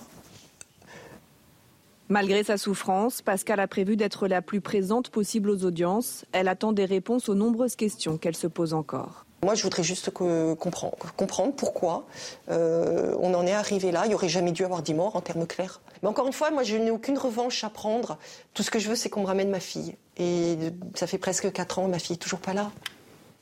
Malgré 2.10 2.44
sa 2.44 2.58
souffrance, 2.58 3.22
Pascal 3.22 3.62
a 3.62 3.68
prévu 3.68 3.95
d'être 3.95 4.28
la 4.28 4.41
plus 4.41 4.60
présente 4.60 5.10
possible 5.10 5.50
aux 5.50 5.64
audiences. 5.64 6.26
Elle 6.34 6.50
attend 6.50 6.74
des 6.74 6.84
réponses 6.86 7.30
aux 7.30 7.36
nombreuses 7.36 7.78
questions 7.78 8.18
qu'elle 8.18 8.36
se 8.36 8.48
pose 8.48 8.74
encore. 8.74 9.23
Moi, 9.44 9.56
je 9.56 9.64
voudrais 9.64 9.84
juste 9.84 10.10
comprendre, 10.10 10.95
comprendre 11.18 11.53
pourquoi 11.53 12.06
euh, 12.49 13.15
on 13.20 13.34
en 13.34 13.45
est 13.45 13.52
arrivé 13.52 13.91
là. 13.91 14.06
Il 14.06 14.10
n'y 14.10 14.15
aurait 14.15 14.30
jamais 14.30 14.52
dû 14.52 14.64
avoir 14.64 14.82
10 14.82 14.94
morts 14.94 15.15
en 15.15 15.22
termes 15.22 15.45
clairs. 15.45 15.82
Mais 16.02 16.10
encore 16.10 16.28
une 16.28 16.34
fois, 16.34 16.49
moi, 16.52 16.64
je 16.64 16.78
n'ai 16.78 16.91
aucune 16.91 17.18
revanche 17.18 17.64
à 17.64 17.70
prendre. 17.70 18.18
Tout 18.53 18.64
ce 18.64 18.72
que 18.72 18.80
je 18.80 18.90
veux, 18.90 18.95
c'est 18.95 19.10
qu'on 19.10 19.22
me 19.22 19.28
ramène 19.28 19.49
ma 19.49 19.60
fille. 19.60 19.95
Et 20.18 20.57
ça 20.95 21.07
fait 21.07 21.18
presque 21.18 21.52
4 21.52 21.80
ans, 21.80 21.88
ma 21.88 21.99
fille 21.99 22.14
n'est 22.14 22.20
toujours 22.20 22.40
pas 22.40 22.53
là. 22.53 22.72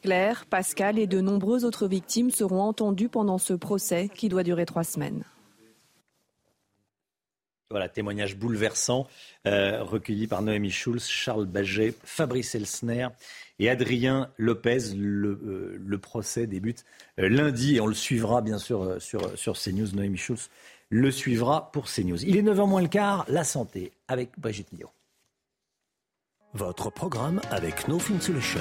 Claire, 0.01 0.45
Pascal 0.49 0.97
et 0.97 1.05
de 1.05 1.21
nombreuses 1.21 1.65
autres 1.65 1.87
victimes 1.87 2.31
seront 2.31 2.61
entendues 2.61 3.09
pendant 3.09 3.37
ce 3.37 3.53
procès 3.53 4.09
qui 4.13 4.29
doit 4.29 4.43
durer 4.43 4.65
trois 4.65 4.83
semaines. 4.83 5.23
Voilà, 7.69 7.87
témoignage 7.87 8.35
bouleversant 8.35 9.07
euh, 9.47 9.81
recueilli 9.83 10.27
par 10.27 10.41
Noémie 10.41 10.71
Schulz, 10.71 11.07
Charles 11.07 11.45
Baget, 11.45 11.93
Fabrice 12.03 12.53
Elsner 12.53 13.07
et 13.61 13.69
Adrien 13.69 14.29
Lopez. 14.37 14.93
Le, 14.95 15.29
euh, 15.29 15.77
le 15.79 15.97
procès 15.97 16.47
débute 16.47 16.83
euh, 17.19 17.29
lundi 17.29 17.77
et 17.77 17.81
on 17.81 17.87
le 17.87 17.93
suivra 17.93 18.41
bien 18.41 18.57
sûr 18.57 19.01
sur, 19.01 19.37
sur 19.37 19.57
CNews. 19.57 19.95
Noémie 19.95 20.17
Schulz 20.17 20.49
le 20.91 21.09
suivra 21.09 21.71
pour 21.71 21.85
CNews. 21.85 22.21
Il 22.23 22.35
est 22.35 22.41
9h 22.41 22.67
moins 22.67 22.81
le 22.81 22.89
quart, 22.89 23.25
la 23.29 23.45
santé 23.45 23.93
avec 24.09 24.37
Brigitte 24.37 24.73
Millot. 24.73 24.91
Votre 26.53 26.89
programme 26.89 27.39
avec 27.49 27.87
No 27.87 27.97
Fin 27.97 28.19
Solution, 28.19 28.59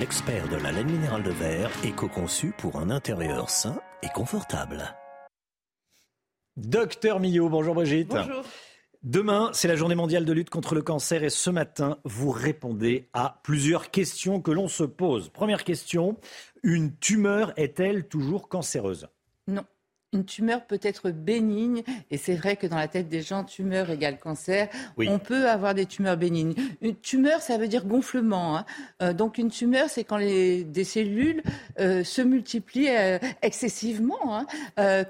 l'expert 0.00 0.48
de 0.48 0.56
la 0.56 0.72
laine 0.72 0.90
minérale 0.90 1.22
de 1.22 1.30
verre, 1.30 1.70
éco-conçu 1.84 2.52
pour 2.58 2.76
un 2.76 2.90
intérieur 2.90 3.48
sain 3.48 3.80
et 4.02 4.08
confortable. 4.08 4.96
Docteur 6.56 7.20
Millot, 7.20 7.48
bonjour 7.48 7.76
Brigitte. 7.76 8.08
Bonjour. 8.08 8.42
Demain, 9.04 9.50
c'est 9.52 9.68
la 9.68 9.76
journée 9.76 9.94
mondiale 9.94 10.24
de 10.24 10.32
lutte 10.32 10.50
contre 10.50 10.74
le 10.74 10.82
cancer 10.82 11.22
et 11.22 11.30
ce 11.30 11.50
matin, 11.50 11.98
vous 12.02 12.30
répondez 12.30 13.08
à 13.12 13.40
plusieurs 13.44 13.92
questions 13.92 14.40
que 14.40 14.50
l'on 14.50 14.66
se 14.66 14.82
pose. 14.82 15.28
Première 15.28 15.62
question, 15.62 16.16
une 16.64 16.96
tumeur 16.96 17.52
est-elle 17.56 18.08
toujours 18.08 18.48
cancéreuse? 18.48 19.06
Non. 19.46 19.64
Une 20.14 20.24
tumeur 20.24 20.66
peut 20.66 20.80
être 20.82 21.10
bénigne, 21.10 21.82
et 22.10 22.16
c'est 22.16 22.34
vrai 22.34 22.56
que 22.56 22.66
dans 22.66 22.78
la 22.78 22.88
tête 22.88 23.10
des 23.10 23.20
gens, 23.20 23.44
tumeur 23.44 23.90
égale 23.90 24.18
cancer. 24.18 24.68
On 24.96 25.18
peut 25.18 25.48
avoir 25.48 25.74
des 25.74 25.84
tumeurs 25.84 26.16
bénignes. 26.16 26.54
Une 26.80 26.96
tumeur, 26.96 27.42
ça 27.42 27.58
veut 27.58 27.68
dire 27.68 27.84
gonflement. 27.84 28.56
Hein. 28.56 28.64
Euh, 29.02 29.12
donc 29.12 29.36
une 29.36 29.50
tumeur, 29.50 29.90
c'est 29.90 30.04
quand 30.04 30.16
les, 30.16 30.64
des 30.64 30.84
cellules 30.84 31.42
euh, 31.78 32.04
se 32.04 32.22
multiplient 32.22 32.88
euh, 32.88 33.18
excessivement. 33.42 34.38
Hein. 34.38 34.46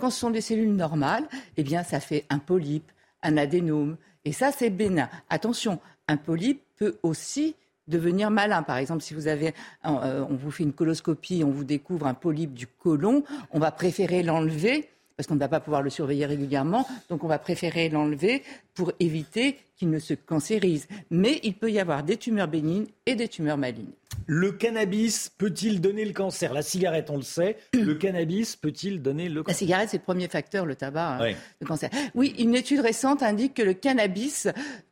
quand 0.00 0.10
ce 0.10 0.18
sont 0.18 0.31
des 0.31 0.41
cellules 0.41 0.75
normales, 0.75 1.28
eh 1.57 1.62
bien, 1.62 1.84
ça 1.84 2.00
fait 2.00 2.26
un 2.28 2.41
polype, 2.41 2.91
un 3.23 3.37
adénome, 3.37 3.97
et 4.25 4.33
ça, 4.33 4.53
c'est 4.53 4.71
bénin. 4.71 5.09
Attention, 5.31 5.81
un 6.07 6.17
polype 6.17 6.63
peut 6.77 6.99
aussi 7.03 7.55
devenir 7.87 8.31
malin. 8.31 8.63
Par 8.63 8.77
exemple, 8.77 9.03
si 9.03 9.15
vous 9.15 9.27
avez, 9.27 9.55
on 9.85 10.35
vous 10.35 10.51
fait 10.51 10.65
une 10.65 10.73
coloscopie, 10.73 11.43
on 11.45 11.51
vous 11.51 11.65
découvre 11.65 12.07
un 12.07 12.15
polype 12.15 12.53
du 12.53 12.67
côlon, 12.67 13.25
on 13.51 13.59
va 13.59 13.71
préférer 13.71 14.23
l'enlever 14.23 14.89
parce 15.17 15.27
qu'on 15.27 15.35
ne 15.35 15.41
va 15.41 15.49
pas 15.49 15.59
pouvoir 15.59 15.83
le 15.83 15.91
surveiller 15.91 16.27
régulièrement. 16.27 16.87
Donc, 17.09 17.25
on 17.25 17.27
va 17.27 17.41
préférer 17.41 17.89
l'enlever 17.89 18.45
pour 18.75 18.93
éviter 19.01 19.59
qu'il 19.75 19.91
ne 19.91 19.99
se 19.99 20.15
cancérise. 20.15 20.87
Mais 21.11 21.41
il 21.43 21.55
peut 21.55 21.73
y 21.73 21.81
avoir 21.81 22.05
des 22.05 22.17
tumeurs 22.17 22.47
bénignes 22.47 22.87
et 23.09 23.17
des 23.17 23.27
tumeurs 23.27 23.57
malignes. 23.57 23.95
Le 24.27 24.53
cannabis 24.53 25.31
peut-il 25.39 25.81
donner 25.81 26.05
le 26.05 26.12
cancer? 26.12 26.53
La 26.53 26.61
cigarette, 26.61 27.09
on 27.09 27.17
le 27.17 27.23
sait. 27.23 27.57
Le 27.73 27.95
cannabis 27.95 28.55
peut-il 28.55 29.01
donner 29.01 29.31
le 29.31 29.43
cancer? 29.43 29.55
La 29.55 29.59
cigarette, 29.59 29.89
c'est 29.91 29.97
le 29.97 30.03
premier 30.03 30.28
facteur, 30.28 30.67
le 30.67 30.75
tabac, 30.75 31.19
hein, 31.19 31.35
le 31.61 31.67
cancer. 31.67 31.89
Oui, 32.15 32.35
une 32.39 32.55
étude 32.55 32.81
récente 32.81 33.23
indique 33.23 33.55
que 33.55 33.62
le 33.62 33.73
cannabis 33.73 34.47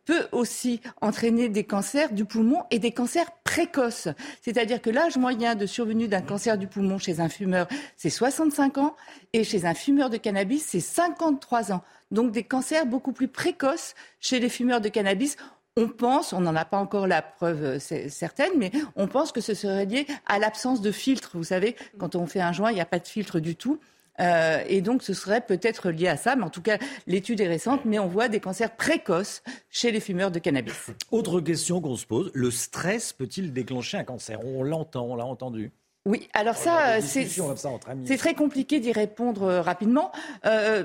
peut 0.07 0.27
aussi 0.33 0.81
entraîner 1.03 1.51
des 1.51 1.65
cancers 1.65 2.13
du 2.13 2.25
poumon 2.25 2.63
et 2.71 2.79
des 2.79 2.93
cancers 2.93 3.31
précoces. 3.45 4.09
C'est-à-dire 4.41 4.81
que 4.81 4.89
l'âge 4.89 5.19
moyen 5.19 5.55
de 5.55 5.67
survenue 5.67 6.09
d'un 6.09 6.23
cancer 6.23 6.57
du 6.57 6.67
poumon 6.67 6.97
chez 6.97 7.21
un 7.21 7.29
fumeur, 7.29 7.69
c'est 7.97 8.09
65 8.09 8.79
ans, 8.79 8.97
et 9.35 9.45
chez 9.45 9.67
un 9.67 9.75
fumeur 9.75 10.09
de 10.09 10.17
cannabis, 10.17 10.65
c'est 10.67 10.81
53 10.81 11.73
ans. 11.73 11.83
Donc 12.11 12.31
des 12.31 12.45
cancers 12.45 12.87
beaucoup 12.87 13.13
plus 13.13 13.29
précoces 13.29 13.95
chez 14.21 14.39
les 14.39 14.49
fumeurs 14.49 14.81
de 14.81 14.89
cannabis. 14.89 15.37
On 15.79 15.89
pense, 15.89 16.33
on 16.33 16.41
n'en 16.41 16.57
a 16.57 16.65
pas 16.65 16.79
encore 16.79 17.07
la 17.07 17.21
preuve 17.21 17.63
euh, 17.63 18.09
certaine, 18.09 18.53
mais 18.57 18.73
on 18.97 19.07
pense 19.09 19.31
que 19.31 19.43
ce 19.43 19.53
serait 19.53 19.85
lié 19.85 20.07
à 20.27 20.39
l'absence 20.39 20.81
de 20.81 20.91
filtre. 20.91 21.33
Vous 21.35 21.45
savez, 21.45 21.77
quand 21.99 22.17
on 22.17 22.27
fait 22.27 22.41
un 22.41 22.53
joint, 22.53 22.71
il 22.71 22.75
n'y 22.75 22.81
a 22.81 22.87
pas 22.87 22.99
de 22.99 23.07
filtre 23.07 23.41
du 23.41 23.57
tout. 23.57 23.79
Euh, 24.21 24.63
et 24.67 24.81
donc, 24.81 25.03
ce 25.03 25.13
serait 25.13 25.41
peut-être 25.41 25.91
lié 25.91 26.09
à 26.09 26.17
ça. 26.17 26.37
Mais 26.37 26.45
en 26.45 26.51
tout 26.51 26.63
cas, 26.63 26.79
l'étude 27.07 27.41
est 27.41 27.49
récente, 27.49 27.85
mais 27.85 27.99
on 27.99 28.07
voit 28.07 28.29
des 28.29 28.41
cancers 28.41 28.75
précoces 28.75 29.43
chez 29.69 29.91
les 29.91 30.01
fumeurs 30.01 30.31
de 30.31 30.39
cannabis. 30.39 30.87
Autre 31.11 31.41
question 31.41 31.81
qu'on 31.81 31.97
se 31.97 32.07
pose, 32.07 32.31
le 32.35 32.51
stress 32.51 33.13
peut-il 33.13 33.53
déclencher 33.53 33.99
un 33.99 34.05
cancer? 34.05 34.41
On 34.45 34.63
l'entend, 34.63 35.07
on 35.07 35.17
l'a 35.17 35.27
entendu. 35.27 35.73
Oui, 36.07 36.29
alors 36.35 36.55
ça, 36.55 37.01
c'est 37.01 38.17
très 38.17 38.35
compliqué 38.35 38.79
d'y 38.79 38.93
répondre 38.93 39.43
euh, 39.43 39.61
rapidement. 39.61 40.13
Euh, 40.45 40.85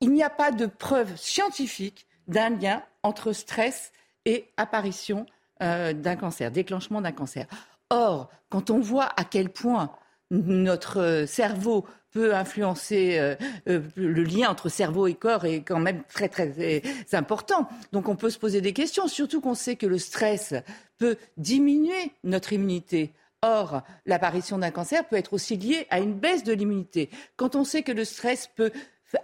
il 0.00 0.12
n'y 0.12 0.22
a 0.22 0.30
pas 0.30 0.50
de 0.50 0.66
preuve 0.66 1.16
scientifique 1.16 2.06
d'un 2.26 2.50
lien 2.50 2.82
entre 3.04 3.32
stress 3.32 3.92
et 4.24 4.48
apparition 4.56 5.26
d'un 5.60 6.14
cancer, 6.14 6.52
déclenchement 6.52 7.00
d'un 7.00 7.10
cancer. 7.10 7.46
Or, 7.90 8.30
quand 8.48 8.70
on 8.70 8.78
voit 8.78 9.08
à 9.16 9.24
quel 9.24 9.48
point 9.50 9.90
notre 10.30 11.24
cerveau 11.26 11.86
peut 12.10 12.34
influencer 12.34 13.18
euh, 13.18 13.34
euh, 13.68 13.80
le 13.96 14.22
lien 14.22 14.48
entre 14.50 14.68
cerveau 14.68 15.06
et 15.06 15.14
corps 15.14 15.44
est 15.44 15.60
quand 15.60 15.78
même 15.78 16.02
très 16.04 16.28
très 16.28 16.82
important. 17.12 17.68
Donc 17.92 18.08
on 18.08 18.16
peut 18.16 18.30
se 18.30 18.38
poser 18.38 18.60
des 18.60 18.72
questions, 18.72 19.08
surtout 19.08 19.40
qu'on 19.40 19.54
sait 19.54 19.76
que 19.76 19.86
le 19.86 19.98
stress 19.98 20.54
peut 20.98 21.16
diminuer 21.36 22.12
notre 22.24 22.52
immunité. 22.52 23.12
Or, 23.42 23.82
l'apparition 24.04 24.58
d'un 24.58 24.70
cancer 24.70 25.06
peut 25.06 25.16
être 25.16 25.32
aussi 25.32 25.56
liée 25.56 25.86
à 25.90 26.00
une 26.00 26.14
baisse 26.14 26.44
de 26.44 26.52
l'immunité. 26.52 27.08
Quand 27.36 27.54
on 27.54 27.64
sait 27.64 27.82
que 27.82 27.92
le 27.92 28.04
stress 28.04 28.48
peut 28.48 28.72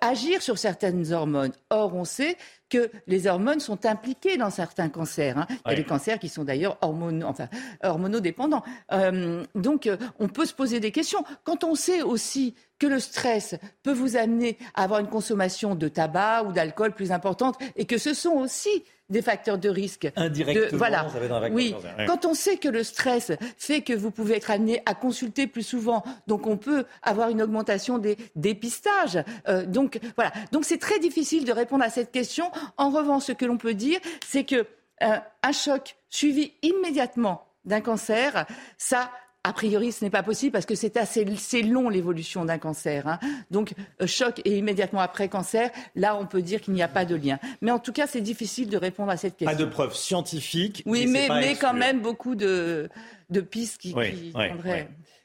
agir 0.01 0.41
sur 0.41 0.57
certaines 0.57 1.13
hormones. 1.13 1.53
Or, 1.71 1.95
on 1.95 2.05
sait 2.05 2.37
que 2.75 2.91
les 3.07 3.29
hormones 3.29 3.61
sont 3.61 3.87
impliquées 3.87 4.37
dans 4.37 4.51
certains 4.51 4.89
cancers. 4.89 5.39
Hein. 5.39 5.47
Il 5.65 5.71
y 5.71 5.73
a 5.75 5.77
des 5.77 5.85
cancers 5.85 6.19
qui 6.19 6.29
sont 6.29 6.43
d'ailleurs 6.43 6.77
hormono, 6.81 7.25
enfin, 7.29 7.49
hormonodépendants. 7.85 8.65
Euh, 8.93 9.45
donc, 9.55 9.87
euh, 9.87 9.97
on 10.19 10.27
peut 10.27 10.45
se 10.45 10.55
poser 10.55 10.81
des 10.81 10.91
questions. 10.91 11.23
Quand 11.45 11.63
on 11.63 11.77
sait 11.77 12.03
aussi 12.03 12.57
que 12.81 12.89
le 12.89 12.99
stress 12.99 13.55
peut 13.85 13.93
vous 13.93 14.17
amener 14.17 14.59
à 14.75 14.83
avoir 14.83 14.99
une 14.99 15.07
consommation 15.07 15.77
de 15.77 15.87
tabac 15.87 16.43
ou 16.43 16.53
d'alcool 16.53 16.93
plus 16.93 17.13
importante 17.13 17.57
et 17.77 17.85
que 17.85 17.97
ce 17.97 18.13
sont 18.13 18.33
aussi 18.33 18.83
des 19.11 19.23
facteurs 19.23 19.59
de 19.59 19.69
risque. 19.69 20.11
Indirectement, 20.17 20.79
voilà. 20.79 21.09
ça 21.09 21.19
va 21.19 21.49
oui. 21.51 21.75
Quand 22.07 22.25
on 22.25 22.35
sait 22.35 22.57
que 22.57 22.69
le 22.69 22.83
stress 22.83 23.33
fait 23.59 23.83
que 23.83 23.93
vous 23.93 24.11
pouvez 24.11 24.37
être 24.37 24.51
amené 24.51 24.81
à 24.87 24.95
consulter 24.95 25.47
plus 25.47 25.63
souvent, 25.63 26.03
donc 26.27 26.47
on 26.47 26.57
peut 26.57 26.85
avoir 27.03 27.29
une 27.29 27.43
augmentation 27.43 27.99
des 27.99 28.17
dépistages. 28.35 29.23
Euh, 29.49 29.67
donc 29.67 30.01
voilà. 30.17 30.33
Donc 30.53 30.65
c'est 30.65 30.79
très 30.79 30.99
difficile 30.99 31.45
de 31.45 31.53
répondre 31.53 31.85
à 31.85 31.91
cette 31.91 32.13
question. 32.13 32.51
En 32.77 32.91
revanche, 32.91 33.25
ce 33.25 33.33
que 33.33 33.45
l'on 33.45 33.59
peut 33.59 33.75
dire, 33.75 34.01
c'est 34.27 34.45
que 34.45 34.67
euh, 35.03 35.17
un 35.43 35.53
choc 35.53 35.97
suivi 36.09 36.53
immédiatement 36.63 37.47
d'un 37.65 37.81
cancer, 37.81 38.47
ça 38.79 39.11
a 39.45 39.53
priori, 39.53 39.93
ce 39.93 40.03
n'est 40.03 40.11
pas 40.11 40.23
possible 40.23 40.53
parce 40.53 40.65
que 40.65 40.75
c'est 40.75 40.97
assez 40.97 41.63
long 41.63 41.91
l'évolution 41.91 42.47
d'un 42.47 42.59
cancer. 42.59 43.07
Hein. 43.07 43.21
Donc, 43.51 43.75
euh, 44.01 44.07
choc 44.07 44.41
et 44.47 44.57
immédiatement 44.57 45.01
après 45.01 45.29
cancer, 45.29 45.71
là, 45.95 46.17
on 46.17 46.27
peut 46.27 46.41
dire 46.41 46.63
qu'il 46.63 46.73
n'y 46.73 46.83
a 46.83 46.89
pas 46.89 47.05
de 47.05 47.15
lien. 47.15 47.39
Mais 47.61 47.71
en 47.71 47.79
tout 47.79 47.93
cas, 47.93 48.07
c'est 48.07 48.23
difficile 48.23 48.71
de 48.71 48.79
répondre 48.79 49.11
à 49.11 49.19
cette 49.19 49.37
question. 49.37 49.57
Pas 49.57 49.63
de 49.63 49.69
preuves 49.69 49.95
scientifiques. 49.95 50.83
Oui, 50.87 51.07
mais, 51.07 51.29
mais, 51.29 51.57
quand 51.57 51.75
même 51.75 52.01
beaucoup 52.01 52.35
de, 52.35 52.89
de 53.29 53.41
pistes 53.43 53.79
qui, 53.83 53.93
oui, 53.95 54.33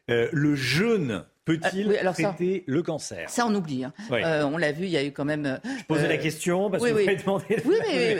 euh, 0.09 0.27
le 0.31 0.56
jeûne 0.56 1.23
peut-il 1.45 1.98
ah, 2.03 2.14
traiter 2.14 2.64
le 2.68 2.84
cancer? 2.84 3.30
Ça, 3.30 3.45
on 3.48 3.56
oublie. 3.56 3.84
Hein. 3.84 3.93
Euh, 4.11 4.43
on 4.43 4.58
l'a 4.58 4.72
vu, 4.72 4.85
il 4.85 4.92
y 4.92 4.98
a 4.98 5.03
eu 5.03 5.11
quand 5.11 5.26
même. 5.26 5.45
Euh, 5.45 5.58
Je 5.80 5.84
posais 5.85 6.08
la 6.08 6.18
question 6.18 6.69
parce 6.69 6.84
que 6.84 6.90
vous 6.90 6.95
m'avez 6.95 7.16
demandé. 7.16 7.45
Oui, 7.66 7.76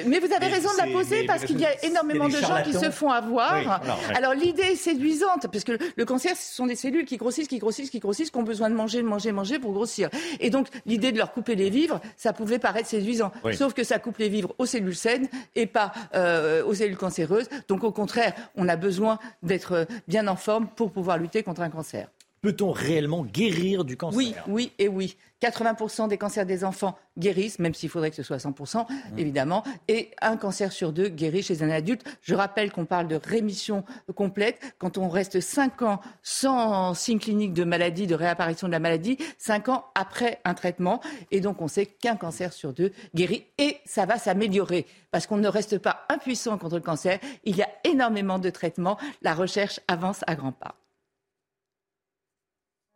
mais, 0.08 0.20
vous 0.20 0.34
avez 0.34 0.48
raison 0.48 0.70
de 0.74 0.78
la 0.78 0.92
poser 0.92 1.26
parce 1.26 1.46
qu'il 1.46 1.60
y 1.60 1.66
a 1.66 1.86
énormément 1.86 2.28
de 2.28 2.38
gens 2.38 2.62
qui 2.64 2.74
se 2.74 2.90
font 2.90 3.10
avoir. 3.10 3.82
alors, 4.16 4.34
l'idée 4.34 4.64
est 4.64 4.76
séduisante 4.76 5.48
parce 5.52 5.64
que 5.64 5.78
le 5.96 6.06
cancer, 6.06 6.36
ce 6.36 6.56
sont 6.56 6.66
des 6.66 6.76
cellules 6.76 7.06
qui 7.06 7.18
grossissent, 7.18 7.48
qui 7.48 7.60
grossissent, 7.60 7.90
qui 7.90 8.00
grossissent, 8.00 8.32
qui 8.32 8.38
ont 8.38 8.44
besoin 8.44 8.70
de 8.70 8.76
manger, 8.76 9.02
de 9.02 9.08
manger, 9.08 9.32
manger 9.32 9.60
pour 9.60 9.74
grossir. 9.74 10.10
Et 10.40 10.50
donc, 10.50 10.68
l'idée 10.86 11.12
de 11.12 11.18
leur 11.18 11.32
couper 11.32 11.56
les 11.56 11.70
vivres, 11.70 12.00
ça 12.18 12.34
pouvait 12.34 12.60
paraître 12.60 12.88
séduisant. 12.88 13.32
Sauf 13.54 13.74
que 13.74 13.84
ça 13.84 14.00
coupe 14.00 14.18
les 14.18 14.30
vivres 14.30 14.54
aux 14.58 14.66
cellules 14.66 14.96
saines 14.96 15.28
et 15.56 15.66
pas 15.66 15.92
euh, 16.16 16.64
aux 16.64 16.74
cellules 16.74 16.98
cancéreuses. 16.98 17.48
Donc, 17.68 17.84
au 17.84 17.92
contraire, 17.92 18.34
on 18.56 18.68
a 18.68 18.76
besoin 18.76 19.20
d'être 19.44 19.88
bien 20.08 20.28
en 20.28 20.36
forme 20.36 20.68
pour 20.68 20.92
pouvoir 20.92 21.18
lutter 21.18 21.44
contre 21.44 21.62
un 21.62 21.70
cancer. 21.70 22.08
Peut-on 22.42 22.72
réellement 22.72 23.26
guérir 23.26 23.85
du 23.85 23.98
cancer 23.98 24.18
Oui, 24.18 24.34
oui 24.48 24.72
et 24.80 24.88
oui. 24.88 25.18
80% 25.42 26.09
des 26.09 26.18
cancers 26.18 26.45
des 26.45 26.64
enfants 26.64 26.98
guérissent, 27.18 27.59
même 27.59 27.74
s'il 27.74 27.90
faudrait 27.90 28.09
que 28.09 28.16
ce 28.16 28.24
soit 28.24 28.38
100%, 28.38 28.82
mmh. 28.82 29.19
évidemment. 29.19 29.64
Et 29.88 30.11
un 30.22 30.38
cancer 30.38 30.72
sur 30.72 30.92
deux 30.92 31.08
guérit 31.08 31.43
chez 31.43 31.64
un 31.64 31.69
adulte. 31.69 32.03
Je 32.22 32.35
rappelle 32.35 32.72
qu'on 32.72 32.85
parle 32.85 33.08
de 33.08 33.16
rémission 33.16 33.84
complète. 34.16 34.59
Quand 34.77 34.98
on 34.98 35.09
reste 35.09 35.40
5 35.40 35.82
ans 35.82 36.01
sans 36.24 36.93
signe 36.93 37.19
clinique 37.19 37.53
de 37.53 37.64
maladie, 37.64 38.08
de 38.08 38.16
réapparition 38.16 38.68
de 38.68 38.74
la 38.74 38.80
maladie, 38.80 39.18
5 39.38 39.69
ans 39.69 39.85
après 39.95 40.40
un 40.43 40.53
traitement. 40.53 41.01
Et 41.32 41.40
donc, 41.40 41.61
on 41.61 41.68
sait 41.68 41.85
qu'un 41.85 42.16
cancer 42.16 42.51
sur 42.53 42.74
deux 42.74 42.92
guérit. 43.16 43.45
Et 43.58 43.77
ça 43.85 44.06
va 44.06 44.18
s'améliorer. 44.18 44.85
Parce 45.11 45.26
qu'on 45.26 45.38
ne 45.38 45.48
reste 45.48 45.77
pas 45.77 46.06
impuissant 46.09 46.58
contre 46.58 46.76
le 46.76 46.82
cancer. 46.82 47.19
Il 47.45 47.56
y 47.56 47.61
a 47.61 47.69
énormément 47.85 48.40
de 48.40 48.50
traitements. 48.50 48.98
La 49.22 49.34
recherche 49.34 49.80
avance 49.88 50.24
à 50.27 50.35
grands 50.35 50.51
pas. 50.51 50.78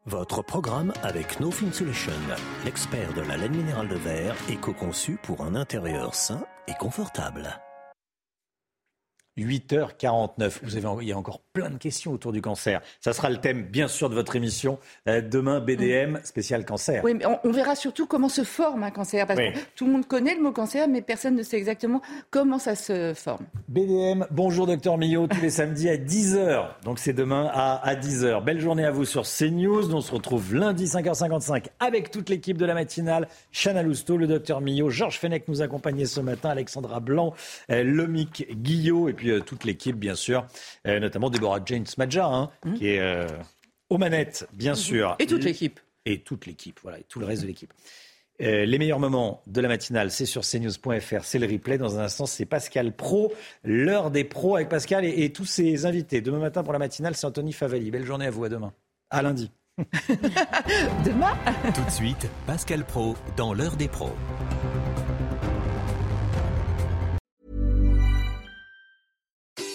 Votre 0.06 0.42
programme 0.42 0.92
avec 1.02 1.40
No 1.40 1.50
Fin 1.50 1.72
Solution, 1.72 2.12
l'expert 2.66 3.14
de 3.14 3.22
la 3.22 3.38
laine 3.38 3.56
minérale 3.56 3.88
de 3.88 3.96
verre, 3.96 4.36
éco-conçu 4.50 5.18
pour 5.24 5.42
un 5.46 5.56
intérieur 5.56 6.14
sain 6.14 6.46
et 6.68 6.74
confortable. 6.74 7.62
8h49. 9.38 10.60
Vous 10.62 10.76
avez, 10.76 11.06
il 11.06 11.08
y 11.08 11.14
encore 11.14 11.43
plein 11.54 11.70
de 11.70 11.78
questions 11.78 12.12
autour 12.12 12.32
du 12.32 12.42
cancer. 12.42 12.82
Ça 13.00 13.14
sera 13.14 13.30
le 13.30 13.38
thème, 13.38 13.62
bien 13.62 13.88
sûr, 13.88 14.10
de 14.10 14.16
votre 14.16 14.36
émission. 14.36 14.80
Euh, 15.08 15.22
demain, 15.22 15.60
BDM, 15.60 16.18
spécial 16.24 16.66
cancer. 16.66 17.04
Oui, 17.04 17.14
mais 17.14 17.26
on, 17.44 17.52
verra 17.52 17.76
surtout 17.76 18.08
comment 18.08 18.28
se 18.28 18.44
forme 18.44 18.82
un 18.82 18.90
cancer. 18.90 19.28
Parce 19.28 19.40
que 19.40 19.60
tout 19.76 19.86
le 19.86 19.92
monde 19.92 20.08
connaît 20.08 20.34
le 20.34 20.42
mot 20.42 20.52
cancer, 20.52 20.88
mais 20.88 21.04
personne 21.04 21.36
ne 21.36 21.44
sait 21.44 21.58
exactement 21.58 22.02
comment 22.32 22.58
ça 22.58 22.74
se 22.74 23.14
forme. 23.14 23.46
BDM, 23.68 24.26
bonjour 24.32 24.66
docteur 24.66 24.98
Millot, 24.98 25.28
tous 25.28 25.42
les 25.42 25.52
samedis 25.52 25.90
à 25.90 25.96
10h. 25.96 26.70
Donc 26.86 26.98
c'est 26.98 27.14
demain 27.14 27.52
à, 27.54 27.76
à 27.88 27.94
10h. 27.94 28.44
Belle 28.44 28.60
journée 28.60 28.86
à 28.86 28.92
vous 28.92 29.06
sur 29.06 29.22
CNews. 29.22 29.94
On 29.94 30.02
se 30.02 30.12
retrouve 30.12 30.56
lundi 30.56 30.86
5h55 30.86 31.68
avec 31.80 32.10
toute 32.10 32.30
l'équipe 32.30 32.58
de 32.58 32.66
la 32.66 32.74
matinale. 32.74 33.28
Chana 33.52 33.84
Lousteau, 33.84 34.18
le 34.18 34.26
docteur 34.26 34.60
Millot, 34.60 34.90
Georges 34.90 35.20
Fenech 35.20 35.48
nous 35.48 35.62
accompagnait 35.62 36.06
ce 36.06 36.20
matin, 36.20 36.50
Alexandra 36.50 37.00
Blanc, 37.00 37.36
euh, 37.70 37.84
Lomic 37.84 38.48
Guillot 38.52 39.08
et 39.08 39.14
puis 39.14 39.30
euh, 39.30 39.40
toute 39.40 39.66
l'équipe, 39.66 39.98
bien 39.98 40.16
sûr, 40.16 40.48
euh, 40.88 41.00
notamment 41.44 41.60
Deborah 41.60 41.62
James 41.66 41.86
Madja, 41.98 42.26
hein, 42.26 42.52
mmh. 42.66 42.74
qui 42.76 42.88
est 42.88 43.00
euh, 43.00 43.28
aux 43.90 43.98
manettes, 43.98 44.48
bien 44.54 44.74
mmh. 44.74 44.76
sûr. 44.76 45.16
Et 45.20 45.26
toute 45.26 45.44
l'équipe. 45.44 45.80
Et 46.06 46.22
toute 46.22 46.46
l'équipe, 46.46 46.80
voilà, 46.84 47.00
et 47.00 47.04
tout 47.04 47.20
le 47.20 47.26
reste 47.26 47.44
de 47.44 47.48
l'équipe. 47.48 47.74
les 48.40 48.78
meilleurs 48.78 49.00
moments 49.00 49.42
de 49.48 49.62
la 49.62 49.70
matinale, 49.70 50.12
c'est 50.12 50.26
sur 50.26 50.42
cnews.fr, 50.42 51.24
c'est 51.24 51.40
le 51.40 51.48
replay. 51.48 51.78
Dans 51.78 51.98
un 51.98 52.04
instant, 52.04 52.26
c'est 52.26 52.46
Pascal 52.46 52.94
Pro, 52.94 53.34
l'heure 53.64 54.12
des 54.12 54.26
pros 54.26 54.56
avec 54.58 54.68
Pascal 54.68 55.06
et, 55.06 55.32
tous 55.32 55.46
ses 55.46 55.86
invités. 55.86 56.20
Demain 56.22 56.40
matin 56.40 56.64
pour 56.64 56.74
la 56.74 56.80
matinale, 56.80 57.16
c'est 57.16 57.26
Anthony 57.26 57.54
Favali. 57.54 57.90
Belle 57.90 58.06
journée 58.06 58.26
à 58.26 58.32
vous, 58.32 58.44
à 58.44 58.50
demain. 58.50 58.74
À 59.10 59.22
lundi. 59.22 59.50
demain 61.06 61.36
Tout 61.74 61.86
de 61.86 61.92
suite, 61.92 62.28
Pascal 62.46 62.84
Pro 62.86 63.16
dans 63.38 63.54
l'heure 63.54 63.78
des 63.78 63.88
pros. 63.88 64.12